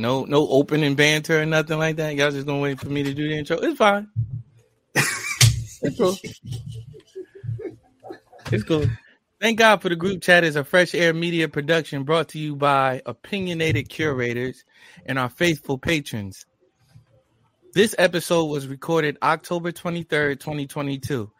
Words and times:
No, 0.00 0.24
no 0.24 0.48
opening 0.48 0.94
banter 0.94 1.42
or 1.42 1.46
nothing 1.46 1.78
like 1.78 1.96
that. 1.96 2.14
Y'all 2.14 2.30
just 2.30 2.46
gonna 2.46 2.60
wait 2.60 2.80
for 2.80 2.88
me 2.88 3.02
to 3.02 3.12
do 3.12 3.28
the 3.28 3.38
intro. 3.38 3.58
It's 3.58 3.76
fine. 3.76 4.08
it's 4.94 5.96
cool. 5.98 6.16
It's 8.50 8.64
cool. 8.64 8.86
Thank 9.40 9.58
God 9.58 9.80
for 9.82 9.88
the 9.88 9.96
group 9.96 10.22
chat 10.22 10.44
is 10.44 10.56
a 10.56 10.64
fresh 10.64 10.94
heir 10.94 11.12
media 11.12 11.48
production 11.48 12.04
brought 12.04 12.28
to 12.30 12.38
you 12.38 12.56
by 12.56 13.02
opinionated 13.06 13.88
curators 13.88 14.64
and 15.04 15.18
our 15.18 15.28
faithful 15.28 15.78
patrons. 15.78 16.46
This 17.74 17.94
episode 17.98 18.46
was 18.46 18.66
recorded 18.66 19.18
October 19.22 19.70
23rd, 19.70 20.40
2022. 20.40 21.30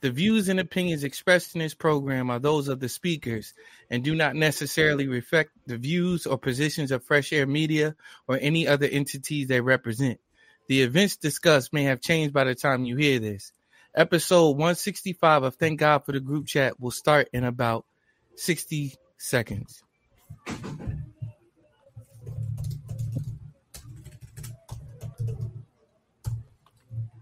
The 0.00 0.10
views 0.10 0.48
and 0.48 0.60
opinions 0.60 1.02
expressed 1.02 1.56
in 1.56 1.60
this 1.60 1.74
program 1.74 2.30
are 2.30 2.38
those 2.38 2.68
of 2.68 2.78
the 2.78 2.88
speakers 2.88 3.52
and 3.90 4.04
do 4.04 4.14
not 4.14 4.36
necessarily 4.36 5.08
reflect 5.08 5.50
the 5.66 5.76
views 5.76 6.24
or 6.24 6.38
positions 6.38 6.92
of 6.92 7.02
Fresh 7.02 7.32
Heir 7.32 7.46
Media 7.46 7.96
or 8.28 8.38
any 8.40 8.68
other 8.68 8.86
entities 8.86 9.48
they 9.48 9.60
represent. 9.60 10.20
The 10.68 10.82
events 10.82 11.16
discussed 11.16 11.72
may 11.72 11.84
have 11.84 12.00
changed 12.00 12.32
by 12.32 12.44
the 12.44 12.54
time 12.54 12.84
you 12.84 12.96
hear 12.96 13.18
this. 13.18 13.52
Episode 13.94 14.50
165 14.50 15.42
of 15.42 15.54
Thank 15.56 15.80
God 15.80 16.04
for 16.04 16.12
the 16.12 16.20
Group 16.20 16.46
Chat 16.46 16.78
will 16.78 16.92
start 16.92 17.28
in 17.32 17.42
about 17.42 17.84
60 18.36 18.94
seconds. 19.16 19.82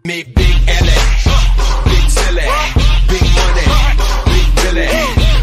Me 0.04 0.22
big 0.22 0.56
LA, 0.68 0.95
big 2.26 2.34
silly, 2.34 2.48
big 3.08 3.26
money, 3.38 3.66
big 4.26 4.46
Billy. 4.62 4.86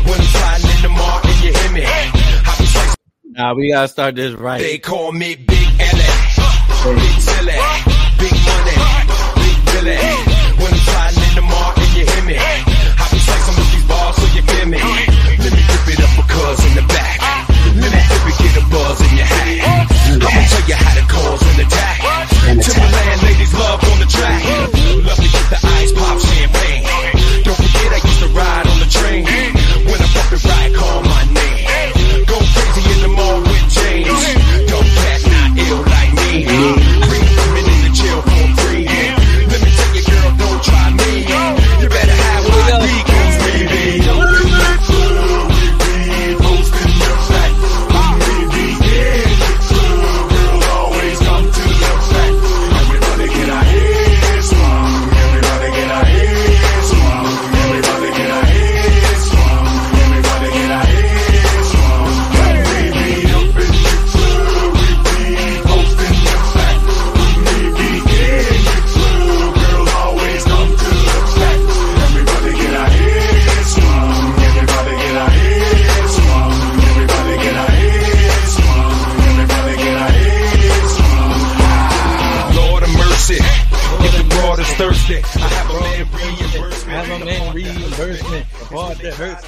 When 0.04 0.20
I'm 0.20 0.28
sliding 0.34 0.72
in 0.76 0.82
the 0.84 0.90
market, 0.90 1.36
you 1.44 1.52
hear 1.54 1.72
me. 1.72 1.84
I 1.86 2.56
be 2.60 2.66
sexy, 2.66 2.96
Now 3.24 3.56
we 3.56 3.70
gotta 3.72 3.88
start 3.88 4.16
this 4.16 4.34
right. 4.34 4.60
they 4.62 4.78
call 4.80 5.12
me 5.12 5.36
Big 5.36 5.68
LA, 5.80 6.12
big 6.96 7.20
silly, 7.24 7.58
big 8.20 8.36
money, 8.48 8.76
big 9.40 9.58
Billy. 9.72 9.98
When 10.60 10.72
I'm 10.74 10.84
sliding 10.84 11.24
in 11.30 11.36
the 11.36 11.46
market, 11.48 11.90
you 11.96 12.04
hear 12.06 12.24
me. 12.28 12.36
I 12.38 13.06
be 13.12 13.20
sexing 13.24 13.56
with 13.58 13.72
these 13.74 13.88
bars, 13.88 14.16
so 14.16 14.26
you 14.36 14.42
feel 14.44 14.68
me. 14.68 14.80
Let 14.80 15.52
me 15.56 15.62
rip 15.64 15.88
it 15.88 16.00
up 16.04 16.12
because 16.20 16.60
in 16.68 16.74
the 16.76 16.86
back. 16.92 17.20
Let 17.64 17.80
me 17.80 18.00
it, 18.00 18.38
get 18.44 18.58
a 18.60 18.64
buzz 18.70 19.00
in 19.08 19.18
your 19.18 19.26
hat. 19.26 19.88
I'ma 20.14 20.42
tell 20.52 20.68
you 20.68 20.76
how 20.76 20.94
to 21.00 21.04
cause 21.10 21.42
an 21.48 21.66
attack. 21.66 21.98
Timberland 22.44 23.22
ladies 23.24 23.54
love 23.56 23.84
on 23.84 24.00
the 24.00 24.06
track. 24.06 24.73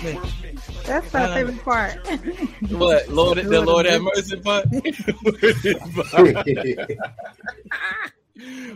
Me. 0.06 0.20
That's 0.86 1.14
my 1.14 1.34
favorite 1.34 1.64
part. 1.64 1.98
What? 2.70 3.10
Lord, 3.10 3.38
the 3.38 3.62
Lord 3.62 3.86
have 3.86 4.02
mercy 4.02 4.40
part? 4.40 4.66
Word 4.72 5.66
is 5.66 5.80
bond. 5.96 6.98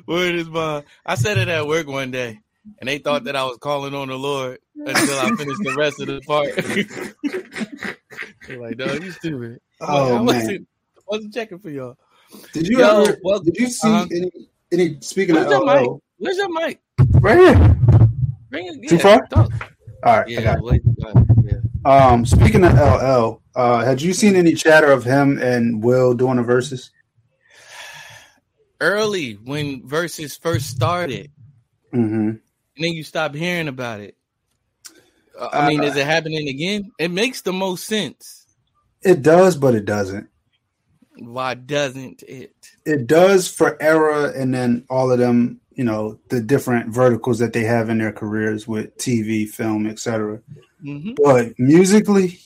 Word 0.07 0.35
is 0.35 0.49
bond. 0.49 0.85
I 1.05 1.15
said 1.15 1.37
it 1.37 1.47
at 1.47 1.67
work 1.67 1.87
one 1.87 2.11
day, 2.11 2.39
and 2.79 2.87
they 2.87 2.97
thought 2.99 3.25
that 3.25 3.35
I 3.35 3.43
was 3.45 3.57
calling 3.57 3.93
on 3.93 4.07
the 4.07 4.17
Lord 4.17 4.59
until 4.75 5.19
I 5.19 5.35
finished 5.35 5.61
the 5.63 5.75
rest 5.77 6.01
of 6.01 6.07
the 6.07 6.21
part. 6.21 6.55
They're 8.47 8.59
like, 8.59 8.77
"No, 8.77 8.93
you 8.93 9.11
stupid." 9.11 9.59
Oh, 9.81 10.15
I 10.15 10.17
man. 10.17 10.25
wasn't, 10.25 10.67
wasn't 11.07 11.33
checking 11.33 11.59
for 11.59 11.69
y'all. 11.69 11.97
Did 12.53 12.67
you 12.67 12.79
Yo, 12.79 13.03
ever? 13.03 13.17
well, 13.23 13.39
did 13.39 13.57
you 13.57 13.67
see 13.67 13.87
uh-huh. 13.87 14.07
any? 14.11 14.31
Any 14.71 14.97
speaking 15.01 15.33
Where's 15.33 15.47
of 15.47 15.51
your 15.51 15.65
mic? 15.65 15.89
Where's 16.17 16.37
your 16.37 16.53
mic? 16.53 16.79
right 17.21 17.37
here. 17.37 17.77
Bring 18.49 18.67
it. 18.67 18.89
Too 18.89 18.99
far? 18.99 19.25
talk. 19.27 19.51
All 20.03 20.17
right, 20.17 20.27
I 20.27 20.29
Yeah, 20.29 20.41
got 20.57 20.75
it. 20.75 20.83
yeah. 21.43 21.59
Um, 21.85 22.25
speaking 22.25 22.63
of 22.63 22.73
LL, 22.73 23.41
uh, 23.55 23.83
had 23.83 24.01
you 24.01 24.13
seen 24.13 24.35
any 24.35 24.53
chatter 24.53 24.91
of 24.91 25.03
him 25.03 25.37
and 25.41 25.83
Will 25.83 26.13
doing 26.13 26.37
the 26.37 26.43
Verzuz? 26.43 26.89
Early 28.81 29.33
when 29.33 29.83
Verzuz 29.83 30.39
first 30.39 30.67
started, 30.69 31.31
Mm-hmm. 31.93 32.29
and 32.29 32.39
then 32.77 32.91
you 32.93 33.03
stop 33.03 33.33
hearing 33.35 33.67
about 33.67 33.99
it. 33.99 34.15
Uh, 35.37 35.49
I 35.51 35.67
mean, 35.67 35.81
Uh, 35.81 35.85
is 35.85 35.95
it 35.97 36.05
happening 36.05 36.47
again? 36.47 36.91
It 36.99 37.09
makes 37.11 37.41
the 37.41 37.51
most 37.51 37.85
sense. 37.85 38.45
It 39.01 39.21
does, 39.21 39.57
but 39.57 39.73
it 39.75 39.85
doesn't. 39.85 40.29
Why 41.17 41.55
doesn't 41.55 42.23
it? 42.27 42.53
It 42.85 43.07
does 43.07 43.49
for 43.49 43.81
era, 43.81 44.31
and 44.35 44.53
then 44.53 44.85
all 44.89 45.11
of 45.11 45.19
them. 45.19 45.59
You 45.79 45.85
know 45.85 46.19
the 46.27 46.41
different 46.41 46.89
verticals 46.93 47.39
that 47.39 47.53
they 47.53 47.63
have 47.63 47.89
in 47.89 47.99
their 47.99 48.11
careers 48.11 48.67
with 48.67 48.97
TV, 48.97 49.47
film, 49.47 49.87
etc. 49.87 50.41
hmm 50.81 51.13
But 51.15 51.57
musically, 51.57 52.37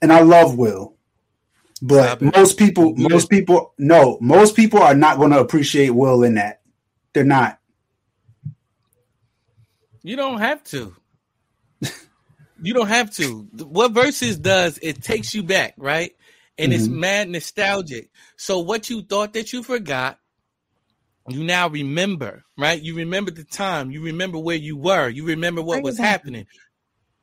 and 0.00 0.10
I 0.10 0.22
love 0.22 0.56
Will, 0.56 0.94
but 1.82 2.22
it. 2.22 2.34
most 2.34 2.56
people, 2.56 2.94
Yeah. 2.96 3.08
most 3.10 3.28
people, 3.28 3.74
no, 3.76 4.16
most 4.22 4.56
people 4.56 4.80
are 4.80 4.94
not 4.94 5.18
going 5.18 5.30
to 5.32 5.40
appreciate 5.40 5.90
Will 5.90 6.22
in 6.24 6.36
that. 6.36 6.62
They're 7.12 7.22
not. 7.22 7.58
You 10.02 10.16
don't 10.16 10.38
have 10.38 10.64
to. 10.72 10.96
you 12.62 12.72
don't 12.72 12.88
have 12.88 13.10
to. 13.16 13.46
What 13.58 13.92
Verzuz 13.92 14.40
does 14.40 14.78
it 14.82 15.02
takes 15.02 15.34
you 15.34 15.42
back, 15.42 15.74
right? 15.76 16.12
And 16.56 16.72
it's 16.72 16.88
Mhm. 16.88 16.92
mad 16.92 17.28
nostalgic. 17.28 18.10
So 18.38 18.60
what 18.60 18.88
you 18.88 19.02
thought 19.02 19.34
that 19.34 19.52
you 19.52 19.62
forgot, 19.62 20.18
you 21.30 21.44
now 21.44 21.68
remember, 21.68 22.44
right? 22.56 22.80
You 22.80 22.94
remember 22.96 23.30
the 23.30 23.44
time. 23.44 23.90
You 23.90 24.02
remember 24.02 24.38
where 24.38 24.56
you 24.56 24.76
were. 24.76 25.08
You 25.08 25.26
remember 25.26 25.62
what 25.62 25.82
was 25.82 25.98
happening, 25.98 26.46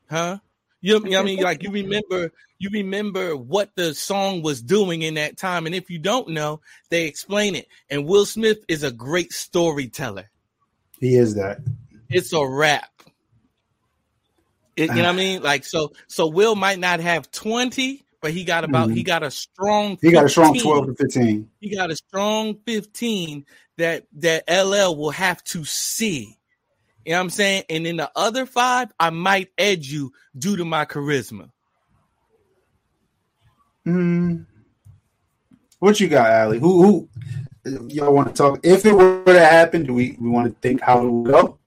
huh? 0.10 0.40
You 0.82 1.00
know 1.00 1.10
what 1.10 1.20
I 1.20 1.24
mean? 1.24 1.40
Like 1.42 1.64
you 1.64 1.72
remember, 1.84 2.32
you 2.60 2.70
remember 2.72 3.36
what 3.36 3.72
the 3.76 3.96
song 3.96 4.44
was 4.44 4.62
doing 4.62 5.02
in 5.02 5.16
that 5.16 5.36
time. 5.36 5.66
And 5.66 5.74
if 5.74 5.90
you 5.90 5.98
don't 5.98 6.30
know, 6.30 6.62
they 6.90 7.06
explain 7.06 7.56
it. 7.56 7.68
And 7.90 8.06
Will 8.06 8.26
Smith 8.26 8.60
is 8.68 8.84
a 8.84 8.92
great 8.92 9.34
storyteller 9.34 10.30
He 11.00 11.16
is 11.16 11.34
that. 11.36 11.60
it's 12.08 12.34
a 12.34 12.46
rap. 12.46 12.90
It- 14.76 14.90
you 14.90 14.96
know 14.98 15.04
what 15.04 15.10
I 15.10 15.14
mean? 15.14 15.42
Like 15.42 15.66
so, 15.66 15.94
so 16.08 16.28
Will 16.28 16.56
might 16.56 16.80
not 16.80 17.00
have 17.00 17.32
twenty, 17.32 18.06
but 18.22 18.32
he 18.32 18.44
got 18.44 18.64
about 18.64 18.90
he 18.90 18.98
mm-hmm. 18.98 19.08
got 19.08 19.24
a 19.24 19.32
strong. 19.32 19.98
He 20.02 20.12
got 20.12 20.26
a 20.26 20.30
strong 20.30 20.54
twelve 20.60 20.88
to 20.88 20.96
fifteen. 20.96 21.50
He 21.62 21.76
got 21.76 21.90
a 21.92 21.96
strong 21.96 22.58
fifteen 22.66 23.46
that 23.78 24.06
that 24.14 24.44
LL 24.50 24.96
will 24.96 25.12
have 25.12 25.44
to 25.46 25.64
see. 25.66 26.38
You 27.06 27.12
know 27.12 27.18
what 27.18 27.24
I'm 27.24 27.30
saying? 27.30 27.64
And 27.70 27.86
in 27.86 27.98
the 27.98 28.12
other 28.16 28.46
five, 28.46 28.92
I 29.00 29.12
might 29.12 29.50
edge 29.58 29.88
you 29.88 30.12
due 30.38 30.58
to 30.58 30.66
my 30.66 30.86
charisma. 30.86 31.52
Mm. 33.86 34.46
What 35.80 36.00
you 36.00 36.08
got, 36.08 36.32
Aly? 36.32 36.60
Who 36.60 36.82
who 36.84 37.10
y'all 37.90 38.14
want 38.14 38.30
to 38.30 38.34
talk? 38.34 38.60
If 38.64 38.86
it 38.86 38.94
were 38.94 39.24
to 39.26 39.40
happen, 39.40 39.84
do 39.84 39.94
we 39.94 40.18
we 40.20 40.30
want 40.30 40.48
to 40.48 40.60
think 40.68 40.82
how 40.82 41.06
it 41.06 41.10
would 41.10 41.32
go? 41.32 41.60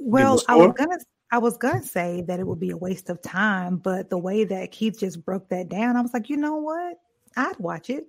Well, 0.00 0.40
I 0.48 0.56
was 0.56 0.72
gonna 0.76 0.98
I 1.30 1.38
was 1.38 1.58
gonna 1.58 1.82
say 1.82 2.22
that 2.22 2.40
it 2.40 2.46
would 2.46 2.60
be 2.60 2.70
a 2.70 2.76
waste 2.76 3.10
of 3.10 3.20
time, 3.20 3.76
but 3.76 4.08
the 4.08 4.18
way 4.18 4.44
that 4.44 4.72
Keith 4.72 4.98
just 4.98 5.24
broke 5.24 5.48
that 5.50 5.68
down, 5.68 5.96
I 5.96 6.00
was 6.00 6.14
like, 6.14 6.30
you 6.30 6.38
know 6.38 6.56
what? 6.56 6.98
I'd 7.36 7.58
watch 7.58 7.90
it. 7.90 8.06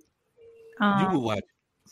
you 0.80 0.86
Um, 0.86 1.12
would 1.12 1.22
watch, 1.22 1.38
it. 1.38 1.44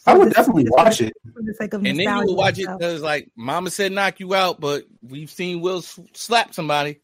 I 0.07 0.17
would 0.17 0.33
definitely 0.33 0.67
watch 0.69 1.01
it. 1.01 1.13
for 1.33 1.43
the 1.43 1.55
sake 1.55 1.75
of 1.75 1.85
and 1.85 1.99
then 1.99 2.19
you 2.19 2.27
would 2.27 2.37
watch 2.37 2.59
it 2.59 2.67
because 2.67 3.03
like 3.03 3.31
Mama 3.37 3.71
said, 3.71 3.93
knock 3.93 4.21
you 4.21 4.35
out, 4.35 4.61
but 4.61 4.85
we've 5.03 5.31
seen 5.31 5.61
Will 5.61 5.83
slap 5.83 6.55
somebody. 6.55 7.01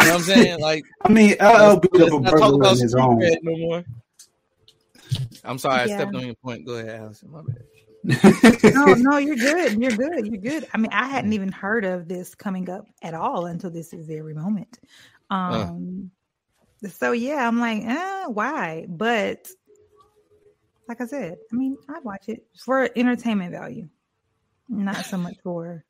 You 0.00 0.06
know 0.06 0.12
what 0.12 0.14
I'm 0.14 0.22
saying? 0.22 0.60
Like 0.60 0.84
I 1.02 1.12
mean, 1.12 1.36
LL 1.40 1.44
let's, 1.44 1.88
beat 1.88 2.02
up 2.02 2.08
a 2.08 2.20
not 2.20 2.30
talk 2.30 2.40
burglar 2.40 2.60
about 2.60 2.76
in 2.76 2.82
his 2.82 2.94
own. 2.94 3.18
no 3.42 3.56
more. 3.56 3.84
I'm 5.44 5.58
sorry, 5.58 5.88
Yeah. 5.88 5.94
I 5.94 5.98
stepped 5.98 6.14
on 6.14 6.26
your 6.26 6.34
point. 6.34 6.66
Go 6.66 6.74
ahead, 6.74 7.00
Allison. 7.00 7.30
My 7.30 7.42
bad. 7.42 7.64
no, 8.74 8.94
no, 8.94 9.18
you're 9.18 9.36
good. 9.36 9.80
You're 9.80 9.90
good. 9.90 10.26
You're 10.26 10.40
good. 10.40 10.66
I 10.72 10.78
mean, 10.78 10.90
I 10.92 11.06
hadn't 11.06 11.32
even 11.34 11.52
heard 11.52 11.84
of 11.84 12.08
this 12.08 12.34
coming 12.34 12.70
up 12.70 12.86
at 13.02 13.14
all 13.14 13.46
until 13.46 13.70
this 13.70 13.92
very 13.92 14.34
moment. 14.34 14.78
Um, 15.28 16.10
so 16.88 17.12
yeah, 17.12 17.46
I'm 17.46 17.60
like, 17.60 17.82
eh, 17.84 18.26
why? 18.26 18.86
But 18.88 19.48
like 20.90 21.00
I 21.00 21.06
said, 21.06 21.38
I 21.52 21.54
mean, 21.54 21.78
I'd 21.88 22.02
watch 22.02 22.28
it 22.28 22.44
for 22.64 22.90
entertainment 22.96 23.52
value, 23.52 23.88
not 24.68 25.06
so 25.06 25.18
much 25.18 25.36
for 25.40 25.84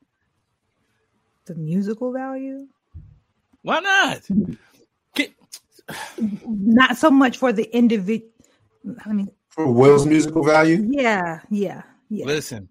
the 1.46 1.54
musical 1.54 2.12
value. 2.12 2.66
Why 3.62 3.80
not? 3.80 4.20
Get- 5.14 5.32
Not 6.44 6.98
so 6.98 7.10
much 7.10 7.38
for 7.38 7.50
the 7.50 7.64
individual. 7.74 8.28
I 9.06 9.14
mean, 9.14 9.30
For 9.48 9.72
Will's 9.72 10.04
musical 10.04 10.44
value, 10.44 10.86
yeah, 10.90 11.40
yeah, 11.48 11.80
yeah. 12.10 12.26
Listen, 12.26 12.68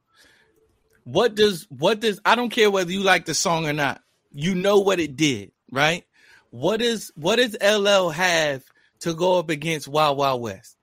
what 1.05 1.33
does 1.33 1.65
what 1.69 1.99
does 1.99 2.21
I 2.25 2.35
don't 2.35 2.51
care 2.51 2.69
whether 2.69 2.91
you 2.91 3.01
like 3.01 3.25
the 3.25 3.33
song 3.33 3.67
or 3.67 3.73
not. 3.73 4.03
You 4.31 4.53
know 4.53 4.81
what 4.81 4.99
it 4.99 5.15
did, 5.15 5.51
right? 5.71 6.05
What 6.51 6.79
is 6.83 7.11
what 7.15 7.37
does 7.37 7.57
LL 7.59 8.09
have 8.09 8.63
to 8.99 9.15
go 9.15 9.39
up 9.39 9.49
against 9.49 9.87
Wild 9.87 10.19
Wild 10.19 10.43
West? 10.43 10.75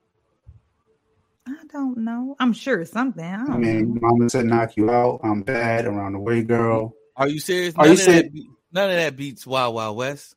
I 1.48 1.54
don't 1.72 1.98
know. 1.98 2.34
I'm 2.40 2.52
sure 2.52 2.80
it's 2.80 2.90
something. 2.90 3.24
I 3.24 3.36
don't 3.36 3.50
I 3.50 3.52
know. 3.52 3.58
mean, 3.58 3.98
Mama 4.00 4.28
said 4.30 4.46
knock 4.46 4.76
you 4.76 4.90
out. 4.90 5.20
I'm 5.22 5.42
bad. 5.42 5.86
Around 5.86 6.14
the 6.14 6.18
way, 6.18 6.42
girl. 6.42 6.94
Are 7.16 7.28
you 7.28 7.38
serious? 7.38 7.74
Are 7.76 7.84
none, 7.84 7.86
you 7.86 7.92
of 7.92 7.98
serious? 8.00 8.32
be- 8.32 8.50
none 8.72 8.90
of 8.90 8.96
that 8.96 9.16
beats 9.16 9.46
Wild 9.46 9.74
Wild 9.74 9.96
West. 9.96 10.34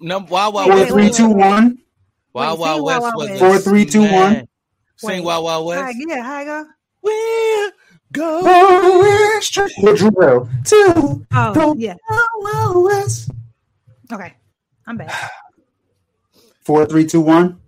No, 0.00 0.18
Wild 0.20 0.54
Wild 0.54 0.68
Four, 0.70 0.76
West. 0.76 0.92
three, 0.92 1.10
two, 1.10 1.28
one. 1.28 1.78
Wild 2.32 2.58
Wait, 2.58 2.64
Wild 2.64 2.84
West 2.84 3.00
Wild 3.02 3.02
Wild 3.02 3.14
was 3.16 3.28
West. 3.28 3.40
Four, 3.40 3.58
three, 3.58 3.84
two, 3.84 4.00
one. 4.02 4.10
smash. 4.10 4.44
Sing 4.96 5.08
Wait. 5.10 5.24
Wild 5.24 5.44
Wild 5.44 5.74
Hi, 5.74 5.82
West. 5.86 5.96
yeah, 6.08 6.22
hi, 6.22 6.44
go. 6.44 6.64
Where 7.00 7.72
go? 8.12 8.40
Oh, 8.44 9.34
it's 9.36 9.50
true. 9.50 9.66
With 9.78 9.98
To 9.98 11.26
Oh, 11.32 11.74
the 11.74 11.74
yeah. 11.76 11.94
Wild 12.38 12.84
West. 12.84 13.30
Okay, 14.12 14.32
I'm 14.86 14.96
back. 14.96 15.30
Four, 16.60 16.86
three, 16.86 17.04
two, 17.04 17.20
one. 17.20 17.60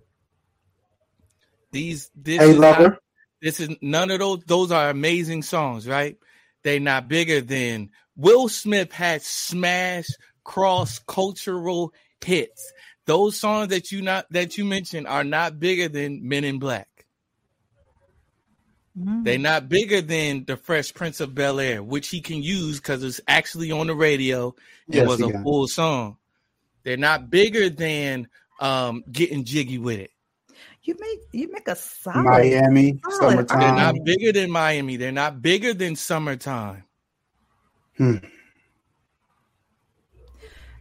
These 1.71 2.09
this 2.15 2.39
Hey, 2.41 2.51
is 2.51 2.59
not- 2.59 2.99
this 3.41 3.59
is 3.59 3.69
none 3.81 4.09
of 4.11 4.19
those 4.19 4.43
those 4.45 4.71
are 4.71 4.89
amazing 4.89 5.43
songs 5.43 5.87
right? 5.87 6.17
They're 6.63 6.79
not 6.79 7.07
bigger 7.07 7.41
than 7.41 7.89
will 8.15 8.49
smith 8.49 8.91
had 8.91 9.21
smash 9.21 10.07
cross 10.43 10.99
cultural 10.99 11.93
hits. 12.23 12.73
Those 13.05 13.37
songs 13.37 13.69
that 13.69 13.91
you 13.91 14.01
not 14.01 14.25
that 14.31 14.57
you 14.57 14.65
mentioned 14.65 15.07
are 15.07 15.23
not 15.23 15.59
bigger 15.59 15.87
than 15.87 16.27
men 16.27 16.43
in 16.43 16.59
black. 16.59 16.87
Mm. 18.97 19.23
they're 19.23 19.37
not 19.37 19.69
bigger 19.69 20.01
than 20.01 20.43
the 20.45 20.57
fresh 20.57 20.91
prince 20.91 21.19
of 21.19 21.35
bel 21.35 21.59
air 21.59 21.83
which 21.83 22.07
he 22.07 22.19
can 22.19 22.41
use 22.41 22.79
because 22.79 23.03
it's 23.03 23.21
actually 23.27 23.71
on 23.71 23.85
the 23.85 23.93
radio 23.93 24.55
it 24.89 24.95
Yes, 24.95 25.07
was 25.07 25.21
a 25.21 25.29
can. 25.31 25.43
full 25.43 25.67
song. 25.67 26.17
They're 26.83 26.97
not 26.97 27.29
bigger 27.29 27.69
than 27.69 28.27
um 28.59 29.03
getting 29.11 29.43
jiggy 29.43 29.77
with 29.77 29.99
it 29.99 30.09
You 30.87 30.95
make 30.99 31.19
you 31.33 31.51
make 31.51 31.67
a 31.67 31.75
solid. 31.75 32.23
Miami, 32.23 32.97
Solid 33.09 33.49
they're 33.49 33.57
not 33.73 33.95
bigger 34.05 34.31
than 34.31 34.49
miami 34.49 34.95
they're 34.95 35.11
not 35.11 35.41
bigger 35.41 35.73
than 35.73 35.97
summertime 35.97 36.83
Hmm. 37.97 38.17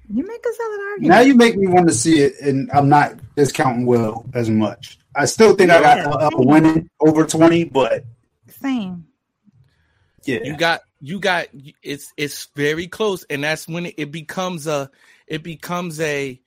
You 0.08 0.24
make 0.24 0.44
a 0.46 0.54
solid 0.54 0.80
argument. 0.92 1.08
Now 1.08 1.20
you 1.20 1.34
make 1.34 1.56
me 1.56 1.66
want 1.66 1.88
to 1.88 1.94
see 1.94 2.20
it, 2.20 2.34
and 2.40 2.70
I'm 2.72 2.88
not 2.88 3.14
discounting 3.34 3.86
Will 3.86 4.24
as 4.34 4.48
much. 4.48 4.98
I 5.16 5.24
still 5.24 5.54
think 5.56 5.70
I 5.72 5.80
Yeah. 5.80 6.04
got 6.04 6.32
LL 6.34 6.46
winning 6.46 6.88
over 7.00 7.26
20, 7.26 7.64
but 7.64 8.04
Same. 8.60 9.06
yeah. 10.24 10.38
you 10.44 10.56
got 10.56 10.82
you 11.00 11.18
got 11.18 11.48
it's 11.82 12.12
it's 12.16 12.46
very 12.54 12.86
close 12.86 13.24
and 13.24 13.42
that's 13.42 13.66
when 13.66 13.86
it, 13.86 13.94
it 13.98 14.10
becomes 14.12 14.66
a 14.68 14.90
it 15.26 15.42
becomes 15.42 15.98
a 16.00 16.40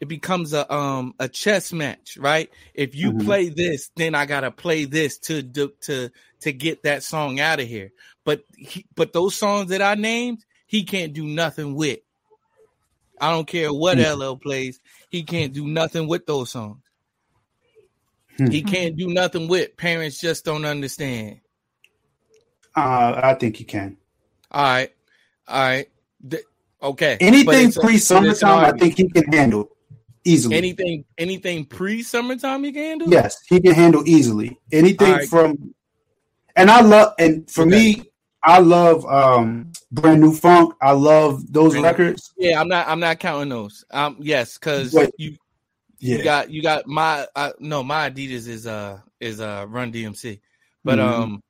it 0.00 0.06
becomes 0.08 0.52
a 0.52 0.72
um 0.72 1.14
a 1.18 1.28
chess 1.28 1.72
match 1.72 2.16
right 2.18 2.50
if 2.74 2.94
you 2.94 3.12
Mhm. 3.12 3.24
play 3.24 3.48
this 3.48 3.90
then 3.96 4.14
i 4.14 4.26
gotta 4.26 4.50
play 4.50 4.84
this 4.84 5.18
to 5.18 5.42
to 5.42 6.10
to 6.40 6.52
get 6.52 6.82
that 6.84 7.02
song 7.02 7.40
out 7.40 7.58
of 7.60 7.66
here 7.66 7.90
but 8.24 8.44
he, 8.56 8.84
but 8.94 9.12
those 9.12 9.34
songs 9.34 9.70
that 9.70 9.82
i 9.82 9.94
named 9.94 10.44
he 10.66 10.84
can't 10.84 11.12
do 11.12 11.24
nothing 11.26 11.74
with 11.74 11.98
i 13.20 13.30
don't 13.30 13.46
care 13.48 13.72
what 13.72 13.98
Hmm. 13.98 14.04
ll 14.22 14.36
plays 14.36 14.78
he 15.10 15.22
can't 15.24 15.52
do 15.52 15.66
nothing 15.66 16.06
with 16.06 16.26
those 16.26 16.50
songs 16.50 16.78
Hmm. 18.36 18.50
he 18.50 18.62
can't 18.62 18.96
do 18.96 19.08
nothing 19.08 19.48
with 19.48 19.76
parents 19.76 20.20
just 20.20 20.44
don't 20.44 20.64
understand 20.64 21.40
Uh, 22.76 23.18
I 23.20 23.34
think 23.34 23.58
you 23.58 23.66
can. 23.66 23.96
All 24.52 24.62
right, 24.62 24.92
all 25.48 25.60
right, 25.60 25.88
Th- 26.30 26.44
okay. 26.80 27.16
Anything 27.20 27.72
pre 27.72 27.82
but 27.82 27.94
it's 27.94 28.10
an 28.12 28.22
summertime, 28.34 28.64
I 28.74 28.78
think 28.78 28.96
he 28.96 29.08
can 29.08 29.32
handle 29.32 29.68
easily. 30.28 30.56
anything, 30.56 31.04
anything 31.16 31.64
pre 31.64 32.02
summertime 32.02 32.64
you 32.64 32.72
can 32.72 32.98
do. 32.98 33.06
yes, 33.08 33.36
he 33.48 33.60
can 33.60 33.74
handle 33.74 34.02
easily. 34.06 34.58
Anything 34.72 35.12
right. 35.12 35.28
from, 35.28 35.74
and 36.56 36.70
I 36.70 36.80
love, 36.80 37.14
and 37.18 37.48
for 37.50 37.62
Okay. 37.62 37.70
me, 37.70 38.04
I 38.44 38.58
love 38.60 39.04
um 39.06 39.72
brand 39.90 40.20
new 40.20 40.32
funk. 40.34 40.74
I 40.80 40.92
love 40.92 41.50
those 41.52 41.72
Brand 41.72 41.82
New- 41.84 41.88
records. 41.90 42.32
yeah. 42.36 42.60
I'm 42.60 42.68
not, 42.68 42.86
I'm 42.88 43.00
not 43.00 43.18
counting 43.18 43.48
those. 43.48 43.84
Um, 43.90 44.16
yes, 44.20 44.56
because 44.58 44.94
you, 45.18 45.36
Yeah, 45.98 46.16
you 46.18 46.22
got, 46.22 46.50
you 46.50 46.62
got 46.62 46.86
my, 46.86 47.26
uh, 47.34 47.50
no, 47.58 47.82
my 47.82 48.08
Adidas 48.10 48.46
is 48.46 48.66
uh 48.66 49.00
is 49.20 49.40
uh 49.40 49.66
Run 49.68 49.90
DMC, 49.92 50.40
but 50.84 50.98
Mhm. 51.00 51.02
um, 51.08 51.42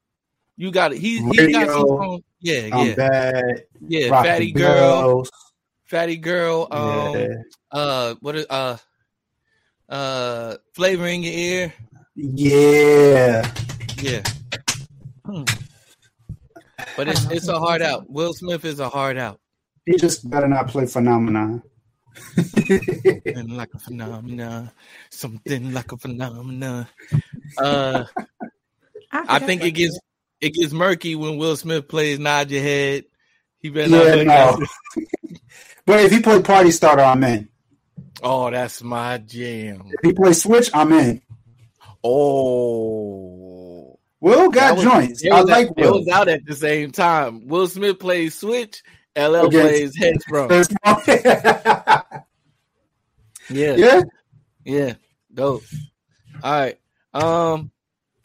you 0.57 0.71
got 0.71 0.93
he 0.93 1.21
he 1.33 1.53
got 1.53 1.69
some 1.69 1.87
songs. 1.87 2.23
Yeah, 2.41 2.69
I'm 2.73 2.87
yeah, 2.89 2.95
bad. 2.95 3.63
yeah. 3.87 4.09
Rock 4.09 4.25
Fatty 4.25 4.53
girl, 4.53 4.75
Bells. 5.03 5.31
Fatty 5.89 6.17
girl. 6.17 6.69
Um, 6.71 7.19
yeah. 7.19 7.29
uh, 7.73 8.15
what 8.21 8.37
is 8.37 8.47
uh, 8.49 8.77
uh, 9.89 10.57
flavor 10.75 11.07
in 11.07 11.23
your 11.23 11.35
ear. 11.35 11.75
yeah. 12.15 13.51
Yeah. 13.97 14.23
Hmm. 15.25 15.45
But 16.97 17.09
it's 17.09 17.25
it's 17.31 17.49
a 17.49 17.59
hard 17.59 17.83
out. 17.83 18.09
Will 18.09 18.33
Smith 18.33 18.65
is 18.65 18.81
a 18.81 18.89
hard 18.89 19.19
out. 19.19 19.41
He 19.87 19.97
just 19.97 20.29
better 20.29 20.49
not 20.49 20.69
play 20.69 20.87
phenomenon. 20.87 21.63
Something 22.35 23.49
like 23.57 23.73
a 23.75 23.79
phenomenon. 23.79 24.71
Something 25.11 25.73
like 25.73 25.93
a 25.93 25.97
phenomenon. 25.97 26.87
Uh 27.57 28.05
I 29.11 29.21
forgot 29.21 29.43
think 29.43 29.65
it 29.65 29.73
gets 29.73 29.99
it 30.41 30.55
gets 30.55 30.73
murky 30.73 31.15
when 31.15 31.39
Will 31.39 31.57
Smith 31.57 31.89
plays 31.89 32.19
Nod 32.19 32.51
Your 32.51 32.63
Head. 32.63 33.05
He 33.59 33.71
better 33.71 33.91
yeah, 33.91 34.23
not 34.23 34.59
no. 34.61 34.67
but 35.89 36.01
if 36.01 36.13
he 36.13 36.21
play 36.21 36.43
Party 36.43 36.71
Starter, 36.71 37.01
I'm 37.03 37.25
in. 37.25 37.49
Oh, 38.23 38.51
that's 38.51 38.83
my 38.83 39.17
jam. 39.17 39.85
If 39.87 40.01
he 40.03 40.13
play 40.13 40.35
Switch, 40.35 40.69
I'm 40.75 40.93
in. 40.93 41.23
Oh. 42.05 43.99
Will 44.21 44.51
got 44.51 44.77
was- 44.77 44.85
joints. 44.85 45.25
I 45.27 45.41
like 45.41 45.69
at, 45.69 45.79
it 45.79 45.91
was 45.91 46.07
out 46.09 46.29
at 46.29 46.45
the 46.45 46.55
same 46.55 46.91
time. 46.93 47.47
Will 47.47 47.67
Smith 47.69 47.99
plays 47.99 48.35
Switch, 48.35 48.83
LL 49.17 49.47
Against- 49.47 49.97
plays 49.97 49.97
Headstrong. 49.97 50.51
yeah. 53.49 53.77
Yeah. 53.77 54.03
Yeah, 54.65 54.95
dope. 55.33 55.63
All 56.43 56.53
right. 56.53 56.79
Um, 57.15 57.71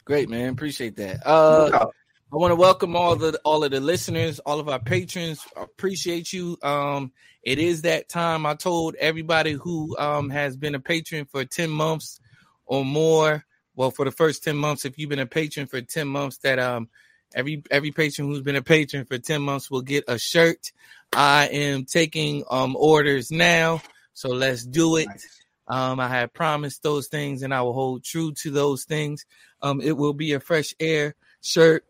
great, 0.04 0.28
man. 0.28 0.50
Appreciate 0.50 0.96
that. 0.96 1.26
Uh, 1.26 1.86
I 2.30 2.36
want 2.36 2.50
to 2.50 2.56
welcome 2.56 2.94
all 2.96 3.16
the 3.16 3.40
all 3.44 3.64
of 3.64 3.70
the 3.70 3.80
listeners, 3.80 4.40
all 4.40 4.60
of 4.60 4.68
our 4.68 4.78
patrons. 4.80 5.40
Appreciate 5.56 6.30
you. 6.34 6.58
Um, 6.62 7.12
it 7.44 7.58
is 7.58 7.82
that 7.82 8.08
time. 8.08 8.46
I 8.46 8.54
told 8.54 8.94
everybody 8.96 9.52
who 9.52 9.96
um 9.98 10.30
has 10.30 10.56
been 10.56 10.74
a 10.74 10.80
patron 10.80 11.26
for 11.26 11.44
ten 11.44 11.70
months 11.70 12.20
or 12.66 12.84
more. 12.84 13.44
Well, 13.76 13.90
for 13.90 14.04
the 14.04 14.10
first 14.10 14.42
ten 14.42 14.56
months, 14.56 14.84
if 14.84 14.98
you've 14.98 15.10
been 15.10 15.18
a 15.18 15.26
patron 15.26 15.66
for 15.66 15.80
ten 15.82 16.08
months, 16.08 16.38
that 16.38 16.58
um 16.58 16.88
every 17.34 17.62
every 17.70 17.92
patron 17.92 18.28
who's 18.28 18.40
been 18.40 18.56
a 18.56 18.62
patron 18.62 19.04
for 19.04 19.18
ten 19.18 19.42
months 19.42 19.70
will 19.70 19.82
get 19.82 20.04
a 20.08 20.18
shirt. 20.18 20.72
I 21.12 21.48
am 21.48 21.84
taking 21.84 22.44
um 22.50 22.76
orders 22.76 23.30
now, 23.30 23.82
so 24.14 24.30
let's 24.30 24.64
do 24.64 24.96
it. 24.96 25.06
Nice. 25.06 25.40
Um, 25.66 25.98
I 26.00 26.08
had 26.08 26.32
promised 26.32 26.82
those 26.82 27.08
things, 27.08 27.42
and 27.42 27.54
I 27.54 27.62
will 27.62 27.72
hold 27.72 28.04
true 28.04 28.32
to 28.32 28.50
those 28.50 28.84
things. 28.84 29.24
Um, 29.62 29.80
it 29.80 29.96
will 29.96 30.12
be 30.12 30.32
a 30.32 30.40
fresh 30.40 30.74
heir 30.78 31.14
shirt. 31.40 31.84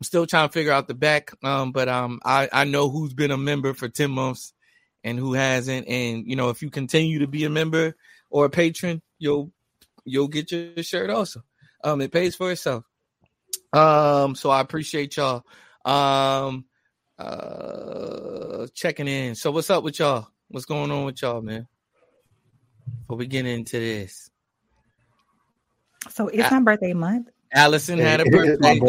I'm 0.00 0.04
still 0.04 0.26
trying 0.26 0.48
to 0.48 0.52
figure 0.52 0.72
out 0.72 0.88
the 0.88 0.94
back, 0.94 1.32
um, 1.42 1.72
but 1.72 1.88
um, 1.88 2.20
I 2.24 2.48
I 2.52 2.64
know 2.64 2.88
who's 2.90 3.14
been 3.14 3.30
a 3.30 3.38
member 3.38 3.74
for 3.74 3.88
ten 3.88 4.10
months 4.10 4.53
and 5.04 5.18
who 5.18 5.34
hasn't, 5.34 5.86
and 5.86 6.26
you 6.26 6.34
know 6.34 6.48
if 6.48 6.62
you 6.62 6.70
continue 6.70 7.20
to 7.20 7.26
be 7.28 7.44
a 7.44 7.50
member 7.50 7.94
or 8.30 8.46
a 8.46 8.50
patron, 8.50 9.00
you'll 9.18 9.52
you'll 10.04 10.28
get 10.28 10.50
your 10.50 10.82
shirt 10.82 11.10
also. 11.10 11.42
Um, 11.84 12.00
it 12.00 12.10
pays 12.10 12.34
for 12.34 12.50
itself. 12.50 12.84
Um, 13.72 14.34
so 14.34 14.50
I 14.50 14.60
appreciate 14.60 15.16
y'all. 15.16 15.44
Um, 15.84 16.64
uh, 17.18 18.66
checking 18.74 19.06
in. 19.06 19.34
So 19.34 19.50
what's 19.50 19.70
up 19.70 19.84
with 19.84 19.98
y'all? 19.98 20.28
What's 20.48 20.66
going 20.66 20.90
on 20.90 21.04
with 21.04 21.20
y'all, 21.22 21.42
man? 21.42 21.68
Before 23.00 23.16
we 23.16 23.26
get 23.26 23.46
into 23.46 23.78
this, 23.78 24.30
So 26.10 26.28
it's 26.28 26.50
my 26.50 26.60
birthday 26.60 26.92
month. 26.92 27.28
Allison 27.54 27.98
had 28.00 28.20
a 28.20 28.26
It 28.26 28.34
is 28.34 28.58
birthday. 28.58 28.80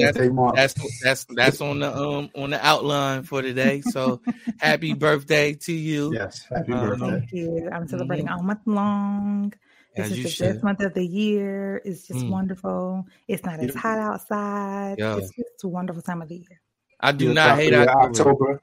That's, 0.56 0.74
that's 0.74 1.00
that's 1.04 1.26
that's 1.26 1.62
on 1.62 1.80
the 1.80 1.96
um 1.96 2.30
on 2.36 2.50
the 2.50 2.66
outline 2.66 3.24
for 3.24 3.42
today. 3.44 3.82
So 3.82 4.22
happy 4.58 4.94
birthday 4.94 5.54
to 5.54 5.72
you. 5.74 6.14
Yes, 6.14 6.44
happy 6.50 6.74
Um, 6.74 6.90
birthday. 6.90 7.10
Thank 7.20 7.32
you. 7.32 7.70
I'm 7.72 7.88
celebrating 7.88 8.28
all 8.28 8.42
month 8.42 8.62
long. 8.66 9.54
This 9.96 10.06
As 10.08 10.12
is 10.12 10.18
you 10.18 10.24
the 10.24 10.30
should. 10.30 10.54
best 10.54 10.64
month 10.64 10.82
of 10.82 10.94
the 10.96 11.06
year. 11.06 11.82
It's 11.86 12.08
just 12.08 12.26
Mm. 12.26 12.30
wonderful. 12.30 13.06
It's 13.28 13.46
not 13.46 13.60
as 13.60 13.76
hot 13.76 14.00
outside. 14.00 14.96
Yeah. 14.98 15.18
It's 15.18 15.30
just 15.36 15.64
a 15.64 15.68
wonderful 15.68 16.02
time 16.02 16.22
of 16.22 16.28
the 16.30 16.38
year. 16.38 16.62
I 17.00 17.12
do 17.12 17.26
You're 17.26 17.34
not 17.36 17.58
hate 17.58 17.74
October. 17.74 18.20
October. 18.20 18.62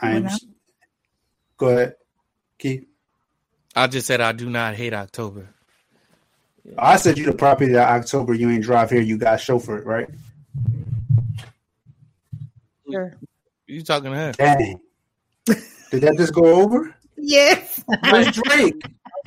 I'm, 0.00 0.28
go 1.56 1.68
ahead, 1.68 1.94
Keith. 2.58 2.86
I 3.74 3.86
just 3.86 4.06
said 4.06 4.20
I 4.20 4.32
do 4.32 4.48
not 4.48 4.74
hate 4.76 4.94
October. 4.94 5.48
I 6.78 6.96
said 6.96 7.18
you 7.18 7.24
the 7.26 7.32
property 7.32 7.72
that 7.72 7.88
October. 7.88 8.34
You 8.34 8.50
ain't 8.50 8.62
drive 8.62 8.90
here. 8.90 9.00
You 9.00 9.18
got 9.18 9.40
chauffeur, 9.40 9.82
right? 9.82 10.08
Sure. 12.90 13.16
You 13.66 13.82
talking 13.82 14.10
to 14.10 14.16
her? 14.16 14.32
Dang. 14.32 14.80
Did 15.46 16.02
that 16.02 16.16
just 16.16 16.34
go 16.34 16.44
over? 16.44 16.94
Yes. 17.16 17.82
That's 18.02 18.30
Drake. 18.40 18.74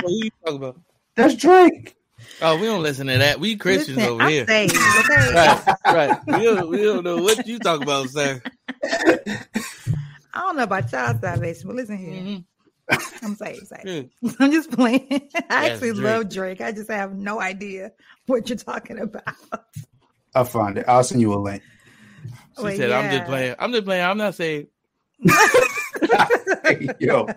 What 0.02 0.12
you 0.12 0.30
talking 0.44 0.58
about? 0.58 0.80
That's 1.16 1.36
Drake. 1.36 1.96
Oh, 2.42 2.58
we 2.58 2.66
don't 2.66 2.82
listen 2.82 3.08
to 3.08 3.18
that. 3.18 3.40
We 3.40 3.56
Christians 3.56 3.98
Listen, 3.98 4.12
over 4.14 4.24
I'm 4.24 4.30
here. 4.30 4.46
saved, 4.48 4.76
okay? 4.76 5.34
Right, 5.34 5.76
right. 5.94 6.18
We 6.28 6.44
don't, 6.44 6.70
we 6.70 6.84
don't 6.84 7.04
know 7.04 7.22
what 7.22 7.46
you 7.46 7.60
talk 7.60 7.82
about, 7.82 8.10
sir. 8.10 8.42
I 8.84 10.42
don't 10.42 10.58
know 10.58 10.64
about 10.64 10.92
y'all 10.92 11.18
salvation, 11.20 11.68
but 11.68 11.76
listen 11.76 11.98
here. 11.98 12.22
Mhm. 12.22 12.46
I'm 13.22 13.36
saved, 13.36 13.68
saved. 13.68 13.86
Yeah. 13.86 14.32
I'm 14.40 14.52
just 14.52 14.72
playing. 14.72 15.08
I 15.50 15.68
Yes, 15.68 15.84
actually 15.84 15.94
Drake. 15.94 16.04
love 16.04 16.30
Drake. 16.30 16.62
I 16.62 16.72
just 16.72 16.90
have 16.92 17.16
no 17.16 17.40
idea 17.42 17.92
what 18.28 18.50
you're 18.50 18.58
talking 18.58 19.00
about. 19.00 19.24
I'll 20.36 20.46
find 20.46 20.78
it. 20.78 20.86
I'll 20.88 21.04
send 21.04 21.22
you 21.22 21.34
a 21.34 21.36
link. 21.40 21.64
She 22.58 22.64
Well, 22.64 22.76
said, 22.76 22.92
"I'm 22.92 23.10
just 23.12 23.26
playing. 23.26 23.56
I'm 23.60 23.72
just 23.72 23.86
playing. 23.86 24.06
I'm 24.06 24.18
not 24.18 24.36
saying." 24.36 24.68
Yo, 27.00 27.28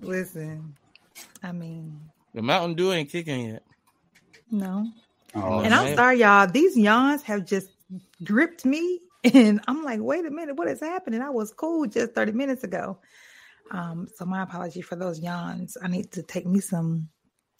Listen, 0.00 0.74
I 1.42 1.52
mean, 1.52 2.00
The 2.34 2.42
Mountain 2.42 2.74
Dew 2.76 2.92
ain't 2.92 3.10
kicking 3.10 3.48
yet. 3.48 3.62
no. 4.50 4.88
oh, 5.34 5.60
And 5.60 5.74
I'm 5.74 5.94
sorry, 5.94 6.20
y'all. 6.20 6.46
These 6.46 6.76
yawns 6.76 7.22
have 7.22 7.44
just 7.46 7.68
gripped 8.24 8.64
me, 8.64 9.00
and 9.34 9.60
I'm 9.66 9.82
like, 9.84 10.00
wait 10.00 10.26
a 10.26 10.30
minute, 10.30 10.56
what 10.56 10.68
is 10.68 10.80
happening? 10.80 11.22
I 11.22 11.30
was 11.30 11.52
cool 11.52 11.86
just 11.86 12.12
30 12.12 12.32
minutes 12.32 12.64
ago. 12.64 12.98
Um, 13.70 14.08
so 14.14 14.24
my 14.24 14.42
apology 14.42 14.80
for 14.80 14.96
those 14.96 15.18
yawns. 15.20 15.76
I 15.82 15.88
need 15.88 16.12
to 16.12 16.22
take 16.22 16.46
me 16.46 16.60
some 16.60 17.08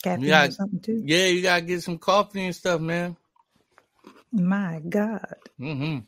caffeine 0.03 0.25
Yeah. 0.25 0.47
or 0.47 0.51
something 0.51 0.79
too. 0.79 1.01
Yeah, 1.05 1.25
you 1.27 1.41
gotta 1.41 1.61
get 1.61 1.83
some 1.83 1.97
coffee 1.97 2.45
and 2.45 2.55
stuff, 2.55 2.79
man. 2.81 3.17
My 4.31 4.81
God. 4.87 5.35
hmm 5.57 5.99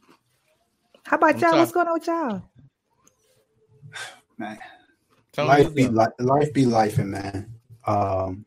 How 1.04 1.18
about 1.18 1.36
I'm 1.36 1.40
y'all? 1.42 1.50
sorry. 1.52 1.60
What's 1.60 1.72
going 1.72 1.88
on 1.88 1.94
with 1.94 2.08
y'all? 2.08 2.42
man. 4.38 4.58
Tell 5.34 5.46
life 5.48 5.74
be 5.76 5.88
li- 5.88 6.06
life 6.20 6.54
be 6.54 6.66
life, 6.66 6.98
man. 6.98 7.54
Um, 7.86 8.46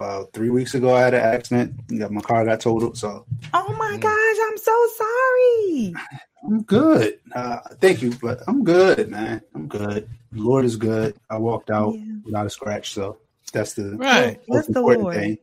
about 0.00 0.32
three 0.32 0.48
weeks 0.48 0.74
ago, 0.74 0.94
I 0.94 1.00
had 1.02 1.14
an 1.14 1.20
accident. 1.20 1.98
Got 1.98 2.10
my 2.10 2.22
car 2.22 2.44
got 2.46 2.60
totaled, 2.60 2.96
so 2.96 3.26
Oh 3.52 3.76
my 3.78 3.98
gosh, 3.98 4.36
I'm 4.48 4.56
so 4.56 4.86
sorry. 4.96 5.94
I'm 6.44 6.62
good. 6.62 7.18
Uh, 7.34 7.58
thank 7.82 8.00
you, 8.00 8.14
but 8.22 8.38
I'm 8.48 8.64
good, 8.64 9.10
man. 9.10 9.42
I'm 9.54 9.68
good. 9.68 10.08
The 10.32 10.40
Lord 10.40 10.64
is 10.64 10.76
good. 10.76 11.14
I 11.28 11.36
walked 11.36 11.70
out 11.70 11.94
Yeah. 11.94 12.04
without 12.24 12.46
a 12.46 12.50
scratch, 12.50 12.92
so 12.94 13.18
that's 13.52 13.74
the 13.74 13.96
Right. 13.96 14.38
Bless 14.46 14.68
most 14.68 14.72
the 14.72 14.78
important 14.80 15.02
Lord. 15.04 15.16
thing. 15.16 15.38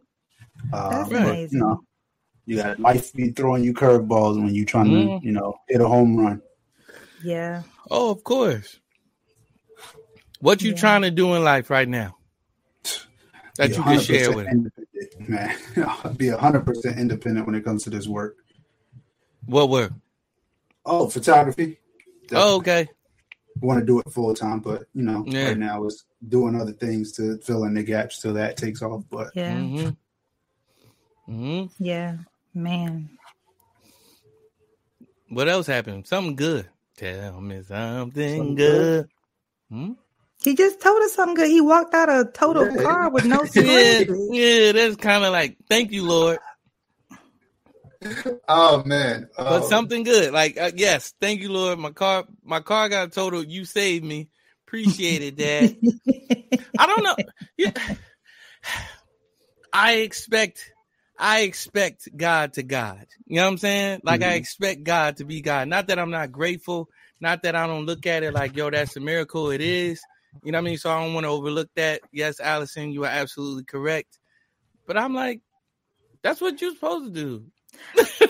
Uh, 0.73 0.89
That's 0.89 1.09
but, 1.09 1.21
amazing. 1.21 1.59
You 1.59 1.63
know, 1.65 1.81
you 2.47 2.55
got 2.57 2.79
life 2.79 3.13
be 3.13 3.29
throwing 3.29 3.63
you 3.63 3.73
curveballs 3.75 4.37
when 4.43 4.55
you 4.55 4.65
trying 4.65 4.87
Mm. 4.87 5.19
to, 5.21 5.25
you 5.25 5.33
know, 5.33 5.53
hit 5.69 5.81
a 5.81 5.87
home 5.87 6.17
run. 6.17 6.41
Yeah. 7.23 7.61
Oh, 7.91 8.09
of 8.09 8.23
course. 8.23 8.79
What 10.39 10.61
you 10.63 10.71
Yeah. 10.71 10.77
trying 10.77 11.01
to 11.03 11.11
do 11.11 11.35
in 11.35 11.43
life 11.43 11.69
right 11.69 11.87
now 11.87 12.16
that 13.57 13.69
Be 13.69 13.75
you 13.75 13.83
can 13.83 13.99
share 13.99 14.31
100% 14.31 14.35
with 14.35 14.47
it? 14.47 14.51
independent, 14.51 15.29
Man, 15.29 15.55
I'll 16.03 16.13
be 16.13 16.29
hundred 16.29 16.65
percent 16.65 16.97
independent 16.99 17.45
when 17.45 17.55
it 17.55 17.63
comes 17.63 17.83
to 17.83 17.89
this 17.89 18.07
work. 18.07 18.37
What 19.45 19.69
work? 19.69 19.91
Oh, 20.85 21.07
photography. 21.09 21.79
Oh, 22.31 22.57
okay. 22.57 22.87
want 23.61 23.79
to 23.79 23.85
do 23.85 23.99
it 23.99 24.11
full 24.11 24.33
time, 24.35 24.59
but 24.59 24.83
you 24.93 25.03
know, 25.03 25.25
Yeah. 25.27 25.47
right 25.49 25.57
now 25.57 25.83
it's 25.85 26.05
doing 26.27 26.55
other 26.55 26.71
things 26.73 27.11
to 27.13 27.37
fill 27.39 27.63
in 27.63 27.73
the 27.73 27.83
gaps 27.83 28.21
till 28.21 28.33
that 28.35 28.57
takes 28.57 28.81
off. 28.81 29.03
But 29.09 29.31
Yeah. 29.35 29.59
hmm 29.59 29.89
hmm 31.25 31.65
Yeah. 31.79 32.17
Man. 32.53 33.09
What 35.29 35.49
else 35.49 35.67
happened? 35.67 36.07
Something 36.07 36.35
good. 36.35 36.69
Tell 36.95 37.41
me 37.41 37.61
something, 37.63 38.37
Something 38.37 38.55
good. 38.55 39.09
Hmm? 39.69 39.91
He 40.43 40.55
just 40.55 40.81
told 40.81 41.01
us 41.03 41.13
something 41.13 41.35
good. 41.35 41.49
He 41.49 41.61
walked 41.61 41.93
out 41.93 42.09
a 42.09 42.29
total 42.33 42.67
Yeah. 42.67 42.83
car 42.83 43.11
with 43.11 43.25
no 43.25 43.45
Yeah, 43.55 44.01
yeah, 44.29 44.71
that's 44.73 44.95
kind 44.97 45.23
of 45.25 45.31
like, 45.33 45.57
thank 45.69 45.91
you, 45.91 46.03
Lord. 46.03 46.39
oh 48.47 48.83
man, 48.85 49.29
But 49.37 49.65
something 49.65 50.03
good. 50.03 50.33
Like, 50.33 50.57
uh, 50.57 50.71
yes, 50.75 51.13
thank 51.21 51.41
you, 51.41 51.51
Lord. 51.51 51.79
My 51.79 51.91
car, 51.91 52.25
my 52.43 52.59
car 52.61 52.89
got 52.89 53.11
totaled. 53.13 53.49
You 53.49 53.65
saved 53.65 54.05
me. 54.05 54.29
Appreciated 54.67 55.37
that. 55.37 55.73
I 56.77 56.85
don't 56.87 57.03
know. 57.03 57.17
Yeah. 57.57 57.71
I 59.73 59.93
expect 59.97 60.71
I 61.19 61.41
expect 61.41 62.09
God 62.15 62.53
to 62.53 62.63
God. 62.63 63.05
You 63.25 63.37
know 63.37 63.45
what 63.45 63.51
I'm 63.53 63.57
saying? 63.57 64.01
Like 64.03 64.21
I 64.21 64.33
Mhm. 64.33 64.35
expect 64.35 64.83
God 64.83 65.17
to 65.17 65.25
be 65.25 65.41
God. 65.41 65.67
Not 65.67 65.87
that 65.87 65.99
I'm 65.99 66.11
not 66.11 66.31
grateful, 66.31 66.89
not 67.21 67.43
that 67.43 67.55
I 67.55 67.67
don't 67.67 67.85
look 67.85 68.05
at 68.07 68.23
it 68.23 68.33
like, 68.33 68.55
yo, 68.55 68.69
that's 68.69 68.95
a 68.95 68.99
miracle. 68.99 69.51
It 69.51 69.61
is. 69.61 70.01
You 70.43 70.51
know 70.51 70.57
what 70.59 70.67
I 70.67 70.69
mean? 70.69 70.77
So 70.77 70.89
I 70.91 71.03
don't 71.03 71.13
want 71.13 71.25
to 71.25 71.29
overlook 71.29 71.69
that. 71.75 72.01
Yes, 72.11 72.39
Allison, 72.39 72.91
you 72.91 73.03
are 73.03 73.09
absolutely 73.09 73.63
correct. 73.63 74.19
But 74.85 74.97
I'm 74.97 75.13
like, 75.13 75.41
that's 76.21 76.41
what 76.41 76.61
you're 76.61 76.73
supposed 76.73 77.13
to 77.13 77.21
do. 77.21 77.45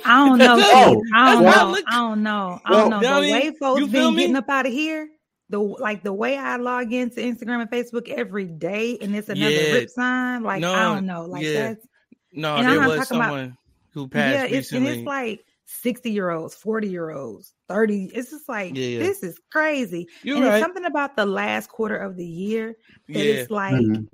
I 0.06 0.26
don't 0.28 0.38
know. 0.40 0.56
Oh, 0.60 1.02
I 1.14 1.34
don't 1.34 1.44
well, 1.44 1.66
know. 1.68 1.72
look- 1.72 1.86
I 1.88 1.96
don't 1.98 2.24
know. 2.24 2.60
I 2.66 2.70
don't 2.72 2.90
know. 2.90 2.98
you 2.98 3.02
know 3.04 3.12
I 3.12 3.16
The 3.16 3.22
mean? 3.22 3.32
way 3.34 3.52
folks 3.60 3.88
been 3.88 4.16
me? 4.16 4.22
getting 4.22 4.36
up 4.36 4.50
out 4.50 4.66
of 4.66 4.74
here, 4.74 5.10
the 5.50 5.60
like 5.60 6.04
the 6.04 6.12
way 6.14 6.38
I 6.38 6.58
log 6.58 6.92
into 6.92 7.22
Instagram 7.22 7.62
and 7.62 7.70
Facebook 7.72 8.10
every 8.10 8.46
day, 8.46 8.98
and 9.00 9.16
it's 9.16 9.30
another 9.30 9.52
Yeah. 9.52 9.72
rip 9.74 9.90
sign. 9.90 10.44
Like 10.44 10.62
No, 10.62 10.74
I 10.74 10.84
don't 10.96 11.06
know. 11.06 11.26
Like 11.26 11.44
yeah. 11.44 11.54
that's 11.70 11.88
No, 12.34 12.56
And 12.56 12.68
I'm 12.68 12.76
not 12.82 12.90
was 12.98 13.08
talking 13.08 13.18
about- 13.24 13.52
who 13.92 14.08
passed 14.10 14.52
yeah. 14.52 14.58
It's 14.58 14.72
and 14.74 14.88
it's 14.88 15.04
like 15.06 15.44
sixty 15.70 16.12
year 16.12 16.30
olds, 16.30 16.56
forty 16.56 16.88
year 16.88 17.12
olds, 17.12 17.54
thirty. 17.68 18.06
It's 18.14 18.32
just 18.32 18.48
like 18.48 18.76
Yeah, 18.76 18.86
yeah. 18.88 19.00
this 19.00 19.22
is 19.22 19.38
crazy. 19.52 20.08
you're 20.24 20.38
and 20.38 20.46
right. 20.46 20.56
it's 20.56 20.64
something 20.64 20.86
about 20.86 21.16
the 21.18 21.26
last 21.26 21.70
quarter 21.70 21.98
of 21.98 22.16
the 22.16 22.26
year 22.26 22.78
that 23.10 23.18
yeah. 23.18 23.34
it's 23.34 23.52
like 23.52 23.76
Mhm. 23.76 24.08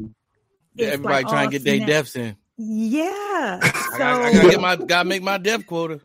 it's 0.76 0.94
Everybody 0.94 1.24
like, 1.24 1.28
trying 1.32 1.48
oh, 1.48 1.52
to 1.52 1.58
get 1.60 1.64
their 1.64 1.76
snap. 1.78 1.88
deaths 1.88 2.16
in. 2.16 2.36
Yeah. 2.58 3.60
I, 3.64 3.88
So 3.92 3.98
got, 4.00 4.22
I 4.24 4.34
gotta 4.34 4.50
get 4.50 4.62
my 4.62 4.76
gotta 4.76 5.08
make 5.10 5.22
my 5.24 5.38
death 5.38 5.66
quota. 5.68 6.02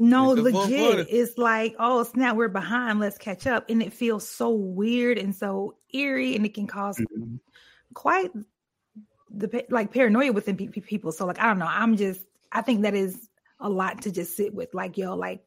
No, 0.00 0.32
It's 0.32 0.42
the 0.42 0.50
fourth 0.52 0.70
legit. 0.70 1.06
It's 1.10 1.36
like, 1.38 1.74
oh 1.78 2.02
snap, 2.04 2.34
we're 2.34 2.48
behind. 2.48 2.98
Let's 3.00 3.18
catch 3.18 3.46
up, 3.46 3.68
and 3.68 3.82
it 3.82 3.92
feels 3.92 4.26
so 4.28 4.50
weird 4.50 5.18
and 5.18 5.36
so 5.36 5.76
eerie, 5.92 6.34
and 6.34 6.44
it 6.46 6.54
can 6.54 6.66
cause 6.66 6.96
Mhm. 6.98 7.38
quite 7.94 8.30
the 9.30 9.64
like 9.70 9.92
paranoia 9.92 10.32
within 10.32 10.56
pe- 10.56 10.66
pe- 10.68 10.80
people. 10.80 11.12
So 11.12 11.26
like, 11.26 11.38
I 11.38 11.44
don't 11.46 11.58
know. 11.60 11.68
I'm 11.68 11.96
just, 11.96 12.24
I 12.50 12.62
think 12.62 12.82
that 12.82 12.94
is 12.94 13.28
a 13.60 13.68
lot 13.68 14.02
to 14.02 14.10
just 14.10 14.36
sit 14.36 14.54
with. 14.54 14.74
Like, 14.74 14.96
yo, 14.98 15.14
like, 15.16 15.42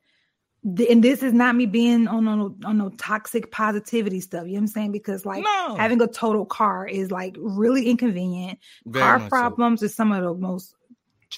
th- 0.78 0.90
and 0.90 1.04
this 1.04 1.24
is 1.24 1.34
not 1.34 1.56
me 1.56 1.66
being 1.66 2.08
on 2.08 2.28
on 2.28 2.60
on 2.64 2.78
no 2.78 2.90
toxic 2.90 3.52
positivity 3.52 4.22
stuff. 4.22 4.46
You 4.46 4.54
know 4.54 4.56
what 4.56 4.62
I'm 4.62 4.68
saying? 4.68 4.92
Because 4.92 5.26
like 5.26 5.44
no, 5.44 5.76
having 5.76 6.02
a 6.02 6.08
total 6.08 6.46
car 6.46 6.88
is 6.88 7.12
like 7.12 7.36
really 7.40 7.90
inconvenient. 7.90 8.60
Very 8.86 9.04
car 9.04 9.20
much 9.20 9.26
so. 9.26 9.30
problems 9.30 9.84
is 9.84 9.96
some 9.96 10.12
of 10.12 10.24
the 10.24 10.34
most 10.34 10.76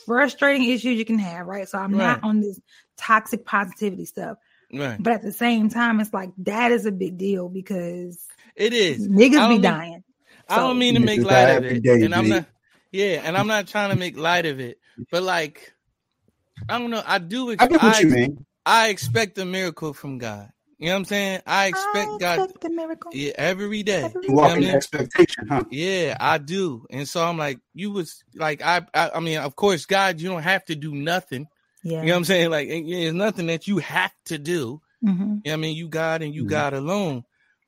frustrating 0.06 0.70
issues 0.70 0.98
you 0.98 1.06
can 1.06 1.20
have, 1.20 1.48
right? 1.48 1.68
So 1.68 1.78
I'm 1.78 1.94
not 1.94 2.24
on 2.24 2.42
this 2.42 2.60
toxic 2.98 3.46
positivity 3.46 4.06
stuff. 4.06 4.38
Right. 4.74 5.02
But 5.02 5.14
at 5.14 5.22
the 5.22 5.32
same 5.32 5.70
time, 5.70 6.00
it's 6.02 6.14
like 6.14 6.32
that 6.40 6.72
is 6.72 6.86
a 6.86 6.92
big 6.92 7.18
deal 7.18 7.50
because 7.50 8.20
It 8.56 8.74
is. 8.74 9.06
I 9.06 9.10
niggas 9.10 9.32
don't 9.34 9.50
be 9.50 9.54
mean- 9.56 9.62
dying. 9.62 10.04
I 10.48 10.58
don't 10.58 10.78
mean 10.78 10.94
to 10.94 11.00
make 11.00 11.24
light 11.24 11.50
of 11.50 11.66
it, 11.66 11.82
day, 11.82 12.04
and 12.04 12.14
I'm 12.14 12.30
not. 12.30 12.46
Yeah, 12.92 13.22
and 13.24 13.36
I'm 13.36 13.48
not 13.48 13.68
trying 13.68 13.90
to 13.90 13.96
make 13.96 14.16
light 14.16 14.46
of 14.46 14.60
it, 14.60 14.80
but 15.10 15.24
like, 15.24 15.74
I 16.70 16.80
don't 16.80 16.90
know. 16.90 17.04
I 17.06 17.20
do. 17.20 17.52
Ex- 17.52 17.64
I 17.64 17.68
get 17.68 17.82
what 17.84 17.96
I, 17.96 18.00
you 18.02 18.10
mean. 18.10 18.46
I 18.66 18.90
expect 18.90 19.38
a 19.38 19.46
miracle 19.46 19.94
from 19.94 20.18
God. 20.18 20.50
You 20.78 20.88
know 20.88 20.94
what 20.94 21.00
I'm 21.00 21.06
saying? 21.06 21.42
I 21.48 21.68
expect 21.68 22.10
I 22.10 22.18
God 22.20 22.40
expect 22.44 22.66
a 22.66 22.70
miracle. 22.70 23.12
yeah, 23.14 23.32
every 23.36 23.84
day. 23.84 24.04
Every 24.04 24.28
You 24.28 24.34
walk 24.36 24.52
I 24.52 24.56
mean- 24.60 24.70
expectation, 24.76 25.48
huh? 25.48 25.64
Yeah, 25.70 26.18
I 26.20 26.38
do. 26.38 26.86
And 26.90 27.08
so 27.08 27.24
I'm 27.24 27.38
like, 27.38 27.60
you 27.74 27.92
was 27.92 28.24
like, 28.36 28.62
I, 28.62 28.82
I, 28.94 29.12
I 29.16 29.20
mean, 29.22 29.38
of 29.38 29.56
course, 29.56 29.86
God, 29.86 30.20
you 30.20 30.28
don't 30.30 30.42
have 30.44 30.66
to 30.66 30.76
do 30.76 30.94
nothing. 30.94 31.48
Yeah. 31.84 32.02
You 32.02 32.08
know 32.08 32.14
what 32.14 32.18
I'm 32.18 32.24
saying? 32.26 32.50
Like, 32.52 32.68
it- 32.68 32.86
there's 32.90 33.14
nothing 33.14 33.48
that 33.48 33.68
you 33.68 33.78
have 33.78 34.12
to 34.26 34.38
do. 34.38 34.82
Mhm. 35.04 35.42
You 35.46 35.52
know 35.52 35.54
I 35.54 35.56
mean? 35.58 35.76
You 35.78 35.88
God 35.88 36.22
and 36.24 36.34
you 36.36 36.44
Mhm. 36.46 36.50
God 36.50 36.74
alone. 36.74 37.24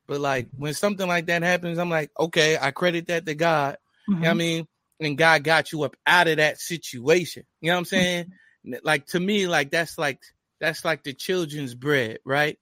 But 0.08 0.20
like 0.20 0.48
when 0.58 0.74
something 0.74 1.08
like 1.08 1.28
that 1.28 1.44
happens, 1.44 1.78
I'm 1.78 1.90
like, 1.90 2.12
okay, 2.20 2.58
I 2.60 2.72
credit 2.72 3.08
that 3.08 3.26
to 3.26 3.36
God. 3.36 3.78
You 4.08 4.16
know 4.16 4.20
what 4.22 4.28
I 4.30 4.34
Mhm. 4.34 4.38
mean? 4.38 4.68
And 5.00 5.18
God 5.18 5.44
got 5.44 5.72
you 5.72 5.84
up 5.84 5.96
out 6.08 6.28
of 6.28 6.38
that 6.38 6.60
situation. 6.60 7.44
You 7.62 7.68
know 7.70 7.76
what 7.76 7.80
I'm 7.80 7.86
saying? 7.86 8.26
like 8.84 9.08
to 9.08 9.20
me, 9.20 9.48
like 9.48 9.72
that's 9.72 9.98
like 9.98 10.20
that's 10.60 10.84
like 10.86 11.04
the 11.04 11.14
children's 11.14 11.76
bread, 11.76 12.20
right? 12.26 12.58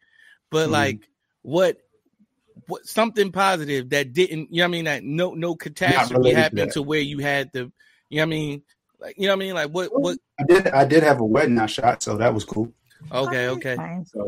But 0.51 0.67
Mhm. 0.69 0.71
like 0.71 1.09
what 1.41 1.77
what 2.67 2.85
something 2.85 3.31
positive 3.31 3.89
that 3.89 4.13
didn't, 4.13 4.51
you 4.51 4.59
know 4.59 4.63
what 4.63 4.67
I 4.67 4.71
mean? 4.71 4.85
That 4.85 5.03
no 5.03 5.33
no 5.33 5.55
catastrophe 5.55 6.15
related 6.17 6.35
to 6.35 6.41
happened 6.41 6.71
to 6.73 6.81
where 6.81 6.99
you 6.99 7.19
had 7.19 7.51
the 7.53 7.71
you 8.09 8.17
know 8.17 8.21
what 8.21 8.21
I 8.21 8.25
mean? 8.25 8.61
Like 8.99 9.15
you 9.17 9.27
know 9.27 9.33
what 9.35 9.35
I 9.35 9.45
mean? 9.45 9.53
Like 9.55 9.69
what 9.71 9.89
what 9.99 10.17
I 10.39 10.43
did 10.47 10.67
I 10.67 10.85
did 10.85 11.03
have 11.03 11.19
a 11.19 11.25
wedding 11.25 11.59
I 11.59 11.65
shot, 11.65 12.01
so 12.03 12.17
that 12.17 12.33
was 12.33 12.43
cool. 12.45 12.71
okay, 13.11 13.47
okay. 13.49 14.03
So 14.07 14.25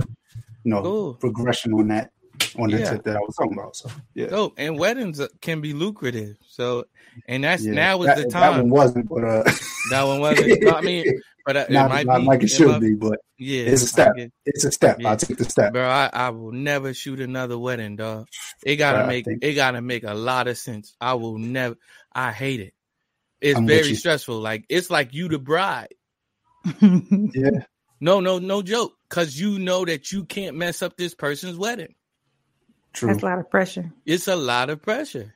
you 0.63 0.71
know, 0.71 0.81
Cool. 0.81 1.13
progression 1.15 1.73
on 1.73 1.87
that 1.89 2.11
on 2.57 2.69
the 2.69 2.79
Yeah. 2.79 2.89
tip 2.91 3.03
that 3.03 3.15
I 3.15 3.19
was 3.19 3.35
talking 3.35 3.53
about. 3.57 3.75
So 3.75 3.89
yeah. 4.13 4.27
Oh, 4.31 4.53
And 4.57 4.77
weddings 4.77 5.19
uh, 5.19 5.27
can 5.41 5.61
be 5.61 5.73
lucrative. 5.73 6.37
So 6.49 6.85
and 7.27 7.43
that's 7.43 7.63
yeah. 7.63 7.73
now 7.73 8.01
is 8.01 8.07
that, 8.07 8.17
the 8.17 8.25
time. 8.25 8.41
That 8.41 8.61
one 8.61 8.69
wasn't, 8.69 9.09
but 9.09 9.23
uh 9.23 9.43
That 9.89 10.03
one 10.03 10.19
wasn't. 10.19 10.67
I 10.67 10.81
mean, 10.81 11.05
but 11.47 11.57
uh, 11.57 11.59
it 11.67 11.71
not, 11.71 11.89
might 11.89 12.05
not 12.05 12.19
be 12.19 12.25
like 12.25 12.43
it 12.43 12.49
should 12.49 12.67
might- 12.67 12.81
be, 12.81 12.93
but 12.93 13.19
Yeah, 13.39 13.63
It's 13.63 13.81
a 13.81 13.87
step. 13.87 14.15
get- 14.15 14.31
it's 14.45 14.63
a 14.65 14.71
step. 14.71 14.97
Yeah. 14.99 15.09
I'll 15.09 15.17
take 15.17 15.37
the 15.37 15.45
step. 15.45 15.73
bro. 15.73 15.87
I, 15.87 16.09
I 16.13 16.29
will 16.29 16.51
never 16.51 16.93
shoot 16.93 17.19
another 17.19 17.57
wedding, 17.57 17.95
dog. 17.95 18.27
It 18.63 18.75
gotta 18.75 18.99
I 18.99 19.07
make 19.07 19.25
it 19.27 19.53
gotta 19.55 19.81
make 19.81 20.03
a 20.03 20.13
lot 20.13 20.47
of 20.47 20.57
sense. 20.59 20.95
I 21.01 21.15
will 21.15 21.37
never. 21.39 21.75
I 22.13 22.31
hate 22.31 22.59
it. 22.59 22.73
It's 23.41 23.57
I'm 23.57 23.65
very 23.67 23.95
stressful. 23.95 24.39
Like 24.39 24.65
it's 24.69 24.89
like 24.91 25.13
you 25.13 25.27
the 25.29 25.39
bride. 25.39 25.95
Yeah. 26.81 27.63
No, 27.99 28.19
no, 28.19 28.37
no 28.39 28.61
joke. 28.61 28.93
Cause 29.09 29.35
you 29.35 29.57
know 29.57 29.85
that 29.85 30.11
you 30.11 30.25
can't 30.25 30.55
mess 30.57 30.81
up 30.83 30.97
this 30.97 31.15
person's 31.15 31.57
wedding. 31.57 31.95
True. 32.93 33.09
That's 33.09 33.23
a 33.23 33.25
lot 33.25 33.39
of 33.39 33.49
pressure. 33.49 33.91
It's 34.05 34.27
a 34.27 34.35
lot 34.35 34.69
of 34.69 34.81
pressure. 34.81 35.33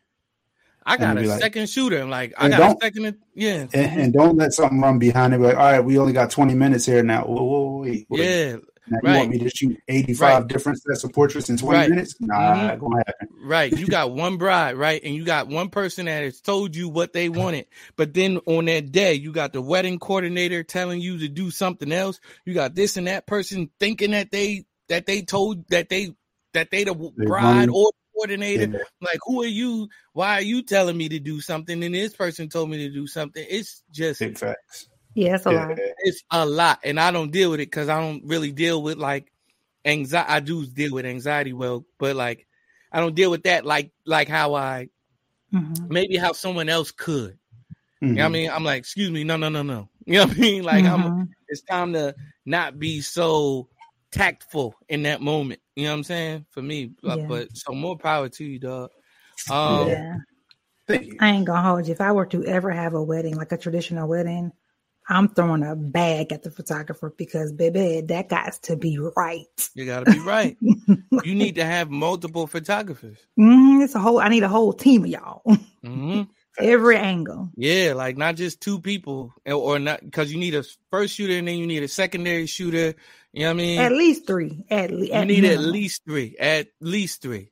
I 0.85 0.97
got 0.97 1.17
a 1.17 1.21
like- 1.21 1.39
second 1.41 1.69
shooter. 1.69 2.05
Like, 2.05 2.33
I 2.37 2.49
got 2.49 2.77
a 2.77 2.79
second. 2.81 3.17
Yeah, 3.35 3.67
And, 3.73 4.01
and 4.01 4.13
don't 4.13 4.37
let 4.37 4.53
something 4.53 4.79
run 4.81 4.99
behind 4.99 5.33
it. 5.33 5.39
Like, 5.39 5.55
all 5.55 5.71
right, 5.71 5.79
we 5.79 5.97
only 5.97 6.13
got 6.13 6.31
20 6.31 6.53
minutes 6.55 6.85
here 6.85 7.03
now. 7.03 7.23
Whoa, 7.25 7.43
whoa, 7.43 7.77
wait, 7.81 8.05
wait. 8.09 8.19
yeah. 8.23 8.55
Now 8.87 9.13
you 9.13 9.17
want 9.19 9.29
me 9.29 9.37
to 9.39 9.49
shoot 9.49 9.77
85 9.87 10.19
Right. 10.41 10.47
different 10.47 10.81
sets 10.81 11.03
of 11.05 11.13
portraits 11.13 11.49
in 11.49 11.55
20 11.55 11.77
Right. 11.77 11.89
minutes? 11.89 12.15
Nah, 12.19 12.35
Mhm. 12.55 12.73
it 12.73 12.79
gonna 12.79 13.03
happen. 13.07 13.27
Right. 13.45 13.71
You 13.77 13.87
got 13.87 14.11
one 14.11 14.37
bride, 14.37 14.75
right? 14.75 14.99
And 15.03 15.15
you 15.15 15.23
got 15.23 15.47
one 15.47 15.69
person 15.69 16.07
that 16.07 16.23
has 16.23 16.41
told 16.41 16.75
you 16.75 16.89
what 16.89 17.13
they 17.13 17.29
wanted. 17.29 17.67
But 17.95 18.13
then 18.15 18.39
on 18.47 18.65
that 18.65 18.91
day, 18.91 19.13
you 19.13 19.31
got 19.31 19.53
the 19.53 19.61
wedding 19.61 19.97
coordinator 19.99 20.63
telling 20.63 20.99
you 20.99 21.19
to 21.19 21.29
do 21.29 21.51
something 21.51 21.91
else. 21.91 22.19
You 22.43 22.53
got 22.53 22.75
this 22.75 22.97
and 22.97 23.07
that 23.07 23.27
person 23.27 23.69
thinking 23.79 24.11
that 24.11 24.31
they 24.31 24.65
that 24.89 25.05
they 25.05 25.21
told 25.21 25.69
that 25.69 25.87
they 25.87 26.09
that 26.53 26.69
they 26.71 26.83
the 26.83 26.93
They 27.17 27.25
bride 27.25 27.69
or 27.69 27.91
coordinator. 28.13 28.67
Yeah. 28.71 28.79
Like, 29.01 29.19
who 29.25 29.41
are 29.43 29.47
you? 29.47 29.87
Why 30.13 30.35
are 30.35 30.41
you 30.41 30.61
telling 30.63 30.97
me 30.97 31.09
to 31.09 31.19
do 31.19 31.41
something? 31.41 31.83
And 31.83 31.93
this 31.95 32.15
person 32.15 32.49
told 32.49 32.69
me 32.69 32.77
to 32.77 32.89
do 32.93 33.07
something. 33.07 33.45
It's 33.49 33.83
just 33.91 34.19
Big 34.19 34.37
facts. 34.37 34.87
Yeah, 35.15 35.35
it's 35.35 35.45
a 35.45 35.51
Yeah. 35.51 35.67
lot. 35.67 35.77
it's 35.99 36.23
a 36.31 36.45
lot. 36.45 36.79
And 36.83 36.99
I 36.99 37.11
don't 37.11 37.31
deal 37.31 37.51
with 37.51 37.59
it 37.59 37.67
because 37.71 37.89
I 37.89 37.99
don't 37.99 38.23
really 38.25 38.51
deal 38.51 38.81
with 38.81 38.97
like 38.97 39.31
anxiety. 39.85 40.29
I 40.31 40.39
do 40.39 40.65
deal 40.65 40.93
with 40.93 41.05
anxiety 41.05 41.53
well, 41.53 41.85
but 41.99 42.15
like 42.15 42.47
I 42.91 42.99
don't 42.99 43.15
deal 43.15 43.31
with 43.31 43.43
that 43.43 43.65
like 43.65 43.91
like 44.05 44.27
how 44.27 44.53
I 44.55 44.89
Mhm. 45.53 45.89
maybe 45.89 46.17
how 46.17 46.33
someone 46.33 46.69
else 46.69 46.91
could. 46.91 47.37
You 48.01 48.17
know 48.17 48.23
what 48.23 48.25
I 48.25 48.29
Mhm. 48.29 48.33
mean? 48.33 48.51
I'm 48.51 48.63
like, 48.63 48.79
excuse 48.79 49.11
me, 49.11 49.23
no, 49.23 49.37
no, 49.37 49.49
no, 49.49 49.63
no. 49.63 49.89
You 50.05 50.15
know 50.19 50.25
what 50.25 50.37
I 50.37 50.39
mean? 50.39 50.63
Like 50.63 50.85
I'm 50.85 51.05
Mhm. 51.05 51.27
it's 51.47 51.61
time 51.63 51.93
to 51.93 52.15
not 52.45 52.79
be 52.79 53.01
so 53.01 53.67
tactful 54.11 54.75
in 54.89 55.03
that 55.03 55.21
moment. 55.21 55.59
You 55.75 55.85
know 55.85 55.91
what 55.91 55.97
I'm 55.97 56.03
saying? 56.03 56.45
For 56.51 56.61
me. 56.61 56.93
But, 57.01 57.19
Yeah. 57.19 57.27
but 57.27 57.57
so 57.57 57.73
more 57.73 57.97
power 57.97 58.29
to 58.29 58.43
you, 58.43 58.59
dog. 58.59 58.89
Um 59.49 59.89
yeah. 59.89 60.15
I 61.19 61.29
ain't 61.29 61.45
gonna 61.45 61.61
hold 61.61 61.87
you. 61.87 61.93
If 61.93 62.01
I 62.01 62.11
were 62.11 62.25
to 62.27 62.43
ever 62.45 62.71
have 62.71 62.93
a 62.93 63.01
wedding, 63.03 63.35
like 63.35 63.51
a 63.51 63.57
traditional 63.57 64.07
wedding, 64.07 64.51
I'm 65.09 65.29
throwing 65.29 65.63
a 65.63 65.75
bag 65.75 66.31
at 66.31 66.43
the 66.43 66.51
photographer 66.51 67.13
because 67.17 67.51
baby, 67.53 68.01
that 68.01 68.29
got 68.29 68.53
to 68.63 68.75
be 68.75 68.97
right. 69.15 69.69
you 69.73 69.85
gotta 69.85 70.11
be 70.11 70.19
right. 70.19 70.57
you 71.23 71.35
need 71.35 71.55
to 71.55 71.65
have 71.65 71.89
multiple 71.89 72.47
photographers. 72.47 73.17
Mhm, 73.39 73.83
It's 73.83 73.95
a 73.95 73.99
whole. 73.99 74.19
I 74.19 74.27
need 74.29 74.43
a 74.43 74.49
whole 74.49 74.73
team 74.73 75.03
of 75.03 75.09
y'all, 75.09 75.41
hmm 75.83 76.21
every 76.59 76.97
angle. 76.97 77.49
Yeah, 77.55 77.93
like 77.95 78.17
not 78.17 78.35
just 78.35 78.61
two 78.61 78.79
people, 78.79 79.33
or- 79.45 79.53
or 79.53 79.79
not 79.79 80.01
because 80.03 80.31
you 80.31 80.39
need 80.39 80.55
a 80.55 80.63
first 80.91 81.15
shooter 81.15 81.37
and 81.37 81.47
then 81.47 81.57
you 81.57 81.67
need 81.67 81.83
a 81.83 81.87
secondary 81.87 82.45
shooter. 82.45 82.95
You 83.33 83.41
know 83.43 83.47
what 83.47 83.51
I 83.51 83.57
mean? 83.57 83.79
At 83.79 83.91
least 83.93 84.27
three. 84.27 84.65
At, 84.69 84.91
le- 84.91 85.05
you 85.07 85.11
at 85.13 85.27
need 85.27 85.45
at 85.45 85.59
least 85.59 86.03
three. 86.05 86.35
At 86.39 86.67
least 86.81 87.21
three. 87.21 87.51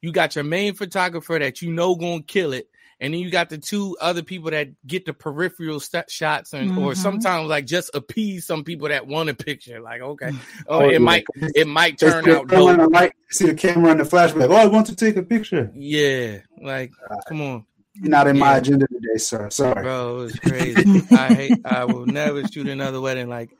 You 0.00 0.10
got 0.12 0.34
your 0.34 0.44
main 0.44 0.74
photographer 0.74 1.38
that 1.38 1.62
you 1.62 1.72
know 1.72 1.94
gonna 1.94 2.22
kill 2.24 2.52
it, 2.52 2.66
and 2.98 3.14
then 3.14 3.20
you 3.20 3.30
got 3.30 3.50
the 3.50 3.58
two 3.58 3.96
other 4.00 4.22
people 4.24 4.50
that 4.50 4.70
get 4.84 5.06
the 5.06 5.12
peripheral 5.12 5.78
st- 5.78 6.10
shots, 6.10 6.52
and 6.54 6.72
or 6.76 6.92
Mhm. 6.92 6.96
sometimes 6.96 7.48
like 7.48 7.66
just 7.66 7.94
appease 7.94 8.44
some 8.44 8.64
people 8.64 8.88
that 8.88 9.06
want 9.06 9.28
a 9.28 9.34
picture. 9.34 9.80
Like, 9.80 10.00
okay, 10.00 10.30
oh, 10.66 10.80
Oh, 10.80 10.88
it 10.88 10.94
yeah. 10.94 10.98
might 10.98 11.24
it 11.54 11.68
might 11.68 12.00
turn 12.00 12.24
see 12.24 12.30
the 12.32 12.38
out 12.38 12.48
camera 12.48 12.64
on 12.72 12.78
dope. 12.78 12.90
the 12.90 12.98
light, 12.98 13.12
see 13.30 13.46
the 13.46 13.54
camera 13.54 13.90
on 13.92 13.98
the 13.98 14.04
flashback. 14.04 14.50
Oh, 14.50 14.56
I 14.56 14.66
want 14.66 14.88
to 14.88 14.96
take 14.96 15.16
a 15.16 15.22
picture. 15.22 15.70
Yeah, 15.72 16.38
like 16.60 16.90
come 17.28 17.42
on. 17.42 17.64
You're 17.94 18.08
not 18.10 18.26
in 18.26 18.38
my 18.38 18.56
agenda 18.56 18.86
today, 18.88 19.18
sir. 19.18 19.50
Sorry. 19.50 19.82
Bro, 19.82 20.14
it 20.14 20.22
was 20.24 20.34
crazy. 20.40 21.02
I 21.14 21.34
hate. 21.34 21.58
I 21.64 21.84
will 21.84 22.06
never 22.06 22.42
shoot 22.48 22.66
another 22.66 23.00
wedding. 23.02 23.28
Like, 23.28 23.50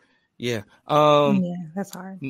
yeah. 0.43 0.63
Um. 0.89 1.45
yeah, 1.45 1.55
that's 1.73 1.95
hard. 1.95 2.21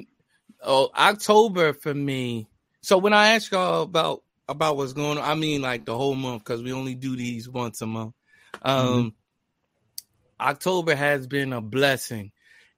Oh, 0.62 0.90
October 0.94 1.72
for 1.72 1.94
me. 1.94 2.46
So 2.82 2.98
when 2.98 3.14
I 3.14 3.28
ask 3.34 3.50
y'all 3.50 3.82
about 3.82 4.22
about 4.46 4.76
what's 4.76 4.92
going 4.92 5.16
on, 5.16 5.24
I 5.24 5.34
mean 5.34 5.62
like 5.62 5.86
the 5.86 5.96
whole 5.96 6.14
month 6.14 6.44
because 6.44 6.62
we 6.62 6.74
only 6.74 6.94
do 6.94 7.16
these 7.16 7.48
once 7.48 7.80
a 7.80 7.86
month. 7.86 8.12
Um. 8.60 9.14
October 10.38 10.94
has 10.94 11.26
been 11.26 11.54
a 11.54 11.62
blessing, 11.62 12.32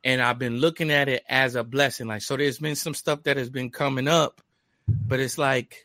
and 0.05 0.23
I've 0.23 0.39
been 0.39 0.59
looking 0.59 0.93
at 0.93 1.09
it 1.09 1.25
as 1.29 1.57
a 1.57 1.65
blessing. 1.65 2.07
Like, 2.07 2.23
so 2.23 2.37
there's 2.37 2.59
been 2.59 2.77
some 2.77 2.95
stuff 2.95 3.25
that 3.25 3.37
has 3.37 3.51
been 3.51 3.71
coming 3.71 4.07
up, 4.07 4.41
but 4.87 5.19
it's 5.19 5.39
like 5.39 5.85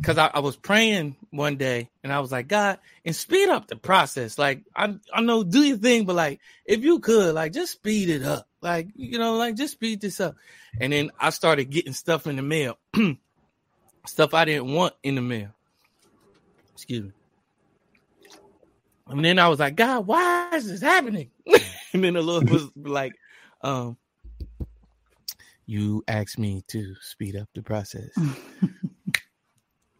because 0.00 0.18
I, 0.18 0.30
I 0.34 0.40
was 0.40 0.56
praying 0.56 1.16
one 1.30 1.56
day 1.56 1.90
and 2.02 2.12
I 2.12 2.20
was 2.20 2.30
like, 2.30 2.48
God, 2.48 2.78
and 3.04 3.16
speed 3.16 3.48
up 3.48 3.68
the 3.68 3.76
process. 3.76 4.38
Like, 4.38 4.62
I 4.76 4.96
I 5.12 5.22
know 5.22 5.44
do 5.44 5.62
your 5.62 5.78
thing, 5.78 6.04
but 6.04 6.16
like 6.16 6.40
if 6.66 6.82
you 6.84 7.00
could, 7.00 7.34
like 7.34 7.52
just 7.52 7.72
speed 7.72 8.10
it 8.10 8.22
up. 8.22 8.46
Like, 8.60 8.88
you 8.94 9.18
know, 9.18 9.36
like 9.36 9.56
just 9.56 9.74
speed 9.74 10.00
this 10.00 10.20
up. 10.20 10.36
And 10.80 10.92
then 10.92 11.10
I 11.18 11.30
started 11.30 11.70
getting 11.70 11.92
stuff 11.92 12.26
in 12.26 12.36
the 12.36 12.42
mail. 12.42 12.78
stuff 14.06 14.34
I 14.34 14.44
didn't 14.44 14.72
want 14.72 14.94
in 15.02 15.14
the 15.14 15.22
mail. 15.22 15.50
Excuse 16.74 17.04
me. 17.04 17.12
And 19.06 19.24
then 19.24 19.38
I 19.38 19.48
was 19.48 19.60
like, 19.60 19.76
God, 19.76 20.06
why 20.06 20.50
is 20.54 20.68
this 20.68 20.80
happening? 20.80 21.30
and 21.92 22.04
then 22.04 22.14
the 22.14 22.22
Lord 22.22 22.48
was 22.48 22.68
like, 22.74 23.12
um, 23.60 23.98
you 25.66 26.02
asked 26.08 26.38
me 26.38 26.62
to 26.68 26.94
speed 27.00 27.36
up 27.36 27.48
the 27.54 27.62
process. 27.62 28.10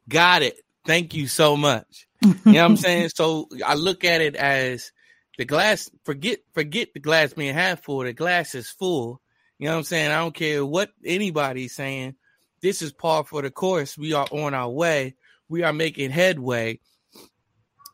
Got 0.08 0.42
it. 0.42 0.60
Thank 0.86 1.14
you 1.14 1.28
so 1.28 1.56
much. 1.56 2.06
You 2.24 2.52
know 2.52 2.62
what 2.62 2.70
I'm 2.70 2.76
saying? 2.78 3.10
So 3.14 3.48
I 3.66 3.74
look 3.74 4.02
at 4.02 4.22
it 4.22 4.34
as 4.34 4.92
the 5.36 5.44
glass, 5.44 5.90
forget, 6.04 6.38
forget 6.54 6.94
the 6.94 7.00
glass 7.00 7.34
being 7.34 7.52
half 7.52 7.82
full. 7.82 8.04
The 8.04 8.14
glass 8.14 8.54
is 8.54 8.70
full. 8.70 9.20
You 9.58 9.66
know 9.66 9.72
what 9.72 9.78
I'm 9.78 9.84
saying? 9.84 10.10
I 10.10 10.20
don't 10.20 10.34
care 10.34 10.64
what 10.64 10.90
anybody's 11.04 11.74
saying. 11.74 12.14
This 12.62 12.80
is 12.80 12.92
par 12.92 13.24
for 13.24 13.42
the 13.42 13.50
course. 13.50 13.98
We 13.98 14.14
are 14.14 14.26
on 14.30 14.54
our 14.54 14.70
way. 14.70 15.16
We 15.50 15.64
are 15.64 15.72
making 15.72 16.10
headway. 16.12 16.80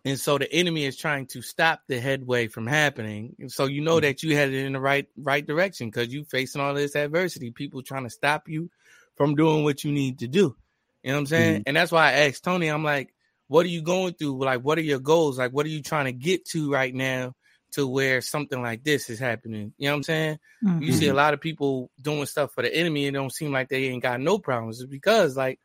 And 0.05 0.19
so 0.19 0.39
the 0.39 0.51
enemy 0.53 0.85
is 0.85 0.97
trying 0.97 1.27
to 1.29 1.43
stop 1.43 1.83
the 1.87 2.01
headway 2.01 2.49
from 2.49 2.67
happening. 2.67 3.37
And 3.39 3.53
so 3.53 3.67
you 3.67 3.83
know 3.83 4.01
that 4.01 4.23
you 4.23 4.35
headed 4.35 4.65
in 4.65 4.73
the 4.73 4.81
right 4.81 5.07
right 5.17 5.47
direction 5.47 5.89
because 5.89 6.13
you 6.13 6.25
facing 6.25 6.61
all 6.61 6.73
this 6.75 6.95
adversity. 6.95 7.51
People 7.51 7.83
trying 7.83 8.05
to 8.05 8.11
stop 8.11 8.49
you 8.49 8.71
from 9.17 9.35
doing 9.35 9.65
what 9.65 9.85
you 9.85 9.93
need 9.93 10.21
to 10.21 10.29
do. 10.29 10.57
You 11.03 11.11
know 11.11 11.17
what 11.17 11.21
I'm 11.21 11.27
saying? 11.27 11.55
Mm-hmm. 11.55 11.63
And 11.67 11.77
that's 11.77 11.93
why 11.93 12.09
I 12.09 12.13
asked 12.27 12.45
Tony, 12.45 12.69
I'm 12.69 12.85
like, 12.85 13.15
what 13.49 13.67
are 13.67 13.71
you 13.71 13.83
going 13.83 14.15
through? 14.15 14.45
Like, 14.45 14.61
what 14.61 14.79
are 14.79 14.83
your 14.83 15.01
goals? 15.01 15.39
Like, 15.39 15.53
what 15.53 15.67
are 15.67 15.71
you 15.71 15.83
trying 15.83 16.05
to 16.05 16.13
get 16.13 16.45
to 16.51 16.71
right 16.71 16.95
now 16.95 17.35
to 17.73 17.87
where 17.87 18.21
something 18.21 18.61
like 18.61 18.85
this 18.85 19.11
is 19.11 19.19
happening? 19.19 19.73
You 19.77 19.89
know 19.89 19.93
what 19.93 19.97
I'm 19.97 20.03
saying? 20.05 20.39
You 20.81 20.93
see 20.93 21.07
a 21.07 21.09
mm-hmm. 21.09 21.17
lot 21.17 21.35
of 21.35 21.41
people 21.41 21.91
doing 22.01 22.27
stuff 22.27 22.53
for 22.53 22.63
the 22.63 22.75
enemy 22.75 23.07
and 23.07 23.17
it 23.17 23.19
don't 23.19 23.35
seem 23.35 23.51
like 23.51 23.69
they 23.69 23.87
ain't 23.87 24.03
got 24.03 24.21
no 24.21 24.39
problems. 24.39 24.81
It's 24.81 24.91
because 24.91 25.37
like 25.37 25.59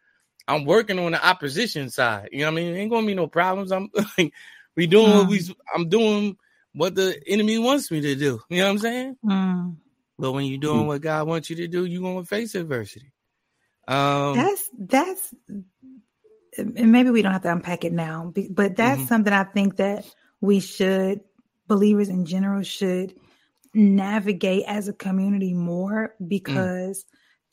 I'm 0.47 0.65
working 0.65 0.99
on 0.99 1.11
the 1.11 1.25
opposition 1.25 1.89
side. 1.89 2.29
You 2.31 2.39
know 2.39 2.51
what 2.51 2.59
I 2.59 2.63
mean? 2.63 2.75
Ain't 2.75 2.91
gonna 2.91 3.07
be 3.07 3.13
no 3.15 3.27
problems. 3.27 3.71
I'm 3.71 3.89
like 4.17 4.33
we 4.75 4.87
doing 4.87 5.11
what 5.11 5.27
we 5.27 5.39
uh-huh. 5.39 5.53
I'm 5.73 5.89
doing 5.89 6.37
what 6.73 6.95
the 6.95 7.19
enemy 7.27 7.57
wants 7.57 7.89
me 7.91 8.01
to 8.01 8.15
do. 8.15 8.41
You 8.49 8.59
know 8.59 8.65
what 8.65 8.71
I'm 8.71 8.79
saying? 8.79 9.17
Mm. 9.25 9.75
But 10.17 10.31
when 10.31 10.45
you're 10.45 10.59
doing 10.59 10.83
mm. 10.83 10.87
what 10.87 11.01
God 11.01 11.27
wants 11.27 11.49
you 11.49 11.55
to 11.57 11.67
do, 11.67 11.85
you're 11.85 12.01
gonna 12.01 12.25
face 12.25 12.55
adversity. 12.55 13.11
Um 13.87 14.35
That's 14.35 14.69
that's 14.77 15.33
and 16.57 16.91
maybe 16.91 17.09
we 17.11 17.21
don't 17.21 17.33
have 17.33 17.43
to 17.43 17.51
unpack 17.51 17.83
it 17.85 17.93
now, 17.93 18.33
but 18.51 18.75
that's 18.77 19.03
Mhm. 19.03 19.07
something 19.07 19.33
I 19.33 19.43
think 19.45 19.77
that 19.77 20.05
we 20.41 20.59
should 20.59 21.21
believers 21.67 22.09
in 22.09 22.25
general 22.25 22.63
should 22.63 23.13
navigate 23.73 24.65
as 24.67 24.87
a 24.87 24.93
community 24.93 25.53
more 25.53 26.15
because 26.27 27.05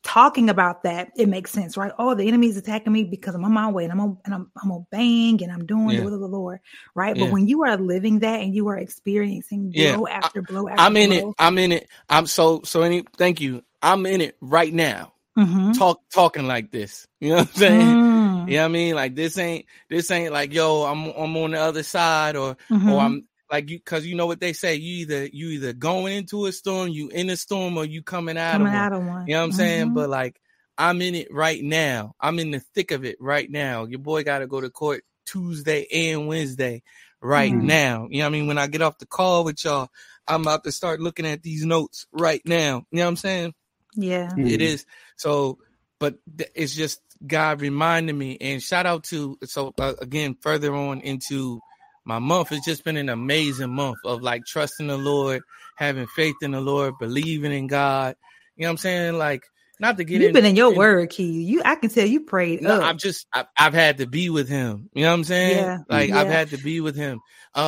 talking 0.05 0.51
about 0.51 0.85
that, 0.85 1.11
it 1.17 1.29
makes 1.29 1.51
sense, 1.53 1.77
right? 1.77 1.93
Oh, 1.99 2.15
the 2.15 2.29
enemy 2.29 2.49
is 2.49 2.57
attacking 2.57 2.93
me 2.93 3.05
because 3.05 3.35
I'm 3.35 3.45
on 3.45 3.53
my 3.53 3.71
way 3.71 3.85
and 3.85 3.93
I'm 3.93 4.19
and 4.25 4.35
I'm, 4.35 4.53
I'm 4.63 4.73
obeying 4.73 5.43
and 5.43 5.53
I'm 5.53 5.67
doing 5.67 5.89
Yeah. 5.91 5.99
the 5.99 6.05
will 6.05 6.15
of 6.15 6.21
the 6.21 6.29
Lord, 6.29 6.61
right? 6.95 7.17
Yeah. 7.17 7.21
But 7.21 7.33
when 7.33 7.49
you 7.49 7.65
are 7.65 7.77
living 7.77 8.21
that 8.21 8.41
and 8.41 8.55
you 8.55 8.69
are 8.69 8.79
experiencing 8.79 9.73
Yeah. 9.73 9.93
blow 9.93 10.07
after 10.07 10.43
blow 10.43 10.69
after 10.69 10.83
I'm 10.83 10.97
in 10.97 11.13
it. 11.13 11.25
I'm 11.39 11.59
in 11.59 11.73
it. 11.73 11.89
I'm 12.09 12.27
so 12.27 12.63
so 12.65 12.83
any 12.83 13.05
thank 13.17 13.41
you. 13.41 13.63
I'm 13.83 14.07
in 14.07 14.21
it 14.23 14.37
right 14.41 14.73
now. 14.73 15.12
Mhm. 15.39 15.77
Talk 15.79 16.01
talking 16.13 16.47
like 16.47 16.71
this. 16.71 17.07
You 17.21 17.31
know 17.31 17.37
what 17.37 17.49
I'm 17.49 17.55
saying? 17.55 17.97
Mm, 17.97 18.49
You 18.49 18.55
know 18.57 18.61
what 18.63 18.65
I 18.65 18.69
mean? 18.69 18.95
Like 18.95 19.15
this 19.15 19.39
ain't 19.39 19.67
this 19.89 20.11
ain't 20.11 20.33
like 20.33 20.53
yo, 20.53 20.83
I'm 20.85 21.07
I'm 21.17 21.37
on 21.37 21.53
the 21.53 21.61
other 21.61 21.83
side 21.83 22.37
or 22.37 22.57
mhm. 22.71 22.91
or 22.93 23.01
I'm 23.01 23.27
like 23.51 23.71
you 23.71 23.79
because 23.79 24.07
you 24.07 24.15
know 24.17 24.27
what 24.27 24.41
they 24.41 24.53
say. 24.53 24.75
You 24.77 25.03
either 25.03 25.27
you 25.27 25.49
either 25.51 25.73
going 25.73 26.15
into 26.17 26.47
a 26.47 26.53
storm, 26.53 26.89
you 26.89 27.09
in 27.09 27.31
a 27.31 27.37
storm, 27.37 27.77
or 27.77 27.85
you 27.85 28.03
coming 28.03 28.37
out 28.39 28.61
coming 28.61 28.67
of 28.69 28.73
one. 28.73 28.83
out 28.83 28.93
of 28.93 29.05
one. 29.05 29.27
You 29.27 29.35
know 29.35 29.41
what 29.41 29.45
I'm 29.47 29.53
saying? 29.53 29.87
Mhm. 29.89 29.95
But 29.95 30.11
like 30.11 30.41
I'm 30.79 31.01
in 31.03 31.15
it 31.15 31.29
right 31.33 31.63
now. 31.63 32.15
I'm 32.21 32.39
in 32.39 32.51
the 32.51 32.61
thick 32.61 32.91
of 32.91 33.05
it 33.05 33.17
right 33.21 33.51
now. 33.51 33.85
Your 33.85 34.01
boy 34.01 34.25
got 34.25 34.39
to 34.41 34.47
go 34.47 34.61
to 34.61 34.71
court 34.71 35.05
Tuesday 35.27 35.87
and 35.93 36.27
Wednesday 36.27 36.83
right 37.21 37.53
Mhm. 37.53 37.63
now. 37.63 38.09
You 38.11 38.19
know 38.19 38.25
what 38.25 38.29
I 38.29 38.33
mean? 38.33 38.47
When 38.49 38.59
I 38.59 38.67
get 38.67 38.83
off 38.83 38.99
the 38.99 39.07
call 39.07 39.45
with 39.45 39.65
y'all, 39.65 39.89
I'm 40.27 40.43
about 40.43 40.65
to 40.65 40.73
start 40.73 41.01
looking 41.01 41.27
at 41.27 41.43
these 41.43 41.65
notes 41.65 42.07
right 42.13 42.43
now. 42.45 42.85
You 42.91 42.99
know 42.99 43.05
what 43.05 43.09
I'm 43.11 43.17
saying? 43.17 43.55
yeah. 43.95 44.31
Mhm. 44.31 44.49
It 44.49 44.61
is 44.61 44.87
so, 45.23 45.59
but 46.01 46.17
it's 46.55 46.75
just 46.75 47.01
God 47.27 47.61
reminding 47.63 48.19
me. 48.19 48.39
And 48.41 48.63
shout 48.63 48.87
out 48.87 49.05
to 49.05 49.39
so 49.45 49.75
uh, 49.79 49.95
again 50.01 50.37
further 50.43 50.75
on 50.75 51.01
into 51.03 51.61
my 52.05 52.19
month. 52.21 52.53
It's 52.53 52.67
just 52.67 52.85
been 52.85 52.97
an 52.99 53.09
amazing 53.09 53.75
month 53.75 53.99
of 54.05 54.23
like 54.23 54.45
trusting 54.47 54.89
the 54.89 54.99
Lord, 54.99 55.43
having 55.77 56.07
faith 56.09 56.37
in 56.43 56.53
the 56.53 56.61
Lord, 56.61 56.95
believing 57.01 57.53
in 57.53 57.69
God. 57.69 58.17
You 58.57 58.65
know 58.65 58.69
what 58.69 58.73
I'm 58.73 58.79
saying? 58.79 59.19
Like 59.19 59.43
not 59.81 59.99
to 59.99 60.05
get 60.05 60.23
You've 60.23 60.23
in, 60.23 60.35
been 60.35 60.47
in 60.47 60.57
your 60.57 60.71
in- 60.71 60.77
word, 60.77 61.11
Key. 61.11 61.43
You, 61.45 61.63
I 61.65 61.77
can 61.77 61.91
tell 61.91 62.07
you 62.07 62.21
prayed 62.23 62.61
No, 62.61 62.79
up. 62.83 62.83
I've 62.83 62.99
just 62.99 63.27
I've, 63.33 63.47
I've 63.59 63.75
had 63.75 63.99
to 63.99 64.07
be 64.07 64.31
with 64.31 64.49
Him. 64.49 64.91
You 64.95 65.05
know 65.05 65.11
what 65.11 65.17
I'm 65.17 65.25
saying? 65.25 65.59
Yeah, 65.59 65.79
Like 65.89 66.11
I've 66.13 66.29
had 66.29 66.51
to 66.53 66.59
be 66.59 66.81
with 66.81 66.97
Him. 66.97 67.21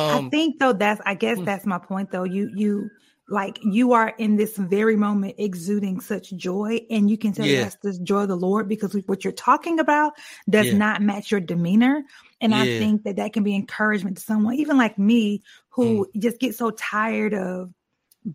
I 0.09 0.19
Um, 0.19 0.31
think 0.31 0.59
though 0.59 0.73
that's 0.73 1.01
I 1.05 1.15
guess 1.15 1.39
Hmm. 1.39 1.45
that's 1.45 1.65
my 1.65 1.79
point 1.79 2.11
though. 2.11 2.23
You 2.25 2.49
you 2.53 2.89
like 3.27 3.59
you 3.63 3.93
are 3.93 4.09
in 4.09 4.35
this 4.35 4.55
very 4.57 4.95
moment 4.95 5.35
exuding 5.37 5.99
such 5.99 6.35
joy, 6.35 6.81
and 6.89 7.09
you 7.09 7.17
can 7.17 7.33
tell 7.33 7.47
Yeah. 7.47 7.63
that's 7.63 7.77
the 7.77 7.97
joy 8.03 8.21
of 8.23 8.27
the 8.27 8.35
Lord 8.35 8.69
because 8.69 8.93
what 9.07 9.23
you're 9.23 9.33
talking 9.33 9.79
about 9.79 10.13
does 10.49 10.71
Yeah. 10.71 10.77
not 10.77 11.01
match 11.01 11.31
your 11.31 11.39
demeanor. 11.39 12.03
And 12.41 12.53
I 12.53 12.65
think 12.77 13.03
that 13.03 13.15
that 13.15 13.33
can 13.33 13.43
be 13.43 13.55
encouragement 13.55 14.17
to 14.17 14.23
someone, 14.23 14.55
even 14.55 14.77
like 14.77 14.99
me, 14.99 15.41
who 15.69 16.07
Hmm. 16.13 16.19
just 16.19 16.39
gets 16.39 16.57
so 16.57 16.69
tired 16.71 17.33
of 17.33 17.71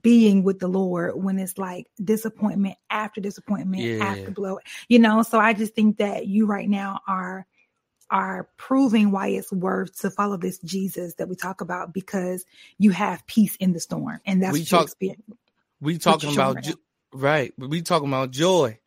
being 0.03 0.45
with 0.45 0.59
the 0.61 0.69
Lord 0.69 1.15
when 1.17 1.39
it's 1.39 1.59
like 1.59 1.87
disappointment 2.03 2.77
after 2.91 3.21
disappointment 3.21 3.85
Yeah. 3.85 4.05
after 4.15 4.31
blow. 4.31 4.59
You 4.89 4.99
know, 5.01 5.23
so 5.23 5.39
I 5.39 5.53
just 5.53 5.75
think 5.75 5.99
that 5.99 6.27
you 6.27 6.47
right 6.47 6.69
now 6.69 7.01
are 7.09 7.47
are 8.11 8.49
proving 8.57 9.11
why 9.13 9.29
it's 9.29 9.53
worth 9.53 10.01
to 10.01 10.11
follow 10.11 10.37
this 10.37 10.59
Jesus 10.59 11.15
that 11.15 11.29
we 11.29 11.37
talk 11.37 11.61
about 11.61 11.93
because 11.95 12.45
you 12.79 12.91
have 12.91 13.27
peace 13.27 13.57
in 13.57 13.73
the 13.73 13.81
storm, 13.81 14.21
and 14.27 14.43
that's 14.43 14.53
We 14.53 14.61
what 14.61 14.71
you 14.73 14.79
talk- 14.79 14.85
experience. 14.87 15.23
we 15.81 15.99
talking 15.99 16.33
about 16.33 16.57
right 16.57 16.65
jo- 16.65 16.81
right. 17.13 17.55
We 17.59 17.83
talking 17.83 18.09
about 18.09 18.31
joy. 18.33 18.79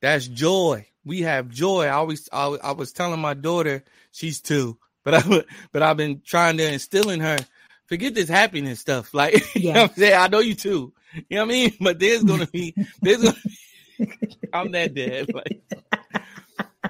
That's 0.00 0.26
joy. 0.28 0.86
We 1.04 1.22
have 1.22 1.48
joy. 1.48 1.86
I 1.86 1.90
always 1.90 2.28
I, 2.32 2.46
I 2.62 2.72
was 2.72 2.92
telling 2.92 3.20
my 3.20 3.34
daughter 3.34 3.82
she's 4.12 4.40
two 4.40 4.78
but 5.04 5.14
i 5.14 5.42
but 5.72 5.82
i've 5.82 5.96
been 5.96 6.20
trying 6.24 6.56
to 6.58 6.70
instill 6.72 7.08
in 7.10 7.20
her 7.20 7.38
forget 7.86 8.14
this 8.14 8.28
happiness 8.28 8.80
stuff. 8.80 9.12
Like 9.14 9.54
you 9.54 9.72
know 9.72 9.82
i'm 9.84 9.88
saying? 9.90 10.14
I 10.18 10.28
know 10.28 10.40
you 10.40 10.54
too. 10.54 10.92
You 11.14 11.36
know 11.38 11.46
what 11.46 11.48
i 11.50 11.52
mean? 11.52 11.72
But 11.80 11.98
there's 11.98 12.22
gonna 12.24 12.46
be 12.46 12.74
there's 13.00 13.22
gonna 13.22 13.36
be, 13.98 14.06
i'm 14.52 14.70
that 14.72 14.94
dad 14.94 15.32
like 15.34 15.62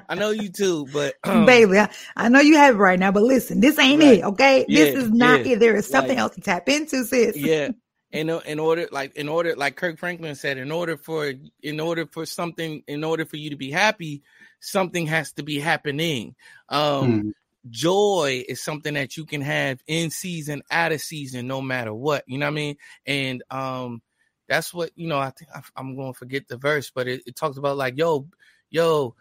i 0.09 0.15
know 0.15 0.31
you 0.31 0.49
too 0.51 0.87
but 0.93 1.15
um, 1.25 1.47
Baby, 1.47 1.79
I, 1.79 1.91
I 2.17 2.29
know 2.29 2.41
you 2.41 2.57
have 2.57 2.75
it 2.75 2.79
right 2.79 2.99
now, 2.99 3.13
but 3.13 3.23
listen, 3.23 3.61
this 3.61 3.79
ain't 3.79 4.03
Right. 4.03 4.19
it, 4.19 4.25
okay? 4.25 4.65
this 4.69 4.95
is 4.95 5.11
not 5.11 5.45
yeah. 5.47 5.53
it. 5.55 5.61
There 5.61 5.77
is 5.77 5.87
something 5.87 6.11
Like- 6.17 6.19
else 6.19 6.35
to 6.37 6.41
tap 6.41 6.69
into, 6.69 7.05
sis. 7.05 7.37
yeah 7.37 7.69
in, 8.11 8.31
in 8.31 8.59
order 8.59 8.89
like 8.91 9.15
in 9.17 9.29
order 9.29 9.55
like 9.55 9.77
kirk 9.77 9.99
franklin 9.99 10.35
said 10.35 10.57
in 10.57 10.73
order 10.73 10.97
for 10.97 11.31
in 11.63 11.79
order 11.79 12.07
for 12.07 12.25
something 12.25 12.83
in 12.89 13.05
order 13.05 13.27
for 13.27 13.37
you 13.37 13.51
to 13.51 13.57
be 13.57 13.71
happy 13.71 14.23
something 14.61 15.07
has 15.07 15.33
to 15.35 15.43
be 15.43 15.59
happening 15.61 16.35
um 16.71 17.13
Mhm. 17.23 17.33
joy 17.69 18.43
is 18.49 18.63
something 18.65 18.95
that 18.95 19.19
you 19.19 19.27
can 19.27 19.43
have 19.43 19.83
in 19.87 20.09
season 20.09 20.63
out 20.71 20.91
of 20.93 21.03
season 21.03 21.47
no 21.47 21.61
matter 21.61 21.93
what 21.93 22.25
you 22.27 22.39
know 22.39 22.47
what 22.47 22.53
i 22.53 22.55
mean 22.55 22.77
and 23.05 23.43
um 23.51 24.01
that's 24.49 24.73
what 24.73 24.91
you 24.95 25.07
know 25.07 25.19
i 25.19 25.29
think 25.29 25.51
I- 25.55 25.61
i'm 25.77 25.95
going 25.95 26.15
to 26.15 26.19
forget 26.19 26.49
the 26.49 26.57
verse 26.57 26.91
but 26.91 27.09
it, 27.09 27.21
it 27.27 27.37
talks 27.37 27.59
about 27.59 27.77
like 27.77 27.99
yo 27.99 28.27
yo 28.71 29.15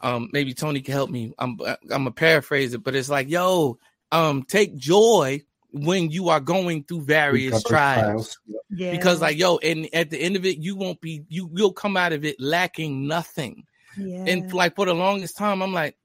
um 0.00 0.28
maybe 0.32 0.54
tony 0.54 0.80
can 0.80 0.94
help 0.94 1.10
me. 1.10 1.32
I'm 1.38 1.58
i'm 1.62 1.76
gonna 1.88 2.10
paraphrase 2.10 2.74
it 2.74 2.82
but 2.84 2.94
it's 2.94 3.08
like 3.08 3.28
yo 3.28 3.78
um 4.12 4.42
take 4.44 4.76
joy 4.76 5.42
when 5.70 6.10
you 6.10 6.28
are 6.30 6.40
going 6.40 6.84
through 6.84 7.02
various 7.02 7.52
Recovery 7.64 7.68
trials. 7.70 8.38
Yeah. 8.70 8.90
because 8.92 9.20
like 9.20 9.36
yo 9.38 9.58
and 9.58 9.88
at 9.92 10.10
the 10.10 10.18
end 10.18 10.36
of 10.36 10.44
it 10.46 10.58
you 10.58 10.76
won't 10.76 11.00
be 11.00 11.24
you 11.28 11.50
you'll 11.54 11.72
come 11.72 11.96
out 11.96 12.12
of 12.12 12.24
it 12.24 12.36
lacking 12.40 13.06
nothing. 13.06 13.64
Yeah. 13.96 14.24
and 14.26 14.52
like 14.52 14.76
for 14.76 14.86
the 14.86 14.94
longest 14.94 15.36
time 15.36 15.62
i'm 15.62 15.72
like 15.72 15.96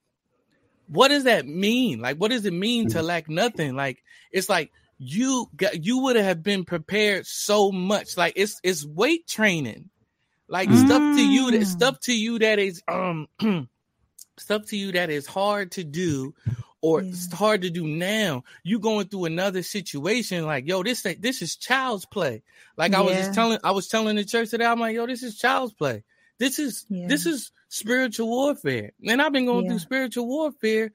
what 0.88 1.08
does 1.08 1.24
that 1.24 1.48
mean? 1.48 2.02
Like 2.02 2.18
what 2.18 2.30
does 2.32 2.46
it 2.46 2.54
mean 2.54 2.90
to 2.90 3.02
lack 3.02 3.30
nothing? 3.30 3.76
Like 3.76 4.04
it's 4.32 4.50
like 4.50 4.70
you 5.00 5.48
got 5.56 5.84
you 5.84 6.00
would 6.00 6.18
have 6.18 6.44
been 6.44 6.66
prepared 6.66 7.26
so 7.26 7.72
much. 7.72 8.18
Like 8.18 8.34
it's 8.36 8.60
it's 8.64 8.86
weight 8.86 9.26
training. 9.26 9.90
Like 10.50 10.70
stuff 10.74 11.02
to 11.16 11.26
you 11.26 11.52
that 11.52 11.62
Mm. 11.62 11.66
stuff 11.66 12.00
to 12.02 12.14
you 12.14 12.38
that 12.40 12.60
is 12.60 12.84
um 12.88 13.28
stuff 14.38 14.66
to 14.68 14.78
you 14.78 14.92
that 14.94 15.10
is 15.10 15.26
hard 15.28 15.72
to 15.72 15.84
do 15.84 16.34
or 16.82 17.02
Yeah. 17.02 17.10
it's 17.10 17.32
hard 17.32 17.62
to 17.62 17.70
do 17.70 17.86
now 17.88 18.44
you 18.64 18.80
going 18.80 19.08
through 19.08 19.26
another 19.26 19.64
situation 19.64 20.46
like 20.46 20.68
yo 20.68 20.84
this 20.84 21.06
ain't- 21.06 21.22
this 21.22 21.42
is 21.42 21.56
child's 21.56 22.06
play 22.06 22.42
like 22.78 22.94
i 22.94 23.02
was 23.02 23.14
just 23.16 23.34
telling 23.34 23.60
i 23.64 23.72
was 23.72 23.88
telling 23.88 24.16
the 24.16 24.26
church 24.26 24.50
today 24.50 24.66
i'm 24.66 24.80
like 24.80 24.96
yo 24.96 25.06
this 25.06 25.24
is 25.24 25.38
child's 25.38 25.74
play 25.74 26.04
this 26.40 26.58
is 26.60 26.86
Yeah. 26.90 27.08
this 27.08 27.26
is 27.26 27.52
spiritual 27.70 28.28
warfare 28.28 28.92
and 29.08 29.22
i've 29.22 29.32
been 29.34 29.46
going 29.46 29.66
Yeah. 29.66 29.72
through 29.72 29.80
spiritual 29.80 30.28
warfare 30.28 30.92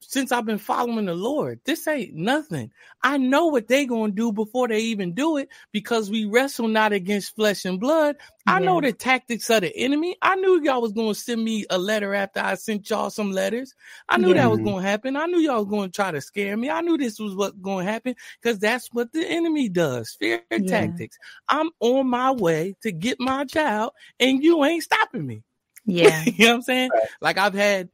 since 0.00 0.32
I've 0.32 0.46
been 0.46 0.58
following 0.58 1.06
the 1.06 1.14
Lord. 1.14 1.60
This 1.64 1.86
ain't 1.88 2.14
nothing. 2.14 2.72
I 3.02 3.18
know 3.18 3.46
what 3.46 3.68
they 3.68 3.86
gonna 3.86 4.12
do 4.12 4.32
before 4.32 4.68
they 4.68 4.80
even 4.80 5.14
do 5.14 5.36
it 5.38 5.48
because 5.72 6.10
we 6.10 6.24
wrestle 6.26 6.68
not 6.68 6.92
against 6.92 7.36
flesh 7.36 7.64
and 7.64 7.80
blood. 7.80 8.16
I 8.46 8.60
know 8.60 8.80
the 8.80 8.92
tactics 8.92 9.50
of 9.50 9.62
the 9.62 9.76
enemy. 9.76 10.16
I 10.22 10.36
knew 10.36 10.62
y'all 10.62 10.82
was 10.82 10.92
gonna 10.92 11.14
send 11.14 11.44
me 11.44 11.66
a 11.70 11.78
letter 11.78 12.14
after 12.14 12.40
I 12.40 12.54
sent 12.56 12.88
y'all 12.90 13.10
some 13.10 13.32
letters. 13.32 13.74
I 14.08 14.18
knew 14.18 14.28
Yeah. 14.28 14.34
that 14.34 14.50
was 14.50 14.60
gonna 14.60 14.82
happen. 14.82 15.16
I 15.16 15.26
knew 15.26 15.38
y'all 15.38 15.64
was 15.64 15.70
gonna 15.70 15.90
try 15.90 16.10
to 16.12 16.20
scare 16.20 16.56
me. 16.56 16.70
I 16.70 16.80
knew 16.82 16.98
this 16.98 17.18
was 17.18 17.34
what 17.36 17.60
gonna 17.62 17.84
happen 17.84 18.14
because 18.42 18.58
that's 18.58 18.88
what 18.92 19.12
the 19.12 19.26
enemy 19.26 19.68
does. 19.68 20.16
Fear 20.20 20.42
Yeah. 20.56 20.68
tactics. 20.68 21.18
I'm 21.48 21.70
on 21.80 22.08
my 22.08 22.32
way 22.32 22.76
to 22.82 22.92
get 22.92 23.20
my 23.20 23.44
child, 23.46 23.92
and 24.20 24.42
you 24.42 24.64
ain't 24.64 24.84
stopping 24.84 25.26
me. 25.26 25.42
yeah. 25.86 26.24
you 26.24 26.46
know 26.46 26.50
what 26.52 26.54
I'm 26.56 26.62
saying? 26.62 26.92
Right. 26.92 27.08
Like 27.20 27.38
I've 27.38 27.54
had, 27.54 27.90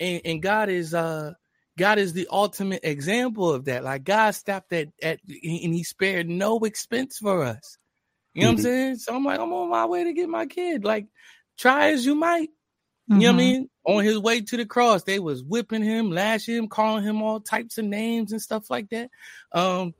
and, 0.00 0.22
and 0.24 0.42
God 0.42 0.68
is 0.70 0.94
uh 0.94 1.34
God 1.76 1.98
is 1.98 2.12
the 2.12 2.28
ultimate 2.30 2.80
example 2.84 3.50
of 3.50 3.64
that. 3.66 3.84
Like 3.84 4.04
God 4.04 4.32
stopped 4.32 4.72
at 4.72 4.88
at 5.02 5.20
and 5.26 5.74
He 5.74 5.82
spared 5.84 6.28
no 6.28 6.58
expense 6.60 7.18
for 7.18 7.42
us. 7.42 7.78
You 8.34 8.42
know 8.42 8.48
what 8.48 8.52
I'm 8.52 8.58
Mhm. 8.58 8.62
saying? 8.62 8.96
So 8.96 9.14
I'm 9.14 9.24
like, 9.24 9.40
I'm 9.40 9.52
on 9.52 9.70
my 9.70 9.86
way 9.86 10.04
to 10.04 10.12
get 10.12 10.28
my 10.28 10.46
kid. 10.46 10.84
Like, 10.84 11.06
try 11.58 11.90
as 11.90 12.04
you 12.04 12.14
might. 12.14 12.50
You 13.08 13.16
know 13.16 13.26
what 13.26 13.28
I 13.28 13.32
Mhm. 13.32 13.36
mean? 13.36 13.70
On 13.84 14.04
his 14.04 14.18
way 14.18 14.40
to 14.40 14.56
the 14.56 14.66
cross, 14.66 15.04
they 15.04 15.18
was 15.18 15.42
whipping 15.42 15.82
him, 15.82 16.10
lashing 16.10 16.56
him, 16.56 16.68
calling 16.68 17.04
him 17.04 17.22
all 17.22 17.40
types 17.40 17.78
of 17.78 17.84
names 17.84 18.32
and 18.32 18.40
stuff 18.42 18.70
like 18.70 18.88
that. 18.90 19.10
Um, 19.52 19.94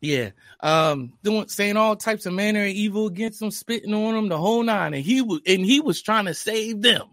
yeah, 0.00 0.30
um, 0.60 1.12
doing 1.22 1.48
saying 1.48 1.76
all 1.76 1.96
types 1.96 2.26
of 2.26 2.32
manner 2.32 2.62
of 2.62 2.68
evil 2.68 3.06
against 3.06 3.42
him, 3.42 3.50
spitting 3.50 3.94
on 3.94 4.14
him, 4.14 4.28
the 4.28 4.38
whole 4.38 4.62
nine, 4.62 4.94
and 4.94 5.04
he 5.04 5.22
was 5.22 5.40
and 5.46 5.64
he 5.64 5.80
was 5.80 6.02
trying 6.02 6.26
to 6.26 6.34
save 6.34 6.82
them. 6.82 7.06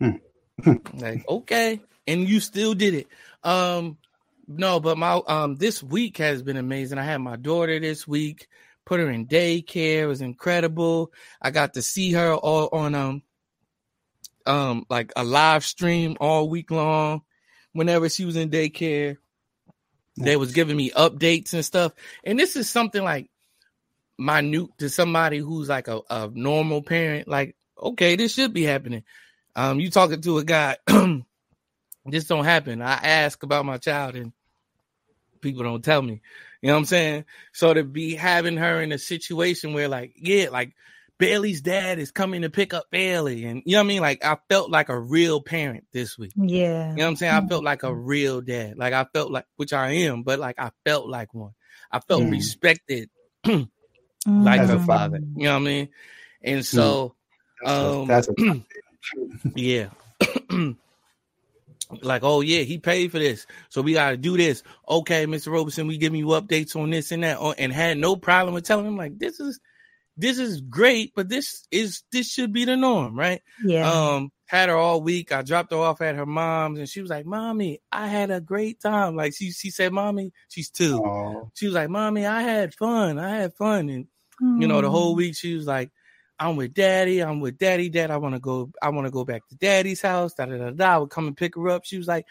like, 0.94 1.28
okay, 1.28 1.80
and 2.06 2.28
you 2.28 2.40
still 2.40 2.74
did 2.74 2.94
it. 2.94 3.08
Um, 3.42 3.98
no, 4.46 4.80
but 4.80 4.98
my 4.98 5.20
um 5.26 5.56
this 5.56 5.82
week 5.82 6.18
has 6.18 6.42
been 6.42 6.56
amazing. 6.56 6.98
I 6.98 7.04
had 7.04 7.18
my 7.18 7.36
daughter 7.36 7.78
this 7.78 8.06
week, 8.06 8.48
put 8.84 9.00
her 9.00 9.10
in 9.10 9.26
daycare, 9.26 10.02
it 10.02 10.06
was 10.06 10.20
incredible. 10.20 11.12
I 11.40 11.50
got 11.50 11.74
to 11.74 11.82
see 11.82 12.12
her 12.12 12.34
all 12.34 12.68
on 12.72 12.94
um 12.94 13.22
um 14.46 14.86
like 14.90 15.12
a 15.16 15.24
live 15.24 15.64
stream 15.64 16.16
all 16.20 16.48
week 16.48 16.70
long 16.70 17.22
whenever 17.72 18.08
she 18.08 18.24
was 18.24 18.36
in 18.36 18.50
daycare. 18.50 19.16
They 20.18 20.36
was 20.36 20.52
giving 20.52 20.76
me 20.76 20.90
updates 20.90 21.54
and 21.54 21.64
stuff. 21.64 21.92
And 22.22 22.38
this 22.38 22.54
is 22.56 22.68
something 22.68 23.02
like 23.02 23.30
minute 24.18 24.70
to 24.78 24.88
somebody 24.88 25.38
who's 25.38 25.68
like 25.68 25.88
a, 25.88 26.00
a 26.10 26.30
normal 26.32 26.82
parent. 26.82 27.28
Like, 27.28 27.56
okay, 27.80 28.16
this 28.16 28.34
should 28.34 28.52
be 28.52 28.62
happening. 28.62 29.04
Um, 29.56 29.80
you 29.80 29.90
talking 29.90 30.20
to 30.22 30.38
a 30.38 30.44
guy, 30.44 30.76
this 32.06 32.24
don't 32.24 32.44
happen. 32.44 32.82
I 32.82 32.94
ask 32.94 33.42
about 33.42 33.64
my 33.64 33.78
child 33.78 34.16
and 34.16 34.32
people 35.40 35.62
don't 35.64 35.84
tell 35.84 36.02
me. 36.02 36.20
You 36.60 36.68
know 36.68 36.74
what 36.74 36.78
I'm 36.80 36.84
saying? 36.86 37.24
So 37.52 37.74
to 37.74 37.84
be 37.84 38.14
having 38.14 38.56
her 38.56 38.80
in 38.80 38.92
a 38.92 38.98
situation 38.98 39.72
where 39.74 39.88
like, 39.88 40.14
yeah, 40.16 40.48
like 40.50 40.74
Bailey's 41.18 41.60
dad 41.60 41.98
is 41.98 42.10
coming 42.10 42.42
to 42.42 42.50
pick 42.50 42.74
up 42.74 42.86
Bailey. 42.90 43.44
And 43.44 43.62
you 43.64 43.72
know 43.72 43.78
what 43.78 43.84
I 43.84 43.88
mean? 43.88 44.00
Like 44.00 44.24
I 44.24 44.38
felt 44.48 44.70
like 44.70 44.88
a 44.88 44.98
real 44.98 45.40
parent 45.40 45.84
this 45.92 46.18
week. 46.18 46.32
Yeah. 46.36 46.90
You 46.90 46.96
know 46.96 47.04
what 47.04 47.08
I'm 47.10 47.16
saying? 47.16 47.32
I 47.32 47.46
felt 47.46 47.64
like 47.64 47.82
a 47.82 47.94
real 47.94 48.40
dad. 48.40 48.78
Like 48.78 48.92
I 48.92 49.04
felt 49.12 49.30
like 49.30 49.46
which 49.56 49.72
I 49.72 49.90
am, 49.90 50.22
but 50.22 50.38
like 50.38 50.58
I 50.58 50.70
felt 50.84 51.08
like 51.08 51.32
one. 51.34 51.52
I 51.90 52.00
felt 52.00 52.22
Mm. 52.22 52.30
respected 52.30 53.10
like 53.44 53.68
Mm. 54.26 54.58
As 54.58 54.70
a 54.70 54.76
a 54.76 54.78
father. 54.78 55.18
You 55.36 55.44
know 55.44 55.54
what 55.54 55.60
I 55.60 55.64
mean? 55.64 55.88
And 56.42 56.64
so 56.64 57.14
um 57.64 58.06
That's 58.08 58.28
a, 58.28 58.34
yeah. 59.54 59.88
like, 62.00 62.22
oh 62.24 62.40
yeah, 62.40 62.60
he 62.62 62.78
paid 62.78 63.12
for 63.12 63.18
this. 63.18 63.46
So 63.68 63.82
we 63.82 63.92
gotta 63.92 64.16
do 64.16 64.36
this. 64.36 64.62
Okay, 64.88 65.26
Mr. 65.26 65.52
Robeson, 65.52 65.86
we 65.86 65.98
giving 65.98 66.18
you 66.20 66.26
updates 66.28 66.74
on 66.74 66.90
this 66.90 67.12
and 67.12 67.22
that. 67.24 67.38
And 67.58 67.72
had 67.72 67.98
no 67.98 68.16
problem 68.16 68.54
with 68.54 68.64
telling 68.64 68.86
him 68.86 68.96
like 68.96 69.18
this 69.18 69.38
is 69.40 69.60
this 70.16 70.38
is 70.38 70.60
great, 70.60 71.12
but 71.16 71.28
this 71.28 71.66
is 71.70 72.02
this 72.12 72.30
should 72.30 72.52
be 72.52 72.64
the 72.64 72.76
norm, 72.76 73.18
right? 73.18 73.40
Yeah. 73.64 73.90
Um, 73.90 74.30
had 74.46 74.68
her 74.68 74.76
all 74.76 75.00
week. 75.00 75.32
I 75.32 75.40
dropped 75.42 75.72
her 75.72 75.78
off 75.78 76.02
at 76.02 76.14
her 76.16 76.26
mom's 76.26 76.78
and 76.78 76.88
she 76.88 77.00
was 77.00 77.08
like, 77.10 77.24
Mommy, 77.24 77.80
I 77.90 78.06
had 78.08 78.30
a 78.30 78.40
great 78.40 78.80
time. 78.80 79.16
Like 79.16 79.34
she 79.34 79.50
she 79.50 79.70
said, 79.70 79.92
Mommy, 79.92 80.32
she's 80.48 80.70
two. 80.70 81.02
oh, 81.04 81.50
She 81.54 81.66
was 81.66 81.74
like, 81.74 81.88
Mommy, 81.88 82.26
I 82.26 82.42
had 82.42 82.74
fun. 82.74 83.18
I 83.18 83.36
had 83.36 83.54
fun. 83.54 83.88
And 83.88 84.06
you 84.60 84.66
know, 84.66 84.80
the 84.82 84.88
Mm. 84.88 84.90
whole 84.90 85.14
week 85.14 85.36
she 85.36 85.54
was 85.54 85.66
like, 85.66 85.90
I'm 86.42 86.56
with 86.56 86.74
daddy, 86.74 87.20
I'm 87.20 87.38
with 87.40 87.56
daddy, 87.56 87.88
dad. 87.88 88.10
I 88.10 88.16
want 88.16 88.34
to 88.34 88.40
go, 88.40 88.70
I 88.82 88.88
want 88.88 89.06
to 89.06 89.12
go 89.12 89.24
back 89.24 89.46
to 89.48 89.54
daddy's 89.54 90.02
house. 90.02 90.34
Da 90.34 90.46
da 90.46 90.58
da 90.58 90.70
da. 90.70 90.94
I 90.94 90.98
would 90.98 91.10
come 91.10 91.28
and 91.28 91.36
pick 91.36 91.54
her 91.54 91.68
up. 91.68 91.84
She 91.84 91.98
was 91.98 92.08
like, 92.08 92.26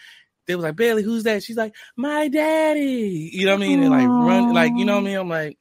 they 0.47 0.55
was 0.55 0.63
like, 0.63 0.75
Bailey, 0.75 1.01
who's 1.01 1.23
that? 1.23 1.43
She's 1.43 1.55
like, 1.55 1.73
my 1.95 2.27
daddy. 2.27 3.29
You 3.31 3.45
know 3.45 3.53
what 3.53 3.63
I 3.63 3.67
mean? 3.67 3.81
And 3.81 3.91
like 3.91 4.07
run, 4.07 4.53
like, 4.53 4.73
you 4.75 4.83
know 4.83 4.95
what 4.95 5.01
I 5.01 5.05
mean? 5.05 5.15
I'm 5.17 5.29
like, 5.29 5.57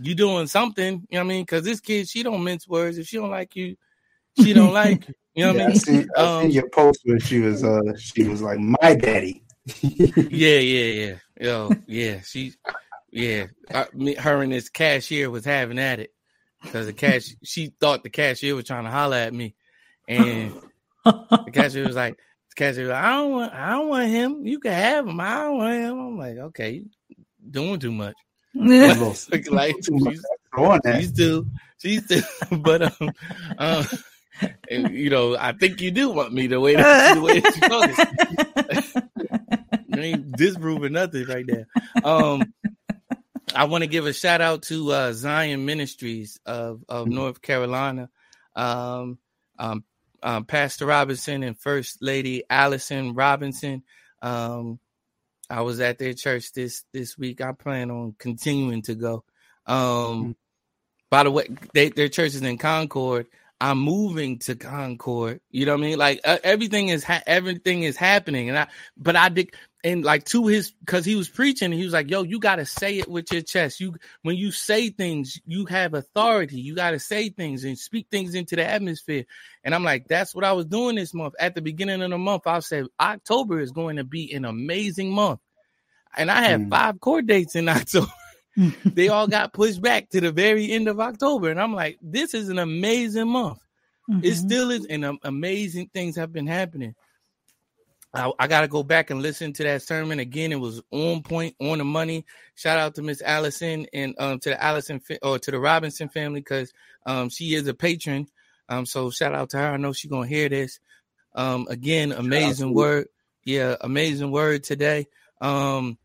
you 0.00 0.14
doing 0.16 0.48
something, 0.48 1.06
you 1.08 1.18
know 1.18 1.20
what 1.20 1.20
I 1.20 1.28
mean? 1.28 1.46
Cause 1.46 1.62
this 1.62 1.80
kid, 1.80 2.08
she 2.08 2.22
don't 2.24 2.42
mince 2.42 2.66
words. 2.66 2.98
If 2.98 3.06
she 3.06 3.18
don't 3.18 3.30
like 3.30 3.54
you, 3.54 3.76
she 4.40 4.52
don't 4.52 4.72
like 4.74 5.08
you. 5.08 5.14
You 5.34 5.44
know 5.44 5.52
what 5.52 5.58
yeah, 5.58 5.62
I 5.62 5.66
I 5.66 5.70
mean? 5.70 5.78
seen, 5.78 6.08
I 6.16 6.26
Um, 6.26 6.42
seen 6.42 6.50
your 6.50 6.68
post 6.70 7.00
where 7.04 7.20
she 7.20 7.38
was 7.38 7.62
uh 7.62 7.80
she 7.96 8.24
was 8.24 8.42
like 8.42 8.58
my 8.58 8.94
daddy. 8.94 9.44
Yeah, 9.82 10.58
yeah, 10.58 10.84
yeah. 10.84 11.14
Yo, 11.40 11.74
yeah. 11.86 12.20
She, 12.22 12.54
yeah. 13.12 13.46
Uh, 13.72 13.84
me, 13.94 14.14
her 14.14 14.42
and 14.42 14.50
this 14.50 14.68
cashier 14.68 15.30
was 15.30 15.44
having 15.44 15.78
at 15.78 16.00
it 16.00 16.10
because 16.62 16.86
the 16.86 16.92
cash. 16.92 17.34
She 17.42 17.72
thought 17.80 18.02
the 18.02 18.10
cashier 18.10 18.54
was 18.54 18.64
trying 18.64 18.84
to 18.84 18.90
holler 18.90 19.16
at 19.16 19.34
me, 19.34 19.54
and 20.06 20.54
the 21.04 21.50
cashier 21.52 21.86
was 21.86 21.96
like, 21.96 22.16
the 22.16 22.54
cashier, 22.56 22.84
was 22.84 22.90
like, 22.90 23.04
I 23.04 23.12
don't 23.12 23.32
want, 23.32 23.52
I 23.52 23.70
don't 23.70 23.88
want 23.88 24.08
him. 24.08 24.46
You 24.46 24.58
can 24.58 24.72
have 24.72 25.06
him. 25.06 25.20
I 25.20 25.34
don't 25.44 25.58
want 25.58 25.74
him. 25.74 25.98
I'm 25.98 26.18
like, 26.18 26.36
okay, 26.38 26.84
doing 27.50 27.78
too 27.78 27.92
much. 27.92 28.14
like, 28.54 29.50
like 29.50 29.76
Too 29.80 29.96
much 29.98 30.14
she's, 30.14 30.96
she's 30.96 31.08
still, 31.08 31.44
she's 31.78 32.04
still, 32.04 32.22
but 32.58 32.82
um, 32.82 33.12
um, 33.58 33.84
and, 34.70 34.94
you 34.94 35.10
know, 35.10 35.36
I 35.36 35.52
think 35.52 35.80
you 35.80 35.90
do 35.90 36.10
want 36.10 36.32
me 36.32 36.46
the 36.46 36.60
way 36.60 36.76
that 36.76 37.14
the 37.14 37.20
way 37.20 37.40
that. 37.40 39.10
You 39.88 40.00
ain't 40.02 40.32
disproving 40.36 40.92
nothing 40.92 41.24
right 41.26 41.46
there. 41.46 41.66
Um, 42.04 42.52
I 43.54 43.64
want 43.64 43.82
to 43.82 43.88
give 43.88 44.06
a 44.06 44.12
shout 44.12 44.40
out 44.40 44.62
to 44.64 44.92
uh, 44.92 45.12
Zion 45.12 45.64
Ministries 45.64 46.38
of 46.46 46.84
of 46.88 47.08
North 47.08 47.42
Carolina, 47.42 48.08
um, 48.54 49.18
um, 49.58 49.84
um, 50.22 50.44
Pastor 50.44 50.86
Robinson 50.86 51.42
and 51.42 51.58
First 51.58 52.02
Lady 52.02 52.44
Allison 52.48 53.14
Robinson. 53.14 53.82
Um, 54.22 54.78
I 55.50 55.62
was 55.62 55.80
at 55.80 55.98
their 55.98 56.14
church 56.14 56.52
this 56.52 56.84
this 56.92 57.16
week. 57.16 57.40
I 57.40 57.52
plan 57.52 57.90
on 57.90 58.14
continuing 58.18 58.82
to 58.82 58.94
go. 58.94 59.24
Um, 59.66 60.36
by 61.10 61.22
the 61.22 61.30
way, 61.30 61.46
they, 61.72 61.88
their 61.88 62.08
church 62.08 62.34
is 62.34 62.42
in 62.42 62.58
Concord. 62.58 63.26
I'm 63.60 63.78
moving 63.78 64.38
to 64.40 64.54
Concord. 64.54 65.40
You 65.50 65.66
know 65.66 65.72
what 65.72 65.80
I 65.80 65.82
mean? 65.82 65.98
Like 65.98 66.20
uh, 66.24 66.38
everything 66.44 66.88
is 66.90 67.02
ha- 67.02 67.22
everything 67.26 67.82
is 67.82 67.96
happening, 67.96 68.48
and 68.48 68.58
I 68.58 68.68
but 68.96 69.16
I 69.16 69.30
did 69.30 69.52
and 69.84 70.04
like 70.04 70.24
to 70.24 70.46
his 70.48 70.72
because 70.72 71.04
he 71.04 71.14
was 71.14 71.28
preaching. 71.28 71.70
He 71.70 71.84
was 71.84 71.92
like, 71.92 72.10
"Yo, 72.10 72.22
you 72.24 72.40
got 72.40 72.56
to 72.56 72.66
say 72.66 72.98
it 72.98 73.08
with 73.08 73.30
your 73.30 73.42
chest. 73.42 73.80
You 73.80 73.94
when 74.22 74.36
you 74.36 74.50
say 74.50 74.90
things, 74.90 75.40
you 75.46 75.66
have 75.66 75.94
authority. 75.94 76.60
You 76.60 76.74
got 76.74 76.90
to 76.90 76.98
say 76.98 77.28
things 77.28 77.64
and 77.64 77.78
speak 77.78 78.08
things 78.10 78.34
into 78.34 78.56
the 78.56 78.64
atmosphere." 78.68 79.24
And 79.62 79.74
I'm 79.74 79.84
like, 79.84 80.08
"That's 80.08 80.34
what 80.34 80.44
I 80.44 80.52
was 80.52 80.66
doing 80.66 80.96
this 80.96 81.14
month. 81.14 81.34
At 81.38 81.54
the 81.54 81.62
beginning 81.62 82.02
of 82.02 82.10
the 82.10 82.18
month, 82.18 82.46
I 82.46 82.58
said 82.60 82.86
October 82.98 83.60
is 83.60 83.70
going 83.70 83.96
to 83.96 84.04
be 84.04 84.32
an 84.32 84.44
amazing 84.44 85.10
month, 85.10 85.40
and 86.16 86.30
I 86.30 86.42
had 86.42 86.62
Mm. 86.62 86.70
five 86.70 87.00
court 87.00 87.26
dates 87.26 87.54
in 87.54 87.68
October." 87.68 88.12
they 88.84 89.06
all 89.08 89.28
got 89.28 89.52
pushed 89.52 89.80
back 89.80 90.08
to 90.10 90.20
the 90.20 90.32
very 90.32 90.72
end 90.72 90.88
of 90.88 90.98
October. 90.98 91.48
And 91.50 91.60
I'm 91.60 91.74
like, 91.74 91.96
this 92.02 92.34
is 92.34 92.48
an 92.48 92.58
amazing 92.58 93.28
month. 93.28 93.58
It 94.08 94.32
Mhm. 94.32 94.36
still 94.36 94.70
is, 94.72 94.84
and 94.86 95.04
um, 95.04 95.18
amazing 95.22 95.90
things 95.94 96.16
have 96.16 96.32
been 96.32 96.48
happening. 96.48 96.96
I, 98.18 98.32
I 98.38 98.46
got 98.46 98.62
to 98.62 98.68
go 98.68 98.82
back 98.82 99.10
and 99.10 99.22
listen 99.22 99.52
to 99.54 99.62
that 99.64 99.82
sermon 99.82 100.18
again. 100.18 100.52
It 100.52 100.60
was 100.60 100.82
on 100.90 101.22
point, 101.22 101.56
on 101.60 101.78
the 101.78 101.84
money. 101.84 102.24
Shout 102.54 102.78
out 102.78 102.94
to 102.96 103.02
Miss 103.02 103.22
Allison 103.22 103.86
and 103.92 104.14
um, 104.18 104.38
to 104.40 104.50
the 104.50 104.62
Allison 104.62 105.00
or 105.22 105.38
to 105.38 105.50
the 105.50 105.58
Robinson 105.58 106.08
family 106.08 106.40
because 106.40 106.72
um, 107.06 107.28
she 107.28 107.54
is 107.54 107.66
a 107.66 107.74
patron. 107.74 108.26
Um, 108.68 108.86
so 108.86 109.10
shout 109.10 109.34
out 109.34 109.50
to 109.50 109.58
her. 109.58 109.72
I 109.72 109.76
know 109.76 109.92
she's 109.92 110.10
gonna 110.10 110.26
hear 110.26 110.48
this. 110.48 110.80
Um, 111.34 111.66
again, 111.70 112.12
amazing 112.12 112.74
word. 112.74 113.08
Yeah, 113.44 113.76
amazing 113.80 114.30
word 114.30 114.64
today. 114.64 115.06
Um, 115.40 115.98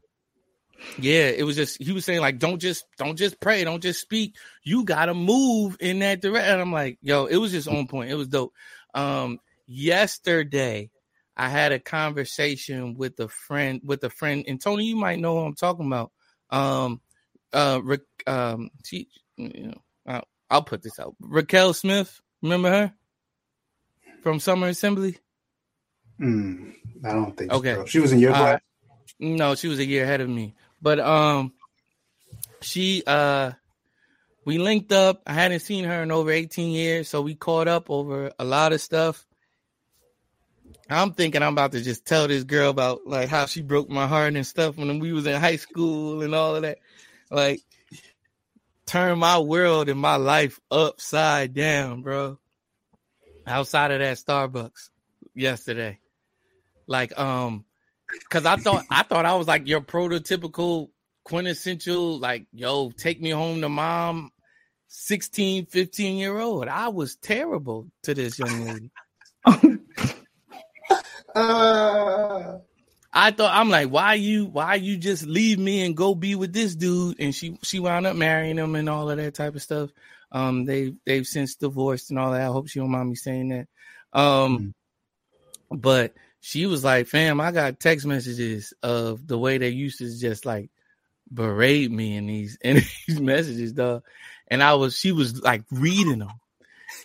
yeah, 0.98 1.30
it 1.30 1.44
was 1.44 1.56
just 1.56 1.82
he 1.82 1.92
was 1.92 2.06
saying 2.06 2.22
like, 2.22 2.40
don't 2.40 2.60
just 2.60 2.86
don't 2.98 3.18
just 3.18 3.40
pray, 3.40 3.64
don't 3.64 3.82
just 3.82 4.00
speak. 4.00 4.36
You 4.64 4.84
gotta 4.84 5.14
move 5.14 5.78
in 5.80 6.00
that 6.00 6.22
direction. 6.22 6.52
And 6.52 6.62
I'm 6.62 6.72
like, 6.72 7.00
yo, 7.02 7.26
it 7.26 7.38
was 7.38 7.52
just 7.52 7.68
on 7.68 7.88
point. 7.88 8.12
It 8.12 8.16
was 8.16 8.28
dope. 8.28 8.54
Um, 8.94 9.40
yesterday, 9.66 10.90
I 11.36 11.50
had 11.50 11.72
a 11.72 11.80
conversation 11.80 12.96
with 12.96 13.20
a 13.20 13.28
friend 13.28 13.82
with 13.84 14.04
a 14.04 14.10
friend, 14.10 14.46
and 14.48 14.62
Tony, 14.62 14.86
you 14.86 14.96
might 14.96 15.20
know 15.20 15.40
who 15.40 15.46
I'm 15.46 15.56
talking 15.56 15.88
about. 15.88 16.12
Um, 16.50 17.02
uh, 17.52 17.82
um, 18.28 18.70
she, 18.86 19.08
you 19.38 19.68
know, 19.68 19.82
I'll, 20.06 20.28
I'll 20.50 20.64
put 20.64 20.84
this 20.84 21.00
out. 21.00 21.16
Raquel 21.20 21.74
Smith, 21.74 22.22
remember 22.42 22.70
her 22.70 22.94
from 24.22 24.40
Summer 24.40 24.68
Assembly? 24.68 25.18
Mm, 26.20 26.74
I 27.04 27.14
don't 27.14 27.36
think 27.36 27.52
Okay. 27.52 27.74
so. 27.76 27.86
She 27.86 28.00
was 28.00 28.12
in 28.12 28.20
your 28.20 28.34
class. 28.34 28.54
right. 28.54 28.62
No, 29.20 29.56
she 29.56 29.68
was 29.68 29.80
a 29.80 29.86
year 29.86 30.04
ahead 30.04 30.22
of 30.22 30.30
me. 30.30 30.56
But 30.82 31.00
um 31.00 31.54
she 32.62 33.04
uh 33.06 33.52
we 34.46 34.58
linked 34.58 34.92
up. 34.92 35.22
I 35.26 35.34
hadn't 35.34 35.62
seen 35.62 35.86
her 35.86 36.04
in 36.04 36.12
over 36.12 36.30
18 36.30 36.72
years, 36.72 37.08
so 37.08 37.22
we 37.22 37.36
caught 37.36 37.68
up 37.68 37.90
over 37.90 38.32
a 38.38 38.44
lot 38.44 38.74
of 38.74 38.82
stuff. 38.82 39.26
I'm 40.90 41.14
thinking 41.14 41.42
I'm 41.42 41.54
about 41.54 41.72
to 41.72 41.82
just 41.82 42.06
tell 42.06 42.28
this 42.28 42.44
girl 42.44 42.70
about 42.70 43.08
like 43.08 43.30
how 43.30 43.46
she 43.46 43.62
broke 43.62 43.90
my 43.90 44.08
heart 44.08 44.36
and 44.36 44.46
stuff 44.46 44.78
when 44.78 45.00
we 45.00 45.14
was 45.14 45.26
in 45.26 45.40
high 45.40 45.56
school 45.56 46.22
and 46.22 46.36
all 46.36 46.56
of 46.56 46.62
that. 46.64 46.80
Like 47.32 47.62
turn 48.86 49.18
my 49.18 49.40
world 49.40 49.90
and 49.90 50.00
my 50.00 50.18
life 50.18 50.60
upside 50.70 51.54
down, 51.54 52.02
bro. 52.02 52.38
Outside 53.48 53.92
of 53.92 54.00
that 54.00 54.18
Starbucks 54.18 54.90
yesterday. 55.34 56.00
Like 56.88 57.18
um 57.18 57.66
Cause 58.30 58.46
I 58.46 58.56
thought 58.56 58.86
I 58.90 59.04
thought 59.04 59.26
I 59.26 59.36
was 59.36 59.48
like 59.48 59.68
your 59.68 59.82
prototypical 59.82 60.90
quintessential, 61.24 62.20
like, 62.20 62.46
yo, 62.52 62.92
take 62.92 63.22
me 63.22 63.30
home 63.30 63.62
to 63.62 63.70
mom, 63.70 64.32
16, 64.88 65.68
15 65.68 66.18
year 66.18 66.40
old. 66.40 66.68
I 66.68 66.90
was 66.90 67.16
terrible 67.16 67.90
to 68.04 68.14
this 68.14 68.40
young 68.40 68.64
lady. 68.66 68.92
Uh, 71.36 72.60
I 73.14 73.32
thought 73.32 73.56
I'm 73.56 73.70
like, 73.70 73.90
why 73.90 74.16
you 74.16 74.46
why 74.46 74.76
you 74.76 74.98
just 74.98 75.26
leave 75.26 75.60
me 75.60 75.86
and 75.86 75.96
go 75.96 76.16
be 76.16 76.34
with 76.36 76.52
this 76.52 76.76
dude? 76.76 77.20
And 77.20 77.34
she 77.34 77.60
she 77.62 77.80
wound 77.80 78.08
up 78.08 78.16
marrying 78.16 78.58
him 78.58 78.76
and 78.76 78.90
all 78.90 79.10
of 79.10 79.18
that 79.18 79.36
type 79.36 79.56
of 79.56 79.62
stuff. 79.62 79.92
Um 80.32 80.66
they 80.66 80.96
they've 81.06 81.26
since 81.26 81.56
divorced 81.56 82.10
and 82.10 82.18
all 82.18 82.32
that. 82.32 82.42
I 82.42 82.46
hope 82.46 82.70
she 82.70 82.80
don't 82.80 82.90
mind 82.90 83.10
me 83.10 83.16
saying 83.16 83.50
that. 83.50 83.68
Um 84.20 84.74
but 85.70 86.14
she 86.40 86.66
was 86.66 86.84
like, 86.84 87.08
fam, 87.08 87.40
I 87.40 87.52
got 87.52 87.80
text 87.80 88.06
messages 88.06 88.74
of 88.82 89.26
the 89.28 89.38
way 89.38 89.60
they 89.60 89.70
used 89.70 90.00
to 90.00 90.20
just 90.20 90.46
like 90.46 90.72
berate 91.32 91.92
me 91.92 92.18
in 92.18 92.26
these 92.26 92.58
in 92.62 92.76
these 93.08 93.20
messages, 93.20 93.74
dog. 93.74 94.04
And 94.48 94.64
I 94.64 94.74
was 94.74 94.98
she 94.98 95.12
was 95.12 95.40
like 95.42 95.64
reading 95.72 96.20
them 96.20 96.34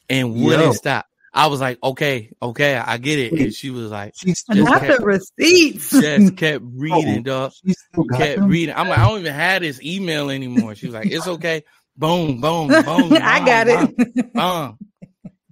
and 0.09 0.35
wouldn't 0.35 0.63
Yo. 0.63 0.73
stop. 0.73 1.07
I 1.33 1.47
was 1.49 1.61
like, 1.61 1.79
okay, 1.83 2.31
okay, 2.41 2.77
I 2.77 2.97
get 2.99 3.19
it. 3.19 3.39
And 3.41 3.53
she 3.55 3.71
was 3.71 3.91
like, 3.91 4.15
she's 4.17 4.43
Just 4.45 4.65
Not 4.71 4.81
kept- 4.81 5.01
the 5.01 5.07
receipts. 5.07 5.91
just 6.01 6.37
kept 6.37 6.65
oh, 6.65 6.71
reading, 6.77 7.23
dog. 7.23 7.53
She 7.65 7.73
still 7.75 8.05
got 8.05 8.19
Kept 8.19 8.37
them? 8.41 8.49
reading. 8.51 8.75
I'm 8.77 8.89
like, 8.89 8.99
I 8.99 9.09
don't 9.09 9.21
even 9.21 9.35
have 9.35 9.63
this 9.63 9.83
email 9.83 10.31
anymore. 10.31 10.75
She 10.75 10.87
was 10.87 10.95
like, 10.95 11.11
it's 11.11 11.27
okay. 11.27 11.65
Boom, 11.97 12.41
boom, 12.41 12.69
boom. 12.69 13.13
I 13.23 13.45
got 13.45 13.67
boom, 13.67 13.95
it. 13.99 14.35
boom. 14.35 14.79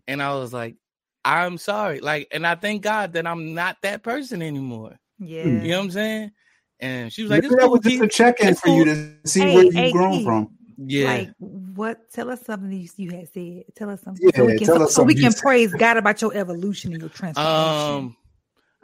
And 0.09 0.23
I 0.23 0.35
was 0.35 0.53
like, 0.53 0.77
I'm 1.25 1.59
sorry. 1.59 2.01
Like, 2.01 2.29
and 2.33 2.47
I 2.47 2.55
thank 2.55 2.83
God 2.83 3.15
that 3.15 3.27
I'm 3.27 3.55
not 3.55 3.77
that 3.83 4.03
person 4.03 4.43
anymore. 4.43 4.97
yeah. 5.19 5.43
You 5.43 5.51
know 5.51 5.79
what 5.79 5.85
I'm 5.85 5.91
saying? 5.91 6.33
And 6.79 7.13
she 7.13 7.23
was 7.23 7.31
like, 7.31 7.43
this 7.43 7.53
it's 7.53 7.61
that 7.63 7.71
was 7.71 7.81
just 7.81 8.03
a 8.03 8.07
check-in 8.09 8.55
for 8.55 8.69
you 8.69 8.85
to 8.85 9.15
see 9.25 9.41
Hey, 9.41 9.55
where 9.55 9.65
you've 9.65 9.75
hey, 9.75 9.93
grown 9.93 10.13
Keith. 10.19 10.25
from. 10.25 10.56
Yeah. 10.77 11.07
Like 11.07 11.31
what? 11.39 12.11
Tell 12.13 12.31
us 12.31 12.43
something 12.45 12.71
you, 12.71 12.89
you 12.97 13.11
had 13.11 13.29
said. 13.33 13.65
Tell 13.75 13.91
us 13.91 14.03
something. 14.03 14.31
so 14.35 14.45
we 14.45 14.59
can, 14.59 14.67
so, 14.67 14.87
so 14.87 15.03
we 15.03 15.15
can 15.15 15.33
praise 15.33 15.73
God 15.73 15.97
about 15.97 16.21
your 16.21 16.35
evolution 16.35 16.93
and 16.93 17.01
your 17.01 17.11
transformation. 17.11 17.95
Um, 17.95 18.17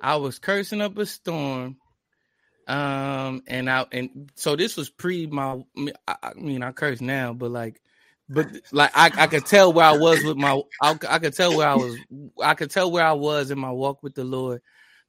I 0.01 0.17
was 0.17 0.39
cursing 0.39 0.81
up 0.81 0.97
a 0.99 1.07
storm. 1.07 1.77
Um, 2.69 3.43
and 3.49 3.69
I 3.69 3.87
and 3.93 4.31
so 4.37 4.57
this 4.57 4.77
was 4.77 4.89
pre 4.89 5.27
my. 5.27 5.63
I, 6.07 6.33
mean, 6.37 6.63
I 6.63 6.73
curse 6.73 7.01
now, 7.01 7.33
but 7.33 7.51
like, 7.51 7.83
but 8.29 8.47
like 8.71 8.93
I, 8.95 9.11
I 9.15 9.27
could 9.27 9.47
tell 9.47 9.73
where 9.73 9.85
I 9.85 9.97
was 9.97 10.23
with 10.23 10.37
my. 10.37 10.63
I, 10.81 10.97
I 11.09 11.19
could 11.19 11.35
tell 11.35 11.57
where 11.57 11.69
I 11.69 11.75
was. 11.75 11.99
I 12.43 12.55
could 12.55 12.71
tell 12.71 12.91
where 12.91 13.05
I 13.05 13.13
was 13.13 13.51
in 13.51 13.59
my 13.59 13.73
walk 13.73 14.03
with 14.03 14.15
the 14.15 14.25
Lord, 14.25 14.63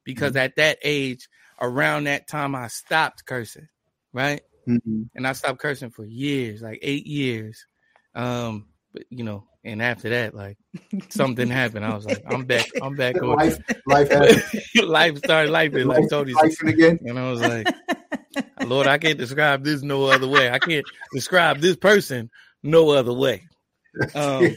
because 0.04 0.36
at 0.36 0.56
that 0.56 0.80
age, 0.84 1.30
around 1.62 2.06
that 2.06 2.28
time, 2.28 2.56
I 2.56 2.68
stopped 2.68 3.26
cursing, 3.26 3.68
right? 4.14 4.42
Mhm. 4.68 5.10
and 5.16 5.28
I 5.28 5.34
stopped 5.34 5.60
cursing 5.60 5.90
for 5.90 6.06
years, 6.06 6.62
like 6.62 6.80
eight 6.82 7.06
years. 7.06 7.66
Um, 8.16 8.68
but 8.94 9.04
you 9.10 9.24
know, 9.24 9.46
and 9.64 9.82
after 9.82 10.10
that, 10.10 10.34
like 10.34 10.58
something 11.10 11.50
happened. 11.50 11.86
I 11.86 11.96
was 11.96 12.06
like, 12.06 12.24
I'm 12.26 12.46
back, 12.46 12.66
I'm 12.82 12.96
back 12.96 13.16
on 13.22 13.36
life, 13.36 13.58
life, 13.86 14.10
life 14.76 15.18
started 15.18 15.52
life 15.52 15.74
and 15.74 15.88
like 15.88 16.02
life, 16.02 16.10
Tony 16.10 16.34
life 16.34 16.52
said. 16.54 16.70
again. 16.70 17.00
And 17.04 17.20
I 17.20 17.30
was 17.30 17.42
like, 17.42 17.68
Lord, 18.62 18.88
I 18.88 18.98
can't 18.98 19.18
describe 19.18 19.64
this 19.64 19.82
no 19.82 20.06
other 20.06 20.28
way. 20.28 20.50
I 20.50 20.60
can't 20.60 20.88
describe 21.12 21.60
this 21.60 21.76
person 21.76 22.30
no 22.62 22.92
other 22.92 23.14
way. 23.14 23.44
Um, 24.16 24.56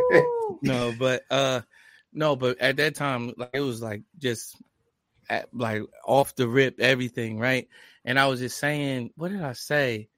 no, 0.62 0.92
but 0.92 1.22
uh 1.30 1.62
no, 2.12 2.36
but 2.36 2.60
at 2.60 2.76
that 2.76 2.94
time, 2.94 3.32
like 3.36 3.50
it 3.54 3.60
was 3.60 3.82
like 3.82 4.02
just 4.18 4.56
at, 5.28 5.48
like 5.54 5.82
off 6.06 6.34
the 6.36 6.46
rip, 6.46 6.78
everything, 6.78 7.38
right? 7.38 7.68
And 8.04 8.18
I 8.18 8.26
was 8.26 8.40
just 8.40 8.58
saying, 8.58 9.10
what 9.16 9.30
did 9.30 9.42
I 9.42 9.52
say? 9.52 10.08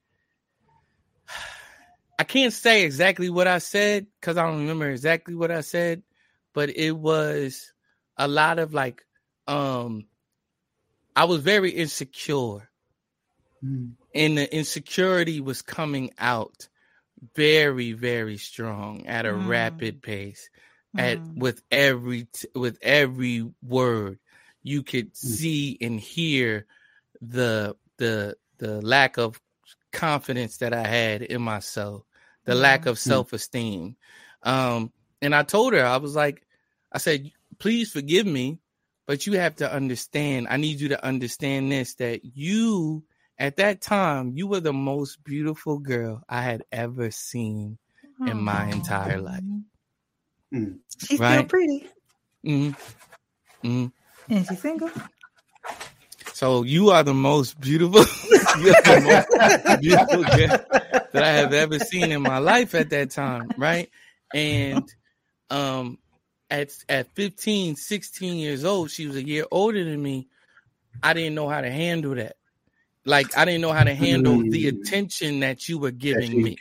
I 2.18 2.24
can't 2.24 2.52
say 2.52 2.84
exactly 2.84 3.28
what 3.28 3.48
I 3.48 3.58
said 3.58 4.06
because 4.20 4.36
I 4.36 4.46
don't 4.46 4.60
remember 4.60 4.88
exactly 4.88 5.34
what 5.34 5.50
I 5.50 5.62
said, 5.62 6.02
but 6.54 6.70
it 6.70 6.92
was 6.92 7.72
a 8.16 8.28
lot 8.28 8.58
of 8.60 8.72
like 8.72 9.04
um 9.48 10.06
I 11.16 11.24
was 11.24 11.40
very 11.40 11.70
insecure 11.70 12.68
Mm. 13.64 13.92
and 14.14 14.36
the 14.36 14.54
insecurity 14.54 15.40
was 15.40 15.62
coming 15.62 16.10
out 16.18 16.68
very 17.34 17.92
very 17.92 18.36
strong 18.36 19.06
at 19.06 19.24
a 19.26 19.30
Mm. 19.30 19.48
rapid 19.48 20.02
pace 20.02 20.50
at 20.96 21.18
Mm. 21.18 21.36
with 21.36 21.62
every 21.70 22.28
with 22.54 22.78
every 22.82 23.48
word 23.62 24.18
you 24.62 24.82
could 24.82 25.16
see 25.16 25.78
and 25.80 25.98
hear 25.98 26.66
the 27.30 27.76
the 27.98 28.36
the 28.58 28.80
lack 28.82 29.16
of 29.18 29.40
confidence 29.92 30.58
that 30.58 30.72
I 30.72 30.86
had 30.86 31.22
in 31.22 31.42
myself 31.42 32.02
the 32.44 32.54
lack 32.54 32.86
of 32.86 32.98
self-esteem 32.98 33.96
um 34.42 34.92
and 35.22 35.34
I 35.34 35.42
told 35.44 35.72
her 35.72 35.84
I 35.84 35.96
was 35.98 36.14
like 36.14 36.46
I 36.92 36.98
said 36.98 37.30
please 37.58 37.90
forgive 37.92 38.26
me 38.26 38.58
but 39.06 39.26
you 39.26 39.34
have 39.34 39.56
to 39.56 39.72
understand 39.72 40.48
I 40.50 40.56
need 40.56 40.80
you 40.80 40.88
to 40.88 41.04
understand 41.04 41.70
this 41.70 41.94
that 41.96 42.24
you 42.24 43.04
at 43.38 43.56
that 43.56 43.80
time 43.80 44.32
you 44.34 44.46
were 44.46 44.60
the 44.60 44.72
most 44.72 45.22
beautiful 45.24 45.78
girl 45.78 46.22
I 46.28 46.42
had 46.42 46.64
ever 46.72 47.10
seen 47.10 47.78
in 48.26 48.38
my 48.38 48.66
entire 48.66 49.20
life. 49.20 49.42
Mm. 50.52 50.78
She's 50.98 51.18
still 51.18 51.20
Right. 51.20 51.48
pretty, 51.48 51.90
Mhm. 52.44 52.76
Mhm. 53.62 53.92
and 54.28 54.46
she's 54.46 54.60
single. 54.60 54.90
So 56.34 56.64
you 56.64 56.90
are 56.90 57.04
the 57.04 57.14
most 57.14 57.60
beautiful, 57.60 58.02
the 58.54 58.98
most 59.00 59.28
beautiful 59.80 60.24
girl 60.24 60.58
that 61.12 61.22
I 61.22 61.30
have 61.30 61.52
ever 61.52 61.78
seen 61.78 62.10
in 62.10 62.22
my 62.22 62.38
life 62.38 62.74
at 62.74 62.90
that 62.90 63.10
time, 63.10 63.52
right? 63.56 63.88
And 64.32 64.92
um 65.48 65.98
at 66.50 66.70
at 66.88 67.14
15, 67.14 67.76
16 67.76 68.36
years 68.38 68.64
old, 68.64 68.90
she 68.90 69.06
was 69.06 69.14
a 69.14 69.24
year 69.24 69.44
older 69.52 69.84
than 69.84 70.02
me. 70.02 70.26
I 71.04 71.12
didn't 71.12 71.36
know 71.36 71.48
how 71.48 71.60
to 71.60 71.70
handle 71.70 72.16
that. 72.16 72.34
Like 73.04 73.36
I 73.38 73.44
didn't 73.44 73.60
know 73.60 73.72
how 73.72 73.84
to 73.84 73.94
handle 73.94 74.42
the 74.42 74.66
Mm. 74.66 74.82
attention 74.82 75.40
that 75.40 75.68
you 75.68 75.78
were 75.78 75.92
giving 75.92 76.32
you 76.32 76.44
me. 76.44 76.58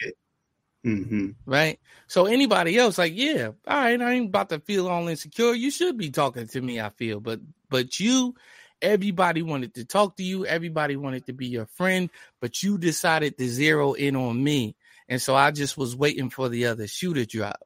Mhm. 0.85 1.35
right? 1.47 1.79
So 2.07 2.25
anybody 2.25 2.77
else, 2.77 2.99
like, 2.99 3.13
yeah, 3.15 3.47
all 3.67 3.77
right, 3.77 3.99
I 3.99 4.13
ain't 4.13 4.27
about 4.29 4.49
to 4.49 4.59
feel 4.59 4.87
all 4.87 5.07
insecure. 5.07 5.53
You 5.53 5.71
should 5.71 5.97
be 5.97 6.11
talking 6.11 6.47
to 6.47 6.61
me, 6.61 6.79
I 6.79 6.89
feel, 6.89 7.19
but 7.19 7.39
but 7.69 7.99
you, 7.99 8.35
everybody 8.83 9.41
wanted 9.41 9.73
to 9.75 9.85
talk 9.85 10.17
to 10.17 10.23
you, 10.23 10.45
everybody 10.45 10.95
wanted 10.95 11.25
to 11.27 11.33
be 11.33 11.47
your 11.47 11.65
friend, 11.65 12.09
but 12.39 12.61
you 12.61 12.77
decided 12.77 13.37
to 13.37 13.47
zero 13.47 13.93
in 13.93 14.15
on 14.15 14.43
me, 14.43 14.75
and 15.09 15.21
so 15.21 15.35
I 15.35 15.51
just 15.51 15.77
was 15.77 15.95
waiting 15.95 16.29
for 16.29 16.49
the 16.49 16.67
other 16.67 16.87
shoe 16.87 17.13
to 17.15 17.25
drop. 17.25 17.59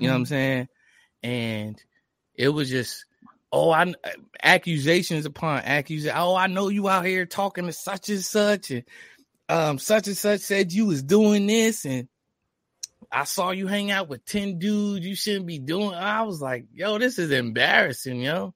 You 0.00 0.08
know 0.08 0.12
what 0.14 0.18
I'm 0.18 0.26
saying? 0.26 0.68
And 1.22 1.82
it 2.34 2.48
was 2.48 2.68
just. 2.68 3.06
Oh, 3.54 3.70
I 3.70 3.92
accusations 4.42 5.26
upon 5.26 5.58
accusations. 5.58 6.14
Oh, 6.16 6.34
I 6.34 6.46
know 6.46 6.68
you 6.68 6.88
out 6.88 7.04
here 7.04 7.26
talking 7.26 7.66
to 7.66 7.72
such 7.74 8.08
and 8.08 8.24
such, 8.24 8.70
and 8.70 8.82
um, 9.50 9.78
such 9.78 10.06
and 10.06 10.16
such 10.16 10.40
said 10.40 10.72
you 10.72 10.86
was 10.86 11.02
doing 11.02 11.46
this, 11.46 11.84
and 11.84 12.08
I 13.12 13.24
saw 13.24 13.50
you 13.50 13.66
hang 13.66 13.90
out 13.90 14.08
with 14.08 14.24
10 14.24 14.58
dudes 14.58 15.04
you 15.04 15.14
shouldn't 15.14 15.46
be 15.46 15.58
doing. 15.58 15.92
I 15.92 16.22
was 16.22 16.40
like, 16.40 16.64
yo, 16.72 16.98
this 16.98 17.18
is 17.18 17.30
embarrassing, 17.30 18.22
yo. 18.22 18.54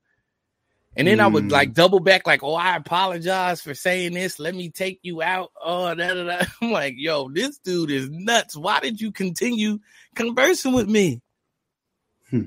And 0.97 1.07
then 1.07 1.21
I 1.21 1.27
would 1.27 1.45
Mm. 1.45 1.53
like 1.53 1.75
double 1.75 2.01
back, 2.01 2.27
like, 2.27 2.43
oh, 2.43 2.55
I 2.55 2.77
apologize 2.77 3.61
for 3.61 3.75
saying 3.75 4.15
this. 4.15 4.39
Let 4.39 4.55
me 4.55 4.71
take 4.71 4.99
you 5.03 5.23
out. 5.23 5.53
Oh, 5.63 5.95
da, 5.95 6.15
da, 6.15 6.25
da. 6.25 6.45
I'm 6.63 6.71
like, 6.73 6.95
yo, 6.97 7.29
this 7.29 7.59
dude 7.59 7.91
is 7.91 8.09
nuts. 8.11 8.57
Why 8.57 8.81
did 8.81 9.01
you 9.01 9.13
continue 9.13 9.79
conversing 10.15 10.73
with 10.73 10.89
me? 10.89 11.21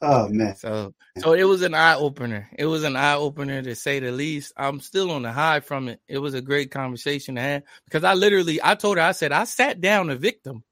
Oh 0.00 0.28
man. 0.28 0.54
So, 0.54 0.94
so 1.18 1.32
it 1.32 1.42
was 1.42 1.62
an 1.62 1.74
eye 1.74 1.96
opener. 1.96 2.48
It 2.56 2.66
was 2.66 2.84
an 2.84 2.94
eye 2.94 3.16
opener 3.16 3.62
to 3.62 3.74
say 3.74 3.98
the 3.98 4.12
least. 4.12 4.52
I'm 4.56 4.78
still 4.78 5.10
on 5.10 5.22
the 5.22 5.32
high 5.32 5.58
from 5.58 5.88
it. 5.88 6.00
It 6.06 6.18
was 6.18 6.34
a 6.34 6.40
great 6.40 6.70
conversation 6.70 7.34
to 7.34 7.40
have 7.40 7.62
because 7.84 8.04
I 8.04 8.14
literally, 8.14 8.60
I 8.62 8.76
told 8.76 8.98
her, 8.98 9.02
I 9.02 9.10
said, 9.10 9.32
I 9.32 9.42
sat 9.42 9.80
down 9.80 10.08
a 10.10 10.14
victim. 10.14 10.62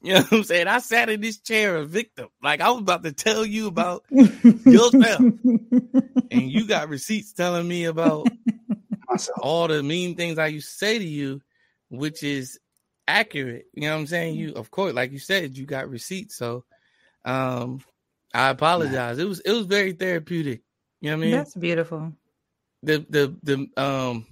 You 0.02 0.14
know 0.14 0.20
what 0.20 0.32
I'm 0.32 0.44
saying? 0.44 0.68
I 0.68 0.78
sat 0.78 1.08
in 1.08 1.20
this 1.20 1.40
chair 1.40 1.76
a 1.76 1.84
victim. 1.84 2.28
Like 2.40 2.60
I 2.60 2.70
was 2.70 2.80
about 2.80 3.02
to 3.02 3.12
tell 3.12 3.44
you 3.44 3.66
about 3.66 4.04
yourself, 4.10 5.18
and 6.30 6.52
you 6.52 6.68
got 6.68 6.88
receipts 6.88 7.32
telling 7.32 7.66
me 7.66 7.84
about 7.86 8.28
Myself. 9.08 9.38
all 9.42 9.66
the 9.66 9.82
mean 9.82 10.14
things 10.14 10.38
I 10.38 10.46
used 10.46 10.68
to 10.70 10.76
say 10.76 10.98
to 10.98 11.04
you, 11.04 11.40
which 11.88 12.22
is 12.22 12.60
accurate. 13.08 13.66
You 13.74 13.88
know 13.88 13.94
what 13.94 14.00
I'm 14.02 14.06
saying? 14.06 14.36
You, 14.36 14.52
of 14.54 14.70
course, 14.70 14.94
like 14.94 15.10
you 15.10 15.18
said, 15.18 15.56
you 15.56 15.66
got 15.66 15.88
receipts. 15.90 16.36
So, 16.36 16.64
um, 17.24 17.80
I 18.32 18.50
apologize. 18.50 19.18
It 19.18 19.26
was 19.28 19.40
it 19.40 19.50
was 19.50 19.66
very 19.66 19.92
therapeutic. 19.94 20.62
You 21.00 21.10
know 21.10 21.16
what 21.16 21.22
I 21.22 21.26
mean? 21.26 21.36
That's 21.38 21.54
beautiful. 21.56 22.12
the 22.84 23.04
the 23.10 23.36
the 23.42 23.82
um 23.82 24.26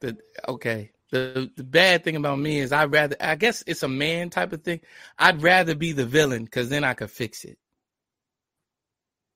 the 0.00 0.16
okay. 0.48 0.92
The 1.14 1.48
the 1.54 1.62
bad 1.62 2.02
thing 2.02 2.16
about 2.16 2.40
me 2.40 2.58
is 2.58 2.72
I'd 2.72 2.90
rather 2.90 3.14
I 3.20 3.36
guess 3.36 3.62
it's 3.68 3.84
a 3.84 3.88
man 3.88 4.30
type 4.30 4.52
of 4.52 4.64
thing. 4.64 4.80
I'd 5.16 5.42
rather 5.42 5.76
be 5.76 5.92
the 5.92 6.04
villain 6.04 6.44
because 6.44 6.68
then 6.68 6.82
I 6.82 6.94
could 6.94 7.08
fix 7.08 7.44
it. 7.44 7.56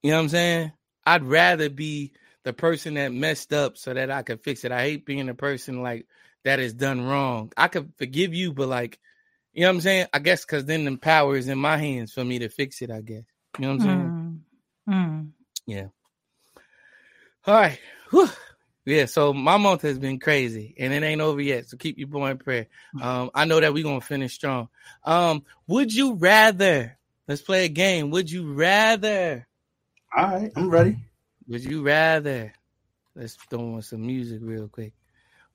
You 0.02 0.10
know 0.10 0.16
what 0.16 0.22
I'm 0.24 0.28
saying? 0.30 0.72
I'd 1.06 1.22
rather 1.22 1.70
be 1.70 2.14
the 2.42 2.52
person 2.52 2.94
that 2.94 3.12
messed 3.12 3.52
up 3.52 3.76
so 3.76 3.94
that 3.94 4.10
I 4.10 4.22
could 4.22 4.42
fix 4.42 4.64
it. 4.64 4.72
I 4.72 4.82
hate 4.82 5.06
being 5.06 5.26
the 5.26 5.34
person 5.34 5.80
like 5.80 6.08
that 6.44 6.58
is 6.58 6.74
done 6.74 7.06
wrong. 7.06 7.52
I 7.56 7.68
could 7.68 7.92
forgive 7.96 8.34
you, 8.34 8.52
but 8.52 8.66
like, 8.66 8.98
you 9.52 9.60
know 9.60 9.68
what 9.68 9.74
I'm 9.76 9.80
saying? 9.80 10.06
I 10.12 10.18
guess 10.18 10.44
because 10.44 10.64
then 10.64 10.84
the 10.84 10.96
power 10.96 11.36
is 11.36 11.46
in 11.46 11.58
my 11.58 11.76
hands 11.76 12.12
for 12.12 12.24
me 12.24 12.40
to 12.40 12.48
fix 12.48 12.82
it. 12.82 12.90
I 12.90 13.02
guess. 13.02 13.22
You 13.56 13.62
know 13.62 13.68
what 13.68 13.74
I'm 13.74 13.80
saying? 13.80 14.42
Mm. 14.88 15.32
Mm. 15.68 15.92
All 17.46 17.54
right. 17.54 17.78
Whew. 18.10 18.28
Yeah, 18.88 19.04
so 19.04 19.34
my 19.34 19.58
month 19.58 19.82
has 19.82 19.98
been 19.98 20.18
crazy 20.18 20.74
and 20.78 20.94
it 20.94 21.02
ain't 21.02 21.20
over 21.20 21.42
yet. 21.42 21.68
So 21.68 21.76
keep 21.76 21.98
your 21.98 22.08
boy 22.08 22.30
in 22.30 22.38
prayer. 22.38 22.68
Um, 23.02 23.30
I 23.34 23.44
know 23.44 23.60
that 23.60 23.74
we're 23.74 23.82
gonna 23.84 24.00
finish 24.00 24.32
strong. 24.32 24.70
Um, 25.04 25.44
would 25.66 25.94
you 25.94 26.14
rather 26.14 26.96
let's 27.28 27.42
play 27.42 27.66
a 27.66 27.68
game? 27.68 28.08
Would 28.10 28.30
you 28.30 28.54
rather? 28.54 29.46
All 30.16 30.24
right, 30.24 30.50
I'm 30.56 30.70
ready. 30.70 30.96
Would 31.48 31.64
you 31.64 31.82
rather? 31.82 32.54
Let's 33.14 33.34
throw 33.34 33.74
on 33.74 33.82
some 33.82 34.06
music 34.06 34.38
real 34.42 34.68
quick. 34.68 34.94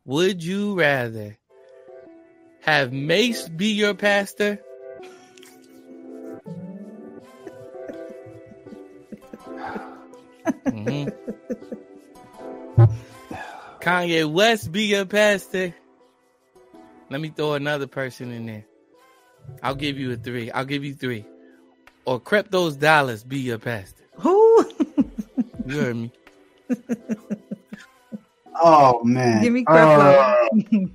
Would 0.06 0.44
you 0.44 0.78
rather 0.78 1.36
have 2.62 2.94
Mace 2.94 3.50
be 3.50 3.70
your 3.70 3.96
pastor? 3.96 4.60
Mhm. 10.74 11.12
Kanye 13.84 14.26
West 14.32 14.72
be 14.72 14.84
your 14.86 15.06
pastor. 15.06 15.74
Let 17.10 17.20
me 17.22 17.30
throw 17.36 17.54
another 17.54 17.86
person 17.88 18.32
in 18.32 18.46
there. 18.46 18.66
I'll 19.62 19.76
give 19.76 20.00
you 20.00 20.12
a 20.14 20.16
three. 20.16 20.50
I'll 20.52 20.64
give 20.66 20.84
you 20.86 20.94
three. 20.96 21.26
Or 22.06 22.20
Crypto's 22.20 22.78
Dollars 22.78 23.24
be 23.24 23.40
your 23.40 23.58
pastor. 23.60 24.04
Who? 24.18 24.66
You 25.66 25.80
heard 25.80 25.96
me. 25.96 26.12
Oh 28.62 29.02
man. 29.06 29.42
Give 29.42 29.54
me 29.54 29.64
Uh, 29.66 29.72
Creflo. 29.72 30.92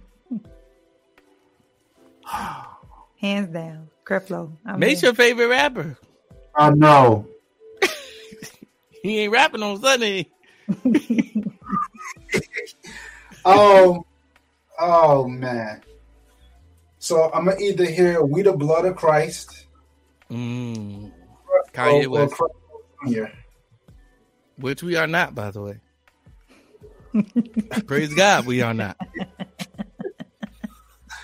Hands 3.19 3.49
down, 3.49 3.89
Creflo. 4.05 4.53
I'm 4.67 4.79
Mate's 4.79 5.03
in. 5.03 5.07
your 5.07 5.15
favorite 5.15 5.49
rapper. 5.49 5.97
I 6.55 6.69
know. 6.71 7.27
He 9.03 9.21
ain't 9.21 9.33
rapping 9.33 9.63
on 9.63 9.81
Sunday. 9.81 10.29
Um. 13.49 14.03
Oh 14.79 15.27
man. 15.27 15.83
So 16.99 17.31
I'm 17.33 17.47
gonna 17.47 17.59
either 17.61 17.85
hear 17.87 18.23
"We 18.23 18.43
the 18.43 18.53
Blood 18.53 18.85
of 18.85 18.97
Christ" 18.97 19.67
Mm. 20.31 21.11
or, 21.11 21.65
Kanye 21.73 22.07
or 22.07 22.11
West, 22.11 22.35
Jr. 23.07 23.25
which 24.57 24.83
we 24.83 24.97
are 24.97 25.07
not, 25.07 25.35
by 25.35 25.51
the 25.51 25.63
way. 25.63 25.81
Praise 27.87 28.13
God, 28.15 28.45
we 28.47 28.61
are 28.61 28.75
not. 28.75 28.97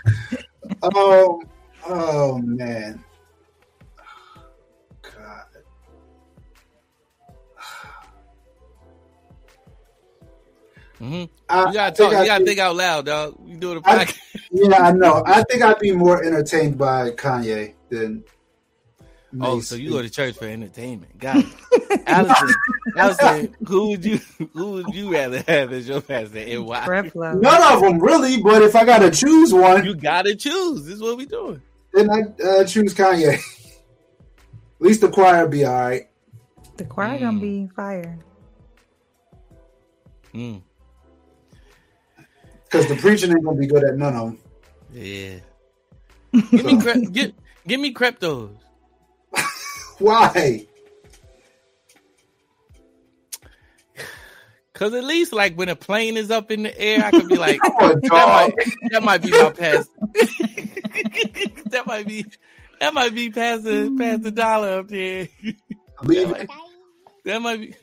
oh, 0.83 1.43
Oh 1.87 2.39
man. 2.39 3.05
God. 5.03 5.45
hmm 10.99 11.25
I, 11.49 11.67
You 11.69 11.73
gotta 11.75 11.95
think 11.97 12.13
talk. 12.13 12.21
You 12.23 12.27
gotta 12.27 12.45
be- 12.45 12.47
think 12.49 12.61
out 12.61 12.77
loud, 12.77 13.07
dog. 13.07 13.39
You 13.47 13.57
doing 13.57 13.77
a 13.79 13.81
I- 13.85 14.05
podcast? 14.05 14.19
Yeah, 14.57 14.77
I 14.85 14.93
know. 14.93 15.21
I 15.27 15.43
think 15.51 15.63
I'd 15.63 15.81
be 15.81 15.91
more 15.91 16.23
entertained 16.23 16.79
by 16.79 17.11
Kanye 17.11 17.75
than. 17.89 18.23
Oh, 19.41 19.57
Mase. 19.57 19.67
so 19.67 19.75
you 19.75 19.91
go 19.91 20.01
to 20.01 20.09
church 20.09 20.37
for 20.37 20.45
entertainment? 20.45 21.19
Got 21.19 21.39
it. 21.39 22.03
Allison, 22.07 22.55
Allison, 22.97 23.57
who 23.67 23.89
would 23.91 24.05
you 24.05 24.21
who 24.53 24.71
would 24.73 24.95
you 24.95 25.13
rather 25.13 25.43
have 25.49 25.73
as 25.73 25.89
your 25.89 26.01
pastor 26.03 26.39
and 26.39 26.65
why? 26.67 26.87
None 27.17 27.73
of 27.75 27.81
them 27.81 27.99
really, 27.99 28.41
but 28.41 28.63
if 28.63 28.77
I 28.77 28.85
gotta 28.85 29.11
choose 29.11 29.53
one, 29.53 29.85
You 29.85 29.97
gotta 29.97 30.37
choose. 30.37 30.85
This 30.85 30.95
is 30.95 31.01
what 31.01 31.17
we 31.17 31.27
doing. 31.27 31.61
then 31.93 32.09
I 32.11 32.21
uh, 32.45 32.65
choose 32.65 32.95
Kanye. 32.95 33.33
At 33.35 33.41
least 34.79 35.01
the 35.01 35.09
choir 35.09 35.49
be 35.49 35.65
all 35.65 35.75
right. 35.75 36.09
The 36.77 36.85
choir 36.85 37.19
gonna 37.19 37.41
be 37.41 37.69
fire. 37.75 38.21
Mm. 40.33 40.63
Because 42.75 42.89
the 42.89 42.97
preaching 42.97 43.31
ain't 43.31 43.45
gonna 43.45 43.57
be 43.57 43.69
good 43.69 43.85
at 43.85 43.97
none 43.97 44.17
of 44.17 44.27
them. 44.31 44.39
Yeah. 44.93 45.37
Give 46.51 46.65
me 46.65 46.81
cre- 46.81 47.07
give, 47.13 47.33
give 47.69 47.79
me 47.79 47.95
Creptos. 47.95 48.51
Why? 50.01 50.67
Cause 54.73 54.93
at 54.93 55.05
least 55.05 55.33
like 55.33 55.55
when 55.55 55.69
a 55.69 55.77
plane 55.77 56.17
is 56.17 56.33
up 56.33 56.51
in 56.51 56.65
the 56.65 56.77
air, 56.77 57.05
I 57.05 57.13
could 57.13 57.29
be 57.29 57.39
like, 57.39 57.61
Come 57.63 57.77
on, 57.77 58.01
that 58.03 58.11
might 58.11 58.53
that 58.91 59.03
might 59.05 59.23
be 59.23 59.31
my 59.31 59.51
pass. 59.51 59.89
that 61.67 61.87
might 61.87 62.09
be 62.09 62.27
that 62.81 62.93
might 62.93 63.15
be 63.15 63.31
past 63.31 63.63
the 63.63 63.95
past 63.97 64.25
the 64.25 64.33
dollar 64.33 64.81
up 64.81 64.89
there. 64.89 65.29
Leave 66.03 66.31
it. 66.33 66.51
That 67.25 67.41
might 67.41 67.61
be 67.61 67.77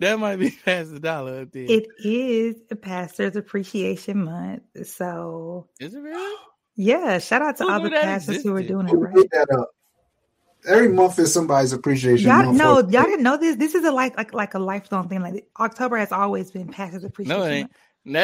that 0.00 0.18
might 0.18 0.36
be 0.36 0.50
past 0.64 0.92
the 0.92 1.00
dollar 1.00 1.42
up 1.42 1.52
there. 1.52 1.64
Is 1.64 1.70
It 1.70 1.88
is 2.04 2.56
Pastor's 2.80 3.36
Appreciation 3.36 4.24
Month, 4.24 4.62
so 4.84 5.68
is 5.78 5.94
it 5.94 6.00
really? 6.00 6.36
yeah. 6.76 7.18
Shout 7.18 7.42
out 7.42 7.56
to 7.58 7.64
Who 7.64 7.70
all 7.70 7.80
the 7.80 7.90
that 7.90 8.02
pastors 8.02 8.42
who 8.42 8.54
are 8.54 8.60
existed? 8.60 8.74
doing 8.74 8.88
it 8.88 8.94
right. 8.94 9.30
that 9.32 9.48
up? 9.58 9.70
Every 10.66 10.88
month 10.88 11.18
is 11.18 11.32
somebody's 11.32 11.72
appreciation. 11.72 12.28
Y'all 12.28 12.44
month. 12.44 12.58
know, 12.58 12.78
y'all 12.80 13.04
didn't 13.04 13.22
know 13.22 13.36
this. 13.36 13.56
This 13.56 13.74
is 13.74 13.84
a 13.84 13.92
like 13.92 14.16
like 14.16 14.34
like 14.34 14.54
a 14.54 14.58
lifelong 14.58 15.08
thing. 15.08 15.22
Like 15.22 15.46
October 15.58 15.96
has 15.96 16.12
always 16.12 16.50
been 16.50 16.68
Pastor's 16.68 17.04
Appreciation 17.04 17.40
No, 17.40 17.46
it 17.46 17.50
ain't. 17.50 17.70
Month. 17.70 17.74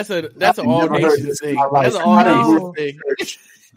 That's 0.08 0.10
a 0.10 0.28
that's 0.36 0.58
an 0.58 0.66
all 0.66 0.80
never 0.80 0.98
nation 0.98 1.34
thing. 1.34 1.56
That's 1.72 1.94
an 1.94 2.02
all 2.02 2.18
I 2.18 2.24
nation 2.24 2.72
thing. 2.72 2.98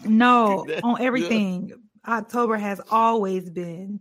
No, 0.06 0.66
on 0.84 1.02
everything. 1.02 1.74
October 2.08 2.58
has 2.58 2.82
always 2.90 3.50
been, 3.50 4.00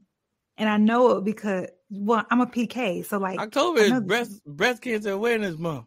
and 0.56 0.68
I 0.68 0.76
know 0.76 1.18
it 1.18 1.24
because 1.24 1.66
well, 1.90 2.24
I'm 2.30 2.40
a 2.40 2.46
PK, 2.46 3.04
so 3.04 3.18
like 3.18 3.38
October 3.38 3.80
is 3.80 3.90
know 3.90 4.00
this. 4.00 4.06
breast 4.06 4.44
breast 4.46 4.82
cancer 4.82 5.10
awareness 5.12 5.56
month. 5.58 5.86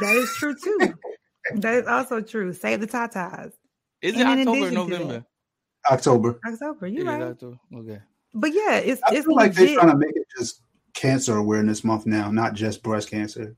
that 0.00 0.16
is 0.16 0.34
true 0.36 0.54
too. 0.54 0.94
that 1.56 1.74
is 1.74 1.86
also 1.86 2.20
true. 2.20 2.52
Save 2.52 2.80
the 2.80 2.86
tatas. 2.86 3.52
Is 4.00 4.14
it 4.14 4.26
And 4.26 4.40
in 4.40 4.48
October 4.48 4.68
or 4.68 4.70
November? 4.70 5.24
October. 5.90 6.40
October, 6.46 6.86
you're 6.86 7.04
right. 7.04 7.22
October. 7.22 7.58
Okay. 7.74 8.00
But 8.34 8.52
yeah, 8.54 8.76
it's 8.76 9.02
I 9.08 9.14
it's 9.14 9.26
feel 9.26 9.36
like 9.36 9.54
they're 9.54 9.74
trying 9.74 9.90
to 9.90 9.96
make 9.96 10.16
it 10.16 10.26
just 10.38 10.62
cancer 10.94 11.36
awareness 11.36 11.84
month 11.84 12.06
now, 12.06 12.30
not 12.30 12.54
just 12.54 12.82
breast 12.82 13.10
cancer. 13.10 13.56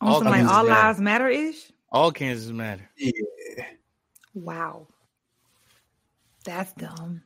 on 0.00 0.08
all 0.08 0.18
some 0.18 0.28
like 0.28 0.42
all 0.44 0.64
matter. 0.64 0.68
lives 0.68 1.00
matter 1.00 1.28
ish. 1.28 1.70
All 1.90 2.10
cancers 2.10 2.52
matter. 2.52 2.88
Yeah. 2.96 3.12
Wow, 4.34 4.88
that's 6.44 6.72
dumb. 6.74 7.22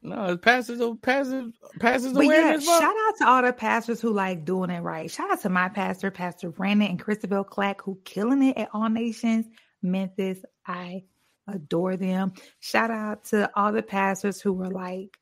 No, 0.00 0.26
it's 0.32 0.40
pastors 0.42 0.80
pastors 1.02 1.52
pastors 1.80 2.12
But 2.12 2.26
yeah, 2.26 2.26
awareness 2.26 2.64
shout 2.64 2.82
out 2.84 3.16
to 3.18 3.28
all 3.28 3.42
the 3.42 3.52
pastors 3.52 4.00
who 4.00 4.12
like 4.12 4.44
doing 4.44 4.70
it 4.70 4.80
right. 4.80 5.10
Shout 5.10 5.30
out 5.30 5.40
to 5.42 5.48
my 5.48 5.68
pastor, 5.68 6.10
Pastor 6.10 6.50
Brandon 6.50 6.88
and 6.88 7.00
Christabel 7.00 7.44
Clack, 7.44 7.82
who 7.82 7.98
killing 8.04 8.42
it 8.42 8.56
at 8.56 8.68
All 8.72 8.88
Nations 8.88 9.46
Memphis. 9.82 10.38
I 10.66 11.04
adore 11.48 11.96
them. 11.96 12.32
Shout 12.60 12.90
out 12.92 13.24
to 13.26 13.50
all 13.56 13.72
the 13.72 13.82
pastors 13.82 14.40
who 14.40 14.52
were 14.52 14.70
like 14.70 15.18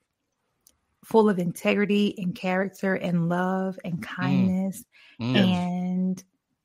full 1.05 1.29
of 1.31 1.39
integrity 1.39 2.14
and 2.18 2.35
character 2.35 2.95
and 2.95 3.29
love 3.29 3.79
and 3.85 4.03
kindness 4.03 4.85
Mm. 5.20 5.37
and 5.37 6.24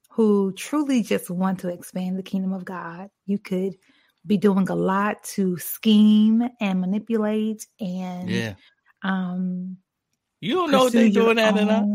who 0.10 0.52
truly 0.52 1.04
just 1.04 1.30
want 1.30 1.60
to 1.60 1.70
expand 1.70 2.18
the 2.18 2.24
kingdom 2.24 2.52
of 2.52 2.66
God. 2.66 3.10
You 3.26 3.40
could 3.40 3.78
be 4.26 4.38
doing 4.38 4.70
a 4.70 4.76
lot 4.76 5.24
to 5.24 5.58
scheme 5.58 6.44
and 6.60 6.82
manipulate 6.82 7.68
and 7.80 8.30
Yeah. 8.30 8.54
um 9.04 9.78
You 10.40 10.56
don't 10.56 10.72
know 10.72 10.90
they're 10.90 11.10
doing 11.10 11.38
that 11.38 11.58
or 11.58 11.66
not. 11.66 11.86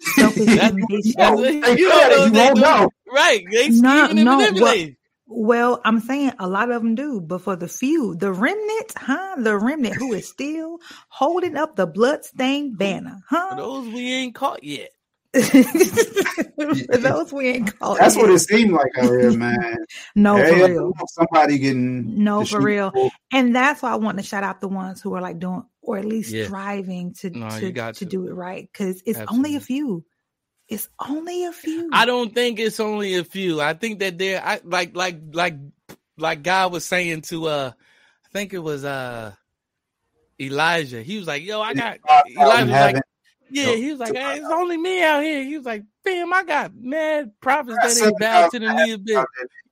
That's- 0.16 0.34
That's 0.36 1.06
you 1.06 1.14
don't 1.14 1.40
know 1.40 2.24
you 2.24 2.30
they 2.30 2.38
won't 2.38 2.58
know. 2.58 2.90
Right. 3.12 3.44
They 3.50 3.68
No, 3.68 4.06
scheming 4.06 4.18
and 4.18 4.24
no, 4.24 4.38
manipulating. 4.38 4.96
Well, 5.26 5.80
I'm 5.84 6.00
saying 6.00 6.32
a 6.40 6.48
lot 6.48 6.70
of 6.72 6.82
them 6.82 6.96
do, 6.96 7.20
but 7.20 7.42
for 7.42 7.54
the 7.54 7.68
few, 7.68 8.16
the 8.16 8.32
remnant, 8.32 8.92
huh? 8.96 9.36
The 9.38 9.56
remnant 9.56 9.94
who 9.94 10.12
is 10.12 10.28
still 10.28 10.78
holding 11.08 11.56
up 11.56 11.76
the 11.76 11.86
bloodstained 11.86 12.76
banner, 12.78 13.18
For 13.28 13.36
huh? 13.36 13.54
those 13.54 13.86
we 13.88 14.12
ain't 14.12 14.34
caught 14.34 14.64
yet. 14.64 14.90
For 15.32 16.96
those 16.98 17.32
we 17.32 17.48
ain't 17.48 17.78
called. 17.78 17.98
That's 17.98 18.16
what 18.16 18.30
it 18.30 18.38
seemed 18.40 18.72
like 18.72 18.90
out 18.98 19.04
here, 19.04 19.30
man. 19.32 19.76
No, 20.16 20.36
Hey, 20.36 20.58
for 20.58 20.68
real. 20.68 20.92
Somebody 21.08 21.58
getting 21.58 22.22
No, 22.24 22.44
for 22.44 22.60
real. 22.60 22.90
pulled. 22.90 23.12
And 23.32 23.54
that's 23.54 23.82
why 23.82 23.92
I 23.92 23.96
want 23.96 24.18
to 24.18 24.24
shout 24.24 24.42
out 24.44 24.60
the 24.60 24.68
ones 24.68 25.00
who 25.00 25.14
are 25.14 25.20
like 25.20 25.38
doing, 25.38 25.64
or 25.82 25.98
at 25.98 26.04
least 26.04 26.30
Yeah. 26.32 26.46
striving 26.46 27.14
to 27.20 27.30
No, 27.30 27.48
to, 27.50 27.66
you 27.66 27.72
got 27.72 27.94
to 27.94 28.00
to. 28.00 28.10
do 28.10 28.26
it 28.26 28.32
right, 28.32 28.68
because 28.72 29.02
it's 29.06 29.18
Absolutely. 29.18 29.36
only 29.50 29.56
a 29.56 29.60
few. 29.60 30.04
It's 30.68 30.88
only 31.04 31.44
a 31.46 31.52
few. 31.52 31.90
I 31.92 32.06
don't 32.06 32.32
think 32.34 32.58
it's 32.60 32.78
only 32.80 33.14
a 33.16 33.24
few. 33.24 33.60
I 33.60 33.74
think 33.74 33.98
that 34.00 34.18
there 34.18 34.40
I 34.44 34.60
like 34.64 34.94
like 34.96 35.18
like 35.32 35.56
like 36.16 36.42
God 36.42 36.72
was 36.72 36.84
saying 36.84 37.22
to 37.22 37.46
uh 37.46 37.72
I 37.74 38.28
think 38.32 38.52
it 38.54 38.58
was 38.60 38.84
uh 38.84 39.32
Elijah. 40.40 41.02
He 41.02 41.18
was 41.18 41.26
like, 41.26 41.42
Yo, 41.42 41.60
I 41.60 41.74
got 41.74 41.98
Elijah 42.36 42.40
like, 42.46 42.68
haven't- 42.68 43.04
Yeah, 43.50 43.74
he 43.74 43.90
was 43.90 44.00
like, 44.00 44.14
hey, 44.14 44.38
it's 44.38 44.50
only 44.50 44.76
me 44.76 45.02
out 45.02 45.22
here. 45.22 45.42
He 45.44 45.56
was 45.56 45.66
like, 45.66 45.84
damn, 46.04 46.32
I 46.32 46.44
got 46.44 46.72
mad 46.74 47.32
prophets 47.40 47.78
that 47.82 48.04
ain't 48.06 48.18
bowed 48.18 48.50
to 48.50 48.58
the 48.58 48.72
knee 48.72 48.92
of 48.92 49.04
bit. 49.04 49.26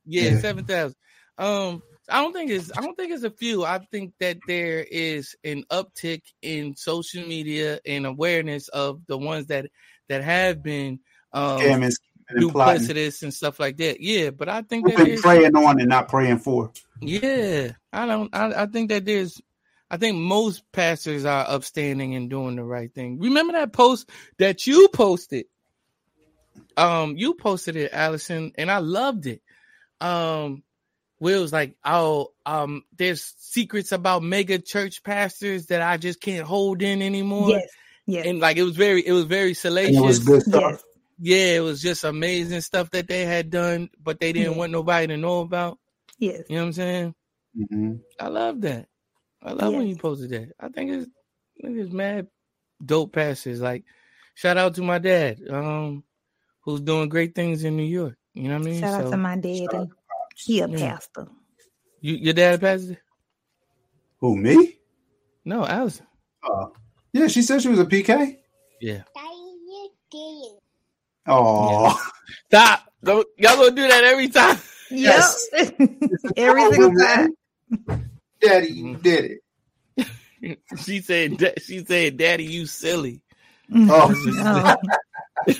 Yeah, 0.07 0.31
Yeah. 0.31 0.39
seven 0.41 0.65
thousand. 0.65 0.97
Um, 1.37 1.83
I 2.09 2.23
don't 2.23 2.33
think 2.33 2.51
it's 2.51 2.73
I 2.77 2.81
don't 2.81 2.97
think 2.97 3.13
it's 3.13 3.25
a 3.25 3.31
few. 3.31 3.65
I 3.65 3.79
think 3.91 4.15
that 4.21 4.39
there 4.47 4.81
is 4.91 5.37
an 5.45 5.65
uptick 5.71 6.23
in 6.43 6.75
social 6.75 7.27
media 7.27 7.81
and 7.85 8.07
awareness 8.07 8.69
of 8.69 9.01
the 9.07 9.19
ones 9.19 9.47
that 9.49 9.67
that 10.09 10.25
have 10.25 10.63
been 10.63 11.01
um 11.33 11.61
Scamming, 11.61 11.93
scheming, 11.93 12.27
and 12.31 12.43
duplicitous 12.43 13.23
and 13.23 13.33
stuff 13.33 13.61
like 13.61 13.77
that. 13.77 14.01
Yeah, 14.01 14.31
but 14.31 14.49
I 14.49 14.63
think 14.63 14.87
We've 14.87 14.97
that 14.97 15.05
been 15.05 15.09
there's 15.11 15.21
praying 15.21 15.55
on 15.57 15.79
and 15.81 15.89
not 15.89 16.09
praying 16.09 16.39
for. 16.39 16.73
yeah, 17.01 17.73
I 17.93 18.07
don't. 18.07 18.35
I, 18.35 18.63
I 18.63 18.67
think 18.67 18.89
that 18.91 19.05
there's. 19.05 19.41
I 19.91 19.97
think 19.97 20.17
most 20.19 20.71
pastors 20.73 21.25
are 21.25 21.47
upstanding 21.49 22.15
and 22.15 22.29
doing 22.29 22.57
the 22.57 22.65
right 22.65 22.93
thing. 22.93 23.19
Remember 23.21 23.55
that 23.55 23.73
post 23.73 24.11
that 24.39 24.67
you 24.67 24.89
posted? 24.89 25.47
Um, 26.77 27.17
you 27.17 27.35
posted 27.35 27.77
it, 27.77 27.93
Allison, 27.93 28.53
and 28.57 28.71
I 28.71 28.79
loved 28.79 29.27
it. 29.27 29.43
Um, 30.01 30.63
where 31.19 31.37
it 31.37 31.41
was 31.41 31.53
like, 31.53 31.75
oh, 31.85 32.33
um, 32.47 32.85
there's 32.97 33.35
secrets 33.39 33.91
about 33.93 34.23
mega 34.23 34.59
church 34.59 35.03
pastors 35.03 35.67
that 35.67 35.83
I 35.83 35.97
just 35.97 36.21
can't 36.21 36.47
hold 36.47 36.83
in 36.83 37.03
anymore. 37.03 37.51
yes, 37.51 37.69
yes, 38.07 38.27
And 38.27 38.39
like 38.39 38.57
it 38.57 38.63
was 38.63 38.77
very, 38.77 39.05
it 39.05 39.13
was 39.13 39.25
very 39.25 39.49
And 39.49 39.57
salacious. 39.57 39.99
it 39.99 40.03
was 40.07 40.19
good 40.21 40.43
stuff. 40.43 40.63
yes, 40.63 40.83
Yeah, 41.19 41.57
it 41.57 41.61
was 41.61 41.83
just 41.83 42.05
amazing 42.05 42.61
stuff 42.61 42.91
that 42.91 43.09
they 43.09 43.25
had 43.25 43.51
done, 43.51 43.91
but 44.01 44.21
they 44.21 44.33
didn't 44.33 44.53
Yeah. 44.53 44.59
want 44.59 44.73
nobody 44.73 45.09
to 45.09 45.17
know 45.17 45.41
about. 45.41 45.79
yes. 46.19 46.43
You 46.49 46.57
know 46.57 46.63
what 46.63 46.67
I'm 46.69 46.73
saying? 46.75 47.15
Mhm. 47.59 48.01
I 48.21 48.29
love 48.29 48.61
that. 48.61 48.88
I 49.43 49.53
love 49.53 49.73
when 49.75 49.87
you 49.87 49.95
Yes. 49.95 50.01
posted 50.03 50.31
that. 50.31 50.53
I 50.61 50.69
think 50.69 50.91
it's 50.91 51.07
I 51.63 51.67
think 51.67 51.79
it's 51.79 51.93
mad 51.93 52.27
dope 52.85 53.13
passes. 53.13 53.61
Like 53.61 53.85
shout 54.35 54.57
out 54.57 54.75
to 54.77 54.83
my 54.83 54.99
dad, 54.99 55.39
um, 55.51 56.05
who's 56.61 56.81
doing 56.81 57.09
great 57.09 57.35
things 57.35 57.65
in 57.65 57.77
New 57.77 57.83
York. 57.85 58.17
You 58.35 58.45
know 58.45 58.59
what 58.59 58.63
I 58.63 58.71
mean? 58.71 58.81
Shout 58.81 59.05
out 59.05 59.11
to 59.11 59.17
my 59.17 59.37
daddy. 59.37 59.67
Shout 59.71 59.89
He 60.37 60.61
a 60.61 60.69
Yeah. 60.69 60.93
pastor. 60.95 61.29
you, 62.01 62.15
your 62.15 62.35
dad 62.35 62.55
a 62.55 62.59
pastor? 62.59 62.99
Who 64.21 64.37
me? 64.37 64.79
No, 65.45 65.65
Allison. 65.67 66.07
Uh, 66.43 66.67
yeah, 67.13 67.27
she 67.29 67.43
said 67.43 67.63
she 67.63 67.69
was 67.69 67.79
a 67.79 67.85
PK. 67.87 68.39
Yeah. 68.81 69.03
Oh, 71.27 71.97
Stop. 72.47 72.81
Don't, 73.05 73.27
y'all 73.37 73.57
gonna 73.57 73.71
do 73.71 73.87
that 73.87 74.05
every 74.05 74.29
time. 74.29 74.59
Yes. 74.91 75.47
Yep. 75.53 75.75
Every 76.37 76.65
single 76.73 76.95
time. 76.99 77.35
Daddy, 78.41 78.69
you 78.73 78.97
did 78.97 79.41
it. 79.97 80.59
she 80.85 81.01
said. 81.01 81.55
She 81.63 81.85
said, 81.85 82.17
"Daddy, 82.17 82.45
you 82.45 82.67
silly." 82.67 83.21
Oh, 83.75 84.15
No. 84.25 84.77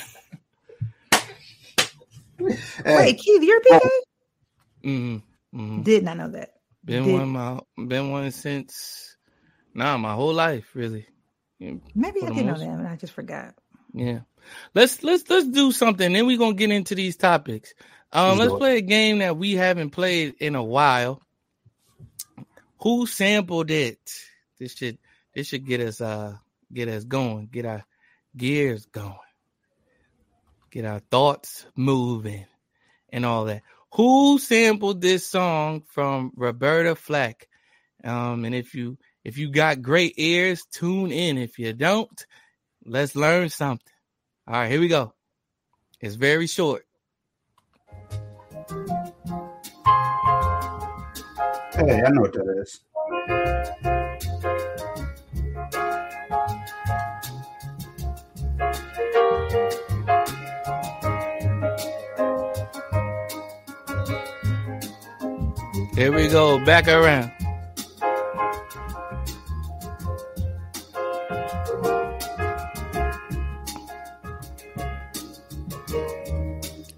hey, 2.39 2.97
Wait, 2.97 3.19
Keith, 3.19 3.43
you're 3.43 3.59
a 3.59 3.61
PK? 3.63 3.81
Mm-hmm. 4.85 5.17
hmm 5.59 5.83
Did 5.83 6.05
not 6.05 6.17
know 6.17 6.29
that. 6.31 6.51
Been 6.85 7.05
Did- 7.05 7.13
one 7.15 7.29
my 7.31 7.61
been 7.87 8.11
one 8.11 8.31
since 8.31 9.17
nah 9.75 9.97
my 9.99 10.15
whole 10.15 10.33
life 10.33 10.71
really. 10.75 11.07
Maybe 11.61 12.21
For 12.21 12.27
I 12.27 12.29
the 12.29 12.35
did 12.37 12.47
know 12.47 12.53
most- 12.53 12.61
that, 12.61 12.77
but 12.79 12.87
I 12.87 12.97
just 12.97 13.13
forgot. 13.13 13.55
Yeah. 13.93 14.21
Let's 14.75 15.03
let's 15.03 15.29
let's 15.29 15.49
do 15.49 15.73
something. 15.73 16.13
Then 16.13 16.27
we're 16.27 16.39
gonna 16.39 16.55
get 16.55 16.71
into 16.71 16.95
these 16.95 17.17
topics. 17.17 17.75
Um, 18.13 18.39
Let's 18.39 18.51
let's 18.53 18.59
play 18.59 18.77
a 18.79 18.83
game 18.83 19.19
that 19.19 19.37
we 19.37 19.53
haven't 19.55 19.91
played 19.91 20.37
in 20.41 20.55
a 20.55 20.63
while. 20.63 21.21
Who 22.81 23.07
sampled 23.07 23.71
it? 23.71 23.99
This 24.59 24.75
should 24.75 24.99
this 25.35 25.49
should 25.49 25.67
get 25.67 25.81
us 25.81 26.01
uh 26.01 26.37
get 26.73 26.89
us 26.89 27.05
going, 27.05 27.49
get 27.49 27.67
our 27.67 27.85
gears 28.37 28.87
going, 28.87 29.15
get 30.71 30.85
our 30.85 31.01
thoughts 31.11 31.67
moving, 31.77 32.47
and 33.11 33.25
all 33.25 33.47
that. 33.47 33.63
Who 33.95 34.39
sampled 34.39 35.01
this 35.01 35.27
song 35.27 35.83
from 35.89 36.33
Roberta 36.37 36.95
Flack? 36.95 37.49
Um, 38.05 38.45
and 38.45 38.55
if 38.55 38.75
you 38.75 38.99
if 39.25 39.39
you 39.39 39.51
got 39.51 39.83
great 39.83 40.15
ears, 40.17 40.65
tune 40.71 41.11
in. 41.11 41.39
If 41.39 41.59
you 41.59 41.73
don't, 41.73 42.27
let's 42.85 43.17
learn 43.17 43.49
something. 43.49 43.93
All 44.47 44.55
right, 44.55 44.71
here 44.71 44.81
we 44.81 44.89
go. 44.89 45.15
It's 46.01 46.15
very 46.15 46.47
short. 46.47 46.88
Hey, 51.79 52.03
I 52.05 52.11
know 52.11 52.23
what 52.23 52.33
that 52.33 52.49
is. 52.61 52.81
Here 65.95 66.13
we 66.13 66.29
go. 66.29 66.65
Back 66.65 66.89
around. 66.89 67.33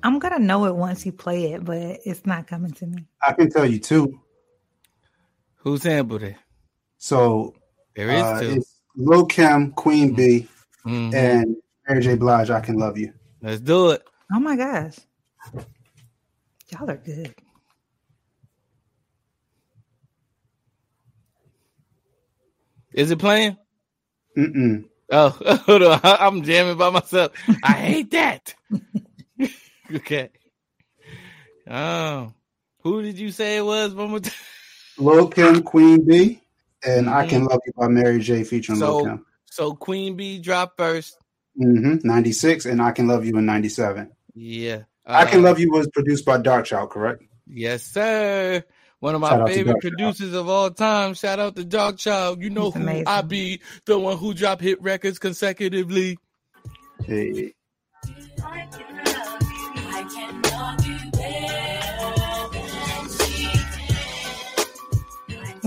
I'm 0.03 0.19
gonna 0.19 0.39
know 0.39 0.65
it 0.67 0.75
once 0.75 1.05
you 1.05 1.13
play 1.13 1.53
it, 1.53 1.65
but 1.65 1.77
it's 2.05 2.25
not 2.27 2.47
coming 2.47 2.73
to 2.73 2.87
me. 2.87 3.07
I 3.27 3.33
can 3.33 3.51
tell 3.51 3.67
you 3.67 3.79
two. 3.79 4.21
Who 5.61 5.77
sampled 5.79 6.23
it? 6.23 6.37
So 6.99 7.55
There 7.97 8.11
is 8.11 8.23
uh, 8.23 8.41
2 8.41 8.55
it's 8.57 8.81
Lil 8.97 9.27
Kim, 9.27 9.73
Queen 9.73 10.15
B, 10.15 10.49
Mhm. 10.87 11.15
and 11.15 11.57
Mary 11.89 12.03
J. 12.03 12.17
Blige. 12.17 12.51
I 12.51 12.61
can 12.61 12.77
love 12.79 12.99
you. 12.99 13.13
Let's 13.43 13.61
do 13.61 13.91
it. 13.91 14.03
Oh 14.33 14.41
my 14.41 14.57
gosh. 14.57 14.97
Y'all 16.71 16.89
are 16.91 16.97
good. 16.97 17.35
Is 22.93 23.11
it 23.11 23.19
playing? 23.19 23.57
Mm-mm. 24.37 24.85
Oh, 25.11 25.29
hold 25.67 25.83
on. 25.83 26.01
I'm 26.05 26.43
jamming 26.43 26.77
by 26.79 26.91
myself. 26.91 27.33
I 27.63 27.75
hate 27.75 28.11
that. 28.13 28.55
okay. 29.95 30.31
Oh, 31.69 32.33
who 32.83 33.03
did 33.03 33.19
you 33.19 33.31
say 33.31 33.59
it 33.59 33.65
was? 33.65 33.95
One 33.95 34.11
more 34.11 34.21
time. 34.21 34.33
Lil 35.01 35.29
Kim, 35.29 35.63
Queen 35.63 36.05
B, 36.07 36.41
and 36.87 37.09
I 37.09 37.27
Can 37.27 37.45
Love 37.45 37.61
You 37.67 37.73
by 37.77 37.89
Mary 37.89 38.21
J. 38.21 38.45
featuring 38.45 38.79
So- 38.79 38.97
Lil 38.99 39.05
Kim. 39.07 39.27
So 39.47 39.75
Queen 39.75 40.15
Bee 40.17 40.39
dropped 40.39 40.77
first. 40.77 41.17
hmm 41.57 41.97
96, 42.05 42.67
and 42.67 42.81
I 42.81 42.93
Can 42.93 43.09
Love 43.09 43.25
You 43.27 43.37
in 43.37 43.47
97. 43.47 44.11
Yeah. 44.35 44.83
I 45.05 45.25
Can 45.25 45.41
Uh, 45.41 45.49
Love 45.49 45.59
You 45.59 45.71
was 45.73 45.89
produced 45.89 46.25
by 46.25 46.39
Darkchild, 46.39 46.91
correct? 46.91 47.23
Yes, 47.49 47.83
sir. 47.83 48.63
One 49.01 49.15
of 49.17 49.21
my 49.21 49.31
out 49.31 49.47
to 49.49 49.53
favorite 49.55 49.77
Darkchild. 49.79 49.81
producers 49.97 50.35
of 50.35 50.49
all 50.49 50.71
time. 50.71 51.15
Shout 51.15 51.41
out 51.41 51.57
to 51.57 51.65
Darkchild. 51.65 52.43
You 52.43 52.51
know 52.51 52.67
He's 52.67 52.75
who 52.75 52.81
amazing. 52.83 53.07
I 53.09 53.23
be, 53.23 53.61
the 53.87 53.99
one 53.99 54.19
who 54.19 54.35
dropped 54.35 54.63
hit 54.63 54.81
records 54.83 55.19
consecutively. 55.19 56.19
Hey. 57.05 57.55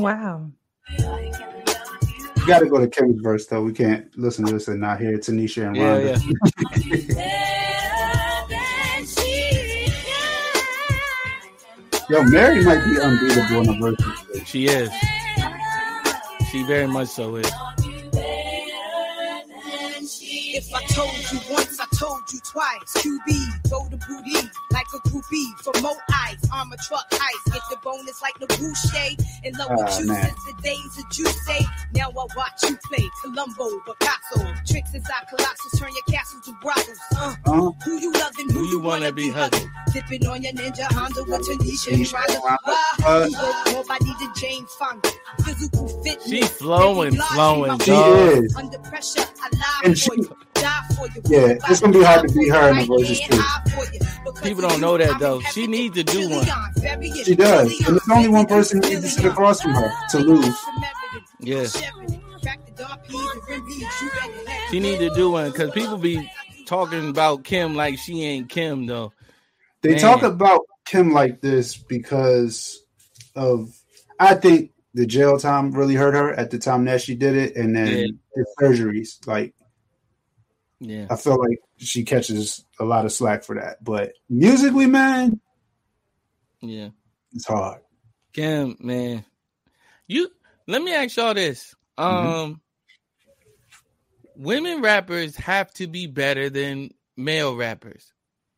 Wow. 0.04 0.52
You 1.00 2.46
got 2.46 2.60
to 2.60 2.66
go 2.66 2.78
to 2.78 2.90
Kim's 2.90 3.22
verse, 3.22 3.46
though. 3.48 3.64
We 3.64 3.72
can't 3.72 4.06
listen 4.18 4.46
to 4.46 4.52
this 4.52 4.68
and 4.68 4.82
not 4.82 5.00
hear 5.00 5.18
Tanisha 5.18 5.68
and 5.68 5.78
Yeah, 5.78 5.98
Rhonda. 5.98 6.20
yeah. 6.28 7.44
Yo, 12.10 12.22
Mary 12.24 12.66
might 12.66 12.84
be 12.84 13.00
unbeatable 13.00 13.62
in 13.62 13.70
a 13.70 13.80
verse. 13.80 13.96
She 14.46 14.66
is. 14.66 14.90
She 16.52 16.64
very 16.64 16.86
much 16.88 17.08
so 17.08 17.38
is. 17.38 17.50
If 20.56 20.74
I 20.76 20.84
told 20.88 21.14
you 21.32 21.40
once, 21.50 21.73
I 21.73 21.73
told 22.04 22.22
you 22.34 22.40
twice. 22.40 22.94
QB, 22.98 23.70
go 23.70 23.88
to 23.90 23.98
booty 24.08 24.50
like 24.72 24.88
a 24.94 25.00
groupie 25.10 25.48
for 25.64 25.74
more 25.82 25.96
eyes. 26.26 26.38
Armor 26.52 26.76
truck 26.88 27.10
heist, 27.12 27.54
get 27.54 27.62
the 27.70 27.78
bonus 27.84 28.22
like 28.22 28.38
the 28.40 28.48
Boucher. 28.48 29.24
In 29.44 29.54
love 29.58 29.70
with 29.72 29.80
Ah, 29.90 30.00
you 30.00 30.08
man. 30.08 30.24
since 30.26 30.44
the 30.46 30.62
days 30.62 30.96
that 30.98 31.18
you 31.18 31.26
say. 31.48 31.66
Now 31.94 32.10
I 32.10 32.26
watch 32.36 32.64
you 32.64 32.78
play 32.90 33.06
Columbo, 33.24 33.80
Picasso. 33.86 34.54
Tricks 34.68 34.94
inside 34.94 35.26
Colossus, 35.30 35.80
turn 35.80 35.92
your 35.92 36.16
castles 36.18 36.46
to 36.46 36.54
brothels. 36.62 37.00
Uh, 37.16 37.36
Uh, 37.46 37.72
who 37.86 38.00
you 38.00 38.12
loving, 38.14 38.50
who, 38.50 38.60
Who 38.60 38.66
you 38.70 38.80
wanna 38.80 39.12
be 39.12 39.30
hugging? 39.30 39.70
Dipping 39.94 40.26
on 40.28 40.42
your 40.42 40.54
ninja 40.54 40.92
Honda 40.94 41.24
with 41.24 41.42
Tanisha 41.42 41.94
and 41.94 42.06
Tanisha 42.06 42.24
and 42.24 42.36
Rhonda. 42.36 42.42
Rhonda. 42.42 42.58
Ah, 42.68 43.06
Uh, 43.06 43.28
you 43.30 43.38
go 43.38 43.72
nobody 43.74 44.14
to 44.20 44.34
Jane 44.40 44.66
Fonda. 44.78 45.10
Physical 45.46 45.88
fitness. 46.04 46.28
She 46.30 46.42
flowing, 46.44 47.16
flowing, 47.16 47.80
she 47.80 47.92
is. 47.92 48.56
under 48.56 48.80
pressure, 48.80 49.22
I 49.42 49.50
lie 49.56 49.82
And 49.86 49.94
for 50.00 50.16
she- 50.16 50.22
you, 50.22 50.38
die 50.54 50.84
for 50.96 51.08
you. 51.08 51.22
Yeah, 51.26 51.58
it's 51.70 51.82
be 51.94 52.04
hard 52.04 52.28
to 52.28 52.34
beat 52.34 52.50
her 52.50 52.70
in 52.72 52.78
the 52.80 52.86
verses, 52.86 53.20
too. 53.22 54.42
People 54.42 54.62
don't 54.68 54.82
know 54.82 54.98
that, 54.98 55.20
though. 55.20 55.40
She 55.42 55.68
needs 55.68 55.96
to 55.96 56.04
do 56.04 56.30
one. 56.30 56.46
She 57.24 57.36
does. 57.36 57.72
And 57.88 57.96
there's 57.98 58.10
only 58.12 58.30
one 58.30 58.46
person 58.46 58.82
who 58.82 58.90
needs 58.90 59.02
to 59.02 59.10
sit 59.10 59.26
across 59.26 59.62
from 59.62 59.72
her 59.74 59.92
to 60.10 60.20
lose. 60.20 60.56
Yeah. 61.40 61.68
She 64.70 64.80
need 64.80 65.00
to 65.00 65.10
do 65.16 65.32
one 65.32 65.52
because 65.52 65.72
people 65.72 65.98
be 65.98 66.30
talking 66.66 67.10
about 67.10 67.44
Kim 67.44 67.76
like 67.76 67.98
she 68.00 68.24
ain't 68.24 68.50
Kim 68.50 68.86
though. 68.86 69.14
They 69.82 69.92
Man. 69.92 70.00
talk 70.00 70.24
about 70.24 70.62
Kim 70.86 71.12
like 71.12 71.42
this 71.42 71.78
because 71.78 72.84
of, 73.36 73.70
I 74.20 74.36
think 74.36 74.72
the 74.94 75.06
jail 75.06 75.38
time 75.38 75.72
really 75.72 75.96
hurt 75.96 76.14
her 76.14 76.34
at 76.34 76.52
the 76.52 76.60
time 76.60 76.86
that 76.86 77.02
she 77.02 77.16
did 77.16 77.36
it, 77.36 77.56
and 77.56 77.76
then 77.76 77.88
Yeah. 77.88 78.06
the 78.36 78.46
surgeries. 78.62 79.26
Like, 79.28 79.54
Yeah. 80.86 81.08
I 81.10 81.16
feel 81.16 81.40
like 81.40 81.60
she 81.78 82.04
catches 82.04 82.66
a 82.80 82.84
lot 82.84 83.06
of 83.06 83.12
slack 83.14 83.44
for 83.44 83.56
that. 83.56 83.84
But 83.84 84.14
musically, 84.30 84.86
man, 84.86 85.40
Yeah. 86.62 86.90
it's 87.34 87.48
hard. 87.48 87.82
Kim, 88.34 88.76
man. 88.80 89.24
You 90.08 90.30
let 90.68 90.82
me 90.82 90.94
ask 90.94 91.16
y'all 91.16 91.34
this. 91.34 91.74
Um 91.98 92.60
women 94.36 94.82
rappers 94.82 95.36
have 95.38 95.72
to 95.76 95.88
be 95.88 96.08
better 96.08 96.50
than 96.50 96.92
male 97.16 97.56
rappers. 97.56 98.12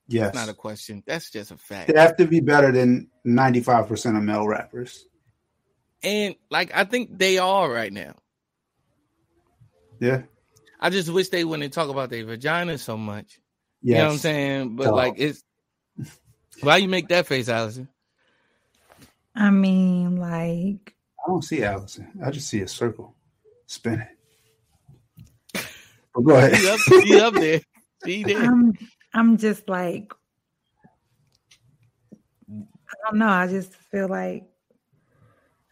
Yes. 0.08 0.34
Not 0.34 0.50
a 0.50 0.54
question. 0.54 1.04
That's 1.06 1.30
just 1.30 1.52
a 1.52 1.58
fact. 1.58 1.92
They 1.94 2.00
have 2.00 2.16
to 2.18 2.26
be 2.28 2.40
better 2.40 2.72
than 2.72 3.10
95% 3.26 4.18
of 4.18 4.24
male 4.24 4.48
rappers. 4.48 5.06
And 6.04 6.36
like 6.50 6.72
I 6.74 6.86
think 6.86 7.18
they 7.18 7.38
are 7.38 7.70
right 7.72 7.92
now. 7.92 8.16
Yeah. 10.00 10.24
I 10.86 10.92
just 10.92 11.10
wish 11.10 11.30
they 11.30 11.44
wouldn't 11.44 11.74
talk 11.74 11.90
about 11.90 12.12
their 12.12 12.24
vagina 12.24 12.78
so 12.78 12.96
much. 12.96 13.40
Yes. 13.82 13.90
You 13.90 13.94
know 13.96 14.04
what 14.04 14.12
I'm 14.12 14.18
saying? 14.20 14.76
But 14.76 14.84
Dog. 14.84 14.94
like 14.94 15.14
it's 15.18 15.44
why 16.62 16.78
you 16.78 16.88
make 16.88 17.08
that 17.08 17.26
face, 17.26 17.50
Allison? 17.50 17.90
I 19.36 19.50
mean, 19.50 20.18
like, 20.18 20.94
I 21.20 21.28
don't 21.28 21.44
see 21.44 21.64
Allison. 21.64 22.12
I 22.24 22.30
just 22.30 22.50
see 22.50 22.62
a 22.62 22.68
circle 22.68 23.16
spinning. 23.66 24.06
But 25.54 26.22
go 26.24 26.36
ahead. 26.36 26.56
She 26.56 26.70
up, 26.70 26.80
she 26.80 27.20
up 27.20 27.34
there. 27.34 27.62
She 28.06 28.24
there. 28.24 28.44
I'm 28.44 28.78
I'm 29.12 29.38
just 29.38 29.68
like 29.68 30.14
I 32.52 33.10
don't 33.10 33.18
know. 33.18 33.28
I 33.28 33.48
just 33.48 33.74
feel 33.74 34.08
like 34.08 34.44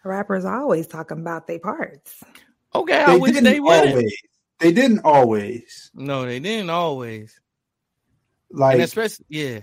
rappers 0.03 0.43
always 0.43 0.87
talking 0.87 1.19
about 1.19 1.45
their 1.45 1.59
parts. 1.59 2.23
Okay, 2.73 2.99
I 2.99 3.15
wish 3.15 3.39
they 3.39 3.59
would. 3.59 4.05
Always. 4.63 4.71
They 4.71 4.71
didn't 4.81 4.99
always. 5.03 5.91
No, 5.93 6.25
they 6.25 6.39
didn't 6.39 6.69
always. 6.69 7.39
Like 8.51 8.73
and 8.75 8.83
especially, 8.83 9.25
yeah, 9.29 9.59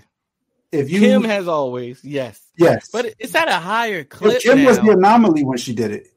if 0.71 0.89
you 0.89 0.99
Kim 0.99 1.23
has 1.23 1.47
always, 1.47 2.03
yes, 2.03 2.41
yes, 2.57 2.89
but 2.91 3.13
it's 3.19 3.33
at 3.35 3.47
a 3.47 3.53
higher 3.53 4.03
But 4.03 4.09
clip 4.09 4.41
Kim 4.41 4.61
now. 4.61 4.67
was 4.67 4.79
the 4.79 4.91
anomaly 4.91 5.43
when 5.43 5.57
she 5.57 5.73
did 5.73 5.91
it. 5.91 6.07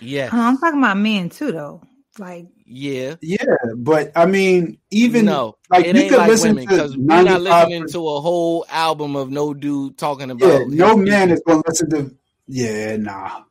yes, 0.00 0.32
Uh, 0.32 0.38
I'm 0.38 0.58
talking 0.58 0.78
about 0.78 0.96
men 0.96 1.28
too, 1.28 1.52
though. 1.52 1.82
Like, 2.18 2.46
yeah. 2.64 3.16
Yeah, 3.20 3.44
but 3.76 4.12
I 4.16 4.24
mean, 4.26 4.78
even 4.90 5.26
no, 5.26 5.56
like 5.70 5.86
you 5.86 5.92
ain't 6.00 6.08
could 6.08 6.18
like 6.18 6.28
listen 6.28 6.56
women 6.56 6.68
to 6.68 6.94
we're 6.98 7.22
not 7.22 7.42
listening 7.42 7.86
to 7.88 8.08
a 8.08 8.20
whole 8.20 8.64
album 8.70 9.14
of 9.14 9.30
no 9.30 9.52
dude 9.52 9.98
talking 9.98 10.30
about. 10.30 10.48
Yeah, 10.48 10.86
no 10.86 10.96
man 10.96 11.30
is 11.30 11.42
gonna 11.46 11.62
listen 11.68 11.90
to. 11.90 12.16
Yeah, 12.46 12.96
nah, 12.96 13.42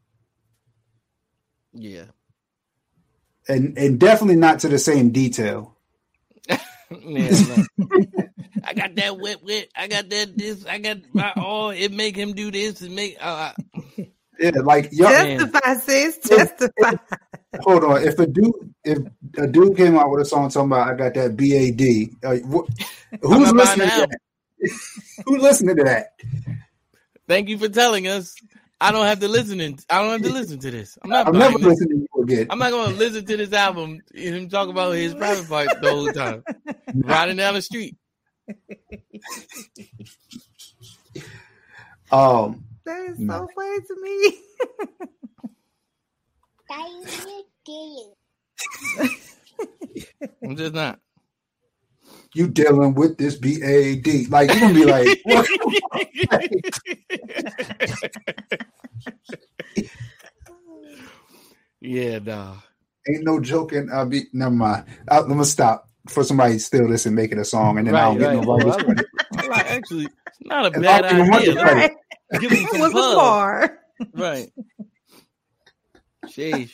Yeah, 1.74 2.06
and 3.48 3.78
and 3.78 4.00
definitely 4.00 4.38
not 4.38 4.60
to 4.60 4.70
the 4.70 4.80
same 4.80 5.12
detail. 5.12 5.76
yeah. 6.50 6.60
like, 6.92 8.30
I 8.64 8.74
got 8.74 8.96
that 8.96 9.20
whip, 9.20 9.44
whip. 9.44 9.70
I 9.76 9.88
got 9.88 10.10
that 10.10 10.38
this. 10.38 10.66
I 10.66 10.80
got 10.80 10.98
my 11.14 11.34
oh. 11.38 11.70
It 11.70 11.94
make 11.94 12.16
him 12.16 12.34
do 12.34 12.52
this. 12.52 12.82
It 12.82 12.92
make. 12.92 13.18
Uh, 13.22 13.54
Yeah, 14.40 14.52
like 14.64 14.90
y'all. 14.92 15.10
man. 15.10 15.40
testify, 15.40 15.74
sis, 15.76 16.18
testify. 16.20 16.94
Hold 17.62 17.84
on, 17.86 18.04
if 18.04 18.20
a 18.20 18.28
dude, 18.28 18.74
if 18.84 19.00
a 19.38 19.48
dude 19.48 19.78
came 19.78 19.98
out 19.98 20.12
with 20.12 20.22
a 20.22 20.26
song 20.26 20.50
talking 20.50 20.72
about 20.72 20.90
I 20.90 20.96
got 20.96 21.14
that 21.14 21.38
BAD, 21.38 22.30
uh, 22.30 22.38
wh- 22.48 22.68
who's 23.22 23.52
listening 23.54 23.90
to 23.90 24.08
that? 24.08 24.20
who's 25.26 25.42
listening 25.42 25.78
to 25.78 25.84
that? 25.86 26.08
thank 27.28 27.50
you 27.50 27.58
for 27.58 27.70
telling 27.70 28.08
us. 28.08 28.36
I 28.82 28.92
don't 28.92 29.06
have 29.06 29.20
to 29.22 29.28
listen. 29.28 29.62
In, 29.62 29.78
I 29.90 30.02
don't 30.02 30.12
have 30.12 30.22
to 30.24 30.30
listen 30.30 30.60
to 30.60 30.72
this. 30.72 30.98
I'm 31.04 31.10
not. 31.12 31.28
I'm 31.28 31.38
never 31.38 31.58
this. 31.60 31.80
listening 31.80 32.02
to 32.02 32.08
you 32.16 32.24
again. 32.24 32.48
I'm 32.50 32.60
not 32.60 32.72
going 32.72 32.92
to 32.92 32.98
listen 32.98 33.26
to 33.26 33.38
this 33.38 33.54
album. 33.54 34.02
and 34.14 34.36
Him 34.36 34.50
talk 34.50 34.70
about 34.70 34.92
his 34.92 35.16
private 35.16 35.48
part 35.50 35.80
the 35.80 35.90
whole 35.90 36.10
time, 36.10 36.44
riding 36.94 37.38
down 37.38 37.56
the 37.56 37.62
street. 37.62 37.98
Um, 42.12 42.66
That 42.86 43.10
is 43.12 43.20
No. 43.20 43.34
so 43.34 43.48
funny 43.56 43.80
to 43.88 43.96
me. 44.02 44.38
I'm 50.44 50.56
just 50.58 50.74
not. 50.74 51.00
You 52.36 52.48
dealing 52.48 52.94
with 52.94 53.18
this 53.18 53.36
BAD? 53.36 54.30
Like 54.30 54.52
you're 54.52 54.60
gonna 54.60 54.74
be 54.74 54.86
like, 54.86 55.20
what? 55.24 55.48
yeah, 61.82 62.20
nah. 62.20 62.56
ain't 63.08 63.24
no 63.24 63.40
joking. 63.40 63.90
I'll 63.92 64.06
be 64.06 64.24
never 64.34 64.54
mind. 64.54 64.86
I, 65.10 65.20
am 65.20 65.28
gonna 65.28 65.46
stop 65.46 65.90
for 66.10 66.24
somebody 66.24 66.60
still 66.60 66.88
listen 66.88 67.16
making 67.16 67.40
a 67.40 67.46
song, 67.46 67.78
and 67.78 67.88
then 67.88 67.96
I 67.96 68.02
don't 68.06 68.18
get 68.20 68.34
no 68.34 68.42
Well, 68.42 68.58
writers 68.60 68.76
I- 68.76 68.84
credit. 68.84 69.06
Like, 69.50 69.66
actually, 69.72 70.06
it's 70.06 70.38
not 70.42 70.66
a 70.66 70.72
And 70.74 70.84
bad 70.84 71.06
I 71.06 71.10
don't 71.10 71.20
even 71.20 71.32
want 71.32 71.46
the 71.46 71.52
idea. 71.52 71.64
credit. 71.64 71.92
right. 72.32 72.42
Give 72.42 72.52
him 72.52 72.68
some 72.72 72.80
What's 72.82 72.94
the 72.94 73.02
pub. 73.02 73.16
bar? 73.16 73.80
Right. 74.14 74.50
Sheesh. 76.28 76.72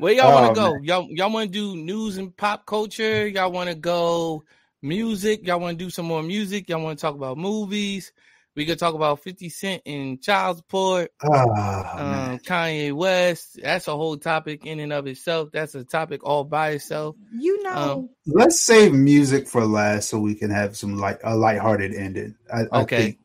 Where 0.00 0.14
y'all 0.14 0.32
want 0.32 0.46
Oh, 0.46 0.54
to 0.54 0.54
go? 0.54 0.80
Y'all 0.82 1.08
y'all 1.10 1.30
want 1.30 1.52
to 1.52 1.58
do 1.58 1.76
news 1.76 2.16
and 2.16 2.34
pop 2.34 2.64
culture? 2.64 3.28
Y'all 3.28 3.52
want 3.52 3.68
to 3.68 3.74
go 3.74 4.42
music? 4.80 5.46
Y'all 5.46 5.60
want 5.60 5.78
to 5.78 5.84
do 5.84 5.90
some 5.90 6.06
more 6.06 6.22
music? 6.22 6.70
Y'all 6.70 6.82
want 6.82 6.98
to 6.98 7.02
talk 7.02 7.14
about 7.14 7.36
movies? 7.36 8.10
We 8.56 8.64
could 8.64 8.78
talk 8.78 8.94
about 8.94 9.22
50 9.22 9.50
Cent 9.50 9.82
and 9.84 10.20
child 10.22 10.56
support, 10.56 11.12
man. 11.22 12.32
um, 12.32 12.38
Kanye 12.38 12.94
West. 12.94 13.58
That's 13.62 13.88
a 13.88 13.96
whole 13.96 14.16
topic 14.16 14.64
in 14.64 14.80
and 14.80 14.90
of 14.90 15.06
itself. 15.06 15.50
That's 15.52 15.74
a 15.74 15.84
topic 15.84 16.24
all 16.24 16.44
by 16.44 16.70
itself. 16.70 17.16
You 17.30 17.62
know, 17.62 17.76
Um, 17.76 18.08
Let's 18.26 18.62
save 18.62 18.94
music 18.94 19.48
for 19.48 19.66
last 19.66 20.08
so 20.08 20.18
we 20.18 20.34
can 20.34 20.50
have 20.50 20.78
some 20.78 20.96
like 20.96 21.20
a 21.24 21.36
lighthearted 21.36 21.92
ending. 21.92 22.36
I, 22.50 22.62
I 22.72 22.84
Okay. 22.84 23.02
think. 23.02 23.18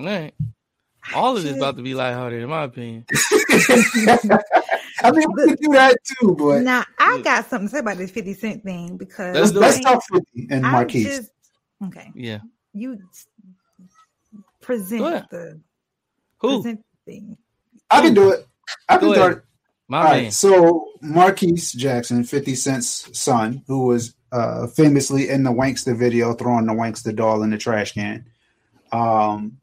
All 0.00 0.06
right. 0.06 0.34
All 1.12 1.36
of 1.36 1.42
this 1.42 1.54
about 1.54 1.76
to 1.76 1.82
be 1.82 1.94
lighthearted, 1.94 2.42
in 2.42 2.48
my 2.48 2.64
opinion. 2.64 3.04
I 5.04 5.10
mean, 5.12 5.26
we 5.36 5.44
could 5.48 5.58
do 5.60 5.68
that 5.72 5.96
too, 6.04 6.34
but 6.38 6.62
now 6.62 6.84
I 6.98 7.20
got 7.22 7.48
something 7.48 7.68
to 7.68 7.72
say 7.72 7.78
about 7.80 7.98
this 7.98 8.10
50 8.10 8.34
Cent 8.34 8.64
thing 8.64 8.96
because 8.96 9.34
Let's 9.34 9.52
let's, 9.52 9.52
do 9.52 9.60
let's 9.60 9.76
it. 9.78 9.82
talk 9.82 10.02
50 10.34 10.48
and 10.50 10.66
I 10.66 10.70
Marquise. 10.72 11.04
just- 11.06 11.30
okay. 11.84 12.10
Yeah. 12.14 12.38
You 12.72 12.98
present 14.60 15.00
Go 15.00 15.06
ahead. 15.08 15.26
the 15.30 15.60
Who? 16.38 16.62
present 16.62 16.84
thing. 17.06 17.36
I 17.90 18.00
can 18.00 18.14
do 18.14 18.30
it. 18.30 18.46
I 18.88 18.96
can 18.96 19.08
Go 19.08 19.14
start. 19.14 19.32
ahead. 19.32 19.42
My 19.86 19.98
All 19.98 20.04
man. 20.04 20.12
right, 20.24 20.32
so 20.32 20.86
Marquise 21.02 21.72
Jackson, 21.72 22.24
50 22.24 22.54
Cent's 22.54 23.18
son, 23.18 23.62
who 23.66 23.84
was 23.86 24.14
uh, 24.32 24.66
famously 24.68 25.28
in 25.28 25.42
the 25.44 25.50
Wanksta 25.50 25.94
video 25.96 26.32
throwing 26.32 26.64
the 26.66 26.72
Wanksta 26.72 27.14
doll 27.14 27.42
in 27.42 27.50
the 27.50 27.58
trash 27.58 27.92
can, 27.92 28.24
um, 28.92 29.58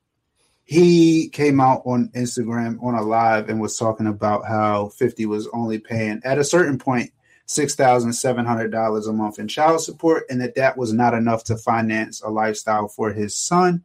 he 0.64 1.30
came 1.30 1.60
out 1.60 1.82
on 1.86 2.10
Instagram 2.10 2.82
on 2.84 2.96
a 2.96 3.02
live 3.02 3.50
and 3.50 3.60
was 3.60 3.78
talking 3.78 4.08
about 4.08 4.46
how 4.46 4.90
50 4.90 5.26
was 5.26 5.48
only 5.54 5.80
paying 5.80 6.22
at 6.24 6.38
a 6.38 6.44
certain 6.44 6.78
point 6.78 7.12
$6,700 7.48 9.10
a 9.10 9.14
month 9.14 9.40
in 9.40 9.48
child 9.48 9.82
support 9.82 10.24
and 10.30 10.40
that 10.40 10.56
that 10.56 10.78
was 10.78 10.94
not 10.94 11.14
enough 11.14 11.44
to 11.46 11.58
finance 11.58 12.22
a 12.22 12.30
lifestyle 12.30 12.88
for 12.88 13.12
his 13.12 13.36
son. 13.36 13.84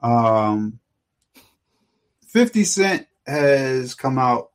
Um, 0.00 0.78
50 2.28 2.64
Cent 2.64 3.06
has 3.26 3.94
come 3.94 4.18
out 4.18 4.52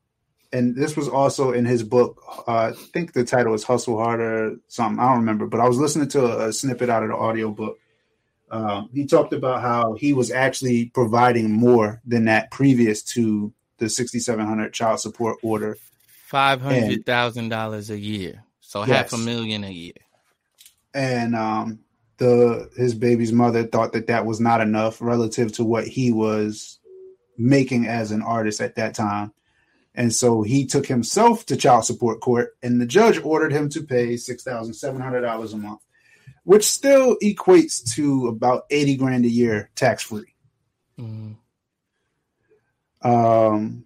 and 0.53 0.75
this 0.75 0.95
was 0.95 1.09
also 1.09 1.51
in 1.51 1.65
his 1.65 1.83
book. 1.83 2.21
Uh, 2.47 2.71
I 2.71 2.71
think 2.71 3.13
the 3.13 3.25
title 3.25 3.53
is 3.53 3.63
Hustle 3.63 3.97
Harder, 3.97 4.55
something. 4.67 4.99
I 4.99 5.09
don't 5.09 5.19
remember, 5.19 5.45
but 5.45 5.59
I 5.59 5.67
was 5.67 5.77
listening 5.77 6.07
to 6.09 6.25
a, 6.25 6.47
a 6.47 6.53
snippet 6.53 6.89
out 6.89 7.03
of 7.03 7.09
the 7.09 7.15
audiobook. 7.15 7.77
Um, 8.49 8.89
he 8.93 9.05
talked 9.05 9.33
about 9.33 9.61
how 9.61 9.93
he 9.93 10.13
was 10.13 10.31
actually 10.31 10.85
providing 10.85 11.51
more 11.51 12.01
than 12.05 12.25
that 12.25 12.49
previous 12.51 13.03
to 13.03 13.53
the 13.77 13.89
6700 13.89 14.73
child 14.73 14.99
support 14.99 15.37
order. 15.43 15.77
Five 16.25 16.61
hundred 16.61 17.05
thousand 17.05 17.49
dollars 17.49 17.89
a 17.89 17.97
year. 17.97 18.43
So 18.59 18.81
half 18.81 19.13
a 19.13 19.17
million 19.17 19.63
a 19.63 19.71
year. 19.71 19.93
And 20.93 21.35
um, 21.35 21.79
the 22.17 22.69
his 22.75 22.93
baby's 22.93 23.31
mother 23.31 23.65
thought 23.65 23.93
that 23.93 24.07
that 24.07 24.25
was 24.25 24.41
not 24.41 24.59
enough 24.59 25.01
relative 25.01 25.53
to 25.53 25.63
what 25.63 25.87
he 25.87 26.11
was 26.11 26.79
making 27.37 27.85
as 27.85 28.11
an 28.11 28.21
artist 28.21 28.59
at 28.59 28.75
that 28.75 28.93
time. 28.93 29.31
And 29.95 30.13
so 30.13 30.43
he 30.43 30.65
took 30.65 30.85
himself 30.85 31.45
to 31.47 31.57
child 31.57 31.85
support 31.85 32.19
court, 32.19 32.55
and 32.61 32.79
the 32.79 32.85
judge 32.85 33.19
ordered 33.23 33.51
him 33.51 33.69
to 33.69 33.81
pay 33.81 34.17
six 34.17 34.43
thousand 34.43 34.73
seven 34.73 35.01
hundred 35.01 35.21
dollars 35.21 35.53
a 35.53 35.57
month, 35.57 35.81
which 36.47 36.63
still 36.65 37.17
equates 37.21 37.83
to 37.93 38.27
about 38.27 38.63
eighty 38.69 38.95
grand 38.95 39.25
a 39.25 39.29
year 39.29 39.69
tax 39.75 40.01
free. 40.01 40.33
Mhm. 40.97 41.35
Um, 43.01 43.83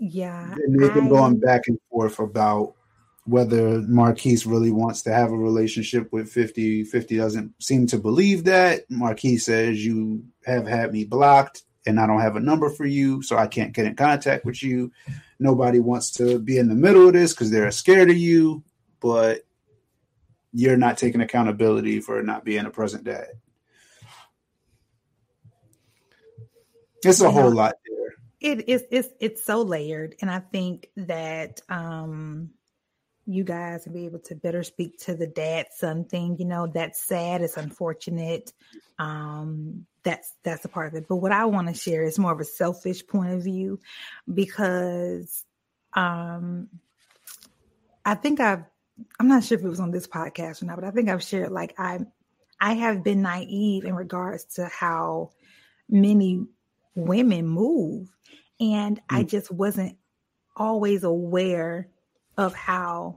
Yeah. 0.00 0.52
and 0.52 0.80
they've 0.80 0.92
been 0.92 1.06
I- 1.06 1.10
going 1.10 1.38
back 1.38 1.68
and 1.68 1.78
forth 1.92 2.18
about 2.18 2.74
whether 3.24 3.80
Marquise 3.82 4.46
really 4.46 4.72
wants 4.72 5.02
to 5.02 5.12
have 5.12 5.30
a 5.30 5.36
relationship 5.36 6.12
with 6.12 6.28
50. 6.28 6.82
50 6.82 7.16
doesn't 7.18 7.52
seem 7.62 7.86
to 7.86 7.98
believe 7.98 8.42
that. 8.44 8.90
Marquise 8.90 9.44
says, 9.44 9.84
You 9.84 10.24
have 10.44 10.66
had 10.66 10.92
me 10.92 11.04
blocked 11.04 11.62
and 11.86 12.00
I 12.00 12.06
don't 12.08 12.20
have 12.20 12.34
a 12.36 12.40
number 12.40 12.68
for 12.68 12.84
you, 12.86 13.22
so 13.22 13.36
I 13.36 13.46
can't 13.46 13.72
get 13.72 13.86
in 13.86 13.94
contact 13.94 14.44
with 14.44 14.60
you. 14.62 14.90
Nobody 15.38 15.78
wants 15.78 16.10
to 16.12 16.40
be 16.40 16.58
in 16.58 16.68
the 16.68 16.74
middle 16.74 17.06
of 17.06 17.12
this 17.12 17.32
because 17.32 17.50
they're 17.52 17.70
scared 17.70 18.10
of 18.10 18.16
you, 18.16 18.64
but 18.98 19.42
you're 20.52 20.76
not 20.76 20.98
taking 20.98 21.20
accountability 21.20 22.00
for 22.00 22.22
not 22.22 22.44
being 22.44 22.66
a 22.66 22.70
present 22.70 23.04
dad. 23.04 23.28
It's 27.04 27.20
a 27.20 27.30
whole 27.30 27.52
lot 27.52 27.74
there. 27.86 28.14
it 28.40 28.68
is 28.68 28.84
it's 28.90 29.08
it's 29.20 29.44
so 29.44 29.62
layered 29.62 30.14
and 30.20 30.30
i 30.30 30.40
think 30.40 30.88
that 30.96 31.60
um 31.68 32.50
you 33.26 33.44
guys 33.44 33.84
will 33.86 33.92
be 33.92 34.06
able 34.06 34.18
to 34.18 34.34
better 34.34 34.62
speak 34.62 34.98
to 34.98 35.14
the 35.14 35.26
dad 35.26 35.66
son 35.76 36.04
thing 36.04 36.36
you 36.38 36.44
know 36.44 36.66
that's 36.66 37.02
sad 37.02 37.42
it's 37.42 37.56
unfortunate 37.56 38.52
um 38.98 39.86
that's 40.02 40.34
that's 40.42 40.64
a 40.64 40.68
part 40.68 40.88
of 40.88 40.94
it 40.94 41.06
but 41.08 41.16
what 41.16 41.32
i 41.32 41.44
want 41.44 41.68
to 41.68 41.74
share 41.74 42.02
is 42.02 42.18
more 42.18 42.32
of 42.32 42.40
a 42.40 42.44
selfish 42.44 43.06
point 43.06 43.32
of 43.32 43.42
view 43.44 43.78
because 44.32 45.44
um 45.94 46.68
i 48.04 48.14
think 48.14 48.40
i've 48.40 48.64
i'm 49.20 49.28
not 49.28 49.44
sure 49.44 49.58
if 49.58 49.64
it 49.64 49.68
was 49.68 49.80
on 49.80 49.90
this 49.90 50.06
podcast 50.06 50.62
or 50.62 50.66
not 50.66 50.76
but 50.76 50.84
i 50.84 50.90
think 50.90 51.08
i've 51.08 51.22
shared 51.22 51.52
like 51.52 51.74
i 51.78 51.98
i 52.60 52.74
have 52.74 53.02
been 53.02 53.22
naive 53.22 53.84
in 53.84 53.94
regards 53.94 54.44
to 54.44 54.66
how 54.66 55.30
many 55.88 56.46
women 56.98 57.46
move. 57.46 58.08
And 58.60 59.00
I 59.08 59.22
hmm. 59.22 59.28
just 59.28 59.50
wasn't 59.50 59.96
always 60.56 61.04
aware 61.04 61.88
of 62.36 62.54
how 62.54 63.16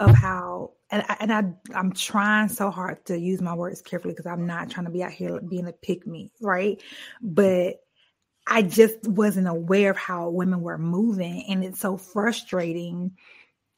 of 0.00 0.14
how 0.14 0.72
and 0.90 1.04
I, 1.08 1.16
and 1.20 1.32
I 1.32 1.44
I'm 1.74 1.92
trying 1.92 2.48
so 2.48 2.70
hard 2.70 3.04
to 3.06 3.18
use 3.18 3.40
my 3.40 3.54
words 3.54 3.80
carefully 3.80 4.12
because 4.12 4.26
I'm 4.26 4.46
not 4.46 4.70
trying 4.70 4.86
to 4.86 4.92
be 4.92 5.02
out 5.02 5.12
here 5.12 5.40
being 5.40 5.66
a 5.66 5.72
pick 5.72 6.06
me, 6.06 6.30
right? 6.40 6.82
But 7.22 7.80
I 8.46 8.62
just 8.62 9.06
wasn't 9.08 9.48
aware 9.48 9.90
of 9.90 9.96
how 9.96 10.28
women 10.28 10.60
were 10.60 10.76
moving, 10.76 11.44
and 11.48 11.64
it's 11.64 11.80
so 11.80 11.96
frustrating 11.96 13.12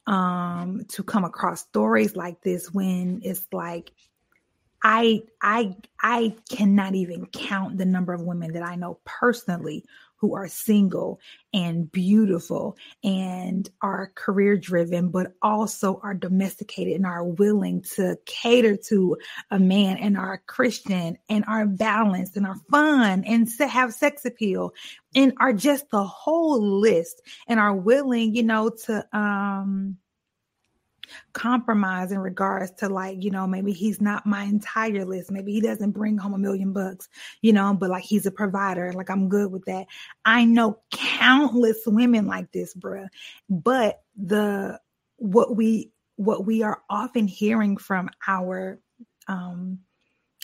um 0.07 0.85
to 0.89 1.03
come 1.03 1.25
across 1.25 1.61
stories 1.61 2.15
like 2.15 2.41
this 2.41 2.73
when 2.73 3.21
it's 3.23 3.45
like 3.51 3.91
I 4.83 5.23
I 5.41 5.75
I 6.01 6.35
cannot 6.49 6.95
even 6.95 7.25
count 7.27 7.77
the 7.77 7.85
number 7.85 8.13
of 8.13 8.21
women 8.21 8.53
that 8.53 8.63
I 8.63 8.75
know 8.75 8.99
personally 9.05 9.85
who 10.17 10.35
are 10.35 10.47
single 10.47 11.19
and 11.53 11.91
beautiful 11.91 12.77
and 13.03 13.69
are 13.81 14.11
career 14.15 14.57
driven, 14.57 15.09
but 15.09 15.33
also 15.41 15.99
are 16.03 16.13
domesticated 16.13 16.93
and 16.93 17.05
are 17.05 17.23
willing 17.23 17.81
to 17.81 18.17
cater 18.25 18.75
to 18.75 19.17
a 19.51 19.59
man 19.59 19.97
and 19.97 20.17
are 20.17 20.41
Christian 20.47 21.17
and 21.29 21.45
are 21.47 21.65
balanced 21.65 22.35
and 22.35 22.45
are 22.45 22.59
fun 22.69 23.23
and 23.23 23.47
have 23.59 23.93
sex 23.93 24.25
appeal 24.25 24.73
and 25.15 25.33
are 25.39 25.53
just 25.53 25.89
the 25.89 26.03
whole 26.03 26.61
list 26.61 27.21
and 27.47 27.59
are 27.59 27.75
willing, 27.75 28.35
you 28.35 28.43
know, 28.43 28.69
to, 28.85 29.17
um, 29.17 29.97
compromise 31.33 32.11
in 32.11 32.19
regards 32.19 32.71
to 32.71 32.89
like 32.89 33.23
you 33.23 33.31
know 33.31 33.47
maybe 33.47 33.71
he's 33.71 34.01
not 34.01 34.25
my 34.25 34.43
entire 34.43 35.05
list 35.05 35.31
maybe 35.31 35.53
he 35.53 35.61
doesn't 35.61 35.91
bring 35.91 36.17
home 36.17 36.33
a 36.33 36.37
million 36.37 36.73
bucks 36.73 37.09
you 37.41 37.53
know 37.53 37.73
but 37.73 37.89
like 37.89 38.03
he's 38.03 38.25
a 38.25 38.31
provider 38.31 38.91
like 38.93 39.09
i'm 39.09 39.29
good 39.29 39.51
with 39.51 39.65
that 39.65 39.85
i 40.25 40.43
know 40.45 40.79
countless 40.91 41.79
women 41.85 42.27
like 42.27 42.51
this 42.51 42.73
bruh 42.75 43.07
but 43.49 44.01
the 44.15 44.79
what 45.17 45.55
we 45.55 45.91
what 46.15 46.45
we 46.45 46.63
are 46.63 46.81
often 46.89 47.27
hearing 47.27 47.77
from 47.77 48.09
our 48.27 48.79
um 49.27 49.79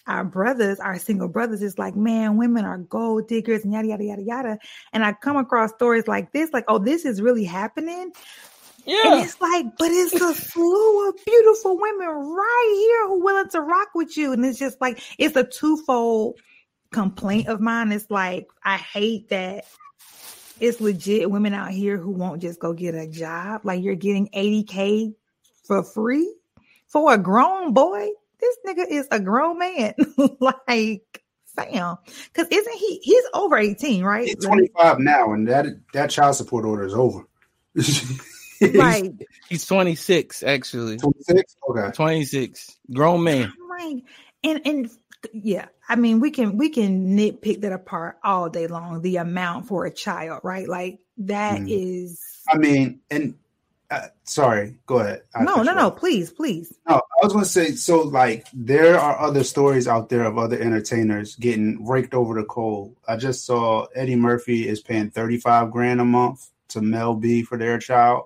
our 0.07 0.25
brothers, 0.25 0.79
our 0.79 0.99
single 0.99 1.27
brothers, 1.27 1.61
is 1.61 1.77
like, 1.77 1.95
man, 1.95 2.37
women 2.37 2.65
are 2.65 2.77
gold 2.77 3.27
diggers 3.27 3.63
and 3.63 3.73
yada 3.73 3.87
yada 3.87 4.03
yada 4.03 4.21
yada. 4.21 4.57
And 4.91 5.03
I 5.03 5.13
come 5.13 5.37
across 5.37 5.71
stories 5.71 6.07
like 6.07 6.31
this, 6.33 6.51
like, 6.51 6.65
oh, 6.67 6.79
this 6.79 7.05
is 7.05 7.21
really 7.21 7.45
happening. 7.45 8.11
Yeah. 8.85 9.13
And 9.13 9.25
it's 9.25 9.39
like, 9.39 9.65
but 9.77 9.91
it's 9.91 10.13
a 10.13 10.33
slew 10.33 11.09
of 11.09 11.15
beautiful 11.25 11.77
women 11.79 12.07
right 12.07 12.75
here 12.77 13.07
who 13.07 13.23
willing 13.23 13.49
to 13.49 13.61
rock 13.61 13.89
with 13.95 14.17
you. 14.17 14.33
And 14.33 14.45
it's 14.45 14.59
just 14.59 14.79
like, 14.81 15.01
it's 15.17 15.35
a 15.35 15.43
twofold 15.43 16.39
complaint 16.91 17.47
of 17.47 17.61
mine. 17.61 17.91
It's 17.91 18.09
like, 18.09 18.47
I 18.63 18.77
hate 18.77 19.29
that 19.29 19.65
it's 20.59 20.79
legit 20.79 21.29
women 21.29 21.53
out 21.53 21.71
here 21.71 21.97
who 21.97 22.11
won't 22.11 22.41
just 22.41 22.59
go 22.59 22.73
get 22.73 22.95
a 22.95 23.07
job. 23.07 23.61
Like 23.63 23.83
you're 23.83 23.95
getting 23.95 24.29
80K 24.29 25.13
for 25.65 25.83
free 25.83 26.33
for 26.87 27.13
a 27.13 27.17
grown 27.17 27.73
boy. 27.73 28.09
This 28.39 28.57
nigga 28.65 28.85
is 28.89 29.07
a 29.11 29.19
grown 29.19 29.59
man. 29.59 29.93
like, 30.39 31.23
fam. 31.55 31.97
Cause 32.33 32.47
isn't 32.51 32.75
he, 32.75 32.99
he's 33.01 33.23
over 33.33 33.57
18, 33.57 34.03
right? 34.03 34.25
He's 34.25 34.45
25 34.45 34.99
now, 34.99 35.33
and 35.33 35.47
that 35.47 35.65
that 35.93 36.09
child 36.09 36.35
support 36.35 36.65
order 36.65 36.85
is 36.85 36.93
over. 36.93 37.25
right. 38.75 39.11
He's 39.49 39.65
26, 39.65 40.43
actually. 40.43 40.97
26? 40.97 41.55
Okay. 41.69 41.91
26. 41.93 42.77
Grown 42.93 43.23
man. 43.23 43.51
Right. 43.69 44.01
And 44.43 44.61
and 44.65 44.89
yeah, 45.31 45.67
I 45.87 45.95
mean 45.95 46.19
we 46.19 46.31
can 46.31 46.57
we 46.57 46.69
can 46.69 47.15
nitpick 47.17 47.61
that 47.61 47.71
apart 47.71 48.17
all 48.23 48.49
day 48.49 48.67
long, 48.67 49.01
the 49.01 49.17
amount 49.17 49.67
for 49.67 49.85
a 49.85 49.91
child, 49.91 50.41
right? 50.43 50.67
Like 50.67 50.99
that 51.19 51.61
Mhm. 51.61 51.67
is 51.69 52.21
I 52.51 52.57
mean, 52.57 52.99
and 53.09 53.35
uh, 53.89 54.07
sorry, 54.23 54.75
go 54.87 54.99
ahead. 54.99 55.21
I 55.35 55.43
no, 55.43 55.61
no, 55.61 55.73
no, 55.73 55.87
off. 55.87 55.97
please, 55.97 56.31
please. 56.31 56.73
No, 56.89 56.95
I 56.95 57.25
was 57.25 57.31
going 57.31 57.45
to 57.45 57.49
say, 57.49 57.71
so 57.73 58.01
like 58.01 58.47
there 58.53 58.99
are 58.99 59.19
other 59.19 59.43
stories 59.43 59.87
out 59.87 60.09
there 60.09 60.23
of 60.23 60.37
other 60.37 60.59
entertainers 60.59 61.35
getting 61.35 61.85
raked 61.85 62.13
over 62.15 62.33
the 62.33 62.43
coal. 62.43 62.95
I 63.07 63.15
just 63.17 63.45
saw 63.45 63.85
Eddie 63.95 64.15
Murphy 64.15 64.67
is 64.67 64.81
paying 64.81 65.11
35 65.11 65.71
grand 65.71 66.01
a 66.01 66.05
month 66.05 66.49
to 66.69 66.81
Mel 66.81 67.13
B 67.13 67.43
for 67.43 67.57
their 67.57 67.77
child. 67.77 68.23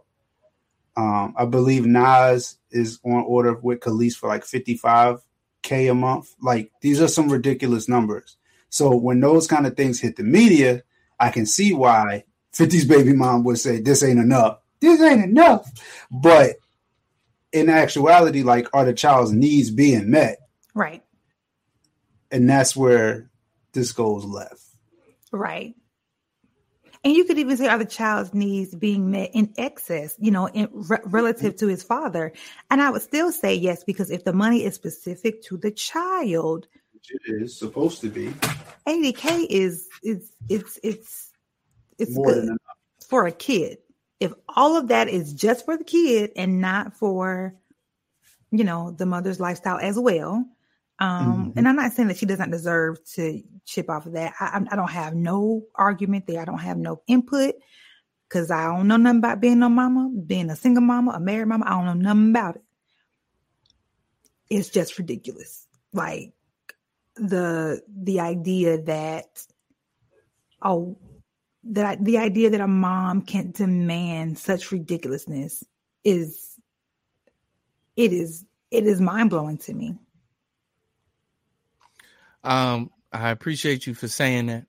Um, 0.97 1.35
I 1.37 1.45
believe 1.45 1.85
Nas 1.85 2.57
is 2.71 2.99
on 3.05 3.23
order 3.27 3.53
with 3.53 3.79
Kelis 3.81 4.15
for 4.15 4.27
like 4.27 4.43
55k 4.43 5.91
a 5.91 5.93
month. 5.93 6.33
Like 6.41 6.71
these 6.81 6.99
are 7.01 7.07
some 7.07 7.31
ridiculous 7.31 7.87
numbers. 7.87 8.35
So 8.69 8.95
when 8.97 9.19
those 9.19 9.47
kind 9.47 9.67
of 9.67 9.77
things 9.77 9.99
hit 10.01 10.15
the 10.17 10.23
media, 10.23 10.83
I 11.19 11.29
can 11.29 11.45
see 11.45 11.71
why 11.71 12.25
50's 12.53 12.85
baby 12.85 13.13
mom 13.13 13.43
would 13.43 13.59
say 13.59 13.79
this 13.79 14.03
ain't 14.03 14.19
enough. 14.19 14.59
This 14.79 14.99
ain't 15.01 15.23
enough. 15.23 15.71
But 16.09 16.55
in 17.53 17.69
actuality, 17.69 18.41
like 18.41 18.67
are 18.73 18.85
the 18.85 18.93
child's 18.93 19.31
needs 19.31 19.69
being 19.69 20.09
met? 20.09 20.39
Right, 20.73 21.03
And 22.31 22.47
that's 22.49 22.75
where 22.75 23.29
this 23.73 23.91
goes 23.91 24.25
left. 24.25 24.61
right. 25.31 25.75
And 27.07 27.15
you 27.15 27.23
could 27.23 27.39
even 27.39 27.55
say 27.55 27.67
are 27.67 27.77
the 27.77 27.85
child's 27.85 28.33
needs 28.33 28.75
being 28.75 29.09
met 29.09 29.29
in 29.33 29.53
excess, 29.57 30.17
you 30.19 30.29
know, 30.29 30.47
in 30.49 30.67
re- 30.73 30.97
relative 31.05 31.55
to 31.55 31.67
his 31.67 31.81
father. 31.81 32.33
And 32.69 32.81
I 32.81 32.89
would 32.89 33.01
still 33.01 33.31
say 33.31 33.55
yes 33.55 33.85
because 33.85 34.11
if 34.11 34.25
the 34.25 34.33
money 34.33 34.65
is 34.65 34.75
specific 34.75 35.41
to 35.43 35.55
the 35.55 35.71
child, 35.71 36.67
Which 36.93 37.11
it 37.11 37.21
is 37.43 37.57
supposed 37.57 38.01
to 38.01 38.09
be 38.09 38.27
80k 38.85 39.47
is 39.49 39.87
is 40.03 40.33
it's 40.49 40.77
it's 40.83 41.31
it's 41.97 42.13
more 42.13 42.25
good. 42.25 42.35
than 42.39 42.47
enough. 42.49 42.57
for 43.07 43.25
a 43.25 43.31
kid. 43.31 43.77
If 44.19 44.33
all 44.49 44.75
of 44.75 44.89
that 44.89 45.07
is 45.07 45.33
just 45.33 45.63
for 45.63 45.77
the 45.77 45.85
kid 45.85 46.31
and 46.35 46.59
not 46.59 46.93
for, 46.93 47.55
you 48.51 48.65
know, 48.65 48.91
the 48.91 49.05
mother's 49.05 49.39
lifestyle 49.39 49.77
as 49.81 49.97
well. 49.97 50.45
Um, 50.99 51.51
Mhm. 51.51 51.57
and 51.57 51.67
I'm 51.67 51.75
not 51.75 51.93
saying 51.93 52.07
that 52.07 52.17
she 52.17 52.25
doesn't 52.25 52.51
deserve 52.51 53.03
to 53.13 53.43
chip 53.65 53.89
off 53.89 54.05
of 54.07 54.13
that. 54.13 54.33
I, 54.39 54.65
I 54.71 54.75
don't 54.75 54.89
have 54.89 55.13
no 55.13 55.63
argument 55.75 56.25
there. 56.27 56.41
I 56.41 56.45
don't 56.45 56.57
have 56.59 56.77
no 56.77 57.01
input 57.07 57.55
because 58.27 58.49
I 58.51 58.65
don't 58.65 58.87
know 58.87 58.97
nothing 58.97 59.19
about 59.19 59.39
being 59.39 59.61
a 59.61 59.69
mama, 59.69 60.09
being 60.25 60.49
a 60.49 60.55
single 60.55 60.83
mama, 60.83 61.11
a 61.11 61.19
married 61.19 61.47
mama. 61.47 61.65
I 61.67 61.69
don't 61.71 61.85
know 61.85 62.13
nothing 62.13 62.31
about 62.31 62.55
it. 62.55 62.63
It's 64.49 64.69
just 64.69 64.97
ridiculous. 64.97 65.67
Like 65.93 66.33
the 67.15 67.81
the 67.87 68.19
idea 68.19 68.81
that 68.83 69.45
oh 70.61 70.97
that 71.63 72.03
the 72.03 72.17
idea 72.17 72.49
that 72.49 72.61
a 72.61 72.67
mom 72.67 73.21
can 73.21 73.51
demand 73.51 74.37
such 74.39 74.71
ridiculousness 74.71 75.63
is 76.03 76.57
it 77.95 78.13
is 78.13 78.45
it 78.71 78.85
is 78.85 79.01
mind 79.01 79.29
blowing 79.29 79.57
to 79.59 79.73
me. 79.73 79.95
Um, 82.43 82.91
I 83.11 83.29
appreciate 83.29 83.87
you 83.87 83.93
for 83.93 84.07
saying 84.07 84.47
that. 84.47 84.65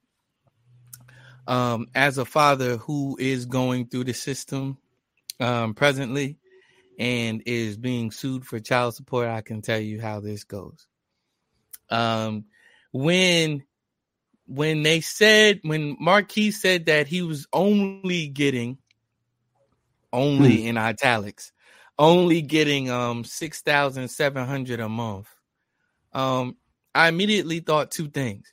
Um, 1.47 1.87
as 1.95 2.19
a 2.19 2.27
father 2.27 2.77
who 2.77 3.16
is 3.19 3.47
going 3.47 3.87
through 3.87 4.05
the 4.05 4.12
system 4.12 4.77
um, 5.41 5.73
presently 5.73 6.37
and 6.99 7.43
is 7.47 7.79
being 7.79 8.11
sued 8.11 8.45
for 8.45 8.61
child 8.61 8.95
support, 8.95 9.29
I 9.29 9.41
can 9.41 9.62
tell 9.62 9.81
you 9.81 9.99
how 10.01 10.21
this 10.21 10.45
goes. 10.45 10.87
Um, 11.91 12.45
when 12.93 13.64
when 14.47 14.83
they 14.83 15.01
said 15.01 15.61
when 15.62 15.97
Marquise 16.01 16.61
said 16.61 16.87
that 16.87 17.07
he 17.07 17.23
was 17.23 17.47
only 17.53 18.29
getting 18.29 18.79
only 20.12 20.66
in 20.66 20.77
italics, 20.77 21.53
only 21.99 22.43
getting 22.43 22.91
um 22.91 23.25
six 23.25 23.61
thousand 23.61 24.09
seven 24.09 24.47
hundred 24.47 24.81
a 24.81 24.89
month. 24.89 25.29
Um, 26.12 26.57
I 26.99 27.07
immediately 27.07 27.61
thought 27.61 27.93
two 27.93 28.09
things. 28.09 28.53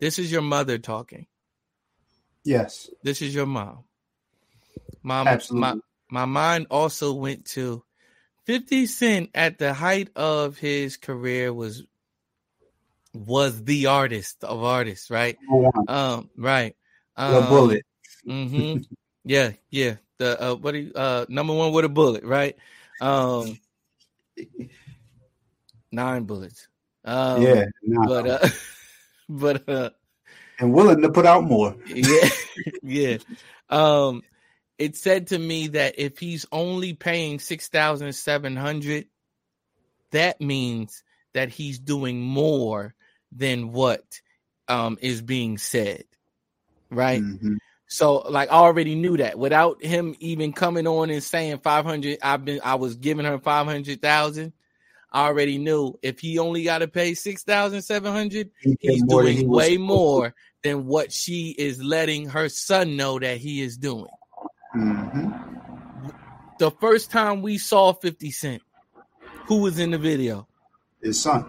This 0.00 0.18
is 0.18 0.32
your 0.32 0.40
mother 0.40 0.78
talking. 0.78 1.26
Yes, 2.42 2.88
This 3.02 3.20
is 3.20 3.34
your 3.34 3.44
mom. 3.44 3.84
Mom, 5.02 5.28
absolutely. 5.28 5.60
my 5.60 5.76
my 6.08 6.24
mind 6.24 6.68
also 6.70 7.12
went 7.12 7.44
to 7.48 7.84
50 8.46 8.86
Cent 8.86 9.30
at 9.34 9.58
the 9.58 9.74
height 9.74 10.08
of 10.16 10.56
his 10.56 10.96
career 10.96 11.52
was 11.52 11.84
was 13.12 13.62
the 13.62 13.88
artist 13.88 14.42
of 14.42 14.64
artists, 14.64 15.10
right? 15.10 15.36
Um, 15.86 16.30
right. 16.34 16.76
the 17.14 17.24
Um, 17.24 17.48
bullet. 17.50 17.82
Mm-hmm. 18.26 18.78
yeah, 19.26 19.52
yeah. 19.68 19.96
The 20.16 20.42
uh, 20.42 20.54
what 20.54 20.72
do 20.72 20.78
you, 20.78 20.92
uh 20.94 21.26
number 21.28 21.52
one 21.52 21.72
with 21.72 21.84
a 21.84 21.90
bullet, 21.90 22.24
right? 22.24 22.56
Um, 23.02 23.60
nine 25.92 26.24
bullets. 26.24 26.68
Um, 27.08 27.42
yeah, 27.42 27.64
nah. 27.82 28.06
but 28.06 28.26
uh, 28.26 28.48
but 29.30 29.68
uh, 29.68 29.90
and 30.58 30.74
willing 30.74 31.00
to 31.00 31.10
put 31.10 31.24
out 31.24 31.42
more. 31.44 31.74
yeah, 31.86 32.28
yeah. 32.82 33.16
Um, 33.70 34.22
it 34.78 34.94
said 34.94 35.28
to 35.28 35.38
me 35.38 35.68
that 35.68 35.98
if 35.98 36.18
he's 36.18 36.44
only 36.52 36.92
paying 36.92 37.38
six 37.38 37.68
thousand 37.68 38.12
seven 38.12 38.56
hundred, 38.56 39.06
that 40.10 40.38
means 40.40 41.02
that 41.32 41.48
he's 41.48 41.78
doing 41.78 42.20
more 42.20 42.94
than 43.32 43.72
what 43.72 44.20
um 44.68 44.98
is 45.00 45.22
being 45.22 45.56
said, 45.56 46.04
right? 46.90 47.22
Mhm. 47.22 47.56
So 47.86 48.18
like 48.18 48.50
I 48.50 48.56
already 48.56 48.96
knew 48.96 49.16
that 49.16 49.38
without 49.38 49.82
him 49.82 50.14
even 50.20 50.52
coming 50.52 50.86
on 50.86 51.08
and 51.08 51.22
saying 51.22 51.60
500 51.60 52.18
I've 52.22 52.44
been 52.44 52.60
I 52.62 52.74
was 52.74 52.96
giving 52.96 53.24
her 53.24 53.38
500,000 53.38 54.52
I 55.12 55.26
already 55.26 55.58
knew 55.58 55.98
if 56.02 56.20
he 56.20 56.38
only 56.38 56.64
got 56.64 56.78
to 56.78 56.88
pay 56.88 57.14
6,700 57.14 58.50
He 58.60 58.76
he's 58.80 59.04
more 59.04 59.22
than 59.22 59.32
he 59.32 59.38
doing 59.38 59.48
was 59.48 59.56
way 59.56 59.76
more 59.78 60.34
than 60.62 60.86
what 60.86 61.12
she 61.12 61.54
is 61.58 61.82
letting 61.82 62.28
her 62.28 62.48
son 62.48 62.96
know 62.96 63.18
that 63.18 63.38
he 63.38 63.62
is 63.62 63.76
doing. 63.76 64.06
Mhm. 64.76 66.14
The 66.58 66.70
first 66.72 67.10
time 67.10 67.40
we 67.40 67.56
saw 67.56 67.92
50 67.92 68.30
Cent 68.30 68.62
who 69.46 69.62
was 69.62 69.78
in 69.78 69.90
the 69.92 69.98
video 69.98 70.46
His 71.02 71.20
son. 71.20 71.46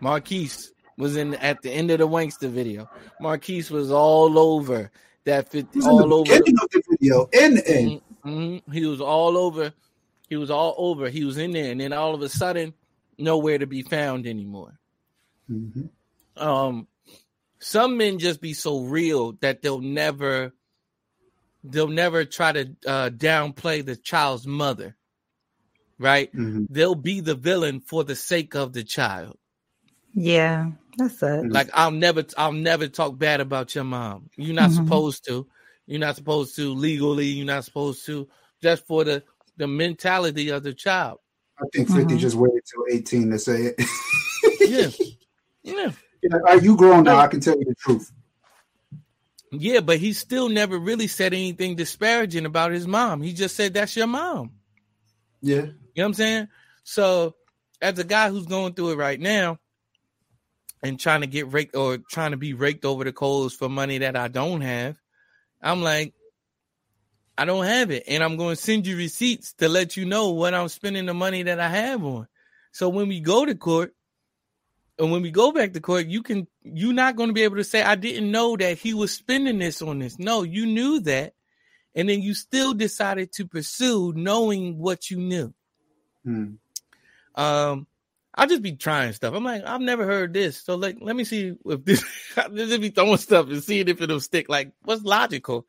Marquise 0.00 0.72
was 0.98 1.16
in 1.16 1.34
at 1.36 1.62
the 1.62 1.70
end 1.70 1.90
of 1.90 1.98
the 1.98 2.08
Wanksta 2.08 2.50
video. 2.50 2.88
Marquise 3.20 3.70
was 3.70 3.90
all 3.90 4.38
over 4.38 4.90
that 5.24 5.48
50 5.48 5.68
He 5.72 5.78
was 5.78 5.86
in 5.86 5.92
all 5.92 6.14
over 6.14 6.34
of 6.34 6.44
the 6.44 6.82
video. 6.90 7.28
In 7.32 7.54
the 7.54 7.68
end. 7.68 8.00
Mhm. 8.24 8.72
He 8.72 8.84
was 8.84 9.00
all 9.00 9.38
over. 9.38 9.72
He 10.28 10.36
was 10.36 10.50
all 10.50 10.74
over. 10.76 11.08
He 11.08 11.24
was 11.24 11.38
in 11.38 11.52
there, 11.52 11.70
and 11.72 11.80
then 11.80 11.92
all 11.92 12.14
of 12.14 12.22
a 12.22 12.28
sudden, 12.28 12.74
nowhere 13.16 13.58
to 13.58 13.66
be 13.66 13.82
found 13.82 14.26
anymore. 14.26 14.78
Mhm. 15.50 15.88
Um, 16.36 16.86
some 17.58 17.96
men 17.96 18.18
just 18.18 18.40
be 18.40 18.52
so 18.52 18.80
real 18.82 19.32
that 19.40 19.62
they'll 19.62 19.80
never, 19.80 20.52
they'll 21.64 21.88
never 21.88 22.24
try 22.24 22.52
to 22.52 22.76
uh, 22.86 23.10
downplay 23.10 23.84
the 23.84 23.96
child's 23.96 24.46
mother. 24.46 24.96
Right? 25.98 26.32
Mhm. 26.32 26.66
They'll 26.70 26.94
be 26.94 27.20
the 27.20 27.34
villain 27.34 27.80
for 27.80 28.04
the 28.04 28.14
sake 28.14 28.54
of 28.54 28.72
the 28.72 28.84
child. 28.84 29.36
Yeah, 30.14 30.70
that's 30.96 31.20
it. 31.22 31.50
Like 31.50 31.70
I'll 31.74 31.90
never, 31.90 32.24
I'll 32.36 32.52
never 32.52 32.86
talk 32.86 33.18
bad 33.18 33.40
about 33.40 33.74
your 33.74 33.84
mom. 33.84 34.30
You're 34.36 34.54
not 34.54 34.70
Mhm. 34.70 34.76
supposed 34.76 35.24
to. 35.26 35.48
You're 35.86 35.98
not 36.00 36.14
supposed 36.16 36.54
to 36.56 36.72
legally. 36.74 37.26
You're 37.26 37.46
not 37.46 37.64
supposed 37.64 38.04
to. 38.06 38.28
Just 38.62 38.86
for 38.86 39.02
the 39.04 39.24
the 39.58 39.66
mentality 39.68 40.48
of 40.50 40.62
the 40.62 40.72
child. 40.72 41.18
I 41.60 41.64
think 41.74 41.88
50 41.88 42.14
Mhm. 42.14 42.18
just 42.18 42.36
waited 42.36 42.62
till 42.72 42.84
18 42.90 43.30
to 43.30 43.38
say 43.38 43.74
it. 43.76 43.80
Yeah, 44.60 44.90
yeah, 45.62 45.90
Yeah, 46.22 46.38
Are 46.46 46.58
you 46.58 46.76
grown 46.76 47.04
now? 47.04 47.16
I 47.18 47.26
can 47.26 47.40
tell 47.40 47.58
you 47.58 47.64
the 47.64 47.74
truth. 47.74 48.10
yeah. 49.50 49.80
But 49.80 49.98
he 49.98 50.12
still 50.12 50.48
never 50.48 50.78
really 50.78 51.06
said 51.06 51.32
anything 51.32 51.74
disparaging 51.74 52.44
about 52.46 52.72
his 52.72 52.86
mom. 52.86 53.20
He 53.22 53.32
just 53.32 53.56
said 53.56 53.74
that's 53.74 53.96
your 53.96 54.06
mom. 54.06 54.52
Yeah. 55.40 55.56
You 55.56 55.62
know 55.64 55.72
what 55.94 56.04
I'm 56.06 56.14
saying? 56.14 56.48
So, 56.84 57.34
as 57.80 57.98
a 57.98 58.04
guy 58.04 58.28
who's 58.30 58.46
going 58.46 58.74
through 58.74 58.90
it 58.92 58.96
right 58.96 59.18
now 59.20 59.58
and 60.82 60.98
trying 61.00 61.22
to 61.22 61.26
get 61.26 61.50
raked 61.52 61.74
or 61.76 61.98
trying 61.98 62.30
to 62.32 62.36
be 62.36 62.52
raked 62.54 62.84
over 62.84 63.04
the 63.04 63.12
coals 63.12 63.54
for 63.54 63.68
money 63.68 63.98
that 63.98 64.16
I 64.16 64.28
don't 64.28 64.60
have, 64.60 64.96
I'm 65.62 65.82
like, 65.82 66.12
I 67.38 67.44
don't 67.44 67.64
have 67.64 67.92
it. 67.92 68.02
And 68.08 68.22
I'm 68.22 68.36
going 68.36 68.56
to 68.56 68.60
send 68.60 68.86
you 68.86 68.96
receipts 68.96 69.52
to 69.54 69.68
let 69.68 69.96
you 69.96 70.04
know 70.04 70.30
what 70.30 70.54
I'm 70.54 70.68
spending 70.68 71.06
the 71.06 71.14
money 71.14 71.44
that 71.44 71.60
I 71.60 71.68
have 71.68 72.04
on. 72.04 72.26
So 72.72 72.88
when 72.88 73.08
we 73.08 73.20
go 73.20 73.46
to 73.46 73.54
court, 73.54 73.94
and 74.98 75.12
when 75.12 75.22
we 75.22 75.30
go 75.30 75.52
back 75.52 75.72
to 75.72 75.80
court, 75.80 76.06
you 76.08 76.24
can 76.24 76.48
you're 76.64 76.92
not 76.92 77.14
going 77.14 77.28
to 77.28 77.32
be 77.32 77.44
able 77.44 77.56
to 77.56 77.64
say 77.64 77.82
I 77.82 77.94
didn't 77.94 78.32
know 78.32 78.56
that 78.56 78.78
he 78.78 78.94
was 78.94 79.12
spending 79.12 79.58
this 79.58 79.80
on 79.80 80.00
this. 80.00 80.18
No, 80.18 80.42
you 80.42 80.66
knew 80.66 80.98
that, 81.00 81.34
and 81.94 82.08
then 82.08 82.20
you 82.20 82.34
still 82.34 82.74
decided 82.74 83.30
to 83.34 83.46
pursue 83.46 84.12
knowing 84.16 84.76
what 84.78 85.08
you 85.08 85.18
knew. 85.18 85.54
Hmm. 86.24 86.54
Um, 87.36 87.86
I'll 88.38 88.46
just 88.46 88.62
be 88.62 88.76
trying 88.76 89.12
stuff. 89.14 89.34
I'm 89.34 89.42
like, 89.42 89.64
I've 89.66 89.80
never 89.80 90.06
heard 90.06 90.32
this, 90.32 90.62
so 90.62 90.76
like, 90.76 90.98
let 91.00 91.16
me 91.16 91.24
see 91.24 91.56
if 91.66 91.84
this. 91.84 92.04
Just 92.54 92.80
be 92.80 92.90
throwing 92.90 93.16
stuff 93.16 93.48
and 93.48 93.62
seeing 93.62 93.88
if 93.88 94.00
it'll 94.00 94.20
stick. 94.20 94.48
Like, 94.48 94.72
what's 94.84 95.02
logical? 95.02 95.66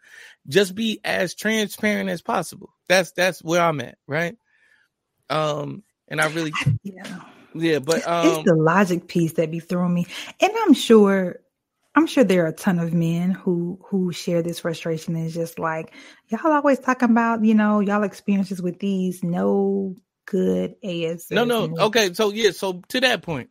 Just 0.47 0.75
be 0.75 0.99
as 1.03 1.33
transparent 1.33 2.11
as 2.11 2.21
possible. 2.21 2.69
That's 2.87 3.11
that's 3.13 3.43
where 3.43 3.61
I'm 3.61 3.81
at, 3.81 3.97
right? 4.05 4.37
Um, 5.31 5.81
and 6.09 6.21
I 6.21 6.27
really, 6.27 6.53
yeah. 6.83 7.21
yeah, 7.55 7.79
but 7.79 7.97
it's 7.97 8.07
um, 8.07 8.43
the 8.45 8.55
logic 8.55 9.07
piece 9.07 9.33
that 9.33 9.49
be 9.49 9.59
throwing 9.59 9.93
me 9.93 10.05
and 10.39 10.51
i'm 10.65 10.73
sure 10.73 11.39
i'm 11.95 12.07
sure 12.07 12.23
there 12.23 12.43
are 12.43 12.49
a 12.49 12.53
ton 12.53 12.79
of 12.79 12.93
men 12.93 13.31
who 13.31 13.79
who 13.85 14.11
share 14.11 14.41
this 14.41 14.59
frustration 14.59 15.15
and 15.15 15.25
it's 15.25 15.35
just 15.35 15.59
like 15.59 15.93
y'all 16.27 16.51
always 16.51 16.79
talking 16.79 17.11
about 17.11 17.43
you 17.43 17.53
know 17.53 17.79
y'all 17.79 18.03
experiences 18.03 18.61
with 18.61 18.79
these 18.79 19.23
no 19.23 19.95
good 20.29 20.75
as 20.83 21.27
no, 21.31 21.43
no, 21.43 21.75
okay. 21.87 22.13
So 22.13 22.31
yeah, 22.31 22.51
so 22.51 22.81
to 22.89 23.01
that 23.01 23.21
point, 23.23 23.49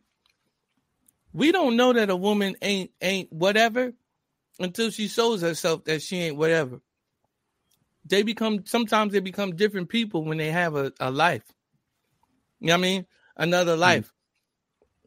we 1.33 1.51
don't 1.51 1.75
know 1.75 1.93
that 1.93 2.09
a 2.09 2.15
woman 2.15 2.55
ain't 2.61 2.91
ain't 3.01 3.31
whatever 3.31 3.93
until 4.59 4.89
she 4.89 5.07
shows 5.07 5.41
herself 5.41 5.83
that 5.85 6.01
she 6.01 6.17
ain't 6.17 6.37
whatever. 6.37 6.81
They 8.05 8.23
become 8.23 8.65
sometimes 8.65 9.13
they 9.13 9.19
become 9.19 9.55
different 9.55 9.89
people 9.89 10.23
when 10.23 10.37
they 10.37 10.51
have 10.51 10.75
a, 10.75 10.91
a 10.99 11.11
life. 11.11 11.43
You 12.59 12.67
know 12.67 12.73
what 12.73 12.79
I 12.79 12.81
mean? 12.81 13.05
Another 13.37 13.75
life. 13.77 14.11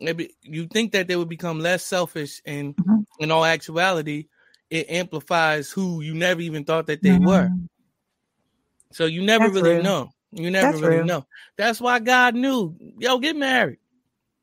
Maybe 0.00 0.34
you 0.42 0.66
think 0.66 0.92
that 0.92 1.08
they 1.08 1.16
would 1.16 1.28
become 1.28 1.60
less 1.60 1.84
selfish 1.84 2.42
and 2.44 2.74
Mhm. 2.78 3.04
in 3.18 3.30
all 3.30 3.44
actuality, 3.44 4.26
it 4.70 4.90
amplifies 4.90 5.70
who 5.70 6.00
you 6.00 6.14
never 6.14 6.40
even 6.40 6.64
thought 6.64 6.86
that 6.86 7.02
they 7.02 7.18
were. 7.18 7.48
Mhm. 7.48 7.68
So 8.92 9.06
you 9.06 9.22
never 9.22 9.44
That's 9.44 9.54
really 9.54 9.74
real. 9.74 9.82
know. 9.84 10.10
You 10.32 10.50
never 10.50 10.72
That's 10.72 10.82
really 10.82 10.96
real. 10.96 11.06
know. 11.06 11.26
That's 11.56 11.80
why 11.80 11.98
God 11.98 12.34
knew. 12.34 12.74
Yo, 12.98 13.18
get 13.18 13.36
married. 13.36 13.78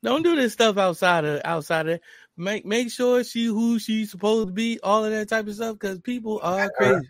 Don't 0.02 0.22
do 0.22 0.36
this 0.36 0.52
stuff 0.52 0.78
outside 0.78 1.24
of 1.24 1.42
outside 1.44 1.88
of 1.88 2.00
make 2.36 2.64
make 2.64 2.90
sure 2.90 3.22
she 3.22 3.44
who 3.46 3.78
she's 3.78 4.10
supposed 4.10 4.48
to 4.48 4.52
be, 4.52 4.80
all 4.82 5.04
of 5.04 5.10
that 5.10 5.28
type 5.28 5.46
of 5.46 5.54
stuff, 5.54 5.78
because 5.78 5.98
people 6.00 6.40
are 6.42 6.70
crazy. 6.70 7.08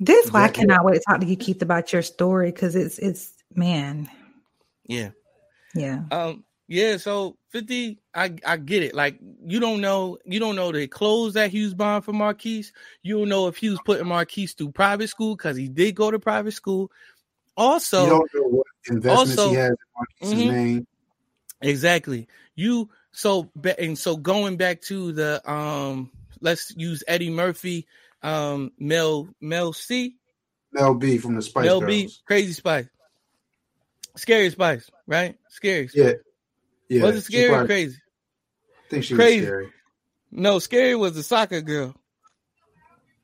this 0.00 0.32
why 0.32 0.44
i 0.44 0.48
cannot 0.48 0.84
wait 0.84 0.94
to 0.94 1.02
talk 1.06 1.20
to 1.20 1.26
you 1.26 1.36
keith 1.36 1.62
about 1.62 1.92
your 1.92 2.02
story 2.02 2.50
because 2.50 2.74
it's 2.74 2.98
it's 2.98 3.34
man 3.54 4.10
Yeah. 4.86 5.10
yeah 5.74 6.02
Um, 6.10 6.44
yeah, 6.68 6.96
so 6.96 7.36
50, 7.50 7.98
I 8.14 8.34
I 8.46 8.56
get 8.56 8.82
it. 8.82 8.94
Like 8.94 9.18
you 9.44 9.60
don't 9.60 9.82
know, 9.82 10.16
you 10.24 10.40
don't 10.40 10.56
know 10.56 10.72
the 10.72 10.86
clothes 10.86 11.34
that 11.34 11.50
he 11.50 11.62
was 11.62 11.74
buying 11.74 12.00
for 12.00 12.14
Marquise. 12.14 12.72
You 13.02 13.18
don't 13.18 13.28
know 13.28 13.46
if 13.46 13.56
he 13.58 13.68
was 13.68 13.78
putting 13.84 14.06
Marquise 14.06 14.54
through 14.54 14.72
private 14.72 15.08
school 15.08 15.36
because 15.36 15.56
he 15.56 15.68
did 15.68 15.94
go 15.94 16.10
to 16.10 16.18
private 16.18 16.52
school. 16.52 16.90
Also, 17.56 18.04
you 18.04 18.10
don't 18.10 18.30
know 18.34 18.42
what 18.48 18.66
investments 18.88 19.38
also- 19.38 19.50
he 19.50 19.56
has 19.56 19.76
in 20.20 20.38
Mhm. 20.38 20.50
name. 20.50 20.86
Exactly. 21.60 22.26
You 22.54 22.90
so 23.12 23.50
and 23.78 23.98
so 23.98 24.16
going 24.16 24.56
back 24.56 24.80
to 24.82 25.12
the 25.12 25.48
um 25.50 26.10
let's 26.40 26.72
use 26.76 27.04
Eddie 27.06 27.30
Murphy, 27.30 27.86
um 28.22 28.72
Mel 28.78 29.28
Mel 29.40 29.72
C, 29.72 30.16
Mel 30.72 30.94
B 30.94 31.18
from 31.18 31.34
the 31.36 31.42
Spice 31.42 31.66
Mel 31.66 31.80
Girls. 31.80 31.90
B, 31.90 32.12
Crazy 32.26 32.52
Spice. 32.54 32.88
Scary 34.16 34.50
Spice, 34.50 34.90
right? 35.06 35.36
Scary. 35.48 35.88
Yeah. 35.94 36.12
Yeah. 36.88 37.02
Was 37.04 37.16
it 37.16 37.22
scary 37.22 37.52
or 37.54 37.64
crazy? 37.66 37.98
I 37.98 38.88
think 38.90 39.04
she 39.04 39.14
Crazy. 39.14 39.40
was 39.40 39.46
scary. 39.46 39.72
No, 40.30 40.58
Scary 40.58 40.94
was 40.96 41.14
the 41.14 41.22
soccer 41.22 41.60
girl. 41.62 41.94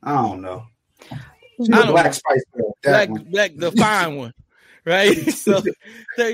I 0.03 0.13
don't 0.15 0.41
know. 0.43 0.65
She's 1.59 1.71
I 1.71 1.81
a 1.81 1.83
don't 1.85 1.93
Black. 1.93 2.15
Spice 2.15 2.45
Girl. 2.55 2.77
That 2.83 3.09
Black 3.09 3.11
one. 3.11 3.31
black 3.31 3.53
the 3.57 3.73
fine 3.73 4.17
one. 4.17 4.33
Right? 4.85 5.17
So 5.33 5.63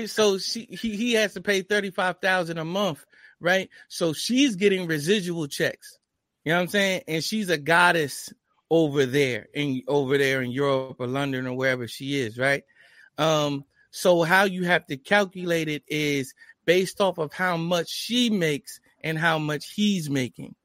so 0.07 0.37
she 0.37 0.65
he, 0.65 0.95
he 0.95 1.13
has 1.13 1.33
to 1.33 1.41
pay 1.41 1.61
thirty 1.61 1.91
five 1.91 2.19
thousand 2.21 2.57
a 2.57 2.65
month, 2.65 3.05
right? 3.39 3.69
So 3.87 4.13
she's 4.13 4.55
getting 4.55 4.87
residual 4.87 5.47
checks. 5.47 5.97
You 6.43 6.51
know 6.51 6.57
what 6.57 6.61
I'm 6.63 6.67
saying? 6.69 7.01
And 7.07 7.23
she's 7.23 7.49
a 7.49 7.57
goddess 7.57 8.31
over 8.69 9.05
there 9.05 9.47
in 9.53 9.81
over 9.87 10.17
there 10.17 10.41
in 10.41 10.51
Europe 10.51 10.97
or 10.99 11.07
London 11.07 11.47
or 11.47 11.53
wherever 11.55 11.87
she 11.87 12.19
is, 12.19 12.37
right? 12.37 12.63
Um, 13.17 13.65
so 13.91 14.23
how 14.23 14.43
you 14.43 14.63
have 14.65 14.85
to 14.87 14.97
calculate 14.97 15.67
it 15.69 15.83
is 15.87 16.33
based 16.65 16.99
off 17.01 17.17
of 17.17 17.31
how 17.33 17.57
much 17.57 17.89
she 17.89 18.29
makes 18.29 18.79
and 19.03 19.17
how 19.17 19.37
much 19.37 19.71
he's 19.73 20.09
making, 20.09 20.55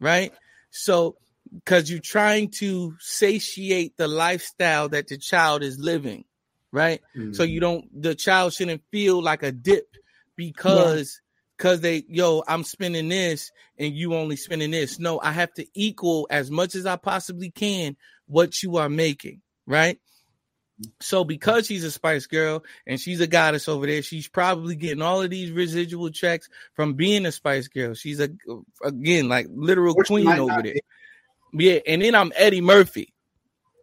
right? 0.00 0.32
So 0.70 1.16
because 1.54 1.90
you're 1.90 2.00
trying 2.00 2.50
to 2.50 2.94
satiate 2.98 3.96
the 3.96 4.08
lifestyle 4.08 4.88
that 4.90 5.08
the 5.08 5.18
child 5.18 5.62
is 5.62 5.78
living, 5.78 6.24
right? 6.72 7.00
So 7.32 7.42
Mm. 7.44 7.50
you 7.50 7.60
don't 7.60 8.02
the 8.02 8.14
child 8.14 8.54
shouldn't 8.54 8.82
feel 8.90 9.22
like 9.22 9.42
a 9.42 9.52
dip 9.52 9.86
because 10.36 11.20
because 11.56 11.80
they 11.80 12.04
yo 12.08 12.42
I'm 12.46 12.64
spending 12.64 13.08
this 13.08 13.50
and 13.78 13.94
you 13.94 14.14
only 14.14 14.36
spending 14.36 14.70
this. 14.70 14.98
No, 14.98 15.20
I 15.20 15.32
have 15.32 15.52
to 15.54 15.66
equal 15.74 16.26
as 16.30 16.50
much 16.50 16.74
as 16.74 16.86
I 16.86 16.96
possibly 16.96 17.50
can 17.50 17.96
what 18.26 18.62
you 18.62 18.76
are 18.76 18.88
making, 18.88 19.40
right? 19.66 19.98
So 21.00 21.24
because 21.24 21.66
she's 21.66 21.84
a 21.84 21.90
Spice 21.90 22.26
Girl 22.26 22.62
and 22.86 23.00
she's 23.00 23.20
a 23.20 23.26
goddess 23.26 23.66
over 23.66 23.86
there, 23.86 24.02
she's 24.02 24.28
probably 24.28 24.76
getting 24.76 25.00
all 25.00 25.22
of 25.22 25.30
these 25.30 25.50
residual 25.50 26.10
checks 26.10 26.50
from 26.74 26.94
being 26.94 27.24
a 27.24 27.32
Spice 27.32 27.68
Girl. 27.68 27.94
She's 27.94 28.20
a 28.20 28.28
again 28.84 29.28
like 29.28 29.46
literal 29.50 29.94
Which 29.94 30.08
queen 30.08 30.38
over 30.38 30.62
there. 30.62 30.74
Be. 31.56 31.64
Yeah, 31.66 31.80
and 31.86 32.02
then 32.02 32.14
I'm 32.14 32.32
Eddie 32.36 32.62
Murphy. 32.62 33.14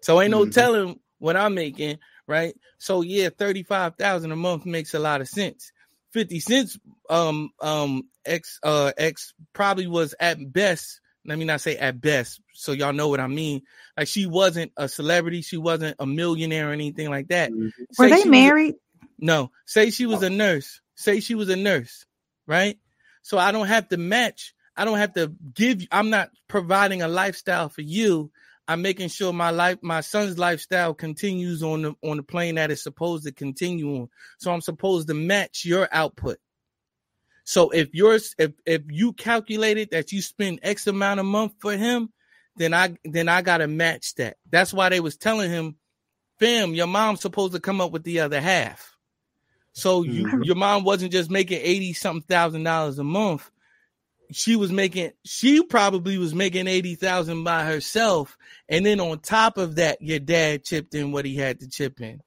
So 0.01 0.21
ain't 0.21 0.31
no 0.31 0.45
Mhm. 0.45 0.51
telling 0.51 0.99
what 1.19 1.37
I'm 1.37 1.55
making, 1.55 1.99
right? 2.27 2.55
So 2.79 3.01
yeah, 3.01 3.29
35,000 3.37 4.31
a 4.31 4.35
month 4.35 4.65
makes 4.65 4.93
a 4.93 4.99
lot 4.99 5.21
of 5.21 5.29
sense. 5.29 5.71
50 6.13 6.39
cents 6.41 6.79
um 7.09 7.51
um 7.61 8.03
X 8.25 8.59
uh 8.63 8.93
X 8.97 9.33
probably 9.53 9.87
was 9.87 10.15
at 10.19 10.37
best 10.53 11.01
Let 11.25 11.37
me 11.39 11.45
not 11.45 11.61
say 11.61 11.77
at 11.77 12.01
best, 12.01 12.41
so 12.53 12.71
y'all 12.73 12.93
know 12.93 13.09
what 13.09 13.19
I 13.19 13.27
mean. 13.27 13.63
Like 13.97 14.07
she 14.07 14.25
wasn't 14.25 14.71
a 14.77 14.89
celebrity, 14.89 15.41
she 15.43 15.57
wasn't 15.57 15.97
a 15.99 16.05
millionaire 16.07 16.69
or 16.69 16.73
anything 16.73 17.09
like 17.11 17.29
that. 17.29 17.53
Mhm. 17.53 17.71
Were 17.97 18.07
Say 18.07 18.09
they 18.09 18.23
she 18.23 18.29
was 18.31 18.31
married? 18.31 18.75
no, 19.19 19.51
say 19.65 19.91
she 19.91 20.05
was 20.05 20.23
a 20.23 20.29
nurse. 20.29 20.81
Say 20.95 21.19
she 21.21 21.35
was 21.35 21.49
a 21.49 21.55
nurse, 21.55 22.05
right? 22.47 22.77
So 23.23 23.37
I 23.37 23.51
don't 23.51 23.67
have 23.67 23.89
to 23.89 23.97
match. 23.97 24.53
I 24.75 24.85
don't 24.85 24.97
have 24.97 25.13
to 25.13 25.33
give. 25.53 25.81
you, 25.81 25.87
I'm 25.91 26.09
not 26.09 26.29
providing 26.47 27.01
a 27.01 27.07
lifestyle 27.07 27.69
for 27.69 27.81
you. 27.81 28.31
I'm 28.67 28.81
making 28.81 29.09
sure 29.09 29.33
my 29.33 29.49
life, 29.49 29.79
my 29.81 30.01
son's 30.01 30.39
lifestyle 30.39 30.93
continues 30.93 31.61
on 31.61 31.81
the 31.81 31.95
on 32.03 32.17
the 32.17 32.23
plane 32.23 32.55
that 32.55 32.71
it's 32.71 32.83
supposed 32.83 33.25
to 33.25 33.31
continue 33.31 33.95
on. 33.97 34.09
So 34.37 34.51
I'm 34.53 34.61
supposed 34.61 35.09
to 35.09 35.13
match 35.13 35.65
your 35.65 35.87
output. 35.91 36.39
So 37.43 37.69
if 37.71 37.93
yours, 37.93 38.35
if 38.37 38.51
if 38.65 38.83
you 38.89 39.13
calculated 39.13 39.89
that 39.91 40.11
you 40.11 40.21
spend 40.21 40.59
X 40.63 40.87
amount 40.87 41.19
a 41.19 41.23
month 41.23 41.53
for 41.59 41.75
him, 41.75 42.11
then 42.55 42.73
I 42.73 42.95
then 43.03 43.27
I 43.27 43.41
gotta 43.41 43.67
match 43.67 44.15
that. 44.15 44.37
That's 44.49 44.73
why 44.73 44.89
they 44.89 45.01
was 45.01 45.17
telling 45.17 45.49
him, 45.51 45.75
fam, 46.39 46.73
your 46.73 46.87
mom's 46.87 47.21
supposed 47.21 47.53
to 47.53 47.59
come 47.59 47.81
up 47.81 47.91
with 47.91 48.03
the 48.03 48.21
other 48.21 48.39
half. 48.39 48.95
So 49.73 50.03
you 50.03 50.25
Mhm. 50.25 50.45
your 50.45 50.55
mom 50.55 50.83
wasn't 50.85 51.11
just 51.11 51.29
making 51.29 51.59
eighty 51.61 51.91
something 51.93 52.21
thousand 52.27 52.63
dollars 52.63 52.97
a 52.97 53.03
month. 53.03 53.49
She 54.33 54.55
was 54.55 54.71
making 54.71 55.11
she 55.25 55.63
probably 55.63 56.17
was 56.17 56.33
making 56.35 56.67
eighty 56.67 56.95
thousand 56.95 57.43
by 57.43 57.65
herself. 57.65 58.37
And 58.69 58.85
then 58.85 58.99
on 58.99 59.19
top 59.19 59.57
of 59.57 59.75
that, 59.75 60.01
your 60.01 60.19
dad 60.19 60.63
chipped 60.63 60.95
in 60.95 61.11
what 61.11 61.25
he 61.25 61.35
had 61.35 61.59
to 61.61 61.69
chip 61.69 62.01
in. 62.01 62.21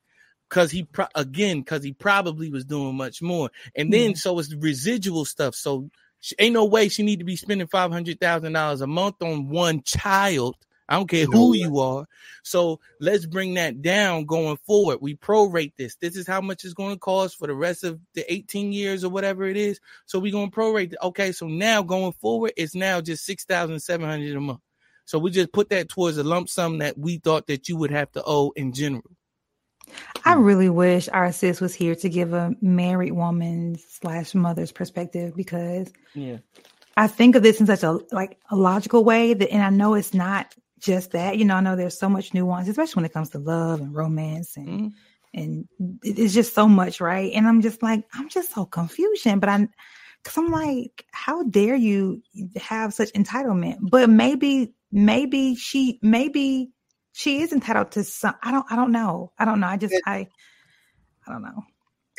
Cause 0.48 0.70
he 0.70 0.84
pro- 0.84 1.06
again, 1.14 1.64
cause 1.64 1.82
he 1.82 1.92
probably 1.92 2.50
was 2.50 2.64
doing 2.64 2.96
much 2.96 3.20
more. 3.20 3.50
And 3.74 3.92
then 3.92 4.10
Yeah. 4.10 4.16
so 4.16 4.38
it's 4.38 4.48
the 4.48 4.58
residual 4.58 5.24
stuff. 5.24 5.54
So 5.56 5.90
she, 6.20 6.34
ain't 6.38 6.54
no 6.54 6.64
way 6.64 6.88
she 6.88 7.02
need 7.02 7.18
to 7.18 7.24
be 7.24 7.36
spending 7.36 7.66
five 7.66 7.90
hundred 7.90 8.20
thousand 8.20 8.52
dollars 8.52 8.80
a 8.80 8.86
month 8.86 9.16
on 9.22 9.48
one 9.48 9.82
child. 9.82 10.56
I 10.88 10.96
don't 10.96 11.08
care 11.08 11.26
who 11.26 11.54
you 11.54 11.80
are. 11.80 12.06
So 12.44 12.80
let's 13.00 13.26
bring 13.26 13.54
that 13.54 13.82
down 13.82 14.24
going 14.24 14.56
forward. 14.58 14.98
We 15.00 15.16
prorate 15.16 15.72
this. 15.76 15.96
This 15.96 16.16
is 16.16 16.26
how 16.26 16.40
much 16.40 16.64
it's 16.64 16.74
going 16.74 16.94
to 16.94 16.98
cost 17.00 17.38
for 17.38 17.46
the 17.48 17.54
rest 17.54 17.82
of 17.82 17.98
the 18.14 18.30
18 18.32 18.72
years 18.72 19.02
or 19.04 19.10
whatever 19.10 19.44
it 19.44 19.56
is. 19.56 19.80
So 20.06 20.18
we're 20.18 20.32
going 20.32 20.50
to 20.50 20.56
prorate. 20.56 20.92
it. 20.92 20.98
Okay, 21.02 21.32
so 21.32 21.48
now 21.48 21.82
going 21.82 22.12
forward, 22.12 22.52
it's 22.56 22.74
now 22.74 23.00
just 23.00 23.24
6,700 23.24 24.36
a 24.36 24.40
month. 24.40 24.60
So 25.06 25.18
we 25.18 25.30
just 25.30 25.52
put 25.52 25.70
that 25.70 25.88
towards 25.88 26.18
a 26.18 26.24
lump 26.24 26.48
sum 26.48 26.78
that 26.78 26.98
we 26.98 27.18
thought 27.18 27.46
that 27.48 27.68
you 27.68 27.76
would 27.76 27.90
have 27.90 28.10
to 28.12 28.22
owe 28.24 28.52
in 28.56 28.72
general. 28.72 29.04
I 30.24 30.34
really 30.34 30.68
wish 30.68 31.08
our 31.08 31.30
sis 31.32 31.60
was 31.60 31.74
here 31.74 31.94
to 31.96 32.08
give 32.08 32.32
a 32.32 32.52
married 32.60 33.12
woman 33.12 33.78
slash 33.88 34.34
mother's 34.34 34.72
perspective 34.72 35.36
because 35.36 35.92
Yeah. 36.14 36.38
I 36.96 37.06
think 37.08 37.36
of 37.36 37.42
this 37.42 37.60
in 37.60 37.66
such 37.66 37.82
a 37.82 37.98
like 38.10 38.38
a 38.50 38.56
logical 38.56 39.04
way 39.04 39.34
that, 39.34 39.50
and 39.52 39.62
I 39.62 39.70
know 39.70 39.94
it's 39.94 40.14
not 40.14 40.54
just 40.78 41.12
that. 41.12 41.38
You 41.38 41.44
know, 41.44 41.56
I 41.56 41.60
know 41.60 41.76
there's 41.76 41.98
so 41.98 42.08
much 42.08 42.34
nuance, 42.34 42.68
especially 42.68 43.00
when 43.00 43.06
it 43.06 43.12
comes 43.12 43.30
to 43.30 43.38
love 43.38 43.80
and 43.80 43.94
romance 43.94 44.56
and 44.56 44.68
Mhm. 44.68 44.92
and 45.34 45.68
it's 46.02 46.32
just 46.32 46.54
so 46.54 46.66
much, 46.66 47.00
right? 47.00 47.30
And 47.34 47.46
I'm 47.46 47.60
just 47.60 47.82
like, 47.82 48.04
I'm 48.14 48.28
just 48.28 48.54
so 48.54 48.64
confusion, 48.64 49.38
but 49.38 49.48
I'm 49.50 49.68
because 50.22 50.38
I'm 50.38 50.50
like, 50.50 51.04
how 51.12 51.44
dare 51.44 51.76
you 51.76 52.22
have 52.56 52.94
such 52.94 53.12
entitlement? 53.12 53.76
But 53.90 54.10
maybe, 54.10 54.74
maybe 54.90 55.54
she, 55.54 56.00
maybe 56.02 56.70
she 57.12 57.42
is 57.42 57.52
entitled 57.52 57.92
to 57.92 58.02
some. 58.02 58.34
I 58.42 58.50
don't, 58.50 58.66
I 58.70 58.76
don't 58.76 58.90
know. 58.90 59.32
I 59.38 59.44
don't 59.44 59.60
know. 59.60 59.68
I 59.68 59.76
just, 59.76 59.94
I, 60.04 60.26
I 61.26 61.32
don't 61.32 61.42
know. 61.42 61.62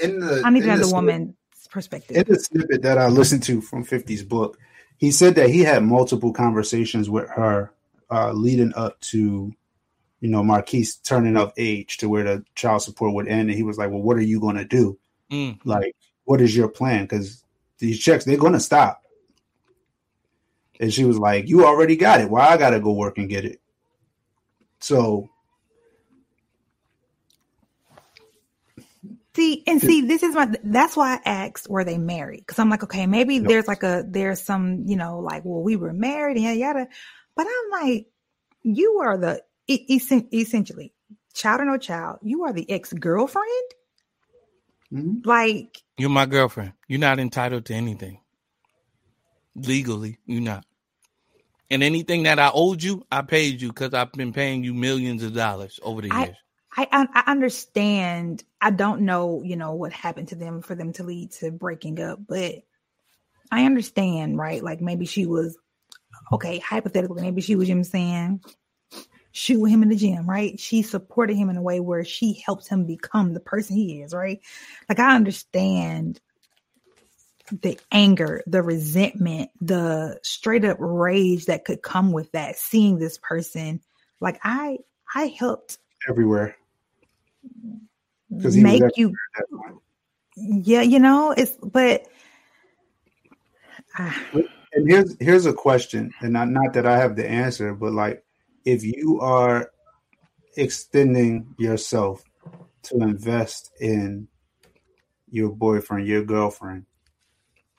In 0.02 0.20
the 0.20 0.42
I 0.46 0.50
need 0.52 0.62
to 0.62 0.70
have 0.70 0.80
the 0.80 0.86
the 0.86 0.94
woman's 0.94 1.34
in 2.10 2.24
the 2.28 2.40
snippet 2.40 2.82
that 2.84 2.98
I 2.98 3.08
listened 3.08 3.44
to 3.44 3.62
from 3.62 3.84
50's 3.84 4.24
book, 4.24 4.58
he 4.98 5.12
said 5.12 5.36
that 5.36 5.50
he 5.50 5.62
had 5.62 5.84
multiple 5.84 6.32
conversations 6.32 7.10
with 7.10 7.30
her 7.30 7.74
uh, 8.10 8.32
leading 8.32 8.74
up 8.76 9.00
to, 9.02 9.54
you 10.20 10.30
know, 10.30 10.44
Marquise 10.44 10.96
turning 10.96 11.38
of 11.38 11.54
age 11.58 11.98
to 11.98 12.10
where 12.10 12.24
the 12.24 12.44
child 12.56 12.82
support 12.82 13.14
would 13.14 13.28
end. 13.28 13.50
And 13.50 13.58
he 13.58 13.64
was 13.64 13.78
like, 13.78 13.90
Well, 13.90 14.02
what 14.02 14.18
are 14.18 14.22
you 14.22 14.40
going 14.40 14.58
to 14.58 14.66
do? 14.66 14.98
Mm. 15.32 15.60
Like, 15.64 15.96
what 16.26 16.42
is 16.42 16.56
your 16.56 16.70
plan? 16.70 17.04
Because 17.04 17.44
these 17.80 18.00
checks, 18.00 18.26
they're 18.26 18.38
going 18.38 18.54
to 18.54 18.60
stop. 18.60 19.04
And 20.80 20.94
she 20.94 21.06
was 21.06 21.18
like, 21.18 21.48
You 21.48 21.66
already 21.66 21.96
got 21.96 22.22
it. 22.22 22.30
Why 22.30 22.48
I 22.48 22.58
got 22.58 22.72
to 22.72 22.80
go 22.80 22.94
work 22.94 23.18
and 23.18 23.30
get 23.30 23.46
it? 23.46 23.60
So, 24.80 25.30
See, 29.38 29.64
and 29.68 29.80
see, 29.80 30.02
this 30.02 30.24
is 30.24 30.34
my. 30.34 30.52
That's 30.64 30.98
why 30.98 31.14
I 31.14 31.30
asked 31.30 31.70
were 31.70 31.84
they 31.84 32.00
married? 32.00 32.40
Because 32.40 32.58
I'm 32.58 32.72
like, 32.72 32.82
okay, 32.86 33.06
maybe 33.06 33.36
Yep. 33.36 33.48
there's 33.48 33.68
like 33.68 33.84
a 33.84 34.04
there's 34.04 34.42
some, 34.42 34.86
you 34.88 34.96
know, 34.96 35.20
like, 35.20 35.46
well, 35.46 35.62
we 35.62 35.76
were 35.76 35.94
married 35.94 36.38
and 36.38 36.46
yada 36.46 36.58
yada. 36.58 36.88
But 37.38 37.48
I'm 37.48 37.82
like, 37.84 38.08
you 38.64 39.00
are 39.04 39.18
the 39.18 39.44
e- 39.68 39.86
essen- 39.96 40.28
essentially 40.34 40.94
child 41.34 41.62
or 41.62 41.66
no 41.66 41.78
child. 41.78 42.20
You 42.24 42.44
are 42.46 42.54
the 42.54 42.70
ex 42.70 42.92
girlfriend. 42.94 43.48
mhm. 44.92 45.26
Like, 45.26 45.78
You're 45.98 46.10
my 46.10 46.26
girlfriend. 46.26 46.74
You're 46.88 47.00
not 47.00 47.20
entitled 47.20 47.66
to 47.66 47.74
anything. 47.76 48.20
Legally, 49.56 50.20
you're 50.26 50.42
not. 50.42 50.66
And 51.70 51.84
anything 51.84 52.24
that 52.24 52.40
I 52.40 52.50
owed 52.54 52.82
you, 52.82 53.06
I 53.12 53.22
paid 53.24 53.62
you 53.62 53.70
because 53.70 53.94
I've 53.94 54.12
been 54.14 54.32
paying 54.34 54.64
you 54.64 54.74
millions 54.74 55.24
of 55.24 55.34
dollars 55.34 55.80
over 55.84 56.02
the 56.02 56.12
I- 56.12 56.24
years. 56.26 56.38
I, 56.76 56.88
I 56.92 57.08
I 57.26 57.32
understand. 57.32 58.44
I 58.62 58.70
don't 58.72 59.02
know, 59.02 59.42
you 59.44 59.56
know, 59.56 59.74
what 59.74 59.94
happened 59.94 60.28
to 60.30 60.36
them 60.36 60.62
for 60.62 60.76
them 60.76 60.94
to 60.94 61.04
lead 61.04 61.32
to 61.34 61.50
breaking 61.52 62.00
up, 62.00 62.20
but 62.28 62.56
I 63.52 63.66
understand, 63.66 64.38
right? 64.38 64.64
Like 64.64 64.80
maybe 64.82 65.06
she 65.06 65.26
was 65.26 65.58
okay, 66.32 66.60
hypothetically, 66.60 67.22
maybe 67.22 67.42
she 67.42 67.56
was, 67.56 67.68
you 67.68 67.76
know 67.76 67.80
what 67.80 67.88
I'm 67.88 67.92
saying, 67.92 68.42
shooting 69.32 69.68
him 69.68 69.84
in 69.84 69.90
the 69.90 69.96
gym, 69.96 70.30
right? 70.30 70.60
She 70.60 70.82
supported 70.82 71.36
him 71.36 71.50
in 71.50 71.58
a 71.58 71.62
way 71.62 71.80
where 71.80 72.04
she 72.04 72.42
helped 72.46 72.68
him 72.68 72.86
become 72.86 73.34
the 73.34 73.40
person 73.40 73.76
he 73.76 74.02
is, 74.02 74.14
right? 74.14 74.40
Like 74.90 75.00
I 75.00 75.16
understand 75.16 76.20
the 77.52 77.80
anger, 77.92 78.44
the 78.48 78.62
resentment, 78.62 79.52
the 79.62 80.20
straight 80.24 80.66
up 80.66 80.78
rage 80.80 81.46
that 81.46 81.66
could 81.66 81.82
come 81.82 82.12
with 82.12 82.32
that, 82.32 82.58
seeing 82.58 82.98
this 82.98 83.18
person. 83.18 83.82
Like 84.20 84.40
I 84.44 84.80
I 85.14 85.28
helped 85.28 85.78
everywhere. 86.10 86.56
make 88.30 88.98
you 88.98 89.10
at 89.10 89.16
that 89.38 89.58
point. 89.58 89.78
yeah 90.36 90.82
you 90.82 91.00
know 91.00 91.32
it's 91.32 91.56
but 91.64 92.08
ah, 93.98 94.22
And 94.74 94.90
here's 94.90 95.16
here's 95.20 95.46
a 95.46 95.54
question, 95.54 96.12
and 96.22 96.34
not, 96.34 96.50
not 96.50 96.74
that 96.74 96.86
I 96.86 96.98
have 96.98 97.16
the 97.16 97.28
answer, 97.28 97.74
but 97.74 97.94
like 97.94 98.24
if 98.66 98.84
you 98.84 99.20
are 99.22 99.72
extending 100.58 101.54
yourself 101.58 102.24
to 102.84 102.98
invest 102.98 103.72
in 103.80 104.28
your 105.30 105.50
boyfriend, 105.50 106.08
your 106.08 106.24
girlfriend, 106.24 106.86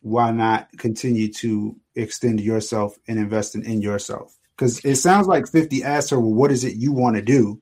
why 0.02 0.30
not 0.30 0.68
continue 0.78 1.32
to 1.34 1.76
extend 1.94 2.40
yourself 2.40 2.96
and 3.08 3.18
investing 3.18 3.64
in 3.64 3.82
yourself? 3.82 4.36
Because 4.56 4.84
it 4.84 4.96
sounds 4.96 5.26
like 5.26 5.46
50 5.48 5.82
asked 5.84 6.10
her, 6.10 6.18
Well, 6.20 6.34
what 6.34 6.50
is 6.50 6.64
it 6.64 6.76
you 6.76 6.92
want 6.92 7.16
to 7.16 7.22
do? 7.22 7.60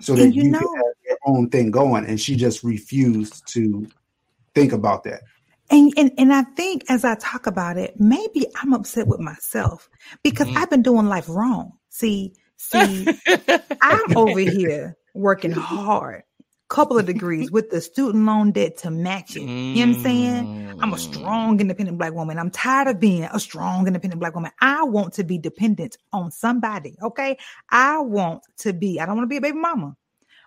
So 0.00 0.14
that 0.14 0.24
And 0.24 0.34
you 0.34 0.44
you, 0.44 0.50
know- 0.50 0.58
can 0.58 0.76
have 0.76 0.84
your 1.06 1.18
own 1.26 1.48
thing 1.50 1.70
going. 1.70 2.06
And 2.06 2.20
she 2.20 2.36
just 2.36 2.62
refused 2.62 3.46
to 3.54 3.86
think 4.54 4.72
about 4.72 5.04
that. 5.04 5.22
And, 5.72 5.92
and 5.98 6.12
and 6.18 6.34
i 6.34 6.42
think 6.42 6.84
as 6.90 7.04
i 7.04 7.16
talk 7.16 7.46
about 7.48 7.78
it 7.78 7.94
maybe 7.98 8.46
i'm 8.62 8.74
upset 8.74 9.08
with 9.08 9.20
myself 9.20 9.88
because 10.24 10.48
Mhm. 10.48 10.52
i've 10.56 10.70
been 10.70 10.82
doing 10.82 11.08
life 11.08 11.28
wrong 11.28 11.72
see 11.90 12.34
see 12.58 13.08
i'm 13.82 14.06
over 14.16 14.40
here 14.40 14.96
working 15.14 15.52
hard 15.52 16.22
couple 16.70 16.98
of 16.98 17.06
degrees 17.06 17.50
with 17.52 17.70
the 17.70 17.80
student 17.82 18.24
loan 18.26 18.52
debt 18.52 18.78
to 18.78 18.90
match 18.90 19.36
it 19.36 19.52
you 19.72 19.84
know 19.86 19.92
what 19.92 19.96
i'm 19.98 20.02
saying 20.02 20.48
I'm 20.80 20.92
a 20.94 20.96
Mm. 20.96 21.00
strong, 21.00 21.60
independent 21.60 21.98
black 21.98 22.12
woman. 22.12 22.38
I'm 22.40 22.50
tired 22.50 22.88
of 22.88 23.00
being 23.00 23.24
a 23.24 23.38
strong, 23.40 23.86
independent 23.86 24.20
black 24.20 24.34
woman. 24.34 24.50
I 24.60 24.84
want 24.84 25.14
to 25.14 25.24
be 25.24 25.38
dependent 25.38 25.96
on 26.12 26.32
somebody. 26.32 26.96
Okay. 27.02 27.38
I 27.70 28.00
want 28.00 28.42
to 28.58 28.72
be, 28.72 28.98
I 29.00 29.06
don't 29.06 29.16
want 29.16 29.24
to 29.26 29.28
be 29.30 29.36
a 29.36 29.40
baby 29.40 29.58
mama. 29.58 29.96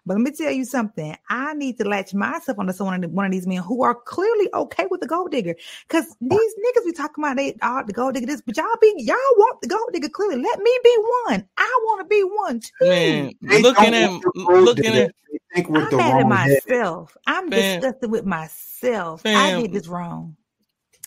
But 0.05 0.15
let 0.15 0.21
me 0.21 0.31
tell 0.31 0.51
you 0.51 0.65
something. 0.65 1.15
I 1.29 1.53
need 1.55 1.77
to 1.79 1.85
latch 1.87 2.13
myself 2.13 2.59
onto 2.59 2.73
someone, 2.73 3.01
one 3.13 3.25
of 3.25 3.31
these 3.31 3.47
men 3.47 3.57
who 3.63 3.83
are 3.83 3.95
clearly 3.95 4.49
okay 4.53 4.85
with 4.89 5.01
the 5.01 5.07
gold 5.07 5.31
digger. 5.31 5.55
Because 5.87 6.05
these 6.21 6.31
niggas 6.55 6.85
be 6.85 6.91
talking 6.93 7.23
about 7.23 7.37
they 7.37 7.55
all 7.61 7.83
the 7.85 7.93
gold 7.93 8.13
digger 8.13 8.27
this, 8.27 8.41
but 8.41 8.55
y'all 8.57 8.65
be 8.81 8.93
y'all 8.97 9.15
want 9.37 9.61
the 9.61 9.67
gold 9.67 9.89
digger 9.93 10.09
clearly. 10.09 10.41
Let 10.41 10.59
me 10.59 10.79
be 10.83 10.97
one. 11.27 11.47
I 11.57 11.79
want 11.85 12.01
to 12.01 12.07
be 12.07 12.21
one 12.23 12.59
too. 12.59 12.71
Man, 12.87 13.31
They 13.41 13.61
looking 13.61 13.93
at 13.93 14.09
want 14.11 14.21
the 14.21 14.45
road 14.47 14.63
looking 14.63 14.93
to 14.93 15.03
at 15.03 15.11
think 15.53 15.69
with 15.69 15.83
I'm 15.83 15.89
the 15.89 15.97
mad 15.97 16.17
at 16.17 16.27
wrong 16.27 16.29
head. 16.37 16.61
myself. 16.67 17.17
I'm 17.25 17.49
Fam. 17.49 17.81
disgusted 17.81 18.11
with 18.11 18.25
myself. 18.25 19.21
I 19.33 19.51
Fam. 19.51 19.61
did 19.61 19.73
this 19.73 19.87
wrong. 19.87 20.35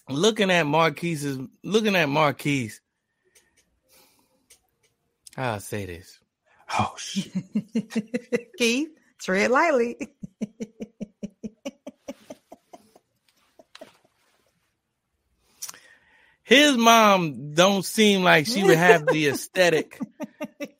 looking 0.09 0.51
at 0.51 0.67
Marquise's 0.67 1.39
looking 1.63 1.95
at 1.97 2.09
Marquise. 2.09 2.81
How 5.37 5.55
I 5.55 5.59
say 5.59 5.87
this? 5.87 6.19
Oh 6.77 6.95
shit. 6.97 7.33
Keith, 8.59 8.91
tread 9.19 9.51
lightly. 9.51 9.97
his 16.49 16.77
mom 16.79 17.53
don't 17.53 17.85
seem 17.85 18.23
like 18.23 18.47
she 18.47 18.65
would 18.65 18.79
have 18.79 19.07
the 19.07 19.29
aesthetic. 19.29 20.01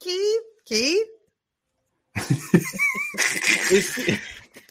Keith, 0.01 0.43
Keith, 0.65 1.07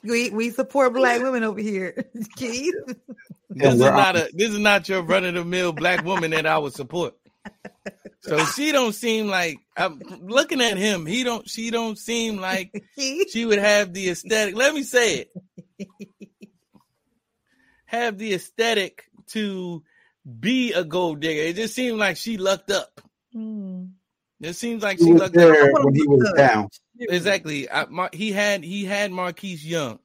we 0.03 0.32
we 0.32 0.49
support 0.49 0.93
black 0.93 1.22
women 1.22 1.43
over 1.43 1.61
here. 1.61 2.03
Keith, 2.36 2.74
this 3.49 3.76
is 3.76 3.80
not 3.80 4.15
a 4.15 4.30
this 4.34 4.49
is 4.49 4.59
not 4.59 4.89
your 4.89 5.03
run 5.03 5.24
of 5.26 5.36
the 5.36 5.45
mill 5.45 5.72
black 5.72 6.03
woman 6.03 6.32
that 6.32 6.47
I 6.47 6.57
would 6.57 6.74
support. 6.74 7.13
So 8.28 8.43
she 8.45 8.71
don't 8.73 8.93
seem 8.93 9.28
like 9.28 9.57
I'm 9.78 9.99
looking 10.21 10.59
at 10.61 10.78
him. 10.78 11.05
He 11.05 11.23
don't. 11.23 11.47
She 11.49 11.71
don't 11.71 11.97
seem 11.97 12.38
like 12.38 12.71
she 12.99 13.45
would 13.45 13.59
have 13.59 13.93
the 13.93 14.09
aesthetic. 14.09 14.55
Let 14.55 14.73
me 14.73 14.84
say 14.84 15.28
it. 15.80 15.88
Have 17.86 18.17
the 18.17 18.34
aesthetic 18.34 19.05
to 19.28 19.82
be 20.39 20.73
a 20.73 20.84
gold 20.84 21.21
digger. 21.21 21.41
It 21.41 21.55
just 21.55 21.73
seems 21.73 21.97
like 21.97 22.17
she 22.17 22.38
lucked 22.38 22.69
up. 22.71 22.99
Hmm. 23.32 23.86
It 24.41 24.53
seems 24.53 24.84
like 24.84 24.99
He 24.99 25.05
she 25.05 25.13
was 25.13 25.21
lucked 25.21 25.38
up. 25.38 25.49
when 25.84 25.95
he 25.95 26.05
was 26.07 26.34
down. 26.36 26.67
Exactly. 26.99 27.69
I, 27.71 27.86
Mar- 27.86 28.09
he 28.11 28.32
had 28.34 28.63
he 28.63 28.84
had 28.86 29.11
Marquise 29.11 29.65
Young. 29.65 29.99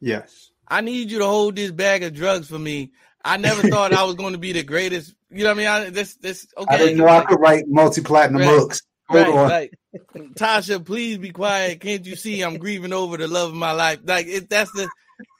Yes. 0.00 0.50
I 0.66 0.80
need 0.80 1.10
you 1.10 1.18
to 1.18 1.26
hold 1.26 1.56
this 1.56 1.70
bag 1.72 2.02
of 2.04 2.14
drugs 2.14 2.48
for 2.48 2.58
me. 2.58 2.92
I 3.24 3.36
never 3.36 3.68
thought 3.68 3.92
I 3.92 4.04
was 4.04 4.14
going 4.16 4.32
to 4.32 4.38
be 4.38 4.52
the 4.52 4.62
greatest. 4.62 5.14
You 5.30 5.44
know 5.44 5.50
what 5.50 5.56
I 5.56 5.58
mean? 5.58 5.66
I, 5.66 5.90
this 5.90 6.16
this 6.16 6.46
okay. 6.56 6.74
I 6.74 6.78
didn't 6.78 6.98
know 6.98 7.08
I 7.08 7.24
could 7.24 7.40
write 7.40 7.64
multi-platinum 7.68 8.40
Right. 8.40 8.58
books. 8.58 8.82
Hold 9.08 9.22
Right, 9.22 9.34
on. 9.34 9.48
like 9.48 9.72
Tasha, 10.34 10.84
please 10.84 11.18
be 11.18 11.30
quiet. 11.30 11.80
Can't 11.80 12.04
you 12.06 12.16
see 12.16 12.42
I'm 12.42 12.58
grieving 12.58 12.92
over 12.92 13.16
the 13.16 13.28
love 13.28 13.50
of 13.50 13.54
my 13.56 13.72
life? 13.72 14.00
Like 14.04 14.26
it, 14.26 14.48
that's 14.48 14.70
the 14.72 14.88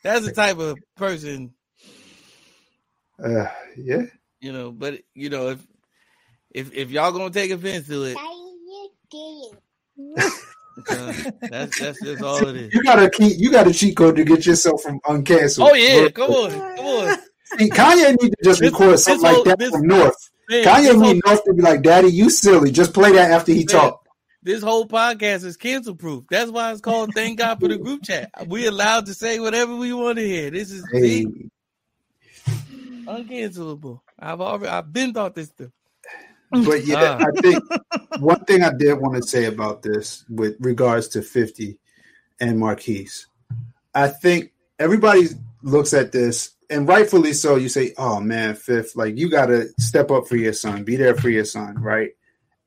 that's 0.03 0.25
the 0.27 0.33
type 0.33 0.59
of 0.59 0.79
person, 0.97 1.55
Uh, 3.23 3.47
yeah. 3.77 4.03
you 4.41 4.53
know. 4.53 4.73
But 4.73 5.01
you 5.15 5.31
know, 5.31 5.51
if 5.51 5.67
if 6.51 6.73
if 6.75 6.91
y'all 6.91 7.13
gonna 7.13 7.31
take 7.31 7.51
offense 7.51 7.87
to 7.89 8.05
it, 8.05 8.17
uh, 10.91 11.13
that's 11.51 11.79
that's 11.79 12.01
just 12.01 12.23
all 12.23 12.47
it 12.49 12.57
is. 12.57 12.75
You 12.75 12.83
gotta 12.83 13.11
keep. 13.11 13.39
You 13.39 13.51
gotta 13.51 13.73
cheat 13.73 13.97
code 13.97 14.17
to 14.17 14.25
get 14.25 14.47
yourself 14.47 14.83
from 14.83 15.01
uncanceled. 15.01 15.69
Oh 15.71 15.75
yeah, 15.75 16.09
come 16.11 16.31
on, 16.31 16.51
come 16.77 16.87
on. 16.87 17.19
See, 17.57 17.71
Kanye 17.71 18.11
need 18.21 18.31
to 18.33 18.37
just 18.45 18.61
record 18.61 18.93
this 18.93 19.05
something 19.05 19.23
like 19.23 19.35
whole- 19.37 19.45
that 19.45 19.59
this- 19.59 19.71
from 19.71 19.87
North. 19.87 20.31
Man, 20.51 20.65
Kanye 20.65 20.83
this, 20.93 20.97
need 20.97 21.23
North 21.27 21.45
to 21.45 21.55
be 21.55 21.63
like, 21.63 21.83
"Daddy, 21.83 22.09
you 22.09 22.31
silly. 22.31 22.71
Just 22.71 22.93
play 22.95 23.13
that 23.13 23.31
after 23.31 23.53
he 23.53 23.59
Man. 23.59 23.67
talk." 23.67 24.05
this 24.43 24.63
whole 24.63 24.87
podcast 24.87 25.45
is 25.45 25.57
cancel 25.59 25.95
proof. 25.95 26.25
That's 26.31 26.51
why 26.51 26.73
it's 26.73 26.81
called 26.81 27.13
"Thank 27.15 27.39
God 27.39 27.61
for 27.61 27.69
the 27.69 27.77
Group 27.79 28.03
Chat." 28.05 28.31
We 28.47 28.67
allowed 28.67 29.07
to 29.07 29.15
say 29.15 29.41
whatever 29.41 29.77
we 29.77 29.93
want 29.93 30.19
to 30.19 30.27
hear. 30.27 30.51
This 30.51 30.71
is 30.71 30.85
Hey, 30.93 31.27
uncancelable. 33.07 34.01
I've 34.19 34.41
already 34.41 34.69
I've 34.69 34.93
been 34.93 35.13
thought 35.13 35.35
this 35.35 35.49
through. 35.51 35.73
but 36.51 36.85
yeah, 36.87 37.19
Ah. 37.21 37.27
I 37.27 37.41
think 37.41 37.63
one 38.21 38.45
thing 38.45 38.63
I 38.63 38.73
did 38.73 38.95
want 38.95 39.17
to 39.17 39.29
say 39.29 39.45
about 39.45 39.83
this, 39.83 40.25
with 40.29 40.57
regards 40.61 41.09
to 41.09 41.23
Fifty 41.23 41.79
and 42.41 42.59
Marquise, 42.59 43.27
I 43.95 44.09
think 44.09 44.53
everybody 44.79 45.29
looks 45.63 45.93
at 45.93 46.13
this, 46.13 46.51
and 46.71 46.89
rightfully 46.89 47.33
so. 47.33 47.57
You 47.57 47.69
say, 47.69 47.95
"Oh 47.97 48.21
man, 48.21 48.55
Fifth, 48.55 48.97
like 48.97 49.17
you 49.17 49.31
got 49.31 49.47
to 49.47 49.69
step 49.79 50.11
up 50.11 50.29
for 50.29 50.37
your 50.37 50.53
son, 50.53 50.85
be 50.85 50.97
there 50.97 51.15
for 51.15 51.29
your 51.29 51.45
son, 51.45 51.81
right?" 51.81 52.11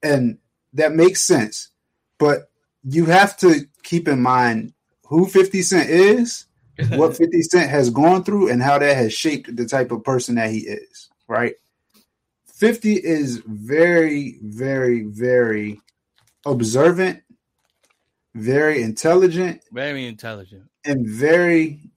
And 0.04 0.38
that 0.74 0.94
makes 0.94 1.22
sense, 1.22 1.70
but 2.18 2.50
you 2.84 3.06
have 3.06 3.38
to 3.38 3.68
keep 3.84 4.08
in 4.08 4.22
mind 4.22 4.74
who 5.08 5.26
Fifty 5.28 5.62
Cent 5.62 5.90
is 5.90 6.46
what 6.90 7.16
50 7.16 7.42
Cent 7.44 7.70
has 7.70 7.90
gone 7.90 8.24
through 8.24 8.50
and 8.50 8.62
how 8.62 8.80
that 8.80 8.96
has 8.96 9.14
shaped 9.14 9.56
the 9.56 9.66
type 9.66 9.92
of 9.92 10.04
person 10.04 10.36
that 10.36 10.50
he 10.50 10.60
is, 10.60 11.10
right? 11.28 11.56
50 12.56 12.94
is 12.94 13.42
very, 13.46 14.38
very, 14.42 15.04
very 15.04 15.82
observant, 16.46 17.22
very 18.36 18.82
intelligent, 18.82 19.62
Very 19.72 20.06
intelligent, 20.06 20.70
and 20.86 21.08
very 21.08 21.91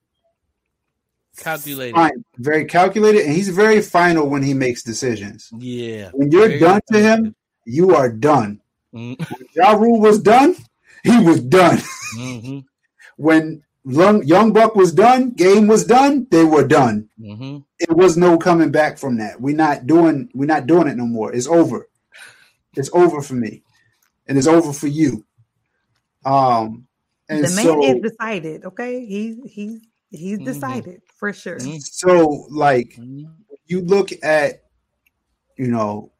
calculated. 1.36 1.94
fine, 1.94 2.24
very 2.38 2.64
calculated, 2.64 3.24
and 3.26 3.34
he's 3.34 3.48
very 3.48 3.80
final 3.82 4.28
when 4.28 4.42
he 4.42 4.54
makes 4.54 4.82
decisions. 4.82 5.48
Yeah. 5.56 6.10
When 6.12 6.30
you're 6.30 6.48
Very 6.48 6.60
done 6.60 6.80
to 6.92 6.98
him, 7.00 7.34
you 7.64 7.94
are 7.94 8.10
done. 8.10 8.60
Mm, 8.94 9.18
When 9.18 9.48
Ja 9.54 9.72
Rule 9.72 10.00
was 10.00 10.20
done, 10.20 10.54
he 11.02 11.18
was 11.24 11.40
done. 11.40 11.78
Mm-hmm. 12.16 12.58
When 13.16 13.62
Young, 13.84 14.24
Young 14.24 14.52
Buck 14.52 14.74
was 14.74 14.92
done, 14.92 15.30
game 15.32 15.66
was 15.66 15.84
done, 15.84 16.26
they 16.30 16.42
were 16.44 16.66
done. 16.66 17.08
Mm-hmm. 17.20 17.58
it 17.78 17.90
was 17.94 18.16
no 18.16 18.38
coming 18.38 18.70
back 18.70 18.98
from 18.98 19.18
that. 19.18 19.40
We're 19.40 19.54
not 19.56 19.86
doing 19.86 20.30
we're 20.34 20.46
not 20.46 20.66
doing 20.66 20.88
it 20.88 20.96
no 20.96 21.06
more. 21.06 21.32
It's 21.32 21.46
over. 21.46 21.88
It's 22.76 22.90
over 22.92 23.20
for 23.22 23.34
me. 23.34 23.62
And 24.26 24.36
it's 24.38 24.46
over 24.46 24.72
for 24.72 24.86
you. 24.88 25.24
Um 26.24 26.86
and 27.28 27.38
the 27.44 27.54
man 27.54 27.64
so 27.64 27.84
is 27.84 28.00
decided. 28.02 28.64
Okay, 28.64 29.04
he's 29.04 29.36
he's 29.50 29.80
he's 30.10 30.38
Mhm. 30.38 30.44
decided 30.44 31.02
for 31.24 31.32
sure. 31.32 31.58
Mhm. 31.58 31.80
so 31.82 32.46
like 32.50 32.90
Mm-hmm. 32.98 33.24
you 33.66 33.80
look 33.80 34.10
at 34.22 34.64
you 35.56 35.68
know 35.68 36.10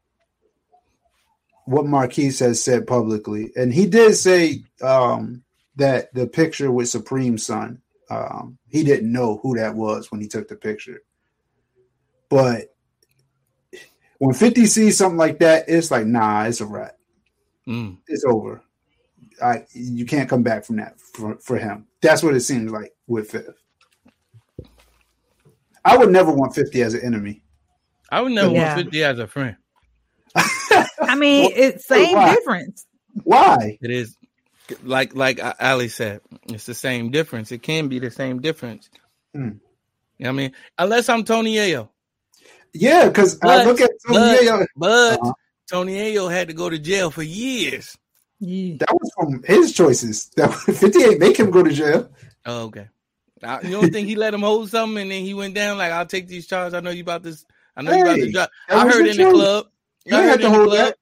what 1.65 1.85
Marquise 1.85 2.39
has 2.39 2.63
said 2.63 2.85
publicly, 2.87 3.51
and 3.55 3.73
he 3.73 3.85
did 3.87 4.15
say 4.15 4.63
um 4.81 5.43
that 5.75 6.13
the 6.13 6.25
picture 6.27 6.71
with 6.71 6.87
Supreme 6.89 7.37
Son, 7.37 7.81
um, 8.09 8.57
he 8.69 8.83
didn't 8.83 9.11
know 9.11 9.39
who 9.43 9.57
that 9.57 9.75
was 9.75 10.09
when 10.11 10.21
he 10.21 10.27
took 10.27 10.47
the 10.47 10.55
picture. 10.55 11.01
But 12.29 12.73
when 14.19 14.33
50 14.33 14.65
sees 14.67 14.97
something 14.97 15.17
like 15.17 15.39
that, 15.39 15.65
it's 15.67 15.91
like, 15.91 16.05
nah, 16.05 16.45
it's 16.45 16.61
a 16.61 16.65
rat. 16.65 16.97
Mm. 17.67 17.97
It's 18.07 18.23
over. 18.23 18.61
I 19.43 19.65
you 19.73 20.05
can't 20.05 20.29
come 20.29 20.43
back 20.43 20.63
from 20.63 20.77
that 20.77 20.99
for, 21.01 21.35
for 21.39 21.57
him. 21.57 21.87
That's 22.01 22.23
what 22.23 22.35
it 22.35 22.39
seems 22.41 22.71
like 22.71 22.93
with 23.07 23.31
Fifth. 23.31 23.61
I 25.85 25.95
would 25.97 26.11
never 26.11 26.31
want 26.31 26.55
50 26.55 26.81
as 26.81 26.93
an 26.95 27.01
enemy. 27.03 27.41
I 28.11 28.21
would 28.21 28.31
never 28.33 28.51
Yeah. 28.51 28.73
want 28.75 28.83
50 28.85 29.03
as 29.03 29.19
a 29.19 29.27
friend. 29.27 29.55
I 30.35 31.15
mean, 31.15 31.51
it's 31.55 31.87
same 31.87 32.15
why? 32.15 32.35
difference. 32.35 32.85
Why? 33.23 33.77
It 33.81 33.91
is 33.91 34.17
like 34.83 35.15
like 35.15 35.39
Aly 35.61 35.87
said, 35.87 36.21
it's 36.49 36.65
the 36.65 36.73
same 36.73 37.11
difference. 37.11 37.51
It 37.51 37.61
can 37.63 37.87
be 37.87 37.99
the 37.99 38.11
same 38.11 38.41
difference. 38.41 38.89
Hmm. 39.33 39.41
You 39.41 39.49
know 39.49 39.59
what 40.19 40.27
I 40.29 40.31
mean? 40.31 40.51
Unless 40.77 41.09
I'm 41.09 41.23
Tony 41.23 41.55
Yayo. 41.55 41.89
Yeah, 42.73 43.07
because 43.07 43.39
I 43.41 43.63
look 43.63 43.79
at 43.79 43.91
Tony 44.05 44.19
but- 44.19 44.41
Ayo, 44.41 44.65
But 44.75 45.19
Uh-huh. 45.21 45.33
Tony 45.69 45.97
Yayo 45.97 46.29
had 46.31 46.47
to 46.49 46.53
go 46.53 46.69
to 46.69 46.77
jail 46.79 47.09
for 47.11 47.23
years. 47.23 47.97
Yeah. 48.39 48.75
that 48.79 48.91
was 48.93 49.11
from 49.17 49.41
his 49.43 49.73
choices. 49.73 50.29
That 50.35 50.53
58 50.53 51.19
make 51.19 51.37
him 51.37 51.51
go 51.51 51.63
to 51.63 51.71
jail. 51.71 52.09
Oh, 52.45 52.63
okay. 52.65 52.87
I, 53.45 53.61
you 53.61 53.71
don't 53.71 53.91
think 53.91 54.07
he 54.07 54.15
let 54.15 54.33
him 54.33 54.41
hold 54.41 54.69
something 54.69 55.01
and 55.01 55.11
then 55.11 55.23
he 55.23 55.33
went 55.33 55.55
down 55.55 55.77
like 55.77 55.91
I'll 55.91 56.05
take 56.05 56.27
these 56.27 56.47
charges. 56.47 56.73
I 56.73 56.79
know 56.79 56.89
you 56.91 57.01
about 57.03 57.23
this. 57.23 57.45
I 57.75 57.81
know 57.81 57.93
you 57.93 58.01
about 58.01 58.15
to 58.15 58.31
drop. 58.31 58.49
I 58.69 58.87
heard 58.89 59.05
the 59.05 59.11
in 59.11 59.17
the 59.17 59.25
club. 59.31 59.67
You 60.05 60.15
I 60.15 60.23
heard 60.23 60.41
to 60.41 60.45
in 60.45 60.51
the 60.51 60.57
hold 60.57 60.69
club. 60.69 60.77
that. 60.77 60.97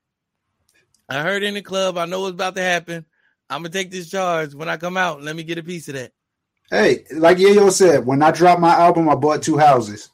I 1.09 1.21
heard 1.21 1.43
in 1.43 1.53
the 1.53 1.61
club. 1.61 1.97
I 1.97 2.05
know 2.05 2.21
what's 2.21 2.33
about 2.33 2.55
to 2.55 2.61
happen. 2.63 3.05
I'm 3.49 3.61
gonna 3.61 3.69
take 3.69 3.91
this 3.91 4.09
charge 4.09 4.55
when 4.55 4.69
I 4.69 4.77
come 4.77 4.97
out. 4.97 5.21
Let 5.21 5.35
me 5.35 5.43
get 5.43 5.57
a 5.57 5.63
piece 5.63 5.87
of 5.89 5.95
that. 5.95 6.11
Hey, 6.71 7.05
like 7.11 7.37
Yayo 7.37 7.71
said, 7.71 8.05
when 8.05 8.23
I 8.23 8.31
dropped 8.31 8.61
my 8.61 8.73
album, 8.73 9.09
I 9.09 9.15
bought 9.15 9.43
two 9.43 9.57
houses. 9.57 10.09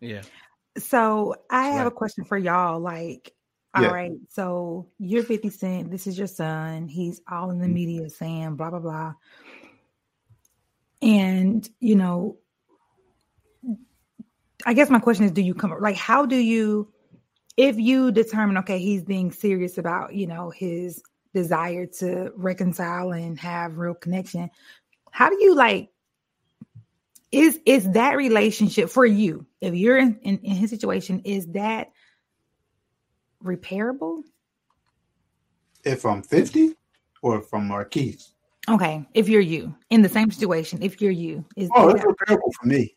Yeah. 0.00 0.22
So 0.78 1.36
I 1.50 1.68
have 1.68 1.78
Right. 1.84 1.86
a 1.86 1.90
question 1.90 2.24
for 2.24 2.36
y'all. 2.36 2.80
Like, 2.80 3.32
all 3.74 3.82
Yeah. 3.82 3.88
right, 3.90 4.12
so 4.30 4.88
you're 4.98 5.22
50 5.22 5.50
Cent. 5.50 5.90
This 5.90 6.06
is 6.06 6.18
your 6.18 6.26
son. 6.26 6.88
He's 6.88 7.20
all 7.30 7.50
in 7.50 7.58
the 7.60 7.66
mm. 7.66 7.72
media 7.72 8.10
saying 8.10 8.56
blah 8.56 8.70
blah 8.70 8.80
blah. 8.80 9.14
And 11.02 11.68
you 11.80 11.96
know, 11.96 12.38
I 14.64 14.74
guess 14.74 14.90
my 14.90 14.98
question 14.98 15.24
is, 15.24 15.32
do 15.32 15.42
you 15.42 15.54
come 15.54 15.74
like 15.80 15.96
how 15.96 16.26
do 16.26 16.36
you 16.36 16.92
if 17.56 17.78
you 17.78 18.12
determine 18.12 18.58
okay, 18.58 18.78
he's 18.78 19.02
being 19.02 19.32
serious 19.32 19.78
about, 19.78 20.14
you 20.14 20.26
know, 20.26 20.50
his 20.50 21.02
desire 21.32 21.86
to 21.86 22.30
reconcile 22.36 23.12
and 23.12 23.38
have 23.38 23.78
real 23.78 23.94
connection, 23.94 24.50
how 25.10 25.30
do 25.30 25.38
you 25.40 25.54
like 25.54 25.90
is 27.32 27.58
is 27.66 27.90
that 27.92 28.16
relationship 28.16 28.88
for 28.88 29.04
you 29.04 29.46
if 29.60 29.74
you're 29.74 29.98
in, 29.98 30.18
in, 30.22 30.38
in 30.38 30.52
his 30.52 30.70
situation 30.70 31.20
is 31.24 31.46
that 31.48 31.90
repairable 33.44 34.22
If 35.84 36.04
I'm 36.04 36.22
50 36.22 36.74
or 37.22 37.38
if 37.38 37.52
I'm 37.52 37.68
Marquise. 37.68 38.32
Okay 38.68 39.06
if 39.14 39.28
you're 39.28 39.40
you 39.40 39.74
in 39.90 40.02
the 40.02 40.08
same 40.08 40.30
situation 40.30 40.82
if 40.82 41.00
you're 41.00 41.10
you 41.12 41.44
is, 41.56 41.70
Oh, 41.74 41.88
it's 41.90 42.02
that, 42.02 42.08
repairable 42.08 42.52
for 42.60 42.66
me. 42.66 42.94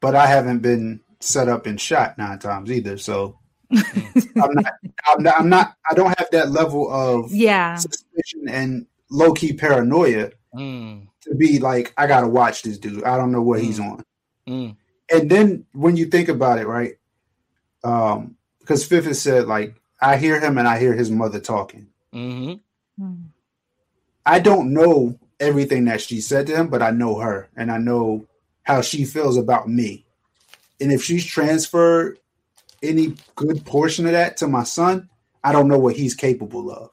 But 0.00 0.14
I 0.14 0.26
haven't 0.26 0.58
been 0.60 1.00
set 1.20 1.48
up 1.48 1.66
and 1.66 1.80
shot 1.80 2.18
nine 2.18 2.38
times 2.38 2.70
either. 2.70 2.98
So 2.98 3.38
I'm 3.72 4.52
not, 4.54 4.72
I'm 5.06 5.22
not, 5.22 5.34
I'm 5.40 5.48
not, 5.48 5.74
I 5.90 5.94
don't 5.94 6.16
have 6.18 6.28
that 6.32 6.50
level 6.50 6.90
of 6.92 7.32
yeah 7.32 7.76
suspicion 7.76 8.48
and 8.48 8.86
low 9.10 9.32
key 9.32 9.52
paranoia 9.52 10.30
Mm, 10.54 11.08
to 11.20 11.34
be 11.34 11.58
like, 11.58 11.92
I 11.98 12.06
got 12.06 12.22
to 12.22 12.28
watch 12.28 12.62
this 12.62 12.78
dude. 12.78 13.04
I 13.04 13.18
don't 13.18 13.30
know 13.30 13.42
what 13.42 13.60
he's 13.60 13.78
on. 13.78 14.02
mm, 14.48 14.74
And 15.12 15.30
then 15.30 15.66
when 15.72 15.98
you 15.98 16.06
think 16.06 16.30
about 16.30 16.58
it, 16.58 16.66
right? 16.66 16.94
Um, 17.84 18.36
because 18.60 18.86
Fifth 18.86 19.04
has 19.04 19.20
said 19.20 19.46
like 19.46 19.74
I 20.00 20.16
hear 20.16 20.40
him 20.40 20.56
and 20.56 20.66
I 20.66 20.78
hear 20.78 20.94
his 20.94 21.10
mother 21.10 21.40
talking. 21.40 21.88
Mm-hmm. 22.14 23.12
I 24.26 24.40
don't 24.40 24.72
know 24.72 25.18
everything 25.38 25.84
that 25.84 26.00
she 26.00 26.20
said 26.20 26.48
to 26.48 26.56
him, 26.56 26.68
but 26.68 26.82
I 26.82 26.90
know 26.90 27.20
her 27.20 27.48
and 27.56 27.70
I 27.70 27.78
know 27.78 28.26
how 28.64 28.80
she 28.80 29.04
feels 29.04 29.36
about 29.36 29.68
me. 29.68 30.04
And 30.80 30.92
if 30.92 31.02
she's 31.04 31.24
transferred 31.24 32.18
any 32.82 33.14
good 33.36 33.64
portion 33.64 34.04
of 34.06 34.12
that 34.12 34.36
to 34.38 34.48
my 34.48 34.64
son, 34.64 35.08
I 35.44 35.52
don't 35.52 35.68
know 35.68 35.78
what 35.78 35.96
he's 35.96 36.14
capable 36.14 36.70
of. 36.70 36.90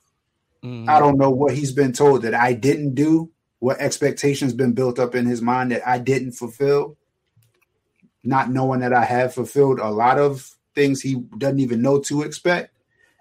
Mhm. 0.64 0.88
I 0.88 1.00
don't 1.00 1.18
know 1.18 1.32
what 1.32 1.56
he's 1.56 1.72
been 1.72 1.92
told 1.92 2.22
that 2.22 2.36
I 2.36 2.54
didn't 2.54 2.94
do, 2.94 3.32
what 3.60 3.80
expectations 3.80 4.54
been 4.54 4.74
built 4.74 5.00
up 5.00 5.16
in 5.16 5.26
his 5.26 5.42
mind 5.42 5.72
that 5.72 5.86
I 5.88 5.98
didn't 5.98 6.34
fulfill. 6.34 6.98
Not 8.24 8.52
knowing 8.52 8.82
that 8.82 8.94
I 8.94 9.04
have 9.04 9.34
fulfilled 9.34 9.80
a 9.80 9.90
lot 9.90 10.20
of 10.20 10.50
things 10.76 11.02
he 11.02 11.16
doesn't 11.38 11.60
even 11.60 11.82
know 11.82 12.00
to 12.02 12.22
expect. 12.22 12.74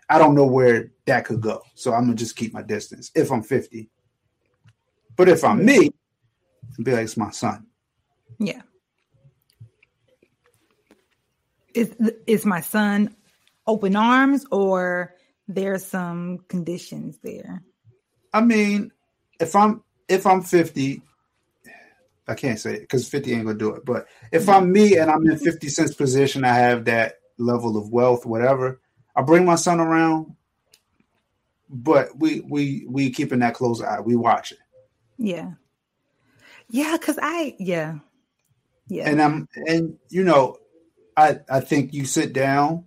I 0.09 0.19
don't 0.19 0.35
know 0.35 0.47
where 0.47 0.93
that 1.07 1.25
could 1.25 1.41
go. 1.41 1.63
So 1.75 1.95
I'm 1.95 2.05
gonna 2.05 2.15
just 2.15 2.37
keep 2.37 2.53
my 2.53 2.63
distance 2.63 3.11
if 3.15 3.33
I'm 3.33 3.43
50. 3.43 3.89
But 5.17 5.29
if 5.29 5.45
I'm 5.45 5.65
me, 5.65 5.91
I'd 6.79 6.85
be 6.85 6.93
like, 6.93 7.05
it's 7.05 7.17
my 7.17 7.31
son. 7.31 7.67
Yeah. 8.39 8.63
Is 11.75 11.95
is 12.27 12.45
my 12.45 12.61
son 12.61 13.17
open 13.67 13.97
arms 13.97 14.45
or 14.51 15.15
there's 15.49 15.85
some 15.85 16.39
conditions 16.49 17.19
there? 17.23 17.63
I 18.33 18.41
mean, 18.41 18.93
if 19.41 19.55
I'm 19.57 19.83
if 20.09 20.27
I'm 20.27 20.43
50, 20.43 21.03
I 22.29 22.35
can't 22.35 22.59
say 22.59 22.75
it 22.75 22.81
because 22.81 23.09
50 23.09 23.33
ain't 23.33 23.47
gonna 23.47 23.59
do 23.59 23.75
it. 23.75 23.85
But 23.85 24.07
if 24.31 24.49
I'm 24.49 24.73
me 24.73 24.97
and 24.97 25.11
I'm 25.11 25.27
in 25.27 25.39
50 25.39 25.69
cents 25.69 25.95
position, 25.95 26.45
I 26.45 26.55
have 26.55 26.85
that 26.87 27.17
level 27.39 27.77
of 27.77 27.91
wealth, 27.91 28.27
whatever. 28.27 28.81
I 29.15 29.23
bring 29.23 29.45
my 29.45 29.57
son 29.57 29.81
around, 29.81 30.35
but 31.69 32.17
we 32.19 32.41
we 32.41 32.87
we 32.89 33.11
keeping 33.11 33.41
that 33.41 33.55
close 33.55 33.83
eye. 33.83 34.01
We 34.01 34.17
watch 34.17 34.53
it, 34.53 34.59
Yeah. 35.23 35.53
Yeah, 36.69 36.97
because 36.99 37.19
I 37.23 37.55
yeah. 37.59 37.99
Yeah. 38.89 39.09
and 39.09 39.23
I'm 39.23 39.49
and 39.67 39.97
you 40.09 40.25
know, 40.25 40.57
I 41.17 41.41
I 41.51 41.61
think 41.61 41.95
you 41.95 42.05
sit 42.05 42.33
down 42.33 42.85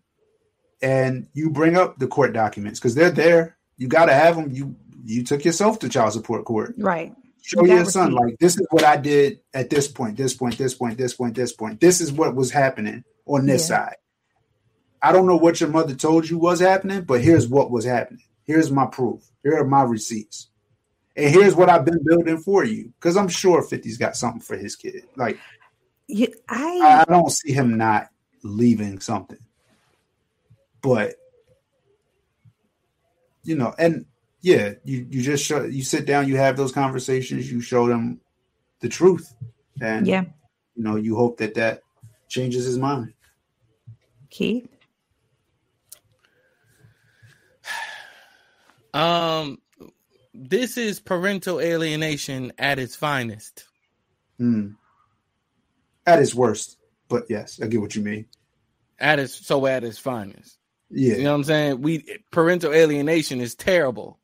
and 0.82 1.28
you 1.34 1.50
bring 1.50 1.78
up 1.78 1.98
the 2.00 2.08
court 2.08 2.34
documents 2.34 2.80
because 2.80 2.96
they're 2.96 3.12
there. 3.12 3.58
You 3.78 3.88
got 3.88 4.06
to 4.06 4.14
have 4.14 4.36
them. 4.36 4.52
You 4.52 4.76
you 5.04 5.24
took 5.24 5.46
yourself 5.46 5.80
to 5.80 5.90
child 5.90 6.14
support 6.14 6.46
court. 6.46 6.74
right. 6.78 7.14
show 7.44 7.62
You 7.62 7.68
got 7.68 7.76
your 7.76 7.86
son 7.86 8.12
like 8.12 8.38
this 8.40 8.56
is 8.58 8.66
what 8.72 8.84
I 8.84 8.98
did 8.98 9.40
at 9.54 9.70
this 9.70 9.88
point, 9.88 10.18
this 10.18 10.34
point, 10.34 10.58
this 10.58 10.74
point, 10.74 10.98
this 10.98 11.14
point, 11.14 11.36
this 11.36 11.54
point. 11.54 11.80
This 11.80 12.02
is 12.02 12.12
what 12.12 12.36
was 12.36 12.52
happening 12.52 13.04
on 13.28 13.46
this 13.46 13.70
Yeah. 13.70 13.78
side. 13.86 13.96
I 15.02 15.12
don't 15.12 15.28
know 15.28 15.36
what 15.38 15.62
your 15.62 15.70
mother 15.70 15.94
told 15.94 16.28
you 16.28 16.40
was 16.40 16.60
happening, 16.60 17.04
but 17.04 17.22
here's 17.22 17.48
what 17.48 17.70
was 17.70 17.86
happening. 17.86 18.24
Here's 18.46 18.72
my 18.72 18.88
proof. 18.88 19.22
Here 19.44 19.56
are 19.60 19.64
my 19.66 19.84
receipts. 19.84 20.50
And 21.16 21.34
here's 21.34 21.56
what 21.56 21.70
I've 21.70 21.86
been 21.86 22.04
building 22.04 22.38
for 22.38 22.64
you. 22.64 22.92
Because 23.00 23.16
I'm 23.16 23.30
sure 23.30 23.62
50's 23.62 23.98
got 23.98 24.16
something 24.16 24.42
for 24.42 24.58
his 24.58 24.76
kid. 24.76 25.04
Like 25.16 25.38
Yeah, 26.08 26.28
I, 26.50 26.82
I 26.84 27.02
I 27.02 27.06
don't 27.06 27.32
see 27.32 27.54
him 27.54 27.78
not 27.78 28.10
leaving 28.44 29.00
something. 29.00 29.40
But 30.82 31.16
you 33.44 33.56
know, 33.56 33.74
and 33.78 34.06
yeah, 34.42 34.74
you 34.84 35.08
you 35.10 35.22
just 35.22 35.46
show 35.46 35.64
you 35.64 35.84
sit 35.84 36.06
down, 36.06 36.28
you 36.28 36.38
have 36.38 36.58
those 36.58 36.72
conversations, 36.72 37.52
you 37.52 37.62
show 37.62 37.88
them 37.88 38.20
the 38.80 38.90
truth, 38.90 39.34
and 39.82 40.06
yeah, 40.06 40.26
you 40.76 40.84
know, 40.84 40.98
you 40.98 41.16
hope 41.16 41.38
that 41.38 41.56
that 41.56 41.82
changes 42.28 42.66
his 42.66 42.78
mind. 42.78 43.14
Keith. 44.30 44.68
Um, 48.94 49.60
this 50.36 50.78
is 50.78 51.00
parental 51.00 51.60
alienation 51.60 52.54
at 52.58 52.80
its 52.80 52.96
finest. 52.96 53.66
Hmm. 54.38 54.70
At 56.06 56.20
its 56.20 56.36
worst, 56.36 56.78
but 57.10 57.24
yes, 57.30 57.60
I 57.62 57.68
get 57.68 57.82
what 57.82 57.96
you 57.96 58.04
mean. 58.04 58.26
At 59.00 59.20
its 59.20 59.34
so 59.46 59.66
at 59.66 59.84
its 59.84 59.98
finest. 59.98 60.58
Yeah, 60.92 61.16
You 61.16 61.24
know 61.24 61.32
what 61.32 61.36
I'm 61.38 61.44
saying? 61.46 61.82
We 61.82 62.20
parental 62.32 62.72
alienation 62.74 63.42
is 63.42 63.56
terrible. 63.56 64.20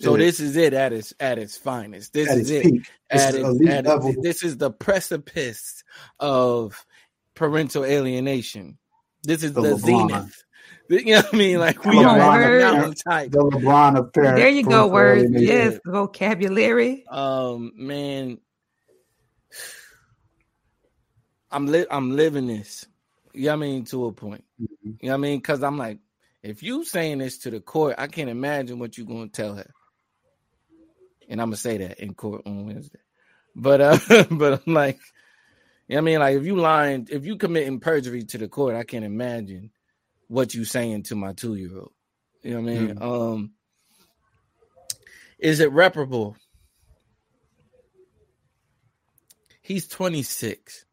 So 0.00 0.14
It 0.16 0.18
this 0.18 0.40
is 0.40 0.56
it 0.56 0.72
at 0.74 0.92
its 0.92 1.14
at 1.20 1.38
its 1.38 1.56
finest. 1.56 2.12
This 2.12 2.28
at 2.28 2.38
is 2.38 2.50
its 2.50 2.66
it. 2.66 2.70
peak, 2.72 2.90
this 3.10 3.22
At 3.22 3.28
is 3.34 3.40
its, 3.40 3.48
elite 3.48 3.68
at 3.68 3.86
level. 3.86 4.14
this 4.22 4.42
is 4.42 4.56
the 4.56 4.70
precipice 4.72 5.84
of 6.18 6.84
parental 7.34 7.84
alienation. 7.84 8.76
This 9.22 9.44
is 9.44 9.52
The 9.52 9.62
the, 9.62 9.76
zenith. 9.78 10.43
You 10.88 11.04
know 11.04 11.16
what 11.22 11.34
I 11.34 11.36
mean? 11.36 11.58
Like 11.60 11.84
we 11.84 11.92
Come 11.96 12.06
are 12.06 12.08
on, 12.08 12.20
on 12.20 12.40
the 12.40 12.46
word. 12.46 12.60
mountain 12.60 12.94
type. 12.94 13.30
the 13.30 13.38
LeBron 13.38 13.98
of 13.98 14.12
parent. 14.12 14.36
There 14.36 14.48
you 14.50 14.64
go. 14.64 14.86
Words. 14.86 15.24
alienation. 15.24 15.46
Yes, 15.48 15.78
vocabulary. 15.86 17.04
Um, 17.10 17.72
man, 17.76 18.38
I'm 21.50 21.66
li- 21.66 21.86
I'm 21.90 22.16
living 22.16 22.46
this. 22.46 22.86
You 23.32 23.46
know 23.46 23.50
what 23.52 23.54
I 23.54 23.60
mean? 23.60 23.84
To 23.86 24.06
a 24.06 24.12
point. 24.12 24.44
Mhm. 24.60 24.66
You 24.82 24.90
know 25.02 25.08
what 25.08 25.14
I 25.14 25.16
mean? 25.18 25.38
Because 25.38 25.62
I'm 25.62 25.78
like, 25.78 25.98
if 26.42 26.62
you 26.62 26.84
saying 26.84 27.18
this 27.18 27.38
to 27.38 27.50
the 27.50 27.60
court, 27.60 27.94
I 27.98 28.06
can't 28.06 28.30
imagine 28.30 28.78
what 28.78 28.98
you're 28.98 29.06
gonna 29.06 29.28
tell 29.28 29.54
her. 29.54 29.70
And 31.28 31.40
I'm 31.40 31.48
gonna 31.48 31.56
say 31.56 31.78
that 31.78 31.98
in 32.00 32.14
court 32.14 32.42
on 32.46 32.66
Wednesday. 32.66 32.98
But 33.56 33.80
uh, 33.80 34.24
but 34.30 34.62
I'm 34.66 34.74
like, 34.74 34.98
you 35.88 35.96
know 35.96 35.96
what 35.96 35.98
I 35.98 36.00
mean? 36.12 36.18
Like 36.20 36.36
if 36.36 36.44
you 36.44 36.56
lying, 36.56 37.08
if 37.10 37.24
you 37.24 37.36
committing 37.36 37.80
perjury 37.80 38.24
to 38.24 38.38
the 38.38 38.48
court, 38.48 38.76
I 38.76 38.84
can't 38.84 39.04
imagine 39.04 39.70
what 40.28 40.54
you 40.54 40.64
saying 40.64 41.04
to 41.04 41.16
my 41.16 41.32
two 41.32 41.54
year 41.56 41.76
old. 41.78 41.92
You 42.42 42.52
know 42.52 42.60
what 42.62 42.70
I 42.70 42.74
mean? 42.74 42.94
Um 43.00 43.52
is 45.38 45.60
it 45.60 45.72
reparable? 45.72 46.36
He's 49.62 49.88
26. 49.88 50.84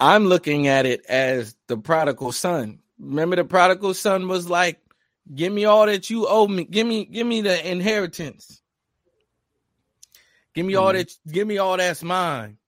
I'm 0.00 0.26
looking 0.26 0.68
at 0.68 0.86
it 0.86 1.04
as 1.06 1.56
the 1.68 1.76
prodigal 1.76 2.32
son. 2.32 2.80
Remember 2.98 3.36
the 3.36 3.44
prodigal 3.44 3.94
son 3.94 4.28
was 4.28 4.48
like, 4.48 4.80
"Give 5.34 5.52
me 5.52 5.64
all 5.64 5.86
that 5.86 6.10
you 6.10 6.26
owe 6.28 6.46
me. 6.48 6.64
Give 6.64 6.86
me 6.86 7.04
give 7.06 7.26
me 7.26 7.40
the 7.42 7.70
inheritance. 7.70 8.60
Give 10.54 10.66
me 10.66 10.74
all 10.76 10.92
Mhm. 10.92 10.94
that 10.94 11.12
give 11.28 11.46
me 11.48 11.58
all 11.58 11.76
that's 11.76 12.02
mine." 12.02 12.58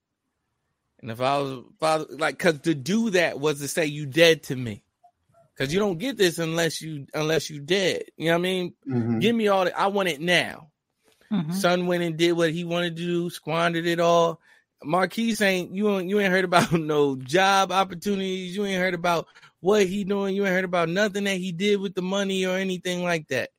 And 1.01 1.11
if 1.11 1.21
I 1.21 1.39
was 1.39 1.65
father 1.79 2.07
like 2.11 2.39
cuz 2.39 2.61
to 2.61 2.75
do 2.75 3.11
that 3.11 3.39
was 3.39 3.61
to 3.61 3.69
say 3.69 3.87
you 3.87 4.07
dead 4.07 4.43
to 4.45 4.57
me. 4.57 4.83
Cuz 5.57 5.73
you 5.73 5.79
don't 5.79 5.99
get 5.99 6.17
this 6.17 6.39
unless 6.39 6.83
you 6.83 7.07
unless 7.15 7.51
you 7.51 7.61
dead. 7.61 8.05
You 8.17 8.27
know 8.27 8.33
what 8.33 8.39
I 8.39 8.43
mean? 8.43 8.75
Mhm. 8.87 9.21
Give 9.21 9.35
me 9.35 9.49
all 9.49 9.65
that. 9.65 9.79
I 9.79 9.89
want 9.89 10.09
it 10.09 10.21
now. 10.21 10.71
Mhm. 11.33 11.55
Son 11.55 11.87
went 11.87 12.03
and 12.03 12.17
did 12.17 12.33
what 12.33 12.51
he 12.53 12.65
wanted 12.65 12.97
to 12.97 13.03
do, 13.03 13.31
squandered 13.31 13.87
it 13.87 14.01
all. 14.01 14.41
Marquise 14.83 15.41
ain't 15.43 15.75
you 15.75 15.89
ain't 15.91 16.09
you 16.09 16.21
ain't 16.21 16.33
heard 16.33 16.45
about 16.45 16.73
no 16.73 17.17
job 17.17 17.73
opportunities. 17.73 18.57
You 18.57 18.65
ain't 18.65 18.81
heard 18.81 18.95
about 18.95 19.27
what 19.61 19.87
he 19.87 20.05
doing. 20.05 20.35
You 20.37 20.45
ain't 20.47 20.55
heard 20.55 20.65
about 20.65 20.89
nothing 20.89 21.25
that 21.25 21.37
he 21.37 21.53
did 21.53 21.81
with 21.81 21.95
the 21.95 22.03
money 22.03 22.45
or 22.47 22.57
anything 22.57 23.03
like 23.03 23.29
that. 23.29 23.51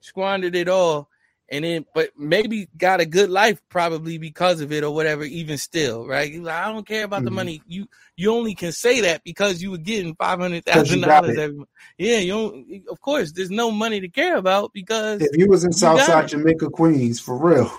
Squandered 0.00 0.56
it 0.56 0.68
all, 0.68 1.08
and 1.52 1.64
then 1.66 1.84
but 1.94 2.10
maybe 2.16 2.66
got 2.78 3.00
a 3.00 3.04
good 3.06 3.28
life 3.30 3.60
probably 3.68 4.16
because 4.16 4.62
of 4.62 4.72
it 4.72 4.82
or 4.82 4.92
whatever. 4.92 5.22
Even 5.22 5.58
still, 5.58 6.06
right? 6.06 6.34
Like, 6.40 6.54
I 6.54 6.72
don't 6.72 6.86
care 6.86 7.04
about 7.04 7.24
the 7.24 7.30
Mhm. 7.30 7.34
money. 7.34 7.62
You 7.68 7.86
you 8.16 8.32
only 8.32 8.54
can 8.54 8.72
say 8.72 9.02
that 9.02 9.22
because 9.22 9.62
you 9.62 9.70
were 9.70 9.78
getting 9.78 10.14
five 10.16 10.40
hundred 10.40 10.64
thousand 10.64 11.02
dollars 11.02 11.36
every 11.36 11.56
month. 11.58 11.68
Yeah, 11.98 12.18
you 12.18 12.32
don't, 12.32 12.82
of 12.88 13.00
course. 13.02 13.32
There's 13.32 13.50
no 13.50 13.70
money 13.70 14.00
to 14.00 14.08
care 14.08 14.36
about 14.36 14.72
because 14.72 15.20
If 15.20 15.36
you 15.36 15.46
was 15.46 15.62
in 15.64 15.72
Southside. 15.72 16.28
Jamaica, 16.28 16.70
Queens, 16.70 17.20
for 17.20 17.36
real, 17.36 17.70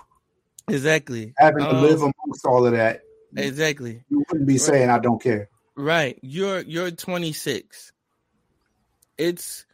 exactly 0.69 1.33
having 1.37 1.65
to 1.65 1.71
Um, 1.71 1.81
live 1.81 1.99
amongst 2.01 2.45
all 2.45 2.65
of 2.67 2.73
that, 2.73 3.01
Exactly. 3.35 4.03
you 4.09 4.23
wouldn't 4.29 4.47
be 4.47 4.59
saying 4.59 4.91
I 4.91 4.99
don't 4.99 5.21
care. 5.21 5.49
Right. 5.75 6.19
You're 6.21 6.59
you're 6.61 6.91
26. 6.91 7.91
It's 9.17 9.65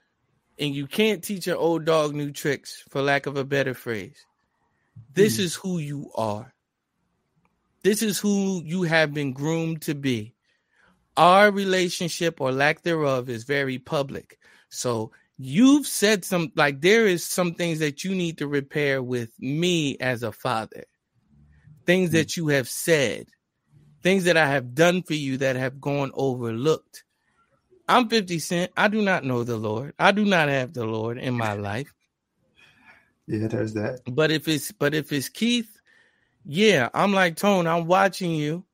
and 0.60 0.76
you 0.76 0.88
can't 0.88 1.24
teach 1.24 1.48
an 1.48 1.56
old 1.56 1.86
dog 1.86 2.14
new 2.14 2.32
tricks 2.32 2.84
for 2.90 3.02
lack 3.02 3.26
of 3.26 3.38
a 3.38 3.44
better 3.44 3.74
phrase. 3.74 4.26
This 5.14 5.38
Hmm. 5.38 5.44
is 5.44 5.56
who 5.56 5.80
you 5.80 6.12
are. 6.16 6.54
This 7.84 8.02
is 8.02 8.20
who 8.20 8.62
you 8.66 8.84
have 8.84 9.14
been 9.14 9.32
groomed 9.32 9.82
to 9.84 9.96
be. 9.96 10.36
Our 11.16 11.52
relationship 11.52 12.42
or 12.42 12.52
lack 12.52 12.84
thereof 12.84 13.30
is 13.30 13.44
very 13.44 13.80
public. 13.80 14.38
So 14.70 15.12
you've 15.38 15.88
said 15.88 16.26
some 16.26 16.52
like 16.56 16.82
there 16.82 17.08
is 17.08 17.26
some 17.26 17.54
things 17.56 17.80
that 17.80 18.04
you 18.04 18.14
need 18.14 18.38
to 18.40 18.48
repair 18.48 19.02
with 19.02 19.32
me 19.40 19.98
as 20.00 20.24
a 20.24 20.32
father. 20.32 20.84
Things 21.86 22.12
that 22.12 22.38
you 22.38 22.50
have 22.50 22.70
said 22.70 23.28
things 24.02 24.24
that 24.26 24.38
I 24.38 24.48
have 24.48 24.74
done 24.74 25.04
for 25.04 25.14
you 25.14 25.38
that 25.38 25.56
have 25.56 25.82
gone 25.82 26.12
overlooked. 26.14 27.04
I'm 27.90 28.08
50 28.10 28.40
Cent. 28.40 28.72
I 28.78 28.88
do 28.88 29.02
not 29.02 29.26
know 29.26 29.44
the 29.44 29.58
Lord. 29.58 29.96
I 30.00 30.12
do 30.14 30.24
not 30.24 30.50
have 30.50 30.74
the 30.74 30.86
Lord 30.86 31.18
in 31.18 31.34
my 31.34 31.54
life. 31.56 31.94
Yeah, 33.28 33.48
there's 33.48 33.74
that. 33.74 34.02
But 34.08 34.32
if 34.32 34.48
it's 34.48 34.72
but 34.72 34.94
if 34.94 35.12
it's 35.12 35.30
Keith, 35.30 35.70
yeah, 36.46 36.90
I'm 36.94 37.14
like 37.14 37.36
Tone, 37.38 37.68
I'm 37.68 37.88
watching 37.88 38.32
you. 38.32 38.66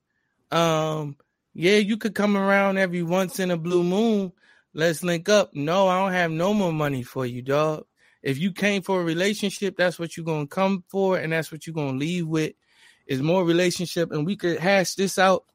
Um, 0.52 1.18
Yeah, 1.54 1.78
you 1.78 1.98
could 1.98 2.16
come 2.16 2.38
around 2.38 2.78
every 2.78 3.04
once 3.04 3.40
in 3.40 3.52
a 3.52 3.58
blue 3.58 3.84
moon. 3.84 4.34
Let's 4.74 5.04
link 5.04 5.30
up. 5.30 5.52
No, 5.56 5.88
I 5.88 6.00
don't 6.00 6.14
have 6.14 6.32
no 6.32 6.54
more 6.54 6.74
money 6.74 7.04
for 7.04 7.26
you, 7.26 7.42
dog. 7.42 7.86
If 8.24 8.38
you 8.40 8.52
came 8.52 8.82
for 8.82 9.02
a 9.02 9.06
relationship, 9.06 9.78
that's 9.78 9.98
what 10.00 10.18
you're 10.18 10.26
gonna 10.26 10.48
come 10.48 10.84
for, 10.90 11.18
and 11.18 11.34
that's 11.34 11.52
what 11.52 11.68
you're 11.68 11.74
gonna 11.74 11.98
leave 11.98 12.28
with. 12.28 12.54
Is 13.08 13.22
more 13.22 13.46
relationship, 13.46 14.12
and 14.12 14.26
we 14.26 14.36
could 14.36 14.60
hash 14.60 14.96
this 14.96 15.18
out 15.18 15.46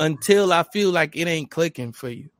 until 0.00 0.52
I 0.52 0.62
feel 0.62 0.90
like 0.90 1.16
it 1.16 1.28
ain't 1.28 1.50
clicking 1.50 1.92
for 1.92 2.08
you. 2.08 2.30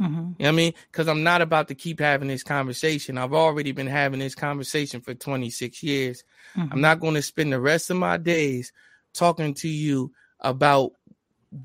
Mhm. 0.00 0.06
You 0.06 0.10
know 0.10 0.34
what 0.38 0.48
I 0.48 0.52
mean? 0.52 0.74
Because 0.90 1.08
I'm 1.08 1.22
not 1.22 1.40
about 1.42 1.68
to 1.68 1.74
keep 1.74 2.00
having 2.00 2.28
this 2.28 2.42
conversation. 2.42 3.16
I've 3.18 3.32
already 3.32 3.72
been 3.72 3.86
having 3.86 4.18
this 4.20 4.34
conversation 4.34 5.00
for 5.00 5.14
26 5.14 5.82
years. 5.82 6.24
Mhm. 6.56 6.72
I'm 6.72 6.80
not 6.80 7.00
going 7.00 7.14
to 7.14 7.22
spend 7.22 7.52
the 7.52 7.60
rest 7.60 7.90
of 7.90 7.96
my 7.96 8.16
days 8.16 8.72
talking 9.12 9.54
to 9.54 9.68
you 9.68 10.12
about 10.40 10.92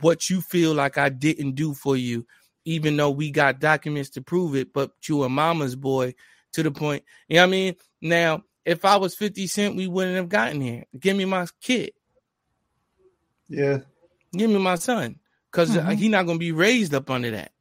what 0.01 0.30
you 0.30 0.41
feel 0.41 0.73
like 0.73 0.97
I 0.97 1.10
didn't 1.10 1.53
do 1.53 1.73
for 1.73 1.97
you, 1.97 2.26
even 2.65 2.95
though 2.95 3.10
we 3.10 3.31
got 3.31 3.60
documents 3.60 4.11
to 4.11 4.22
prove 4.22 4.56
it. 4.56 4.72
But 4.73 4.91
you 5.07 5.23
a 5.23 5.30
mama's 5.30 5.76
boy 5.76 6.14
to 6.53 6.64
the 6.64 6.72
point. 6.72 7.03
You 7.27 7.38
know 7.38 7.41
what 7.43 7.47
I 7.47 7.51
mean? 7.51 7.76
Now, 8.01 8.43
if 8.65 8.85
I 8.85 8.97
was 8.97 9.15
50 9.15 9.47
Cent, 9.47 9.76
we 9.76 9.88
wouldn't 9.88 10.15
have 10.15 10.30
gotten 10.30 10.61
here. 10.61 10.85
Give 10.99 11.18
me 11.18 11.26
my 11.26 11.47
kid. 11.61 11.93
Yeah. 13.47 13.80
Give 14.31 14.49
me 14.51 14.60
my 14.60 14.76
son. 14.76 15.19
Because 15.51 15.72
Mhm. 15.72 15.95
he 15.97 16.07
not 16.10 16.27
going 16.27 16.38
to 16.38 16.39
be 16.39 16.51
raised 16.51 16.93
up 16.93 17.10
under 17.10 17.31
that. 17.31 17.51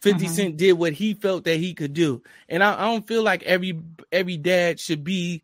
50 0.00 0.26
Mhm. 0.26 0.30
Cent 0.30 0.56
did 0.56 0.72
what 0.74 0.92
he 0.92 1.14
felt 1.14 1.44
that 1.44 1.56
he 1.58 1.74
could 1.74 1.92
do. 1.92 2.22
And 2.48 2.62
I, 2.64 2.74
I 2.74 2.84
don't 2.92 3.06
feel 3.06 3.22
like 3.22 3.42
every 3.42 3.78
every 4.10 4.36
dad 4.36 4.80
should 4.80 5.04
be 5.04 5.42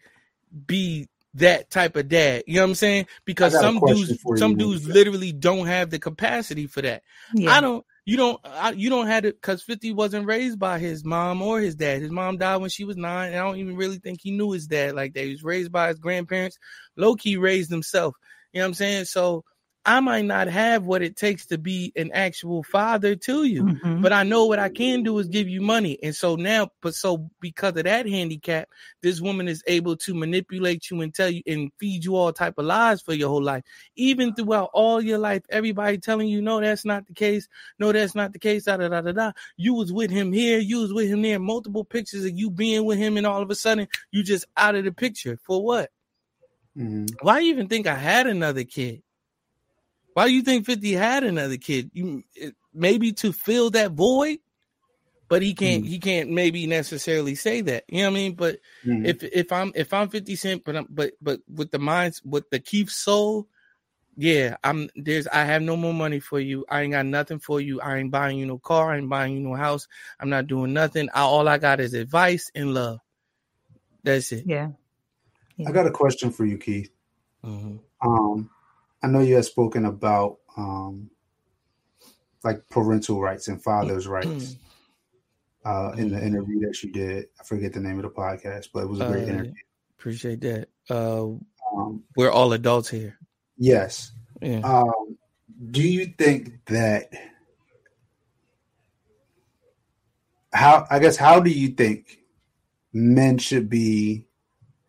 be 0.66 1.08
that 1.34 1.70
type 1.70 1.96
of 1.96 2.08
dad. 2.08 2.44
You 2.46 2.54
know 2.54 2.62
what 2.62 2.68
I'm 2.70 2.74
saying? 2.76 3.06
Because 3.26 3.54
I 3.54 3.60
got 3.60 3.64
a 3.64 3.78
some 3.78 3.86
dudes 3.86 4.20
for 4.22 4.34
you, 4.36 4.38
some 4.38 4.54
Willie. 4.54 4.72
dudes 4.74 4.88
literally 4.88 5.32
don't 5.32 5.66
have 5.66 5.90
the 5.90 5.98
capacity 5.98 6.66
for 6.66 6.80
that. 6.82 7.02
Yeah. 7.34 7.50
I 7.52 7.60
don't 7.60 7.84
you 8.06 8.16
don't 8.16 8.40
I, 8.44 8.70
you 8.70 8.88
don't 8.88 9.08
have 9.08 9.24
it 9.24 9.34
because 9.40 9.62
50 9.62 9.92
wasn't 9.92 10.26
raised 10.26 10.58
by 10.58 10.78
his 10.78 11.04
mom 11.04 11.42
or 11.42 11.60
his 11.60 11.74
dad. 11.74 12.00
His 12.00 12.10
mom 12.10 12.38
died 12.38 12.56
when 12.58 12.70
she 12.70 12.84
was 12.84 12.96
nine, 12.96 13.32
and 13.32 13.40
I 13.40 13.44
don't 13.44 13.58
even 13.58 13.76
really 13.76 13.98
think 13.98 14.20
he 14.22 14.30
knew 14.30 14.52
his 14.52 14.66
dad 14.66 14.94
like 14.94 15.12
that. 15.14 15.24
He 15.24 15.32
was 15.32 15.42
raised 15.42 15.72
by 15.72 15.88
his 15.88 15.98
grandparents. 15.98 16.58
Low 16.96 17.16
key 17.16 17.36
raised 17.36 17.70
himself. 17.70 18.14
You 18.52 18.60
know 18.60 18.64
what 18.64 18.68
I'm 18.68 18.74
saying? 18.74 19.04
So 19.06 19.44
I 19.88 20.00
might 20.00 20.24
not 20.24 20.48
have 20.48 20.84
what 20.84 21.00
it 21.00 21.16
takes 21.16 21.46
to 21.46 21.58
be 21.58 21.92
an 21.94 22.10
actual 22.12 22.64
father 22.64 23.14
to 23.14 23.44
you 23.44 23.62
Mhm. 23.62 24.02
but 24.02 24.12
I 24.12 24.24
know 24.24 24.44
what 24.46 24.58
I 24.58 24.68
can 24.68 25.04
do 25.04 25.16
is 25.20 25.28
give 25.28 25.48
you 25.48 25.60
money. 25.62 25.96
And 26.02 26.14
so 26.14 26.34
now, 26.34 26.70
but 26.82 26.94
so 26.96 27.30
because 27.40 27.76
of 27.76 27.84
that 27.84 28.04
handicap, 28.06 28.68
this 29.00 29.20
woman 29.20 29.46
is 29.46 29.62
able 29.68 29.96
to 29.98 30.12
manipulate 30.12 30.90
you 30.90 31.00
and 31.02 31.14
tell 31.14 31.30
you 31.30 31.42
and 31.46 31.70
feed 31.78 32.04
you 32.04 32.16
all 32.16 32.32
type 32.32 32.58
of 32.58 32.64
lies 32.64 33.00
for 33.00 33.14
your 33.14 33.28
whole 33.28 33.42
life. 33.42 33.62
Even 33.94 34.34
throughout 34.34 34.70
all 34.74 35.00
your 35.00 35.18
life, 35.18 35.42
everybody 35.50 35.98
telling 35.98 36.28
you, 36.28 36.42
no, 36.42 36.60
that's 36.60 36.84
not 36.84 37.06
the 37.06 37.14
case. 37.14 37.48
No, 37.78 37.92
that's 37.92 38.14
not 38.16 38.32
the 38.32 38.40
case. 38.40 38.64
Da, 38.64 38.76
da, 38.76 38.88
da, 38.88 39.00
da, 39.00 39.12
da. 39.12 39.32
You 39.56 39.74
was 39.74 39.92
with 39.92 40.10
him 40.10 40.32
here. 40.32 40.58
You 40.58 40.80
was 40.80 40.92
with 40.92 41.08
him 41.08 41.22
there. 41.22 41.38
Multiple 41.38 41.84
pictures 41.84 42.24
of 42.24 42.32
you 42.36 42.50
being 42.50 42.84
with 42.84 42.98
him. 42.98 43.16
And 43.16 43.26
all 43.26 43.40
of 43.40 43.50
a 43.50 43.54
sudden 43.54 43.86
you 44.10 44.24
just 44.24 44.46
out 44.56 44.74
of 44.74 44.84
the 44.84 44.92
picture 44.92 45.38
for 45.44 45.64
what? 45.64 45.90
Mhm. 46.76 47.08
Why 47.22 47.38
you 47.38 47.50
even 47.50 47.68
think 47.68 47.86
I 47.86 47.94
had 47.94 48.26
another 48.26 48.64
kid? 48.64 49.02
Why 50.16 50.28
do 50.28 50.32
you 50.34 50.40
think 50.40 50.64
50 50.64 50.94
had 50.94 51.24
another 51.24 51.58
kid? 51.58 51.90
You 51.92 52.24
it- 52.34 52.54
maybe 52.72 53.12
to 53.12 53.32
fill 53.34 53.68
that 53.72 53.92
void, 53.92 54.38
but 55.28 55.42
he 55.42 55.52
can't 55.52 55.84
Mm. 55.84 55.88
he 55.88 55.98
can't 55.98 56.30
maybe 56.30 56.66
necessarily 56.66 57.34
say 57.34 57.60
that. 57.60 57.84
You 57.88 57.98
know 57.98 58.04
what 58.04 58.16
I 58.16 58.20
mean? 58.20 58.34
But 58.34 58.58
Mhm. 58.86 59.06
if 59.06 59.22
if 59.22 59.52
I'm 59.52 59.72
if 59.74 59.92
I'm 59.92 60.08
50 60.08 60.34
Cent, 60.34 60.64
but 60.64 60.74
I'm, 60.74 60.86
but 60.88 61.12
but 61.20 61.40
with 61.52 61.70
the 61.70 61.78
minds 61.78 62.22
with 62.24 62.48
the 62.48 62.58
Keith 62.58 62.88
soul, 62.88 63.46
yeah, 64.16 64.56
I'm 64.64 64.88
there's 64.96 65.26
I 65.26 65.44
have 65.44 65.60
no 65.60 65.76
more 65.76 65.92
money 65.92 66.18
for 66.18 66.40
you. 66.40 66.64
I 66.70 66.80
ain't 66.80 66.92
got 66.92 67.04
nothing 67.04 67.38
for 67.38 67.60
you. 67.60 67.82
I 67.82 67.98
ain't 67.98 68.10
buying 68.10 68.38
you 68.38 68.46
no 68.46 68.58
car. 68.58 68.94
I 68.94 68.96
ain't 68.96 69.10
buying 69.10 69.34
you 69.34 69.40
no 69.40 69.54
house. 69.54 69.86
I'm 70.18 70.30
not 70.30 70.46
doing 70.46 70.72
nothing. 70.72 71.10
I, 71.12 71.20
all 71.20 71.46
I 71.46 71.58
got 71.58 71.78
is 71.78 71.92
advice 71.92 72.50
and 72.54 72.72
love. 72.72 73.00
That's 74.02 74.32
it. 74.32 74.44
yeah. 74.46 74.70
I 75.66 75.72
got 75.72 75.86
a 75.86 75.90
question 75.90 76.30
for 76.30 76.46
you, 76.46 76.56
Keith. 76.56 76.90
Mhm. 77.44 77.80
Um, 78.00 78.48
I 79.02 79.08
know 79.08 79.20
you 79.20 79.36
have 79.36 79.44
spoken 79.46 79.84
about 79.84 80.38
um, 80.56 81.10
like 82.44 82.68
parental 82.70 83.20
rights 83.20 83.48
and 83.48 83.62
fathers' 83.62 84.06
rights 84.06 84.56
uh, 85.64 85.92
in 85.96 86.10
the 86.10 86.24
interview 86.24 86.60
that 86.66 86.82
you 86.82 86.90
did. 86.92 87.26
I 87.40 87.44
forget 87.44 87.72
the 87.72 87.80
name 87.80 87.96
of 87.98 88.02
the 88.02 88.10
podcast, 88.10 88.68
but 88.72 88.84
it 88.84 88.88
was 88.88 89.00
a 89.00 89.04
great 89.06 89.24
Uh, 89.24 89.32
interview. 89.32 89.52
Appreciate 89.98 90.40
that. 90.42 90.68
Uh, 90.90 91.26
Um, 91.76 92.04
we're 92.16 92.30
all 92.30 92.52
adults 92.52 92.88
here. 92.88 93.18
yes. 93.58 94.12
Yeah. 94.40 94.60
Um, 94.60 95.16
do 95.70 95.82
you 95.82 96.06
think 96.18 96.64
that 96.66 97.10
how 100.52 100.86
I 100.90 100.98
guess 100.98 101.16
how 101.16 101.40
do 101.40 101.50
you 101.50 101.68
think 101.68 102.18
men 102.92 103.38
should 103.38 103.68
be 103.68 104.25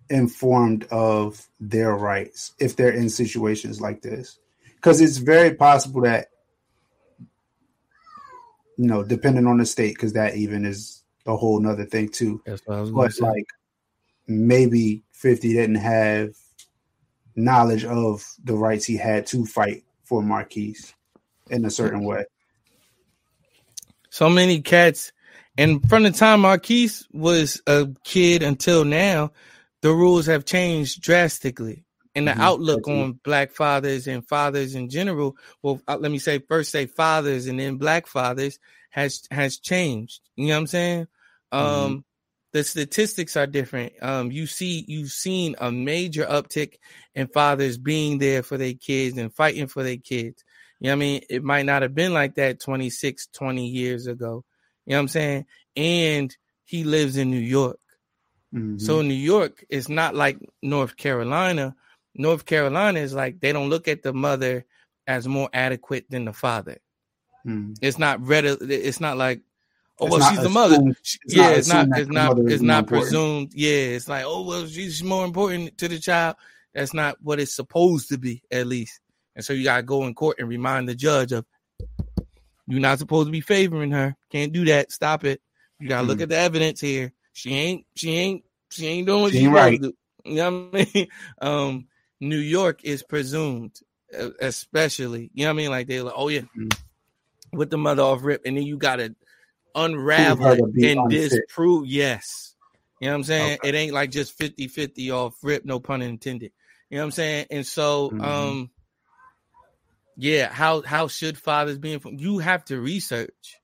informed 0.09 0.85
of 0.91 1.45
their 1.59 1.95
rights 1.95 2.53
if 2.59 2.75
they're 2.75 2.91
in 2.91 3.09
situations 3.09 3.81
like 3.81 4.01
this? 4.01 4.39
Because 4.75 5.01
it's 5.01 5.17
very 5.17 5.53
possible 5.53 6.01
that 6.01 6.27
you 8.77 8.85
know, 8.85 9.03
depending 9.03 9.47
on 9.47 9.57
the 9.57 9.65
state, 9.65 9.95
because 9.95 10.13
that 10.13 10.35
even 10.35 10.63
is 10.63 11.03
a 11.25 11.35
whole 11.35 11.59
nother 11.59 11.85
thing 11.85 12.09
too. 12.09 12.41
That's 12.45 12.61
what 12.65 12.77
I 12.77 12.81
was 12.81 12.91
going 12.91 13.09
to 13.09 13.21
But 13.21 13.27
like 13.27 13.47
maybe 14.27 15.03
50 15.11 15.53
didn't 15.53 15.75
have 15.75 16.35
knowledge 17.35 17.85
of 17.85 18.23
the 18.43 18.53
rights 18.53 18.85
he 18.85 18.97
had 18.97 19.25
to 19.27 19.45
fight 19.45 19.83
for 20.03 20.21
Marquise 20.21 20.93
in 21.49 21.65
a 21.65 21.69
certain 21.69 22.03
way. 22.03 22.25
so 24.09 24.29
many 24.29 24.61
cats, 24.61 25.11
and 25.57 25.87
from 25.89 26.03
the 26.03 26.11
time 26.11 26.41
Marquise 26.41 27.07
was 27.11 27.61
a 27.67 27.87
kid 28.03 28.43
until 28.43 28.85
now, 28.85 29.31
the 29.87 29.93
rules 29.93 30.25
have 30.25 30.43
changed 30.43 31.01
drastically. 31.01 31.85
And 32.13 32.27
the 32.27 32.33
Mhm. 32.33 32.39
outlook 32.39 32.87
on 32.89 33.19
black 33.23 33.51
fathers 33.53 34.05
and 34.05 34.27
fathers 34.27 34.75
in 34.75 34.89
general, 34.89 35.37
well, 35.61 35.79
uh, 35.87 35.97
let 35.97 36.11
me 36.11 36.17
say 36.19 36.39
first 36.39 36.71
say 36.71 36.87
fathers 36.87 37.47
and 37.47 37.57
then 37.57 37.77
black 37.77 38.05
fathers 38.05 38.59
has 38.89 39.21
has 39.31 39.59
changed. 39.59 40.19
You 40.35 40.47
know 40.47 40.55
what 40.55 40.59
I'm 40.59 40.67
saying? 40.67 41.07
Um, 41.53 42.05
the 42.51 42.65
statistics 42.65 43.37
are 43.37 43.47
different. 43.47 43.93
Um, 44.01 44.29
you 44.29 44.45
see, 44.45 44.83
you've 44.89 45.11
seen 45.11 45.55
a 45.59 45.71
major 45.71 46.25
uptick 46.25 46.79
in 47.15 47.27
fathers 47.27 47.77
being 47.77 48.17
there 48.17 48.43
for 48.43 48.57
their 48.57 48.73
kids 48.73 49.17
and 49.17 49.33
fighting 49.33 49.67
for 49.67 49.83
their 49.83 49.97
kids. 49.97 50.43
You 50.81 50.87
know 50.87 50.89
what 50.89 50.95
I 50.95 50.99
mean? 50.99 51.21
It 51.29 51.43
might 51.43 51.65
not 51.65 51.81
have 51.83 51.95
been 51.95 52.13
like 52.13 52.35
that 52.35 52.59
26, 52.59 53.27
20 53.27 53.67
years 53.67 54.07
ago. 54.07 54.43
You 54.85 54.91
know 54.91 54.97
what 54.97 55.01
I'm 55.03 55.07
saying? 55.07 55.45
And 55.77 56.35
he 56.65 56.83
lives 56.83 57.15
in 57.15 57.31
New 57.31 57.39
York. 57.39 57.79
Mhm. 58.57 58.81
So 58.81 59.01
New 59.01 59.13
York 59.13 59.63
is 59.69 59.89
not 59.89 60.15
like 60.15 60.37
North 60.61 60.95
Carolina. 60.97 61.75
North 62.15 62.45
Carolina 62.45 62.99
is 62.99 63.13
like 63.13 63.39
they 63.39 63.51
don't 63.51 63.69
look 63.69 63.87
at 63.87 64.03
the 64.03 64.13
mother 64.13 64.65
as 65.05 65.27
more 65.27 65.49
adequate 65.53 66.05
than 66.09 66.25
the 66.25 66.33
father. 66.33 66.77
Mhm. 67.45 67.77
It's 67.81 67.97
not 67.99 68.25
ready. 68.25 68.49
It's 68.49 68.99
not 68.99 69.17
like, 69.17 69.41
oh 69.99 70.07
It's 70.07 70.17
well, 70.17 70.29
she's 70.29 70.41
the 70.41 70.49
mother. 70.49 70.77
She- 71.03 71.19
it's 71.25 71.35
yeah, 71.35 71.49
it's 71.51 71.67
not. 71.67 71.87
It's 71.97 72.09
not. 72.09 72.39
It's 72.39 72.61
not 72.61 72.79
important. 72.85 73.09
presumed. 73.11 73.53
Yeah, 73.53 73.95
it's 73.95 74.07
like, 74.07 74.23
oh 74.25 74.41
well, 74.43 74.65
she's 74.67 75.03
more 75.03 75.23
important 75.25 75.77
to 75.77 75.87
the 75.87 75.99
child. 75.99 76.35
That's 76.73 76.93
not 76.93 77.17
what 77.21 77.39
it's 77.39 77.55
supposed 77.55 78.09
to 78.09 78.17
be, 78.17 78.43
at 78.51 78.67
least. 78.67 78.99
And 79.35 79.45
so 79.45 79.53
you 79.53 79.63
gotta 79.63 79.83
go 79.83 80.05
in 80.05 80.13
court 80.15 80.37
and 80.39 80.49
remind 80.49 80.89
the 80.89 80.95
judge 80.95 81.31
of 81.31 81.45
you're 82.67 82.79
not 82.81 82.99
supposed 82.99 83.27
to 83.27 83.31
be 83.31 83.41
favoring 83.41 83.91
her. 83.91 84.15
Can't 84.31 84.51
do 84.51 84.65
that. 84.65 84.91
Stop 84.91 85.23
it. 85.23 85.41
You 85.79 85.87
gotta 85.87 86.05
look 86.07 86.17
Hmm. 86.17 86.23
at 86.23 86.29
the 86.29 86.37
evidence 86.37 86.81
here. 86.81 87.13
She 87.33 87.53
ain't. 87.53 87.85
She 87.95 88.11
ain't. 88.15 88.43
She 88.69 88.85
ain't 88.87 89.07
doing 89.07 89.21
what 89.21 89.31
She 89.31 89.43
supposed 89.45 89.55
right. 89.55 89.81
do. 89.81 89.93
You 90.25 90.35
know 90.35 90.51
what 90.71 90.81
I 90.81 90.91
mean? 90.93 91.07
Um, 91.41 91.87
New 92.19 92.37
York 92.39 92.83
is 92.83 93.01
presumed, 93.01 93.79
especially. 94.41 95.29
You 95.33 95.45
know 95.45 95.49
what 95.51 95.53
I 95.53 95.57
mean? 95.57 95.69
Like 95.69 95.87
they're 95.87 96.03
like, 96.03 96.13
oh 96.17 96.27
yeah, 96.27 96.41
Mhm. 96.57 96.77
with 97.53 97.69
the 97.69 97.77
mother 97.77 98.03
off 98.03 98.23
rip, 98.23 98.41
and 98.45 98.57
then 98.57 98.65
you 98.65 98.77
gotta 98.77 99.15
unravel 99.75 100.51
it 100.51 100.99
and 100.99 101.09
disprove. 101.09 101.85
Yes. 101.87 102.55
You 102.99 103.07
know 103.07 103.13
what 103.13 103.17
I'm 103.17 103.23
saying? 103.23 103.57
Okay. 103.59 103.69
It 103.69 103.75
ain't 103.75 103.93
like 103.93 104.11
just 104.11 104.33
50 104.33 104.67
50 104.67 105.11
off 105.11 105.35
rip, 105.43 105.63
no 105.63 105.79
pun 105.79 106.01
intended. 106.01 106.51
You 106.89 106.97
know 106.97 107.03
what 107.03 107.05
I'm 107.05 107.11
saying? 107.11 107.45
And 107.51 107.65
so, 107.65 108.09
Mhm. 108.11 108.21
um, 108.25 108.71
yeah, 110.17 110.51
how 110.51 110.81
how 110.81 111.07
should 111.07 111.37
fathers 111.37 111.77
be 111.77 111.93
informed? 111.93 112.19
You 112.21 112.39
have 112.39 112.65
to 112.65 112.79
research. 112.81 113.55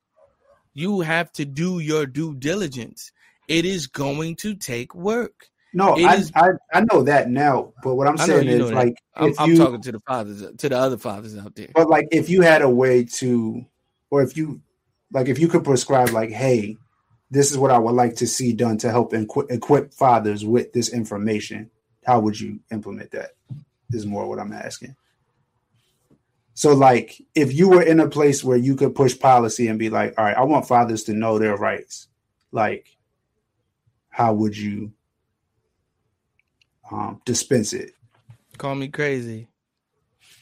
You 0.72 1.00
have 1.00 1.32
to 1.32 1.44
do 1.44 1.78
your 1.80 2.06
due 2.06 2.34
diligence. 2.34 3.12
It 3.48 3.64
is 3.64 3.86
going 3.86 4.36
to 4.36 4.54
take 4.54 4.94
work. 4.94 5.48
No, 5.72 5.94
I, 5.94 6.16
is- 6.16 6.32
I 6.36 6.50
I 6.72 6.84
know 6.92 7.02
that 7.02 7.28
now, 7.28 7.72
but 7.82 7.96
what 7.96 8.06
I'm 8.06 8.16
saying 8.16 8.46
is 8.48 8.70
like 8.70 8.96
I'm, 9.14 9.34
I'm 9.38 9.50
you, 9.50 9.56
talking 9.56 9.80
to 9.82 9.92
the 9.92 10.00
fathers, 10.00 10.44
to 10.58 10.68
the 10.68 10.78
other 10.78 10.96
fathers 10.98 11.36
out 11.36 11.54
there. 11.56 11.68
but 11.74 11.88
like 11.88 12.06
if 12.12 12.30
you 12.30 12.42
had 12.42 12.62
a 12.62 12.68
way 12.68 13.04
to, 13.04 13.64
or 14.10 14.22
if 14.22 14.36
you, 14.36 14.60
like 15.12 15.28
if 15.28 15.38
you 15.40 15.48
could 15.48 15.64
prescribe 15.64 16.10
like, 16.10 16.30
hey, 16.30 16.76
this 17.30 17.50
is 17.50 17.58
what 17.58 17.72
I 17.72 17.78
would 17.78 17.94
like 17.94 18.16
to 18.16 18.26
see 18.28 18.52
done 18.52 18.78
to 18.78 18.90
help 18.90 19.12
equi- 19.12 19.46
equip 19.50 19.92
fathers 19.92 20.44
with 20.44 20.72
this 20.72 20.92
information. 20.92 21.70
How 22.06 22.20
would 22.20 22.38
you 22.38 22.60
implement 22.70 23.10
that? 23.10 23.30
Is 23.92 24.06
more 24.06 24.28
what 24.28 24.38
I'm 24.38 24.52
asking. 24.52 24.94
So, 26.54 26.72
like, 26.72 27.20
if 27.34 27.52
you 27.52 27.68
were 27.68 27.82
in 27.82 27.98
a 27.98 28.08
place 28.08 28.44
where 28.44 28.56
you 28.56 28.76
could 28.76 28.94
push 28.94 29.18
policy 29.18 29.66
and 29.66 29.78
be 29.78 29.90
like, 29.90 30.14
all 30.16 30.24
right, 30.24 30.36
I 30.36 30.44
want 30.44 30.68
fathers 30.68 31.02
to 31.04 31.12
know 31.12 31.38
their 31.38 31.56
rights, 31.56 32.08
like, 32.52 32.93
how 34.14 34.32
would 34.32 34.56
you 34.56 34.92
um, 36.88 37.20
dispense 37.24 37.72
it? 37.72 37.94
Call 38.58 38.76
me 38.76 38.86
crazy. 38.86 39.48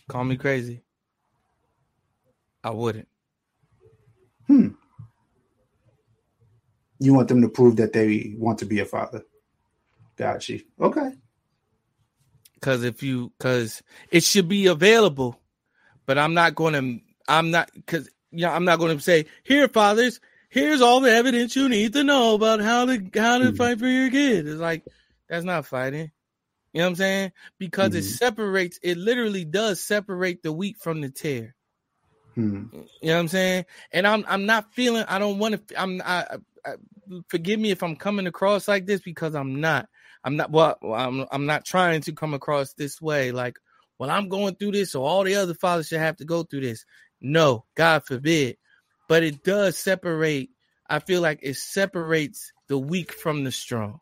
Call 0.08 0.24
me 0.24 0.36
crazy. 0.36 0.82
I 2.62 2.68
wouldn't. 2.68 3.08
Hmm. 4.46 4.68
You 6.98 7.14
want 7.14 7.28
them 7.28 7.40
to 7.40 7.48
prove 7.48 7.76
that 7.76 7.94
they 7.94 8.34
want 8.36 8.58
to 8.58 8.66
be 8.66 8.80
a 8.80 8.84
father. 8.84 9.22
Got 10.18 10.50
you. 10.50 10.60
Okay. 10.78 11.12
Cause 12.60 12.84
if 12.84 13.02
you 13.02 13.32
cause 13.40 13.82
it 14.10 14.22
should 14.22 14.48
be 14.48 14.66
available, 14.66 15.40
but 16.04 16.18
I'm 16.18 16.34
not 16.34 16.54
gonna 16.54 16.98
I'm 17.26 17.50
not 17.50 17.70
cause 17.86 18.06
yeah, 18.32 18.54
I'm 18.54 18.66
not 18.66 18.78
gonna 18.78 19.00
say, 19.00 19.24
here, 19.44 19.66
fathers, 19.66 20.20
here's 20.52 20.82
all 20.82 21.00
the 21.00 21.10
evidence 21.10 21.56
you 21.56 21.68
need 21.68 21.94
to 21.94 22.04
know 22.04 22.34
about 22.34 22.60
how 22.60 22.84
to 22.84 22.94
how 23.14 23.38
to 23.38 23.52
Mhm. 23.52 23.56
fight 23.56 23.78
for 23.78 23.86
your 23.86 24.10
kid. 24.10 24.46
It's 24.46 24.60
like 24.60 24.84
that's 25.28 25.44
not 25.44 25.66
fighting. 25.66 26.12
You 26.72 26.78
know 26.80 26.84
what 26.84 26.90
I'm 26.90 26.96
saying? 26.96 27.32
Because 27.58 27.94
it 27.94 28.04
Mhm. 28.04 28.08
separates, 28.18 28.78
it 28.82 28.96
literally 28.98 29.44
does 29.44 29.80
separate 29.80 30.42
the 30.42 30.52
wheat 30.52 30.76
from 30.78 31.00
the 31.00 31.10
tear. 31.10 31.54
Hmm. 32.34 32.64
You 32.72 32.78
know 33.02 33.14
what 33.14 33.20
I'm 33.20 33.28
saying? 33.28 33.64
And 33.92 34.06
I'm 34.06 34.24
I'm 34.28 34.46
not 34.46 34.72
feeling. 34.74 35.04
I 35.08 35.18
don't 35.18 35.38
want 35.38 35.68
to. 35.68 35.80
I'm. 35.80 36.00
I, 36.04 36.38
I, 36.64 36.74
forgive 37.28 37.58
me 37.58 37.70
if 37.70 37.82
I'm 37.82 37.96
coming 37.96 38.26
across 38.26 38.68
like 38.68 38.86
this 38.86 39.00
because 39.00 39.34
I'm 39.34 39.60
not. 39.60 39.88
I'm 40.24 40.36
not. 40.36 40.50
Well, 40.50 40.78
I'm. 40.82 41.26
I'm 41.30 41.46
not 41.46 41.64
trying 41.64 42.02
to 42.02 42.12
come 42.12 42.34
across 42.34 42.74
this 42.74 43.00
way. 43.00 43.32
Like, 43.32 43.58
well, 43.98 44.10
I'm 44.10 44.28
going 44.28 44.54
through 44.56 44.72
this, 44.72 44.92
so 44.92 45.04
all 45.04 45.24
the 45.24 45.34
other 45.34 45.54
fathers 45.54 45.88
should 45.88 45.98
have 45.98 46.16
to 46.18 46.24
go 46.24 46.42
through 46.42 46.60
this. 46.62 46.84
No, 47.20 47.64
God 47.74 48.04
forbid. 48.04 48.56
But 49.12 49.24
it 49.24 49.44
does 49.44 49.76
separate. 49.76 50.48
I 50.88 50.98
feel 50.98 51.20
like 51.20 51.40
it 51.42 51.56
separates 51.56 52.50
the 52.68 52.78
weak 52.78 53.12
from 53.12 53.44
the 53.44 53.52
strong. 53.52 53.98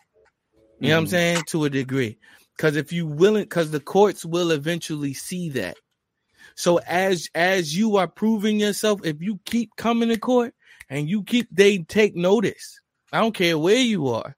You 0.79 0.91
know 0.91 0.95
what 0.95 0.99
I'm 0.99 1.07
Mhm. 1.07 1.11
saying? 1.11 1.43
To 1.49 1.65
a 1.65 1.69
degree. 1.69 2.17
Because 2.57 2.77
if 2.77 2.93
you 2.93 3.09
willing, 3.09 3.43
because 3.43 3.73
the 3.73 3.81
courts 3.81 4.25
will 4.25 4.53
eventually 4.53 5.13
see 5.15 5.49
that. 5.49 5.77
So 6.55 6.77
as 6.87 7.29
as 7.35 7.77
you 7.77 7.97
are 7.97 8.07
proving 8.07 8.61
yourself, 8.61 9.01
if 9.03 9.21
you 9.21 9.41
keep 9.45 9.71
coming 9.77 10.11
to 10.11 10.17
court 10.17 10.55
and 10.89 11.11
you 11.11 11.25
keep 11.25 11.49
they 11.51 11.79
take 11.79 12.15
notice. 12.15 12.81
I 13.13 13.19
don't 13.19 13.35
care 13.35 13.59
where 13.59 13.83
you 13.83 14.07
are. 14.11 14.37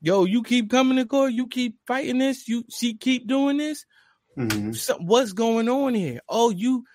Yo, 0.00 0.24
you 0.24 0.42
keep 0.42 0.70
coming 0.70 0.96
to 0.96 1.04
court, 1.04 1.34
you 1.34 1.48
keep 1.48 1.76
fighting 1.86 2.16
this, 2.16 2.48
you 2.48 2.64
she 2.70 2.94
keep 2.94 3.26
doing 3.26 3.58
this. 3.58 3.84
Mhm. 4.38 4.74
So, 4.74 4.96
what's 5.02 5.34
going 5.34 5.68
on 5.68 5.94
here? 5.94 6.20
Oh, 6.30 6.48
you 6.48 6.86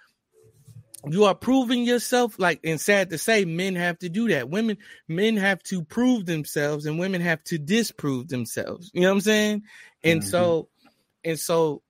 you 1.08 1.26
are 1.26 1.36
proving 1.36 1.84
yourself 1.84 2.38
like 2.40 2.60
and 2.64 2.80
sad 2.80 3.10
to 3.12 3.18
say 3.18 3.46
men 3.46 3.76
have 3.76 3.98
to 4.00 4.10
do 4.10 4.28
that. 4.30 4.50
Women 4.50 4.78
men 5.08 5.38
have 5.38 5.64
to 5.64 5.84
prove 5.84 6.26
themselves 6.26 6.86
and 6.86 7.00
women 7.00 7.22
have 7.22 7.44
to 7.46 7.58
disprove 7.58 8.28
themselves. 8.28 8.92
You 8.94 9.02
know 9.02 9.10
what 9.10 9.14
i'm 9.16 9.22
saying? 9.22 9.64
And 10.04 10.22
Mhm. 10.22 10.26
so 10.26 10.70
and 11.24 11.40
so 11.40 11.82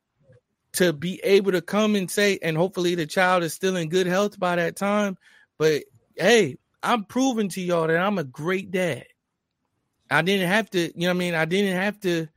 to 0.73 0.93
be 0.93 1.19
able 1.23 1.51
to 1.53 1.61
come 1.61 1.95
and 1.95 2.09
say 2.09 2.37
and 2.43 2.55
hopefully 2.55 2.93
the 2.95 3.07
child 3.07 3.43
is 3.43 3.53
still 3.53 3.75
in 3.75 3.89
good 3.89 4.05
health 4.05 4.39
by 4.39 4.55
that 4.55 4.75
time 4.75 5.17
but 5.57 5.83
hey 6.15 6.57
i'm 6.83 7.03
proving 7.05 7.49
to 7.49 7.59
y'all 7.61 7.87
that 7.87 7.97
i'm 7.97 8.19
a 8.19 8.23
great 8.23 8.69
dad. 8.71 9.05
I 10.11 10.21
didn't 10.21 10.47
have 10.47 10.69
to 10.71 10.79
you 10.79 10.91
know 10.95 11.07
what 11.07 11.15
i 11.15 11.19
mean? 11.19 11.33
I 11.35 11.45
didn't 11.45 11.75
have 11.75 11.99
to 12.01 12.27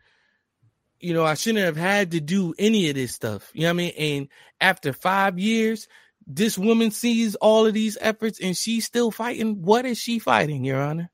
you 1.00 1.12
know 1.12 1.24
i 1.24 1.34
shouldn't 1.34 1.64
have 1.64 1.76
had 1.76 2.12
to 2.12 2.20
do 2.20 2.54
any 2.58 2.88
of 2.88 2.94
this 2.94 3.14
stuff. 3.14 3.50
You 3.52 3.62
know 3.62 3.68
what 3.68 3.72
i 3.72 3.76
mean? 3.76 3.92
And 3.98 4.28
after 4.60 4.92
five 4.94 5.38
years 5.38 5.88
this 6.26 6.56
woman 6.58 6.90
sees 6.90 7.34
all 7.36 7.66
of 7.66 7.74
these 7.74 7.98
efforts 8.00 8.40
and 8.40 8.56
she's 8.56 8.84
still 8.86 9.10
fighting. 9.10 9.62
What 9.62 9.84
is 9.86 9.98
she 9.98 10.18
fighting, 10.18 10.64
Your 10.64 10.80
Honor? 10.80 11.10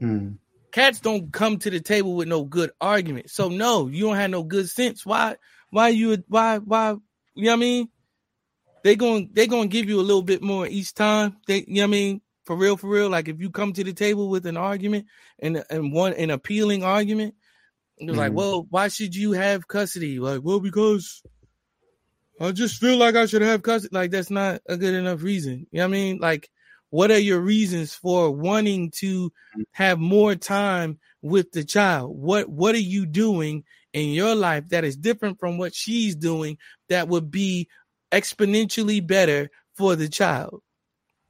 Hmm. 0.00 0.32
Cats 0.72 1.00
don't 1.00 1.32
come 1.32 1.58
to 1.58 1.70
the 1.70 1.80
table 1.80 2.16
with 2.16 2.26
no 2.28 2.44
good 2.44 2.70
argument. 2.80 3.30
So 3.30 3.48
no, 3.48 3.86
you 3.86 4.04
don't 4.06 4.16
have 4.16 4.30
no 4.30 4.42
good 4.42 4.68
sense. 4.68 5.06
Why? 5.06 5.36
Why 5.70 5.88
you? 5.88 6.22
Why? 6.28 6.58
Why? 6.58 6.96
You 7.34 7.44
know 7.44 7.50
what 7.50 7.56
I 7.56 7.56
mean? 7.60 7.88
They 8.82 8.96
going 8.96 9.30
they 9.32 9.46
gonna 9.46 9.68
give 9.68 9.88
you 9.88 10.00
a 10.00 10.02
little 10.02 10.22
bit 10.22 10.42
more 10.42 10.66
each 10.66 10.92
time. 10.94 11.36
They, 11.46 11.58
you 11.66 11.76
know 11.76 11.82
what 11.82 11.88
I 11.88 11.90
mean? 11.90 12.20
For 12.44 12.56
real, 12.56 12.76
for 12.76 12.88
real. 12.88 13.08
Like 13.08 13.28
if 13.28 13.40
you 13.40 13.50
come 13.50 13.72
to 13.72 13.84
the 13.84 13.92
table 13.92 14.28
with 14.28 14.46
an 14.46 14.56
argument 14.56 15.06
and 15.38 15.64
and 15.70 15.92
one 15.92 16.12
an 16.14 16.30
appealing 16.30 16.82
argument, 16.84 17.34
you're 17.98 18.14
like, 18.16 18.32
Mhm. 18.32 18.34
well, 18.34 18.66
why 18.68 18.88
should 18.88 19.14
you 19.14 19.32
have 19.32 19.68
custody? 19.68 20.18
Like, 20.18 20.40
well, 20.42 20.60
because 20.60 21.22
I 22.40 22.52
just 22.52 22.80
feel 22.80 22.96
like 22.96 23.14
I 23.14 23.26
should 23.26 23.42
have 23.42 23.62
custody. 23.62 23.94
Like 23.94 24.10
that's 24.10 24.30
not 24.30 24.60
a 24.68 24.76
good 24.76 24.94
enough 24.94 25.22
reason. 25.22 25.66
You 25.70 25.78
know 25.78 25.84
what 25.84 25.88
I 25.88 25.98
mean? 25.98 26.18
Like, 26.18 26.50
what 26.90 27.10
are 27.10 27.18
your 27.18 27.40
reasons 27.40 27.94
for 27.94 28.30
wanting 28.30 28.90
to 28.96 29.32
have 29.72 29.98
more 29.98 30.34
time 30.34 30.98
with 31.22 31.52
the 31.52 31.64
child? 31.64 32.16
What 32.16 32.48
what 32.48 32.74
are 32.74 32.78
you 32.78 33.06
doing 33.06 33.64
in 33.92 34.10
your 34.10 34.34
life 34.34 34.68
that 34.68 34.84
is 34.84 34.96
different 34.96 35.38
from 35.38 35.58
what 35.58 35.74
she's 35.74 36.16
doing 36.16 36.58
that 36.88 37.08
would 37.08 37.30
be 37.30 37.68
exponentially 38.12 39.04
better 39.06 39.50
for 39.76 39.96
the 39.96 40.08
child? 40.08 40.62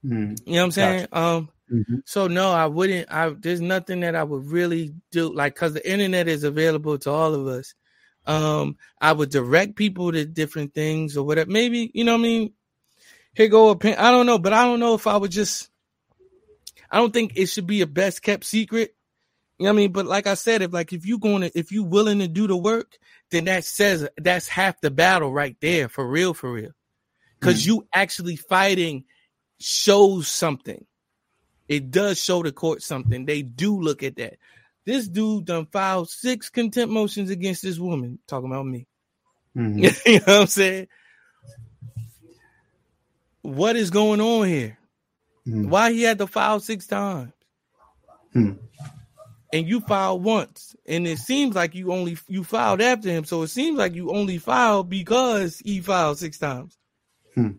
Hmm. 0.03 0.35
You 0.45 0.55
know 0.55 0.61
what 0.61 0.65
I'm 0.65 0.71
saying? 0.71 1.07
Um 1.13 1.49
Mhm. 1.73 2.03
so 2.05 2.27
no, 2.27 2.53
I 2.53 2.67
wouldn't. 2.67 3.11
I 3.11 3.31
there's 3.31 3.61
nothing 3.63 4.01
that 4.01 4.15
I 4.15 4.23
would 4.23 4.47
really 4.47 4.95
do, 5.11 5.33
like 5.35 5.55
because 5.55 5.73
the 5.73 5.91
internet 5.91 6.29
is 6.29 6.45
available 6.45 6.99
to 6.99 7.11
all 7.11 7.35
of 7.35 7.47
us. 7.47 7.75
Um, 8.27 8.77
I 9.01 9.13
would 9.13 9.31
direct 9.31 9.77
people 9.77 10.13
to 10.13 10.25
different 10.25 10.75
things 10.75 11.17
or 11.17 11.25
whatever. 11.25 11.51
Maybe 11.51 11.91
you 11.95 12.05
know 12.05 12.13
what 12.13 12.21
I 12.21 12.23
mean. 12.23 12.53
Here 13.35 13.49
go 13.49 13.71
a 13.71 13.77
pen. 13.77 13.97
I 13.99 14.11
don't 14.11 14.27
know, 14.27 14.39
but 14.39 14.53
I 14.53 14.65
don't 14.65 14.81
know 14.81 14.95
if 14.95 15.07
I 15.07 15.17
would 15.17 15.31
just. 15.31 15.69
I 16.91 16.99
don't 16.99 17.13
think 17.13 17.33
it 17.37 17.47
should 17.47 17.67
be 17.67 17.81
a 17.81 17.87
best 17.87 18.23
kept 18.23 18.45
secret. 18.45 18.95
You 19.59 19.65
know 19.65 19.71
what 19.71 19.75
I 19.75 19.83
mean? 19.83 19.93
But 19.93 20.07
like 20.07 20.27
I 20.27 20.35
said, 20.35 20.63
if 20.63 20.73
like 20.73 20.93
if 20.93 21.07
you 21.07 21.19
going 21.19 21.43
to 21.43 21.59
if 21.59 21.73
you 21.73 21.83
willing 21.83 22.21
to 22.21 22.29
do 22.29 22.47
the 22.47 22.57
work, 22.57 22.99
then 23.31 23.45
that 23.45 23.65
says 23.65 24.09
that's 24.17 24.49
half 24.49 24.81
the 24.81 24.91
battle 24.91 25.33
right 25.33 25.57
there, 25.61 25.89
for 25.89 26.07
real, 26.07 26.35
for 26.35 26.53
real. 26.53 26.73
Because 27.39 27.67
you 27.67 27.87
actually 27.93 28.37
fighting 28.37 29.05
shows 29.61 30.29
something. 30.29 30.87
It 31.69 31.91
does 31.91 32.21
show 32.21 32.43
the 32.43 32.53
court 32.53 32.83
something. 32.83 33.27
They 33.27 33.43
do 33.43 33.81
look 33.81 34.03
at 34.03 34.17
that. 34.17 34.39
This 34.85 35.09
dude 35.09 35.47
done 35.47 35.67
filed 35.67 36.11
six 36.11 36.51
contempt 36.51 36.93
motions 36.93 37.31
against 37.31 37.63
this 37.63 37.79
woman. 37.79 38.19
Talking 38.27 38.51
about 38.51 38.67
me. 38.67 38.87
Mhm. 39.57 39.83
you 40.07 40.13
know 40.13 40.19
what 40.19 40.41
I'm 40.43 40.47
saying? 40.47 40.89
What 43.43 43.77
is 43.77 43.91
going 43.91 44.21
on 44.21 44.49
here? 44.49 44.79
Hmm. 45.45 45.69
Why 45.69 45.93
he 45.93 46.03
had 46.03 46.19
to 46.19 46.27
file 46.27 46.61
six 46.61 46.87
times? 46.87 47.33
Hmm. 48.33 48.53
And 49.53 49.69
you 49.69 49.81
filed 49.81 50.25
once, 50.25 50.75
and 50.87 51.07
it 51.07 51.19
seems 51.19 51.55
like 51.55 51.75
you 51.75 51.93
only 51.93 52.19
you 52.27 52.43
filed 52.43 52.81
after 52.81 53.09
him. 53.09 53.25
So 53.25 53.43
it 53.43 53.49
seems 53.49 53.79
like 53.79 53.95
you 53.95 54.11
only 54.11 54.39
filed 54.39 54.91
because 54.91 55.61
he 55.61 55.81
filed 55.81 56.19
six 56.19 56.39
times. 56.39 56.77
Hmm. 57.35 57.51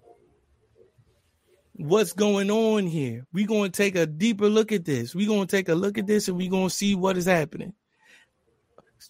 What's 1.78 2.14
going 2.14 2.50
on 2.50 2.88
here? 2.88 3.26
We're 3.34 3.48
going 3.48 3.72
to 3.72 3.78
take 3.78 3.96
a 3.96 4.06
deeper 4.06 4.48
look 4.50 4.72
at 4.72 4.86
this. 4.86 5.14
We're 5.14 5.28
going 5.28 5.46
to 5.46 5.56
take 5.56 5.68
a 5.68 5.76
look 5.76 5.98
at 5.98 6.08
this, 6.08 6.28
and 6.28 6.38
we're 6.38 6.50
going 6.50 6.70
to 6.70 6.76
see 6.76 6.96
what 6.96 7.18
is 7.18 7.26
happening. 7.26 7.74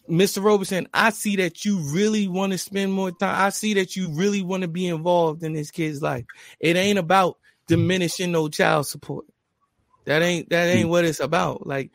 Mr. 0.09 0.43
Roberson, 0.43 0.87
I 0.93 1.11
see 1.11 1.35
that 1.37 1.63
you 1.63 1.77
really 1.93 2.27
want 2.27 2.51
to 2.51 2.57
spend 2.57 2.91
more 2.91 3.11
time. 3.11 3.39
I 3.39 3.49
see 3.49 3.75
that 3.75 3.95
you 3.95 4.09
really 4.09 4.41
want 4.41 4.61
to 4.61 4.67
be 4.67 4.87
involved 4.87 5.43
in 5.43 5.53
this 5.53 5.71
kid's 5.71 6.01
life. 6.01 6.25
It 6.59 6.75
ain't 6.75 6.99
about 6.99 7.37
diminishing 7.67 8.31
no 8.31 8.47
child 8.47 8.87
support. 8.87 9.25
That 10.05 10.21
ain't 10.21 10.49
that 10.49 10.67
ain't 10.67 10.87
mm. 10.87 10.91
what 10.91 11.05
it's 11.05 11.19
about. 11.19 11.65
Like 11.65 11.91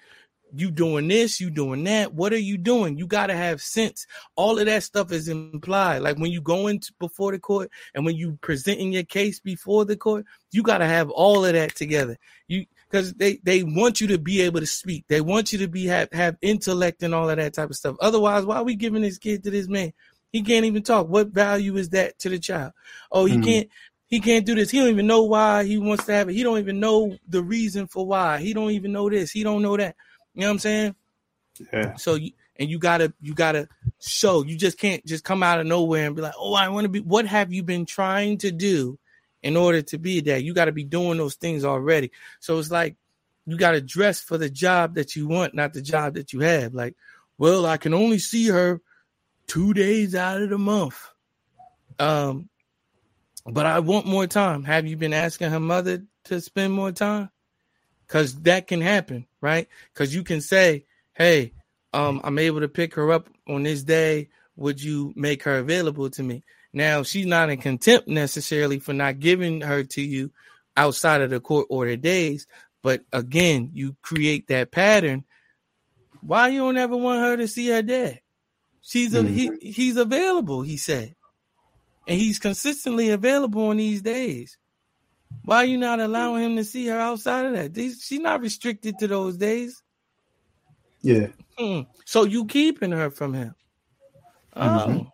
you 0.54 0.70
doing 0.70 1.08
this, 1.08 1.40
you 1.40 1.50
doing 1.50 1.84
that. 1.84 2.14
What 2.14 2.32
are 2.32 2.38
you 2.38 2.58
doing? 2.58 2.98
You 2.98 3.06
gotta 3.06 3.34
have 3.34 3.60
sense. 3.62 4.06
All 4.36 4.58
of 4.58 4.66
that 4.66 4.82
stuff 4.82 5.12
is 5.12 5.28
implied. 5.28 5.98
Like 6.02 6.18
when 6.18 6.30
you 6.30 6.40
go 6.40 6.66
into 6.66 6.92
before 6.98 7.32
the 7.32 7.38
court 7.38 7.70
and 7.94 8.04
when 8.04 8.16
you 8.16 8.38
presenting 8.42 8.92
your 8.92 9.02
case 9.04 9.40
before 9.40 9.84
the 9.84 9.96
court, 9.96 10.24
you 10.52 10.62
gotta 10.62 10.86
have 10.86 11.10
all 11.10 11.44
of 11.44 11.52
that 11.52 11.74
together. 11.74 12.16
You 12.48 12.66
because 12.90 13.14
they 13.14 13.38
they 13.44 13.62
want 13.62 14.00
you 14.00 14.08
to 14.08 14.18
be 14.18 14.40
able 14.42 14.60
to 14.60 14.66
speak. 14.66 15.04
They 15.08 15.20
want 15.20 15.52
you 15.52 15.58
to 15.60 15.68
be 15.68 15.86
have 15.86 16.08
have 16.12 16.36
intellect 16.42 17.02
and 17.02 17.14
all 17.14 17.30
of 17.30 17.36
that 17.36 17.54
type 17.54 17.70
of 17.70 17.76
stuff. 17.76 17.96
Otherwise, 18.00 18.44
why 18.44 18.56
are 18.56 18.64
we 18.64 18.74
giving 18.76 19.02
this 19.02 19.18
kid 19.18 19.44
to 19.44 19.50
this 19.50 19.68
man? 19.68 19.92
He 20.32 20.42
can't 20.42 20.64
even 20.64 20.82
talk. 20.82 21.08
What 21.08 21.28
value 21.28 21.76
is 21.76 21.90
that 21.90 22.18
to 22.20 22.28
the 22.28 22.38
child? 22.38 22.72
Oh, 23.10 23.24
he 23.24 23.36
Mhm. 23.38 23.44
can't 23.44 23.68
he 24.08 24.18
can't 24.20 24.44
do 24.44 24.56
this. 24.56 24.70
He 24.70 24.78
don't 24.80 24.88
even 24.88 25.06
know 25.06 25.22
why 25.22 25.64
he 25.64 25.78
wants 25.78 26.04
to 26.06 26.12
have 26.12 26.28
it. 26.28 26.34
He 26.34 26.42
don't 26.42 26.58
even 26.58 26.80
know 26.80 27.16
the 27.28 27.42
reason 27.42 27.86
for 27.86 28.04
why. 28.04 28.38
He 28.38 28.52
don't 28.52 28.72
even 28.72 28.90
know 28.92 29.08
this. 29.08 29.30
He 29.30 29.44
don't 29.44 29.62
know 29.62 29.76
that. 29.76 29.94
You 30.34 30.42
know 30.42 30.46
what 30.46 30.52
I'm 30.52 30.58
saying? 30.58 30.94
Yeah. 31.72 31.96
So 31.96 32.14
you 32.14 32.32
and 32.56 32.68
you 32.68 32.78
gotta 32.78 33.12
you 33.20 33.34
gotta 33.34 33.68
show. 34.00 34.44
You 34.44 34.56
just 34.56 34.78
can't 34.78 35.04
just 35.06 35.24
come 35.24 35.42
out 35.42 35.60
of 35.60 35.66
nowhere 35.66 36.06
and 36.06 36.14
be 36.14 36.22
like, 36.22 36.34
oh, 36.38 36.54
I 36.54 36.68
want 36.68 36.84
to 36.84 36.88
be. 36.88 37.00
What 37.00 37.26
have 37.26 37.52
you 37.52 37.62
been 37.62 37.86
trying 37.86 38.38
to 38.38 38.52
do 38.52 38.98
in 39.42 39.56
order 39.56 39.82
to 39.82 39.98
be 39.98 40.20
that? 40.20 40.44
You 40.44 40.54
got 40.54 40.66
to 40.66 40.72
be 40.72 40.84
doing 40.84 41.18
those 41.18 41.34
things 41.34 41.64
already. 41.64 42.12
So 42.38 42.58
it's 42.58 42.70
like 42.70 42.96
you 43.46 43.56
got 43.56 43.72
to 43.72 43.80
dress 43.80 44.20
for 44.20 44.38
the 44.38 44.50
job 44.50 44.94
that 44.94 45.16
you 45.16 45.26
want, 45.26 45.54
not 45.54 45.72
the 45.72 45.82
job 45.82 46.14
that 46.14 46.32
you 46.32 46.40
have. 46.40 46.74
Like, 46.74 46.96
well, 47.38 47.66
I 47.66 47.78
can 47.78 47.94
only 47.94 48.18
see 48.18 48.48
her 48.48 48.80
two 49.46 49.72
days 49.74 50.14
out 50.14 50.42
of 50.42 50.50
the 50.50 50.58
month. 50.58 51.08
Um, 51.98 52.48
but 53.46 53.66
I 53.66 53.80
want 53.80 54.06
more 54.06 54.26
time. 54.26 54.64
Have 54.64 54.86
you 54.86 54.96
been 54.96 55.14
asking 55.14 55.50
her 55.50 55.60
mother 55.60 56.04
to 56.24 56.40
spend 56.40 56.72
more 56.72 56.92
time? 56.92 57.30
Because 58.10 58.34
that 58.40 58.66
can 58.66 58.80
happen, 58.80 59.24
right? 59.40 59.68
Because 59.94 60.12
you 60.12 60.24
can 60.24 60.40
say, 60.40 60.84
"Hey, 61.14 61.52
um, 61.92 62.20
I'm 62.24 62.40
able 62.40 62.58
to 62.58 62.68
pick 62.68 62.94
her 62.94 63.12
up 63.12 63.28
on 63.48 63.62
this 63.62 63.84
day. 63.84 64.30
Would 64.56 64.82
you 64.82 65.12
make 65.14 65.44
her 65.44 65.58
available 65.58 66.10
to 66.10 66.22
me?" 66.24 66.42
Now 66.72 67.04
she's 67.04 67.26
not 67.26 67.50
in 67.50 67.58
contempt 67.60 68.08
necessarily 68.08 68.80
for 68.80 68.92
not 68.92 69.20
giving 69.20 69.60
her 69.60 69.84
to 69.84 70.02
you 70.02 70.32
outside 70.76 71.20
of 71.20 71.30
the 71.30 71.38
court 71.38 71.68
order 71.70 71.96
days, 71.96 72.48
but 72.82 73.02
again, 73.12 73.70
you 73.74 73.96
create 74.02 74.48
that 74.48 74.72
pattern. 74.72 75.24
Why 76.20 76.48
you 76.48 76.58
don't 76.58 76.78
ever 76.78 76.96
want 76.96 77.20
her 77.20 77.36
to 77.36 77.46
see 77.46 77.68
her 77.68 77.82
dad? 77.82 78.20
She's 78.82 79.14
a, 79.14 79.22
he, 79.22 79.50
he's 79.60 79.96
available, 79.96 80.62
he 80.62 80.78
said. 80.78 81.14
And 82.08 82.18
he's 82.18 82.40
consistently 82.40 83.10
available 83.10 83.68
on 83.68 83.76
these 83.76 84.02
days. 84.02 84.58
Why 85.44 85.58
are 85.58 85.64
you 85.64 85.78
not 85.78 86.00
allowing 86.00 86.44
him 86.44 86.56
to 86.56 86.64
see 86.64 86.86
her 86.86 86.98
outside 86.98 87.46
of 87.46 87.52
that? 87.54 87.74
These, 87.74 88.02
she's 88.02 88.20
not 88.20 88.40
restricted 88.40 88.98
to 88.98 89.08
those 89.08 89.36
days. 89.36 89.82
Yeah. 91.02 91.28
Hmm. 91.58 91.82
So 92.04 92.24
you 92.24 92.44
keeping 92.46 92.92
her 92.92 93.10
from 93.10 93.34
him. 93.34 93.54
Oh. 94.54 94.60
Mhm. 94.62 95.10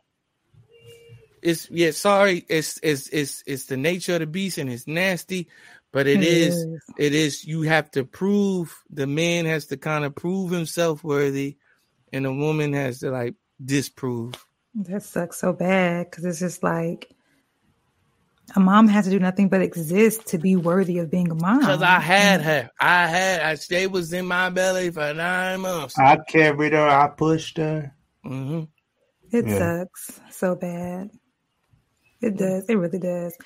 It's 1.43 1.71
yeah, 1.71 1.93
sorry, 1.93 2.45
it's 2.49 2.81
it's 2.83 3.09
it's 3.09 3.43
it's 3.47 3.67
the 3.67 3.77
nature 3.77 4.15
of 4.15 4.21
the 4.21 4.27
beast 4.27 4.59
and 4.59 4.71
it's 4.71 4.87
nasty, 4.89 5.49
but 5.93 6.07
it 6.09 6.23
It 6.23 6.25
is 6.25 6.55
is. 6.55 6.67
it 6.99 7.15
is 7.15 7.45
you 7.45 7.63
have 7.63 7.91
to 7.93 8.05
prove 8.05 8.83
the 8.91 9.07
man 9.07 9.45
has 9.45 9.67
to 9.67 9.77
kind 9.77 10.05
of 10.05 10.15
prove 10.17 10.51
himself 10.51 11.05
worthy 11.05 11.57
and 12.13 12.25
the 12.25 12.33
woman 12.33 12.73
has 12.73 12.99
to 13.01 13.11
like 13.11 13.35
disprove. 13.65 14.45
That 14.75 15.03
sucks 15.03 15.39
so 15.39 15.53
bad 15.53 16.11
because 16.11 16.25
it's 16.25 16.41
just 16.41 16.63
like 16.63 17.15
a 18.55 18.61
mom 18.61 18.87
has 18.89 19.05
to 19.07 19.11
do 19.11 19.19
nothing 19.19 19.49
but 19.49 19.61
exist 19.61 20.27
to 20.29 20.39
be 20.39 20.55
worthy 20.57 20.99
of 20.99 21.11
being 21.11 21.31
a 21.31 21.35
mom. 21.35 21.61
Because 21.61 21.83
I 21.83 21.99
had 22.01 22.43
her. 22.43 22.71
I 22.81 23.07
had 23.09 23.41
I 23.43 23.55
she 23.57 23.87
was 23.87 24.13
in 24.13 24.27
my 24.27 24.51
belly 24.51 24.91
for 24.91 25.13
nine 25.15 25.61
months. 25.63 25.99
I 25.99 26.17
carried 26.29 26.73
her. 26.73 26.87
I 26.89 27.09
pushed 27.09 27.57
her. 27.59 27.93
hmm 28.23 28.65
It 29.33 29.47
Yeah. 29.47 29.59
sucks 29.59 30.21
so 30.31 30.55
bad. 30.55 31.11
It 32.23 32.37
does. 32.37 32.65
It 32.69 32.77
really 32.77 32.99
does. 33.01 33.37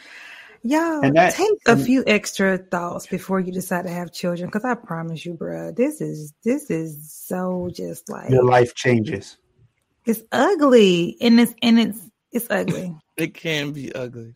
Y'all 0.62 1.00
And 1.02 1.16
that- 1.16 1.32
take 1.34 1.58
a 1.66 1.72
and- 1.72 1.82
few 1.82 2.04
extra 2.06 2.58
thoughts 2.58 3.06
before 3.06 3.40
you 3.40 3.50
decide 3.52 3.84
to 3.86 3.90
have 3.90 4.12
children. 4.12 4.48
Because 4.48 4.64
I 4.66 4.74
promise 4.74 5.24
you, 5.24 5.32
bruh, 5.34 5.74
this 5.74 6.02
is 6.02 6.34
this 6.44 6.70
is 6.70 7.10
so 7.12 7.70
just 7.72 8.10
like 8.10 8.30
Your 8.30 8.44
life 8.44 8.74
changes. 8.74 9.38
it's 10.04 10.20
ugly, 10.30 11.16
and 11.22 11.40
it's 11.40 11.54
and 11.62 11.80
it's 11.80 12.00
it's 12.32 12.46
ugly. 12.50 12.94
It 13.16 13.34
can 13.34 13.72
be 13.72 13.94
ugly. 13.94 14.34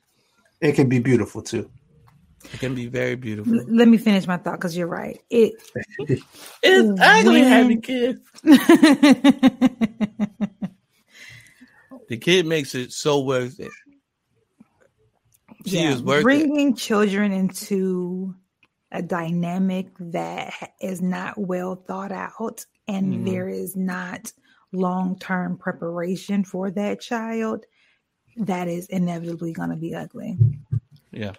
It 0.65 0.75
can 0.75 0.89
be 0.89 0.99
beautiful 0.99 1.43
too. 1.43 1.71
It 2.53 2.59
can 2.59 2.75
be 2.75 2.87
very 2.87 3.15
beautiful. 3.17 3.61
L- 3.61 3.67
Let 3.69 3.87
me 3.87 3.99
finish 3.99 4.27
my 4.27 4.39
thought 4.39 4.59
because 4.59 4.77
you're 4.77 4.87
right. 4.87 5.21
It 5.31 5.53
It's 6.63 7.01
ugly 7.01 7.43
When- 7.43 7.45
having 7.45 7.83
kids. 7.83 8.21
The 12.09 12.19
kid 12.19 12.47
makes 12.47 12.75
it 12.75 12.93
so 12.93 13.21
worth 13.21 13.59
it. 13.61 13.71
She 15.65 15.79
Yeah, 15.79 15.93
is 15.93 16.03
worth 16.03 16.21
it. 16.21 16.25
bringing 16.25 16.77
children 16.77 17.33
into 17.33 18.35
a 18.93 19.01
dynamic 19.01 19.89
that 19.99 20.53
is 20.83 21.01
not 21.01 21.39
well 21.39 21.77
thought 21.77 22.13
out 22.13 22.67
and 22.87 23.15
Mhm. 23.15 23.25
there 23.25 23.49
is 23.49 23.75
not 23.75 24.33
long-term 24.73 25.57
preparation 25.57 26.45
for 26.45 26.71
that 26.73 27.01
child 27.01 27.65
that 28.37 28.69
is 28.69 28.87
inevitably 28.87 29.53
going 29.53 29.71
to 29.71 29.77
be 29.77 29.95
ugly. 29.95 30.37
Yeah. 31.13 31.33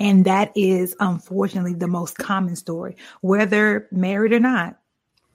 and 0.00 0.24
that 0.24 0.52
is 0.56 0.96
unfortunately 1.00 1.74
the 1.74 1.86
most 1.88 2.18
common 2.18 2.56
story. 2.56 2.96
Whether 3.20 3.88
married 3.92 4.32
or 4.32 4.40
not 4.40 4.78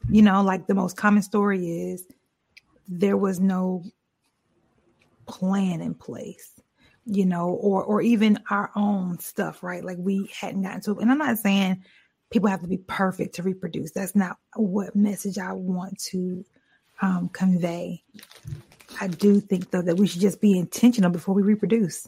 you 0.09 0.21
know 0.21 0.41
like 0.41 0.67
the 0.67 0.73
most 0.73 0.95
common 0.95 1.21
story 1.21 1.89
is 1.91 2.05
there 2.87 3.17
was 3.17 3.39
no 3.39 3.83
plan 5.27 5.81
in 5.81 5.93
place 5.93 6.53
you 7.05 7.25
know 7.25 7.49
or 7.49 7.83
or 7.83 8.01
even 8.01 8.39
our 8.49 8.71
own 8.75 9.19
stuff 9.19 9.63
right? 9.63 9.83
Like 9.83 9.97
we 9.99 10.29
hadn't 10.33 10.63
gotten 10.63 10.81
to 10.81 10.99
and 10.99 11.11
i'm 11.11 11.17
not 11.17 11.37
saying 11.37 11.83
people 12.31 12.49
have 12.49 12.61
to 12.61 12.67
be 12.67 12.77
perfect 12.77 13.35
to 13.35 13.43
reproduce. 13.43 13.91
That's 13.91 14.15
not 14.15 14.37
what 14.55 14.95
message 14.95 15.37
i 15.37 15.51
want 15.51 15.99
to 16.05 16.45
um, 17.01 17.29
convey 17.29 18.03
i 18.99 19.07
do 19.07 19.39
think 19.39 19.71
though 19.71 19.81
that 19.81 19.97
we 19.97 20.07
should 20.07 20.21
just 20.21 20.39
be 20.41 20.57
intentional 20.57 21.09
before 21.09 21.33
we 21.35 21.41
reproduce 21.41 22.07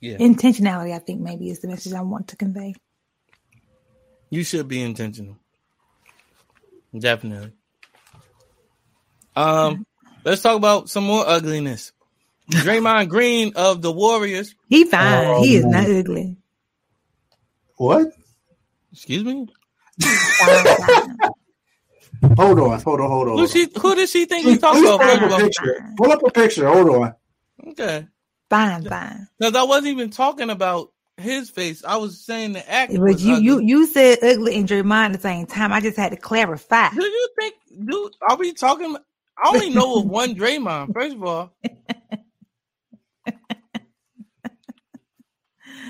Yeah. 0.00 0.16
intentionality 0.18 0.94
i 0.94 0.98
think 0.98 1.20
maybe 1.20 1.50
is 1.50 1.60
the 1.60 1.68
message 1.68 1.92
i 1.92 2.00
want 2.02 2.28
to 2.28 2.36
convey 2.36 2.74
You 4.30 4.44
should 4.44 4.68
be 4.68 4.82
intentional. 4.82 5.36
Definitely. 6.92 7.52
Um, 9.34 9.86
let's 10.24 10.42
talk 10.42 10.56
about 10.56 10.90
some 10.90 11.04
more 11.04 11.24
ugliness. 11.26 11.92
Draymond 12.50 13.08
Green 13.14 13.52
of 13.56 13.80
the 13.80 13.90
Warriors. 13.92 14.54
he 14.68 14.84
fine 14.84 15.24
Oh, 15.26 15.42
he 15.42 15.56
is 15.56 15.64
man. 15.64 15.72
not 15.88 15.90
ugly 15.98 16.36
What? 17.76 18.08
Excuse 18.92 19.24
me. 19.24 19.48
Fine, 22.20 22.36
fine. 22.36 22.46
Hold 22.46 22.58
on. 22.60 22.80
Hold 22.80 23.00
on. 23.00 23.10
Hold 23.10 23.28
on. 23.28 23.38
Who 23.38 23.46
she? 23.48 23.68
Who 23.80 23.94
does 23.94 24.10
she 24.10 24.24
think 24.26 24.46
he's 24.46 24.58
talking 24.58 24.84
about? 24.84 25.00
pull 25.00 25.32
up 25.32 25.40
a 25.40 25.42
picture. 25.44 25.92
Pull 25.96 26.12
up 26.12 26.22
a 26.26 26.30
picture. 26.30 26.68
Hold 26.68 26.88
on. 26.90 27.14
Okay. 27.68 28.06
fine 28.50 28.84
fine 28.84 29.28
Because 29.38 29.54
I 29.54 29.62
wasn't 29.64 29.88
even 29.88 30.10
talking 30.10 30.50
about 30.50 30.92
his 31.16 31.50
face. 31.50 31.84
I 31.84 31.96
was 31.96 32.24
saying 32.24 32.52
the 32.52 32.70
actor. 32.70 32.94
but 32.98 33.02
was 33.02 33.24
you 33.24 33.36
you 33.36 33.52
ugly. 33.54 33.66
you 33.66 33.86
said 33.86 34.18
ugly 34.22 34.56
and 34.56 34.68
Draymond 34.68 35.06
at 35.06 35.12
the 35.14 35.18
same 35.18 35.46
time 35.46 35.72
i 35.72 35.80
just 35.80 35.96
had 35.96 36.10
to 36.12 36.16
clarify 36.16 36.90
Do 36.90 37.02
you 37.04 37.28
think? 37.38 37.54
Do 37.84 38.10
are 38.28 38.36
we 38.36 38.52
talking? 38.54 38.96
I 39.36 39.48
only 39.48 39.70
know 39.70 39.98
of 39.98 40.06
one 40.08 40.34
Draymond. 40.36 40.94
First 40.94 41.16
of 41.16 41.24
all, 41.24 41.52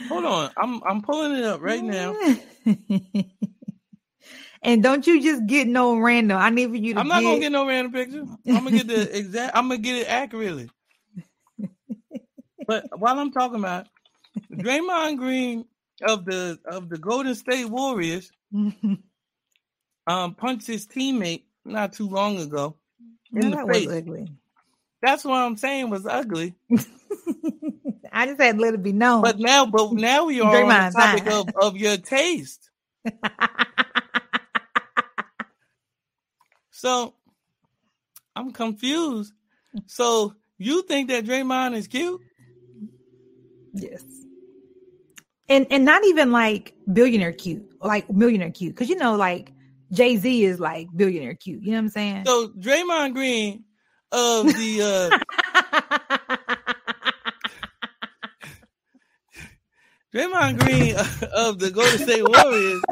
hold 0.08 0.24
on. 0.24 0.50
I'm 0.56 0.82
I'm 0.84 1.02
pulling 1.02 1.36
it 1.38 1.44
up 1.44 1.60
right 1.60 1.82
now. 1.84 2.14
and 4.62 4.82
don't 4.82 5.06
you 5.06 5.22
just 5.22 5.46
get 5.46 5.68
no 5.68 5.98
random. 5.98 6.38
I 6.38 6.50
need 6.50 6.70
for 6.70 6.76
you 6.76 6.94
to 6.94 7.00
I'm 7.00 7.08
not 7.08 7.22
get, 7.22 7.28
gonna 7.28 7.40
get 7.40 7.52
no 7.52 7.66
random 7.66 7.92
picture. 7.92 8.24
I'm 8.48 8.64
gonna 8.64 8.70
get 8.72 8.88
the 8.88 9.16
exact. 9.18 9.56
I'm 9.56 9.68
gonna 9.68 9.78
get 9.78 9.96
it 9.96 10.08
accurately. 10.08 10.70
But 12.66 12.86
while 12.98 13.18
I'm 13.18 13.32
talking 13.32 13.58
about 13.58 13.86
Draymond 14.52 15.16
Green 15.18 15.64
of 16.02 16.24
the 16.24 16.58
of 16.66 16.88
the 16.88 16.98
Golden 16.98 17.34
State 17.34 17.66
Warriors, 17.66 18.30
um, 20.06 20.34
punched 20.34 20.66
his 20.66 20.86
teammate 20.86 21.44
not 21.64 21.92
too 21.94 22.08
long 22.08 22.38
ago 22.38 22.76
in 23.34 23.40
No, 23.42 23.50
the 23.50 23.56
that 23.56 23.66
was 23.66 23.76
face. 23.76 23.88
ugly. 23.88 24.28
That's 25.00 25.24
what 25.24 25.36
I'm 25.36 25.56
saying 25.56 25.90
was 25.90 26.06
ugly. 26.06 26.54
I 28.12 28.26
just 28.26 28.40
had 28.40 28.56
to 28.56 28.62
let 28.62 28.74
it 28.74 28.82
be 28.82 28.92
known. 28.92 29.22
But 29.22 29.38
now, 29.38 29.66
but 29.66 29.92
now 29.92 30.24
we 30.26 30.40
are 30.40 30.64
on 30.64 30.68
the 30.68 30.90
topic 30.92 31.26
of, 31.26 31.48
of 31.54 31.76
your 31.76 31.96
taste. 31.96 32.68
So 36.78 37.14
I'm 38.36 38.52
confused. 38.52 39.32
So 39.86 40.36
you 40.58 40.82
think 40.82 41.08
that 41.08 41.24
Draymond 41.24 41.74
is 41.74 41.88
cute? 41.88 42.20
yes. 43.74 44.04
And 45.48 45.66
and 45.72 45.84
not 45.84 46.04
even 46.04 46.30
like 46.30 46.76
billionaire 46.92 47.32
cute, 47.32 47.68
like 47.80 48.08
millionaire 48.08 48.52
cute. 48.52 48.76
Cause 48.76 48.88
you 48.88 48.94
know, 48.94 49.16
like 49.16 49.50
Jay-Z 49.90 50.44
is 50.44 50.60
like 50.60 50.86
billionaire 50.94 51.34
cute. 51.34 51.64
You 51.64 51.72
know 51.72 51.78
what 51.78 51.82
I'm 51.82 51.88
saying? 51.88 52.26
So 52.26 52.46
Draymond 52.50 53.14
Green 53.14 53.64
of 54.12 54.46
the 54.46 55.10
uh 55.10 55.18
Draymond 60.14 60.60
Green 60.60 60.94
of 61.34 61.58
the 61.58 61.72
Golden 61.72 61.98
State 61.98 62.22
Warriors. 62.22 62.82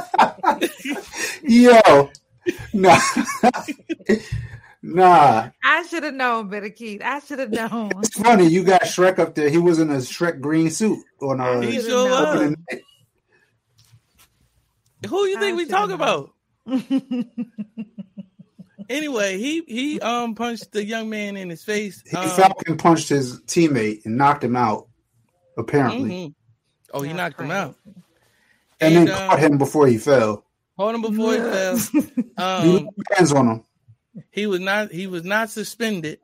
Yo. 1.45 2.11
Nah. 2.73 2.99
nah. 4.83 5.51
I 5.65 5.83
should 5.89 6.03
have 6.05 6.15
known 6.15 6.49
better, 6.49 6.69
Keith. 6.71 7.03
I 7.05 7.19
should 7.21 7.39
have 7.41 7.51
known. 7.51 7.91
It's 7.99 8.17
funny. 8.19 8.47
You 8.47 8.63
got 8.63 8.83
Shrek 8.83 9.19
up 9.19 9.35
there. 9.35 9.49
He 9.49 9.59
was 9.59 9.79
in 9.81 9.91
a 9.91 9.97
Shrek 9.97 10.41
green 10.41 10.71
suit 10.71 10.99
on 11.21 11.41
uh, 11.41 11.61
He 11.61 11.73
should've 11.73 11.87
sure 11.91 12.09
known. 12.09 12.49
was. 12.51 12.57
night. 12.71 12.83
Who 15.09 15.25
you 15.25 15.37
I 15.37 15.41
think 15.41 15.57
we 15.57 15.65
should've 15.65 15.77
talking 15.77 15.95
about? 15.95 16.31
Anyway, 18.89 19.37
he 19.39 19.63
he 19.67 20.01
um 20.01 20.35
punched 20.37 20.71
the 20.71 20.85
young 20.85 21.11
man 21.11 21.37
in 21.37 21.51
his 21.51 21.65
face. 21.65 22.03
He 22.09 22.17
Um, 22.17 22.29
Falcon 22.31 22.77
punched 22.77 23.09
his 23.09 23.41
teammate 23.43 24.05
and 24.07 24.17
knocked 24.17 24.45
him 24.45 24.55
out. 24.55 24.87
Apparently, 25.59 26.09
mhm. 26.11 26.35
Oh, 26.95 27.03
he 27.03 27.09
That's 27.09 27.17
knocked 27.17 27.41
him 27.41 27.51
out. 27.51 27.75
and, 28.81 28.95
And, 28.97 29.09
then 29.09 29.15
uh, 29.15 29.27
caught 29.29 29.41
him 29.41 29.59
before 29.59 29.89
he 29.89 29.99
fell. 29.99 30.45
Hold 30.77 30.95
him 30.95 31.03
before 31.03 31.33
he 31.33 31.39
fell. 31.39 31.77
He 31.79 32.25
Um, 32.39 32.89
hands 33.15 33.33
on 33.33 33.49
him. 33.49 33.65
he 34.31 34.47
was 34.47 34.61
not 34.61 34.93
he 34.93 35.07
was 35.07 35.25
not 35.25 35.51
suspended. 35.51 36.19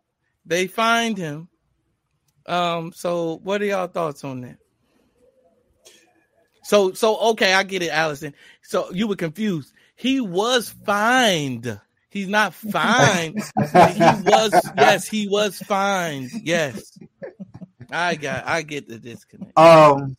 They 0.44 0.66
fined 0.66 1.16
him, 1.18 1.48
Um, 2.46 2.92
so 2.92 3.40
what 3.42 3.62
are 3.62 3.64
y'all 3.64 3.86
thoughts 3.86 4.24
on 4.24 4.42
that? 4.42 4.58
So 6.64 6.92
so 6.92 7.18
okay, 7.30 7.54
I 7.54 7.62
get 7.62 7.82
it, 7.82 7.90
Allison. 7.90 8.34
So 8.62 8.90
you 8.92 9.06
were 9.08 9.16
confused. 9.16 9.72
He 9.96 10.20
was 10.20 10.68
fined. 10.84 11.80
He's 12.10 12.28
not 12.28 12.52
fined. 12.54 13.36
he 13.56 14.00
was 14.00 14.52
yes, 14.76 15.08
he 15.08 15.28
was 15.28 15.58
fined. 15.58 16.30
Yes. 16.42 16.98
I 17.90 18.16
got 18.16 18.46
I 18.46 18.62
get 18.62 18.88
the 18.88 18.98
disconnect. 18.98 19.56
Um, 19.58 20.16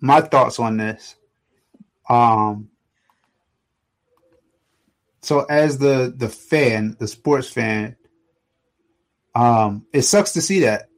my 0.00 0.20
thoughts 0.20 0.58
on 0.58 0.76
this. 0.76 1.14
Um, 2.08 2.70
so 5.22 5.40
as 5.44 5.78
the 5.78 6.12
the 6.16 6.28
fan, 6.28 6.96
the 6.98 7.08
sports 7.08 7.50
fan, 7.50 7.96
um, 9.34 9.86
it 9.92 10.02
sucks 10.02 10.32
to 10.32 10.40
see 10.40 10.60
that. 10.60 10.88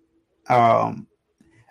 Um, 0.48 1.06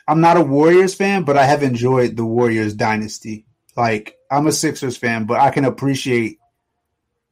I'm 0.08 0.22
not 0.22 0.38
a 0.38 0.42
Warriors 0.42 0.96
fan, 0.96 1.24
but 1.24 1.38
I 1.38 1.46
have 1.46 1.64
enjoyed 1.64 2.16
the 2.18 2.26
Warriors 2.26 2.74
dynasty. 2.74 3.46
Like 3.76 4.18
I'm 4.32 4.48
a 4.48 4.52
Sixers 4.52 4.98
fan, 4.98 5.26
but 5.26 5.40
I 5.40 5.52
can 5.52 5.66
appreciate 5.66 6.40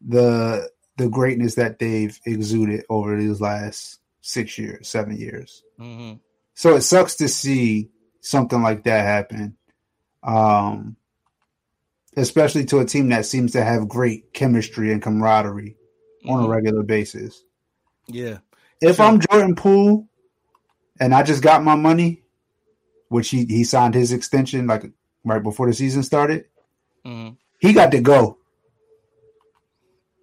the 0.07 0.69
the 0.97 1.09
greatness 1.09 1.55
that 1.55 1.79
they've 1.79 2.17
exuded 2.25 2.85
over 2.89 3.17
these 3.17 3.41
last 3.41 3.99
six 4.21 4.57
years, 4.57 4.87
seven 4.87 5.17
years. 5.17 5.63
hmm 5.77 6.13
So 6.53 6.75
it 6.75 6.81
sucks 6.81 7.15
to 7.15 7.27
see 7.27 7.89
something 8.21 8.61
like 8.61 8.83
that 8.83 9.05
happen. 9.05 9.57
Um, 10.23 10.97
especially 12.17 12.65
to 12.65 12.79
a 12.79 12.85
team 12.85 13.09
that 13.09 13.25
seems 13.25 13.53
to 13.53 13.63
have 13.63 13.87
great 13.87 14.33
chemistry 14.33 14.91
and 14.91 15.01
camaraderie 15.01 15.77
on 16.27 16.43
a 16.43 16.47
Mhm. 16.47 16.49
regular 16.49 16.83
basis. 16.83 17.41
Yeah. 18.07 18.39
If. 18.81 18.99
I'm 18.99 19.19
Jordan 19.19 19.55
Poole 19.55 20.07
and 20.99 21.13
I 21.13 21.23
just 21.23 21.41
got 21.41 21.63
my 21.63 21.75
money, 21.75 22.23
which 23.09 23.29
he, 23.29 23.45
he 23.45 23.63
signed 23.63 23.93
his 23.93 24.11
extension 24.11 24.67
like 24.67 24.91
right 25.23 25.41
before 25.43 25.67
the 25.67 25.73
season 25.73 26.03
started, 26.03 26.45
hmm 27.05 27.29
he 27.59 27.73
got 27.73 27.91
to 27.91 28.01
go. 28.01 28.37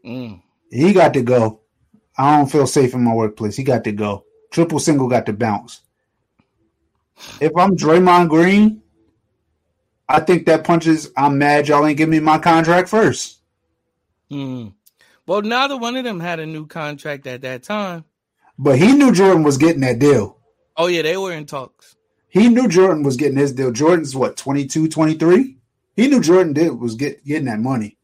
Mm. 0.05 0.41
He 0.71 0.93
got 0.93 1.15
to 1.15 1.23
go. 1.23 1.61
I 2.17 2.37
don't 2.37 2.51
feel 2.51 2.67
safe 2.69 2.95
in 2.95 3.03
my 3.03 3.13
workplace. 3.15 3.57
He 3.57 3.65
got 3.65 3.83
to 3.85 3.93
go. 3.93 4.25
Triple 4.53 4.79
single 4.79 5.09
got 5.09 5.27
to 5.27 5.33
bounce. 5.33 5.81
If 7.41 7.51
I'm 7.57 7.77
Draymond 7.77 8.29
Green, 8.29 8.83
I 10.09 10.21
think 10.21 10.47
that 10.47 10.65
punches. 10.65 11.11
I'm 11.17 11.39
mad 11.39 11.69
y'all 11.69 11.87
ain't 11.87 11.99
give 11.99 12.09
me 12.09 12.21
my 12.21 12.39
contract 12.39 12.89
first. 12.89 13.39
Mm. 14.31 14.75
Well, 15.27 15.43
neither 15.43 15.77
one 15.77 15.97
of 15.97 16.05
them 16.05 16.21
had 16.21 16.41
a 16.41 16.47
new 16.47 16.67
contract 16.67 17.27
at 17.27 17.43
that 17.43 17.63
time. 17.63 18.05
But 18.59 18.79
he 18.79 18.93
knew 18.93 19.13
Jordan 19.13 19.43
was 19.43 19.59
getting 19.59 19.81
that 19.81 19.99
deal. 19.99 20.39
Oh 20.77 20.87
yeah, 20.87 21.03
they 21.03 21.17
were 21.17 21.33
in 21.33 21.47
talks. 21.47 21.97
He 22.29 22.49
knew 22.49 22.69
Jordan 22.69 23.03
was 23.03 23.17
getting 23.17 23.39
his 23.39 23.53
deal. 23.53 23.71
Jordan's 23.71 24.15
what, 24.15 24.37
22, 24.37 24.89
23? 24.89 25.57
He 25.97 26.09
knew 26.09 26.21
Jordan 26.21 26.53
did 26.53 26.79
was 26.79 26.97
get 26.97 27.25
getting 27.25 27.47
that 27.47 27.61
money. 27.61 27.97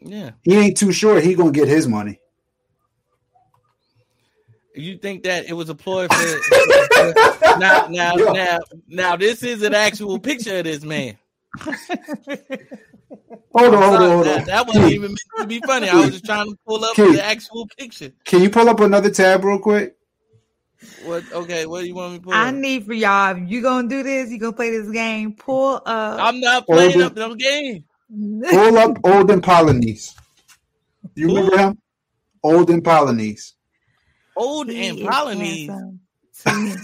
Yeah. 0.00 0.32
He 0.42 0.54
ain't 0.54 0.76
too 0.76 0.92
sure 0.92 1.20
he 1.20 1.34
gonna 1.34 1.50
get 1.50 1.68
his 1.68 1.88
money. 1.88 2.20
You 4.74 4.98
think 4.98 5.22
that 5.24 5.48
it 5.48 5.52
was 5.52 5.68
a 5.68 5.74
ploy 5.74 6.08
for 6.08 7.58
now? 7.58 7.86
Now, 7.88 8.16
Yeah. 8.16 8.32
now, 8.32 8.58
now, 8.88 9.16
this 9.16 9.42
is 9.42 9.62
an 9.62 9.74
actual 9.74 10.18
picture 10.18 10.58
of 10.58 10.64
this 10.64 10.82
man. 10.82 11.16
Hold 13.54 13.72
on, 13.74 13.82
hold 13.82 14.02
on, 14.02 14.10
hold 14.10 14.26
that, 14.26 14.40
on. 14.40 14.44
that 14.46 14.66
wasn't 14.66 14.90
even 14.90 15.10
meant 15.10 15.18
to 15.38 15.46
be 15.46 15.60
funny. 15.64 15.88
I 15.88 15.94
was 15.94 16.10
just 16.10 16.24
trying 16.24 16.50
to 16.50 16.58
pull 16.66 16.84
up 16.84 16.96
Keith. 16.96 17.14
the 17.14 17.24
actual 17.24 17.68
picture. 17.78 18.10
Can 18.24 18.42
you 18.42 18.50
pull 18.50 18.68
up 18.68 18.80
another 18.80 19.10
tab 19.10 19.44
real 19.44 19.60
quick? 19.60 19.96
What? 21.04 21.22
Okay, 21.32 21.64
what 21.66 21.82
do 21.82 21.86
you 21.86 21.94
want 21.94 22.12
me 22.12 22.18
to 22.18 22.24
pull? 22.24 22.32
I 22.32 22.48
up? 22.48 22.54
need 22.56 22.84
for 22.84 22.92
y'all. 22.94 23.36
If 23.36 23.48
you 23.48 23.62
gonna 23.62 23.88
do 23.88 24.02
this, 24.02 24.30
you 24.30 24.38
gonna 24.40 24.52
play 24.54 24.70
this 24.70 24.90
game. 24.90 25.34
Pull 25.34 25.74
up. 25.86 26.18
I'm 26.20 26.40
not 26.40 26.66
playing 26.66 26.94
Older- 26.94 27.04
up 27.04 27.14
no 27.16 27.34
game. 27.36 27.84
Pull 28.50 28.78
up 28.78 28.98
Olden 29.04 29.40
Polynice. 29.40 30.14
You 31.14 31.28
remember 31.28 31.56
him? 31.56 31.78
Olden 32.42 32.82
Polynice. 32.82 33.53
Old 34.36 34.68
He 34.68 34.88
and 34.88 34.98
is 34.98 35.06
Polynice. 35.06 35.68
handsome 35.68 36.00
to 36.44 36.52
me. 36.56 36.76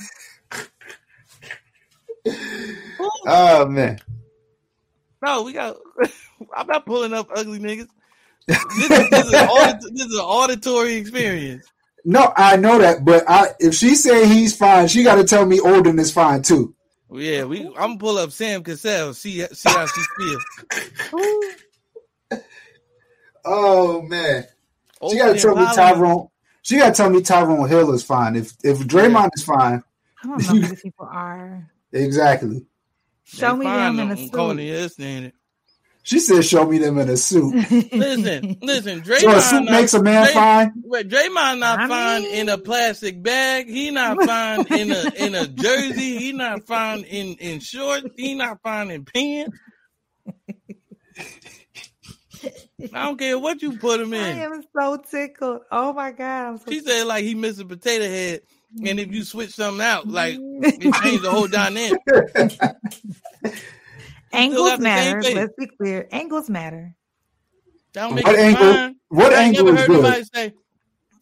Oh 3.27 3.67
man. 3.67 3.99
No, 5.23 5.43
we 5.43 5.53
got. 5.53 5.77
I'm 6.57 6.67
not 6.67 6.87
pulling 6.87 7.13
up 7.13 7.29
ugly 7.35 7.59
niggas. 7.59 7.89
This 8.47 8.91
is, 8.91 9.11
this, 9.11 9.27
is 9.27 9.33
an 9.33 9.49
audit, 9.49 9.81
this 9.95 10.07
is 10.07 10.15
an 10.15 10.21
auditory 10.25 10.95
experience. 10.95 11.67
No, 12.05 12.33
I 12.37 12.57
know 12.57 12.79
that, 12.79 13.05
but 13.05 13.25
I, 13.29 13.49
if 13.61 13.75
she 13.75 13.95
say 13.95 14.27
he's 14.27 14.57
fine, 14.57 14.89
she 14.89 15.03
got 15.05 15.17
to 15.17 15.25
tell 15.25 15.45
me 15.45 15.61
Olden 15.61 15.99
is 15.99 16.11
fine 16.13 16.43
too. 16.43 16.75
Yeah, 17.13 17.45
we. 17.45 17.67
I'm 17.67 17.73
gonna 17.75 17.99
pull 17.99 18.19
up 18.19 18.33
Sam 18.33 18.63
Cassell. 18.65 19.13
See, 19.15 19.45
see 19.53 19.69
how 19.69 19.87
she 19.87 20.01
feels. 20.17 20.45
Oh 23.43 24.03
man, 24.03 24.45
Old 25.01 25.13
she 25.13 25.19
got 25.19 25.33
to 25.35 25.41
tell 25.41 25.57
me 25.57 25.65
Polynice. 25.65 25.75
Tyrone. 25.75 26.29
She 26.63 26.77
got 26.79 26.91
to 26.91 26.95
tell 26.95 27.11
me 27.11 27.23
Tyrone 27.23 27.69
Hill 27.69 27.93
is 27.93 28.03
fine. 28.03 28.37
If 28.37 28.53
if 28.63 28.79
Draymond 28.81 29.31
is 29.37 29.45
fine, 29.45 29.83
I 30.23 30.27
don't 30.27 30.39
know 30.43 30.45
who 30.49 30.61
these 30.61 30.83
people 30.83 31.09
are. 31.11 31.71
exactly. 31.93 32.67
Show 33.25 33.53
They 33.53 33.59
me 33.59 33.65
them 33.67 33.99
in 34.01 34.11
a 34.11 34.13
I'm 34.15 34.29
calling 34.31 34.59
suit. 34.59 34.65
you 34.65 34.73
this 34.75 34.93
standard. 34.95 35.33
She 36.03 36.19
said, 36.19 36.45
"Show 36.45 36.67
me 36.67 36.79
them 36.79 36.99
in 36.99 37.09
a 37.11 37.17
suit." 37.17 37.55
Listen, 37.93 38.57
listen, 38.63 39.01
Draymond. 39.03 39.21
So 39.21 39.31
a 39.37 39.41
suit 39.43 39.65
not- 39.65 39.71
makes 39.73 39.95
a 39.95 40.03
man 40.03 40.25
Dray- 40.25 40.33
fine. 40.35 40.73
Wait, 40.85 41.09
Draymond 41.09 41.59
not 41.61 41.79
I 41.81 41.89
fine 41.89 42.23
mean- 42.23 42.35
in 42.35 42.49
a 42.49 42.59
plastic 42.59 43.23
bag. 43.23 43.69
He 43.69 43.91
not 43.91 44.17
fine 44.23 44.67
in 44.73 44.91
a 44.91 45.13
in 45.17 45.35
a 45.35 45.47
jersey. 45.47 46.19
He 46.19 46.33
not 46.33 46.67
fine 46.67 47.01
in 47.05 47.35
in 47.37 47.61
shorts. 47.61 48.07
He 48.17 48.35
not 48.35 48.61
fine 48.63 48.91
in 48.91 49.05
pants. 49.05 49.57
I 52.93 53.05
don't 53.05 53.19
care 53.19 53.39
what 53.39 53.63
you 53.63 53.77
put 53.79 54.01
him 54.01 54.13
in. 54.15 54.23
I 54.23 54.31
in. 54.31 54.53
am 54.53 54.65
so 54.77 54.97
tickled. 55.11 55.61
Oh 55.71 55.93
my 55.93 56.13
god. 56.13 56.47
I'm 56.49 56.59
so 56.59 56.71
She 56.71 56.81
said 56.81 57.05
like 57.05 57.25
he 57.25 57.35
missed 57.35 57.61
a 57.61 57.65
potato 57.65 58.05
head, 58.05 58.43
and 58.85 59.01
if 59.01 59.13
you 59.13 59.25
switch 59.25 59.51
something 59.51 59.85
out, 59.85 60.09
like 60.09 60.37
mm-hmm. 60.37 60.65
it 60.65 60.95
changed 61.03 61.25
the 61.25 61.31
whole 61.31 61.49
dynamic. 61.49 62.01
angles 64.33 64.69
got 64.69 64.81
the 64.81 64.85
same 64.85 65.19
matter. 65.19 65.21
Let's 65.35 65.55
be 65.59 65.67
clear. 65.67 66.09
Angles 66.11 66.49
matter. 66.49 66.95
That 67.93 68.03
don't 68.03 68.15
make 68.15 68.27
What 68.27 68.37
it 68.37 68.41
angle? 68.41 68.73
fine. 68.73 68.97
What 69.09 69.33
I 69.33 69.43
ain't 69.45 69.59
angle 69.59 69.65
never 69.65 69.75
is 69.75 69.81
heard 69.81 69.89
good? 69.89 70.03
nobody 70.03 70.25
say. 70.33 70.55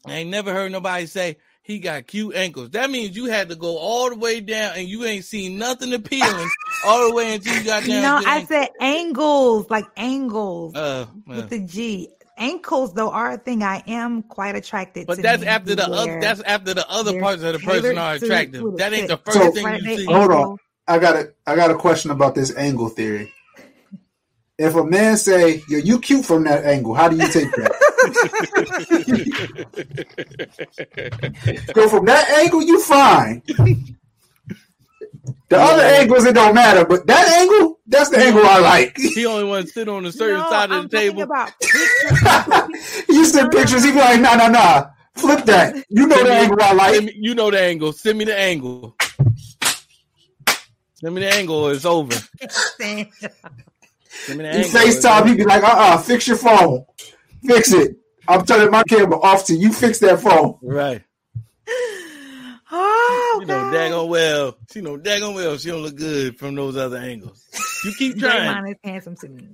I 0.07 0.12
ain't 0.12 0.31
never 0.31 0.53
heard 0.53 0.73
nobody 0.73 1.07
say 1.07 1.36
he 1.62 1.78
got 1.81 2.07
cute 2.07 2.35
ankles. 2.35 2.70
That 2.70 2.90
means 2.90 3.16
you 3.16 3.27
had 3.27 3.51
to 3.51 3.57
go 3.57 3.77
all 3.77 4.09
the 4.09 4.16
way 4.16 4.40
down 4.40 4.73
and 4.77 4.89
you 4.89 5.05
ain't 5.05 5.24
seen 5.24 5.59
nothing 5.59 5.93
appealing 5.93 6.49
all 6.87 7.09
the 7.09 7.15
way 7.15 7.35
until 7.35 7.55
you 7.57 7.65
got 7.65 7.85
down. 7.85 8.03
No, 8.03 8.21
I 8.31 8.45
said 8.45 8.69
angles, 8.81 9.67
like 9.71 9.85
angles 9.97 10.75
Uh, 10.75 10.79
uh. 10.79 11.07
with 11.27 11.51
the 11.51 11.61
G. 11.61 12.09
Ankles 12.41 12.93
though 12.95 13.11
are 13.11 13.33
a 13.33 13.37
thing 13.39 13.65
I 13.65 13.83
am 13.89 14.23
quite 14.23 14.55
attracted 14.55 15.09
but 15.09 15.17
to. 15.17 15.23
that's 15.23 15.43
after 15.43 15.75
the 15.75 15.89
other. 15.91 16.21
That's 16.21 16.41
after 16.43 16.73
the 16.73 16.89
other 16.89 17.19
parts 17.21 17.43
of 17.43 17.53
the 17.55 17.59
person 17.59 17.99
are 17.99 18.17
suit 18.19 18.27
attractive. 18.27 18.63
with 18.63 18.77
That 18.79 18.93
ain't 18.93 19.09
the 19.09 19.17
first 19.17 19.37
So- 19.39 19.51
thing 19.51 19.65
Right, 19.65 19.83
you 19.83 19.97
see. 19.97 20.05
Hold 20.05 20.31
on. 20.31 20.57
I 20.87 20.99
got 21.01 21.17
a 21.17 21.33
I 21.49 21.57
got 21.57 21.71
a 21.73 21.75
question 21.75 22.13
about 22.13 22.35
this 22.37 22.55
angle 22.57 22.89
theory. 22.91 23.33
If 24.57 24.75
a 24.77 24.85
man 24.85 25.17
say, 25.17 25.63
"Yo, 25.69 25.79
you 25.79 25.99
cute 26.01 26.25
from 26.25 26.45
that 26.45 26.65
angle," 26.65 26.95
how 26.95 27.09
do 27.09 27.17
you 27.17 27.29
take 27.29 27.51
that? 27.57 27.73
Go 31.75 31.89
from 31.89 32.05
that 32.07 32.29
angle, 32.31 32.63
you 32.63 32.81
fine. 32.83 33.43
The 35.49 35.57
other 35.59 35.83
angles 35.83 36.25
it 36.25 36.35
don't 36.35 36.55
matter, 36.55 36.85
but 36.85 37.07
that 37.07 37.29
angle, 37.29 37.79
that's 37.87 38.11
the 38.11 38.19
angle 38.19 38.43
I 38.45 38.59
like. 38.59 38.97
He 39.15 39.25
only 39.27 39.45
want 39.45 39.67
to 39.67 39.73
sit 39.73 39.89
on 39.89 40.05
a 40.07 40.13
certain 40.13 40.39
No, 40.39 40.49
side 40.51 40.71
of 40.71 40.77
I'm 40.77 40.89
the 40.89 40.97
table. 40.97 41.23
About 41.23 41.53
you 43.09 43.25
send 43.25 43.51
pictures, 43.51 43.85
he 43.85 43.93
be 43.93 43.99
like, 43.99 44.21
"Nah, 44.21 44.35
nah, 44.37 44.49
nah, 44.49 44.87
flip 45.17 45.45
that." 45.47 45.77
You 45.89 46.07
know 46.07 46.23
the 46.23 46.33
angle 46.33 46.59
I 46.61 46.73
like. 46.73 47.05
me- 47.05 47.15
you 47.17 47.35
know 47.35 47.51
the 47.51 47.61
angle. 47.61 47.93
Send 47.93 48.19
me 48.19 48.25
the 48.25 48.39
angle. 48.39 48.95
Send 50.95 51.15
me 51.15 51.21
the 51.23 51.33
angle. 51.35 51.57
Or 51.57 51.73
it's 51.73 51.85
over. 51.85 52.13
Send 52.13 52.79
me 52.81 53.09
the 53.19 53.33
You 54.37 54.39
angle. 54.39 54.61
or 54.61 54.65
FaceTime, 54.65 55.21
over. 55.21 55.29
he 55.29 55.35
be 55.37 55.45
like, 55.45 55.63
"Uh, 55.63 55.67
uh 55.77 55.99
fix 55.99 56.27
your 56.29 56.37
phone, 56.37 56.85
fix 57.47 57.73
it." 57.73 57.97
I'm 58.29 58.45
turning 58.45 58.71
my 58.71 58.83
camera 58.83 59.19
off 59.21 59.47
to 59.47 59.55
you. 59.55 59.73
Fix 59.73 59.99
that 60.01 60.21
phone. 60.21 60.59
Right. 60.63 61.03
You 63.40 63.47
know, 63.47 63.70
God. 63.70 63.74
daggone 63.74 64.09
well. 64.09 64.59
She 64.73 64.81
know 64.81 64.97
daggone 64.98 65.35
well 65.35 65.56
she 65.59 65.69
don't 65.70 65.82
look 65.82 65.97
good 65.97 66.39
from 66.39 66.55
those 66.55 66.77
other 66.77 66.97
angles. 66.98 67.44
You 67.85 67.93
keep 67.98 68.19
trying. 68.19 68.55
Draymond 68.55 68.70
is 68.70 68.77
handsome 68.85 69.16
to 69.16 69.28
me. 69.28 69.48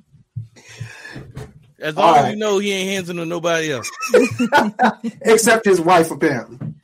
As 1.78 1.96
long 1.96 2.08
All 2.08 2.14
as 2.14 2.22
right. 2.22 2.30
you 2.30 2.36
know 2.36 2.58
he 2.58 2.72
ain't 2.72 2.90
handsome 2.90 3.16
to 3.18 3.26
nobody 3.26 3.72
else. 3.72 3.90
Except 5.22 5.64
his 5.66 5.80
wife, 5.80 6.10
apparently. 6.10 6.74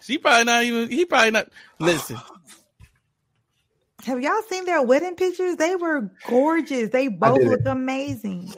She 0.00 0.18
probably 0.18 0.44
not 0.44 0.64
even 0.64 0.88
he 0.88 1.04
probably 1.04 1.32
not 1.32 1.48
listen. 1.78 2.16
Have 4.04 4.22
y'all 4.22 4.40
seen 4.48 4.64
their 4.64 4.82
wedding 4.82 5.16
pictures? 5.16 5.56
They 5.56 5.74
were 5.74 6.12
gorgeous. 6.28 6.90
They 6.90 7.08
both 7.08 7.38
did 7.38 7.48
it. 7.48 7.50
look 7.50 7.66
amazing. 7.66 8.54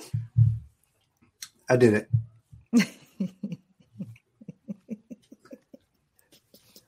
I 1.71 1.77
did 1.77 1.95
it. 1.95 2.09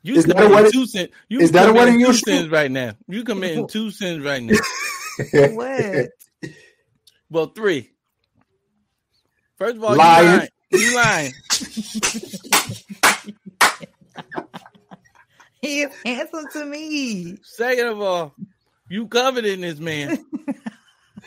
You 0.03 0.15
Is 0.15 0.25
that 0.25 0.43
a 0.43 0.49
wedding- 0.49 0.73
two 0.73 0.87
sins. 0.87 1.11
You 1.29 1.41
is 1.41 1.53
that 1.53 1.69
a 1.69 1.73
wedding 1.73 1.95
two 1.95 2.01
you 2.07 2.13
shoot? 2.15 2.25
sins 2.25 2.49
right 2.49 2.71
now. 2.71 2.93
You 3.09 3.23
committing 3.25 3.69
two 3.69 3.91
sins 3.91 4.25
right 4.25 4.43
now. 4.43 4.57
What? 5.53 6.09
Well, 7.29 7.47
three. 7.49 7.91
First 9.59 9.77
of 9.77 9.85
all, 9.85 9.95
Lying. 9.95 10.49
you 10.73 10.95
lying. 10.95 11.33
You 11.33 11.75
lying. 12.87 12.93
he 15.61 15.83
is 15.83 15.91
handsome 16.07 16.47
to 16.55 16.65
me. 16.65 17.37
Second 17.43 17.89
of 17.89 18.01
all, 18.01 18.35
you 18.89 19.07
coveting 19.09 19.61
this 19.61 19.79
man. 19.79 20.25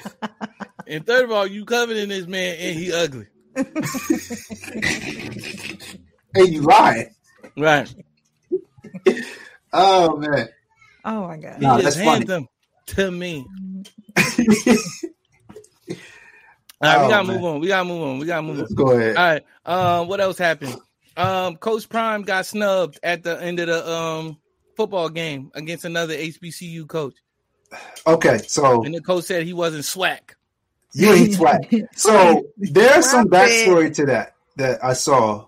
and 0.87 1.05
third 1.05 1.25
of 1.25 1.31
all, 1.31 1.45
you 1.45 1.63
coveting 1.65 2.09
this 2.09 2.25
man 2.25 2.55
and 2.59 2.75
he 2.75 2.91
ugly. 2.91 3.27
and 6.35 6.47
you 6.47 6.61
lying? 6.61 7.13
Right. 7.55 7.93
Oh 9.73 10.15
man. 10.17 10.47
Oh 11.05 11.27
my 11.27 11.37
god. 11.37 11.57
He 11.59 11.65
Nah, 11.65 11.77
is 11.77 11.83
that's 11.83 11.95
funny. 11.97 12.09
handsome 12.25 12.47
to 12.87 13.11
me. 13.11 13.45
All 16.81 16.89
right, 16.89 16.99
Oh, 16.99 17.03
we 17.03 17.09
gotta 17.09 17.23
man. 17.27 17.35
move 17.35 17.45
on. 17.45 17.59
We 17.61 17.67
gotta 17.67 17.85
move 17.85 18.01
on. 18.03 18.19
We 18.19 18.25
gotta 18.25 18.41
move 18.41 18.55
on. 18.55 18.61
Let's 18.61 18.73
go 18.73 18.91
ahead. 18.91 19.15
All 19.17 19.23
right. 19.23 19.43
Um, 19.65 20.07
what 20.07 20.19
else 20.19 20.37
happened? 20.37 20.75
Um, 21.15 21.55
Coach 21.57 21.87
Prime 21.87 22.23
got 22.23 22.45
snubbed 22.45 22.99
at 23.03 23.23
the 23.23 23.41
end 23.41 23.59
of 23.59 23.67
the 23.67 23.89
um 23.89 24.37
football 24.75 25.09
game 25.09 25.51
against 25.53 25.85
another 25.85 26.13
HBCU 26.15 26.87
coach, 26.87 27.13
Okay, 28.07 28.39
so 28.47 28.83
and 28.83 28.93
the 28.93 29.01
coach 29.01 29.25
said 29.25 29.43
he 29.43 29.53
wasn't 29.53 29.85
swag. 29.85 30.35
you 30.93 31.11
ain't 31.13 31.33
swag. 31.33 31.85
So 31.95 32.43
there's 32.57 33.09
some 33.09 33.27
backstory 33.29 33.93
to 33.95 34.05
that 34.07 34.35
that 34.57 34.83
I 34.83 34.93
saw. 34.93 35.45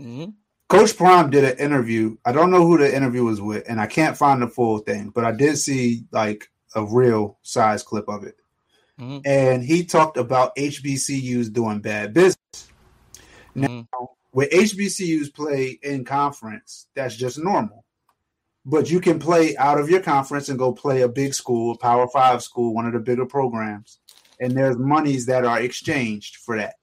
Mhm. 0.00 0.34
Coach 0.70 0.96
Prime 0.96 1.30
did 1.30 1.42
an 1.42 1.58
interview. 1.58 2.16
I 2.24 2.30
don't 2.30 2.52
know 2.52 2.64
who 2.64 2.78
the 2.78 2.94
interview 2.94 3.24
was 3.24 3.40
with, 3.40 3.68
and 3.68 3.80
I 3.80 3.86
can't 3.86 4.16
find 4.16 4.40
the 4.40 4.46
full 4.46 4.78
thing, 4.78 5.10
but 5.10 5.24
I 5.24 5.32
did 5.32 5.58
see 5.58 6.04
like 6.12 6.48
a 6.76 6.84
real 6.84 7.38
size 7.42 7.82
clip 7.82 8.08
of 8.08 8.22
it. 8.22 8.36
Mhm. 8.96 9.20
And 9.24 9.64
he 9.64 9.84
talked 9.84 10.16
about 10.16 10.54
HBCUs 10.56 11.52
doing 11.52 11.80
bad 11.80 12.14
business. 12.14 12.68
Now, 13.54 13.66
mm-hmm. 13.68 14.04
When 14.32 14.46
HBCUs 14.52 15.34
play 15.34 15.80
in 15.82 16.04
conference, 16.04 16.86
that's 16.94 17.16
just 17.16 17.36
normal. 17.36 17.84
But 18.64 18.88
you 18.88 19.00
can 19.00 19.18
play 19.18 19.56
out 19.56 19.80
of 19.80 19.90
your 19.90 20.00
conference 20.00 20.48
and 20.48 20.58
go 20.58 20.72
play 20.72 21.02
a 21.02 21.08
big 21.08 21.34
school, 21.34 21.72
a 21.72 21.78
Power 21.78 22.06
Five 22.06 22.44
school, 22.44 22.72
one 22.72 22.86
of 22.86 22.92
the 22.92 23.00
bigger 23.00 23.26
programs, 23.26 23.98
and 24.38 24.56
there's 24.56 24.78
monies 24.78 25.26
that 25.26 25.44
are 25.44 25.60
exchanged 25.60 26.36
for 26.36 26.56
that. 26.56 26.76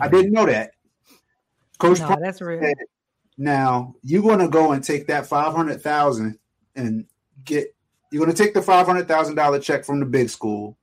I 0.00 0.08
didn't 0.08 0.32
know 0.32 0.46
that. 0.46 0.70
Coach 1.78 2.00
No, 2.00 2.06
Prime 2.06 2.20
that's 2.22 2.40
real. 2.40 2.62
said, 2.62 2.74
now 3.38 3.94
you're 4.02 4.22
going 4.22 4.38
to 4.38 4.48
go 4.48 4.72
and 4.72 4.84
take 4.84 5.06
that 5.06 5.26
five 5.26 5.54
hundred 5.54 5.82
thousand 5.82 6.38
and 6.74 7.06
get. 7.44 7.74
You're 8.10 8.24
going 8.24 8.34
to 8.34 8.42
take 8.42 8.54
the 8.54 8.62
five 8.62 8.86
hundred 8.86 9.08
thousand 9.08 9.36
dollar 9.36 9.58
check 9.58 9.84
from 9.84 10.00
the 10.00 10.06
big 10.06 10.28
school. 10.28 10.76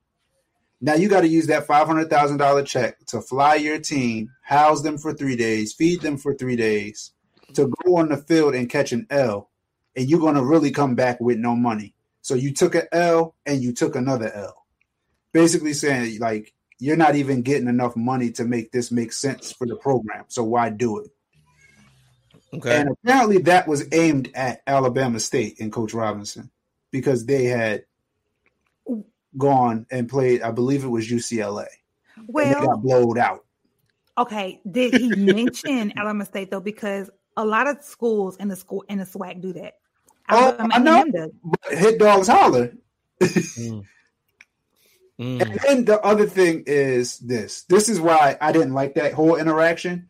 Now 0.80 0.94
you 0.94 1.08
got 1.08 1.20
to 1.20 1.28
use 1.28 1.46
that 1.46 1.66
five 1.66 1.86
hundred 1.86 2.10
thousand 2.10 2.38
dollar 2.38 2.62
check 2.64 3.04
to 3.06 3.20
fly 3.20 3.54
your 3.56 3.78
team, 3.78 4.30
house 4.42 4.82
them 4.82 4.98
for 4.98 5.12
three 5.12 5.36
days, 5.36 5.72
feed 5.72 6.00
them 6.00 6.16
for 6.16 6.34
three 6.34 6.56
days, 6.56 7.12
to 7.54 7.72
go 7.84 7.96
on 7.98 8.08
the 8.08 8.16
field 8.16 8.54
and 8.54 8.68
catch 8.68 8.92
an 8.92 9.06
L, 9.10 9.48
and 9.94 10.08
you're 10.08 10.20
going 10.20 10.34
to 10.34 10.44
really 10.44 10.70
come 10.70 10.94
back 10.94 11.20
with 11.20 11.38
no 11.38 11.54
money. 11.54 11.94
So 12.22 12.34
you 12.34 12.52
took 12.52 12.74
an 12.74 12.88
L 12.92 13.34
and 13.46 13.62
you 13.62 13.72
took 13.72 13.94
another 13.94 14.32
L, 14.32 14.66
basically 15.32 15.72
saying 15.72 16.18
like 16.18 16.52
you're 16.78 16.96
not 16.96 17.14
even 17.14 17.42
getting 17.42 17.68
enough 17.68 17.94
money 17.94 18.32
to 18.32 18.44
make 18.44 18.72
this 18.72 18.90
make 18.90 19.12
sense 19.12 19.52
for 19.52 19.66
the 19.66 19.76
program. 19.76 20.24
So 20.28 20.42
why 20.42 20.70
do 20.70 20.98
it? 20.98 21.10
Okay. 22.52 22.76
And 22.80 22.90
apparently 22.90 23.38
that 23.42 23.68
was 23.68 23.86
aimed 23.92 24.30
at 24.34 24.62
Alabama 24.66 25.20
State 25.20 25.60
and 25.60 25.72
Coach 25.72 25.94
Robinson 25.94 26.50
because 26.90 27.24
they 27.26 27.44
had 27.44 27.84
gone 29.38 29.86
and 29.90 30.08
played, 30.08 30.42
I 30.42 30.50
believe 30.50 30.84
it 30.84 30.88
was 30.88 31.08
UCLA. 31.08 31.66
and 32.16 32.26
they 32.26 32.32
Well, 32.32 32.66
got 32.66 32.82
blowed 32.82 33.18
out. 33.18 33.44
okay. 34.18 34.60
Did 34.68 34.94
he 34.94 35.08
mention 35.10 35.92
Alabama 35.96 36.24
State 36.24 36.50
though? 36.50 36.60
Because 36.60 37.08
a 37.36 37.44
lot 37.44 37.68
of 37.68 37.82
schools 37.84 38.36
in 38.36 38.48
the 38.48 38.56
school 38.56 38.84
in 38.88 38.98
the 38.98 39.04
SWAC 39.04 39.40
do 39.40 39.52
that. 39.54 39.74
Oh, 40.28 40.56
I 40.58 40.78
know. 40.78 41.04
But 41.42 41.78
hit 41.78 41.98
dogs 41.98 42.26
holler. 42.28 42.72
Mm. 43.20 43.84
Mm. 43.84 43.84
And 45.20 45.60
then 45.66 45.84
the 45.84 46.00
other 46.00 46.24
thing 46.26 46.64
is 46.66 47.18
this. 47.18 47.62
This 47.64 47.88
is 47.90 48.00
why 48.00 48.38
I 48.40 48.52
didn't 48.52 48.72
like 48.72 48.94
that 48.94 49.12
whole 49.12 49.36
interaction. 49.36 50.08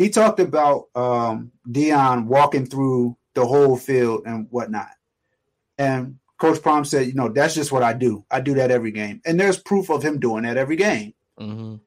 He 0.00 0.08
talked 0.08 0.40
about 0.40 0.88
um, 0.94 1.52
Deion 1.68 2.24
walking 2.24 2.64
through 2.64 3.18
the 3.34 3.44
whole 3.44 3.76
field 3.76 4.22
and 4.24 4.46
whatnot. 4.48 4.88
And 5.76 6.16
Coach 6.38 6.62
Prime 6.62 6.86
said, 6.86 7.06
you 7.06 7.12
know, 7.12 7.28
that's 7.28 7.54
just 7.54 7.70
what 7.70 7.82
I 7.82 7.92
do. 7.92 8.24
I 8.30 8.40
do 8.40 8.54
that 8.54 8.70
every 8.70 8.92
game. 8.92 9.20
And 9.26 9.38
there's 9.38 9.58
proof 9.58 9.90
of 9.90 10.02
him 10.02 10.18
doing 10.18 10.44
that 10.44 10.56
every 10.56 10.76
game. 10.76 11.12
Mhm. 11.38 11.80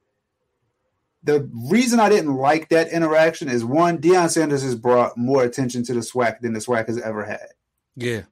The 1.24 1.50
reason 1.68 1.98
I 1.98 2.08
didn't 2.08 2.36
like 2.36 2.68
that 2.68 2.92
interaction 2.92 3.48
is 3.48 3.64
one, 3.64 3.98
Deion 3.98 4.30
Sanders 4.30 4.62
has 4.62 4.76
brought 4.76 5.18
more 5.18 5.42
attention 5.42 5.82
to 5.82 5.94
the 5.94 6.00
SWAC 6.00 6.38
than 6.40 6.52
the 6.52 6.60
SWAC 6.60 6.86
has 6.86 7.00
ever 7.00 7.24
had. 7.24 7.48
Yeah. 7.96 8.22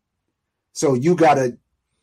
So 0.75 0.95
you 0.95 1.17
gotta 1.17 1.59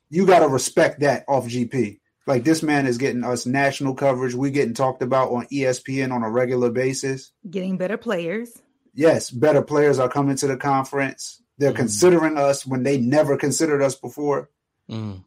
you 0.10 0.26
gotta 0.26 0.50
respect 0.50 1.00
that 1.00 1.24
off 1.30 1.48
GP. 1.48 1.99
Like 2.30 2.44
this 2.44 2.62
man 2.62 2.86
is 2.86 3.00
getting 3.00 3.24
us 3.24 3.48
national 3.48 3.96
coverage. 3.96 4.36
We're 4.36 4.52
getting 4.52 4.76
talked 4.76 5.02
about 5.02 5.32
on 5.32 5.48
ESPN 5.48 6.12
on 6.12 6.22
a 6.22 6.30
regular 6.30 6.70
basis. 6.70 7.32
Getting 7.50 7.76
better 7.76 7.98
players. 7.98 8.62
Yes, 8.94 9.32
better 9.32 9.64
players 9.64 9.98
are 9.98 10.10
coming 10.10 10.36
to 10.36 10.46
the 10.46 10.56
conference. 10.56 11.42
They're 11.58 11.72
Mhm. 11.72 11.78
considering 11.78 12.38
us 12.38 12.68
when 12.68 12.84
they 12.84 13.00
never 13.00 13.36
considered 13.36 13.82
us 13.82 13.96
before. 13.96 14.52
Mm. 14.88 15.24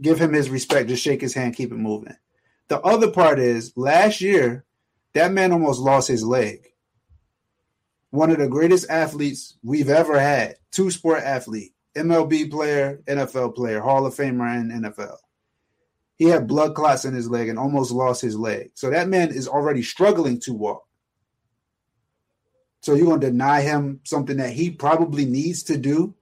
Give 0.00 0.20
him 0.20 0.34
his 0.34 0.48
respect. 0.48 0.88
Just 0.88 1.02
shake 1.02 1.20
his 1.20 1.34
hand. 1.34 1.56
Keep 1.56 1.72
it 1.72 1.78
moving. 1.78 2.14
The 2.68 2.80
other 2.80 3.10
part 3.10 3.40
is 3.40 3.72
last 3.76 4.20
year, 4.20 4.64
that 5.14 5.32
man 5.32 5.50
almost 5.50 5.80
lost 5.80 6.06
his 6.06 6.22
leg. 6.24 6.60
One 8.10 8.30
of 8.30 8.38
the 8.38 8.46
greatest 8.48 8.88
athletes 8.88 9.58
we've 9.64 9.90
ever 9.90 10.20
had. 10.20 10.58
Two 10.70 10.92
sport 10.92 11.24
athlete, 11.24 11.74
MLB 11.96 12.48
player, 12.48 13.02
NFL 13.08 13.50
player, 13.50 13.80
Hall 13.80 14.06
of 14.06 14.14
Famer 14.14 14.60
in 14.60 14.70
NFL. 14.70 15.16
He 16.16 16.24
had 16.24 16.46
blood 16.46 16.74
clots 16.74 17.04
in 17.04 17.14
his 17.14 17.28
leg 17.28 17.48
and 17.48 17.58
almost 17.58 17.92
lost 17.92 18.22
his 18.22 18.36
leg. 18.36 18.70
So 18.74 18.90
that 18.90 19.08
man 19.08 19.28
is 19.30 19.46
already 19.46 19.82
struggling 19.82 20.40
to 20.40 20.54
walk. 20.54 20.86
So 22.80 22.94
you're 22.94 23.06
going 23.06 23.20
to 23.20 23.26
deny 23.30 23.60
him 23.62 24.00
something 24.04 24.36
that 24.38 24.52
he 24.52 24.70
probably 24.70 25.24
needs 25.26 25.62
to 25.64 25.76
do 25.76 26.14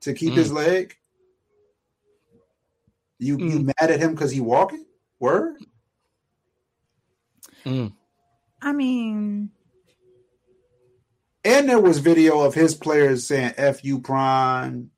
to 0.00 0.12
keep 0.12 0.32
Mm. 0.32 0.36
his 0.36 0.52
leg? 0.52 0.96
You 3.18 3.38
you 3.38 3.60
Mm. 3.60 3.64
mad 3.66 3.90
at 3.90 4.00
him 4.00 4.10
because 4.14 4.32
he 4.32 4.40
walking? 4.40 4.84
Word? 5.20 5.56
Mm. 7.64 7.92
I 8.60 8.72
mean, 8.72 9.50
And 11.44 11.68
there 11.68 11.80
was 11.80 11.98
video 11.98 12.40
of 12.42 12.54
his 12.54 12.74
players 12.74 13.26
saying 13.26 13.54
"F 13.56 13.84
you, 13.84 13.98
prime," 14.00 14.92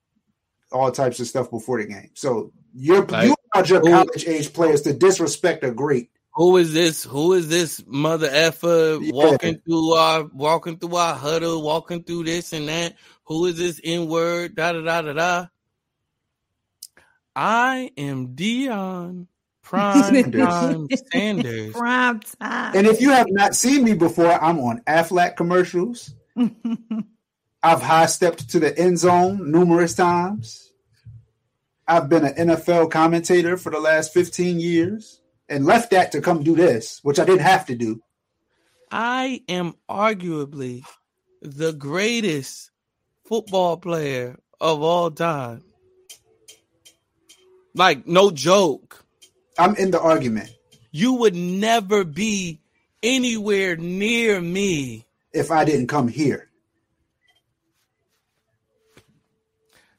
all 0.70 0.90
types 0.92 1.18
of 1.20 1.26
stuff 1.26 1.50
before 1.50 1.80
the 1.80 1.86
game. 1.88 2.10
So 2.14 2.52
you're 2.74 3.04
Like- 3.06 3.28
you 3.28 3.34
allowed 3.34 3.36
your 3.62 3.80
college 3.80 4.26
age 4.26 4.52
players 4.52 4.82
to 4.82 4.92
disrespect 4.92 5.64
a 5.64 5.70
great. 5.70 6.10
Who 6.34 6.56
is 6.56 6.72
this? 6.72 7.04
Who 7.04 7.32
is 7.34 7.48
this 7.48 7.82
mother 7.86 8.28
effer 8.30 8.98
Yeah. 9.00 9.12
walking 9.12 9.60
through 9.64 9.92
our 9.94 10.24
walking 10.32 10.78
through 10.78 10.96
our 10.96 11.14
huddle, 11.14 11.62
walking 11.62 12.02
through 12.02 12.24
this 12.24 12.52
and 12.52 12.68
that? 12.68 12.94
Who 13.26 13.46
is 13.46 13.56
this 13.56 13.80
N 13.84 14.08
word? 14.08 14.56
Da 14.56 14.72
da 14.72 14.80
da 14.80 15.02
da 15.02 15.12
da. 15.12 15.46
I 17.36 17.90
am 17.96 18.34
Deion 18.34 19.26
Prime 19.62 20.32
Time 20.32 20.88
Sanders. 21.12 21.72
prime 21.72 22.20
time. 22.40 22.76
And 22.76 22.86
if 22.86 23.00
you 23.00 23.10
have 23.10 23.28
not 23.30 23.54
seen 23.54 23.84
me 23.84 23.94
before, 23.94 24.32
I'm 24.32 24.58
on 24.60 24.80
Aflac 24.86 25.36
commercials. 25.36 26.14
I've 27.62 27.80
high 27.80 28.06
stepped 28.06 28.50
to 28.50 28.60
the 28.60 28.76
end 28.78 28.98
zone 28.98 29.50
numerous 29.50 29.94
times. 29.94 30.63
I've 31.86 32.08
been 32.08 32.24
an 32.24 32.48
NFL 32.48 32.90
commentator 32.90 33.56
for 33.56 33.70
the 33.70 33.80
last 33.80 34.12
15 34.14 34.58
years 34.58 35.20
and 35.48 35.66
left 35.66 35.90
that 35.90 36.12
to 36.12 36.20
come 36.20 36.42
do 36.42 36.56
this, 36.56 37.00
which 37.02 37.18
I 37.18 37.24
didn't 37.24 37.42
have 37.42 37.66
to 37.66 37.74
do. 37.74 38.00
I 38.90 39.42
am 39.48 39.74
arguably 39.88 40.82
the 41.42 41.72
greatest 41.72 42.70
football 43.26 43.76
player 43.76 44.38
of 44.60 44.82
all 44.82 45.10
time. 45.10 45.62
Like, 47.74 48.06
no 48.06 48.30
joke. 48.30 49.04
I'm 49.58 49.74
in 49.76 49.90
the 49.90 50.00
argument. 50.00 50.50
You 50.90 51.14
would 51.14 51.34
never 51.34 52.04
be 52.04 52.60
anywhere 53.02 53.76
near 53.76 54.40
me. 54.40 55.04
if 55.32 55.50
I 55.50 55.64
didn't 55.64 55.88
come 55.88 56.06
here. 56.08 56.48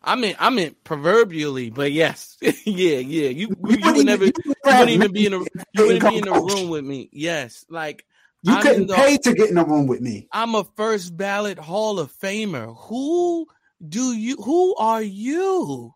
I 0.07 0.15
mean, 0.15 0.35
I 0.39 0.51
meant 0.51 0.83
proverbially, 0.83 1.71
but 1.71 1.91
yes, 1.91 2.37
yeah, 2.41 2.51
yeah. 2.97 3.29
You, 3.29 3.47
you, 3.49 3.77
you 3.77 3.85
wouldn't 3.85 4.05
never, 4.05 4.25
you 4.25 4.31
you 4.45 4.53
wouldn't 4.63 4.89
even 4.91 5.11
be 5.11 5.25
in 5.25 5.33
a, 5.33 5.39
you 5.39 5.47
wouldn't 5.87 6.09
be 6.11 6.17
in 6.19 6.27
a 6.27 6.39
room 6.39 6.69
with 6.69 6.85
me. 6.85 7.09
Yes, 7.11 7.65
like 7.69 8.05
You 8.43 8.53
I'm 8.53 8.61
couldn't 8.61 8.87
the- 8.87 8.93
pay 8.95 9.17
to 9.17 9.33
get 9.33 9.49
in 9.49 9.57
a 9.57 9.65
room 9.65 9.87
with 9.87 10.01
me. 10.01 10.27
I'm 10.31 10.53
a 10.53 10.63
first 10.75 11.17
ballot 11.17 11.57
Hall 11.57 11.99
of 11.99 12.11
Famer. 12.13 12.75
Who 12.87 13.47
do 13.87 14.13
you? 14.13 14.35
Who 14.37 14.75
are 14.75 15.01
you? 15.01 15.93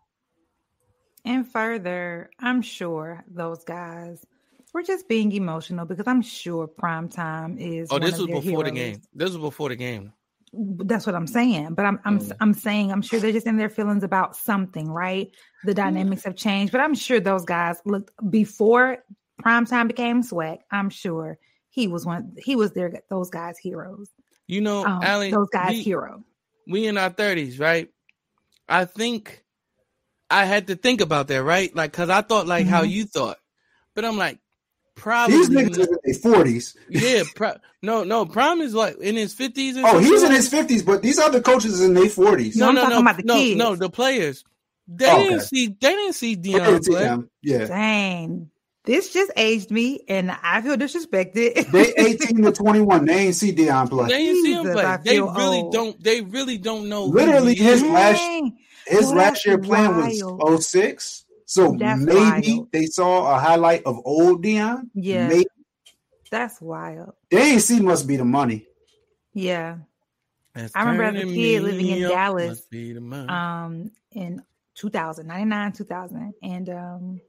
And 1.24 1.46
further, 1.46 2.30
I'm 2.40 2.62
sure 2.62 3.24
those 3.28 3.62
guys 3.64 4.24
were 4.72 4.82
just 4.82 5.08
being 5.08 5.32
emotional 5.32 5.84
because 5.84 6.06
I'm 6.08 6.22
sure 6.22 6.66
prime 6.66 7.08
time 7.08 7.58
is. 7.58 7.88
Oh, 7.90 7.94
one 7.94 8.02
this 8.02 8.14
of 8.14 8.20
was 8.20 8.26
their 8.28 8.40
before 8.40 8.64
the 8.64 8.70
game. 8.72 9.00
This 9.14 9.28
was 9.30 9.38
before 9.38 9.68
the 9.68 9.76
game. 9.76 10.12
That's 10.52 11.06
what 11.06 11.14
I'm 11.14 11.26
saying. 11.28 11.74
But 11.74 11.86
I'm 11.86 12.00
I'm 12.04 12.18
Mm. 12.18 12.36
I'm 12.40 12.54
saying 12.54 12.90
I'm 12.90 13.02
sure 13.02 13.20
they're 13.20 13.32
just 13.32 13.46
in 13.46 13.56
their 13.56 13.68
feelings 13.70 14.02
about 14.02 14.36
something, 14.36 14.90
right? 14.90 15.30
The 15.64 15.74
dynamics 15.74 16.24
have 16.24 16.34
changed, 16.36 16.72
but 16.72 16.80
I'm 16.80 16.94
sure 16.94 17.20
those 17.20 17.44
guys 17.44 17.80
looked 17.84 18.10
before 18.30 18.98
prime 19.38 19.64
time 19.66 19.86
became 19.86 20.22
swag. 20.22 20.58
I'm 20.70 20.90
sure 20.90 21.38
he 21.68 21.86
was 21.86 22.04
one. 22.04 22.34
He 22.36 22.56
was 22.56 22.72
their 22.72 23.00
those 23.10 23.30
guys' 23.30 23.58
heroes. 23.58 24.10
You 24.48 24.60
know, 24.60 24.84
Um, 24.84 25.02
Aly, 25.04 25.30
those 25.30 25.48
guys' 25.50 25.70
we, 25.76 25.82
hero. 25.82 26.24
we 26.66 26.86
in 26.86 26.98
our 26.98 27.10
thirties, 27.10 27.60
right? 27.60 27.88
I 28.68 28.86
think 28.86 29.44
I 30.28 30.44
had 30.44 30.66
to 30.68 30.74
think 30.76 31.00
about 31.00 31.28
that, 31.28 31.42
right? 31.44 31.74
Like, 31.74 31.92
cause 31.92 32.08
I 32.10 32.22
thought 32.22 32.46
like 32.48 32.66
how 32.66 32.82
Mhm. 32.82 32.90
you 32.90 33.04
thought, 33.04 33.38
but 33.94 34.04
I'm 34.04 34.16
like, 34.16 34.40
probably 34.94 35.36
These 35.36 35.48
niggas 35.50 35.78
is 35.78 35.88
in 35.88 35.96
their 36.04 36.14
forties. 36.14 36.76
yeah. 36.88 37.22
Pro- 37.34 37.56
no, 37.82 38.04
no. 38.04 38.26
Prime 38.26 38.60
is 38.60 38.74
what 38.74 38.96
in 38.98 39.16
his 39.16 39.32
fifties. 39.34 39.76
Oh, 39.78 39.98
he's 39.98 40.22
in 40.22 40.32
his 40.32 40.48
fifties, 40.48 40.82
but 40.82 41.02
these 41.02 41.18
other 41.18 41.40
coaches 41.40 41.74
is 41.74 41.82
in 41.82 41.94
their 41.94 42.08
forties. 42.08 42.56
No, 42.56 42.68
I'm 42.68 42.76
talking 42.76 42.98
about 42.98 43.16
the 43.16 43.22
no, 43.22 43.34
kids. 43.34 43.56
no. 43.56 43.76
The 43.76 43.88
players, 43.90 44.44
they 44.88 45.10
Oh, 45.10 45.18
didn't 45.18 45.34
okay. 45.38 45.44
see. 45.46 45.66
They 45.68 45.88
didn't 45.90 46.12
see 46.14 46.36
Deion 46.36 46.84
play. 46.86 47.18
Yeah, 47.42 47.64
Dang, 47.66 48.50
this 48.84 49.12
just 49.12 49.30
aged 49.36 49.70
me, 49.70 50.00
and 50.08 50.30
I 50.42 50.60
feel 50.62 50.76
disrespected. 50.76 51.70
they 51.70 51.94
eighteen 51.96 52.42
to 52.42 52.52
twenty 52.52 52.80
one. 52.80 53.06
They 53.06 53.26
ain't 53.26 53.34
see 53.34 53.52
Deion 53.54 53.88
play. 53.88 54.08
They 54.08 54.24
didn't 54.24 54.42
see 54.44 54.52
him 54.52 54.62
Jesus, 54.64 54.74
play. 54.80 54.96
They 55.04 55.20
really 55.20 55.58
old. 55.60 55.72
don't. 55.72 56.02
They 56.02 56.20
really 56.20 56.58
don't 56.58 56.88
know. 56.88 57.06
who 57.06 57.12
Literally, 57.14 57.54
he 57.54 57.64
his 57.64 57.82
is. 57.82 57.88
last 57.90 58.22
his 58.86 59.06
Well, 59.06 59.14
last 59.14 59.16
that's 59.16 59.46
year 59.46 59.58
playing 59.58 59.96
wild. 59.96 60.38
was 60.50 60.66
06. 60.66 61.24
So 61.50 61.74
That's 61.76 62.00
maybe 62.00 62.52
wild. 62.58 62.68
they 62.72 62.86
saw 62.86 63.34
a 63.34 63.38
highlight 63.40 63.82
of 63.84 63.98
old 64.04 64.44
Deion. 64.44 64.88
Yeah. 64.94 65.26
Maybe. 65.26 65.46
that's 66.30 66.60
wild. 66.60 67.14
They 67.28 67.42
ain't 67.54 67.62
see 67.62 67.80
must 67.80 68.06
be 68.06 68.16
the 68.16 68.24
money. 68.24 68.68
Yeah. 69.34 69.78
That's 70.54 70.76
I 70.76 70.82
remember 70.82 71.02
as 71.18 71.24
a 71.24 71.26
kid 71.26 71.62
living 71.64 71.88
in. 71.88 72.08
Dallas, 72.08 72.48
Must 72.50 72.70
be 72.70 72.92
the 72.92 73.00
money. 73.00 73.28
um 73.28 73.90
in 74.12 74.42
2000 74.76 75.26
99 75.26 75.72
2000 75.72 76.34
and 76.42 76.68
um 76.70 77.20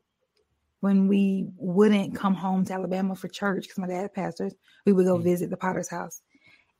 when 0.81 1.07
we 1.07 1.47
wouldn't 1.57 2.15
come 2.15 2.35
home 2.35 2.63
to 2.65 2.73
alabama 2.73 3.15
for 3.15 3.27
church 3.27 3.63
because 3.63 3.79
my 3.79 3.87
dad 3.87 4.13
pastors 4.13 4.53
we 4.85 4.93
would 4.93 5.05
go 5.07 5.17
Mm. 5.17 5.23
visit 5.23 5.49
the 5.49 5.57
potter's 5.57 5.89
house 5.89 6.21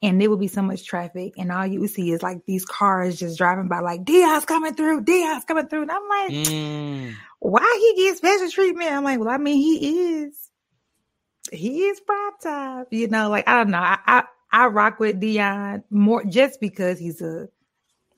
and 0.03 0.19
there 0.21 0.29
would 0.29 0.39
be 0.39 0.47
so 0.47 0.61
much 0.61 0.85
traffic 0.85 1.33
and 1.37 1.51
all 1.51 1.65
you 1.67 1.79
would 1.79 1.89
see 1.89 2.11
is 2.11 2.21
like 2.23 2.45
these 2.45 2.65
cars 2.65 3.19
just 3.19 3.37
driving 3.39 3.67
by 3.67 3.79
like 3.79 4.03
deion's 4.03 4.45
coming 4.45 4.73
through 4.75 5.03
deion's 5.03 5.43
coming 5.45 5.67
through 5.67 5.81
and 5.83 5.91
i'm 5.91 6.07
like 6.09 6.31
Mm. 6.31 7.13
Why 7.41 7.93
he 7.95 8.03
get 8.03 8.17
special 8.17 8.49
treatment 8.49 8.91
i'm 8.91 9.03
like 9.03 9.19
well 9.19 9.29
i 9.29 9.37
mean 9.37 9.57
he 9.57 10.19
is 10.19 10.49
he 11.51 11.85
is 11.85 11.99
prime 11.99 12.31
time 12.41 12.85
you 12.91 13.07
know 13.07 13.29
like 13.29 13.47
i 13.47 13.57
don't 13.57 13.71
know 13.71 13.79
i 13.79 13.97
i, 14.05 14.23
I 14.51 14.67
rock 14.67 14.99
with 14.99 15.19
deion 15.19 15.83
more 15.89 16.23
just 16.23 16.61
because 16.61 16.99
he's 16.99 17.19
a 17.21 17.49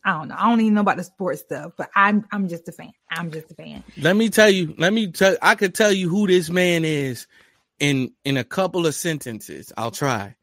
I 0.05 0.17
don't 0.17 0.27
know. 0.27 0.35
I 0.37 0.49
don't 0.49 0.59
even 0.59 0.73
know 0.73 0.81
about 0.81 0.97
the 0.97 1.03
sports 1.03 1.41
stuff, 1.41 1.73
but 1.77 1.89
I'm 1.95 2.25
I'm 2.31 2.49
just 2.49 2.67
a 2.67 2.73
fan. 2.73 2.91
I'm 3.09 3.31
just 3.31 3.49
a 3.51 3.55
fan. 3.55 3.83
Let 3.97 4.15
me 4.17 4.29
tell 4.29 4.49
you. 4.49 4.75
Let 4.77 4.91
me 4.91 5.07
tell. 5.11 5.37
I 5.41 5.55
could 5.55 5.73
tell 5.73 5.93
you 5.93 6.09
who 6.09 6.27
this 6.27 6.49
man 6.49 6.83
is 6.83 7.25
in 7.79 8.11
in 8.25 8.35
a 8.35 8.43
couple 8.43 8.85
of 8.85 8.95
sentences. 8.95 9.71
I'll 9.77 9.91
try. 9.91 10.35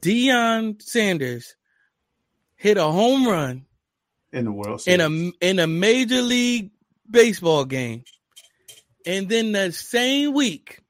Deion 0.00 0.80
Sanders 0.80 1.56
hit 2.54 2.76
a 2.76 2.84
home 2.84 3.26
run 3.26 3.66
In 4.32 4.44
the 4.44 4.52
World 4.52 4.82
in 4.86 5.00
a 5.00 5.32
in 5.44 5.58
a 5.58 5.66
major 5.66 6.22
league 6.22 6.70
baseball 7.10 7.64
game, 7.64 8.04
and 9.06 9.28
then 9.28 9.52
the 9.52 9.72
same 9.72 10.32
week, 10.34 10.80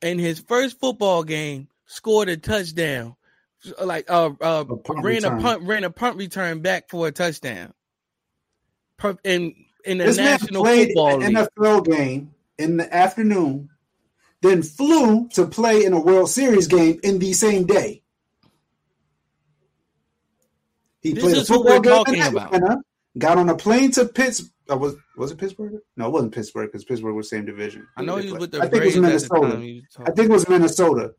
in 0.00 0.18
his 0.18 0.40
first 0.40 0.80
football 0.80 1.22
game, 1.24 1.68
scored 1.86 2.28
a 2.28 2.36
touchdown, 2.36 3.16
like 3.82 4.10
uh, 4.10 4.30
uh 4.40 4.64
A 4.68 4.94
ran 4.94 5.22
return. 5.22 5.38
a 5.38 5.42
punt 5.42 5.62
ran 5.62 5.84
a 5.84 5.90
punt 5.90 6.16
return 6.16 6.60
back 6.60 6.88
for 6.90 7.06
a 7.06 7.12
touchdown. 7.12 7.72
Per- 8.96 9.18
in 9.24 9.54
in 9.84 9.98
the 9.98 10.04
This 10.04 10.16
man 10.16 10.26
National 10.40 10.62
played 10.62 10.88
Football 10.88 11.22
an 11.22 11.34
League. 11.34 11.48
NFL 11.56 11.84
game 11.86 12.34
in 12.58 12.76
the 12.76 12.94
afternoon, 12.94 13.68
then 14.40 14.62
flew 14.62 15.28
to 15.30 15.46
play 15.46 15.84
in 15.84 15.92
a 15.92 16.00
World 16.00 16.30
Series 16.30 16.66
game 16.68 17.00
in 17.02 17.18
the 17.18 17.32
same 17.32 17.64
day. 17.66 18.02
He 21.00 21.12
This 21.12 21.22
played 21.24 21.36
a 21.36 21.44
football 21.44 21.80
game 22.04 22.22
in 22.22 22.22
about. 22.28 22.54
Atlanta, 22.54 22.76
got 23.18 23.38
on 23.38 23.48
a 23.48 23.56
plane 23.56 23.90
to 23.92 24.04
Pittsburgh. 24.04 24.50
Uh, 24.72 24.76
was 24.76 24.96
was 25.16 25.30
it 25.32 25.38
Pittsburgh? 25.38 25.74
No, 25.96 26.06
it 26.06 26.12
wasn't 26.12 26.32
Pittsburgh 26.34 26.68
because 26.70 26.84
Pittsburgh 26.84 27.14
was 27.14 27.28
same 27.28 27.44
division. 27.44 27.86
I 27.96 28.02
know 28.02 28.16
Who 28.16 28.22
he 28.22 28.32
was 28.32 28.40
with 28.40 28.52
the 28.52 28.58
I 28.58 28.68
think 28.68 28.82
it 28.82 28.86
was 28.86 28.94
Braves 28.94 28.96
at 28.96 29.00
the 29.02 29.08
Minnesota. 29.08 29.52
time. 29.52 29.62
he 29.62 29.84
was 29.98 30.06
I 30.08 30.12
think 30.12 30.30
it 30.30 30.32
was 30.32 30.48
Minnesota. 30.48 31.14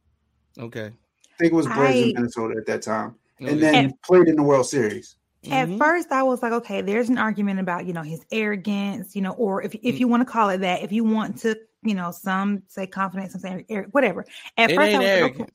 Okay. 0.59 0.85
I 0.85 1.35
think 1.39 1.53
it 1.53 1.55
was 1.55 1.65
Braves 1.67 1.79
I- 1.79 2.09
in 2.09 2.13
Minnesota 2.15 2.55
at 2.59 2.65
that 2.67 2.81
time, 2.81 3.15
Okay. 3.41 3.51
and 3.51 3.61
then 3.61 3.75
And- 3.75 4.01
played 4.03 4.27
in 4.27 4.35
the 4.35 4.43
World 4.43 4.65
Series. 4.67 5.15
At 5.51 5.67
Mhm. 5.67 5.77
first, 5.77 6.11
I 6.11 6.23
was 6.23 6.41
like, 6.41 6.53
okay, 6.53 6.81
there's 6.81 7.09
an 7.09 7.17
argument 7.17 7.59
about 7.59 7.85
you 7.85 7.93
know 7.93 8.01
his 8.01 8.25
arrogance, 8.31 9.15
you 9.15 9.21
know, 9.21 9.31
or 9.33 9.61
if 9.61 9.71
Mm. 9.73 9.79
if 9.83 9.99
you 9.99 10.07
want 10.07 10.21
to 10.25 10.31
call 10.31 10.49
it 10.49 10.59
that, 10.59 10.83
if 10.83 10.91
you 10.91 11.03
want 11.03 11.37
to, 11.39 11.57
you 11.83 11.95
know, 11.95 12.11
some 12.11 12.63
say 12.67 12.87
confidence, 12.87 13.33
some 13.33 13.41
say 13.41 13.65
whatever. 13.91 14.25
At 14.57 14.71
it 14.71 14.75
first, 14.75 14.93
I 14.93 14.99
was 14.99 15.07
like, 15.07 15.07
okay. 15.07 15.19
arrogant. 15.19 15.53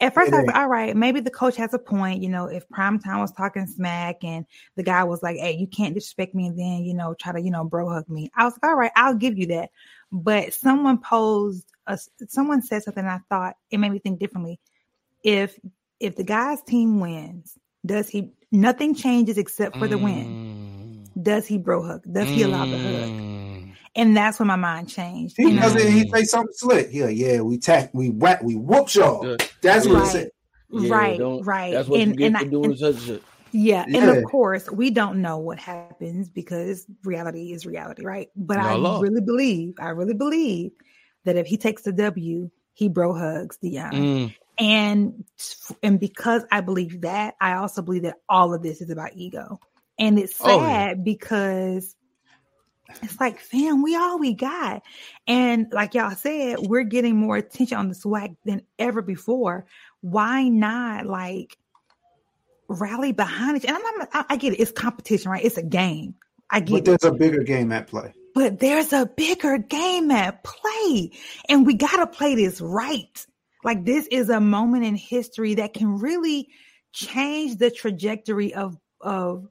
At 0.00 0.14
first, 0.14 0.32
It 0.32 0.34
I 0.34 0.38
was 0.38 0.48
ain't. 0.48 0.56
all 0.56 0.68
right, 0.68 0.96
maybe 0.96 1.20
the 1.20 1.30
coach 1.30 1.56
has 1.56 1.72
a 1.74 1.78
point. 1.78 2.22
You 2.22 2.28
know, 2.28 2.46
if 2.46 2.68
Prime 2.68 2.98
Time 2.98 3.20
was 3.20 3.32
talking 3.32 3.66
smack 3.66 4.24
and 4.24 4.44
the 4.76 4.82
guy 4.82 5.04
was 5.04 5.22
like, 5.22 5.36
hey, 5.36 5.56
you 5.56 5.66
can't 5.66 5.94
disrespect 5.94 6.34
me 6.34 6.48
and 6.48 6.58
then, 6.58 6.84
you 6.84 6.94
know, 6.94 7.14
try 7.14 7.32
to, 7.32 7.40
you 7.40 7.50
know, 7.50 7.64
bro 7.64 7.88
hug 7.88 8.08
me. 8.08 8.30
I 8.36 8.44
was 8.44 8.54
like, 8.54 8.70
all 8.70 8.76
right, 8.76 8.92
I'll 8.96 9.14
give 9.14 9.38
you 9.38 9.46
that. 9.48 9.70
But 10.10 10.54
someone 10.54 10.98
posed, 10.98 11.66
a, 11.86 11.98
someone 12.28 12.62
said 12.62 12.82
something 12.82 13.04
I 13.04 13.20
thought 13.28 13.56
it 13.70 13.78
made 13.78 13.92
me 13.92 13.98
think 13.98 14.18
differently. 14.18 14.58
If 15.22 15.58
if 16.00 16.16
the 16.16 16.24
guy's 16.24 16.62
team 16.62 17.00
wins, 17.00 17.58
does 17.84 18.08
he, 18.08 18.32
nothing 18.52 18.94
changes 18.94 19.38
except 19.38 19.76
for 19.76 19.88
the 19.88 19.98
win. 19.98 20.26
Mm. 21.16 21.22
Does 21.22 21.46
he 21.46 21.58
bro 21.58 21.82
hug? 21.82 22.04
Does 22.10 22.28
he 22.28 22.42
allow 22.42 22.64
the 22.64 22.78
hug? 22.78 23.27
And 23.96 24.16
that's 24.16 24.38
when 24.38 24.48
my 24.48 24.56
mind 24.56 24.88
changed. 24.88 25.36
He 25.36 25.50
you 25.50 25.60
doesn't. 25.60 25.92
He 25.92 26.08
say 26.10 26.24
something 26.24 26.52
slick. 26.54 26.88
Yeah, 26.92 27.08
yeah, 27.08 27.40
we 27.40 27.58
tack, 27.58 27.90
we 27.92 28.10
whack, 28.10 28.42
we 28.42 28.54
whoop 28.56 28.94
y'all. 28.94 29.22
Good. 29.22 29.42
That's 29.62 29.86
what 29.86 29.94
he 29.96 30.00
Right. 30.02 30.12
said. 30.12 30.30
Yeah, 30.70 30.94
right, 30.94 31.20
right. 31.44 31.72
That's 31.72 31.88
what 31.88 32.00
and, 32.00 32.10
you 32.10 32.16
get 32.16 32.26
and 32.26 32.36
for 32.38 32.44
I- 32.44 32.48
doing 32.48 32.64
and- 32.72 32.78
such 32.78 32.98
shit. 33.00 33.22
Yeah, 33.50 33.86
and 33.88 34.10
of 34.10 34.24
course, 34.24 34.70
we 34.70 34.90
don't 34.90 35.22
know 35.22 35.38
what 35.38 35.58
happens 35.58 36.28
because 36.28 36.84
reality 37.02 37.52
is 37.52 37.64
reality, 37.64 38.04
right? 38.04 38.28
But 38.36 38.58
No 38.58 38.62
I 38.62 38.74
law. 38.74 39.00
really 39.00 39.22
believe, 39.22 39.72
I 39.80 39.88
really 39.88 40.12
believe 40.12 40.72
that 41.24 41.36
if 41.36 41.46
he 41.46 41.56
takes 41.56 41.80
the 41.82 41.92
W, 41.92 42.50
he 42.74 42.90
bro 42.90 43.14
hugs 43.14 43.56
Dion. 43.56 43.92
Mm. 43.92 44.34
And 44.58 45.24
and 45.82 45.98
because 45.98 46.44
I 46.52 46.60
believe 46.60 47.00
that, 47.00 47.36
I 47.40 47.54
also 47.54 47.80
believe 47.80 48.02
that 48.02 48.16
all 48.28 48.52
of 48.52 48.62
this 48.62 48.82
is 48.82 48.90
about 48.90 49.12
ego. 49.16 49.58
And 49.98 50.18
it's 50.18 50.36
sad 50.36 50.46
Oh, 50.50 50.60
yeah. 50.66 50.94
because 50.94 51.96
it's 53.02 53.20
like, 53.20 53.38
fam, 53.38 53.82
we 53.82 53.96
all 53.96 54.18
we 54.18 54.34
got. 54.34 54.82
And 55.26 55.66
like 55.72 55.94
y'all 55.94 56.14
said, 56.14 56.56
we're 56.60 56.84
getting 56.84 57.16
more 57.16 57.36
attention 57.36 57.76
on 57.76 57.88
the 57.88 57.94
SWAC 57.94 58.36
than 58.44 58.62
ever 58.78 59.02
before. 59.02 59.66
Why 60.00 60.48
not 60.48 61.06
like 61.06 61.58
rally 62.68 63.12
behind 63.12 63.56
it? 63.56 63.64
And 63.64 63.76
I'm 63.76 63.98
not, 63.98 64.08
I, 64.12 64.24
I 64.30 64.36
get 64.36 64.54
it. 64.54 64.56
It's 64.56 64.72
competition, 64.72 65.30
right? 65.30 65.44
It's 65.44 65.58
a 65.58 65.62
game. 65.62 66.14
I 66.50 66.60
get 66.60 66.78
it. 66.78 66.84
But 66.84 66.84
there's 66.84 67.12
a 67.12 67.14
bigger 67.14 67.42
game 67.42 67.72
at 67.72 67.86
play. 67.88 68.14
But 68.34 68.60
there's 68.60 68.92
a 68.92 69.06
bigger 69.06 69.58
game 69.58 70.10
at 70.10 70.44
play. 70.44 71.10
And 71.48 71.66
we 71.66 71.74
got 71.74 71.96
to 71.96 72.06
play 72.06 72.34
this 72.34 72.60
right. 72.60 73.26
Like, 73.64 73.84
this 73.84 74.06
is 74.06 74.30
a 74.30 74.40
moment 74.40 74.84
in 74.84 74.94
history 74.94 75.54
that 75.54 75.74
can 75.74 75.98
really 75.98 76.48
change 76.92 77.58
the 77.58 77.70
trajectory 77.70 78.54
of, 78.54 78.78
of 79.00 79.48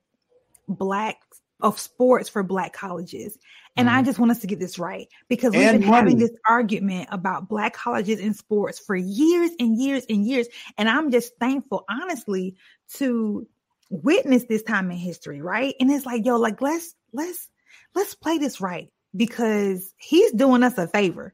black, 0.68 1.18
of 1.62 1.80
sports 1.80 2.30
for 2.30 2.44
black 2.44 2.74
colleges. 2.74 3.38
And 3.76 3.90
I 3.90 4.02
Mhm. 4.02 4.06
just 4.06 4.20
want 4.20 4.32
us 4.32 4.40
to 4.40 4.48
get 4.48 4.60
this 4.60 4.80
right 4.80 5.08
because 5.28 5.54
we've 5.54 5.62
And 5.64 5.80
been 5.80 5.88
having 5.88 6.18
this 6.18 6.32
argument 6.48 7.10
about 7.12 7.48
black 7.48 7.74
colleges 7.74 8.20
and 8.20 8.36
sports 8.36 8.80
for 8.80 8.96
years 8.96 9.52
and 9.60 9.78
years 9.78 10.04
and 10.10 10.26
years. 10.26 10.48
And 10.78 10.90
I'm 10.90 11.12
just 11.12 11.34
thankful, 11.40 11.86
honestly, 11.90 12.56
to 12.96 13.48
witness 13.90 14.46
this 14.46 14.64
time 14.64 14.92
in 14.92 14.98
history, 14.98 15.42
right? 15.42 15.76
And 15.80 15.92
it's 15.92 16.06
like, 16.06 16.26
yo, 16.26 16.38
like 16.38 16.62
let's 16.62 16.94
let's 17.14 17.50
let's 17.96 18.16
play 18.16 18.38
this 18.38 18.60
right 18.60 18.92
because 19.16 19.94
he's 19.98 20.32
doing 20.32 20.64
us 20.64 20.78
a 20.78 20.88
favor. 20.88 21.34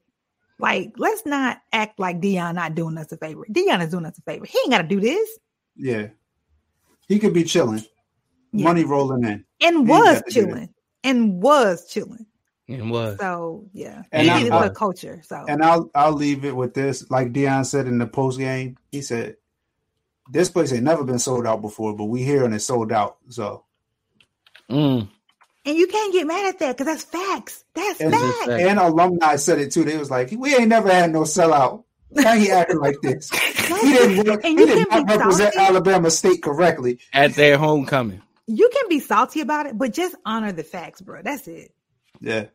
Like, 0.60 0.94
let's 0.98 1.26
not 1.26 1.60
act 1.74 2.00
like 2.00 2.22
Deion 2.22 2.56
not 2.56 2.76
doing 2.76 2.98
us 2.98 3.12
a 3.12 3.18
favor. 3.18 3.46
Deion 3.50 3.82
is 3.82 3.90
doing 3.92 4.06
us 4.06 4.18
a 4.18 4.22
favor. 4.22 4.46
He 4.46 4.58
ain't 4.60 4.70
got 4.72 4.82
to 4.84 4.88
do 4.88 5.00
this. 5.00 5.30
Yeah, 5.76 6.10
he 7.08 7.20
could 7.20 7.34
be 7.34 7.44
chilling, 7.44 7.84
Yeah. 8.54 8.64
money 8.66 8.84
rolling 8.84 9.24
in. 9.24 9.44
And 9.62 9.88
was 9.88 10.22
got 10.22 10.26
to 10.28 10.32
do 10.34 10.42
that. 10.42 10.48
chilling. 10.50 10.70
And 11.04 11.42
was 11.42 11.88
chilling. 11.88 12.26
It 12.68 12.82
was. 12.86 13.18
So 13.20 13.66
yeah, 13.74 14.04
And 14.12 14.30
and 14.30 14.32
I- 14.32 14.42
it's 14.42 14.52
I- 14.52 14.66
a 14.68 14.70
culture. 14.70 15.22
So 15.26 15.44
And 15.48 15.62
I'll 15.64 15.90
I'll 15.94 16.14
leave 16.14 16.46
it 16.46 16.56
with 16.56 16.74
this. 16.74 17.10
Like 17.12 17.34
Deion 17.34 17.66
said 17.66 17.88
in 17.88 17.98
the 17.98 18.08
post 18.08 18.40
game, 18.40 18.78
he 18.92 19.02
said, 19.02 19.36
"This 20.32 20.50
place 20.50 20.72
ain't 20.72 20.84
never 20.84 21.04
been 21.04 21.20
sold 21.20 21.46
out 21.46 21.62
before, 21.62 21.94
but 21.96 22.06
we 22.06 22.24
here 22.24 22.46
and 22.46 22.54
it's 22.56 22.64
sold 22.66 22.92
out." 22.94 23.18
So 23.30 23.66
Mm. 24.70 25.10
and 25.66 25.76
you 25.78 25.88
can't 25.88 26.14
get 26.14 26.26
mad 26.26 26.46
at 26.54 26.60
that 26.60 26.78
because 26.78 26.86
that's 26.88 27.04
facts. 27.04 27.66
That's 27.74 28.00
And- 28.00 28.14
facts. 28.14 28.48
And 28.48 28.80
alumni 28.80 29.36
said 29.36 29.60
it 29.60 29.72
too. 29.74 29.84
They 29.84 29.98
was 29.98 30.10
like, 30.10 30.32
"We 30.32 30.56
ain't 30.56 30.70
never 30.70 30.90
had 30.90 31.12
no 31.12 31.22
sellout." 31.24 31.84
Now 32.12 32.34
he 32.36 32.50
acting 32.52 32.80
like 32.80 32.96
this. 33.02 33.30
He 33.64 33.92
didn't. 33.94 34.28
work- 34.28 34.44
he 34.46 34.56
did 34.56 34.88
not 34.90 35.10
represent 35.10 35.54
salty. 35.54 35.68
Alabama 35.70 36.12
State 36.12 36.42
correctly. 36.44 37.00
At 37.12 37.34
their 37.36 37.58
homecoming. 37.58 38.22
You 38.48 38.70
can 38.74 38.90
be 38.90 39.00
salty 39.00 39.42
about 39.42 39.68
it, 39.68 39.78
but 39.78 39.94
just 39.94 40.16
honor 40.26 40.52
the 40.52 40.64
facts, 40.64 41.02
bro. 41.02 41.22
That's 41.24 41.48
it. 41.48 41.72
Yeah, 42.20 42.48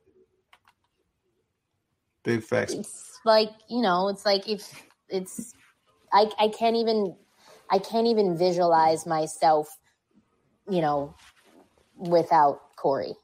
big 2.25 2.43
facts. 2.43 2.75
it's 2.75 3.19
like 3.25 3.51
you 3.69 3.81
know 3.81 4.09
it's 4.09 4.27
like 4.27 4.49
if 4.49 4.71
it's 5.09 5.55
i 6.13 6.31
i 6.39 6.49
can't 6.49 6.77
even 6.77 7.17
i 7.71 7.79
can't 7.79 8.07
even 8.07 8.37
visualize 8.37 9.07
myself 9.07 9.69
you 10.69 10.81
know 10.81 11.15
without 11.97 12.61
cory 12.77 13.15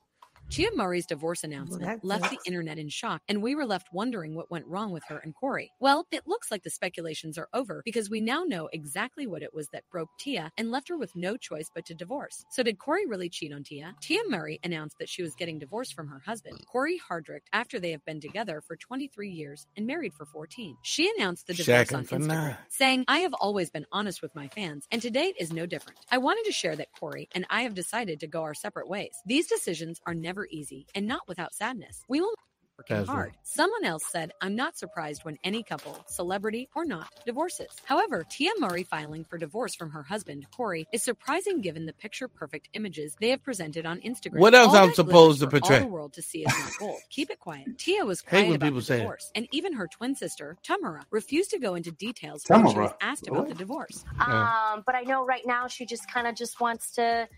Tia 0.55 0.68
Mowry's 0.76 1.05
divorce 1.05 1.43
announcement 1.43 1.82
that 1.82 2.05
left 2.05 2.31
the 2.31 2.39
internet 2.47 2.78
in 2.78 2.89
shock, 2.89 3.22
and 3.26 3.43
we 3.43 3.56
were 3.56 3.66
left 3.66 3.89
wondering 3.93 4.36
what 4.36 4.52
went 4.52 4.64
wrong 4.68 4.93
with 4.93 5.02
her 5.09 5.18
and 5.18 5.35
Cory. 5.35 5.72
Well, 5.81 6.06
it 6.12 6.28
looks 6.28 6.48
like 6.48 6.62
the 6.62 6.70
speculations 6.70 7.36
are 7.39 7.48
over 7.52 7.82
because 7.85 8.09
we 8.09 8.20
now 8.20 8.44
know 8.44 8.68
exactly 8.72 9.26
what 9.26 9.43
it 9.43 9.52
was 9.52 9.66
that 9.72 9.82
broke 9.90 10.10
Tia 10.16 10.52
and 10.56 10.70
left 10.70 10.89
her 10.90 10.97
with 10.97 11.16
no 11.16 11.36
choice 11.36 11.72
but 11.74 11.85
to 11.86 11.94
divorce. 11.94 12.44
So, 12.52 12.62
did 12.62 12.78
Cory 12.78 13.05
really 13.05 13.28
cheat 13.28 13.52
on 13.52 13.64
Tia? 13.64 13.97
Tia 14.01 14.20
Mowry 14.28 14.60
announced 14.62 14.98
that 15.01 15.09
she 15.09 15.24
was 15.24 15.35
getting 15.35 15.59
divorced 15.59 15.93
from 15.93 16.06
her 16.06 16.22
husband, 16.24 16.64
Cory 16.70 17.01
Hardrict, 17.10 17.48
after 17.52 17.81
they 17.81 17.90
have 17.90 18.05
been 18.05 18.20
together 18.20 18.60
for 18.60 18.76
23 18.76 19.31
years 19.31 19.66
and 19.76 19.89
married 19.89 20.14
for 20.14 20.24
14. 20.24 20.76
She 20.82 21.12
announced 21.16 21.48
the 21.48 21.55
divorce 21.55 21.89
Shacking 21.89 21.97
on 21.97 22.05
Instagram, 22.05 22.56
saying, 22.68 23.06
I 23.09 23.18
have 23.18 23.35
always 23.35 23.70
been 23.70 23.86
honest 23.90 24.22
with 24.22 24.32
my 24.36 24.47
fans, 24.47 24.86
and 24.93 25.02
to 25.02 25.10
date 25.10 25.35
is 25.40 25.52
no 25.52 25.66
different. 25.66 25.98
I 26.12 26.18
wanted 26.18 26.44
to 26.44 26.52
share 26.52 26.76
that 26.76 26.93
Cory 26.93 27.28
and 27.35 27.44
I 27.51 27.62
have 27.62 27.74
decided 27.74 28.20
to 28.20 28.28
go 28.28 28.43
our 28.43 28.55
separate 28.55 28.89
ways. 28.89 29.16
These 29.26 29.48
decisions 29.48 30.01
are 30.06 30.14
never 30.14 30.43
easy 30.50 30.86
and 30.94 31.06
not 31.06 31.22
without 31.28 31.54
sadness. 31.54 32.02
We 32.08 32.20
will 32.20 32.30
be 32.36 32.42
working 32.78 32.96
That's 32.96 33.08
hard. 33.08 33.32
Someone 33.44 33.84
else 33.84 34.02
said, 34.10 34.32
I'm 34.40 34.56
not 34.56 34.76
surprised 34.76 35.24
when 35.24 35.38
any 35.44 35.62
couple, 35.62 35.96
celebrity 36.08 36.68
or 36.74 36.84
not, 36.84 37.08
divorces. 37.24 37.68
However, 37.84 38.24
Tia 38.28 38.50
Mowry 38.58 38.82
filing 38.82 39.24
for 39.24 39.38
divorce 39.38 39.76
from 39.76 39.90
her 39.90 40.02
husband, 40.02 40.46
Cory, 40.56 40.86
is 40.92 41.04
surprising 41.04 41.60
given 41.60 41.86
the 41.86 41.92
picture 41.92 42.26
perfect 42.26 42.68
images 42.74 43.14
they 43.20 43.30
have 43.30 43.44
presented 43.44 43.86
on 43.86 44.00
Instagram. 44.00 44.38
What 44.40 44.54
else 44.56 44.74
All 44.74 44.76
I'm 44.88 44.92
supposed 44.92 45.38
to 45.40 45.46
portray? 45.46 45.76
All 45.76 45.82
the 45.82 45.86
world 45.88 46.14
to 46.14 46.22
see 46.22 46.40
is 46.40 46.52
not 46.58 46.72
gold. 46.80 46.98
Keep 47.10 47.30
it 47.30 47.38
quiet. 47.38 47.78
Tia 47.78 48.04
was 48.04 48.20
Hate 48.22 48.28
quiet 48.28 48.46
when 48.48 48.56
about 48.56 48.66
people 48.66 48.80
the 48.80 48.84
say 48.86 48.94
that. 48.96 49.02
divorce, 49.02 49.30
and 49.36 49.46
even 49.52 49.74
her 49.74 49.86
twin 49.86 50.16
sister, 50.16 50.56
Tamera, 50.68 51.02
refused 51.12 51.50
to 51.50 51.60
go 51.60 51.76
into 51.76 51.92
details 51.92 52.42
when 52.48 52.66
she 52.68 52.76
was 52.76 52.90
Tamera? 52.90 52.94
asked 53.00 53.28
about 53.28 53.40
What? 53.40 53.48
the 53.50 53.54
divorce. 53.54 54.04
Yeah. 54.18 54.72
Um, 54.74 54.82
but 54.84 54.96
I 54.96 55.02
know 55.02 55.24
right 55.24 55.42
now 55.46 55.68
she 55.68 55.86
just 55.86 56.10
kind 56.12 56.26
of 56.26 56.34
just 56.34 56.60
wants 56.60 56.92
to, 56.96 57.28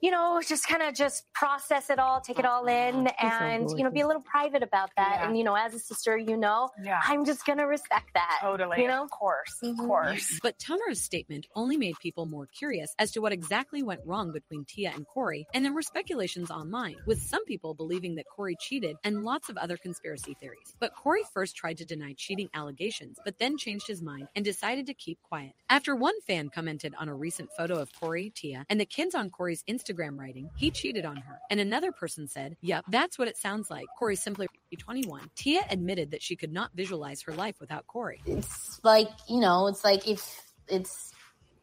you 0.00 0.10
know, 0.10 0.40
just 0.46 0.66
kind 0.68 0.82
of 0.82 0.94
just 0.94 1.24
process 1.32 1.90
it 1.90 1.98
all, 1.98 2.20
take 2.20 2.38
it 2.38 2.44
all 2.44 2.66
in, 2.66 3.06
so 3.06 3.12
and 3.26 3.70
you 3.76 3.84
know, 3.84 3.90
be 3.90 4.00
a 4.00 4.06
little 4.06 4.22
private 4.22 4.62
about 4.62 4.90
that. 4.96 5.18
Yeah. 5.20 5.26
And 5.28 5.36
you 5.38 5.44
know, 5.44 5.54
as 5.54 5.74
a 5.74 5.78
sister, 5.78 6.16
you 6.16 6.36
know, 6.36 6.70
Yeah. 6.82 7.00
I'm 7.04 7.24
just 7.24 7.44
gonna 7.44 7.66
respect 7.66 8.10
that. 8.14 8.38
Totally. 8.40 8.80
You 8.82 8.88
know, 8.88 9.02
Of 9.02 9.10
course. 9.10 9.58
Of 9.62 9.76
Mhm. 9.76 9.86
course. 9.86 10.38
But 10.42 10.58
Tamera's 10.58 11.02
statement 11.02 11.46
only 11.54 11.76
made 11.76 11.94
people 12.00 12.26
more 12.26 12.46
curious 12.46 12.94
as 12.98 13.10
to 13.12 13.20
what 13.20 13.32
exactly 13.32 13.82
went 13.82 14.00
wrong 14.04 14.32
between 14.32 14.64
Tia 14.64 14.92
and 14.94 15.06
Cory, 15.06 15.46
and 15.54 15.64
there 15.64 15.72
were 15.72 15.82
speculations 15.82 16.50
online, 16.50 16.96
with 17.06 17.20
some 17.22 17.44
people 17.46 17.74
believing 17.74 18.14
that 18.16 18.26
Cory 18.28 18.56
cheated 18.60 18.96
and 19.04 19.24
lots 19.24 19.48
of 19.48 19.56
other 19.56 19.76
conspiracy 19.76 20.34
theories. 20.40 20.74
But 20.78 20.94
Cory 20.94 21.22
first 21.32 21.56
tried 21.56 21.78
to 21.78 21.84
deny 21.84 22.12
cheating 22.16 22.50
allegations, 22.54 23.18
but 23.24 23.38
then 23.38 23.56
changed 23.58 23.86
his 23.88 24.02
mind 24.02 24.28
and 24.36 24.44
decided 24.44 24.86
to 24.86 24.94
keep 24.94 25.20
quiet. 25.22 25.52
After 25.68 25.96
one 25.96 26.20
fan 26.20 26.50
commented 26.50 26.94
on 26.98 27.08
a 27.08 27.14
recent 27.14 27.50
photo 27.56 27.80
of 27.80 27.90
Cory, 27.98 28.30
Tia, 28.30 28.64
and 28.68 28.78
the 28.80 28.86
kids 28.86 29.14
on 29.14 29.30
Cory's 29.30 29.64
Instagram 29.64 29.87
writing, 29.96 30.50
he 30.56 30.70
cheated 30.70 31.04
on 31.04 31.16
her. 31.16 31.38
And 31.50 31.60
another 31.60 31.92
person 31.92 32.26
said, 32.28 32.56
Yep, 32.60 32.84
that's 32.88 33.18
what 33.18 33.28
it 33.28 33.36
sounds 33.36 33.70
like. 33.70 33.86
Cory 33.98 34.16
simply 34.16 34.46
21. 34.76 35.30
Tia 35.34 35.62
admitted 35.70 36.10
that 36.10 36.22
she 36.22 36.36
could 36.36 36.52
not 36.52 36.70
visualize 36.74 37.22
her 37.22 37.32
life 37.32 37.56
without 37.60 37.86
Cory. 37.86 38.20
it's 38.26 38.80
like 38.84 39.08
you 39.28 39.40
know 39.40 39.66
it's 39.66 39.84
like 39.84 40.06
if 40.06 40.52
it's 40.68 41.12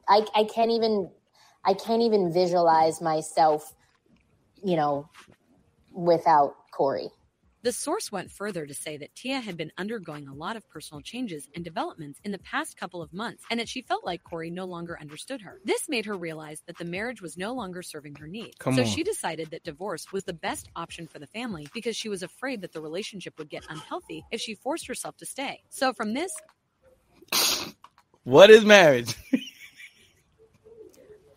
i 0.08 0.26
i 0.36 0.44
can't 0.44 0.72
even 0.72 1.10
i 1.66 1.74
can't 1.74 2.02
even 2.02 2.32
visualize 2.34 3.02
myself 3.02 3.74
you 4.64 4.76
know 4.76 5.08
without 5.92 6.56
cory 6.72 7.10
The 7.66 7.72
source 7.72 8.12
went 8.12 8.30
further 8.30 8.68
to 8.68 8.76
say 8.76 8.96
that 8.98 9.16
Tia 9.16 9.40
had 9.40 9.58
been 9.58 9.72
undergoing 9.76 10.28
a 10.28 10.36
lot 10.36 10.56
of 10.56 10.70
personal 10.70 11.02
changes 11.02 11.50
and 11.56 11.66
developments 11.66 12.20
in 12.24 12.32
the 12.32 12.38
past 12.38 12.78
couple 12.78 13.02
of 13.02 13.12
months 13.12 13.44
and 13.50 13.60
that 13.60 13.68
she 13.68 13.82
felt 13.82 14.06
like 14.06 14.24
Cory 14.24 14.52
no 14.52 14.66
longer 14.66 14.96
understood 15.02 15.42
her. 15.42 15.60
This 15.66 15.90
made 15.90 16.06
her 16.06 16.16
realize 16.16 16.62
that 16.68 16.78
the 16.78 16.86
marriage 16.86 17.24
was 17.24 17.40
no 17.40 17.56
longer 17.56 17.82
serving 17.82 18.18
her 18.18 18.28
needs. 18.28 18.56
Come 18.60 18.76
so 18.76 18.84
on. 18.84 18.88
she 18.88 19.02
decided 19.02 19.50
that 19.50 19.64
divorce 19.64 20.12
was 20.14 20.26
the 20.26 20.34
best 20.34 20.70
option 20.76 21.08
for 21.08 21.18
the 21.18 21.26
family 21.26 21.68
because 21.74 21.96
she 21.96 22.08
was 22.08 22.22
afraid 22.22 22.62
that 22.62 22.72
the 22.72 22.82
relationship 22.82 23.34
would 23.40 23.50
get 23.50 23.66
unhealthy 23.68 24.24
if 24.30 24.40
she 24.40 24.54
forced 24.54 24.86
herself 24.86 25.18
to 25.18 25.26
stay. 25.26 25.64
So 25.70 25.92
from 25.92 26.14
this, 26.14 26.32
What 28.26 28.52
is 28.52 28.64
marriage? 28.64 29.16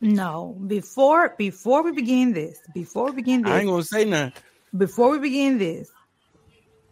No, 0.03 0.57
before 0.67 1.35
before 1.39 1.83
we 1.83 1.93
begin 1.93 2.35
this, 2.35 2.61
before 2.75 3.07
we 3.07 3.13
begin 3.13 3.43
this, 3.43 3.51
I 3.51 3.61
ain't 3.61 3.69
gonna 3.69 3.83
say 3.83 4.05
nothing. 4.05 4.35
before 4.77 5.11
we 5.11 5.19
begin 5.19 5.57
this, 5.59 5.91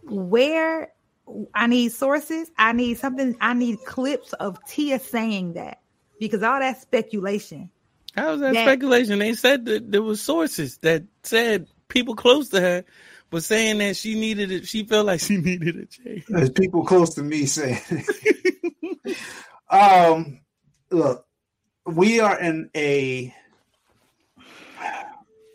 where 0.07 0.93
I 1.55 1.66
need 1.66 1.93
sources, 1.93 2.51
I 2.57 2.73
need 2.73 2.99
something, 2.99 3.37
I 3.41 3.55
need 3.55 3.78
clips 3.85 4.33
of 4.35 4.59
Tia 4.66 4.99
saying 4.99 5.55
that 5.55 5.81
because 6.20 6.43
all 6.43 6.61
that 6.61 6.81
speculation. 6.81 7.70
How's 8.15 8.41
that 8.41 8.55
That- 8.55 8.65
speculation? 8.65 9.19
They 9.19 9.35
said 9.35 9.66
that 9.66 9.91
there 9.91 10.03
were 10.03 10.16
sources 10.16 10.78
that 10.78 11.05
said 11.23 11.66
people 11.89 12.15
close 12.15 12.49
to 12.51 12.61
her 12.61 12.85
was 13.33 13.45
saying 13.47 13.78
that 13.78 13.97
she 13.97 14.15
needed 14.15 14.53
it. 14.53 14.66
She 14.66 14.85
felt 14.85 15.07
like 15.07 15.20
she 15.20 15.37
needed 15.37 15.77
a 15.77 15.87
change. 15.87 16.24
There's 16.28 16.51
people 16.51 16.85
close 16.85 17.15
to 17.15 17.23
me 17.23 17.47
saying, 17.47 17.81
um, 19.70 20.41
look, 20.91 21.27
we 21.85 22.20
are 22.20 22.39
in 22.39 22.70
a 22.74 23.35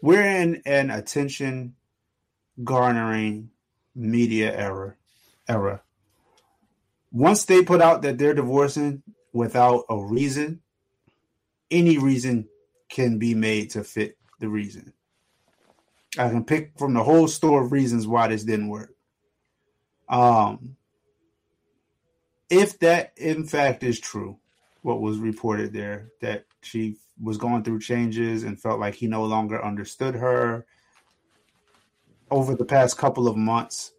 we're 0.01 0.23
in 0.23 0.61
an 0.65 0.89
attention 0.89 1.75
garnering 2.63 3.50
media 3.95 4.55
era 4.55 4.95
era. 5.47 5.81
Once 7.11 7.45
they 7.45 7.63
put 7.63 7.81
out 7.81 8.01
that 8.01 8.17
they're 8.17 8.33
divorcing 8.33 9.03
without 9.33 9.83
a 9.89 9.97
reason, 9.97 10.61
any 11.69 11.97
reason 11.97 12.47
can 12.89 13.17
be 13.17 13.33
made 13.33 13.69
to 13.71 13.83
fit 13.83 14.17
the 14.39 14.47
reason. 14.47 14.93
I 16.17 16.29
can 16.29 16.43
pick 16.43 16.77
from 16.77 16.93
the 16.93 17.03
whole 17.03 17.27
store 17.27 17.63
of 17.63 17.71
reasons 17.71 18.07
why 18.07 18.27
this 18.27 18.43
didn't 18.43 18.69
work. 18.69 18.93
Um, 20.09 20.75
if 22.49 22.79
that 22.79 23.13
in 23.15 23.45
fact 23.45 23.83
is 23.83 23.99
true, 23.99 24.37
what 24.81 24.99
was 24.99 25.19
reported 25.19 25.71
there, 25.71 26.09
that 26.21 26.45
she 26.61 26.97
was 27.21 27.37
going 27.37 27.63
through 27.63 27.79
changes 27.79 28.43
and 28.43 28.59
felt 28.59 28.79
like 28.79 28.95
he 28.95 29.07
no 29.07 29.23
longer 29.23 29.63
understood 29.63 30.15
her 30.15 30.65
over 32.31 32.55
the 32.55 32.65
past 32.65 32.97
couple 32.97 33.27
of 33.27 33.35
months, 33.35 33.91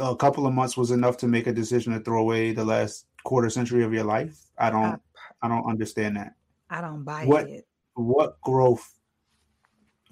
a 0.00 0.14
couple 0.16 0.46
of 0.46 0.54
months 0.54 0.76
was 0.76 0.92
enough 0.92 1.16
to 1.18 1.26
make 1.28 1.48
a 1.48 1.52
decision 1.52 1.92
to 1.92 2.00
throw 2.00 2.20
away 2.20 2.52
the 2.52 2.64
last 2.64 3.06
quarter 3.24 3.50
century 3.50 3.82
of 3.84 3.92
your 3.92 4.04
life. 4.04 4.38
I 4.56 4.70
don't, 4.70 5.02
I 5.42 5.48
don't 5.48 5.68
understand 5.68 6.16
that. 6.16 6.34
I 6.70 6.80
don't 6.80 7.02
buy 7.04 7.24
What- 7.26 7.48
it. 7.48 7.66
What 7.94 8.40
growth 8.42 8.94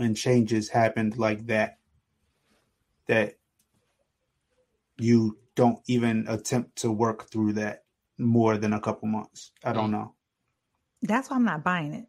and 0.01 0.17
changes 0.17 0.69
happened 0.69 1.17
like 1.19 1.47
that 1.47 1.79
that 3.07 3.37
you 4.99 5.39
don't 5.55 5.79
even 5.87 6.27
attempt 6.27 6.75
to 6.79 6.91
work 6.91 7.31
through 7.31 7.53
that 7.53 7.85
more 8.19 8.59
than 8.59 8.73
a 8.73 8.81
couple 8.81 9.07
months. 9.07 9.53
I 9.63 9.73
don't 9.73 9.93
know. 9.93 10.15
That's 11.03 11.31
why 11.31 11.37
I'm 11.37 11.45
not 11.45 11.63
buying 11.63 11.95
it. 11.95 12.07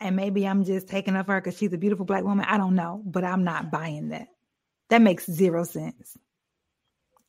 And 0.00 0.14
maybe 0.14 0.46
I'm 0.46 0.64
just 0.64 0.88
taking 0.88 1.16
up 1.16 1.26
her 1.26 1.40
because 1.40 1.58
she's 1.58 1.72
a 1.72 1.78
beautiful 1.78 2.04
black 2.04 2.24
woman. 2.24 2.46
I 2.48 2.56
don't 2.56 2.74
know, 2.74 3.02
but 3.04 3.24
I'm 3.24 3.44
not 3.44 3.70
buying 3.70 4.10
that. 4.10 4.28
That 4.90 5.02
makes 5.02 5.30
zero 5.30 5.64
sense. 5.64 6.16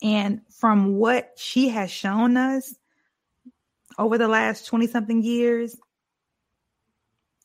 And 0.02 0.42
from 0.50 0.96
what 0.96 1.32
she 1.36 1.70
has 1.70 1.92
shown 1.92 2.38
us 2.38 2.76
over 3.98 4.18
the 4.18 4.28
last 4.28 4.68
20 4.68 4.88
something 4.88 5.24
years, 5.24 5.76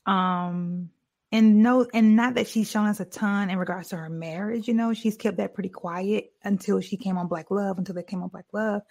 um, 0.07 0.91
and 1.33 1.65
no, 1.65 1.85
and 1.93 2.15
not 2.15 2.35
that 2.35 2.47
she's 2.47 2.71
shown 2.71 2.87
us 2.87 3.01
a 3.01 3.05
ton 3.05 3.51
in 3.51 3.59
regards 3.59 3.89
to 3.89 3.97
her 3.97 4.09
marriage, 4.09 4.69
you 4.69 4.75
know, 4.75 4.95
she's 4.95 5.17
kept 5.17 5.39
that 5.39 5.53
pretty 5.53 5.69
quiet 5.69 6.33
until 6.45 6.81
she 6.81 6.97
came 6.97 7.19
on 7.19 7.27
Black 7.27 7.51
Love, 7.51 7.77
until 7.77 7.97
they 7.97 8.05
came 8.05 8.23
on 8.23 8.29
Black 8.29 8.47
Love. 8.53 8.83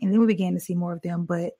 And 0.00 0.12
then 0.12 0.20
we 0.20 0.26
began 0.26 0.54
to 0.54 0.60
see 0.60 0.76
more 0.76 0.92
of 0.92 1.02
them. 1.02 1.24
But 1.24 1.54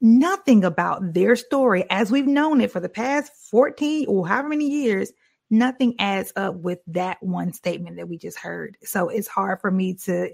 nothing 0.00 0.64
about 0.64 1.12
their 1.12 1.36
story 1.36 1.84
as 1.90 2.10
we've 2.10 2.26
known 2.26 2.60
it 2.60 2.70
for 2.70 2.80
the 2.80 2.88
past 2.88 3.32
14 3.50 4.06
or 4.08 4.26
however 4.26 4.48
many 4.48 4.68
years 4.68 5.12
nothing 5.50 5.94
adds 5.98 6.32
up 6.36 6.54
with 6.56 6.78
that 6.88 7.22
one 7.22 7.52
statement 7.52 7.96
that 7.96 8.08
we 8.08 8.18
just 8.18 8.38
heard. 8.38 8.76
So 8.84 9.08
it's 9.08 9.28
hard 9.28 9.60
for 9.60 9.70
me 9.70 9.94
to 10.04 10.30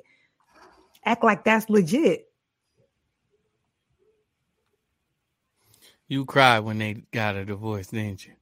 act 1.04 1.22
like 1.22 1.44
that's 1.44 1.70
legit. 1.70 2.26
You 6.08 6.24
cried 6.24 6.60
when 6.60 6.78
they 6.78 7.04
got 7.12 7.36
a 7.36 7.44
divorce, 7.44 7.88
didn't 7.88 8.26
you? 8.26 8.32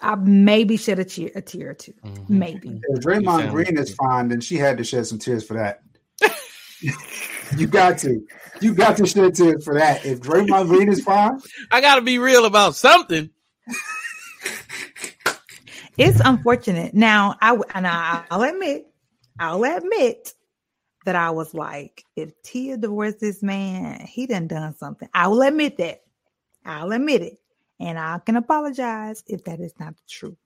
I 0.00 0.14
maybe 0.14 0.76
shed 0.76 0.98
a 0.98 1.04
tear, 1.04 1.30
a 1.34 1.42
tear 1.42 1.70
or 1.70 1.74
2 1.74 1.92
Mhm. 2.04 2.28
maybe. 2.28 2.80
If 2.84 3.02
Draymond 3.02 3.36
sound 3.36 3.50
Green 3.50 3.78
is 3.78 3.94
fine, 3.94 4.28
then 4.28 4.40
she 4.40 4.56
had 4.56 4.78
to 4.78 4.84
shed 4.84 5.06
some 5.06 5.18
tears 5.18 5.44
for 5.44 5.54
that. 5.54 5.82
You 7.56 7.66
got 7.66 7.98
to. 7.98 8.26
You 8.60 8.74
got 8.74 8.96
to 8.96 9.06
shed 9.06 9.34
tears 9.34 9.64
for 9.64 9.74
that. 9.74 10.06
If 10.06 10.20
Draymond 10.20 10.68
Green 10.68 10.88
is 10.88 11.02
fine, 11.02 11.40
I 11.70 11.80
got 11.80 11.96
to 11.96 12.00
be 12.00 12.18
real 12.18 12.46
about 12.46 12.74
something. 12.74 13.30
It's 15.98 16.20
unfortunate. 16.24 16.94
Now, 16.94 17.36
I 17.40 17.48
w- 17.50 17.70
and 17.74 17.86
I, 17.86 18.24
I'll 18.30 18.42
admit, 18.42 18.86
I'll 19.38 19.64
admit 19.64 20.34
that 21.06 21.16
I 21.16 21.30
was 21.30 21.54
like, 21.54 22.04
if 22.16 22.32
Tia 22.42 22.76
divorced 22.76 23.20
this 23.20 23.42
man, 23.42 24.00
he 24.06 24.26
done 24.26 24.46
done 24.46 24.74
something. 24.76 25.08
I 25.14 25.28
will 25.28 25.42
admit 25.42 25.78
that. 25.78 26.02
I'll 26.64 26.92
admit 26.92 27.22
it, 27.22 27.38
and 27.78 27.98
I 27.98 28.18
can 28.18 28.36
apologize 28.36 29.22
if 29.26 29.44
that 29.44 29.60
is 29.60 29.72
not 29.78 29.96
the 29.96 30.02
truth. 30.08 30.36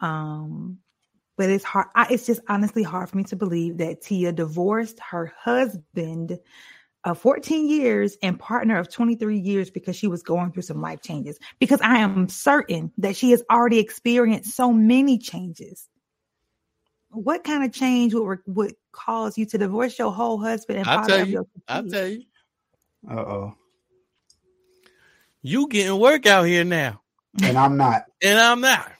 Um, 0.00 0.78
but 1.36 1.50
it's 1.50 1.64
hard. 1.64 1.86
I, 1.94 2.06
it's 2.10 2.26
just 2.26 2.40
honestly 2.48 2.82
hard 2.82 3.10
for 3.10 3.16
me 3.16 3.24
to 3.24 3.36
believe 3.36 3.78
that 3.78 4.02
Tia 4.02 4.32
divorced 4.32 4.98
her 5.10 5.32
husband 5.38 6.38
of 7.04 7.18
14 7.18 7.68
years 7.68 8.16
and 8.22 8.38
partner 8.38 8.78
of 8.78 8.90
23 8.90 9.38
years 9.38 9.70
because 9.70 9.94
she 9.94 10.08
was 10.08 10.22
going 10.22 10.50
through 10.50 10.62
some 10.62 10.80
life 10.80 11.02
changes. 11.02 11.38
Because 11.60 11.80
I 11.80 11.98
am 11.98 12.28
certain 12.28 12.92
that 12.98 13.16
she 13.16 13.30
has 13.30 13.42
already 13.50 13.78
experienced 13.78 14.56
so 14.56 14.72
many 14.72 15.18
changes. 15.18 15.88
What 17.10 17.44
kind 17.44 17.64
of 17.64 17.72
change 17.72 18.12
would 18.12 18.40
would 18.46 18.74
cause 18.92 19.38
you 19.38 19.46
to 19.46 19.58
divorce 19.58 19.98
your 19.98 20.12
whole 20.12 20.38
husband 20.38 20.80
and 20.80 20.88
I'll 20.88 20.98
father 20.98 21.18
tell 21.18 21.26
you. 21.28 21.48
I'll 21.68 21.86
tell 21.86 22.08
you. 22.08 22.22
uh 23.08 23.14
oh, 23.14 23.54
You 25.42 25.68
getting 25.68 25.98
work 25.98 26.26
out 26.26 26.42
here 26.44 26.64
now, 26.64 27.02
and 27.42 27.56
I'm 27.56 27.76
not. 27.76 28.02
and 28.22 28.38
I'm 28.38 28.60
not. 28.60 28.92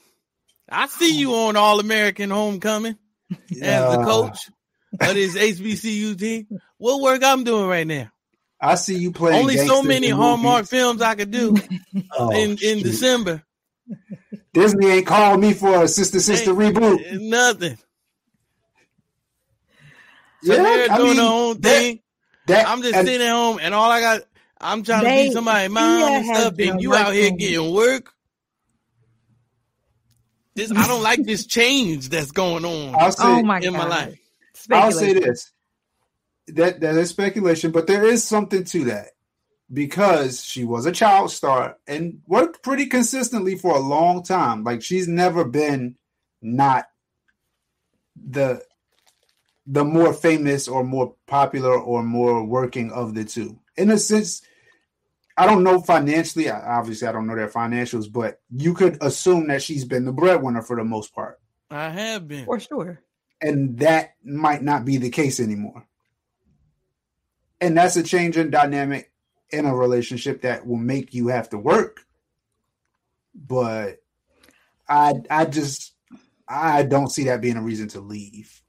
I 0.69 0.87
see 0.87 1.17
you 1.17 1.33
on 1.33 1.55
All 1.55 1.79
American 1.79 2.29
Homecoming 2.29 2.97
as 3.31 3.47
the 3.59 4.01
coach 4.05 4.49
of 4.99 5.13
this 5.15 5.35
HBCU 5.35 6.17
team. 6.17 6.47
What 6.77 7.01
work 7.01 7.23
I'm 7.23 7.43
doing 7.43 7.67
right 7.67 7.87
now? 7.87 8.09
I 8.59 8.75
see 8.75 8.97
you 8.97 9.11
playing. 9.11 9.39
Only 9.39 9.57
so 9.57 9.83
many 9.83 10.09
Hallmark 10.09 10.57
movies. 10.63 10.69
films 10.69 11.01
I 11.01 11.15
could 11.15 11.31
do 11.31 11.55
Oh, 12.17 12.31
in 12.31 12.57
in. 12.61 12.83
December. 12.83 13.43
Disney 14.53 14.87
ain't 14.87 15.05
called 15.07 15.39
me 15.39 15.53
for 15.53 15.83
a 15.83 15.87
sister 15.87 16.19
sister 16.19 16.51
reboot. 16.53 17.21
Nothing. 17.21 17.77
Yeah, 20.43 20.55
Tamera 20.55 20.89
I 20.89 20.97
doing 20.97 21.09
mean, 21.11 21.17
her 21.17 21.23
own 21.23 21.61
that- 21.61 21.69
thing. 21.69 21.99
That, 22.47 22.67
I'm 22.67 22.81
just 22.81 22.95
and- 22.95 23.05
sitting 23.07 23.27
at 23.27 23.31
home, 23.33 23.59
and 23.61 23.73
all 23.73 23.91
I 23.91 23.99
got, 23.99 24.21
I'm 24.59 24.81
trying 24.83 25.01
to 25.01 25.05
They- 25.09 25.27
be 25.27 25.33
somebody's 25.33 25.69
mom 25.69 25.97
Tia 25.99 26.07
and 26.07 26.25
stuff, 26.25 26.53
and 26.59 26.81
you 26.81 26.95
out 26.95 27.13
here 27.13 27.23
working. 27.25 27.37
getting 27.37 27.73
work. 27.73 28.13
This 30.57 30.71
I 30.71 30.87
don't 30.87 31.03
like 31.03 31.23
this 31.23 31.45
change 31.45 32.09
that's 32.09 32.31
going 32.31 32.65
on 32.65 32.95
I'll 32.95 33.11
say 33.11 33.23
Oh 33.23 33.43
my 33.43 33.59
in 33.59 33.73
my 33.73 33.85
life. 33.85 34.17
I'll 34.71 34.91
say 34.91 35.13
this. 35.13 35.51
That 36.47 36.79
that 36.79 36.95
is 36.95 37.11
speculation, 37.11 37.69
but 37.69 37.85
there 37.85 38.03
is 38.03 38.23
something 38.23 38.63
to 38.63 38.85
that. 38.85 39.09
Because 39.71 40.43
she 40.43 40.63
was 40.63 40.87
a 40.87 40.91
child 40.91 41.29
star 41.29 41.77
and 41.85 42.21
worked 42.25 42.63
pretty 42.63 42.87
consistently 42.87 43.55
for 43.55 43.75
a 43.75 43.79
long 43.79 44.23
time. 44.23 44.63
Like 44.63 44.81
she's 44.81 45.07
never 45.07 45.43
been 45.43 45.95
not 46.41 46.85
the 48.15 48.63
the 49.67 49.85
more 49.85 50.11
famous 50.11 50.67
or 50.67 50.83
more 50.83 51.13
popular 51.27 51.77
or 51.79 52.01
more 52.01 52.43
working 52.43 52.91
of 52.91 53.13
the 53.13 53.25
two. 53.25 53.59
In 53.75 53.91
a 53.91 53.99
sense, 53.99 54.41
I 55.37 55.45
don't 55.45 55.63
know 55.63 55.79
financially. 55.81 56.49
Obviously, 56.49 57.07
I 57.07 57.11
don't 57.11 57.27
know 57.27 57.35
their 57.35 57.47
financials, 57.49 58.11
but 58.11 58.41
you 58.49 58.73
could 58.73 58.97
assume 59.01 59.47
that 59.49 59.61
she's 59.61 59.85
been 59.85 60.05
the 60.05 60.11
breadwinner 60.11 60.63
for 60.63 60.75
the 60.75 60.83
most 60.83 61.13
part 61.13 61.39
I 61.69 61.89
have 61.89 62.27
been. 62.27 62.45
for 62.45 62.59
sure. 62.59 63.01
and 63.41 63.77
that 63.79 64.15
might 64.23 64.63
not 64.63 64.83
be 64.83 64.97
the 64.97 65.09
case 65.11 65.39
anymore. 65.39 65.85
And 67.61 67.77
that's 67.77 67.95
a 67.97 68.03
change 68.03 68.37
in 68.37 68.49
dynamic 68.49 69.11
in 69.49 69.65
a 69.65 69.75
relationship 69.75 70.41
that 70.41 70.65
will 70.65 70.77
make 70.77 71.13
you 71.13 71.27
have 71.29 71.49
to 71.49 71.57
work. 71.57 72.01
But 73.35 73.97
I 74.89 75.13
I 75.29 75.45
just 75.45 75.93
I 76.47 76.83
don't 76.83 77.11
see 77.11 77.25
that 77.25 77.41
being 77.41 77.57
a 77.57 77.61
reason 77.61 77.87
to 77.89 77.99
leave. 77.99 78.61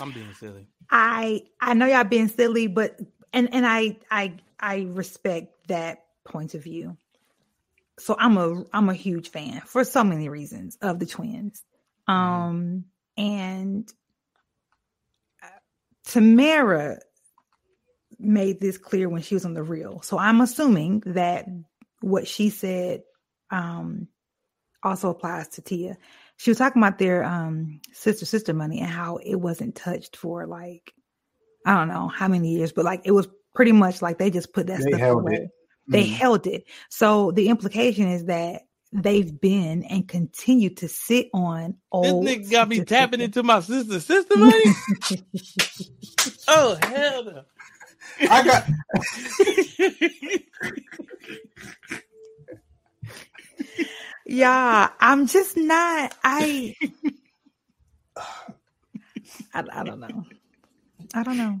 I'm 0.00 0.12
being 0.12 0.32
silly. 0.34 0.68
I 0.90 1.42
I 1.60 1.74
know 1.74 1.86
y'all 1.86 2.04
being 2.04 2.28
silly, 2.28 2.66
but 2.66 2.98
and 3.32 3.52
and 3.54 3.66
I 3.66 3.98
I 4.10 4.34
I 4.58 4.86
respect 4.90 5.68
that 5.68 6.04
point 6.24 6.54
of 6.54 6.62
view. 6.62 6.96
So 7.98 8.16
I'm 8.18 8.36
a 8.36 8.64
I'm 8.72 8.88
a 8.88 8.94
huge 8.94 9.30
fan 9.30 9.60
for 9.66 9.84
so 9.84 10.02
many 10.04 10.28
reasons 10.28 10.76
of 10.80 10.98
the 10.98 11.06
twins. 11.06 11.62
Um 12.06 12.86
and 13.16 13.92
uh, 15.42 15.46
Tamera 16.06 16.98
made 18.18 18.60
this 18.60 18.78
clear 18.78 19.08
when 19.08 19.22
she 19.22 19.34
was 19.34 19.44
on 19.44 19.54
the 19.54 19.62
real. 19.62 20.00
So 20.02 20.18
I'm 20.18 20.40
assuming 20.40 21.02
that 21.06 21.46
what 22.00 22.26
she 22.26 22.50
said 22.50 23.02
um 23.50 24.08
also 24.82 25.10
applies 25.10 25.48
to 25.48 25.62
Tia. 25.62 25.98
She 26.38 26.50
was 26.50 26.58
talking 26.58 26.82
about 26.82 26.98
their 26.98 27.22
um 27.24 27.80
sister 27.92 28.24
sister 28.24 28.54
money 28.54 28.80
and 28.80 28.88
how 28.90 29.16
it 29.18 29.36
wasn't 29.36 29.74
touched 29.74 30.16
for 30.16 30.46
like 30.46 30.94
I 31.66 31.74
don't 31.74 31.88
know 31.88 32.08
how 32.08 32.28
many 32.28 32.54
years, 32.54 32.72
but 32.72 32.86
like 32.86 33.02
it 33.04 33.10
was 33.10 33.28
pretty 33.54 33.72
much 33.72 34.00
like 34.00 34.16
they 34.16 34.30
just 34.30 34.54
put 34.54 34.68
that 34.68 34.80
They 34.82 34.92
stuff 34.92 35.02
away. 35.02 35.34
it. 35.34 35.50
They 35.90 36.06
Mm. 36.06 36.08
held 36.08 36.46
it. 36.48 36.64
So 36.90 37.32
the 37.32 37.48
implication 37.50 38.08
is 38.08 38.26
that 38.26 38.62
they've 38.92 39.40
been 39.40 39.84
and 39.84 40.08
continue 40.08 40.70
to 40.76 40.88
sit 40.88 41.30
on 41.34 41.76
old. 41.92 42.26
This 42.26 42.38
nigga 42.38 42.50
got 42.50 42.68
me 42.68 42.82
tapping 42.82 43.20
into 43.22 43.42
my 43.44 43.60
sister 43.60 44.00
sister 44.00 44.36
money. 44.38 44.76
oh 46.48 46.74
hell 46.76 47.24
no. 47.24 47.44
I 48.26 48.42
got 48.42 48.68
Yeah, 54.26 54.90
I'm 55.00 55.26
just 55.26 55.56
not. 55.56 56.14
I, 56.24 56.76
I, 59.54 59.64
I 59.72 59.84
don't 59.84 60.00
know. 60.00 60.26
I 61.14 61.22
don't 61.24 61.36
know. 61.38 61.60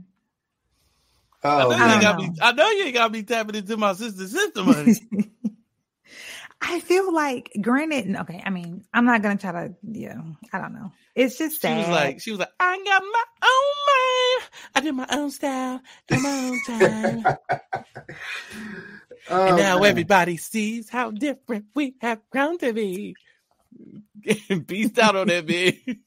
I 1.42 1.64
oh 1.64 1.70
know, 1.70 1.76
you 1.76 1.82
ain't 1.82 1.90
don't 1.92 2.00
got 2.02 2.18
know. 2.18 2.24
me, 2.28 2.30
I 2.40 2.52
know 2.52 2.70
you 2.70 2.84
ain't 2.84 2.94
got 2.94 3.12
me 3.12 3.22
tapping 3.22 3.54
into 3.56 3.76
my 3.76 3.92
sister's 3.94 4.32
sister 4.32 4.62
money. 4.62 4.94
I 6.62 6.80
feel 6.80 7.12
like, 7.12 7.50
granted, 7.60 8.14
okay. 8.16 8.42
I 8.44 8.50
mean, 8.50 8.84
I'm 8.92 9.06
not 9.06 9.22
gonna 9.22 9.38
try 9.38 9.52
to. 9.52 9.74
Yeah, 9.82 10.20
I 10.52 10.58
don't 10.58 10.74
know. 10.74 10.92
It's 11.14 11.38
just 11.38 11.54
She 11.54 11.58
sad. 11.68 11.78
was 11.78 11.88
like, 11.88 12.20
she 12.20 12.30
was 12.30 12.40
like, 12.40 12.52
I 12.60 12.76
got 12.84 13.02
my 13.02 13.24
own 13.42 14.40
man. 14.42 14.48
I 14.74 14.80
did 14.82 14.94
my 14.94 15.06
own 15.10 15.30
style 15.30 15.80
in 16.10 16.22
my 16.22 16.30
own 16.30 16.60
time. 16.66 17.24
Oh, 19.32 19.46
and 19.46 19.56
now 19.58 19.78
man. 19.78 19.90
everybody 19.90 20.36
sees 20.36 20.88
how 20.90 21.12
different 21.12 21.66
we 21.74 21.94
have 22.00 22.18
grown 22.30 22.58
to 22.58 22.72
be. 22.72 23.14
Beast 24.66 24.98
out 24.98 25.14
on 25.14 25.28
that 25.28 25.46
bitch. 25.46 25.98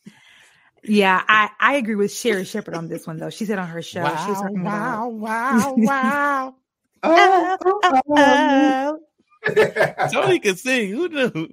Yeah, 0.83 1.21
I 1.27 1.49
I 1.59 1.75
agree 1.75 1.95
with 1.95 2.13
Sherri 2.13 2.45
Shepherd 2.45 2.75
on 2.75 2.87
this 2.87 3.07
one 3.07 3.17
though. 3.17 3.29
She 3.29 3.45
said 3.45 3.59
on 3.59 3.67
her 3.67 3.81
show, 3.81 4.01
she 4.01 4.29
was 4.29 4.41
talking 4.41 4.63
wow, 4.63 5.09
about. 5.09 5.13
wow, 5.13 5.75
wow. 5.77 6.55
Oh, 7.05 7.57
oh, 7.83 8.01
oh. 8.07 8.99
Oh, 9.45 10.07
Tony 10.13 10.39
can 10.39 10.55
sing. 10.55 10.89
Who 10.89 11.09
knew? 11.09 11.49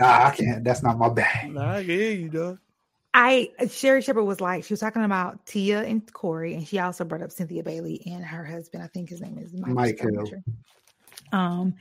nah, 0.00 0.26
I 0.26 0.30
can't. 0.36 0.64
That's 0.64 0.82
not 0.82 0.98
my 0.98 1.08
bag. 1.10 1.54
nah, 1.54 1.74
I 1.76 1.80
can 1.80 1.90
hear 1.90 2.10
you, 2.12 2.28
though. 2.28 2.58
I 3.14 3.50
Sherri 3.70 4.02
Shepherd 4.02 4.24
was 4.24 4.40
like 4.40 4.64
she 4.64 4.72
was 4.72 4.80
talking 4.80 5.04
about 5.04 5.44
Tia 5.46 5.82
and 5.82 6.10
Cory, 6.12 6.54
and 6.54 6.66
she 6.66 6.78
also 6.78 7.04
brought 7.04 7.22
up 7.22 7.30
Cynthia 7.30 7.62
Bailey 7.62 8.02
and 8.06 8.24
her 8.24 8.44
husband. 8.44 8.82
I 8.82 8.86
think 8.86 9.10
his 9.10 9.20
name 9.20 9.38
is 9.38 9.52
Mike. 9.52 9.70
Mike 9.70 9.98
I'm 10.02 10.14
not 10.14 10.26
Hill. 10.26 10.26
sure. 10.26 11.38
Um, 11.38 11.74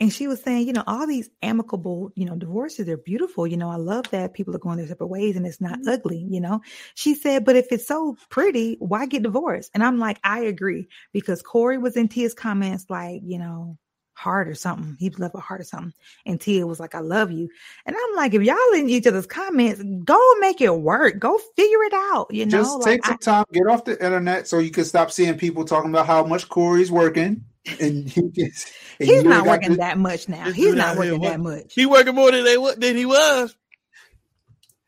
and 0.00 0.12
she 0.12 0.26
was 0.26 0.42
saying, 0.42 0.66
you 0.66 0.72
know, 0.72 0.82
all 0.86 1.06
these 1.06 1.30
amicable, 1.42 2.10
you 2.16 2.24
know, 2.24 2.34
divorces—they're 2.34 2.96
beautiful. 2.96 3.46
You 3.46 3.56
know, 3.56 3.70
I 3.70 3.76
love 3.76 4.10
that 4.10 4.34
people 4.34 4.54
are 4.54 4.58
going 4.58 4.78
their 4.78 4.88
separate 4.88 5.06
ways 5.06 5.36
and 5.36 5.46
it's 5.46 5.60
not 5.60 5.78
mm-hmm. 5.78 5.88
ugly. 5.88 6.26
You 6.28 6.40
know, 6.40 6.60
she 6.94 7.14
said, 7.14 7.44
but 7.44 7.56
if 7.56 7.70
it's 7.70 7.86
so 7.86 8.16
pretty, 8.28 8.76
why 8.80 9.06
get 9.06 9.22
divorced? 9.22 9.70
And 9.74 9.84
I'm 9.84 9.98
like, 9.98 10.18
I 10.24 10.40
agree 10.40 10.88
because 11.12 11.42
Cory 11.42 11.78
was 11.78 11.96
in 11.96 12.08
Tia's 12.08 12.34
comments 12.34 12.86
like, 12.88 13.22
you 13.24 13.38
know, 13.38 13.78
heart 14.14 14.48
or 14.48 14.54
something. 14.54 14.96
He 14.98 15.10
left 15.10 15.34
a 15.34 15.40
heart 15.40 15.60
or 15.60 15.64
something. 15.64 15.92
And 16.26 16.40
Tia 16.40 16.66
was 16.66 16.80
like, 16.80 16.94
I 16.94 17.00
love 17.00 17.30
you. 17.30 17.48
And 17.86 17.96
I'm 17.96 18.16
like, 18.16 18.34
if 18.34 18.42
y'all 18.42 18.56
in 18.74 18.88
each 18.88 19.06
other's 19.06 19.26
comments, 19.26 19.82
go 20.04 20.20
make 20.40 20.60
it 20.60 20.74
work. 20.74 21.18
Go 21.18 21.38
figure 21.56 21.82
it 21.82 21.92
out. 21.92 22.28
You 22.30 22.46
know, 22.46 22.50
Just 22.50 22.78
like, 22.78 22.84
take 22.84 23.06
I- 23.06 23.08
some 23.10 23.18
time, 23.18 23.44
get 23.52 23.66
off 23.66 23.84
the 23.84 24.02
internet 24.04 24.48
so 24.48 24.58
you 24.58 24.70
can 24.70 24.84
stop 24.84 25.10
seeing 25.10 25.36
people 25.36 25.64
talking 25.64 25.90
about 25.90 26.06
how 26.06 26.24
much 26.24 26.48
Cory's 26.48 26.90
working. 26.90 27.44
And 27.80 28.08
he 28.08 28.22
gets, 28.28 28.70
and 29.00 29.08
he's 29.08 29.24
not 29.24 29.46
working 29.46 29.70
to- 29.70 29.76
that 29.76 29.96
much 29.98 30.28
now. 30.28 30.52
He's 30.52 30.74
not 30.74 30.96
working 30.98 31.20
that 31.22 31.40
much. 31.40 31.72
He 31.74 31.86
working 31.86 32.14
more 32.14 32.30
than 32.30 32.44
they 32.44 32.58
wa- 32.58 32.74
than 32.76 32.96
he 32.96 33.06
was. 33.06 33.56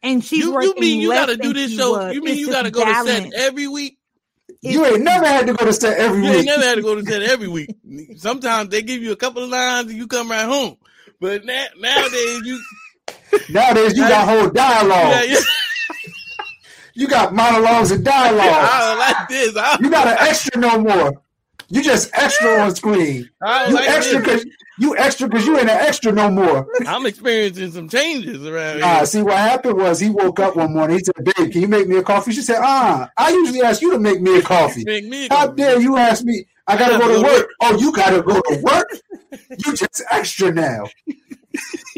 and 0.02 0.22
she's 0.24 0.44
You, 0.44 0.52
working 0.52 0.72
you 0.74 0.80
mean 0.80 1.00
you 1.00 1.10
gotta 1.10 1.36
do 1.36 1.52
this 1.54 1.74
show? 1.74 1.92
was. 1.92 2.14
You 2.14 2.20
mean 2.22 2.32
It's 2.34 2.40
you 2.40 2.50
gotta 2.50 2.70
go 2.70 2.84
to 2.84 3.04
set 3.06 3.32
every 3.34 3.66
week? 3.66 3.98
You 4.62 4.84
ain't 4.84 5.02
never 5.02 5.26
had 5.26 5.46
to 5.46 5.54
go 5.54 5.64
to 5.64 5.72
set 5.72 5.98
every 5.98 6.18
You 6.22 6.28
week. 6.30 6.36
ain't 6.38 6.46
never 6.46 6.62
had 6.64 6.74
to 6.76 6.82
go 6.82 6.94
to 6.94 7.02
set 7.06 7.22
every 7.22 7.48
week. 7.48 7.70
Sometimes 8.16 8.68
they 8.70 8.82
give 8.82 9.02
you 9.02 9.12
a 9.12 9.16
couple 9.16 9.42
of 9.42 9.48
lines 9.48 9.88
and 9.90 9.98
you 9.98 10.06
come 10.06 10.30
right 10.30 10.44
home. 10.46 10.76
But 11.20 11.44
na- 11.44 11.72
nowadays 11.78 12.40
you 12.44 12.60
Nowadays, 13.48 13.96
you 13.96 14.02
got 14.06 14.28
whole 14.28 14.50
dialogue. 14.50 14.90
yeah, 15.12 15.22
yeah. 15.22 15.40
You 16.94 17.08
got 17.08 17.34
monologues 17.34 17.90
and 17.90 18.02
dialogue. 18.02 18.40
I 18.48 18.88
don't 18.88 18.98
like 18.98 19.28
this. 19.28 19.54
I, 19.56 19.76
You 19.80 19.90
got 19.90 20.06
an 20.08 20.16
extra 20.28 20.58
no 20.58 20.78
more. 20.78 21.22
You 21.68 21.82
just 21.82 22.10
extra 22.14 22.60
on 22.60 22.74
screen. 22.76 23.28
You 23.42 23.74
like 23.74 23.88
extra 23.88 24.20
because 24.20 24.46
you 24.78 24.96
extra 24.96 25.28
because 25.28 25.44
you 25.46 25.54
ain't 25.58 25.68
an 25.68 25.76
extra 25.80 26.12
no 26.12 26.30
more. 26.30 26.66
I'm 26.86 27.06
experiencing 27.06 27.72
some 27.72 27.88
changes 27.88 28.46
around 28.46 28.82
Ah, 28.84 28.96
here. 28.98 29.06
see 29.06 29.22
what 29.22 29.36
happened 29.38 29.76
was 29.78 29.98
he 29.98 30.08
woke 30.08 30.38
up 30.38 30.54
one 30.56 30.72
morning. 30.74 30.98
He 30.98 31.04
said, 31.04 31.24
"Babe, 31.24 31.50
can 31.52 31.60
you 31.62 31.68
make 31.68 31.88
me 31.88 31.96
a 31.96 32.02
coffee?" 32.02 32.32
She 32.32 32.42
said, 32.42 32.58
"Ah, 32.60 33.10
I 33.18 33.30
usually 33.30 33.62
ask 33.62 33.82
you 33.82 33.90
to 33.92 33.98
make 33.98 34.20
me 34.20 34.38
a 34.38 34.42
coffee. 34.54 34.84
Make 34.84 35.06
me 35.06 35.26
How 35.28 35.48
go- 35.48 35.54
dare 35.54 35.80
you 35.80 35.96
ask 35.96 36.24
me? 36.24 36.44
I 36.68 36.76
gotta 36.76 36.94
I 36.94 36.98
go 36.98 37.08
gotta 37.08 37.14
go 37.14 37.22
to 37.22 37.38
work. 37.38 37.48
Oh, 37.62 37.78
you 37.78 37.92
gotta 37.92 38.22
go 38.22 38.40
to 38.40 38.60
work. 38.62 38.88
You 39.64 39.74
just 39.74 40.02
extra 40.10 40.52
now. 40.52 40.84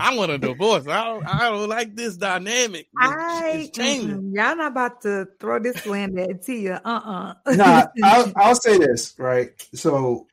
I 0.00 0.14
want 0.14 0.30
a 0.30 0.38
divorce. 0.38 0.86
I 0.86 1.04
don't, 1.04 1.26
I 1.26 1.50
don't 1.50 1.68
like 1.68 1.94
this 1.94 2.16
dynamic. 2.16 2.88
I 2.98 3.52
it's 3.54 3.76
changing. 3.76 4.32
y'all 4.34 4.56
not 4.56 4.72
about 4.72 5.02
to 5.02 5.28
throw 5.38 5.58
this 5.58 5.76
slander 5.76 6.22
at 6.22 6.42
Tia. 6.42 6.80
Uh 6.84 7.34
uh 7.46 7.54
Nah, 7.54 7.86
I'll, 8.04 8.32
I'll 8.36 8.54
say 8.54 8.78
this 8.78 9.14
right. 9.18 9.50
So 9.74 10.26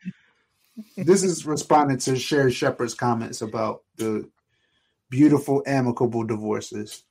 this 0.95 1.23
is 1.23 1.45
responding 1.45 1.97
to 1.99 2.17
Sherri 2.17 2.51
Shepherd's 2.51 2.93
comments 2.93 3.41
about 3.41 3.83
the 3.97 4.29
beautiful, 5.09 5.63
amicable 5.65 6.23
divorces. 6.23 7.03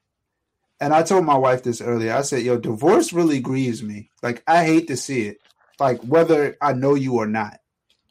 And 0.81 0.95
I 0.95 1.03
told 1.03 1.27
my 1.27 1.37
wife 1.37 1.63
this 1.63 1.83
earlier. 1.83 2.15
I 2.15 2.23
said, 2.23 2.43
"Yo, 2.43 2.59
divorce 2.59 3.13
really 3.13 3.41
grieves 3.41 3.83
me. 3.83 4.11
Like 4.23 4.43
I 4.47 4.65
hate 4.65 4.89
to 4.89 4.97
see 4.97 5.23
it. 5.29 5.39
Like 5.79 6.01
whether 6.01 6.57
I 6.63 6.73
know 6.73 6.95
you 6.95 7.17
or 7.17 7.27
not. 7.27 7.61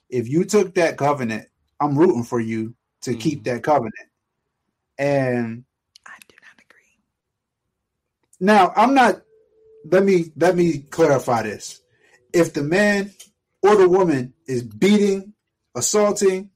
If 0.10 0.30
you 0.30 0.46
took 0.46 0.76
that 0.76 0.98
covenant, 0.98 1.48
I'm 1.80 1.98
rooting 1.98 2.24
for 2.24 2.40
you 2.40 2.76
to 3.02 3.16
keep 3.16 3.44
that 3.46 3.64
covenant." 3.64 3.96
And 4.98 5.66
I 6.06 6.18
do 6.28 6.36
not 6.42 6.64
agree. 6.64 7.00
Now, 8.40 8.74
I'm 8.76 8.94
not. 8.94 9.22
Let 9.90 10.04
me 10.04 10.32
let 10.36 10.56
me 10.56 10.80
clarify 10.80 11.44
this. 11.44 11.82
If 12.34 12.54
the 12.54 12.64
man 12.64 13.14
or 13.62 13.76
the 13.76 13.88
woman 13.88 14.34
is 14.48 14.64
beating, 14.64 15.34
assaulting, 15.76 16.50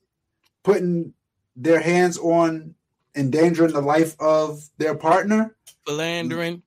putting 0.64 1.14
their 1.56 1.80
hands 1.80 2.18
on, 2.18 2.76
endangering 3.16 3.74
the 3.74 3.82
life 3.82 4.16
of 4.20 4.64
their 4.78 4.96
partner, 4.96 5.56
Philandering. 5.86 6.64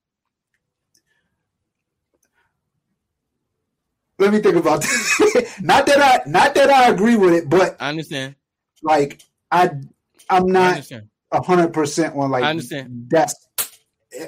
let 4.19 4.33
me 4.33 4.41
think 4.41 4.57
about 4.57 4.83
this. 4.83 5.61
not 5.61 5.87
that 5.87 6.01
I 6.01 6.29
not 6.29 6.55
that 6.55 6.71
I 6.71 6.91
agree 6.91 7.17
with 7.17 7.35
it, 7.35 7.49
but 7.49 7.77
I 7.81 7.89
understand. 7.89 8.37
like 8.83 9.23
I 9.51 9.71
I'm 10.31 10.45
I 10.45 10.53
not 10.53 10.71
understand. 10.71 11.09
Hundred 11.41 11.73
percent 11.73 12.15
on 12.17 12.31
like 12.31 12.45
I 12.45 12.51
understand. 12.51 13.07
that's 13.09 13.35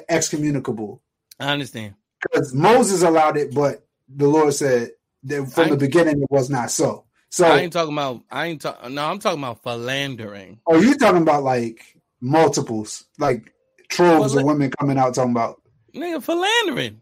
excommunicable 0.09 1.01
I 1.39 1.51
understand. 1.51 1.95
because 2.21 2.53
Moses 2.53 3.03
allowed 3.03 3.37
it, 3.37 3.53
but 3.53 3.85
the 4.09 4.27
Lord 4.27 4.53
said 4.53 4.89
that 5.23 5.47
from 5.51 5.69
the 5.69 5.77
beginning 5.77 6.21
it 6.21 6.31
was 6.31 6.49
not 6.49 6.71
so. 6.71 7.05
So, 7.29 7.45
I 7.45 7.59
ain't 7.59 7.73
talking 7.73 7.93
about. 7.93 8.21
I 8.31 8.45
ain't 8.45 8.61
talking. 8.61 8.95
No, 8.95 9.05
I'm 9.05 9.19
talking 9.19 9.39
about 9.43 9.61
philandering. 9.61 10.59
are 10.67 10.77
you 10.81 10.95
talking 10.97 11.21
about 11.21 11.43
like 11.43 11.81
multiples, 12.21 13.03
like 13.19 13.51
troves 13.89 14.33
Well, 14.33 14.39
of 14.39 14.45
women 14.45 14.71
coming 14.79 14.97
out 14.97 15.15
talking 15.15 15.31
about? 15.31 15.61
Nigga, 15.93 16.23
philandering. 16.23 17.01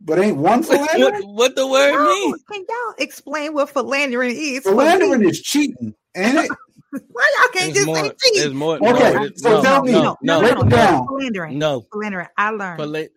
But 0.00 0.18
ain't 0.18 0.38
one 0.38 0.62
philandering? 0.64 1.22
what 1.34 1.54
the 1.54 1.66
word 1.66 1.92
Y'all- 1.92 2.04
mean? 2.04 2.34
Can 2.50 2.64
y'all 2.68 2.94
explain 2.98 3.52
what 3.54 3.70
philandering 3.70 4.34
is? 4.34 4.64
Philandering 4.64 5.28
is 5.28 5.40
cheating, 5.40 5.94
ain't 6.16 6.36
it? 6.36 6.50
Why 6.92 7.32
y'all 7.38 7.48
can't 7.52 7.74
There's 7.74 7.74
just 7.74 7.86
more. 7.86 7.96
say 7.96 8.12
cheat? 8.22 8.38
There's 8.40 8.54
more. 8.54 8.76
Okay, 8.76 9.12
no, 9.14 9.30
so 9.36 9.50
no, 9.50 9.62
tell 9.62 9.82
me, 9.82 9.92
No, 9.92 10.16
no, 10.22 10.40
break 10.40 10.58
it 10.58 10.68
down. 10.70 11.06
Philandering. 11.06 11.58
no. 11.58 11.86
Philandering. 11.92 12.26
I 12.36 12.50
learned 12.50 12.80
Phila- 12.80 13.08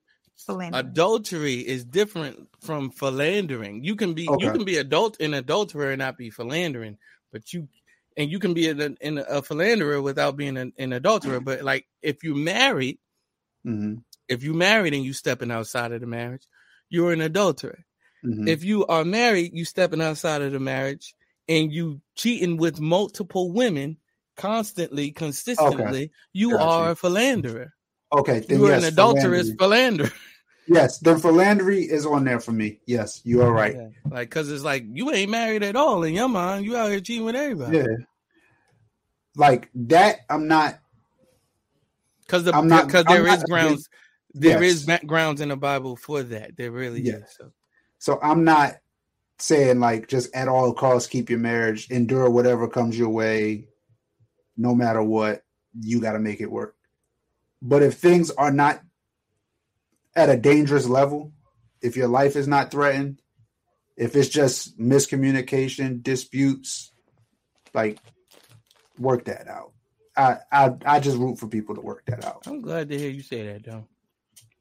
philandering. 0.46 0.86
adultery 0.86 1.56
is 1.60 1.84
different 1.86 2.48
from 2.62 2.92
philandering. 2.92 3.84
You 3.84 3.96
can 3.96 4.14
be 4.14 4.28
Okay. 4.30 4.46
you 4.46 4.52
can 4.52 4.64
be 4.64 4.78
adult 4.78 5.20
an 5.22 5.34
adulterer 5.34 5.92
and 5.92 6.00
not 6.00 6.18
be 6.18 6.30
philandering, 6.30 6.98
but 7.32 7.52
you 7.54 7.68
and 8.16 8.30
you 8.30 8.38
can 8.40 8.54
be 8.54 8.70
an, 8.70 8.96
an, 9.02 9.18
a 9.28 9.42
philanderer 9.42 10.00
without 10.02 10.38
being 10.38 10.56
an, 10.58 10.72
an 10.78 10.94
adulterer. 10.94 11.40
But 11.40 11.64
like 11.64 11.88
if 12.02 12.24
you 12.24 12.36
married, 12.36 13.00
hmm 13.64 13.96
if 14.30 14.42
you 14.44 14.54
married 14.54 14.94
and 14.94 15.04
you 15.04 15.14
stepping 15.14 15.52
outside 15.52 15.92
of 15.92 16.00
the 16.02 16.08
marriage, 16.08 16.48
you're 16.90 17.12
an 17.12 17.22
adulterer. 17.22 17.84
hmm 18.24 18.48
If 18.48 18.64
you 18.64 18.86
are 18.86 19.04
married, 19.04 19.52
you 19.54 19.66
stepping 19.66 20.02
outside 20.02 20.42
of 20.44 20.52
the 20.52 20.60
marriage 20.60 21.14
and 21.48 21.72
you 21.72 22.02
cheating 22.16 22.58
with 22.58 22.80
multiple 22.80 23.52
women 23.52 23.98
constantly, 24.38 25.12
consistently, 25.12 26.12
you 26.32 26.52
Got 26.52 26.62
are 26.62 26.92
a 26.92 26.96
philanderer. 26.96 27.74
Okay, 28.12 28.40
then 28.42 28.60
You 28.60 28.68
are 28.68 28.72
yes, 28.72 28.84
an 28.84 28.94
adulterous 28.94 29.52
philanderer. 29.60 30.12
Yes, 30.68 31.00
then 31.00 31.18
philandry 31.20 31.90
is 31.90 32.06
on 32.06 32.24
there 32.24 32.40
for 32.40 32.52
me. 32.54 32.80
Yes, 32.86 33.22
you 33.26 33.42
are 33.42 33.52
right. 33.52 33.76
Yeah. 33.76 33.90
Like, 34.10 34.30
cause 34.30 34.50
it's 34.50 34.64
like 34.64 34.86
you 34.88 35.12
ain't 35.12 35.30
married 35.30 35.62
at 35.64 35.76
all 35.76 36.04
in 36.04 36.14
your 36.14 36.30
mind. 36.30 36.66
You 36.66 36.78
out 36.78 36.90
here 36.90 37.02
cheating 37.02 37.26
with 37.26 37.36
everybody. 37.36 37.80
Yeah, 37.80 37.88
like 39.36 39.70
that. 39.76 40.20
I'm 40.30 40.48
not. 40.48 40.80
Cause 42.28 42.46
the 42.46 42.56
I'm 42.56 42.68
not- 42.70 42.88
because 42.88 43.04
I'm 43.08 43.16
there 43.16 43.26
not 43.26 43.46
grounds. 43.46 43.90
There 44.34 44.64
is 44.64 44.88
Yes. 44.88 45.04
grounds 45.06 45.42
in 45.42 45.50
the 45.50 45.58
Bible 45.58 45.96
for 45.96 46.24
that. 46.24 46.56
There 46.58 46.72
really 46.72 47.02
Yes. 47.02 47.22
is. 47.22 47.36
So, 47.38 47.52
So 48.00 48.20
I'm 48.22 48.44
not 48.44 48.78
saying 49.40 49.80
like 49.80 50.08
just 50.08 50.34
at 50.36 50.48
all 50.48 50.74
costs 50.74 51.08
keep 51.10 51.30
your 51.30 51.40
marriage, 51.40 51.90
endure 51.90 52.30
whatever 52.30 52.68
comes 52.68 52.98
your 52.98 53.10
way, 53.10 53.68
no 54.58 54.74
matter 54.76 55.02
what. 55.02 55.44
You 55.80 56.00
got 56.00 56.14
to 56.14 56.20
make 56.20 56.40
it 56.40 56.52
work. 56.52 56.76
But 57.62 57.82
if 57.82 57.96
things 57.96 58.30
are 58.32 58.52
not 58.52 58.82
at 60.16 60.30
a 60.30 60.38
dangerous 60.38 60.86
level, 60.88 61.32
if 61.82 61.98
your 61.98 62.08
life 62.08 62.36
is 62.36 62.48
not 62.48 62.70
threatened, 62.70 63.22
if 63.98 64.16
it's 64.16 64.30
just 64.30 64.78
miscommunication, 64.80 66.04
disputes, 66.04 66.92
like 67.74 67.98
work 69.00 69.26
that 69.26 69.48
out. 69.48 69.72
I 70.16 70.38
I 70.52 70.74
I 70.86 71.00
just 71.00 71.18
root 71.18 71.40
for 71.40 71.48
people 71.48 71.74
to 71.76 71.82
work 71.82 72.04
that 72.06 72.24
out. 72.24 72.46
I'm 72.46 72.62
glad 72.62 72.90
to 72.90 72.98
hear 72.98 73.10
you 73.10 73.24
say 73.24 73.48
that, 73.48 73.64
though. 73.64 73.88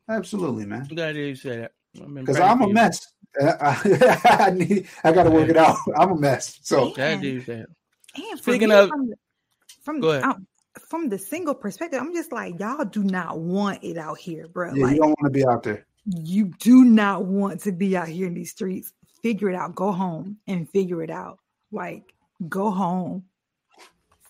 Absolutely, 0.08 0.64
man. 0.64 0.86
I'm 0.88 0.96
glad 0.96 1.12
to 1.12 1.18
hear 1.18 1.28
you 1.28 1.34
say 1.34 1.58
that. 1.58 1.72
I'm 2.02 2.14
Because 2.14 2.40
I'm 2.40 2.58
a 2.60 2.60
with 2.62 2.68
you. 2.68 2.74
mess. 2.74 3.12
I, 3.40 4.20
I 4.46 4.50
need. 4.50 4.88
I 5.04 5.12
got 5.12 5.24
to 5.24 5.30
work 5.30 5.48
it 5.48 5.56
out. 5.56 5.76
I'm 5.96 6.10
a 6.12 6.16
mess. 6.16 6.58
So 6.62 6.90
Glad 6.92 7.20
to 7.20 7.26
hear 7.26 7.34
you 7.34 7.40
that. 7.42 7.66
And 8.14 8.38
Speaking 8.38 8.68
me, 8.68 8.74
of- 8.74 8.88
from 8.90 9.08
the, 9.08 9.16
from, 9.82 10.00
Go 10.00 10.10
ahead. 10.10 10.24
um, 10.24 10.46
from 10.88 11.08
the 11.08 11.18
single 11.18 11.54
perspective, 11.54 12.00
I'm 12.00 12.12
just 12.14 12.32
like, 12.32 12.58
y'all 12.60 12.84
do 12.84 13.02
not 13.02 13.38
want 13.38 13.82
it 13.82 13.96
out 13.96 14.18
here, 14.18 14.48
bro. 14.48 14.74
yeah, 14.74 14.84
like, 14.84 14.94
you 14.94 15.00
don't 15.00 15.08
want 15.20 15.32
to 15.32 15.38
be 15.38 15.46
out 15.46 15.62
there. 15.62 15.86
you 16.04 16.52
do 16.58 16.84
not 16.84 17.24
want 17.24 17.60
to 17.62 17.72
be 17.72 17.96
out 17.96 18.08
here 18.08 18.26
in 18.26 18.34
these 18.34 18.50
streets. 18.50 18.92
Figure 19.22 19.48
it 19.50 19.54
out. 19.54 19.74
Go 19.74 19.92
home 19.92 20.38
and 20.46 20.68
figure 20.70 21.02
it 21.02 21.10
out. 21.10 21.38
Like, 21.70 22.12
go 22.48 22.70
home. 22.70 23.24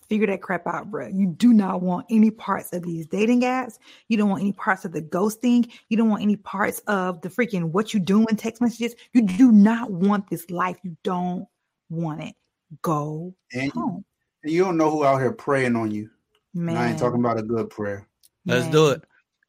Figure 0.09 0.27
that 0.27 0.41
crap 0.41 0.67
out, 0.67 0.91
bro. 0.91 1.07
You 1.07 1.27
do 1.27 1.53
not 1.53 1.81
want 1.81 2.05
any 2.09 2.29
parts 2.31 2.73
of 2.73 2.83
these 2.83 3.05
dating 3.07 3.41
apps. 3.41 3.77
You 4.07 4.17
don't 4.17 4.29
want 4.29 4.41
any 4.41 4.53
parts 4.53 4.85
of 4.85 4.91
the 4.91 5.01
ghosting. 5.01 5.71
You 5.89 5.97
don't 5.97 6.09
want 6.09 6.21
any 6.21 6.35
parts 6.35 6.79
of 6.87 7.21
the 7.21 7.29
freaking 7.29 7.71
what 7.71 7.93
you 7.93 7.99
doing 7.99 8.27
text 8.35 8.61
messages. 8.61 8.95
You 9.13 9.23
do 9.23 9.51
not 9.51 9.91
want 9.91 10.29
this 10.29 10.49
life. 10.49 10.77
You 10.83 10.95
don't 11.03 11.47
want 11.89 12.23
it. 12.23 12.35
Go 12.81 13.35
And 13.53 13.65
you, 13.65 13.71
home. 13.71 14.05
you 14.43 14.63
don't 14.63 14.77
know 14.77 14.89
who 14.89 15.05
out 15.05 15.19
here 15.19 15.31
praying 15.31 15.75
on 15.75 15.91
you. 15.91 16.09
Man. 16.53 16.77
I 16.77 16.89
ain't 16.89 16.99
talking 16.99 17.19
about 17.19 17.39
a 17.39 17.43
good 17.43 17.69
prayer. 17.69 18.07
Let's 18.45 18.65
man. 18.65 18.71
do 18.71 18.89
it. 18.89 19.03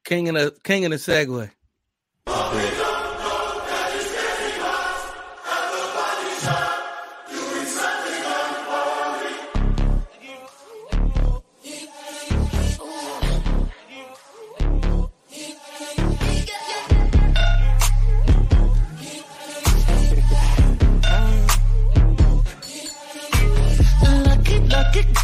King 0.04 0.26
in 0.26 0.36
a 0.36 0.50
king 0.50 0.82
in 0.82 0.90
the 0.90 0.98
Segway. 0.98 1.50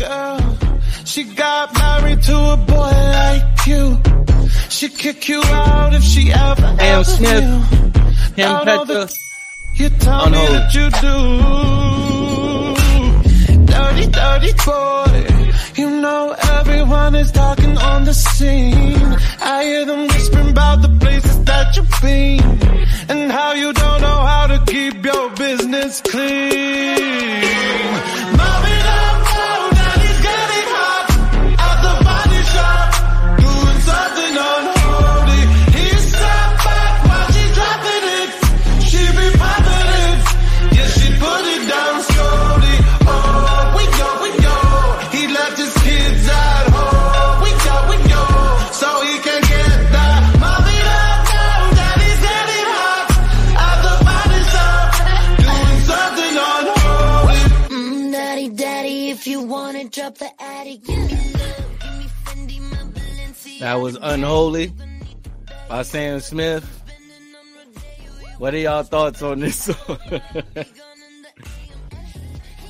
Girl. 0.01 0.59
She 1.05 1.25
got 1.25 1.75
married 1.75 2.23
to 2.23 2.37
a 2.55 2.57
boy 2.57 2.95
like 3.21 3.67
you. 3.67 3.85
She'd 4.69 4.97
kick 4.97 5.29
you 5.29 5.43
out 5.45 5.93
if 5.95 6.03
she 6.03 6.33
ever, 6.33 6.67
Am 6.67 6.81
ever 6.81 7.05
Smith. 7.05 7.45
knew. 7.45 7.61
Kim 8.37 8.51
Out 8.51 8.69
all 8.69 8.85
the- 8.87 9.07
Petra. 9.07 9.17
You 9.81 9.89
tell 10.05 10.23
oh, 10.23 10.31
me 10.31 10.43
that 10.55 10.69
you 10.77 10.87
do. 11.05 11.17
Dirty, 13.73 14.07
dirty 14.21 14.53
boy. 14.67 15.13
You 15.81 15.89
know 16.03 16.23
everyone 16.57 16.61
Everyone 16.71 17.15
is 17.15 17.31
talking 17.33 17.77
on 17.77 18.05
the 18.05 18.15
scene. 18.15 19.17
I 19.41 19.65
hear 19.65 19.85
them 19.85 20.07
whispering 20.07 20.51
about 20.51 20.83
the 20.83 20.89
places 21.01 21.45
that 21.45 21.77
you've 21.77 21.95
been 22.01 22.41
and 23.11 23.31
how 23.31 23.53
you 23.53 23.73
don't 23.73 24.01
know 24.01 24.21
how 24.33 24.47
to 24.47 24.59
keep 24.67 25.05
your 25.05 25.31
business 25.31 26.01
clean. 26.01 27.41
That 63.71 63.77
was 63.81 63.97
Unholy 64.03 64.73
by 65.69 65.83
Sam 65.83 66.19
Smith. 66.19 66.65
What 68.39 68.53
are 68.53 68.59
y'all 68.59 68.83
thoughts 68.83 69.23
on 69.23 69.39
this 69.39 69.57
song? 69.67 69.99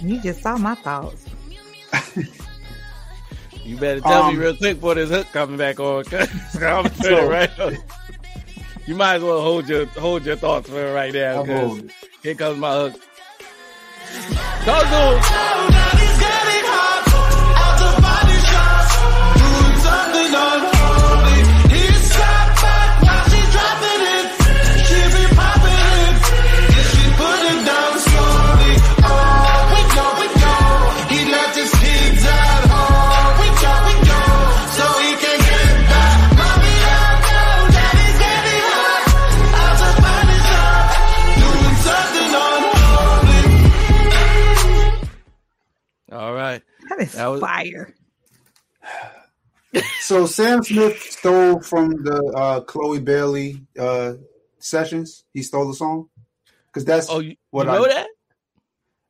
You 0.02 0.20
just 0.20 0.42
saw 0.42 0.58
my 0.58 0.74
thoughts. 0.74 1.24
you 3.64 3.78
better 3.78 4.02
tell 4.02 4.24
Um, 4.24 4.34
me 4.34 4.40
real 4.42 4.54
quick 4.54 4.74
before 4.76 4.94
this 4.94 5.08
hook 5.08 5.26
coming 5.32 5.56
back 5.56 5.80
on. 5.80 6.04
'cause 6.04 6.28
I'm 6.62 6.92
So- 6.96 7.30
right 7.30 7.58
on. 7.58 7.78
You 8.86 8.94
might 8.94 9.14
as 9.14 9.22
well 9.22 9.40
hold 9.40 9.70
your 9.70 9.86
hold 9.86 10.26
your 10.26 10.36
thoughts 10.36 10.68
for 10.68 10.86
it 10.86 10.92
right 10.92 11.14
now. 11.14 11.36
I'll 11.36 11.46
'cause 11.46 11.60
hold 11.66 11.78
it. 11.78 11.90
Here 12.22 12.34
comes 12.34 12.58
my 12.58 12.72
hook. 12.74 12.92
Guzzle. 14.66 15.18
Daddy's 16.20 16.68
That 46.90 47.00
is 47.00 47.12
That 47.12 47.26
was- 47.26 47.40
fire. 47.40 47.94
So 50.00 50.26
Sam 50.26 50.62
Smith 50.62 51.00
stole 51.00 51.60
from 51.60 52.02
the 52.02 52.32
uh, 52.34 52.60
Chloe 52.62 53.00
Bailey 53.00 53.64
uh, 53.78 54.14
sessions. 54.58 55.24
He 55.32 55.42
stole 55.42 55.68
the 55.68 55.74
song 55.74 56.08
because 56.66 56.84
that's 56.84 57.08
Oh, 57.10 57.20
you, 57.20 57.36
what 57.50 57.66
you 57.66 57.72
know 57.72 57.84
I 57.84 57.88
that? 57.88 58.08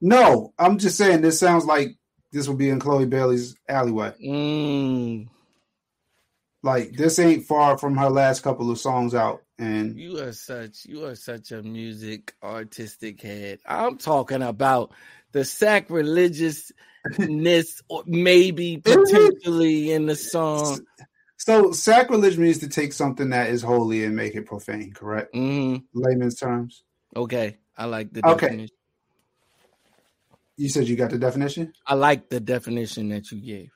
no. 0.01 0.53
I'm 0.59 0.79
just 0.79 0.99
saying 0.99 1.23
this 1.23 1.39
sounds 1.39 1.65
like 1.65 1.97
this 2.33 2.49
would 2.49 2.59
be 2.59 2.69
in 2.69 2.81
Chloe 2.81 3.07
Bailey's 3.07 3.57
alleyway. 3.69 4.13
Mm, 4.23 5.29
Like 6.63 6.93
this 6.93 7.19
ain't 7.19 7.47
far 7.47 7.79
from 7.79 7.97
her 7.97 8.11
last 8.11 8.43
couple 8.43 8.71
of 8.71 8.79
songs 8.79 9.15
out, 9.15 9.43
and 9.59 9.99
you 9.99 10.19
are 10.19 10.33
such 10.33 10.85
you 10.85 11.07
are 11.07 11.15
such 11.15 11.53
a 11.53 11.63
music 11.63 12.35
artistic 12.43 13.23
head. 13.23 13.61
I'm 13.67 13.97
talking 13.97 14.43
about 14.43 14.93
the 15.33 15.45
sacrilegiousness 15.45 16.73
or 17.89 18.03
maybe 18.07 18.79
potentially 18.85 19.93
in 19.93 20.07
the 20.07 20.17
song. 20.17 20.85
so 21.37 21.73
sacrilege 21.73 22.39
means 22.39 22.59
to 22.59 22.69
take 22.69 22.93
something 22.93 23.31
that 23.31 23.51
is 23.51 23.63
holy 23.63 24.05
and 24.05 24.17
make 24.17 24.35
it 24.35 24.47
profane. 24.47 24.93
Correct, 24.93 25.35
hmm 25.35 25.77
layman's 25.95 26.37
terms. 26.37 26.85
Okay. 27.17 27.59
I 27.77 27.87
like 27.87 28.13
the 28.13 28.23
Okay. 28.23 28.47
definition. 28.49 28.77
You 30.57 30.69
said 30.69 30.89
you 30.89 30.97
got 30.97 31.11
the 31.11 31.19
definition. 31.19 31.73
I 31.87 31.95
like 31.95 32.29
the 32.29 32.41
definition 32.41 33.09
that 33.09 33.31
you 33.33 33.41
gave. 33.41 33.71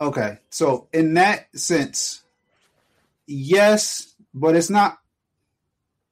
Okay, 0.00 0.38
so 0.48 0.88
in 0.92 1.14
that 1.14 1.48
sense, 1.58 2.22
yes, 3.26 4.14
but 4.32 4.54
it's 4.54 4.70
not 4.70 4.98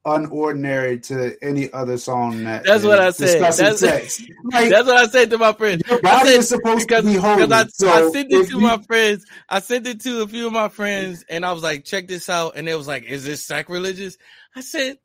unordinary 0.06 1.02
to 1.08 1.36
any 1.42 1.70
other 1.72 1.98
song 1.98 2.44
that. 2.44 2.64
That's 2.64 2.84
what 2.84 2.98
I 3.00 3.10
said. 3.10 3.42
That's- 3.42 4.20
Like, 4.44 4.70
That's 4.70 4.86
what 4.86 4.96
I 4.96 5.06
said 5.08 5.30
to 5.30 5.38
my 5.38 5.52
friends. 5.52 5.82
your 5.88 5.98
I 5.98 6.00
body 6.00 6.28
said- 6.30 6.38
is 6.38 6.48
supposed 6.48 6.86
because, 6.88 7.04
to 7.04 7.10
be 7.10 7.16
holy. 7.16 7.52
I, 7.52 7.66
so 7.66 7.88
I 7.88 8.10
sent 8.12 8.32
it 8.32 8.46
to 8.46 8.52
you- 8.52 8.60
my 8.60 8.78
friends. 8.78 9.24
I 9.48 9.58
sent 9.60 9.86
it 9.86 10.00
to 10.02 10.22
a 10.22 10.28
few 10.28 10.46
of 10.46 10.52
my 10.52 10.68
friends, 10.68 11.24
and 11.28 11.44
I 11.44 11.52
was 11.52 11.62
like, 11.62 11.84
"Check 11.84 12.06
this 12.08 12.28
out," 12.30 12.52
and 12.56 12.66
they 12.68 12.74
was 12.76 12.86
like, 12.86 13.04
"Is 13.04 13.24
this 13.24 13.44
sacrilegious?" 13.44 14.16
I 14.54 14.60
said, 14.60 14.98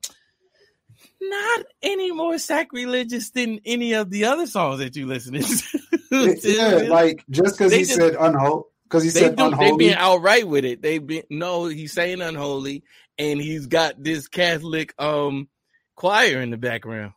"Not 1.19 1.65
any 1.81 2.11
more 2.11 2.37
sacrilegious 2.37 3.31
than 3.31 3.59
any 3.65 3.93
of 3.93 4.09
the 4.09 4.25
other 4.25 4.45
songs 4.47 4.79
that 4.79 4.95
you 4.95 5.07
listening 5.07 5.43
to." 5.43 6.37
yeah, 6.43 6.75
like 6.89 7.23
just 7.29 7.57
because 7.57 7.71
he 7.73 7.79
just- 7.79 7.95
said 7.95 8.15
unholy, 8.19 8.63
because 8.83 9.03
he 9.03 9.09
they 9.09 9.19
said 9.21 9.35
do, 9.35 9.43
they 9.43 9.47
unholy. 9.47 9.77
being 9.77 9.95
outright 9.95 10.47
with 10.47 10.65
it. 10.65 10.81
They 10.81 10.99
be 10.99 11.23
no, 11.29 11.65
he's 11.65 11.93
saying 11.93 12.21
unholy, 12.21 12.83
and 13.21 13.39
he's 13.39 13.67
got 13.67 14.03
this 14.03 14.27
Catholic 14.27 14.93
um 14.99 15.47
choir 15.95 16.41
in 16.41 16.49
the 16.49 16.57
background, 16.57 17.13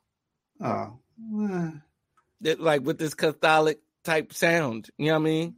oh, 0.60 0.98
that 2.42 2.60
like 2.60 2.82
with 2.82 2.98
this 2.98 3.14
Catholic 3.14 3.80
type 4.04 4.34
sound. 4.34 4.90
You 4.98 5.06
know 5.06 5.12
what 5.12 5.20
I 5.20 5.22
mean? 5.22 5.54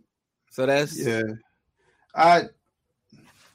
So 0.51 0.67
that's 0.67 0.99
yeah. 0.99 1.23
I 2.15 2.45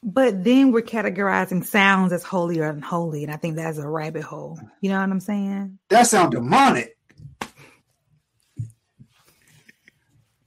But 0.04 0.44
then 0.44 0.74
we're 0.74 0.82
categorizing 0.82 1.64
sounds 1.64 2.12
as 2.12 2.24
holy 2.24 2.60
or 2.60 2.68
unholy, 2.68 3.24
and 3.24 3.32
I 3.32 3.38
think 3.38 3.56
that's 3.56 3.78
a 3.78 3.88
rabbit 3.88 4.24
hole. 4.24 4.60
You 4.82 4.90
know 4.90 5.00
what 5.00 5.10
I'm 5.10 5.22
saying? 5.22 5.80
that 5.90 6.08
sound 6.08 6.34
demonic. 6.34 6.98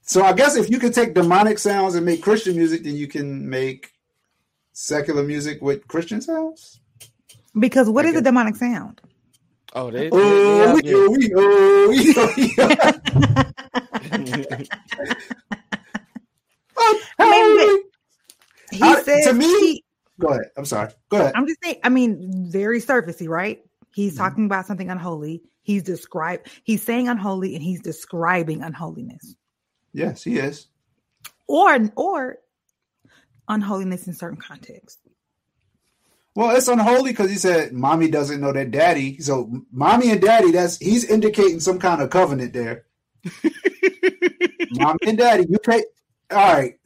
So 0.07 0.23
I 0.23 0.33
guess 0.33 0.55
if 0.55 0.69
you 0.69 0.77
can 0.77 0.91
take 0.91 1.15
demonic 1.15 1.57
sounds 1.57 1.95
and 1.95 2.05
make 2.05 2.21
Christian 2.21 2.55
music, 2.55 2.83
then 2.83 2.95
you 2.95 3.07
can 3.07 3.49
make 3.49 3.94
secular 4.79 5.23
music 5.23 5.61
with 5.61 5.87
Christian 5.87 6.21
sounds. 6.21 6.81
Because 7.57 7.89
what 7.89 8.05
I 8.05 8.09
is 8.09 8.15
a 8.17 8.21
demonic 8.21 8.55
sound? 8.57 8.99
oh 9.73 9.89
they. 9.89 10.09
Oh, 10.11 10.17
they- 10.19 10.73
we, 10.73 10.81
they- 10.81 10.93
oh, 10.93 11.89
we, 11.89 12.13
oh, 12.17 12.25
we, 12.27 12.55
oh, 16.77 17.01
I 17.19 17.29
mean, 17.29 17.83
He 18.71 18.81
I- 18.83 19.01
says 19.01 19.25
to 19.27 19.33
me- 19.33 19.45
he- 19.45 19.83
Go 20.19 20.27
ahead. 20.29 20.45
I'm 20.55 20.63
sorry. 20.65 20.91
Go 21.09 21.17
ahead. 21.17 21.33
I'm 21.35 21.45
just 21.45 21.61
saying. 21.61 21.75
I 21.83 21.89
mean, 21.89 22.49
very 22.49 22.79
surfacey, 22.79 23.27
right? 23.27 23.61
He's 23.93 24.13
Mhm. 24.13 24.17
talking 24.17 24.45
about 24.45 24.65
something 24.65 24.89
unholy. 24.89 25.43
He's 25.63 25.83
describe. 25.83 26.39
He's 26.63 26.81
saying 26.83 27.09
unholy, 27.09 27.53
and 27.55 27.61
he's 27.63 27.81
describing 27.81 28.61
unholiness, 28.61 29.35
Yes, 29.91 30.23
he 30.23 30.37
is. 30.39 30.67
or 31.47 31.91
or 31.97 32.37
unholiness 33.47 34.07
in 34.07 34.13
certain 34.13 34.37
contexts. 34.39 34.99
Well, 36.35 36.55
it's 36.55 36.67
unholy 36.67 37.11
because 37.11 37.29
he 37.29 37.37
said 37.37 37.71
mommy 37.71 38.09
doesn't 38.09 38.41
know 38.41 38.51
that 38.51 38.71
daddy. 38.71 39.19
So 39.19 39.49
mommy 39.71 40.11
and 40.11 40.21
daddy, 40.21 40.51
that's 40.51 40.77
he's 40.77 41.05
indicating 41.05 41.61
some 41.61 41.79
kind 41.79 42.01
of 42.01 42.09
covenant 42.09 42.51
there. 42.53 42.85
mommy 44.71 44.99
and 45.05 45.17
daddy, 45.17 45.45
you 45.49 45.57
can't. 45.59 45.85
All 46.31 46.53
right, 46.53 46.77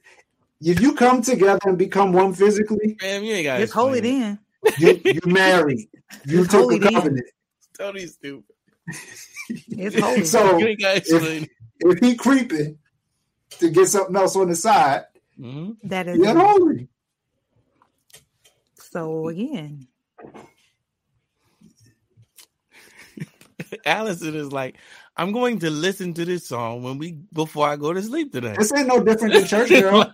if 0.61 0.79
you 0.81 0.93
come 0.93 1.21
together 1.21 1.59
and 1.65 1.77
become 1.77 2.13
one 2.13 2.33
physically, 2.33 2.97
Man, 3.01 3.23
you 3.23 3.33
ain't 3.33 3.45
got 3.45 3.61
It's 3.61 3.71
holy 3.71 4.01
then. 4.01 4.39
you 4.77 5.01
you 5.03 5.19
married. 5.25 5.87
You 6.25 6.41
It's 6.41 6.49
took 6.51 6.71
a 6.71 6.77
then. 6.79 6.91
covenant. 6.93 7.25
Totally 7.77 8.07
stupid. 8.07 8.43
It's 9.47 9.97
holy. 9.97 10.25
So 10.25 10.57
You 10.57 10.67
ain't 10.67 10.81
got 10.81 11.01
if 11.05 11.99
he 11.99 12.15
creeping 12.15 12.77
to 13.59 13.69
get 13.69 13.87
something 13.87 14.15
else 14.15 14.35
on 14.35 14.49
the 14.49 14.55
side, 14.55 15.03
Mhm. 15.39 15.77
that 15.83 16.07
is 16.07 16.17
he 16.17 16.25
unholy. 16.25 16.89
so 18.75 19.27
again. 19.29 19.87
Allison 23.85 24.35
is 24.35 24.51
like, 24.51 24.77
I'm 25.15 25.31
going 25.31 25.59
to 25.59 25.69
listen 25.69 26.13
to 26.15 26.25
this 26.25 26.47
song 26.47 26.83
when 26.83 26.97
we 26.97 27.17
before 27.33 27.67
I 27.67 27.75
go 27.75 27.93
to 27.93 28.01
sleep 28.01 28.31
today. 28.31 28.55
This 28.57 28.71
ain't 28.73 28.87
no 28.87 29.03
different 29.03 29.33
than 29.33 29.45
church 29.45 29.69
girl. 29.79 30.11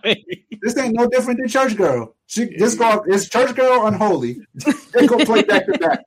This 0.62 0.76
ain't 0.76 0.94
no 0.94 1.08
different 1.08 1.40
than 1.40 1.48
church 1.48 1.76
girl. 1.76 2.14
She 2.26 2.46
this 2.56 2.74
girl 2.74 3.04
is 3.08 3.28
church 3.28 3.54
girl 3.54 3.86
unholy. 3.86 4.40
they 4.92 5.06
go 5.06 5.24
play 5.24 5.42
back 5.42 5.66
to 5.66 5.78
back. 5.78 6.04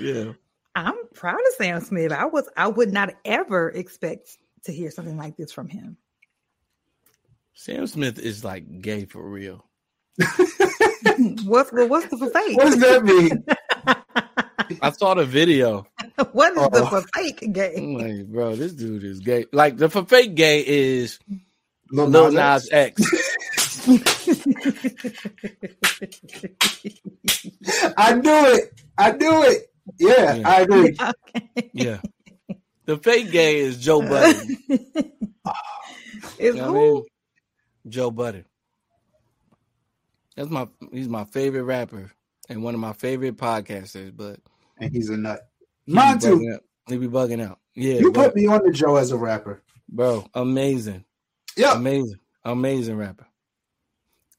yeah. 0.00 0.32
I'm 0.74 0.96
proud 1.14 1.38
of 1.38 1.54
Sam 1.56 1.80
Smith. 1.80 2.12
I 2.12 2.26
was 2.26 2.48
I 2.56 2.68
would 2.68 2.92
not 2.92 3.14
ever 3.24 3.70
expect 3.70 4.38
to 4.64 4.72
hear 4.72 4.90
something 4.90 5.16
like 5.16 5.36
this 5.36 5.52
from 5.52 5.68
him. 5.68 5.96
Sam 7.58 7.86
Smith 7.86 8.18
is 8.18 8.44
like 8.44 8.80
gay 8.82 9.06
for 9.06 9.26
real. 9.26 9.64
What's 11.44 11.72
well, 11.72 11.88
what's 11.88 12.06
the 12.08 12.18
for 12.18 12.28
fake? 12.30 12.56
What 12.56 12.64
does 12.66 12.78
that 12.80 13.02
mean? 13.04 13.44
I 14.82 14.90
saw 14.90 15.14
the 15.14 15.24
video. 15.24 15.86
what 16.32 16.52
is 16.52 16.58
the 16.68 16.82
Oh. 16.84 16.86
for 16.86 17.02
fake 17.14 17.52
gay? 17.52 17.74
I'm 17.78 17.94
like, 17.94 18.26
bro, 18.26 18.54
this 18.56 18.72
dude 18.72 19.04
is 19.04 19.20
gay. 19.20 19.46
Like 19.52 19.76
the 19.78 19.88
for 19.88 20.04
fake 20.04 20.34
gay 20.34 20.62
is 20.66 21.18
Lil 21.90 22.08
Lil 22.08 22.32
Nas 22.32 22.34
Nas 22.34 22.68
X? 22.72 23.00
X. 23.88 24.34
I 27.96 28.14
knew 28.14 28.46
it. 28.54 28.80
I 28.98 29.12
knew 29.12 29.42
it. 29.44 29.70
Yeah, 29.98 30.34
Yeah. 30.34 30.48
I 30.48 30.60
agree. 30.62 30.96
Okay. 31.00 31.70
Yeah. 31.72 32.00
The 32.86 32.98
fake 32.98 33.30
gay 33.30 33.58
is 33.60 33.78
Joe 33.78 34.00
Budden. 34.02 34.58
It's 36.38 36.40
You 36.40 36.54
know 36.54 36.72
what 36.72 36.78
I 36.78 36.82
mean? 36.92 37.04
Joe 37.88 38.10
Budden. 38.10 38.44
That's 40.36 40.50
my 40.50 40.68
he's 40.92 41.08
my 41.08 41.24
favorite 41.24 41.62
rapper 41.64 42.10
and 42.48 42.62
one 42.62 42.74
of 42.74 42.80
my 42.80 42.92
favorite 42.92 43.36
podcasters, 43.36 44.14
but 44.14 44.38
And 44.78 44.92
he's 44.92 45.08
a 45.08 45.16
nut. 45.16 45.48
Mine 45.86 46.18
too. 46.18 46.58
He 46.88 46.96
be 46.98 47.08
bugging 47.08 47.42
out. 47.42 47.58
Yeah, 47.74 47.94
You 47.94 48.12
but, 48.12 48.26
put 48.26 48.36
me 48.36 48.46
on 48.46 48.62
the 48.64 48.70
Joe 48.72 48.96
as 48.96 49.10
a 49.12 49.16
rapper. 49.16 49.62
bro, 49.88 50.26
amazing. 50.34 51.04
Yeah. 51.56 51.74
Amazing. 51.76 52.18
Amazing 52.44 52.96
rapper. 52.96 53.26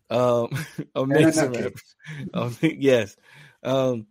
Um 0.10 0.50
amazing 0.96 1.52
rapper. 1.52 1.80
Um, 2.34 2.56
yes. 2.62 3.16
Um 3.64 4.08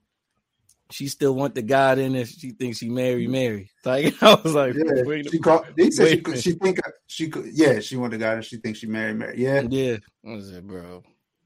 she 0.91 1.09
still 1.09 1.35
want 1.35 1.55
the 1.55 1.63
God 1.63 1.99
in 1.99 2.15
it. 2.15 2.29
She 2.29 2.51
thinks 2.51 2.79
she 2.79 2.89
Mary 2.89 3.27
Mary. 3.27 3.71
Like 3.85 4.15
I 4.23 4.35
was 4.35 4.55
like, 4.55 4.75
Yeah, 4.75 5.03
wait 5.05 5.31
she 5.31 5.39
called. 5.39 5.67
They 5.77 5.91
said 5.91 6.09
she, 6.09 6.21
could, 6.21 6.39
she 6.39 6.53
think 6.53 6.79
she 7.07 7.29
could. 7.29 7.47
Yeah, 7.53 7.81
she 7.81 7.97
wanted 7.97 8.21
a 8.21 8.25
guy. 8.25 8.33
and 8.35 8.45
She 8.45 8.59
thinks 8.59 8.79
she 8.79 8.87
married 8.87 9.17
Mary. 9.17 9.35
Yeah, 9.39 9.63
Yeah. 9.69 9.97
I 10.27 10.41
said, 10.41 10.67
bro, 10.67 11.03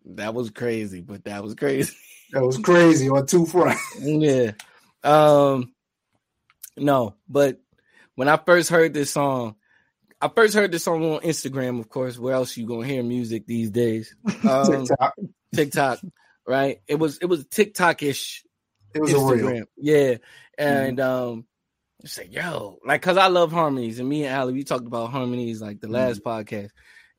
that 0.06 0.34
was 0.34 0.50
crazy, 0.50 1.00
but 1.00 1.24
that 1.24 1.42
was 1.42 1.54
crazy. 1.54 1.94
that 2.32 2.42
was 2.44 2.58
crazy 2.58 3.08
on 3.08 3.26
two 3.26 3.46
fronts. 3.46 3.82
yeah. 4.00 4.52
Um 5.02 5.72
no, 6.76 7.14
but 7.28 7.60
when 8.14 8.28
I 8.28 8.36
first 8.36 8.68
heard 8.70 8.92
this 8.94 9.10
song, 9.10 9.56
I 10.20 10.28
first 10.28 10.54
heard 10.54 10.72
this 10.72 10.84
song 10.84 11.02
on 11.04 11.20
Instagram, 11.20 11.80
of 11.80 11.88
course. 11.88 12.18
Where 12.18 12.34
else 12.34 12.56
you 12.56 12.66
gonna 12.66 12.86
hear 12.86 13.02
music 13.02 13.46
these 13.46 13.70
days? 13.70 14.14
Um, 14.48 14.86
TikTok. 14.86 15.14
TikTok, 15.54 15.98
right? 16.46 16.80
It 16.86 16.96
was 16.96 17.18
it 17.18 17.26
was 17.26 17.46
TikTok-ish 17.46 18.44
It 18.94 19.00
was. 19.00 19.12
Instagram. 19.12 19.64
Yeah. 19.76 20.16
And 20.58 21.00
um 21.00 21.46
I 22.02 22.06
said, 22.06 22.32
yo, 22.32 22.78
like 22.84 23.02
cause 23.02 23.16
I 23.16 23.28
love 23.28 23.52
harmonies. 23.52 23.98
And 23.98 24.08
me 24.08 24.24
and 24.24 24.34
Aly, 24.34 24.52
we 24.54 24.64
talked 24.64 24.86
about 24.86 25.10
harmonies 25.10 25.60
like 25.60 25.80
the 25.80 25.88
last 25.88 26.22
podcast. 26.22 26.70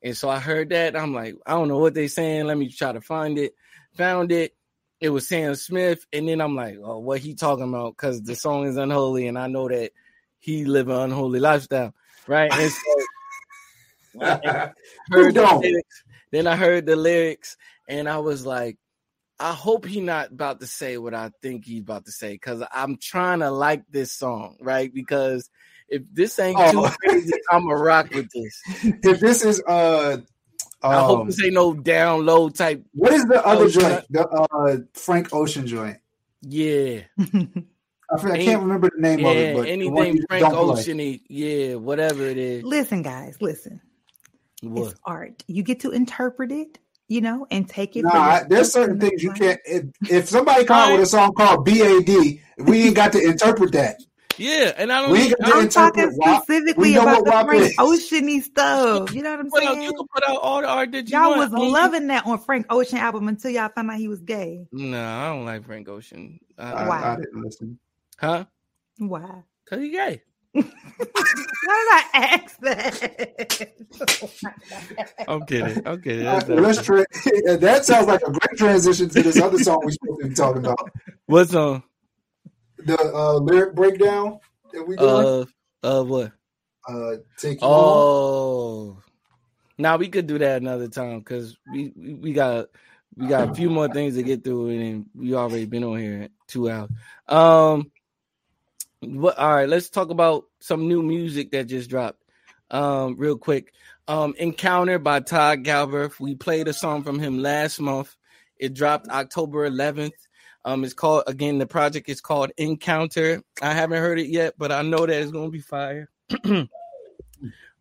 And 0.02 0.16
so 0.16 0.28
I 0.28 0.40
heard 0.40 0.70
that. 0.70 0.96
I'm 0.96 1.14
like, 1.14 1.36
I 1.46 1.52
don't 1.52 1.68
know 1.68 1.78
what 1.78 1.94
they 1.94 2.08
saying. 2.08 2.46
Let 2.46 2.58
me 2.58 2.68
try 2.68 2.92
to 2.92 3.00
find 3.00 3.38
it. 3.38 3.54
Found 3.94 4.32
it. 4.32 4.54
It 5.00 5.10
was 5.10 5.28
Sam 5.28 5.54
Smith. 5.54 6.04
And 6.12 6.28
then 6.28 6.40
I'm 6.40 6.56
like, 6.56 6.78
oh, 6.82 6.98
what 6.98 7.20
he 7.20 7.34
talking 7.34 7.68
about? 7.68 7.96
Because 7.96 8.22
the 8.22 8.34
song 8.34 8.66
is 8.66 8.76
unholy, 8.76 9.26
and 9.26 9.38
I 9.38 9.46
know 9.46 9.68
that 9.68 9.92
he 10.40 10.64
live 10.64 10.88
an 10.88 10.96
unholy 10.96 11.40
lifestyle. 11.40 11.94
Right. 12.26 12.52
And 12.52 12.72
so 12.72 14.20
heard 15.10 15.34
the 15.34 15.58
lyrics. 15.60 16.04
Then 16.30 16.46
I 16.46 16.56
heard 16.56 16.86
the 16.86 16.96
lyrics, 16.96 17.56
and 17.88 18.08
I 18.08 18.18
was 18.18 18.44
like, 18.46 18.78
I 19.42 19.52
hope 19.52 19.84
he 19.84 20.00
not 20.00 20.30
about 20.32 20.60
to 20.60 20.66
say 20.66 20.96
what 20.98 21.14
I 21.14 21.30
think 21.42 21.64
he's 21.64 21.80
about 21.82 22.04
to 22.06 22.12
say 22.12 22.32
because 22.32 22.62
I'm 22.72 22.96
trying 22.96 23.40
to 23.40 23.50
like 23.50 23.82
this 23.90 24.12
song, 24.12 24.56
right? 24.60 24.92
Because 24.92 25.50
if 25.88 26.02
this 26.12 26.38
ain't 26.38 26.56
Oh. 26.58 26.86
too 26.88 26.94
crazy, 27.04 27.32
I'm 27.50 27.68
a 27.68 27.74
rock 27.76 28.10
with 28.14 28.28
this. 28.32 28.60
If 29.04 29.20
this 29.20 29.44
is 29.44 29.60
uh, 29.66 30.18
I 30.82 31.00
hope 31.00 31.20
um, 31.20 31.26
this 31.26 31.42
ain't 31.42 31.54
no 31.54 31.74
down 31.74 32.24
low 32.24 32.48
type. 32.50 32.84
what 32.92 33.12
is 33.12 33.24
the 33.26 33.44
other 33.46 33.68
joint? 33.68 33.86
shut- 33.86 34.06
The 34.10 34.28
uh 34.28 34.76
Frank 34.94 35.32
Ocean 35.34 35.66
joint. 35.66 35.98
Yeah, 36.42 37.02
I, 37.18 37.24
forget- 38.18 38.34
I 38.34 38.36
Ain't- 38.36 38.44
can't 38.44 38.62
remember 38.62 38.90
the 38.94 39.00
name 39.00 39.24
of 39.24 39.36
it, 39.36 39.56
but 39.56 39.68
anything 39.68 40.20
Frank 40.28 40.44
don't. 40.44 40.76
Ocean, 40.78 41.20
yeah, 41.28 41.74
whatever 41.76 42.24
it 42.26 42.38
is. 42.38 42.62
listen, 42.64 43.02
guys, 43.02 43.36
listen. 43.40 43.80
What? 44.62 44.90
It's 44.92 45.00
art. 45.04 45.42
You 45.48 45.62
get 45.62 45.80
to 45.80 45.90
interpret 45.90 46.50
it, 46.52 46.78
you 47.08 47.20
know, 47.20 47.46
and 47.50 47.68
take 47.68 47.96
it. 47.96 48.02
Nah, 48.04 48.10
for 48.10 48.16
I, 48.18 48.32
yourself 48.34 48.48
there's 48.48 48.72
certain 48.72 49.00
things 49.00 49.22
you 49.22 49.32
can't. 49.32 49.60
If, 49.64 49.84
if 50.10 50.28
somebody 50.28 50.64
come 50.64 50.76
out 50.78 50.92
with 50.92 51.02
a 51.02 51.06
song 51.06 51.32
called 51.34 51.64
BAD, 51.64 52.08
we 52.58 52.84
ain't 52.86 52.96
got 52.96 53.12
to 53.12 53.22
interpret 53.22 53.72
that. 53.72 54.00
Yeah, 54.38 54.72
and 54.78 54.90
I 54.90 55.02
don't. 55.02 55.12
We 55.12 55.18
ain't 55.24 55.38
got 55.38 55.46
I 55.48 55.50
to 55.52 55.56
I'm 55.58 55.68
talking 55.68 56.10
specifically 56.10 56.92
We 56.92 56.96
about 56.96 57.24
the 57.24 57.30
Frank. 57.30 57.76
Oceany 57.78 58.42
stuff. 58.42 59.12
You 59.14 59.22
know 59.22 59.30
what 59.32 59.40
I'm 59.40 59.50
Put 59.50 59.62
out- 59.62 59.74
saying? 59.74 59.82
you 59.82 59.92
can 59.92 60.06
put 60.12 60.24
out 60.28 60.38
all 60.40 60.62
the 60.62 60.68
art 60.68 60.90
that 60.92 61.08
you 61.10 61.18
Y'all 61.18 61.36
want. 61.36 61.52
was 61.52 61.60
homie. 61.60 61.70
loving 61.70 62.06
that 62.06 62.24
on 62.26 62.38
Frank 62.38 62.66
Ocean 62.70 62.96
album 62.98 63.28
until 63.28 63.50
y'all 63.50 63.68
found 63.68 63.90
out 63.90 63.98
he 63.98 64.08
was 64.08 64.20
gay. 64.22 64.66
No, 64.72 65.04
I 65.06 65.26
don't 65.28 65.44
like 65.44 65.66
Frank 65.66 65.86
Ocean. 65.88 66.40
I, 66.58 66.88
Why? 66.88 67.02
I 67.02 67.16
didn't 67.16 67.42
listen. 67.44 67.78
huh? 68.18 68.44
Why? 68.96 69.42
Cause 69.68 69.80
he 69.80 69.90
gay. 69.90 70.22
Why 70.62 70.62
did 70.62 71.92
I 71.92 72.04
ask 72.14 72.58
that? 72.60 73.72
I'm 75.26 75.46
kidding. 75.46 75.86
I'm 75.86 76.02
kidding. 76.02 76.24
That's 76.24 76.48
well, 76.48 76.60
let's 76.60 76.82
tra- 76.82 77.06
that 77.58 77.84
sounds 77.84 78.06
like 78.06 78.20
a 78.22 78.30
great 78.30 78.58
transition 78.58 79.08
to 79.08 79.22
this 79.22 79.40
other 79.40 79.58
song 79.58 79.80
we're 79.82 79.92
supposed 79.92 80.22
to 80.22 80.28
be 80.28 80.34
talking 80.34 80.66
about. 80.66 80.90
What's 81.26 81.54
on? 81.54 81.82
The 82.78 82.98
uh, 82.98 83.34
lyric 83.34 83.74
breakdown 83.74 84.40
that 84.72 84.86
we 84.86 84.96
doing. 84.96 85.46
Uh, 85.82 86.00
uh, 86.00 86.04
what? 86.04 86.32
Uh, 86.86 87.16
take 87.38 87.60
you. 87.60 87.66
Oh, 87.66 88.98
now 89.78 89.96
we 89.96 90.08
could 90.08 90.26
do 90.26 90.38
that 90.38 90.60
another 90.60 90.88
time 90.88 91.20
because 91.20 91.56
we, 91.72 91.92
we 91.96 92.14
we 92.14 92.32
got 92.32 92.66
we 93.16 93.26
got 93.26 93.50
a 93.50 93.54
few 93.54 93.70
more 93.70 93.88
things 93.88 94.16
to 94.16 94.22
get 94.22 94.44
through, 94.44 94.68
and 94.68 95.06
we 95.14 95.34
already 95.34 95.64
been 95.64 95.84
on 95.84 95.98
here 95.98 96.28
two 96.46 96.70
hours. 96.70 96.90
Um, 97.28 97.90
what? 99.02 99.38
All 99.38 99.54
right, 99.54 99.68
let's 99.68 99.90
talk 99.90 100.10
about 100.10 100.44
some 100.60 100.88
new 100.88 101.02
music 101.02 101.50
that 101.52 101.64
just 101.64 101.90
dropped. 101.90 102.22
Um, 102.70 103.16
real 103.18 103.36
quick. 103.36 103.72
Um, 104.08 104.34
Encounter 104.38 104.98
by 104.98 105.20
Todd 105.20 105.64
Galberth. 105.64 106.18
We 106.18 106.34
played 106.34 106.68
a 106.68 106.72
song 106.72 107.02
from 107.02 107.18
him 107.18 107.38
last 107.38 107.80
month. 107.80 108.16
It 108.56 108.74
dropped 108.74 109.08
October 109.08 109.68
11th. 109.68 110.12
Um, 110.64 110.84
it's 110.84 110.94
called 110.94 111.24
again. 111.26 111.58
The 111.58 111.66
project 111.66 112.08
is 112.08 112.20
called 112.20 112.52
Encounter. 112.56 113.42
I 113.60 113.72
haven't 113.72 114.00
heard 114.00 114.20
it 114.20 114.28
yet, 114.28 114.54
but 114.56 114.70
I 114.70 114.82
know 114.82 115.04
that 115.04 115.20
it's 115.20 115.32
gonna 115.32 115.50
be 115.50 115.60
fire. 115.60 116.08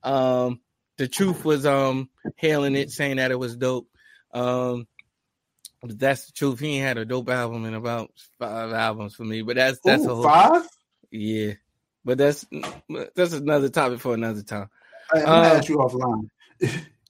um, 0.04 0.60
the 0.98 1.08
truth 1.08 1.46
was 1.46 1.66
um 1.66 2.10
hailing 2.36 2.76
it, 2.76 2.90
saying 2.92 3.18
that 3.18 3.32
it 3.32 3.40
was 3.40 3.56
dope. 3.56 3.88
Um, 4.34 4.88
that's 5.84 6.26
the 6.26 6.32
truth. 6.32 6.60
He 6.60 6.78
ain't 6.78 6.88
had 6.88 6.98
a 6.98 7.06
dope 7.06 7.30
album 7.30 7.66
in 7.66 7.76
about 7.76 8.12
five 8.40 8.72
albums 8.72 9.16
for 9.16 9.26
me, 9.26 9.44
but 9.44 9.56
that's 9.56 9.80
that's 9.84 10.04
a 10.06 10.10
Ooh, 10.10 10.16
whole 10.16 10.24
five. 10.24 10.68
Yeah. 11.12 11.54
But 12.04 12.18
that's 12.18 12.46
that's 13.16 13.34
another 13.34 13.70
topic 13.70 14.00
for 14.00 14.14
another 14.14 14.42
time. 14.42 14.70
Hey, 15.14 15.22
I'm 15.24 15.28
Uh, 15.28 15.58
ask 15.58 15.70
you 15.70 15.78
offline. 15.78 16.30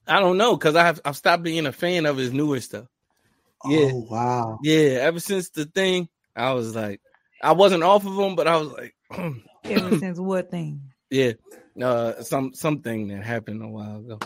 I 0.07 0.19
don't 0.19 0.38
know 0.38 0.57
because 0.57 0.76
I 0.76 0.84
have 0.84 0.99
I've 1.06 1.15
stopped 1.15 1.44
being 1.44 1.65
a 1.65 1.72
fan 1.72 2.06
of 2.06 2.18
his 2.18 2.34
newer 2.34 2.60
stuff. 2.60 2.88
Yeah, 3.65 3.90
Oh 3.91 4.07
wow. 4.10 4.60
yeah. 4.64 4.99
Ever 5.02 5.19
since 5.19 5.49
the 5.49 5.65
thing, 5.65 6.10
I 6.36 6.53
was 6.53 6.76
like, 6.76 6.99
I 7.41 7.53
wasn't 7.53 7.84
off 7.84 8.06
of 8.06 8.18
him, 8.18 8.36
but 8.36 8.48
I 8.48 8.57
was 8.57 8.69
like, 8.72 8.95
Ever 9.69 9.98
since 9.99 10.19
what 10.19 10.49
thing? 10.52 10.82
yeah, 11.10 11.34
uh, 11.82 12.22
some 12.23 12.53
something 12.53 13.10
that 13.10 13.23
happened 13.23 13.64
a 13.64 13.68
while 13.68 13.98
ago. 13.99 14.19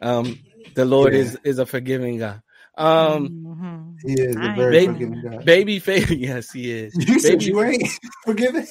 Um, 0.00 0.38
the 0.74 0.84
Lord 0.84 1.12
Yeah. 1.12 1.20
is 1.20 1.38
is 1.44 1.58
a 1.58 1.66
forgiving 1.66 2.18
God. 2.18 2.40
Um, 2.76 3.44
Mhm. 3.44 3.96
He 4.06 4.12
is 4.12 4.36
a 4.36 4.40
I 4.40 4.56
very 4.56 4.76
ain't- 4.78 4.92
forgiving 4.92 5.20
guy. 5.22 5.38
Babyface, 5.42 6.16
yes, 6.18 6.52
he 6.52 6.70
is. 6.70 6.94
You 6.94 7.18
said 7.18 7.42
you 7.42 7.60
ain't 7.62 7.88
forgiving. 8.24 8.66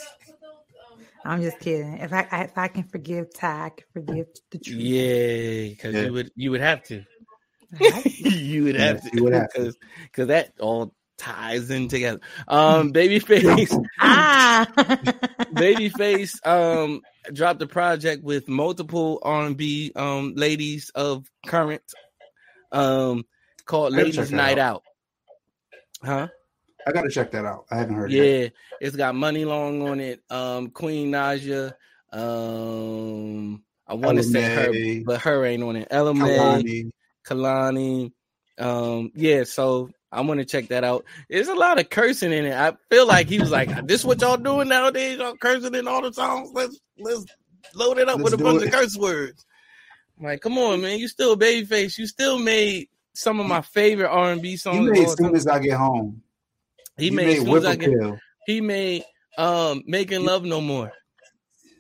I'm 1.27 1.41
just 1.41 1.59
kidding. 1.59 1.97
If 1.97 2.13
I, 2.13 2.27
I 2.31 2.41
if 2.43 2.57
I 2.57 2.67
can 2.69 2.83
forgive 2.83 3.33
Ty, 3.33 3.65
I 3.65 3.69
can 3.69 3.85
forgive 3.93 4.27
the 4.51 4.57
truth. 4.59 4.77
Yeah, 4.81 5.67
because 5.69 5.95
Yeah. 5.95 6.05
you 6.05 6.13
would 6.13 6.31
you 6.35 6.51
would 6.51 6.61
have 6.61 6.83
to. 6.85 7.03
You 8.19 8.63
would 8.63 8.75
have 8.75 8.95
Yes, 8.95 9.03
to 9.03 9.17
you 9.17 9.23
would 9.25 9.33
have 9.33 9.49
to. 9.53 9.59
because 9.59 9.77
because 10.03 10.27
that 10.27 10.53
all 10.59 10.93
ties 11.17 11.69
in 11.69 11.87
together. 11.89 12.19
Um, 12.47 12.93
babyface, 12.93 13.75
ah, 13.99 14.65
babyface, 15.53 16.45
um, 16.47 17.01
dropped 17.33 17.61
a 17.61 17.67
project 17.67 18.23
with 18.23 18.47
multiple 18.47 19.19
R 19.23 19.45
and 19.45 19.57
B 19.57 19.91
um 19.95 20.33
ladies 20.35 20.91
of 20.95 21.29
current, 21.45 21.83
um, 22.71 23.25
called 23.65 23.93
I 23.93 23.97
gotta 23.97 24.11
check 24.11 24.15
Ladies 24.15 24.31
Night 24.31 24.57
out. 24.57 24.75
Out. 24.75 24.83
Huh? 26.03 26.27
I 26.87 26.91
gotta 26.91 27.09
check 27.09 27.31
that 27.31 27.43
out. 27.43 27.65
I 27.69 27.75
haven't 27.75 27.95
heard 27.95 28.13
it. 28.13 28.15
Yeah, 28.15 28.49
it's 28.79 28.95
got 28.95 29.13
Muni 29.13 29.43
Long 29.43 29.87
on 29.87 29.99
it. 29.99 30.21
Um, 30.29 30.69
Queen 30.69 31.11
Naija. 31.11 31.73
Um, 32.13 33.61
I 33.85 33.93
want 33.93 34.17
to 34.17 34.23
say 34.23 34.41
her, 34.41 35.03
but 35.05 35.21
her 35.21 35.45
ain't 35.45 35.63
on 35.63 35.75
it. 35.75 35.89
Ella. 35.91 36.13
Kehlani. 36.13 36.91
Kehlani. 37.27 38.11
Um, 38.57 39.11
yeah, 39.15 39.43
so 39.43 39.89
I'm 40.11 40.27
gonna 40.27 40.45
check 40.45 40.69
that 40.69 40.85
out. 40.85 41.03
There's 41.29 41.49
a 41.49 41.55
lot 41.55 41.77
of 41.77 41.89
cursing 41.89 42.31
in 42.31 42.45
it. 42.45 42.53
I 42.53 42.73
feel 42.89 43.05
like 43.05 43.27
he 43.27 43.37
was 43.39 43.51
like, 43.51 43.85
"This 43.85 44.01
is 44.01 44.05
what 44.05 44.21
y'all 44.21 44.37
doing 44.37 44.69
nowadays? 44.69 45.17
Y'all 45.17 45.35
cursing 45.35 45.75
in 45.75 45.87
all 45.87 46.01
the 46.01 46.13
songs. 46.13 46.51
Let's 46.53 46.79
let's 46.97 47.25
load 47.75 47.97
it 47.97 48.07
up 48.07 48.19
Let's 48.19 48.31
with 48.31 48.39
a 48.39 48.43
bunch 48.43 48.61
it." 48.61 48.67
of 48.67 48.73
curse 48.73 48.95
words." 48.95 49.45
Like, 50.19 50.41
come 50.41 50.57
on, 50.57 50.81
man, 50.81 50.97
you 50.97 51.07
still 51.07 51.37
babyface. 51.37 51.97
You 51.97 52.07
still 52.07 52.39
made 52.39 52.87
some 53.13 53.39
of 53.39 53.45
my 53.45 53.61
favorite 53.61 54.09
R 54.09 54.31
and 54.31 54.41
B 54.41 54.55
songs. 54.55 54.77
You 54.77 54.91
made 54.91 55.05
as 55.05 55.17
soon 55.17 55.35
as 55.35 55.45
I 55.45 55.59
get 55.59 55.77
home. 55.77 56.23
He 56.97 57.05
you 57.07 57.11
made, 57.11 57.25
made 57.27 57.45
Soon 57.45 57.57
As 57.57 57.65
I 57.65 58.17
He 58.45 58.61
made 58.61 59.03
um 59.37 59.83
making 59.85 60.23
love 60.25 60.43
no 60.45 60.61
more. 60.61 60.91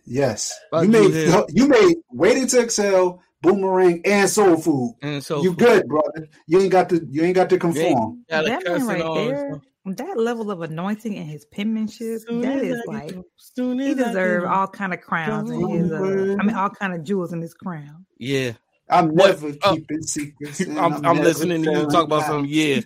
Yes, 0.05 0.57
Fuck 0.71 0.85
you 0.85 0.91
you, 0.91 0.91
made 1.09 1.13
Hill. 1.13 1.45
you 1.49 1.67
made 1.67 1.95
waiting 2.11 2.47
to 2.47 2.61
exhale, 2.61 3.21
boomerang, 3.41 4.01
and 4.05 4.29
soul 4.29 4.55
food. 4.57 4.95
And 5.01 5.23
so 5.23 5.43
you 5.43 5.53
good, 5.53 5.85
brother. 5.87 6.27
You 6.47 6.61
ain't 6.61 6.71
got 6.71 6.89
to 6.89 7.05
you 7.09 7.23
ain't 7.23 7.35
got 7.35 7.49
to 7.49 7.57
conform. 7.57 8.23
got 8.29 8.45
that 8.45 8.63
man 8.63 8.87
right 8.87 9.03
there, 9.15 9.61
that 9.85 10.17
level 10.17 10.49
of 10.51 10.61
anointing 10.61 11.17
and 11.17 11.27
his 11.29 11.45
penmanship, 11.45 12.21
Soon 12.27 12.41
that 12.41 12.57
as 12.59 12.63
is 12.63 12.81
I 12.87 12.91
like 12.93 13.07
get- 13.15 13.23
soon 13.37 13.79
he 13.79 13.91
as 13.91 13.99
I 13.99 14.03
deserved 14.07 14.45
get- 14.45 14.53
all 14.53 14.67
kind 14.67 14.93
of 14.93 15.01
crowns 15.01 15.49
in 15.51 15.67
his. 15.67 15.91
Uh, 15.91 16.35
I 16.39 16.43
mean, 16.45 16.55
all 16.55 16.69
kind 16.69 16.93
of 16.93 17.03
jewels 17.03 17.33
in 17.33 17.41
his 17.41 17.53
crown. 17.53 18.05
Yeah, 18.17 18.53
I'm 18.89 19.09
What? 19.09 19.41
never 19.41 19.57
Oh. 19.63 19.73
keeping 19.75 20.03
secrets. 20.03 20.59
and 20.61 20.79
I'm, 20.79 20.93
I'm 20.93 21.01
never 21.17 21.23
listening 21.23 21.63
to 21.63 21.71
you 21.71 21.85
talk 21.87 22.05
about 22.05 22.19
lies. 22.19 22.27
something. 22.27 22.49
Yeah, 22.49 22.79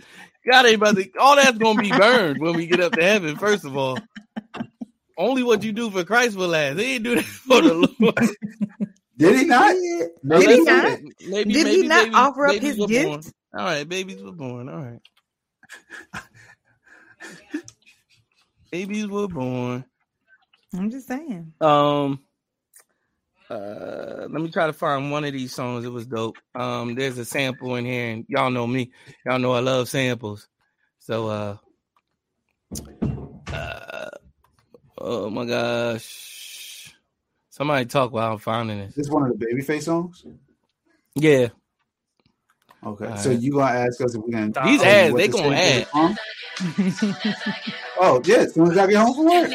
God 0.50 0.66
ain't 0.66 0.76
about 0.76 0.96
to. 0.96 1.10
All 1.20 1.36
that's 1.36 1.58
gonna 1.58 1.82
be 1.82 1.92
burned 1.92 2.40
when 2.40 2.56
we 2.56 2.66
get 2.68 2.80
up 2.80 2.94
to 2.94 3.04
heaven. 3.04 3.38
First 3.38 3.66
of 3.66 3.76
all, 3.78 4.00
only 5.18 5.44
what 5.44 5.64
you 5.64 5.72
do 5.72 5.90
for 5.92 6.04
Christ 6.04 6.36
will 6.36 6.48
last. 6.50 6.80
He 6.80 6.96
ain't 6.96 7.04
do 7.04 7.16
that 7.16 7.24
for 7.26 7.62
the 7.62 7.74
Lord. 8.00 8.16
Did 9.18 9.36
he 9.38 9.46
not? 9.46 9.76
Did 9.76 10.50
he 10.50 10.56
he 10.56 10.60
not? 10.62 10.86
did. 10.86 11.04
Maybe, 11.30 11.54
he 11.54 11.88
not 11.88 12.04
babies- 12.06 12.16
offer 12.16 12.48
up 12.48 12.56
his 12.56 12.78
gift? 12.78 13.06
born. 13.06 13.22
All 13.54 13.66
right, 13.66 13.88
babies 13.88 14.24
were 14.24 14.32
born. 14.32 14.70
All 14.70 14.82
right, 14.82 15.02
babies 18.72 19.08
were 19.08 19.28
born. 19.28 19.86
I'm 20.74 20.90
just 20.90 21.08
saying. 21.08 21.54
Um, 21.60 22.22
uh, 23.52 24.28
let 24.30 24.42
me 24.42 24.50
try 24.50 24.68
to 24.68 24.74
find 24.74 25.12
one 25.12 25.26
of 25.26 25.34
these 25.34 25.54
songs. 25.54 25.86
It 25.86 25.92
was 25.92 26.06
dope. 26.08 26.38
Um, 26.56 26.96
there's 26.96 27.18
a 27.18 27.26
sample 27.26 27.76
in 27.76 27.86
here, 27.86 28.12
and 28.12 28.26
y'all 28.28 28.50
know 28.50 28.66
me. 28.68 28.92
Y'all 29.26 29.40
know 29.40 29.54
I 29.54 29.60
love 29.60 29.90
samples. 29.90 30.48
So, 31.00 31.28
uh, 31.28 31.58
uh 33.52 34.10
oh 34.98 35.30
my 35.30 35.46
gosh, 35.46 36.94
somebody 37.50 37.86
talk 37.86 38.12
while 38.12 38.34
I'm 38.34 38.38
finding 38.40 38.80
this. 38.80 38.96
This 38.96 39.10
one 39.10 39.30
of 39.30 39.38
the 39.38 39.46
babyface 39.46 39.84
songs. 39.84 40.24
Yeah, 41.16 41.50
Okay, 42.84 43.06
All 43.06 43.18
so 43.18 43.30
right. 43.30 43.40
you 43.40 43.52
gonna 43.52 43.78
ask 43.80 44.02
us 44.02 44.16
if 44.16 44.24
we 44.24 44.32
can? 44.32 44.48
These 44.48 44.54
tell 44.54 44.68
you 44.74 44.82
ads, 44.82 45.16
they 45.16 45.28
the 45.28 45.34
gonna 45.34 45.56
sample 45.56 46.02
add. 46.02 46.18
is 46.88 47.00
from? 47.00 47.16
Oh 48.00 48.22
yeah, 48.26 48.38
as 48.38 48.54
soon 48.56 48.72
as 48.72 48.78
I 48.78 48.88
get 48.88 48.96
home 48.96 49.16
from 49.16 49.26
work. 49.28 49.52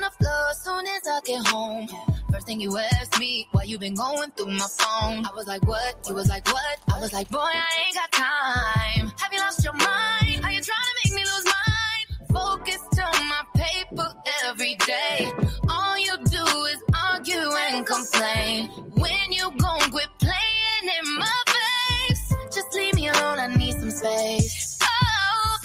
The 0.00 0.10
floor. 0.18 0.50
As 0.50 0.62
soon 0.62 0.86
as 0.86 1.06
I 1.06 1.20
get 1.24 1.46
home, 1.46 1.88
first 2.32 2.46
thing 2.46 2.60
you 2.60 2.76
asked 2.78 3.18
me, 3.18 3.46
why 3.52 3.64
you 3.64 3.78
been 3.78 3.94
going 3.94 4.30
through 4.32 4.52
my 4.52 4.66
phone? 4.78 5.26
I 5.26 5.30
was 5.34 5.46
like, 5.46 5.66
what? 5.66 5.96
You 6.08 6.14
was 6.14 6.28
like, 6.28 6.46
what? 6.46 6.78
I 6.94 7.00
was 7.00 7.12
like, 7.12 7.28
boy, 7.28 7.38
I 7.38 7.84
ain't 7.86 7.94
got 7.94 8.12
time. 8.12 9.12
Have 9.18 9.32
you 9.32 9.40
lost 9.40 9.64
your 9.64 9.74
mind? 9.74 10.44
Are 10.44 10.52
you 10.52 10.60
trying 10.60 10.88
to 10.88 10.94
make 11.04 11.14
me 11.14 11.24
lose 11.24 11.44
mine? 11.44 12.06
Focused 12.32 13.00
on 13.00 13.28
my 13.28 13.42
paper 13.54 14.14
every 14.46 14.76
day. 14.76 15.32
All 15.68 15.98
you 15.98 16.16
do 16.24 16.44
is 16.72 16.82
argue 16.94 17.50
and 17.68 17.86
complain. 17.86 18.89
Oh, 24.02 25.58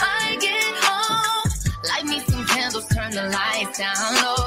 I 0.00 0.36
get 0.40 0.76
home, 0.84 1.50
light 1.88 2.04
me 2.04 2.20
some 2.28 2.44
candles, 2.46 2.86
turn 2.88 3.10
the 3.12 3.22
lights 3.30 3.78
down 3.78 4.14
low. 4.22 4.37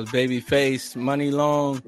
Was 0.00 0.08
babyface 0.08 0.96
Muni 0.96 1.30
Long, 1.30 1.82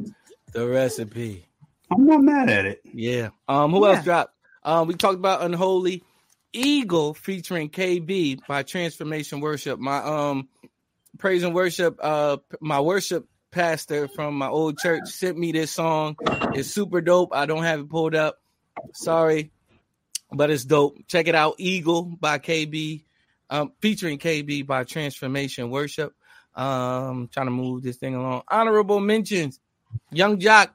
the 0.53 0.69
recipe. 0.69 1.47
I'm 1.91 2.05
not 2.05 2.21
mad 2.21 2.51
at 2.51 2.67
it. 2.67 2.83
Yeah. 2.93 3.31
Um, 3.49 3.71
who 3.71 3.87
else 3.87 4.05
dropped? 4.05 4.35
Um, 4.63 4.87
we 4.87 4.93
talked 4.93 5.15
about 5.15 5.41
Unholy 5.41 6.05
Eagle 6.53 7.15
featuring 7.15 7.71
KB 7.71 8.47
by 8.47 8.65
Transformation 8.65 9.41
Worship. 9.41 9.79
My 9.79 9.97
um 9.97 10.51
praise 11.17 11.43
and 11.43 11.55
worship, 11.55 11.99
uh 12.03 12.37
my 12.61 12.81
worship 12.81 13.27
pastor 13.51 14.09
from 14.09 14.35
my 14.35 14.49
old 14.49 14.77
church 14.77 15.05
sent 15.07 15.39
me 15.39 15.51
this 15.53 15.71
song. 15.71 16.17
It's 16.53 16.69
super 16.69 17.01
dope. 17.01 17.31
I 17.35 17.47
don't 17.47 17.63
have 17.63 17.81
it 17.81 17.89
pulled 17.89 18.15
up. 18.15 18.43
Sorry, 18.93 19.53
but 20.31 20.51
it's 20.51 20.67
dope. 20.67 20.99
Check 21.07 21.29
it 21.29 21.35
out. 21.35 21.55
Eagle 21.57 22.03
by 22.03 22.39
KB, 22.39 23.05
um, 23.49 23.73
featuring 23.81 24.19
KB 24.19 24.67
by 24.67 24.85
Transformation 24.85 25.71
Worship. 25.71 26.13
Um, 26.55 27.29
trying 27.33 27.47
to 27.47 27.53
move 27.53 27.83
this 27.83 27.97
thing 27.97 28.15
along. 28.15 28.43
Honorable 28.51 29.01
mentions. 29.01 29.59
Yung 30.11 30.39
Joc 30.39 30.69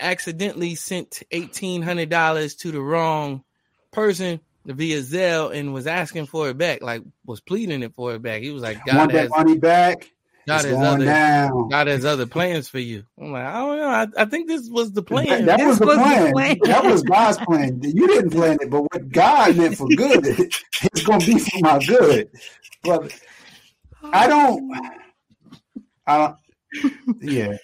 accidentally 0.00 0.74
sent 0.74 1.22
eighteen 1.30 1.82
hundred 1.82 2.08
dollars 2.08 2.54
to 2.56 2.72
the 2.72 2.80
wrong 2.80 3.44
person 3.92 4.40
via 4.64 5.00
Zelle 5.00 5.54
and 5.54 5.72
was 5.72 5.86
asking 5.86 6.26
for 6.26 6.48
it 6.48 6.58
back, 6.58 6.82
like 6.82 7.02
was 7.24 7.40
pleading 7.40 7.82
it 7.82 7.94
for 7.94 8.14
it 8.14 8.22
back. 8.22 8.42
He 8.42 8.50
was 8.50 8.62
like, 8.62 8.84
Want 8.86 9.10
God 9.10 9.10
that 9.10 9.22
has, 9.22 9.30
money 9.30 9.58
back? 9.58 10.10
God 10.46 10.64
has 10.64 10.74
other, 10.74 11.04
down. 11.04 11.68
God 11.68 11.86
has 11.88 12.04
other 12.04 12.26
plans 12.26 12.68
for 12.68 12.78
you. 12.78 13.04
I'm 13.20 13.32
like, 13.32 13.44
I 13.44 13.58
don't 13.58 13.76
know. 13.78 13.88
I, 13.88 14.22
I 14.22 14.24
think 14.24 14.48
this 14.48 14.68
was 14.68 14.92
the 14.92 15.02
plan. 15.02 15.44
that 15.44 15.60
was 15.60 15.78
the 15.78 15.86
was 15.86 15.96
the 15.96 16.02
plan. 16.02 16.32
plan. 16.32 16.58
That 16.62 16.84
was 16.84 17.02
God's 17.02 17.38
plan. 17.38 17.80
You 17.82 18.06
didn't 18.06 18.30
plan 18.30 18.56
it, 18.60 18.70
but 18.70 18.82
what 18.82 19.10
God 19.10 19.56
meant 19.56 19.76
for 19.76 19.88
good, 19.88 20.24
it's 20.26 21.02
going 21.02 21.20
to 21.20 21.26
be 21.26 21.38
for 21.38 21.58
my 21.60 21.78
good. 21.84 22.30
But 22.82 23.12
I 24.12 24.26
don't. 24.26 24.70
I 26.06 26.18
don't. 26.18 26.36
Yeah, 27.20 27.56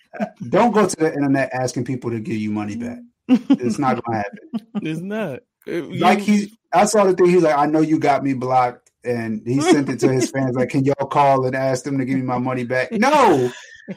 don't 0.49 0.73
go 0.73 0.87
to 0.89 0.97
the 0.97 1.13
internet 1.13 1.51
asking 1.53 1.85
people 1.85 2.11
to 2.11 2.21
give 2.21 2.37
you 2.37 2.51
money 2.51 2.77
back. 2.77 2.99
It's 3.29 3.79
not 3.79 3.97
to 3.97 4.03
happen. 4.13 4.39
it's 4.83 5.01
not. 5.01 5.41
Like 5.67 6.21
he, 6.21 6.57
I 6.73 6.85
saw 6.87 7.05
the 7.05 7.13
thing. 7.15 7.27
He's 7.27 7.43
like, 7.43 7.57
I 7.57 7.67
know 7.67 7.81
you 7.81 7.99
got 7.99 8.23
me 8.25 8.33
blocked, 8.35 8.91
and 9.05 9.43
he 9.47 9.61
sent 9.61 9.89
it 9.89 10.01
to 10.01 10.13
his 10.13 10.31
fans. 10.31 10.57
Like, 10.57 10.71
can 10.71 10.85
y'all 10.85 11.07
call 11.07 11.45
and 11.47 11.55
ask 11.55 11.85
them 11.85 11.99
to 11.99 12.05
give 12.05 12.17
me 12.17 12.23
my 12.23 12.39
money 12.39 12.65
back? 12.65 12.93
No, 12.93 13.51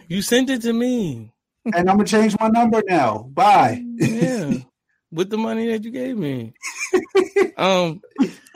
you 0.07 0.21
sent 0.21 0.49
it 0.49 0.61
to 0.63 0.73
me. 0.73 1.31
and 1.65 1.89
I'm 1.89 1.97
gonna 1.97 2.05
change 2.05 2.35
my 2.39 2.47
number 2.49 2.81
now. 2.87 3.29
Bye. 3.33 3.83
Yeah. 3.95 4.53
With 5.11 5.29
the 5.29 5.37
money 5.37 5.67
that 5.67 5.83
you 5.85 5.91
gave 5.91 6.17
me. 6.17 6.53
um 7.57 8.01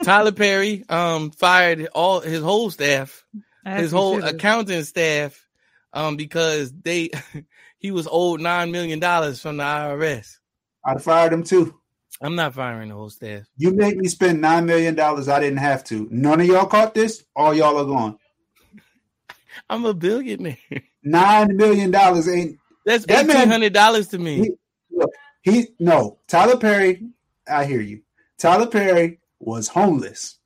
Tyler 0.04 0.32
Perry 0.32 0.84
um 0.88 1.30
fired 1.30 1.86
all 1.94 2.20
his 2.20 2.42
whole 2.42 2.70
staff. 2.70 3.24
As 3.64 3.82
his 3.82 3.92
whole 3.92 4.20
should've. 4.20 4.34
accounting 4.36 4.84
staff 4.84 5.46
um 5.92 6.16
because 6.16 6.72
they 6.72 7.10
he 7.78 7.90
was 7.90 8.08
owed 8.10 8.40
nine 8.40 8.70
million 8.72 8.98
dollars 8.98 9.40
from 9.40 9.58
the 9.58 9.62
IRS. 9.64 10.36
I'd 10.84 11.02
fired 11.02 11.32
him 11.32 11.44
too. 11.44 11.78
I'm 12.20 12.34
not 12.36 12.54
firing 12.54 12.88
the 12.88 12.94
whole 12.94 13.10
staff. 13.10 13.44
You 13.56 13.72
made 13.72 13.96
me 13.96 14.06
spend 14.08 14.40
nine 14.40 14.66
million 14.66 14.94
dollars. 14.94 15.28
I 15.28 15.40
didn't 15.40 15.58
have 15.58 15.82
to. 15.84 16.06
None 16.10 16.40
of 16.40 16.46
y'all 16.46 16.66
caught 16.66 16.94
this. 16.94 17.24
All 17.34 17.54
y'all 17.54 17.78
are 17.78 17.84
gone. 17.84 18.18
I'm 19.70 19.84
a 19.84 19.94
billionaire. 19.94 20.56
Nine 21.02 21.56
million 21.56 21.90
dollars 21.90 22.28
ain't. 22.28 22.58
That's 22.86 23.04
That 23.06 23.26
man- 23.26 23.36
eighteen 23.36 23.48
hundred 23.50 23.72
dollars 23.72 24.08
to 24.08 24.18
me. 24.18 24.36
He, 24.36 24.50
look, 24.90 25.10
he 25.42 25.68
no. 25.78 26.18
Tyler 26.28 26.56
Perry. 26.56 27.02
I 27.48 27.64
hear 27.64 27.80
you. 27.80 28.02
Tyler 28.38 28.66
Perry 28.66 29.20
was 29.40 29.68
homeless 29.68 30.38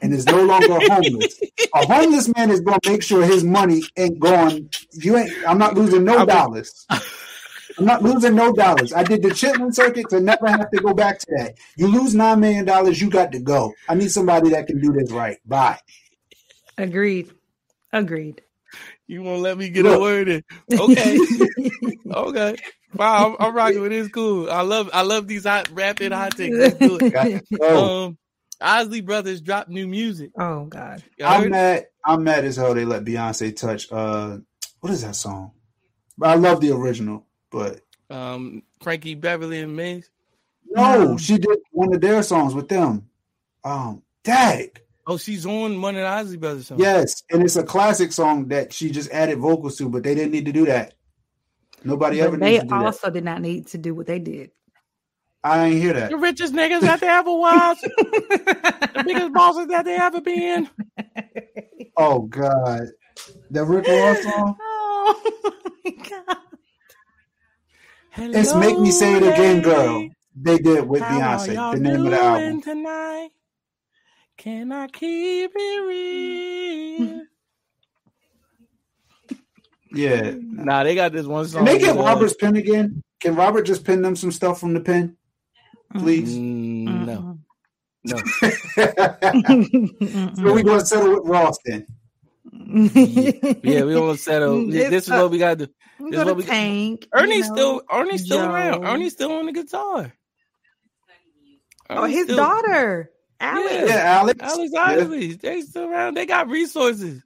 and 0.00 0.12
is 0.14 0.26
no 0.26 0.42
longer 0.44 0.78
homeless. 0.80 1.40
A 1.74 1.86
homeless 1.86 2.34
man 2.36 2.50
is 2.50 2.60
going 2.60 2.78
to 2.80 2.90
make 2.90 3.02
sure 3.02 3.24
his 3.24 3.42
money 3.44 3.82
ain't 3.96 4.18
going. 4.20 4.70
You 4.92 5.16
ain't. 5.16 5.32
I'm 5.46 5.58
not 5.58 5.74
losing 5.74 6.04
no 6.04 6.14
I 6.18 6.24
was- 6.24 6.26
dollars. 6.34 6.86
I'm 7.78 7.86
not 7.86 8.02
losing 8.02 8.34
no 8.34 8.52
dollars. 8.52 8.92
I 8.92 9.02
did 9.02 9.22
the 9.22 9.30
Chitlin 9.30 9.74
circuit 9.74 10.10
to 10.10 10.20
never 10.20 10.46
have 10.46 10.70
to 10.70 10.76
go 10.82 10.92
back 10.92 11.18
to 11.20 11.26
that. 11.38 11.54
You 11.76 11.86
lose 11.88 12.14
nine 12.14 12.38
million 12.40 12.66
dollars, 12.66 13.00
you 13.00 13.08
got 13.08 13.32
to 13.32 13.40
go. 13.40 13.72
I 13.88 13.94
need 13.94 14.10
somebody 14.10 14.50
that 14.50 14.66
can 14.66 14.78
do 14.80 14.92
this 14.92 15.10
right. 15.10 15.38
Bye. 15.46 15.78
Agreed. 16.76 17.30
Agreed. 17.92 18.42
You 19.06 19.22
won't 19.22 19.40
let 19.42 19.56
me 19.58 19.68
get 19.70 19.84
Look. 19.84 19.98
a 19.98 20.00
word 20.00 20.28
in. 20.28 20.42
Okay. 20.72 21.18
okay. 22.10 22.56
Wow, 22.94 23.36
I'm, 23.40 23.46
I'm 23.48 23.54
rocking 23.56 23.80
with 23.80 23.90
this. 23.90 24.08
Cool. 24.08 24.50
I 24.50 24.60
love 24.60 24.90
I 24.92 25.00
love 25.02 25.26
these 25.26 25.44
hot 25.44 25.68
rapid 25.72 26.12
hot 26.12 26.36
takes. 26.36 26.54
Let's 26.56 26.76
do 26.76 26.98
it. 27.00 27.10
Got. 27.10 27.70
Um, 27.70 28.18
Isley 28.62 29.00
Brothers 29.00 29.40
dropped 29.40 29.68
new 29.68 29.86
music. 29.86 30.30
Oh 30.38 30.64
God. 30.66 31.02
I'm 31.24 31.50
mad. 31.50 31.86
I'm 32.04 32.24
mad 32.24 32.44
as 32.44 32.56
hell 32.56 32.74
they 32.74 32.84
let 32.84 33.04
Beyonce 33.04 33.54
touch. 33.54 33.90
Uh, 33.92 34.38
what 34.80 34.92
is 34.92 35.02
that 35.02 35.16
song? 35.16 35.52
I 36.20 36.34
love 36.36 36.60
the 36.60 36.70
original, 36.72 37.26
but 37.50 37.80
Um, 38.10 38.62
Frankie 38.82 39.14
Beverly 39.14 39.60
and 39.60 39.74
Maze. 39.76 40.10
no, 40.70 41.04
No. 41.12 41.16
she 41.16 41.38
did 41.38 41.58
one 41.70 41.94
of 41.94 42.00
their 42.00 42.22
songs 42.22 42.54
with 42.54 42.68
them. 42.68 43.08
Um, 43.64 44.02
dag. 44.24 44.80
Oh, 45.06 45.16
she's 45.16 45.46
on 45.46 45.80
one 45.80 45.96
of 45.96 46.02
the 46.02 46.06
Isley 46.06 46.36
Brothers 46.36 46.68
songs. 46.68 46.80
Yes, 46.80 47.22
and 47.30 47.42
it's 47.42 47.56
a 47.56 47.62
classic 47.64 48.12
song 48.12 48.48
that 48.48 48.72
she 48.72 48.90
just 48.90 49.10
added 49.10 49.38
vocals 49.38 49.76
to, 49.78 49.88
but 49.88 50.02
they 50.04 50.14
didn't 50.14 50.32
need 50.32 50.46
to 50.46 50.52
do 50.52 50.66
that. 50.66 50.94
Nobody 51.84 52.20
ever 52.20 52.36
they 52.36 52.52
needs 52.52 52.62
to 52.64 52.68
do 52.68 52.74
also 52.74 53.10
did 53.10 53.24
not 53.24 53.40
need 53.40 53.66
to 53.68 53.78
do 53.78 53.94
what 53.94 54.06
they 54.06 54.18
did. 54.20 54.50
That. 55.42 55.50
I 55.50 55.66
ain't 55.66 55.82
hear 55.82 55.92
that. 55.94 56.10
The 56.10 56.16
richest 56.16 56.54
niggas 56.54 56.80
that 56.82 57.00
they 57.00 57.08
ever 57.08 57.32
was. 57.32 57.76
the 57.80 59.02
biggest 59.06 59.32
bosses 59.32 59.66
that 59.68 59.84
they 59.84 59.96
ever 59.96 60.20
been. 60.20 60.68
Oh 61.96 62.22
God, 62.22 62.82
the 63.50 63.64
Rick 63.64 63.86
Ross 63.86 64.22
song. 64.22 64.56
Oh 64.60 65.62
my 65.84 65.90
God. 66.10 66.36
It's 68.16 68.54
"Make 68.54 68.78
Me 68.78 68.90
Say 68.90 69.16
It 69.16 69.22
Again, 69.22 69.62
Girl." 69.62 70.08
They 70.34 70.58
did 70.58 70.88
with 70.88 71.02
How 71.02 71.18
Beyonce. 71.18 71.54
y'all 71.54 71.72
The 71.72 71.80
name 71.80 71.96
of 71.96 72.02
the 72.04 72.10
doing 72.10 72.14
album. 72.14 72.62
Tonight? 72.62 73.30
Can 74.38 74.72
I 74.72 74.88
keep 74.88 75.50
it 75.54 75.86
real? 75.86 77.22
Yeah. 79.94 80.32
nah, 80.40 80.84
they 80.84 80.94
got 80.94 81.12
this 81.12 81.26
one 81.26 81.46
song. 81.46 81.66
Can 81.66 81.78
they 81.78 81.84
get 81.84 81.96
Robert's 81.96 82.34
pen 82.34 82.56
again? 82.56 83.02
Can 83.20 83.36
Robert 83.36 83.62
just 83.62 83.84
pin 83.84 84.02
them 84.02 84.16
some 84.16 84.32
stuff 84.32 84.58
from 84.58 84.74
the 84.74 84.80
pen, 84.80 85.16
please? 85.92 86.36
Mm, 86.36 87.06
no, 87.06 87.38
no. 88.04 88.16
so 90.34 90.42
we're 90.54 90.62
gonna 90.62 90.84
settle 90.84 91.20
with 91.20 91.28
Ross 91.28 91.58
then. 91.64 91.86
Yeah, 92.52 93.84
we 93.84 93.92
don't 93.94 94.18
settle. 94.18 94.68
It's 94.74 94.90
This 94.90 95.04
is 95.04 95.10
what 95.10 95.30
we 95.30 95.38
got 95.38 95.58
to 95.58 95.66
do. 95.66 95.72
This 96.00 96.10
go 96.10 96.18
is 96.18 96.18
to 96.18 96.24
what 96.26 96.36
we- 96.36 96.44
Tank. 96.44 97.02
you 97.04 97.08
Ernie's 97.20 97.48
know. 97.48 97.54
still 97.54 97.82
Ernie's 97.92 98.24
still 98.24 98.42
around. 98.44 98.82
Joe. 98.82 98.88
Ernie's 98.88 99.12
still 99.12 99.32
on 99.32 99.46
the 99.46 99.52
guitar. 99.52 100.12
Oh, 101.90 102.02
Ernie's 102.04 102.16
his 102.16 102.24
still- 102.26 102.36
daughter, 102.36 103.10
Alex. 103.40 103.72
Yeah. 103.72 103.84
Yeah, 103.86 104.18
Alex. 104.20 104.40
Alex 104.42 104.70
Yeah. 104.74 104.80
Isley. 104.82 105.32
They 105.34 105.60
still 105.62 105.84
around. 105.90 106.14
They 106.16 106.26
got 106.26 106.48
resources. 106.48 107.22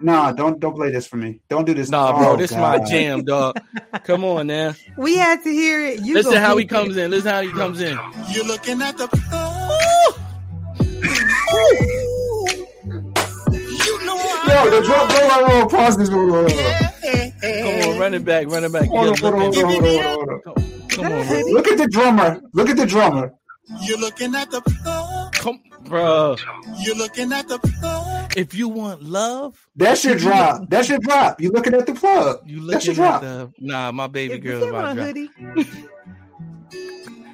Nah, 0.00 0.32
don't 0.32 0.58
don't 0.60 0.74
play 0.74 0.90
this 0.90 1.06
for 1.06 1.16
me. 1.16 1.40
Don't 1.48 1.64
do 1.66 1.74
this. 1.74 1.90
Nah, 1.90 2.12
bro, 2.12 2.32
Oh, 2.32 2.36
this 2.36 2.50
is 2.50 2.56
my 2.56 2.78
jam, 2.78 3.24
dog. 3.24 3.56
Come 4.04 4.24
on 4.24 4.46
now. 4.46 4.74
We 4.96 5.16
had 5.16 5.42
to 5.44 5.50
hear 5.50 5.80
it. 5.86 6.00
You 6.00 6.16
Listen 6.16 6.36
how 6.36 6.56
he 6.56 6.64
it. 6.64 6.68
comes 6.68 6.96
in. 6.96 7.10
Listen 7.10 7.30
how 7.30 7.40
he 7.42 7.52
comes 7.52 7.80
in. 7.80 7.96
You're 8.28 8.44
looking 8.44 8.82
at 8.82 8.98
the 8.98 9.08
You 13.56 14.06
know 14.06 14.16
Yo, 14.46 14.70
the 14.70 14.82
drum. 14.86 15.08
Hold 15.08 15.32
on, 15.32 15.50
hold 15.50 15.62
on, 15.62 15.68
pause 15.70 15.96
this. 15.96 16.08
Hold 16.10 16.32
on, 16.32 16.50
hold. 16.50 16.84
Come 17.62 17.90
on, 17.90 17.98
run 17.98 18.14
it 18.14 18.24
back, 18.24 18.46
run 18.48 18.64
it 18.64 18.72
back. 18.72 18.88
Hold 18.88 19.08
on, 19.08 19.18
hold 19.18 19.34
on, 19.34 19.40
hold 19.54 19.56
on, 19.56 19.82
hold 19.82 20.28
on. 20.28 20.40
Come, 20.44 20.54
come 20.90 21.12
on. 21.12 21.52
Look 21.52 21.68
at 21.68 21.78
the 21.78 21.86
drummer. 21.88 22.40
Look 22.52 22.68
at 22.70 22.76
the 22.76 22.86
drummer. 22.86 23.32
You're 23.82 23.98
looking 23.98 24.34
at 24.34 24.50
the 24.50 24.60
Come, 24.60 25.09
bro. 25.84 26.36
You're 26.80 26.96
looking 26.96 27.32
at 27.32 27.48
the 27.48 27.58
plug. 27.58 28.36
If 28.36 28.54
you 28.54 28.68
want 28.68 29.02
love, 29.02 29.66
That's 29.76 30.04
your 30.04 30.16
drop. 30.16 30.68
That's 30.68 30.88
your 30.88 30.98
drop. 30.98 31.40
You're 31.40 31.52
looking 31.52 31.74
at 31.74 31.86
the 31.86 31.94
plug. 31.94 32.40
you 32.48 32.66
That's 32.70 32.86
your 32.86 32.94
looking 32.94 33.04
at 33.14 33.20
drop. 33.20 33.20
the 33.22 33.52
nah. 33.58 33.92
My 33.92 34.06
baby 34.06 34.34
If 34.34 34.42
girl 34.42 34.60
you 34.60 34.68
about 34.68 34.92
a 34.92 34.94
drop. 34.94 35.06
hoodie, 35.06 35.30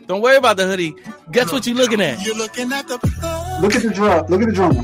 Don't 0.06 0.20
worry 0.22 0.36
about 0.36 0.56
the 0.56 0.66
hoodie. 0.66 0.94
Guess 1.32 1.52
what 1.52 1.66
you're 1.66 1.76
looking 1.76 2.00
at? 2.00 2.24
You're 2.24 2.36
looking 2.36 2.72
at 2.72 2.86
the 2.88 2.98
plug. 2.98 3.62
Look 3.62 3.74
at 3.74 3.82
the 3.82 3.90
drop. 3.90 4.30
Look 4.30 4.40
at 4.42 4.46
the 4.48 4.54
drummer. 4.54 4.82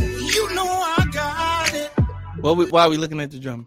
You 0.00 0.54
know 0.54 0.64
I 0.66 1.06
got 1.12 1.74
it. 1.74 1.90
What? 2.42 2.56
We, 2.56 2.64
why 2.66 2.82
are 2.84 2.90
we 2.90 2.96
looking 2.96 3.20
at 3.20 3.30
the 3.30 3.38
drum? 3.38 3.66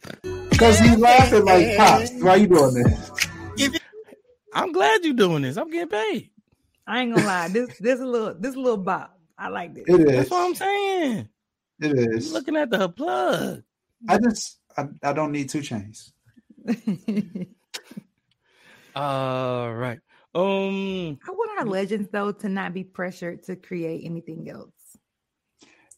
Because 0.50 0.80
he's 0.80 0.98
laughing 0.98 1.46
like 1.46 1.78
pops. 1.78 2.12
Why 2.22 2.32
are 2.32 2.38
you 2.38 2.48
doing 2.48 2.74
this? 2.74 3.12
I'm 4.54 4.72
glad 4.72 5.06
you're 5.06 5.14
doing 5.14 5.44
this. 5.44 5.56
I'm 5.58 5.70
getting 5.70 5.88
paid. 5.90 6.32
I 6.88 7.02
ain't 7.02 7.14
gonna 7.14 7.28
lie. 7.28 7.50
This 7.50 7.78
this 7.80 8.00
a 8.00 8.06
little 8.06 8.34
this 8.34 8.56
a 8.56 8.60
little 8.60 8.78
bop. 8.78 9.20
I 9.38 9.50
like 9.50 9.76
this. 9.76 9.84
It 9.88 10.08
That's 10.08 10.32
what 10.32 10.46
I'm 10.46 10.56
saying. 10.56 11.28
It 11.82 11.92
is. 11.92 12.06
You 12.06 12.12
is. 12.16 12.32
looking 12.32 12.56
at 12.56 12.70
the 12.70 12.88
plug. 12.90 13.64
I 14.08 14.18
just 14.18 14.60
I, 14.78 14.88
I 15.04 15.14
don't 15.14 15.34
need 15.34 15.50
two 15.50 15.62
chains. 15.62 16.14
All 18.96 19.74
right. 19.74 20.00
Um. 20.34 21.20
I 21.28 21.32
want 21.32 21.60
our 21.60 21.66
legends 21.66 22.10
though 22.12 22.32
to 22.32 22.48
not 22.50 22.74
be 22.74 22.84
pressured 22.86 23.44
to 23.44 23.56
create 23.58 24.06
anything 24.06 24.50
else. 24.50 24.72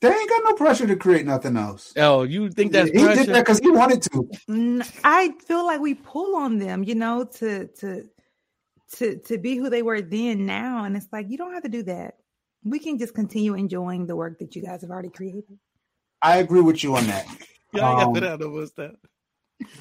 They 0.02 0.08
ain't 0.10 0.30
got 0.30 0.44
no 0.46 0.54
pressure 0.54 0.88
to 0.88 0.96
create 0.96 1.26
nothing 1.26 1.58
else. 1.58 1.94
Oh, 1.98 2.24
you 2.24 2.50
think 2.50 2.72
that's 2.72 2.90
he 2.90 2.98
did 3.00 3.28
that 3.28 3.46
because 3.46 3.60
he 3.60 3.70
wanted 3.70 4.02
to. 4.04 4.84
I 5.04 5.34
feel 5.46 5.66
like 5.66 5.82
we 5.82 5.94
pull 5.94 6.38
on 6.38 6.58
them, 6.58 6.84
you 6.84 6.96
know, 6.96 7.26
to 7.36 7.68
to 7.68 8.08
to 8.98 9.18
to 9.20 9.38
be 9.38 9.56
who 9.56 9.70
they 9.70 9.82
were 9.82 10.02
then 10.02 10.46
now, 10.46 10.84
and 10.86 10.96
it's 10.98 11.08
like 11.12 11.28
you 11.30 11.38
don't 11.38 11.54
have 11.54 11.64
to 11.64 11.70
do 11.70 11.84
that. 11.84 12.16
We 12.64 12.80
can 12.80 12.98
just 12.98 13.14
continue 13.14 13.54
enjoying 13.56 14.06
the 14.08 14.16
work 14.16 14.40
that 14.40 14.56
you 14.56 14.62
guys 14.62 14.82
have 14.82 14.90
already 14.92 15.10
created. 15.10 15.44
I 16.22 16.38
agree 16.38 16.62
with 16.62 16.84
you 16.84 16.96
on 16.96 17.06
that. 17.08 17.26
Yeah, 17.72 17.88
I 17.88 17.94
got 18.00 18.08
Um, 18.08 18.14
put 18.16 18.24
out 18.24 18.42
of 18.42 18.76
that. 18.78 18.96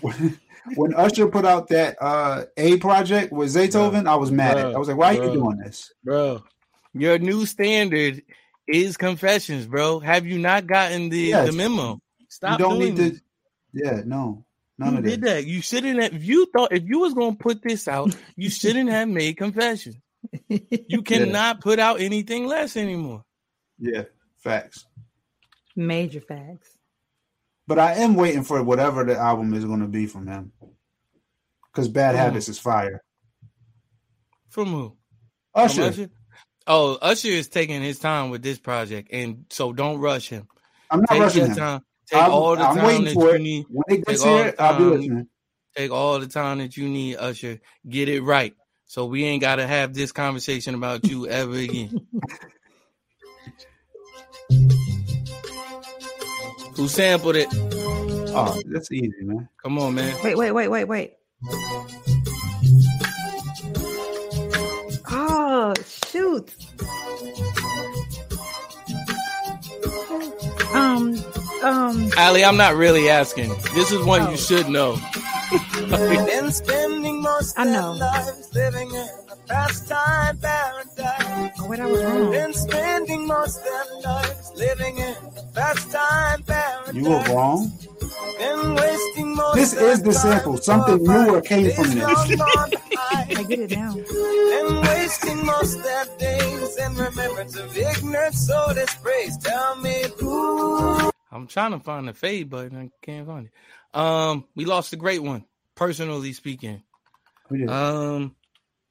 when 0.75 0.95
Usher 0.95 1.27
put 1.29 1.47
out 1.47 1.69
that 1.69 1.97
uh 2.03 2.45
A 2.59 2.77
project 2.77 3.33
with 3.33 3.49
Zaytoven, 3.55 4.07
I 4.07 4.15
was 4.17 4.31
mad 4.31 4.59
at. 4.59 4.63
Bro, 4.65 4.75
I 4.75 4.79
was 4.79 4.89
like, 4.89 4.97
why 4.99 5.17
are 5.17 5.25
you 5.25 5.33
doing 5.33 5.57
this? 5.59 5.91
bro. 6.05 6.43
Your 6.93 7.19
new 7.19 7.47
standard 7.47 8.23
is 8.67 8.97
confessions, 8.99 9.67
bro. 9.67 10.01
Have 10.01 10.27
you 10.27 10.39
not 10.39 10.67
gotten 10.67 11.09
the 11.09 11.19
Yes. 11.19 11.47
the 11.51 11.53
memo? 11.57 11.99
Stop 12.29 12.59
you 12.59 12.65
don't 12.67 12.79
doing 12.79 12.95
need 12.95 12.97
this. 12.99 13.19
to. 13.19 13.25
Yeah, 13.73 14.03
no, 14.05 14.45
none 14.79 14.93
You 14.93 14.99
of 14.99 15.05
did 15.05 15.21
that. 15.23 15.27
that. 15.27 15.47
You 15.47 15.61
shouldn't 15.63 16.01
have. 16.03 16.23
You 16.23 16.47
thought 16.47 16.73
if 16.73 16.85
you 16.85 17.01
was 17.01 17.15
gonna 17.15 17.37
put 17.37 17.63
this 17.63 17.89
out, 17.89 18.15
you 18.37 18.49
shouldn't 18.51 18.91
have 18.91 19.09
made 19.09 19.37
confession. 19.37 19.95
You 20.89 21.03
cannot 21.03 21.61
put 21.61 21.79
out 21.79 22.01
anything 22.01 22.47
less 22.47 22.77
anymore. 22.77 23.25
Yeah, 23.79 24.05
facts. 24.39 24.85
Major 25.77 26.21
facts. 26.21 26.71
But 27.69 27.79
I 27.79 27.95
am 27.95 28.15
waiting 28.17 28.43
for 28.43 28.63
whatever 28.63 29.05
the 29.05 29.17
album 29.17 29.53
is 29.55 29.65
going 29.65 29.81
to 29.81 29.87
be 29.87 30.07
from 30.07 30.27
him. 30.27 30.53
Because 31.73 31.89
Bad 31.89 32.15
Mm. 32.15 32.19
Habits 32.19 32.49
is 32.49 32.59
fire. 32.59 33.03
From 34.49 34.69
who? 34.69 34.97
From 35.55 35.65
Usher. 35.65 35.83
Usher? 35.83 36.11
Oh, 36.67 36.99
Usher 37.01 37.29
is 37.29 37.49
taking 37.49 37.83
his 37.83 37.99
time 37.99 38.31
with 38.31 38.43
this 38.43 38.59
project, 38.59 39.11
and 39.13 39.45
so 39.51 39.73
don't 39.73 39.99
rush 39.99 40.29
him. 40.29 40.49
I'm 40.91 41.01
not 41.01 41.11
Take 41.11 41.21
rushing 41.21 41.39
your 41.43 41.51
him. 41.51 41.57
time. 41.57 41.81
Take 42.11 42.23
I'm, 42.23 42.31
all 42.33 42.57
the 42.57 42.63
I'm 42.63 42.77
time 42.77 43.05
that 43.05 43.13
for 43.15 43.31
you 43.31 43.35
it. 43.37 43.41
need. 43.43 43.67
When 43.69 43.85
it 43.89 44.07
gets 44.07 44.25
here, 44.25 44.53
the 44.53 44.63
I'll 44.63 44.79
be 44.79 44.85
listening. 44.85 45.29
Take 45.77 45.91
all 45.91 46.19
the 46.19 46.27
time 46.27 46.59
that 46.59 46.77
you 46.77 46.89
need, 46.89 47.17
Usher. 47.17 47.61
Get 47.89 48.09
it 48.09 48.23
right. 48.23 48.55
So 48.87 49.05
we 49.05 49.25
ain't 49.25 49.43
got 49.43 49.57
to 49.57 49.67
have 49.67 49.93
this 49.93 50.13
conversation 50.13 50.75
about 50.75 51.05
you 51.05 51.29
ever 51.29 51.55
again. 51.55 52.01
Who 56.77 56.89
sampled 56.89 57.37
it? 57.37 57.49
Oh, 57.53 58.63
that's 58.67 58.91
easy, 58.93 59.13
man. 59.23 59.49
Come 59.63 59.79
on, 59.79 59.97
man. 59.97 60.17
Wait, 60.23 60.37
wait, 60.37 60.53
wait, 60.53 60.69
wait, 60.69 60.85
wait. 60.85 61.15
Oh 65.11 65.75
shoot. 65.85 66.55
Um, 70.73 71.15
um, 71.63 72.11
Aly, 72.19 72.45
I'm 72.45 72.57
not 72.57 72.75
really 72.77 73.09
asking. 73.09 73.51
This 73.75 73.91
is 73.91 74.05
one 74.05 74.31
you 74.31 74.37
should 74.37 74.69
know. 74.69 74.97
Been 75.89 76.51
spending 76.53 77.23
most 77.23 77.59
I 77.59 77.65
know. 77.65 77.97
their 77.99 78.09
lives 78.09 78.55
living 78.55 78.91
in 78.91 79.09
a 79.31 79.37
pastime 79.49 80.39
paradise. 80.39 81.53
Oh, 81.59 81.67
wait, 81.69 81.81
I 81.81 81.87
was 81.87 82.03
wrong. 82.05 82.31
Been 82.31 82.53
spending 82.53 83.27
most 83.27 83.65
their 83.65 83.85
lives 84.03 84.53
living 84.57 84.99
in 84.99 85.15
a 85.37 85.43
pastime 85.55 86.43
paradise. 86.43 86.95
You 86.95 87.05
were 87.11 87.23
wrong. 87.35 87.73
Been 88.39 88.75
wasting 88.75 89.35
most 89.35 89.55
This 89.57 89.73
is 89.75 90.03
the 90.03 90.13
sample. 90.13 90.57
Something 90.59 91.03
newer 91.03 91.41
came 91.41 91.71
from 91.73 91.85
days 91.85 91.95
this. 91.95 92.39
long 92.39 92.39
gone 92.55 92.71
by. 92.95 93.27
I 93.37 93.43
get 93.49 93.59
it 93.61 93.71
now. 93.71 93.95
Been 93.95 94.81
wasting 94.83 95.45
most 95.47 95.83
their 95.83 96.05
days 96.19 96.77
in 96.77 96.95
remembrance 96.95 97.57
of 97.57 97.77
ignorance. 97.77 98.47
So 98.47 98.73
this 98.75 98.95
praise, 98.97 99.37
tell 99.39 99.77
me 99.77 100.05
who. 100.19 101.08
I'm 101.31 101.47
trying 101.47 101.73
to 101.73 101.81
find 101.81 102.09
the 102.09 102.15
fade 102.15 102.51
button. 102.51 102.77
I 102.77 102.91
can't 103.05 103.27
find 103.27 103.47
it. 103.47 103.99
Um, 103.99 104.45
we 104.55 104.65
lost 104.65 104.93
a 104.93 104.97
great 104.97 105.23
one, 105.23 105.45
personally 105.75 106.33
speaking. 106.33 106.83
We 107.51 107.59
did. 107.59 107.71
Um, 107.71 108.35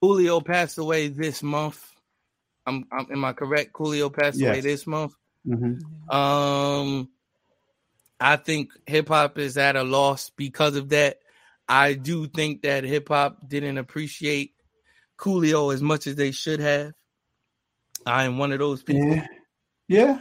Coolio 0.04 0.46
passed 0.46 0.78
away 0.78 1.08
this 1.08 1.42
month. 1.42 1.84
I'm, 2.66 2.86
I'm 2.92 3.08
am 3.12 3.26
I 3.26 3.34
correct? 3.34 3.74
Coolio 3.74 4.14
passed 4.14 4.42
away 4.42 4.62
this 4.62 4.86
month. 4.86 5.14
Mm-hmm. 5.48 6.16
Um, 6.16 7.10
I 8.20 8.36
think 8.36 8.72
hip 8.86 9.08
hop 9.08 9.38
is 9.38 9.58
at 9.58 9.76
a 9.76 9.84
loss 9.84 10.30
because 10.32 10.76
of 10.76 10.90
that. 10.90 11.20
I 11.70 11.94
do 11.94 12.28
think 12.28 12.62
that 12.62 12.84
hip 12.84 13.10
hop 13.10 13.48
didn't 13.48 13.78
appreciate 13.78 14.54
Coolio 15.18 15.74
as 15.74 15.82
much 15.82 16.08
as 16.08 16.16
they 16.16 16.32
should 16.32 16.60
have. 16.60 16.94
I 18.06 18.24
am 18.24 18.38
one 18.38 18.52
of 18.52 18.60
those 18.60 18.84
people. 18.84 19.08
Yeah, 19.08 19.28
yeah. 19.88 20.20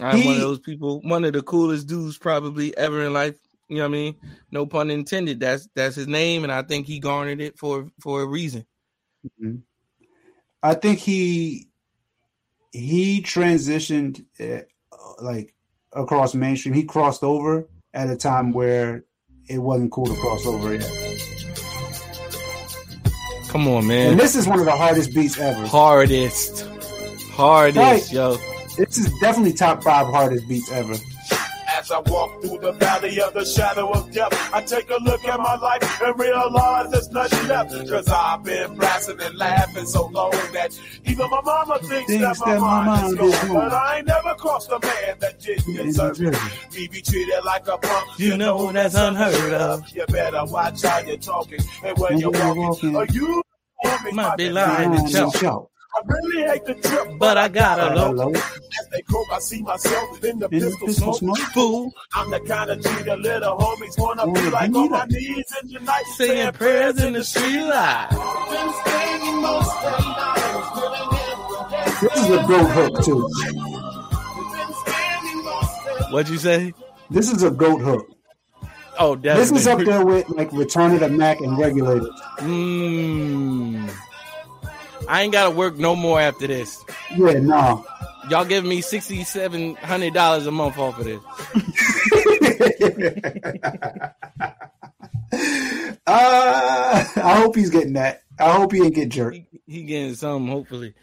I'm 0.00 0.24
one 0.24 0.34
of 0.34 0.40
those 0.40 0.58
people. 0.58 1.00
One 1.02 1.24
of 1.24 1.32
the 1.32 1.42
coolest 1.42 1.86
dudes 1.86 2.18
probably 2.18 2.76
ever 2.76 3.02
in 3.04 3.12
life. 3.12 3.36
You 3.68 3.76
know 3.78 3.82
what 3.84 3.88
I 3.88 3.92
mean? 3.92 4.14
No 4.50 4.66
pun 4.66 4.90
intended. 4.90 5.40
That's 5.40 5.68
that's 5.74 5.96
his 5.96 6.06
name, 6.06 6.44
and 6.44 6.52
I 6.52 6.62
think 6.62 6.86
he 6.86 6.98
garnered 6.98 7.40
it 7.40 7.58
for 7.58 7.88
for 8.00 8.22
a 8.22 8.26
reason. 8.26 8.66
I 10.62 10.74
think 10.74 10.98
he 10.98 11.68
he 12.72 13.22
transitioned 13.22 14.24
uh, 14.40 14.62
like 15.20 15.54
across 15.92 16.34
mainstream. 16.34 16.74
He 16.74 16.84
crossed 16.84 17.22
over 17.22 17.68
at 17.94 18.10
a 18.10 18.16
time 18.16 18.52
where 18.52 19.04
it 19.48 19.58
wasn't 19.58 19.92
cool 19.92 20.06
to 20.06 20.14
cross 20.16 20.46
over 20.46 20.74
yet. 20.74 20.90
Come 23.48 23.68
on, 23.68 23.86
man. 23.86 24.12
And 24.12 24.20
this 24.20 24.34
is 24.34 24.46
one 24.46 24.58
of 24.58 24.64
the 24.64 24.72
hardest 24.72 25.14
beats 25.14 25.38
ever. 25.38 25.66
Hardest, 25.66 26.66
hardest, 27.32 27.76
Right. 27.78 28.12
yo. 28.12 28.38
This 28.76 28.98
is 28.98 29.12
definitely 29.20 29.52
top 29.52 29.82
five 29.82 30.06
hardest 30.06 30.48
beats 30.48 30.70
ever. 30.72 30.94
As 31.78 31.90
I 31.90 32.00
walk 32.00 32.42
through 32.42 32.58
the 32.58 32.72
valley 32.72 33.20
of 33.20 33.32
the 33.34 33.44
shadow 33.44 33.90
of 33.90 34.10
death, 34.12 34.32
I 34.54 34.60
take 34.62 34.88
a 34.90 34.98
look 35.02 35.24
at 35.24 35.38
my 35.38 35.56
life 35.56 36.02
and 36.02 36.18
realize 36.18 36.90
there's 36.90 37.10
nothing 37.10 37.48
left. 37.48 37.70
Cause 37.88 38.08
I've 38.08 38.44
been 38.44 38.74
blasting 38.76 39.20
and 39.20 39.36
laughing 39.36 39.86
so 39.86 40.06
long 40.08 40.30
that 40.52 40.78
even 41.06 41.28
my 41.30 41.40
mama 41.40 41.78
thinks 41.80 42.10
Thinks 42.10 42.38
that 42.38 42.46
my 42.46 42.52
that 42.54 42.60
my 42.60 42.84
mind 42.84 43.06
is 43.06 43.18
mind 43.18 43.18
gone. 43.18 43.28
is 43.28 43.38
gone. 43.40 43.54
But 43.54 43.72
I 43.72 43.96
ain't 43.98 44.06
never 44.06 44.34
crossed 44.34 44.70
a 44.70 44.78
man 44.80 45.16
that 45.20 45.40
didn't 45.40 45.74
deserve 45.74 46.20
it. 46.20 46.36
Me 46.74 46.88
be 46.88 47.00
treated 47.02 47.40
like 47.44 47.66
a 47.68 47.78
punk. 47.78 48.18
You 48.18 48.36
know 48.36 48.70
that's 48.70 48.94
unheard 48.94 49.54
of. 49.54 49.88
You 49.94 50.04
better 50.08 50.44
watch 50.44 50.82
how 50.82 50.98
you're 51.00 51.16
talking 51.16 51.60
and 51.84 51.96
when 51.98 52.12
When 52.12 52.20
you're 52.20 52.36
you're 52.36 52.54
walking. 52.54 52.92
walking. 52.92 52.96
Or 52.96 53.06
you 53.06 53.42
Might 54.12 54.36
be 54.36 54.50
lying 54.50 55.06
to 55.06 55.30
Shout. 55.38 55.68
Choke, 55.94 56.04
I 56.10 56.12
really 56.12 56.42
hate 56.50 56.64
the 56.64 56.74
trip, 56.74 57.18
but 57.18 57.36
I 57.36 57.48
gotta 57.48 57.82
Hello. 57.90 58.10
low. 58.12 58.30
as 58.32 58.88
they 58.92 59.02
croak, 59.02 59.26
I 59.32 59.38
see 59.40 59.62
myself 59.62 60.24
in 60.24 60.38
the 60.38 60.46
In 60.46 60.60
pistol 60.60 60.86
pistol 60.86 61.12
smoke. 61.14 61.36
smoke. 61.38 61.52
Fool, 61.52 61.92
I'm 62.14 62.30
the 62.30 62.40
kind 62.40 62.70
of 62.70 62.80
G 62.82 62.88
the 63.02 63.16
little 63.16 63.56
homies 63.58 63.98
wanna 63.98 64.26
be 64.26 64.32
Wanna 64.32 64.50
like 64.50 64.72
be 64.72 64.78
on 64.78 64.90
my 64.90 65.04
knees 65.06 65.52
in 65.62 65.68
the 65.72 65.80
night, 65.80 66.04
saying 66.16 66.52
prayers 66.52 67.02
in 67.02 67.12
the 67.14 67.24
street 67.24 67.62
light. 67.64 68.08
This 72.00 72.16
is 72.16 72.30
a 72.30 72.44
goat 72.48 72.70
hook 72.70 73.04
too. 73.04 73.28
What'd 76.12 76.28
you 76.30 76.38
say? 76.38 76.72
This 77.10 77.30
is 77.30 77.42
a 77.42 77.50
goat 77.50 77.80
hook. 77.80 78.08
Oh, 78.98 79.14
This 79.16 79.50
is 79.52 79.66
up 79.66 79.78
there 79.80 80.04
with 80.04 80.28
like 80.30 80.52
Return 80.52 80.92
of 80.94 81.00
the 81.00 81.08
Mack 81.08 81.40
and 81.40 81.56
Regulators. 81.58 82.08
Mm. 82.38 83.90
I 85.08 85.22
ain't 85.22 85.32
gotta 85.32 85.54
work 85.54 85.78
no 85.78 85.96
more 85.96 86.20
after 86.20 86.46
this. 86.46 86.82
Yeah, 87.16 87.38
no. 87.38 87.86
Y'all 88.28 88.44
give 88.44 88.64
me 88.64 88.80
sixty 88.80 89.24
seven 89.24 89.74
hundred 89.76 90.14
dollars 90.14 90.46
a 90.46 90.50
month 90.50 90.78
off 90.78 90.98
of 90.98 91.04
this. 91.04 91.20
uh, 96.06 97.04
I 97.16 97.40
hope 97.40 97.56
he's 97.56 97.70
getting 97.70 97.94
that. 97.94 98.22
I 98.38 98.52
hope 98.52 98.72
he 98.72 98.82
ain't 98.82 98.94
get 98.94 99.08
jerked. 99.08 99.36
He, 99.36 99.46
he 99.66 99.82
getting 99.82 100.14
some, 100.14 100.48
hopefully. 100.48 100.94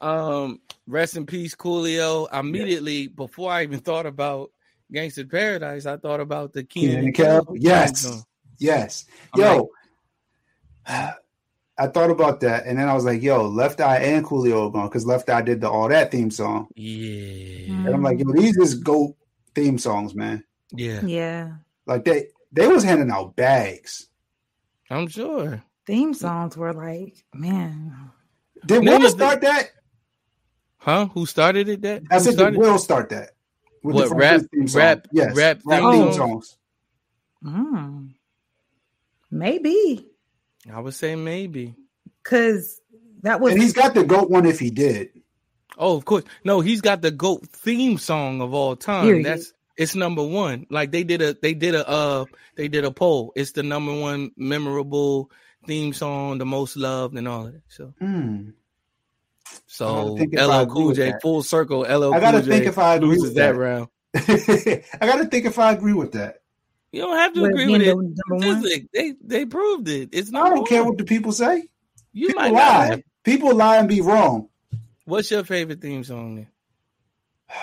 Um, 0.00 0.60
rest 0.86 1.16
in 1.16 1.26
peace, 1.26 1.54
Coolio. 1.54 2.28
Immediately 2.32 3.08
before 3.08 3.52
I 3.52 3.62
even 3.62 3.80
thought 3.80 4.06
about 4.06 4.50
Gangster 4.92 5.26
Paradise, 5.26 5.86
I 5.86 5.96
thought 5.96 6.20
about 6.20 6.52
the 6.52 6.64
Kenan 6.64 6.90
Kenan 6.90 6.98
and 6.98 7.06
and 7.06 7.14
Kel? 7.14 7.44
Kel 7.44 7.56
Yes. 7.56 8.24
Yes. 8.58 9.04
Yo, 9.36 9.70
I 11.76 11.88
thought 11.88 12.10
about 12.10 12.40
that, 12.40 12.66
and 12.66 12.78
then 12.78 12.88
I 12.88 12.94
was 12.94 13.04
like, 13.04 13.20
"Yo, 13.22 13.48
Left 13.48 13.80
Eye 13.80 13.98
and 13.98 14.24
Coolio 14.24 14.68
are 14.68 14.70
gone 14.70 14.86
because 14.88 15.04
Left 15.06 15.28
Eye 15.28 15.42
did 15.42 15.60
the 15.60 15.68
all 15.68 15.88
that 15.88 16.10
theme 16.12 16.30
song." 16.30 16.68
Yeah, 16.76 17.72
And 17.74 17.88
I'm 17.88 18.02
like, 18.02 18.18
"Yo, 18.20 18.30
these 18.32 18.56
is 18.58 18.74
goat 18.74 19.16
theme 19.54 19.78
songs, 19.78 20.14
man. 20.14 20.44
yeah, 20.72 21.04
Yeah. 21.04 21.52
Like 21.86 22.04
they 22.04 22.28
they 22.52 22.66
was 22.68 22.84
handing 22.84 23.10
out 23.10 23.34
bags. 23.36 24.08
I'm 24.90 25.08
sure. 25.08 25.62
Theme 25.86 26.14
songs 26.14 26.56
were 26.56 26.72
like, 26.72 27.24
man. 27.34 28.10
Did 28.64 28.84
Name 28.84 28.90
Will 28.90 28.96
of 28.96 29.02
the- 29.02 29.08
start 29.24 29.40
that? 29.42 29.70
Huh? 30.78 31.06
Who 31.08 31.26
started 31.26 31.68
it? 31.68 31.82
That 31.82 32.02
I 32.10 32.14
Who 32.18 32.20
said, 32.20 32.30
"Did 32.30 32.36
started? 32.38 32.58
Will 32.60 32.78
start 32.78 33.08
that?" 33.10 33.30
With 33.82 33.96
What, 33.96 34.10
rap- 34.16 34.42
theme 34.52 34.68
song. 34.68 34.78
rap- 34.80 35.08
yes, 35.12 35.36
rap 35.36 35.60
rap 35.66 35.80
theme 35.82 35.90
theme 35.92 36.12
songs? 36.14 36.16
songs. 36.16 36.56
Mm, 37.44 38.10
maybe. 39.30 40.08
I 40.72 40.80
would 40.80 40.94
say 40.94 41.14
maybe. 41.16 41.74
Cause 42.22 42.80
that 43.22 43.40
was 43.40 43.52
And 43.52 43.62
he's 43.62 43.72
got 43.72 43.94
the 43.94 44.04
goat 44.04 44.30
one 44.30 44.46
if 44.46 44.58
he 44.58 44.70
did. 44.70 45.10
Oh, 45.76 45.96
of 45.96 46.04
course. 46.04 46.24
No, 46.44 46.60
he's 46.60 46.80
got 46.80 47.02
the 47.02 47.10
GOAT 47.10 47.46
theme 47.48 47.98
song 47.98 48.40
of 48.40 48.54
all 48.54 48.76
time. 48.76 49.06
Period. 49.06 49.26
That's 49.26 49.52
it's 49.76 49.94
number 49.96 50.22
one. 50.22 50.66
Like 50.70 50.92
they 50.92 51.02
did 51.04 51.20
a 51.20 51.34
they 51.34 51.52
did 51.54 51.74
a 51.74 51.86
uh 51.88 52.24
they 52.56 52.68
did 52.68 52.84
a 52.84 52.90
poll. 52.90 53.32
It's 53.34 53.52
the 53.52 53.62
number 53.62 53.92
one 53.98 54.30
memorable 54.36 55.30
theme 55.66 55.92
song, 55.92 56.38
the 56.38 56.46
most 56.46 56.76
loved 56.76 57.16
and 57.18 57.26
all 57.26 57.46
of 57.46 57.52
that. 57.54 57.62
So 57.68 57.92
Hmm. 57.98 58.50
so 59.66 60.16
think 60.16 60.34
LL 60.38 60.66
Cool 60.66 60.92
J 60.92 61.14
full 61.20 61.42
circle. 61.42 61.80
LL 61.80 62.14
I 62.14 62.20
gotta 62.20 62.38
Cool 62.38 62.46
J 62.46 62.50
think 62.50 62.66
if 62.66 62.78
I 62.78 62.94
agree 62.94 63.08
loses 63.08 63.24
with 63.24 63.34
that 63.36 63.52
that. 63.52 63.58
round. 63.58 63.88
I 64.14 65.06
got 65.06 65.16
to 65.16 65.24
think 65.26 65.44
if 65.44 65.58
I 65.58 65.72
agree 65.72 65.92
with 65.92 66.12
that. 66.12 66.36
You 66.94 67.00
don't 67.00 67.16
have 67.16 67.32
to 67.34 67.40
With 67.42 67.50
agree 67.50 67.66
being 67.66 67.78
with 67.80 67.88
it. 67.88 67.96
the 67.96 67.96
number 68.28 68.46
one? 68.46 68.60
Statistic. 68.60 68.86
They 68.92 69.14
they 69.20 69.46
proved 69.46 69.88
it. 69.88 70.10
It's 70.12 70.30
not. 70.30 70.46
I 70.46 70.54
don't 70.54 70.68
care 70.68 70.84
what 70.84 70.96
the 70.96 71.02
people 71.04 71.32
say. 71.32 71.64
you 72.12 72.28
People 72.28 72.42
might 72.42 72.52
lie. 72.52 72.86
Have. 72.86 73.02
People 73.24 73.52
lie 73.52 73.78
and 73.78 73.88
be 73.88 74.00
wrong. 74.00 74.48
What's 75.04 75.28
your 75.28 75.42
favorite 75.42 75.80
theme 75.80 76.04
song? 76.04 76.36
Then? 76.36 76.46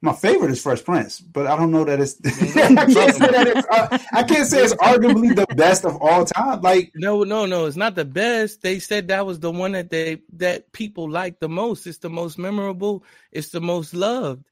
My 0.00 0.12
favorite 0.12 0.52
is 0.52 0.62
Fresh 0.62 0.84
Prince, 0.84 1.18
but 1.20 1.48
I 1.48 1.56
don't 1.56 1.72
know 1.72 1.84
that 1.84 1.98
it's. 2.00 2.14
I 2.56 2.86
can't 2.86 3.14
say 3.16 3.26
that 3.26 3.46
it's. 3.48 3.66
Uh, 3.68 3.98
I 4.12 4.22
can't 4.22 4.46
say 4.46 4.62
it's 4.62 4.74
arguably 4.74 5.34
the 5.34 5.44
best 5.56 5.84
of 5.84 5.96
all 6.00 6.24
time. 6.24 6.60
Like 6.60 6.92
No, 6.94 7.24
no, 7.24 7.46
no. 7.46 7.66
It's 7.66 7.76
not 7.76 7.96
the 7.96 8.04
best. 8.04 8.62
They 8.62 8.78
said 8.78 9.08
that 9.08 9.26
was 9.26 9.40
the 9.40 9.50
one 9.50 9.72
that 9.72 9.90
they 9.90 10.22
that 10.34 10.70
people 10.70 11.10
like 11.10 11.40
the 11.40 11.48
most. 11.48 11.84
It's 11.88 11.98
the 11.98 12.10
most 12.10 12.38
memorable. 12.38 13.02
It's 13.32 13.48
the 13.48 13.60
most 13.60 13.92
loved. 13.92 14.44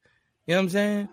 You 0.47 0.55
know 0.55 0.59
what 0.59 0.63
I'm 0.65 0.69
saying? 0.71 1.09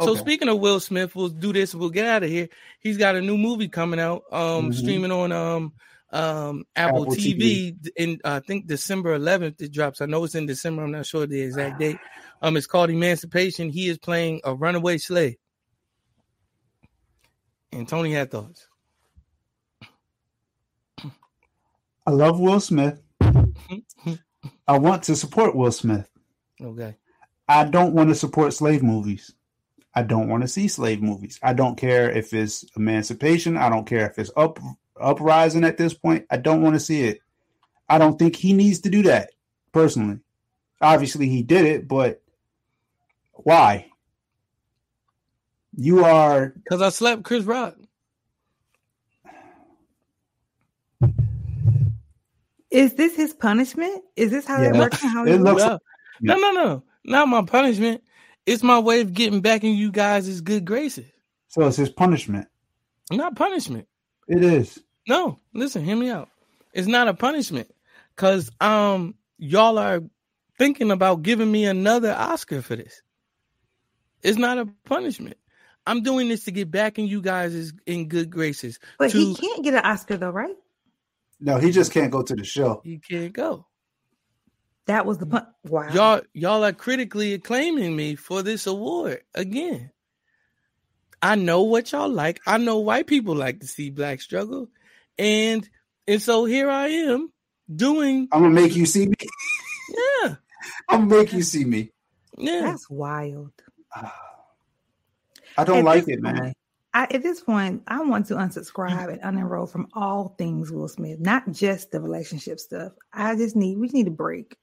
So 0.00 0.14
speaking 0.16 0.48
of 0.48 0.58
Will 0.58 0.80
Smith, 0.80 1.14
we'll 1.14 1.28
do 1.28 1.52
this. 1.52 1.74
We'll 1.74 1.90
get 1.90 2.06
out 2.06 2.22
of 2.24 2.30
here. 2.30 2.48
He's 2.80 2.96
got 2.96 3.14
a 3.14 3.20
new 3.20 3.36
movie 3.38 3.68
coming 3.68 4.00
out, 4.00 4.22
um, 4.32 4.70
Mhm. 4.70 4.74
streaming 4.74 5.12
on 5.12 5.30
um 5.32 5.72
um 6.10 6.64
Apple, 6.76 7.02
Apple 7.02 7.14
TV, 7.14 7.74
in 7.96 8.20
uh, 8.24 8.40
I 8.42 8.46
think 8.46 8.66
December 8.66 9.14
11th. 9.18 9.60
It 9.62 9.72
drops. 9.72 10.00
I 10.00 10.06
know 10.06 10.24
it's 10.24 10.34
in 10.34 10.46
December. 10.46 10.82
I'm 10.82 10.90
not 10.90 11.06
sure 11.06 11.26
the 11.26 11.40
exact 11.40 11.78
date. 11.78 11.98
Um, 12.40 12.56
it's 12.56 12.66
called 12.66 12.90
Emancipation. 12.90 13.68
He 13.70 13.88
is 13.88 13.98
playing 13.98 14.40
a 14.44 14.54
runaway 14.54 14.98
slave. 14.98 15.36
And 17.70 17.88
Tony 17.88 18.12
had 18.12 18.30
thoughts. 18.30 18.66
I 22.06 22.10
love 22.10 22.40
Will 22.40 22.60
Smith. 22.60 23.00
I 24.66 24.78
want 24.78 25.04
to 25.04 25.16
support 25.16 25.54
Will 25.54 25.70
Smith. 25.72 26.08
Okay. 26.60 26.96
I 27.52 27.64
don't 27.64 27.92
want 27.92 28.08
to 28.08 28.14
support 28.14 28.54
slave 28.54 28.82
movies. 28.82 29.34
I 29.94 30.02
don't 30.02 30.28
want 30.28 30.42
to 30.42 30.48
see 30.48 30.68
slave 30.68 31.02
movies. 31.02 31.38
I 31.42 31.52
don't 31.52 31.76
care 31.76 32.10
if 32.10 32.32
it's 32.32 32.64
emancipation. 32.76 33.58
I 33.58 33.68
don't 33.68 33.84
care 33.86 34.08
if 34.08 34.18
it's 34.18 34.30
up 34.36 34.58
uprising 34.98 35.64
at 35.64 35.76
this 35.76 35.92
point. 35.92 36.24
I 36.30 36.38
don't 36.38 36.62
want 36.62 36.76
to 36.76 36.80
see 36.80 37.02
it. 37.02 37.20
I 37.90 37.98
don't 37.98 38.18
think 38.18 38.36
he 38.36 38.54
needs 38.54 38.80
to 38.80 38.90
do 38.90 39.02
that 39.02 39.32
personally. 39.72 40.20
Obviously 40.80 41.28
he 41.28 41.42
did 41.42 41.66
it, 41.66 41.86
but 41.88 42.22
why? 43.34 43.86
You 45.76 46.04
are 46.04 46.48
Because 46.56 46.80
I 46.80 46.88
slept 46.88 47.22
Chris 47.24 47.44
Rock. 47.44 47.76
Is 52.70 52.94
this 52.94 53.14
his 53.14 53.34
punishment? 53.34 54.02
Is 54.16 54.30
this 54.30 54.46
how 54.46 54.62
Yeah. 54.62 54.70
it 54.70 54.76
works 54.76 55.02
in 55.02 55.08
It 55.08 55.12
Hollywood? 55.12 55.40
looks- 55.42 55.62
No, 55.62 55.78
no, 56.20 56.36
no, 56.36 56.52
no. 56.52 56.82
Not 57.04 57.28
my 57.28 57.42
punishment. 57.42 58.02
It's 58.46 58.62
my 58.62 58.78
way 58.78 59.00
of 59.00 59.12
getting 59.12 59.40
back 59.40 59.64
in 59.64 59.74
you 59.74 59.90
guys' 59.92 60.40
good 60.40 60.64
graces. 60.64 61.06
so 61.48 61.66
it's 61.66 61.76
his 61.76 61.90
punishment. 61.90 62.48
Not 63.10 63.36
punishment. 63.36 63.86
It 64.28 64.42
is. 64.42 64.78
No, 65.08 65.38
listen, 65.52 65.84
hear 65.84 65.96
me 65.96 66.10
out. 66.10 66.28
It's 66.72 66.88
not 66.88 67.08
a 67.08 67.14
punishment. 67.14 67.68
Cause 68.16 68.50
um 68.60 69.14
y'all 69.38 69.78
are 69.78 70.00
thinking 70.58 70.90
about 70.90 71.22
giving 71.22 71.50
me 71.50 71.64
another 71.64 72.12
Oscar 72.12 72.62
for 72.62 72.76
this. 72.76 73.02
It's 74.22 74.38
not 74.38 74.58
a 74.58 74.68
punishment. 74.84 75.36
I'm 75.86 76.02
doing 76.02 76.28
this 76.28 76.44
to 76.44 76.52
get 76.52 76.70
back 76.70 76.98
in 76.98 77.06
you 77.06 77.20
guys' 77.20 77.72
in 77.86 78.08
good 78.08 78.30
graces. 78.30 78.78
But 78.98 79.10
he 79.12 79.34
can't 79.34 79.64
get 79.64 79.74
an 79.74 79.84
Oscar 79.84 80.16
though, 80.16 80.30
right? 80.30 80.54
No, 81.40 81.58
he 81.58 81.72
just 81.72 81.90
can't 81.92 82.12
go 82.12 82.22
to 82.22 82.36
the 82.36 82.44
show. 82.44 82.80
He 82.84 82.98
can't 82.98 83.32
go. 83.32 83.66
That 84.86 85.06
was 85.06 85.18
the 85.18 85.26
mm. 85.26 85.32
pun. 85.32 85.46
Wow. 85.64 85.88
Y'all, 85.92 86.20
y'all 86.32 86.64
are 86.64 86.72
critically 86.72 87.34
acclaiming 87.34 87.94
me 87.94 88.14
for 88.16 88.42
this 88.42 88.66
award 88.66 89.22
again. 89.34 89.90
I 91.22 91.36
know 91.36 91.62
what 91.62 91.92
y'all 91.92 92.08
like. 92.08 92.40
I 92.46 92.58
know 92.58 92.78
white 92.78 93.06
people 93.06 93.36
like 93.36 93.60
to 93.60 93.66
see 93.66 93.90
black 93.90 94.20
struggle, 94.20 94.68
and 95.18 95.68
and 96.08 96.20
so 96.20 96.44
here 96.44 96.68
I 96.68 96.88
am 96.88 97.32
doing. 97.74 98.28
I'm 98.32 98.42
gonna 98.42 98.54
make 98.54 98.74
you 98.74 98.86
see 98.86 99.06
me. 99.06 99.14
Yeah, 100.24 100.34
I'm 100.88 101.08
gonna 101.08 101.22
make 101.22 101.32
you 101.32 101.42
see 101.42 101.64
me. 101.64 101.92
yeah. 102.36 102.62
That's 102.62 102.90
wild. 102.90 103.52
I 105.56 105.64
don't 105.64 105.78
At 105.78 105.84
like 105.84 106.06
this 106.06 106.16
it, 106.16 106.22
man. 106.22 106.38
point, 106.38 106.56
I, 106.94 107.02
at 107.04 107.22
this 107.22 107.40
point, 107.40 107.82
I 107.86 108.02
want 108.02 108.26
to 108.26 108.34
unsubscribe 108.34 109.12
and 109.12 109.20
unenroll 109.20 109.70
from 109.70 109.88
all 109.92 110.34
things 110.38 110.72
Will 110.72 110.88
Smith, 110.88 111.20
not 111.20 111.50
just 111.52 111.90
the 111.90 112.00
relationship 112.00 112.58
stuff. 112.58 112.92
I 113.12 113.36
just 113.36 113.54
need 113.54 113.78
we 113.78 113.88
need 113.88 114.08
a 114.08 114.12
break. 114.12 114.56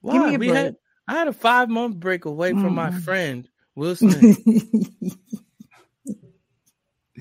Why? 0.00 0.36
we 0.36 0.48
had 0.48 0.76
I 1.06 1.14
had 1.14 1.28
a 1.28 1.32
five 1.32 1.68
month 1.68 1.96
break 1.96 2.24
away 2.24 2.52
from 2.52 2.74
my 2.74 2.90
Mm. 2.90 3.02
friend 3.02 3.48
Will 3.74 3.96
Smith. 3.96 4.38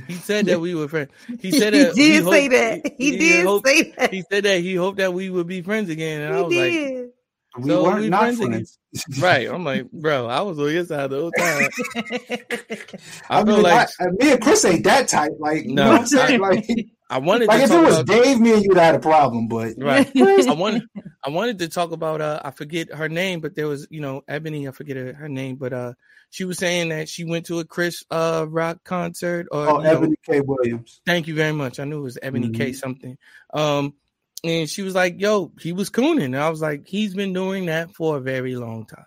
he 0.07 0.13
said 0.15 0.45
that 0.47 0.59
we 0.61 0.75
were 0.75 0.87
friends. 0.87 1.11
He 1.39 1.51
said 1.51 1.73
he 1.73 1.83
that 1.83 1.95
did 1.95 2.23
hoped- 2.23 2.33
say 2.35 2.47
that. 2.49 2.93
He, 2.97 3.17
did 3.17 3.45
hoped- 3.45 3.67
say 3.67 3.91
that. 3.97 4.13
He 4.13 4.23
said 4.29 4.43
that 4.45 4.59
he 4.61 4.75
hoped 4.75 4.97
that 4.97 5.13
we 5.13 5.29
would 5.29 5.47
be 5.47 5.61
friends 5.61 5.89
again, 5.89 6.21
and 6.21 6.33
I 6.33 6.37
He 6.37 6.43
was 6.43 6.53
like, 6.55 6.71
did. 6.71 7.09
We 7.57 7.69
So 7.69 7.83
weren't 7.83 8.01
we 8.01 8.09
not 8.09 8.33
friends 8.35 8.37
friends. 8.39 8.79
right. 9.21 9.47
I'm 9.49 9.63
like, 9.63 9.91
bro, 9.91 10.27
I 10.27 10.41
was 10.41 10.59
on 10.59 10.71
your 10.71 10.85
side 10.85 11.09
the 11.09 11.19
whole 11.19 11.31
time. 11.31 11.69
I, 13.29 13.41
I, 13.41 13.45
feel 13.45 13.55
mean, 13.55 13.63
like 13.63 13.89
I, 13.99 14.05
me 14.11 14.31
and 14.31 14.41
Chris 14.41 14.65
ain't 14.65 14.83
that 14.85 15.07
type. 15.07 15.31
Like, 15.39 15.63
you 15.65 15.73
No, 15.73 15.83
know 15.85 15.91
what 15.91 15.99
I'm 16.01 16.07
saying? 16.07 16.43
I- 16.43 16.47
like, 16.49 16.65
I 17.09 17.19
wanted 17.19 17.47
like 17.47 17.59
to 17.59 17.63
if 17.63 17.71
it 17.71 17.83
was 17.83 17.99
about 17.99 18.07
Dave, 18.07 18.39
me 18.39 18.53
and 18.53 18.63
you'd 18.63 18.75
had 18.77 18.95
a 18.95 18.99
problem, 18.99 19.47
but 19.47 19.75
right. 19.77 20.11
I 20.15 20.53
wanted 20.53 20.83
I 21.23 21.29
wanted 21.29 21.59
to 21.59 21.69
talk 21.69 21.91
about 21.91 22.19
uh 22.19 22.41
I 22.43 22.51
forget 22.51 22.93
her 22.93 23.07
name, 23.07 23.39
but 23.39 23.55
there 23.55 23.67
was 23.67 23.87
you 23.89 24.01
know 24.01 24.23
Ebony, 24.27 24.67
I 24.67 24.71
forget 24.71 24.97
her, 24.97 25.13
her 25.13 25.29
name, 25.29 25.55
but 25.55 25.71
uh 25.71 25.93
she 26.31 26.43
was 26.43 26.57
saying 26.57 26.89
that 26.89 27.07
she 27.07 27.23
went 27.23 27.45
to 27.45 27.59
a 27.59 27.63
Chris 27.65 28.03
uh 28.11 28.45
rock 28.49 28.83
concert 28.83 29.47
or 29.53 29.69
oh, 29.69 29.77
you 29.77 29.83
know, 29.85 29.89
Ebony 29.97 30.15
K. 30.25 30.41
Williams. 30.41 30.99
Thank 31.05 31.27
you 31.27 31.33
very 31.35 31.53
much. 31.53 31.79
I 31.79 31.85
knew 31.85 31.99
it 31.99 32.03
was 32.03 32.17
Ebony 32.21 32.49
K 32.49 32.71
Mhm. 32.71 32.75
something. 32.75 33.17
Um, 33.53 33.93
and 34.43 34.69
she 34.69 34.81
was 34.81 34.95
like, 34.95 35.19
"Yo, 35.19 35.51
he 35.59 35.73
was 35.73 35.89
cooning." 35.89 36.25
And 36.25 36.37
I 36.37 36.49
was 36.49 36.61
like, 36.61 36.87
"He's 36.87 37.13
been 37.13 37.33
doing 37.33 37.65
that 37.67 37.93
for 37.95 38.17
a 38.17 38.21
very 38.21 38.55
long 38.55 38.85
time." 38.85 39.05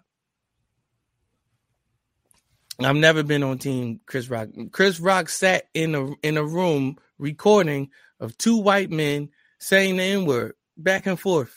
I've 2.82 2.96
never 2.96 3.22
been 3.22 3.42
on 3.42 3.58
team 3.58 4.00
Chris 4.06 4.28
Rock. 4.30 4.48
Chris 4.72 5.00
Rock 5.00 5.28
sat 5.28 5.68
in 5.74 5.94
a 5.94 6.10
in 6.22 6.36
a 6.36 6.44
room 6.44 6.96
recording 7.18 7.90
of 8.18 8.36
two 8.38 8.56
white 8.58 8.90
men 8.90 9.28
saying 9.58 9.96
the 9.96 10.02
N 10.02 10.24
word 10.24 10.54
back 10.76 11.06
and 11.06 11.20
forth. 11.20 11.54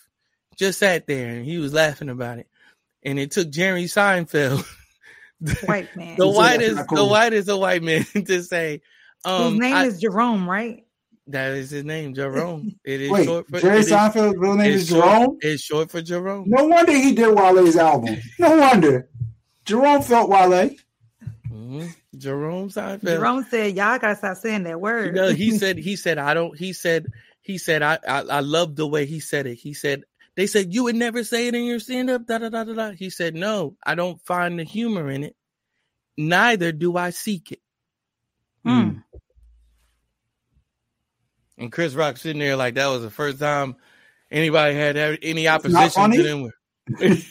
Just 0.57 0.79
sat 0.79 1.07
there 1.07 1.29
and 1.29 1.45
he 1.45 1.57
was 1.57 1.73
laughing 1.73 2.09
about 2.09 2.39
it. 2.39 2.47
And 3.03 3.17
it 3.19 3.31
took 3.31 3.49
Jerry 3.49 3.85
Seinfeld, 3.85 4.65
White 5.65 5.95
man. 5.95 6.17
the 6.17 6.25
He 6.27 6.33
said 6.33 6.61
that's 6.61 6.75
whitest, 6.75 6.75
not 6.75 6.87
the 6.89 7.05
whitest 7.05 7.49
of 7.49 7.59
white 7.59 7.83
men, 7.83 8.05
to 8.25 8.43
say, 8.43 8.81
um, 9.25 9.51
Whose 9.53 9.59
name 9.61 9.75
I- 9.75 9.85
is 9.85 9.99
Jerome, 9.99 10.49
right? 10.49 10.82
That 11.27 11.51
is 11.53 11.69
his 11.71 11.83
name, 11.85 12.13
Jerome. 12.13 12.75
It 12.85 13.01
is 13.01 13.11
Wait, 13.11 13.25
short 13.25 13.47
for 13.49 13.59
Jerry 13.61 13.77
it 13.77 13.79
is- 13.81 13.91
Seinfeld's 13.91 14.37
real 14.37 14.55
name 14.55 14.71
it's 14.73 14.83
is 14.83 14.89
short- 14.89 15.03
Jerome. 15.05 15.37
It's 15.41 15.63
short 15.63 15.91
for 15.91 16.01
Jerome. 16.01 16.45
No 16.49 16.65
wonder 16.65 16.91
he 16.91 17.13
did 17.15 17.33
Wale's 17.33 17.75
album. 17.77 18.17
No 18.39 18.57
wonder. 18.57 19.09
Jerome 19.65 20.01
felt 20.01 20.29
Wale. 20.29 20.71
hmm 21.47 21.85
Jerome 22.17 22.69
Seinfeld. 22.69 23.01
Jerome 23.03 23.43
said, 23.49 23.75
"Y'all 23.75 23.97
gotta 23.97 24.15
stop 24.15 24.37
saying 24.37 24.63
that 24.63 24.71
You 24.71 24.77
word." 24.77 25.15
know, 25.15 25.29
he 25.29 25.51
said 25.57 25.77
he 25.77 25.95
said 25.95 26.17
I 26.17 26.33
don't. 26.33 26.57
He 26.57 26.73
said 26.73 27.07
he 27.41 27.57
said 27.57 27.81
I 27.81 27.97
I, 28.07 28.19
I 28.21 28.39
love 28.41 28.75
the 28.75 28.85
way 28.87 29.05
he 29.05 29.19
said 29.19 29.47
it. 29.47 29.55
He 29.55 29.73
said 29.73 30.03
they 30.35 30.45
said 30.47 30.73
you 30.73 30.83
would 30.83 30.95
never 30.95 31.23
say 31.23 31.47
it 31.47 31.55
in 31.55 31.63
your 31.63 31.79
stand 31.79 32.09
up. 32.09 32.25
Da 32.27 32.37
da 32.39 32.49
da 32.49 32.63
da 32.65 32.73
da. 32.73 32.91
He 32.91 33.09
said 33.09 33.33
no, 33.35 33.75
I 33.85 33.95
don't 33.95 34.21
find 34.21 34.59
the 34.59 34.63
humor 34.63 35.09
in 35.09 35.23
it. 35.23 35.35
Neither 36.17 36.71
do 36.71 36.97
I 36.97 37.09
seek 37.11 37.51
it. 37.53 37.59
Mm. 38.67 39.03
And 41.57 41.71
Chris 41.71 41.93
Rock 41.93 42.17
sitting 42.17 42.39
there 42.39 42.55
like 42.55 42.75
that 42.75 42.87
was 42.87 43.01
the 43.03 43.09
first 43.09 43.39
time 43.39 43.75
anybody 44.31 44.75
had 44.75 44.97
any 44.97 45.45
not 45.45 45.55
opposition 45.59 45.89
funny? 45.89 46.17
to 46.17 46.23
them. 46.23 46.51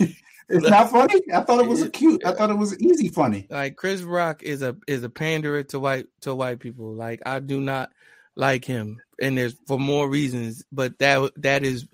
It's 0.49 0.68
not 0.68 0.91
funny. 0.91 1.18
I 1.33 1.41
thought 1.41 1.60
it 1.60 1.68
was 1.68 1.81
a 1.81 1.89
cute. 1.89 2.26
I 2.26 2.33
thought 2.34 2.51
it 2.51 2.59
was 2.59 2.78
easy 2.78 3.09
funny. 3.09 3.47
like 3.49 3.76
Chris 3.76 4.02
Rock 4.02 4.42
is 4.42 4.60
a 4.60 4.76
is 4.86 5.02
a 5.02 5.09
panderer 5.09 5.62
to 5.65 5.81
white 5.81 6.07
to 6.23 6.34
white 6.34 6.59
people. 6.59 6.92
Like 6.92 7.23
I 7.25 7.39
do 7.39 7.59
not 7.59 7.91
like 8.36 8.65
him, 8.65 9.01
and 9.18 9.39
there's 9.39 9.57
for 9.67 9.78
more 9.78 10.07
reasons, 10.07 10.62
but 10.70 10.99
that 10.99 11.31
that 11.36 11.65
is 11.65 11.86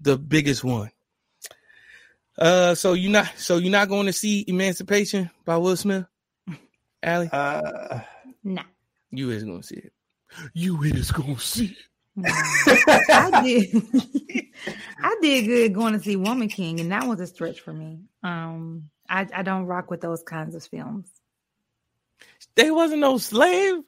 the 0.00 0.18
biggest 0.18 0.64
one. 0.64 0.90
Uh, 2.36 2.74
so 2.74 2.94
you're 2.94 3.12
not 3.12 3.30
so 3.36 3.58
you're 3.58 3.70
not 3.70 3.88
going 3.88 4.06
to 4.06 4.12
see 4.12 4.44
Emancipation 4.48 5.30
by 5.44 5.58
Will 5.58 5.76
Smith, 5.76 6.06
Aly? 7.04 7.28
Uh, 7.30 8.00
Nah. 8.42 8.62
You 9.12 9.30
is 9.30 9.44
going 9.44 9.60
to 9.60 9.66
see 9.66 9.76
it. 9.76 9.92
You 10.54 10.82
is 10.82 11.10
going 11.10 11.36
to 11.36 11.40
see. 11.40 11.76
I 12.24 13.40
did. 13.44 13.82
I 15.02 15.16
did 15.22 15.46
good 15.46 15.74
going 15.74 15.94
to 15.94 16.00
see 16.00 16.16
Woman 16.16 16.48
King, 16.48 16.80
and 16.80 16.92
that 16.92 17.06
was 17.06 17.20
a 17.20 17.26
stretch 17.26 17.60
for 17.60 17.72
me. 17.72 18.00
Um, 18.22 18.90
I, 19.08 19.26
I 19.34 19.42
don't 19.42 19.66
rock 19.66 19.90
with 19.90 20.00
those 20.00 20.22
kinds 20.22 20.54
of 20.54 20.64
films. 20.64 21.08
They 22.54 22.70
wasn't 22.70 23.00
no 23.00 23.18
slave. 23.18 23.80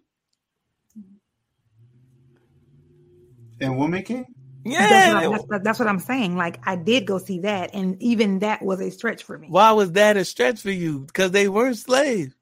and 3.60 3.76
Woman 3.78 4.02
King. 4.02 4.26
Yeah. 4.64 4.88
that's, 4.88 5.20
they- 5.22 5.28
what, 5.28 5.48
that's, 5.48 5.64
that's 5.64 5.78
what 5.78 5.88
I'm 5.88 5.98
saying. 6.00 6.36
Like 6.36 6.58
I 6.66 6.76
did 6.76 7.06
go 7.06 7.18
see 7.18 7.40
that, 7.40 7.70
and 7.74 8.00
even 8.02 8.40
that 8.40 8.62
was 8.62 8.80
a 8.80 8.90
stretch 8.90 9.22
for 9.24 9.38
me. 9.38 9.48
why 9.48 9.72
was 9.72 9.92
that 9.92 10.16
a 10.16 10.24
stretch 10.24 10.60
for 10.60 10.70
you? 10.70 11.00
Because 11.00 11.30
they 11.30 11.48
weren't 11.48 11.78
slaves. 11.78 12.34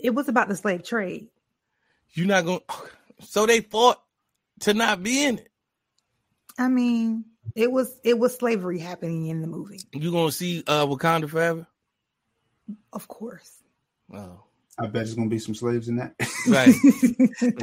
It 0.00 0.14
was 0.14 0.28
about 0.28 0.48
the 0.48 0.56
slave 0.56 0.84
trade. 0.84 1.28
You're 2.12 2.26
not 2.26 2.44
going. 2.44 2.60
So 3.22 3.46
they 3.46 3.60
fought 3.60 4.00
to 4.60 4.74
not 4.74 5.02
be 5.02 5.24
in 5.24 5.38
it. 5.38 5.48
I 6.58 6.68
mean, 6.68 7.24
it 7.54 7.70
was 7.70 7.98
it 8.04 8.18
was 8.18 8.36
slavery 8.36 8.78
happening 8.78 9.26
in 9.26 9.40
the 9.40 9.46
movie, 9.46 9.80
You 9.92 10.10
gonna 10.10 10.32
see 10.32 10.62
uh 10.66 10.86
Wakanda 10.86 11.28
forever? 11.28 11.66
of 12.92 13.08
course. 13.08 13.62
Oh, 14.12 14.42
I 14.78 14.84
bet 14.84 14.92
there's 14.94 15.14
gonna 15.14 15.28
be 15.30 15.38
some 15.38 15.54
slaves 15.54 15.88
in 15.88 15.96
that. 15.96 16.14
right, 16.48 16.74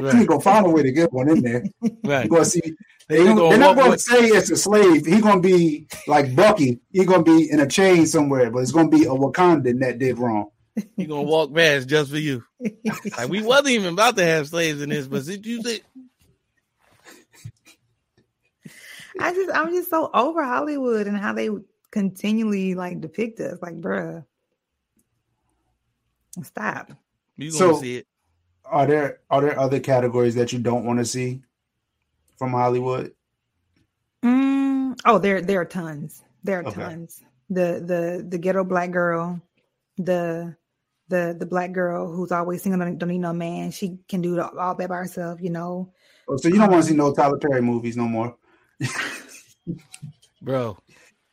We're 0.00 0.24
gonna 0.26 0.40
find 0.40 0.66
a 0.66 0.70
way 0.70 0.82
to 0.82 0.92
get 0.92 1.12
one 1.12 1.28
in 1.28 1.42
there. 1.42 1.64
right. 2.04 2.24
You're 2.24 2.28
gonna 2.28 2.44
see. 2.44 2.60
They, 3.08 3.22
They 3.24 3.28
are 3.30 3.34
gonna 3.34 3.56
not 3.58 3.76
going 3.76 3.90
with- 3.90 4.04
to 4.04 4.10
say 4.12 4.26
it's 4.26 4.50
a 4.50 4.56
slave. 4.56 5.06
He's 5.06 5.22
gonna 5.22 5.40
be 5.40 5.86
like 6.06 6.34
Bucky. 6.36 6.80
He's 6.92 7.06
gonna 7.06 7.22
be 7.22 7.50
in 7.50 7.60
a 7.60 7.66
chain 7.66 8.06
somewhere, 8.06 8.50
but 8.50 8.60
it's 8.60 8.72
gonna 8.72 8.88
be 8.90 9.04
a 9.04 9.08
Wakandan 9.10 9.80
that 9.80 9.98
did 9.98 10.18
wrong. 10.18 10.50
You 10.96 11.06
gonna 11.06 11.22
walk 11.22 11.54
past 11.54 11.88
just 11.88 12.10
for 12.10 12.18
you? 12.18 12.44
Like 13.16 13.28
we 13.28 13.42
wasn't 13.42 13.68
even 13.70 13.92
about 13.94 14.16
to 14.16 14.24
have 14.24 14.48
slaves 14.48 14.80
in 14.82 14.88
this, 14.90 15.06
but 15.06 15.24
since 15.24 15.46
you 15.46 15.62
say 15.62 15.80
I 19.20 19.32
just 19.32 19.50
I'm 19.54 19.70
just 19.70 19.90
so 19.90 20.10
over 20.14 20.44
Hollywood 20.44 21.06
and 21.06 21.16
how 21.16 21.32
they 21.32 21.50
continually 21.90 22.74
like 22.74 23.00
depict 23.00 23.40
us. 23.40 23.58
Like, 23.60 23.80
bruh, 23.80 24.24
stop. 26.42 26.92
you 27.36 27.50
gonna 27.50 27.58
So- 27.58 27.80
see 27.80 27.96
it, 27.98 28.06
Are 28.64 28.86
there 28.86 29.20
are 29.30 29.40
there 29.40 29.58
other 29.58 29.80
categories 29.80 30.34
that 30.36 30.52
you 30.52 30.58
don't 30.58 30.84
want 30.84 30.98
to 30.98 31.04
see 31.04 31.42
from 32.38 32.50
Hollywood? 32.52 33.12
Mm, 34.24 34.98
oh, 35.04 35.18
there 35.18 35.40
there 35.40 35.60
are 35.60 35.64
tons. 35.64 36.22
There 36.44 36.60
are 36.60 36.64
Okay. 36.66 36.80
tons. 36.80 37.22
The 37.50 37.82
the 37.84 38.26
the 38.28 38.38
ghetto 38.38 38.62
black 38.64 38.90
girl, 38.90 39.40
the 39.96 40.54
the 41.08 41.36
the 41.38 41.46
black 41.46 41.72
girl 41.72 42.10
who's 42.12 42.32
always 42.32 42.62
single, 42.62 42.78
don't, 42.80 42.98
don't 42.98 43.08
need 43.08 43.18
no 43.18 43.32
man. 43.32 43.70
She 43.70 43.98
can 44.08 44.20
do 44.22 44.34
it 44.34 44.40
all, 44.40 44.58
all 44.58 44.74
that 44.74 44.88
by 44.88 44.96
herself. 44.96 45.40
You 45.40 45.50
know. 45.50 45.92
Oh, 46.28 46.36
so 46.36 46.48
you 46.48 46.56
don't 46.56 46.70
want 46.70 46.82
to 46.84 46.88
see 46.90 46.96
no 46.96 47.12
Tyler 47.14 47.38
Perry 47.38 47.62
movies 47.62 47.96
no 47.96 48.04
more? 48.04 48.36
bro, 50.42 50.76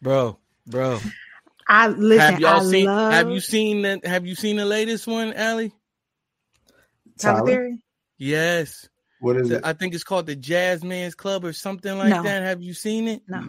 bro, 0.02 0.38
bro. 0.68 1.00
I 1.68 1.88
listen. 1.88 2.20
have 2.34 2.40
y'all 2.40 2.62
I 2.68 2.72
seen? 2.72 2.86
love 2.86 3.12
Have 3.14 3.30
you 3.30 3.40
seen 3.40 3.82
that? 3.84 4.06
Have 4.06 4.26
you 4.26 4.36
seen 4.36 4.56
the 4.58 4.66
latest 4.66 5.08
one, 5.08 5.34
Aly? 5.36 5.72
Tyler 7.18 7.38
Tyler? 7.40 7.52
Perry? 7.52 7.80
Yes, 8.18 8.88
What 9.20 9.36
is 9.38 9.50
The- 9.50 9.58
it? 9.58 9.66
I 9.66 9.74
think 9.74 9.94
it's 9.94 10.04
called 10.04 10.26
the 10.28 10.36
Jazz 10.36 10.84
Man's 10.84 11.16
Club 11.16 11.44
or 11.44 11.54
something 11.54 11.98
like 11.98 12.10
No. 12.10 12.24
that. 12.24 12.44
Have 12.44 12.62
you 12.62 12.74
seen 12.74 13.08
it? 13.08 13.22
No. 13.28 13.46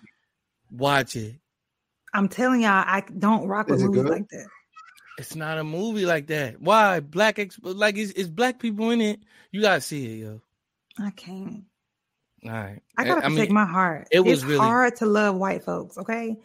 Watch 0.71 1.15
it. 1.17 1.37
I'm 2.15 2.29
telling 2.29 2.63
y'all, 2.63 2.71
I 2.71 3.03
don't 3.19 3.47
rock 3.47 3.69
with 3.69 3.79
Is 3.79 3.85
movies 3.85 4.03
good? 4.03 4.11
like 4.11 4.29
that. 4.31 4.47
It's 5.19 5.35
not 5.35 5.59
a 5.59 5.65
movie 5.65 6.05
like 6.07 6.27
that. 6.29 6.61
Why? 6.61 7.01
Black 7.01 7.39
ex 7.39 7.59
like 7.63 7.97
it's, 7.97 8.13
it's 8.13 8.29
black 8.29 8.59
people 8.59 8.91
in 8.91 9.01
it. 9.01 9.21
You 9.51 9.63
gotta 9.63 9.81
see 9.81 10.05
it, 10.13 10.25
yo. 10.25 10.41
I 10.99 11.11
can't. 11.11 11.65
All 12.45 12.51
right. 12.51 12.81
I 12.97 13.05
gotta 13.05 13.25
I 13.25 13.29
protect 13.29 13.49
mean, 13.51 13.55
my 13.55 13.65
heart. 13.65 14.09
it 14.11 14.21
was 14.21 14.41
it's 14.41 14.45
really- 14.45 14.59
hard 14.59 14.97
to 14.97 15.07
love 15.07 15.37
white 15.37 15.65
folks. 15.65 15.97
Okay, 15.99 16.37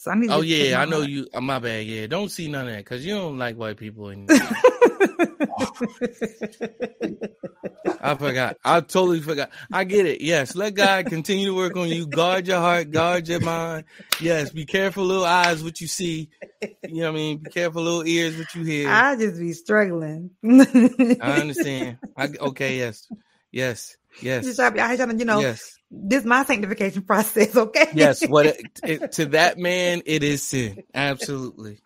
so 0.00 0.10
I 0.12 0.14
need. 0.14 0.30
Oh 0.30 0.40
yeah, 0.40 0.80
I 0.80 0.86
know 0.86 1.02
you. 1.02 1.28
uh, 1.34 1.42
my 1.42 1.58
bad. 1.58 1.84
Yeah, 1.84 2.06
don't 2.06 2.30
see 2.30 2.48
none 2.48 2.66
of 2.66 2.72
that 2.72 2.78
because 2.78 3.04
you 3.04 3.14
don't 3.14 3.36
like 3.36 3.56
white 3.56 3.76
people. 3.76 4.08
And 4.08 4.30
I 8.00 8.14
forgot. 8.14 8.56
I 8.64 8.80
totally 8.80 9.20
forgot. 9.20 9.50
I 9.70 9.84
get 9.84 10.06
it. 10.06 10.22
Yes, 10.22 10.56
let 10.56 10.72
God 10.72 11.04
continue 11.04 11.48
to 11.48 11.54
work 11.54 11.76
on 11.76 11.88
you. 11.88 12.06
Guard 12.06 12.48
your 12.48 12.60
heart. 12.60 12.90
Guard 12.90 13.28
your 13.28 13.40
mind. 13.40 13.84
Yes, 14.22 14.48
be 14.48 14.64
careful, 14.64 15.04
little 15.04 15.26
eyes, 15.26 15.62
what 15.62 15.82
you 15.82 15.86
see. 15.86 16.30
You 16.62 17.02
know 17.02 17.02
what 17.02 17.08
I 17.08 17.12
mean. 17.12 17.36
Be 17.36 17.50
careful, 17.50 17.82
little 17.82 18.06
ears, 18.06 18.38
what 18.38 18.54
you 18.54 18.64
hear. 18.64 18.88
I, 18.88 19.10
I 19.10 19.16
just 19.16 19.38
be 19.38 19.52
struggling. 19.52 20.30
I 20.42 21.40
understand. 21.42 21.98
I 22.16 22.30
okay. 22.40 22.78
Yes, 22.78 23.06
Yes. 23.52 23.98
Yes. 24.22 24.46
Just 24.46 24.60
I 24.60 24.96
to, 24.96 25.14
you 25.14 25.26
know, 25.26 25.40
yes. 25.40 25.78
This 25.90 26.24
my 26.24 26.44
sanctification 26.44 27.02
process, 27.02 27.56
okay? 27.56 27.88
Yes. 27.94 28.26
What 28.26 28.46
it, 28.46 28.60
it- 28.84 29.12
to 29.12 29.26
that 29.26 29.58
man, 29.58 30.02
it 30.06 30.22
is 30.22 30.42
sin. 30.42 30.82
Absolutely. 30.94 31.80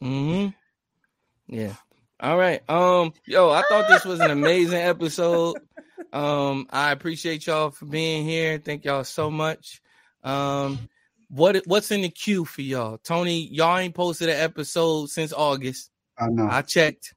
Hmm. 0.00 0.48
Yeah. 1.46 1.74
All 2.20 2.36
right. 2.36 2.62
Um. 2.68 3.12
Yo, 3.26 3.50
I 3.50 3.62
thought 3.68 3.88
this 3.88 4.04
was 4.04 4.20
an 4.20 4.30
amazing 4.30 4.78
episode. 4.80 5.56
Um. 6.12 6.66
I 6.70 6.92
appreciate 6.92 7.46
y'all 7.46 7.70
for 7.70 7.86
being 7.86 8.24
here. 8.24 8.58
Thank 8.58 8.84
y'all 8.84 9.04
so 9.04 9.30
much. 9.30 9.80
Um. 10.22 10.88
What 11.28 11.62
What's 11.66 11.90
in 11.90 12.02
the 12.02 12.08
queue 12.08 12.44
for 12.44 12.62
y'all, 12.62 12.98
Tony? 12.98 13.46
Y'all 13.52 13.78
ain't 13.78 13.94
posted 13.94 14.28
an 14.28 14.40
episode 14.40 15.10
since 15.10 15.32
August. 15.32 15.90
I 16.18 16.26
know. 16.28 16.48
I 16.50 16.62
checked. 16.62 17.14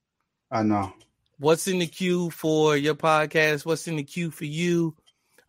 I 0.51 0.63
know. 0.63 0.93
What's 1.39 1.67
in 1.67 1.79
the 1.79 1.87
queue 1.87 2.29
for 2.29 2.77
your 2.77 2.95
podcast? 2.95 3.65
What's 3.65 3.87
in 3.87 3.95
the 3.95 4.03
queue 4.03 4.31
for 4.31 4.45
you? 4.45 4.95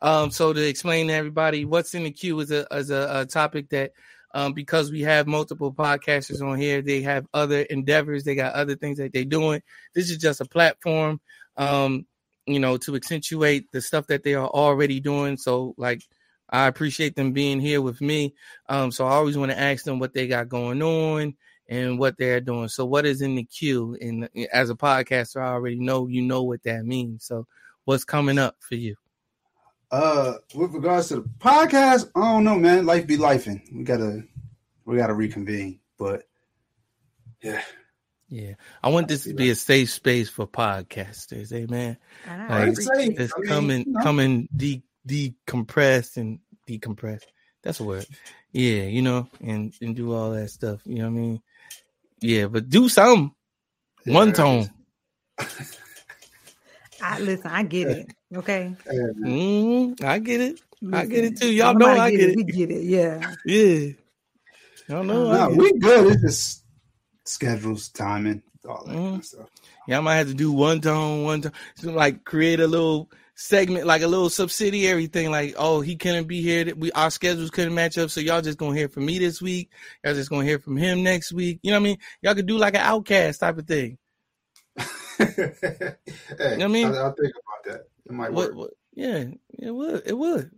Um 0.01 0.31
so 0.31 0.53
to 0.53 0.67
explain 0.69 1.09
to 1.09 1.15
everybody 1.15 1.65
what's 1.65 1.95
in 1.95 2.05
the 2.05 2.11
queue 2.11 2.39
is 2.41 2.51
a 2.51 2.67
is 2.73 2.91
a, 2.91 3.09
a 3.21 3.27
topic 3.27 3.71
that 3.71 3.93
um 4.35 4.53
because 4.53 4.91
we 4.91 5.03
have 5.03 5.27
multiple 5.27 5.73
podcasters 5.73 6.47
on 6.47 6.59
here 6.59 6.83
they 6.83 7.01
have 7.03 7.27
other 7.33 7.61
endeavors 7.63 8.25
they 8.25 8.35
got 8.35 8.55
other 8.55 8.77
things 8.77 8.99
that 8.99 9.13
they're 9.13 9.25
doing. 9.25 9.63
This 9.95 10.11
is 10.11 10.19
just 10.19 10.41
a 10.41 10.45
platform 10.47 11.21
um 11.57 12.07
you 12.47 12.59
know 12.59 12.77
to 12.79 12.97
accentuate 12.97 13.71
the 13.73 13.81
stuff 13.81 14.07
that 14.09 14.25
they 14.25 14.35
are 14.35 14.49
already 14.49 15.01
doing. 15.01 15.37
So 15.37 15.75
like 15.79 16.03
i 16.51 16.67
appreciate 16.67 17.17
them 17.17 17.33
being 17.33 17.61
here 17.61 17.81
with 17.81 18.01
me. 18.01 18.35
Um 18.69 18.91
so 18.91 19.07
i 19.07 19.13
always 19.13 19.39
want 19.39 19.53
to 19.53 19.59
ask 19.59 19.85
them 19.85 19.99
what 19.99 20.13
they 20.13 20.27
got 20.27 20.49
going 20.49 20.83
on 20.83 21.35
and 21.69 21.99
what 21.99 22.17
they're 22.19 22.41
doing. 22.41 22.69
So 22.69 22.85
what 22.85 23.07
is 23.07 23.23
in 23.23 23.35
the 23.37 23.45
queue? 23.45 23.97
And 24.01 24.29
as 24.53 24.71
a 24.71 24.75
podcaster, 24.75 25.41
I 25.43 25.49
already 25.49 25.79
know 25.79 26.07
you 26.09 26.23
know 26.23 26.43
what 26.43 26.63
that 26.65 26.85
means. 26.85 27.25
So 27.27 27.47
what's 27.85 28.05
coming 28.05 28.39
up 28.39 28.57
for 28.61 28.75
you? 28.75 28.97
Uh, 29.91 30.35
with 30.55 30.73
regards 30.73 31.09
to 31.09 31.17
the 31.17 31.23
podcast, 31.39 32.11
I 32.17 32.21
don't 32.21 32.45
know, 32.45 32.57
man. 32.57 32.85
Life 32.87 33.07
be 33.07 33.17
lifing. 33.17 33.63
We 33.73 33.85
gotta, 33.85 34.25
we 34.85 34.97
gotta 34.97 35.15
reconvene. 35.15 35.79
But 35.99 36.25
yeah, 37.43 37.63
Yeah, 38.29 38.55
I 38.83 38.89
want 38.89 39.07
this 39.09 39.25
to 39.25 39.35
be 39.35 39.51
a 39.51 39.55
safe 39.55 39.91
space 39.91 40.29
for 40.29 40.47
podcasters. 40.47 41.53
Amen. 41.53 41.97
I 42.27 42.37
know. 42.37 42.49
Like, 42.49 42.69
It's 42.69 42.87
safe. 42.87 43.17
Just 43.17 43.35
I 43.37 43.41
mean, 43.41 43.49
come 43.49 43.71
you 43.71 43.85
know. 43.87 44.03
come 44.03 44.19
and 44.19 44.49
de 44.57 44.83
decompress 45.07 46.17
and 46.17 46.41
decompress. 46.69 47.21
That's 47.63 47.79
a 47.81 47.85
word. 47.85 48.07
Yeah, 48.53 48.85
you 48.85 49.03
know, 49.03 49.29
and 49.41 49.73
and 49.81 49.95
do 49.95 50.13
all 50.13 50.31
that 50.33 50.51
stuff. 50.51 50.81
You 50.85 50.97
know 50.97 51.05
what 51.11 51.19
I 51.19 51.21
mean? 51.23 51.43
Yeah, 52.25 52.47
but 52.47 52.71
do 52.71 52.89
something. 52.89 53.33
One 54.07 54.33
tone. 54.33 54.71
I 57.03 57.19
listen, 57.21 57.51
I 57.51 57.63
get 57.65 57.89
it. 57.91 58.09
Okay. 58.35 58.75
Mm, 59.21 60.03
I 60.03 60.19
get 60.21 60.41
it. 60.41 60.61
I 60.91 61.05
get 61.05 61.25
it 61.25 61.37
too. 61.37 61.53
Y'all 61.53 61.75
know 61.75 61.91
I 61.91 62.11
get 62.11 62.31
it. 62.31 62.37
We 62.37 62.45
get 62.45 62.71
it. 62.71 62.85
Yeah. 62.85 63.35
Yeah. 63.45 63.93
Y'all 64.89 65.05
know 65.05 65.31
I 65.33 65.37
Nah, 65.37 65.49
get 65.49 65.53
it. 65.53 65.59
we 65.59 65.79
good. 65.79 66.13
It's 66.13 66.23
just 66.23 66.65
schedules, 67.27 67.91
timing, 67.91 68.43
all 68.67 68.85
that 68.87 68.95
Mhm. 68.95 69.05
kind 69.05 69.17
of 69.17 69.25
stuff. 69.27 69.49
Yeah, 69.87 69.99
I 69.99 70.01
might 70.01 70.17
have 70.17 70.29
to 70.29 70.35
do 70.35 70.51
one 70.51 70.81
tone, 70.81 71.25
one 71.25 71.43
tone. 71.43 71.53
So 71.77 71.91
like 71.93 72.25
create 72.25 72.61
a 72.61 72.67
little 72.67 73.11
segment, 73.35 73.87
like 73.87 74.03
a 74.03 74.07
little 74.09 74.31
subsidiary 74.31 75.07
thing. 75.07 75.31
Like, 75.31 75.55
oh, 75.59 75.81
he 75.81 75.97
couldn't 75.97 76.27
be 76.29 76.41
here. 76.43 76.65
That 76.65 76.79
we 76.79 76.93
our 76.93 77.11
schedules 77.11 77.51
couldn't 77.51 77.75
match 77.75 77.97
up, 77.99 78.11
so 78.11 78.21
y'all 78.21 78.41
just 78.43 78.59
gonna 78.59 78.77
hear 78.77 78.89
from 78.89 79.07
me 79.07 79.19
this 79.19 79.41
week. 79.43 79.71
Y'all 80.05 80.15
just 80.15 80.31
gonna 80.31 80.45
hear 80.45 80.59
from 80.59 80.77
him 80.77 81.03
next 81.03 81.33
week. 81.33 81.59
You 81.63 81.71
know 81.73 81.79
what 81.79 81.83
I 81.83 81.85
mean? 81.85 81.99
Y'all 82.23 82.35
could 82.35 82.47
do 82.47 82.59
like 82.59 82.75
an 82.75 82.83
OutKast 82.83 83.41
type 83.41 83.59
of 83.59 83.67
thing. 83.67 83.99
hey, 85.19 86.63
I 86.63 86.67
mean- 86.67 86.89
I, 86.89 87.05
will 87.05 87.13
think 87.13 87.33
about 87.35 87.65
that. 87.67 87.81
It 88.07 88.13
might 88.13 88.33
What, 88.33 88.49
work. 88.51 88.57
what? 88.57 88.71
Yeah, 88.95 89.25
it 89.59 89.71
would. 89.71 90.03
It 90.07 90.17
would. 90.19 90.51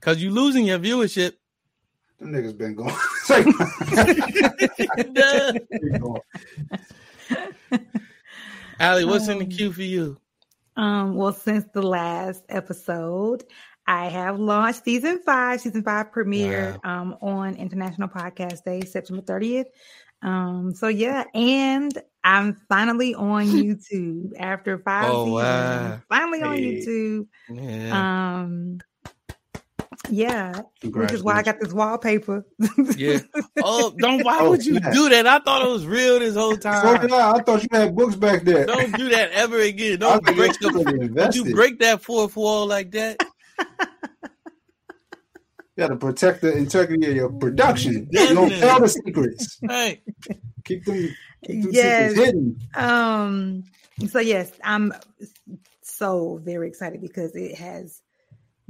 Cause 0.00 0.18
you 0.20 0.30
losing 0.30 0.64
your 0.66 0.78
viewership. 0.78 1.32
Them 2.18 2.32
niggas 2.32 2.56
been 2.58 2.74
going. 2.74 2.94
It's 2.94 3.30
like- 3.36 3.44
Been 5.70 6.00
going. 6.00 6.20
Aly, 8.80 9.04
what's 9.04 9.28
in 9.28 9.38
the 9.38 9.44
Um, 9.44 9.50
queue 9.50 9.72
for 9.72 9.82
you? 9.82 10.18
Um, 10.76 11.14
well, 11.16 11.32
since 11.32 11.64
the 11.72 11.82
last 11.82 12.42
episode, 12.48 13.44
I 13.86 14.06
have 14.08 14.38
launched 14.38 14.84
season 14.84 15.20
five. 15.24 15.60
Season 15.60 15.82
five 15.82 16.12
premiered 16.12 16.78
um, 16.84 17.16
on 17.20 17.54
International 17.56 18.08
Podcast 18.08 18.64
Day, 18.64 18.80
September 18.82 19.22
30th. 19.22 19.66
Um, 20.22 20.72
so 20.74 20.86
yeah, 20.88 21.24
and 21.34 21.92
I'm 22.22 22.54
finally 22.68 23.14
on 23.14 23.46
YouTube 23.48 24.30
after 24.38 24.78
five 24.78 25.10
Oh, 25.10 25.24
seasons. 25.24 25.42
wow. 25.42 26.00
Finally 26.08 26.42
on 26.42 26.56
Hey. 26.56 26.76
YouTube. 26.86 27.26
Yeah. 27.50 28.40
Um, 28.42 28.78
yeah, 30.10 30.62
which 30.82 31.12
is 31.12 31.22
why 31.22 31.36
I 31.36 31.42
got 31.42 31.60
this 31.60 31.72
wallpaper. 31.72 32.44
Yeah. 32.96 33.18
Oh, 33.64 33.94
don't. 33.96 34.24
Why 34.24 34.38
Oh, 34.40 34.50
would 34.50 34.64
you 34.66 34.76
snap. 34.78 34.92
do 34.92 35.08
that? 35.10 35.26
I 35.26 35.38
thought 35.38 35.62
it 35.64 35.68
was 35.70 35.86
real 35.86 36.18
this 36.18 36.34
whole 36.34 36.54
So 36.56 36.58
time. 36.58 37.00
did 37.00 37.12
I. 37.12 37.32
I 37.36 37.42
thought 37.42 37.62
you 37.62 37.68
had 37.70 37.94
books 37.94 38.16
back 38.16 38.42
there. 38.42 38.66
Don't 38.66 38.96
do 38.96 39.08
that 39.10 39.30
ever 39.30 39.60
again. 39.60 40.00
Don't 40.00 40.24
think 40.24 40.36
break 40.36 40.50
it's 40.50 40.58
the. 40.58 40.70
really 40.72 41.08
Don't 41.08 41.34
you 41.34 41.44
break 41.54 41.78
that 41.78 42.02
fourth 42.02 42.34
wall 42.36 42.66
like 42.66 42.90
that? 42.92 43.18
You 45.74 45.84
got 45.84 45.88
to 45.88 45.96
protect 45.96 46.42
the 46.42 46.54
integrity 46.54 47.08
of 47.08 47.16
your 47.16 47.30
production. 47.32 48.06
You 48.10 48.34
don't 48.34 48.50
tell 48.50 48.78
the 48.80 48.88
secrets. 48.88 49.58
Hey, 49.66 50.02
Keep 50.66 50.84
them, 50.84 51.08
keep 51.46 51.62
them 51.62 51.70
Yes. 51.72 52.14
hidden. 52.14 52.58
Um, 52.74 53.62
so 54.10 54.18
yes, 54.20 54.52
I'm 54.62 54.92
so 55.80 56.38
very 56.44 56.68
excited 56.68 57.00
because 57.00 57.34
it 57.34 57.56
has 57.56 58.02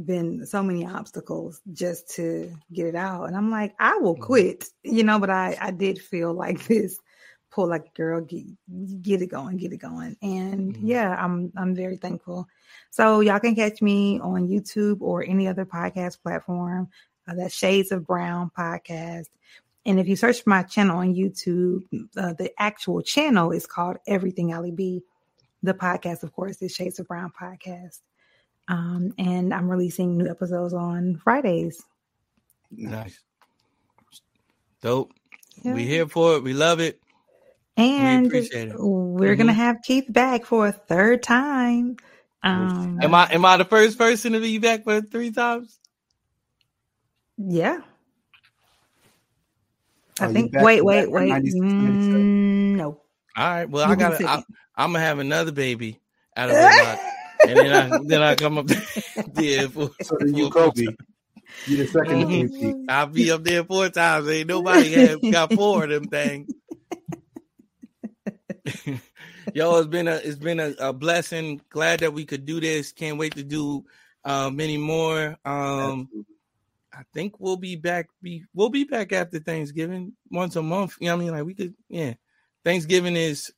been 0.03 0.47
so 0.47 0.62
many 0.62 0.87
obstacles 0.87 1.61
just 1.73 2.09
to 2.17 2.53
get 2.73 2.87
it 2.87 2.95
out. 2.95 3.25
And 3.25 3.37
I'm 3.37 3.51
like, 3.51 3.75
I 3.79 3.97
will 3.99 4.17
quit, 4.17 4.67
you 4.83 5.05
know, 5.05 5.19
but 5.19 5.31
I, 5.31 5.57
I 5.61 5.71
did 5.71 6.01
feel 6.01 6.33
like 6.45 6.67
this 6.67 6.99
pull 7.51 7.69
like 7.69 7.93
girl, 7.95 8.23
get, 8.23 8.45
get 9.03 9.21
it 9.21 9.27
going, 9.27 9.59
get 9.59 9.73
it 9.73 9.77
going. 9.79 10.17
And 10.23 10.75
Mhm. 10.75 10.81
yeah, 10.83 11.15
I'm 11.23 11.53
I'm 11.57 11.75
very 11.75 11.99
thankful. 11.99 12.49
So 12.91 13.21
y'all 13.21 13.41
can 13.41 13.55
catch 13.55 13.83
me 13.83 14.19
on 14.21 14.49
YouTube 14.49 15.03
or 15.03 15.23
any 15.23 15.47
other 15.49 15.67
podcast 15.67 16.23
platform. 16.23 16.89
Uh, 17.29 17.35
that's 17.35 17.55
Shades 17.55 17.93
of 17.93 18.07
Brown 18.07 18.51
podcast. 18.57 19.27
And 19.85 20.01
if 20.01 20.09
you 20.09 20.17
search 20.17 20.43
for 20.43 20.51
my 20.51 20.62
channel 20.62 20.99
on 20.99 21.15
YouTube, 21.15 21.83
uh, 22.17 22.33
the 22.35 22.51
actual 22.59 23.03
channel 23.03 23.51
is 23.53 23.67
called 23.67 23.99
Everything 24.07 24.53
Aly 24.53 24.71
B. 24.71 25.03
The 25.62 25.75
podcast, 25.75 26.23
of 26.23 26.33
course, 26.33 26.61
is 26.62 26.73
Shades 26.75 26.99
of 27.01 27.07
Brown 27.09 27.33
podcast. 27.39 28.01
Um, 28.68 29.12
and 29.18 29.52
I'm 29.52 29.70
releasing 29.70 30.16
new 30.16 30.28
episodes 30.31 30.73
on 30.74 31.16
Fridays. 31.23 31.82
nice, 32.70 33.18
dope. 34.81 35.12
Yeah. 35.62 35.74
We 35.74 35.84
here 35.86 36.08
for 36.08 36.36
it. 36.36 36.42
We 36.42 36.55
love 36.55 36.81
it. 36.81 37.00
And 37.76 38.26
appreciate 38.26 38.68
it. 38.68 38.76
we're 38.78 39.36
gonna 39.36 39.52
Mhm. 39.52 39.57
have 39.57 39.76
Keith 39.82 40.07
back 40.08 40.44
for 40.44 40.66
a 40.68 40.73
third 40.73 41.23
time. 41.23 41.97
Um, 42.42 42.99
Am 43.02 43.15
I 43.15 43.28
am 43.32 43.44
I 43.44 43.57
the 43.57 43.65
first 43.65 43.99
person 43.99 44.32
to 44.32 44.41
be 44.41 44.58
back 44.58 44.84
for 44.84 45.00
three 45.00 45.31
times? 45.31 45.78
Yeah. 47.39 47.81
Are 50.20 50.26
I 50.28 50.32
think. 50.32 50.52
Wait, 50.55 50.84
wait, 50.84 51.10
wait. 51.10 51.28
96 51.28 51.78
minutes, 51.78 52.07
sir? 52.07 52.18
Mm, 52.18 52.76
no. 52.76 53.00
All 53.36 53.50
right. 53.50 53.68
Well, 53.68 53.86
You 53.86 53.92
I 53.92 53.97
gotta. 53.97 54.44
I'm 54.76 54.92
gonna 54.92 55.00
have 55.00 55.18
another 55.18 55.52
baby 55.52 56.00
out 56.36 56.50
of 56.50 56.57
wedlock, 56.58 56.99
and 57.49 57.59
then 57.59 57.73
I 57.73 57.99
then 58.07 58.23
I 58.23 58.35
come 58.37 58.59
up 58.59 58.67
there 59.35 59.69
for. 59.71 59.91
So 60.01 60.17
then 60.21 60.35
you, 60.35 60.51
Kobe. 60.51 60.87
You 61.67 61.77
the 61.77 61.85
2nd 61.85 62.25
Mhm. 62.25 62.51
MVP. 62.51 62.85
I'll 62.89 63.07
be 63.07 63.31
up 63.31 63.45
there 63.45 63.65
four 63.65 63.89
times. 63.89 64.29
Ain't 64.29 64.49
nobody 64.49 64.93
have 64.93 65.21
got 65.31 65.53
four 65.53 65.85
of 65.85 65.91
them 65.91 66.05
things. 66.09 66.53
Yo, 69.55 69.77
it's 69.79 69.89
been 69.89 70.09
a 70.09 70.15
it's 70.17 70.39
been 70.39 70.61
a, 70.61 70.75
a 70.79 70.93
blessing. 70.93 71.61
Glad 71.71 72.01
that 72.01 72.12
we 72.12 72.25
could 72.25 72.45
do 72.47 72.61
this. 72.61 72.93
Can't 72.93 73.19
wait 73.19 73.35
to 73.37 73.43
do 73.43 73.85
uh, 74.25 74.51
many 74.51 74.79
more. 74.79 75.37
Um, 75.45 76.09
I 76.93 77.03
think 77.12 77.39
we'll 77.41 77.57
be 77.57 77.77
back. 77.77 78.09
Be 78.23 78.45
we'll 78.55 78.71
be 78.71 78.85
back 78.85 79.12
after 79.12 79.39
Thanksgiving 79.41 80.12
once 80.31 80.57
a 80.57 80.62
month. 80.62 80.97
You 81.01 81.09
know 81.09 81.17
what 81.17 81.23
I 81.23 81.25
mean? 81.25 81.35
Like 81.35 81.45
we 81.45 81.55
could, 81.55 81.75
yeah. 81.89 82.15
Thanksgiving 82.65 83.17
is 83.17 83.53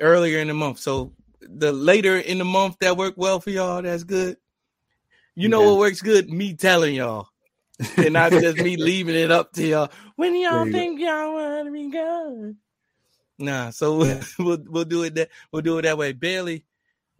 earlier 0.00 0.38
in 0.38 0.48
the 0.48 0.54
month, 0.54 0.78
so 0.78 1.12
the 1.48 1.72
later 1.72 2.16
in 2.18 2.38
the 2.38 2.44
month 2.44 2.76
that 2.80 2.96
work 2.96 3.14
well 3.16 3.40
for 3.40 3.50
y'all. 3.50 3.82
That's 3.82 4.04
good. 4.04 4.36
You 5.34 5.48
know 5.48 5.60
Yeah. 5.62 5.70
what 5.70 5.78
works 5.78 6.02
good? 6.02 6.28
Me 6.30 6.54
telling 6.54 6.94
y'all, 6.94 7.28
and 7.96 8.12
not 8.12 8.32
just 8.32 8.58
me 8.58 8.76
leaving 8.78 9.14
it 9.14 9.30
up 9.30 9.52
to 9.54 9.66
y'all. 9.66 9.90
When 10.16 10.34
y'all 10.34 10.66
you 10.66 10.72
go. 10.72 10.78
think 10.78 11.00
y'all 11.00 11.32
want 11.34 11.66
to 11.66 11.72
be 11.72 11.90
gone? 11.90 12.56
Nah, 13.38 13.70
so 13.70 13.96
we'll 14.38 14.62
we'll 14.66 14.84
do 14.84 15.02
it 15.04 15.14
that 15.14 15.30
we'll 15.50 15.62
do 15.62 15.78
it 15.78 15.82
that 15.82 15.98
way. 15.98 16.12
Bailey, 16.12 16.64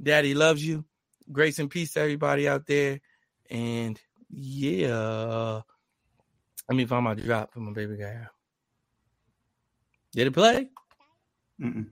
Daddy 0.02 0.34
loves 0.34 0.64
you. 0.64 0.84
Grace 1.30 1.58
and 1.58 1.70
peace 1.70 1.94
to 1.94 2.00
everybody 2.00 2.48
out 2.48 2.66
there. 2.66 3.00
And 3.50 3.98
yeah, 4.30 5.60
let 6.68 6.76
me 6.76 6.84
find 6.84 7.04
my 7.04 7.14
drop 7.14 7.52
for 7.52 7.60
my 7.60 7.72
baby 7.72 7.96
guy. 7.96 8.26
Did 10.12 10.26
it 10.26 10.32
play? 10.32 10.68
Mm-mm. 11.60 11.86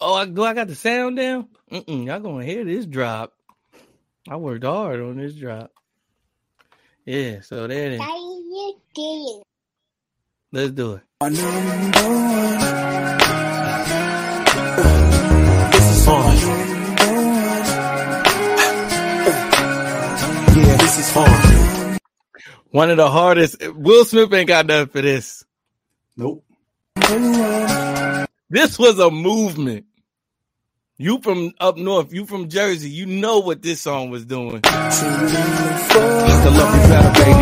Oh, 0.00 0.14
I, 0.14 0.26
do 0.26 0.44
I 0.44 0.54
got 0.54 0.68
the 0.68 0.76
sound 0.76 1.16
down? 1.16 1.48
Mm-mm, 1.72 2.06
y'all 2.06 2.20
gonna 2.20 2.44
hear 2.44 2.64
this 2.64 2.86
drop. 2.86 3.32
I 4.28 4.36
worked 4.36 4.62
hard 4.62 5.00
on 5.00 5.16
this 5.16 5.34
drop. 5.34 5.72
Yeah, 7.04 7.40
so 7.40 7.66
there 7.66 7.92
it 7.92 7.94
is. 7.94 8.00
Let's 10.52 10.70
do 10.70 10.94
it. 10.94 11.02
This 15.72 15.90
is 15.96 16.06
on. 16.06 16.36
Yeah, 20.54 20.76
this 20.76 20.98
is 21.00 21.16
on. 21.16 21.98
One 22.70 22.90
of 22.90 22.98
the 22.98 23.10
hardest. 23.10 23.56
Will 23.74 24.04
Smith 24.04 24.32
ain't 24.32 24.46
got 24.46 24.66
nothing 24.66 24.92
for 24.92 25.02
this. 25.02 25.44
Nope. 26.16 26.44
This 28.48 28.78
was 28.78 29.00
a 29.00 29.10
movement. 29.10 29.86
You 31.00 31.20
from 31.20 31.52
up 31.60 31.76
north, 31.76 32.12
you 32.12 32.26
from 32.26 32.48
Jersey, 32.48 32.90
you 32.90 33.06
know 33.06 33.38
what 33.38 33.62
this 33.62 33.80
song 33.80 34.10
was 34.10 34.24
doing. 34.24 34.62
Just 34.62 35.00
to 35.00 35.08
love 36.50 36.74
you 36.74 36.80
better, 36.88 37.12
baby. 37.22 37.38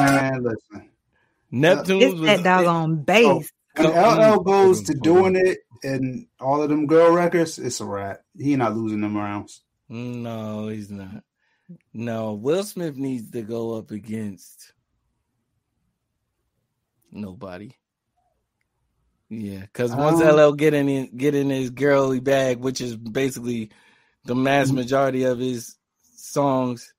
Man, 0.00 0.42
listen. 0.42 0.90
Neptune 1.52 2.02
It's 2.02 2.14
was 2.14 2.22
that 2.22 2.42
doggone 2.42 3.02
bass. 3.04 3.52
When 3.76 3.86
Oh, 3.86 4.34
LL 4.36 4.40
goes 4.40 4.82
to 4.82 4.94
doing 4.94 5.36
it 5.36 5.58
and 5.84 6.26
all 6.40 6.60
of 6.60 6.70
them 6.70 6.88
girl 6.88 7.12
records, 7.12 7.56
it's 7.60 7.80
a 7.80 7.84
wrap. 7.84 8.24
He 8.36 8.56
not 8.56 8.76
losing 8.76 9.00
them 9.00 9.16
rounds. 9.16 9.62
No, 9.88 10.66
he's 10.66 10.90
not. 10.90 11.22
No, 11.92 12.32
Will 12.32 12.64
Smith 12.64 12.96
needs 12.96 13.30
to 13.30 13.42
go 13.42 13.78
up 13.78 13.92
against 13.92 14.72
nobody. 17.12 17.74
Yeah, 19.30 19.60
because 19.60 19.92
once 19.94 20.20
Um, 20.20 20.36
LL 20.36 20.52
get 20.54 20.74
in 20.74 21.16
get 21.16 21.34
in 21.36 21.50
his 21.50 21.70
girly 21.70 22.20
bag, 22.20 22.58
which 22.58 22.80
is 22.80 22.96
basically 22.96 23.70
the 24.24 24.34
mass 24.34 24.72
majority 24.72 25.22
of 25.24 25.38
his 25.38 25.76
songs. 26.16 26.92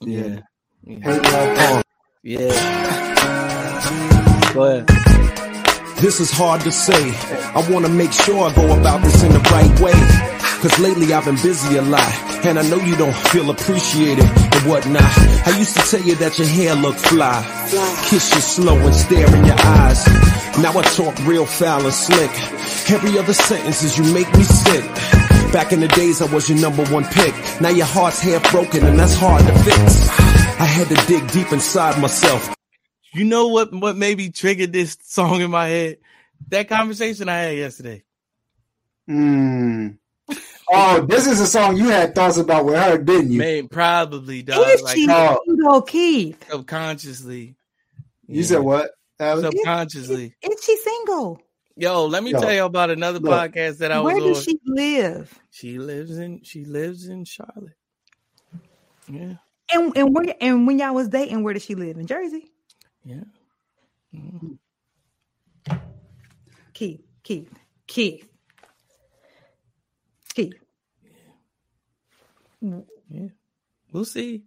Yeah. 0.00 0.40
Yeah. 0.84 1.82
Yeah. 2.22 2.92
Go 4.54 4.64
ahead. 4.64 4.88
This 5.98 6.20
is 6.20 6.30
hard 6.30 6.60
to 6.62 6.70
say. 6.70 7.10
I 7.54 7.66
wanna 7.70 7.88
make 7.88 8.12
sure 8.12 8.48
I 8.48 8.54
go 8.54 8.78
about 8.78 9.02
this 9.02 9.22
in 9.24 9.32
the 9.32 9.40
right 9.40 9.80
way. 9.80 9.94
Cause 10.60 10.78
lately 10.78 11.12
I've 11.12 11.24
been 11.24 11.36
busy 11.42 11.76
a 11.78 11.82
lot. 11.82 12.25
And 12.46 12.60
I 12.60 12.68
know 12.68 12.76
you 12.76 12.94
don't 12.94 13.16
feel 13.16 13.50
appreciated 13.50 14.24
and 14.24 14.70
whatnot. 14.70 15.02
I 15.02 15.58
used 15.58 15.76
to 15.76 15.82
tell 15.90 16.06
you 16.06 16.14
that 16.14 16.38
your 16.38 16.46
hair 16.46 16.76
looked 16.76 17.00
fly. 17.00 17.42
Kiss 18.08 18.32
you 18.32 18.40
slow 18.40 18.76
and 18.78 18.94
stare 18.94 19.26
in 19.34 19.44
your 19.44 19.56
eyes. 19.58 20.06
Now 20.62 20.78
I 20.78 20.82
talk 20.82 21.18
real 21.26 21.44
foul 21.44 21.82
and 21.84 21.92
slick. 21.92 22.30
Every 22.88 23.18
other 23.18 23.32
sentence 23.32 23.82
is 23.82 23.98
you 23.98 24.04
make 24.14 24.32
me 24.36 24.44
sick. 24.44 24.84
Back 25.52 25.72
in 25.72 25.80
the 25.80 25.88
days 25.88 26.22
I 26.22 26.32
was 26.32 26.48
your 26.48 26.60
number 26.60 26.84
one 26.86 27.04
pick. 27.04 27.34
Now 27.60 27.70
your 27.70 27.86
heart's 27.86 28.20
half 28.20 28.48
broken 28.52 28.86
and 28.86 28.96
that's 28.96 29.16
hard 29.16 29.44
to 29.44 29.52
fix. 29.64 30.08
I 30.60 30.66
had 30.66 30.88
to 30.88 31.06
dig 31.08 31.28
deep 31.32 31.52
inside 31.52 32.00
myself. 32.00 32.54
You 33.12 33.24
know 33.24 33.48
what 33.48 33.74
what 33.74 33.96
maybe 33.96 34.30
triggered 34.30 34.72
this 34.72 34.96
song 35.02 35.40
in 35.40 35.50
my 35.50 35.66
head? 35.66 35.98
That 36.48 36.68
conversation 36.68 37.28
I 37.28 37.38
had 37.38 37.56
yesterday. 37.56 38.04
Mm. 39.08 39.98
Oh, 40.70 41.06
this 41.06 41.26
is 41.26 41.40
a 41.40 41.46
song 41.46 41.76
you 41.76 41.88
had 41.88 42.14
thoughts 42.14 42.36
about 42.38 42.64
with 42.64 42.74
her, 42.76 42.98
didn't 42.98 43.30
you? 43.32 43.38
Man, 43.38 43.68
probably 43.68 44.42
dog. 44.42 44.66
Is 44.68 44.82
Like 44.82 44.96
she 44.96 45.06
oh. 45.08 45.38
though, 45.46 45.82
Keith? 45.82 46.44
subconsciously. 46.50 47.56
You 48.26 48.42
said 48.42 48.58
what? 48.60 48.90
Alex? 49.20 49.46
Subconsciously. 49.56 50.34
Is 50.42 50.64
she 50.64 50.76
single? 50.76 51.40
Yo, 51.76 52.06
let 52.06 52.22
me 52.24 52.32
Yo, 52.32 52.40
tell 52.40 52.52
you 52.52 52.64
about 52.64 52.90
another 52.90 53.18
look, 53.18 53.32
podcast 53.52 53.78
that 53.78 53.92
I 53.92 54.00
was 54.00 54.14
Where 54.14 54.22
on. 54.22 54.28
does 54.32 54.42
she 54.44 54.58
live? 54.66 55.38
She 55.50 55.78
lives 55.78 56.18
in 56.18 56.42
she 56.42 56.64
lives 56.64 57.06
in 57.06 57.24
Charlotte. 57.24 57.76
Yeah, 59.08 59.34
And 59.72 59.96
and 59.96 60.12
where 60.14 60.34
and 60.40 60.66
when 60.66 60.78
y'all 60.80 60.94
was 60.94 61.08
dating, 61.08 61.44
where 61.44 61.54
did 61.54 61.62
she 61.62 61.74
live? 61.76 61.96
In 61.98 62.06
Jersey? 62.06 62.50
yeah. 63.04 63.20
Mm-hmm. 64.14 64.54
Keith, 66.72 67.00
Keith, 67.22 67.50
Keith, 67.86 68.26
Keith. 70.36 70.54
We'll 73.90 74.04
see. 74.04 74.44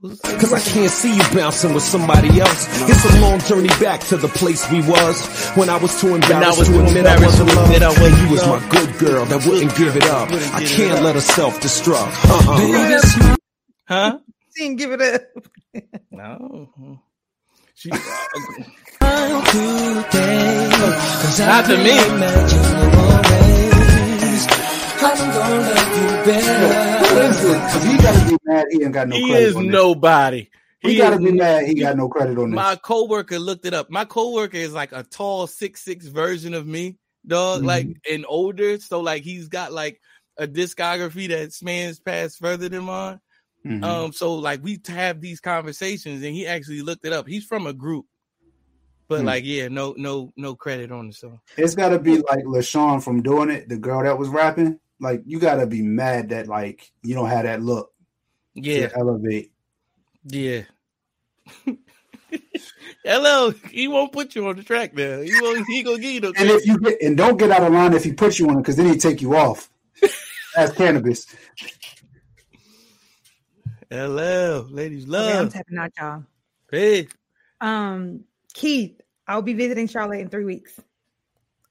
We'll 0.00 0.14
see. 0.14 0.36
Cause 0.38 0.52
I 0.52 0.60
can't 0.60 0.90
see 0.90 1.16
you 1.16 1.22
bouncing 1.34 1.74
with 1.74 1.82
somebody 1.82 2.40
else. 2.40 2.68
It's 2.88 3.04
a 3.16 3.20
long 3.20 3.40
journey 3.40 3.68
back 3.80 4.00
to 4.02 4.16
the 4.16 4.28
place 4.28 4.70
we 4.70 4.80
was 4.82 5.50
when 5.56 5.68
I 5.68 5.78
was 5.78 6.00
too 6.00 6.14
embarrassed 6.14 6.58
was 6.60 6.68
to 6.68 6.78
admit 6.86 7.06
I 7.06 7.14
embarrassed 7.14 7.40
wasn't 7.40 7.50
to 7.50 7.56
loved. 7.56 7.82
I 7.82 7.90
And 7.90 8.00
wasn't 8.00 8.22
you 8.22 8.30
was 8.30 8.46
my 8.46 8.68
good 8.68 8.98
girl 8.98 9.24
that 9.24 9.44
wouldn't 9.46 9.76
give 9.76 9.96
it 9.96 10.04
up. 10.04 10.28
I 10.30 10.64
can't 10.64 11.02
let 11.02 11.16
her 11.16 11.20
self-destruct. 11.20 12.14
Uh-uh. 12.30 13.36
Huh? 13.88 14.18
She 14.56 14.62
didn't 14.62 14.76
give 14.78 14.92
it 14.92 15.02
up. 15.02 15.22
No. 16.12 16.68
She, 17.74 17.90
Not 17.90 18.00
Not 21.40 21.64
to 21.66 21.76
me. 23.46 23.49
Listen, 26.20 27.60
'cause 27.60 27.84
he 27.84 27.96
gotta 27.96 28.28
be 28.28 28.36
mad 28.44 28.66
he 28.70 28.82
ain't 28.84 28.92
got 28.92 29.08
no 29.08 29.16
he 29.16 29.28
credit. 29.30 29.46
is 29.46 29.56
on 29.56 29.66
this. 29.66 29.72
nobody. 29.72 30.48
He, 30.80 30.96
gotta 30.96 31.16
is 31.16 31.22
be 31.24 31.32
mad 31.32 31.66
he 31.66 31.74
got 31.74 31.96
no 31.96 32.08
credit 32.08 32.36
on 32.38 32.50
this. 32.50 32.56
My 32.56 32.76
coworker 32.76 33.38
looked 33.38 33.64
it 33.66 33.74
up. 33.74 33.90
My 33.90 34.04
coworker 34.04 34.56
is 34.56 34.72
like 34.72 34.92
a 34.92 35.02
tall 35.02 35.46
six 35.46 35.82
six 35.82 36.06
version 36.06 36.52
of 36.54 36.66
me, 36.66 36.96
dog. 37.26 37.62
Mhm. 37.62 37.66
Like 37.66 37.86
and 38.10 38.24
older. 38.28 38.78
So 38.78 39.00
like 39.00 39.22
he's 39.22 39.48
got 39.48 39.72
like 39.72 40.00
a 40.36 40.46
discography 40.46 41.28
that 41.28 41.52
spans 41.52 41.98
past 42.00 42.38
further 42.38 42.68
than 42.68 42.84
mine. 42.84 43.20
Mhm. 43.66 43.84
Um, 43.84 44.12
so 44.12 44.34
like 44.34 44.62
we 44.62 44.78
have 44.88 45.20
these 45.20 45.40
conversations, 45.40 46.22
and 46.22 46.34
he 46.34 46.46
actually 46.46 46.82
looked 46.82 47.04
it 47.06 47.12
up. 47.12 47.26
He's 47.26 47.44
from 47.44 47.66
a 47.66 47.72
group, 47.72 48.06
but 49.08 49.20
Hmm. 49.20 49.26
like 49.26 49.44
yeah, 49.44 49.68
no 49.68 49.94
no 49.96 50.30
no 50.36 50.54
credit 50.54 50.92
on 50.92 51.08
the 51.08 51.12
song. 51.14 51.40
it's 51.56 51.74
gotta 51.74 51.98
be 51.98 52.18
like 52.18 52.44
LeShaun 52.44 53.02
from 53.02 53.22
doing 53.22 53.50
it, 53.50 53.68
the 53.68 53.76
girl 53.78 54.02
that 54.02 54.18
was 54.18 54.28
rapping. 54.28 54.78
Like 55.00 55.22
you 55.26 55.38
gotta 55.38 55.66
be 55.66 55.82
mad 55.82 56.28
that 56.28 56.46
like 56.46 56.90
you 57.02 57.14
don't 57.14 57.28
have 57.30 57.44
that 57.44 57.62
look 57.62 57.92
Yeah, 58.54 58.88
to 58.88 58.98
elevate. 58.98 59.52
yeah. 60.24 60.62
Hello, 63.04 63.50
he 63.70 63.88
won't 63.88 64.12
put 64.12 64.34
you 64.34 64.46
on 64.46 64.56
the 64.56 64.62
track 64.62 64.94
man. 64.94 65.24
He 65.24 65.32
won't. 65.40 65.66
He 65.66 65.82
gonna 65.82 65.98
give 65.98 66.12
you 66.12 66.20
no. 66.20 66.32
And 66.36 66.50
if 66.50 66.66
you 66.66 66.78
get 66.78 67.00
and 67.02 67.16
don't 67.16 67.38
get 67.38 67.50
out 67.50 67.62
of 67.62 67.72
line 67.72 67.94
if 67.94 68.04
he 68.04 68.12
puts 68.12 68.38
you 68.38 68.46
on 68.48 68.56
it, 68.56 68.58
because 68.58 68.76
then 68.76 68.86
he 68.92 68.98
take 68.98 69.20
you 69.22 69.34
off. 69.36 69.70
That's 70.54 70.72
Canibus. 70.72 71.26
Hello, 73.90 74.66
ladies, 74.70 75.04
Okay, 75.04 75.36
I'm 75.36 75.48
love. 75.48 75.52
tapping 75.52 75.78
out 75.78 75.90
y'all. 75.98 76.24
Hey, 76.70 77.08
Um, 77.60 78.24
Keith, 78.54 79.00
I'll 79.26 79.42
be 79.42 79.54
visiting 79.54 79.88
Charlotte 79.88 80.20
in 80.20 80.28
three 80.28 80.44
weeks. 80.44 80.78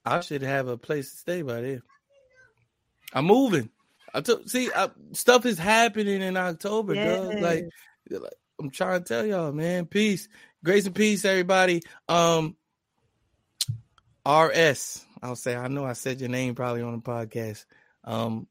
I 0.06 0.20
should 0.22 0.42
have 0.42 0.68
a 0.68 0.78
place 0.78 1.12
to 1.12 1.18
stay 1.18 1.42
by 1.44 1.62
then. 1.62 1.82
I'm 3.14 3.26
moving. 3.26 3.70
I 4.14 4.22
took 4.22 4.50
see 4.50 4.70
I, 4.76 4.90
stuff 5.14 5.46
is 5.46 5.58
happening 5.60 6.22
in 6.22 6.38
October, 6.38 6.96
dog. 6.96 7.42
Like, 7.42 7.70
like, 8.10 8.34
I'm 8.60 8.70
trying 8.70 9.04
to 9.04 9.06
tell 9.06 9.26
y'all, 9.26 9.52
man. 9.52 9.86
Peace, 9.86 10.28
grace 10.64 10.86
and 10.86 10.96
peace, 10.96 11.26
everybody. 11.26 11.82
Um, 12.08 12.56
RS. 14.26 15.06
I'll 15.22 15.36
say. 15.36 15.56
I 15.56 15.68
know 15.68 15.86
I 15.86 15.94
said 15.94 16.20
your 16.20 16.30
name 16.30 16.56
probably 16.56 16.82
on 16.82 16.94
the 16.94 17.02
podcast. 17.02 17.66
Um, 18.04 18.48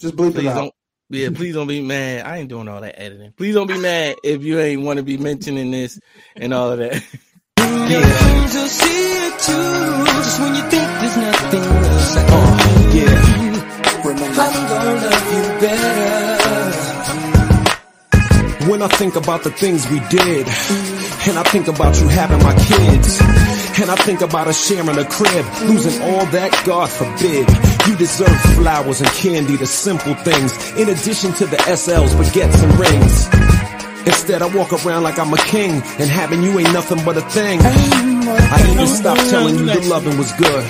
Just 0.00 0.16
bleep 0.16 0.30
it 0.30 0.34
please 0.36 0.46
out. 0.48 0.54
don't. 0.56 0.74
Yeah, 1.10 1.28
please 1.34 1.54
don't 1.54 1.66
be 1.66 1.82
mad. 1.82 2.24
I 2.24 2.38
ain't 2.38 2.48
doing 2.48 2.66
all 2.66 2.80
that 2.80 2.98
editing. 2.98 3.32
Please 3.32 3.54
don't 3.54 3.66
be 3.66 3.78
mad 3.78 4.16
if 4.24 4.42
you 4.42 4.58
ain't 4.58 4.82
want 4.82 4.96
to 4.96 5.02
be 5.02 5.18
mentioning 5.18 5.70
this 5.70 6.00
and 6.34 6.54
all 6.54 6.72
of 6.72 6.78
that. 6.78 6.94
to 12.78 12.83
I'm 14.16 14.68
gonna 14.68 14.94
love 14.94 15.32
you 15.34 15.42
better. 15.60 16.94
When 18.70 18.80
I 18.80 18.88
think 18.88 19.16
about 19.16 19.42
the 19.42 19.50
things 19.50 19.88
we 19.90 19.98
did, 20.08 20.46
and 21.26 21.38
I 21.38 21.42
think 21.42 21.66
about 21.68 22.00
you 22.00 22.08
having 22.08 22.42
my 22.42 22.54
kids, 22.54 23.20
and 23.80 23.90
I 23.90 23.96
think 23.96 24.20
about 24.20 24.46
us 24.46 24.66
sharing 24.66 24.96
a 24.96 25.04
crib, 25.04 25.44
losing 25.68 26.00
all 26.02 26.26
that, 26.26 26.62
God 26.64 26.88
forbid. 26.90 27.48
You 27.88 27.96
deserve 27.96 28.40
flowers 28.56 29.00
and 29.00 29.10
candy, 29.10 29.56
the 29.56 29.66
simple 29.66 30.14
things, 30.14 30.56
in 30.78 30.88
addition 30.88 31.32
to 31.34 31.46
the 31.46 31.56
SLs, 31.56 32.14
baguettes 32.14 32.62
and 32.62 32.78
rings. 32.78 33.28
Instead, 34.06 34.42
I 34.42 34.46
walk 34.54 34.72
around 34.84 35.02
like 35.02 35.18
I'm 35.18 35.32
a 35.34 35.38
king, 35.38 35.72
and 35.72 36.08
having 36.08 36.42
you 36.42 36.58
ain't 36.58 36.72
nothing 36.72 37.04
but 37.04 37.16
a 37.16 37.22
thing. 37.22 37.60
I 37.62 38.70
even 38.72 38.86
stopped 38.86 39.28
telling 39.28 39.58
you 39.58 39.66
the 39.66 39.80
loving 39.88 40.16
was 40.18 40.32
good. 40.32 40.64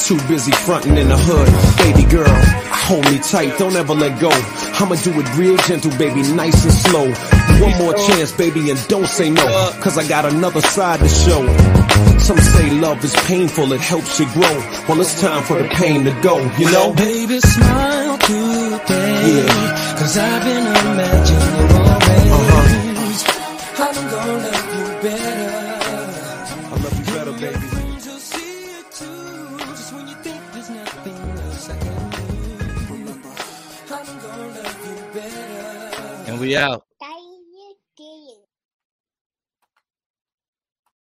Too 0.00 0.18
busy 0.28 0.52
fronting 0.52 0.96
in 0.96 1.08
the 1.08 1.16
hood. 1.18 1.48
Baby 1.78 2.08
girl, 2.08 2.65
hold 2.86 3.04
me 3.10 3.18
tight, 3.18 3.58
don't 3.58 3.74
ever 3.74 3.94
let 3.94 4.20
go. 4.20 4.30
I'ma 4.78 4.94
do 5.02 5.10
it 5.18 5.36
real 5.36 5.56
gentle, 5.68 5.90
baby, 5.98 6.22
nice 6.32 6.62
and 6.64 6.72
slow. 6.72 7.06
One 7.60 7.76
more 7.78 7.94
chance, 7.94 8.32
baby, 8.32 8.70
and 8.70 8.78
don't 8.88 9.06
say 9.06 9.28
no. 9.28 9.44
Cause 9.82 9.98
I 9.98 10.06
got 10.06 10.24
another 10.24 10.60
side 10.60 11.00
to 11.00 11.08
show. 11.08 11.42
Some 12.18 12.38
say 12.38 12.70
love 12.70 13.04
is 13.04 13.14
painful, 13.26 13.72
it 13.72 13.80
helps 13.80 14.20
you 14.20 14.26
grow. 14.32 14.56
Well, 14.88 15.00
it's 15.00 15.20
time 15.20 15.42
for 15.42 15.60
the 15.60 15.68
pain 15.68 16.04
to 16.04 16.12
go, 16.22 16.38
you 16.58 16.70
know? 16.70 16.92
Baby, 16.94 17.40
smile 17.40 18.18
today. 18.18 19.42
Yeah. 19.42 19.96
Cause 19.98 20.16
I've 20.16 20.44
been 20.44 20.66
imagining 20.66 21.76
always. 21.76 22.45
We 36.40 36.56
out. 36.56 36.85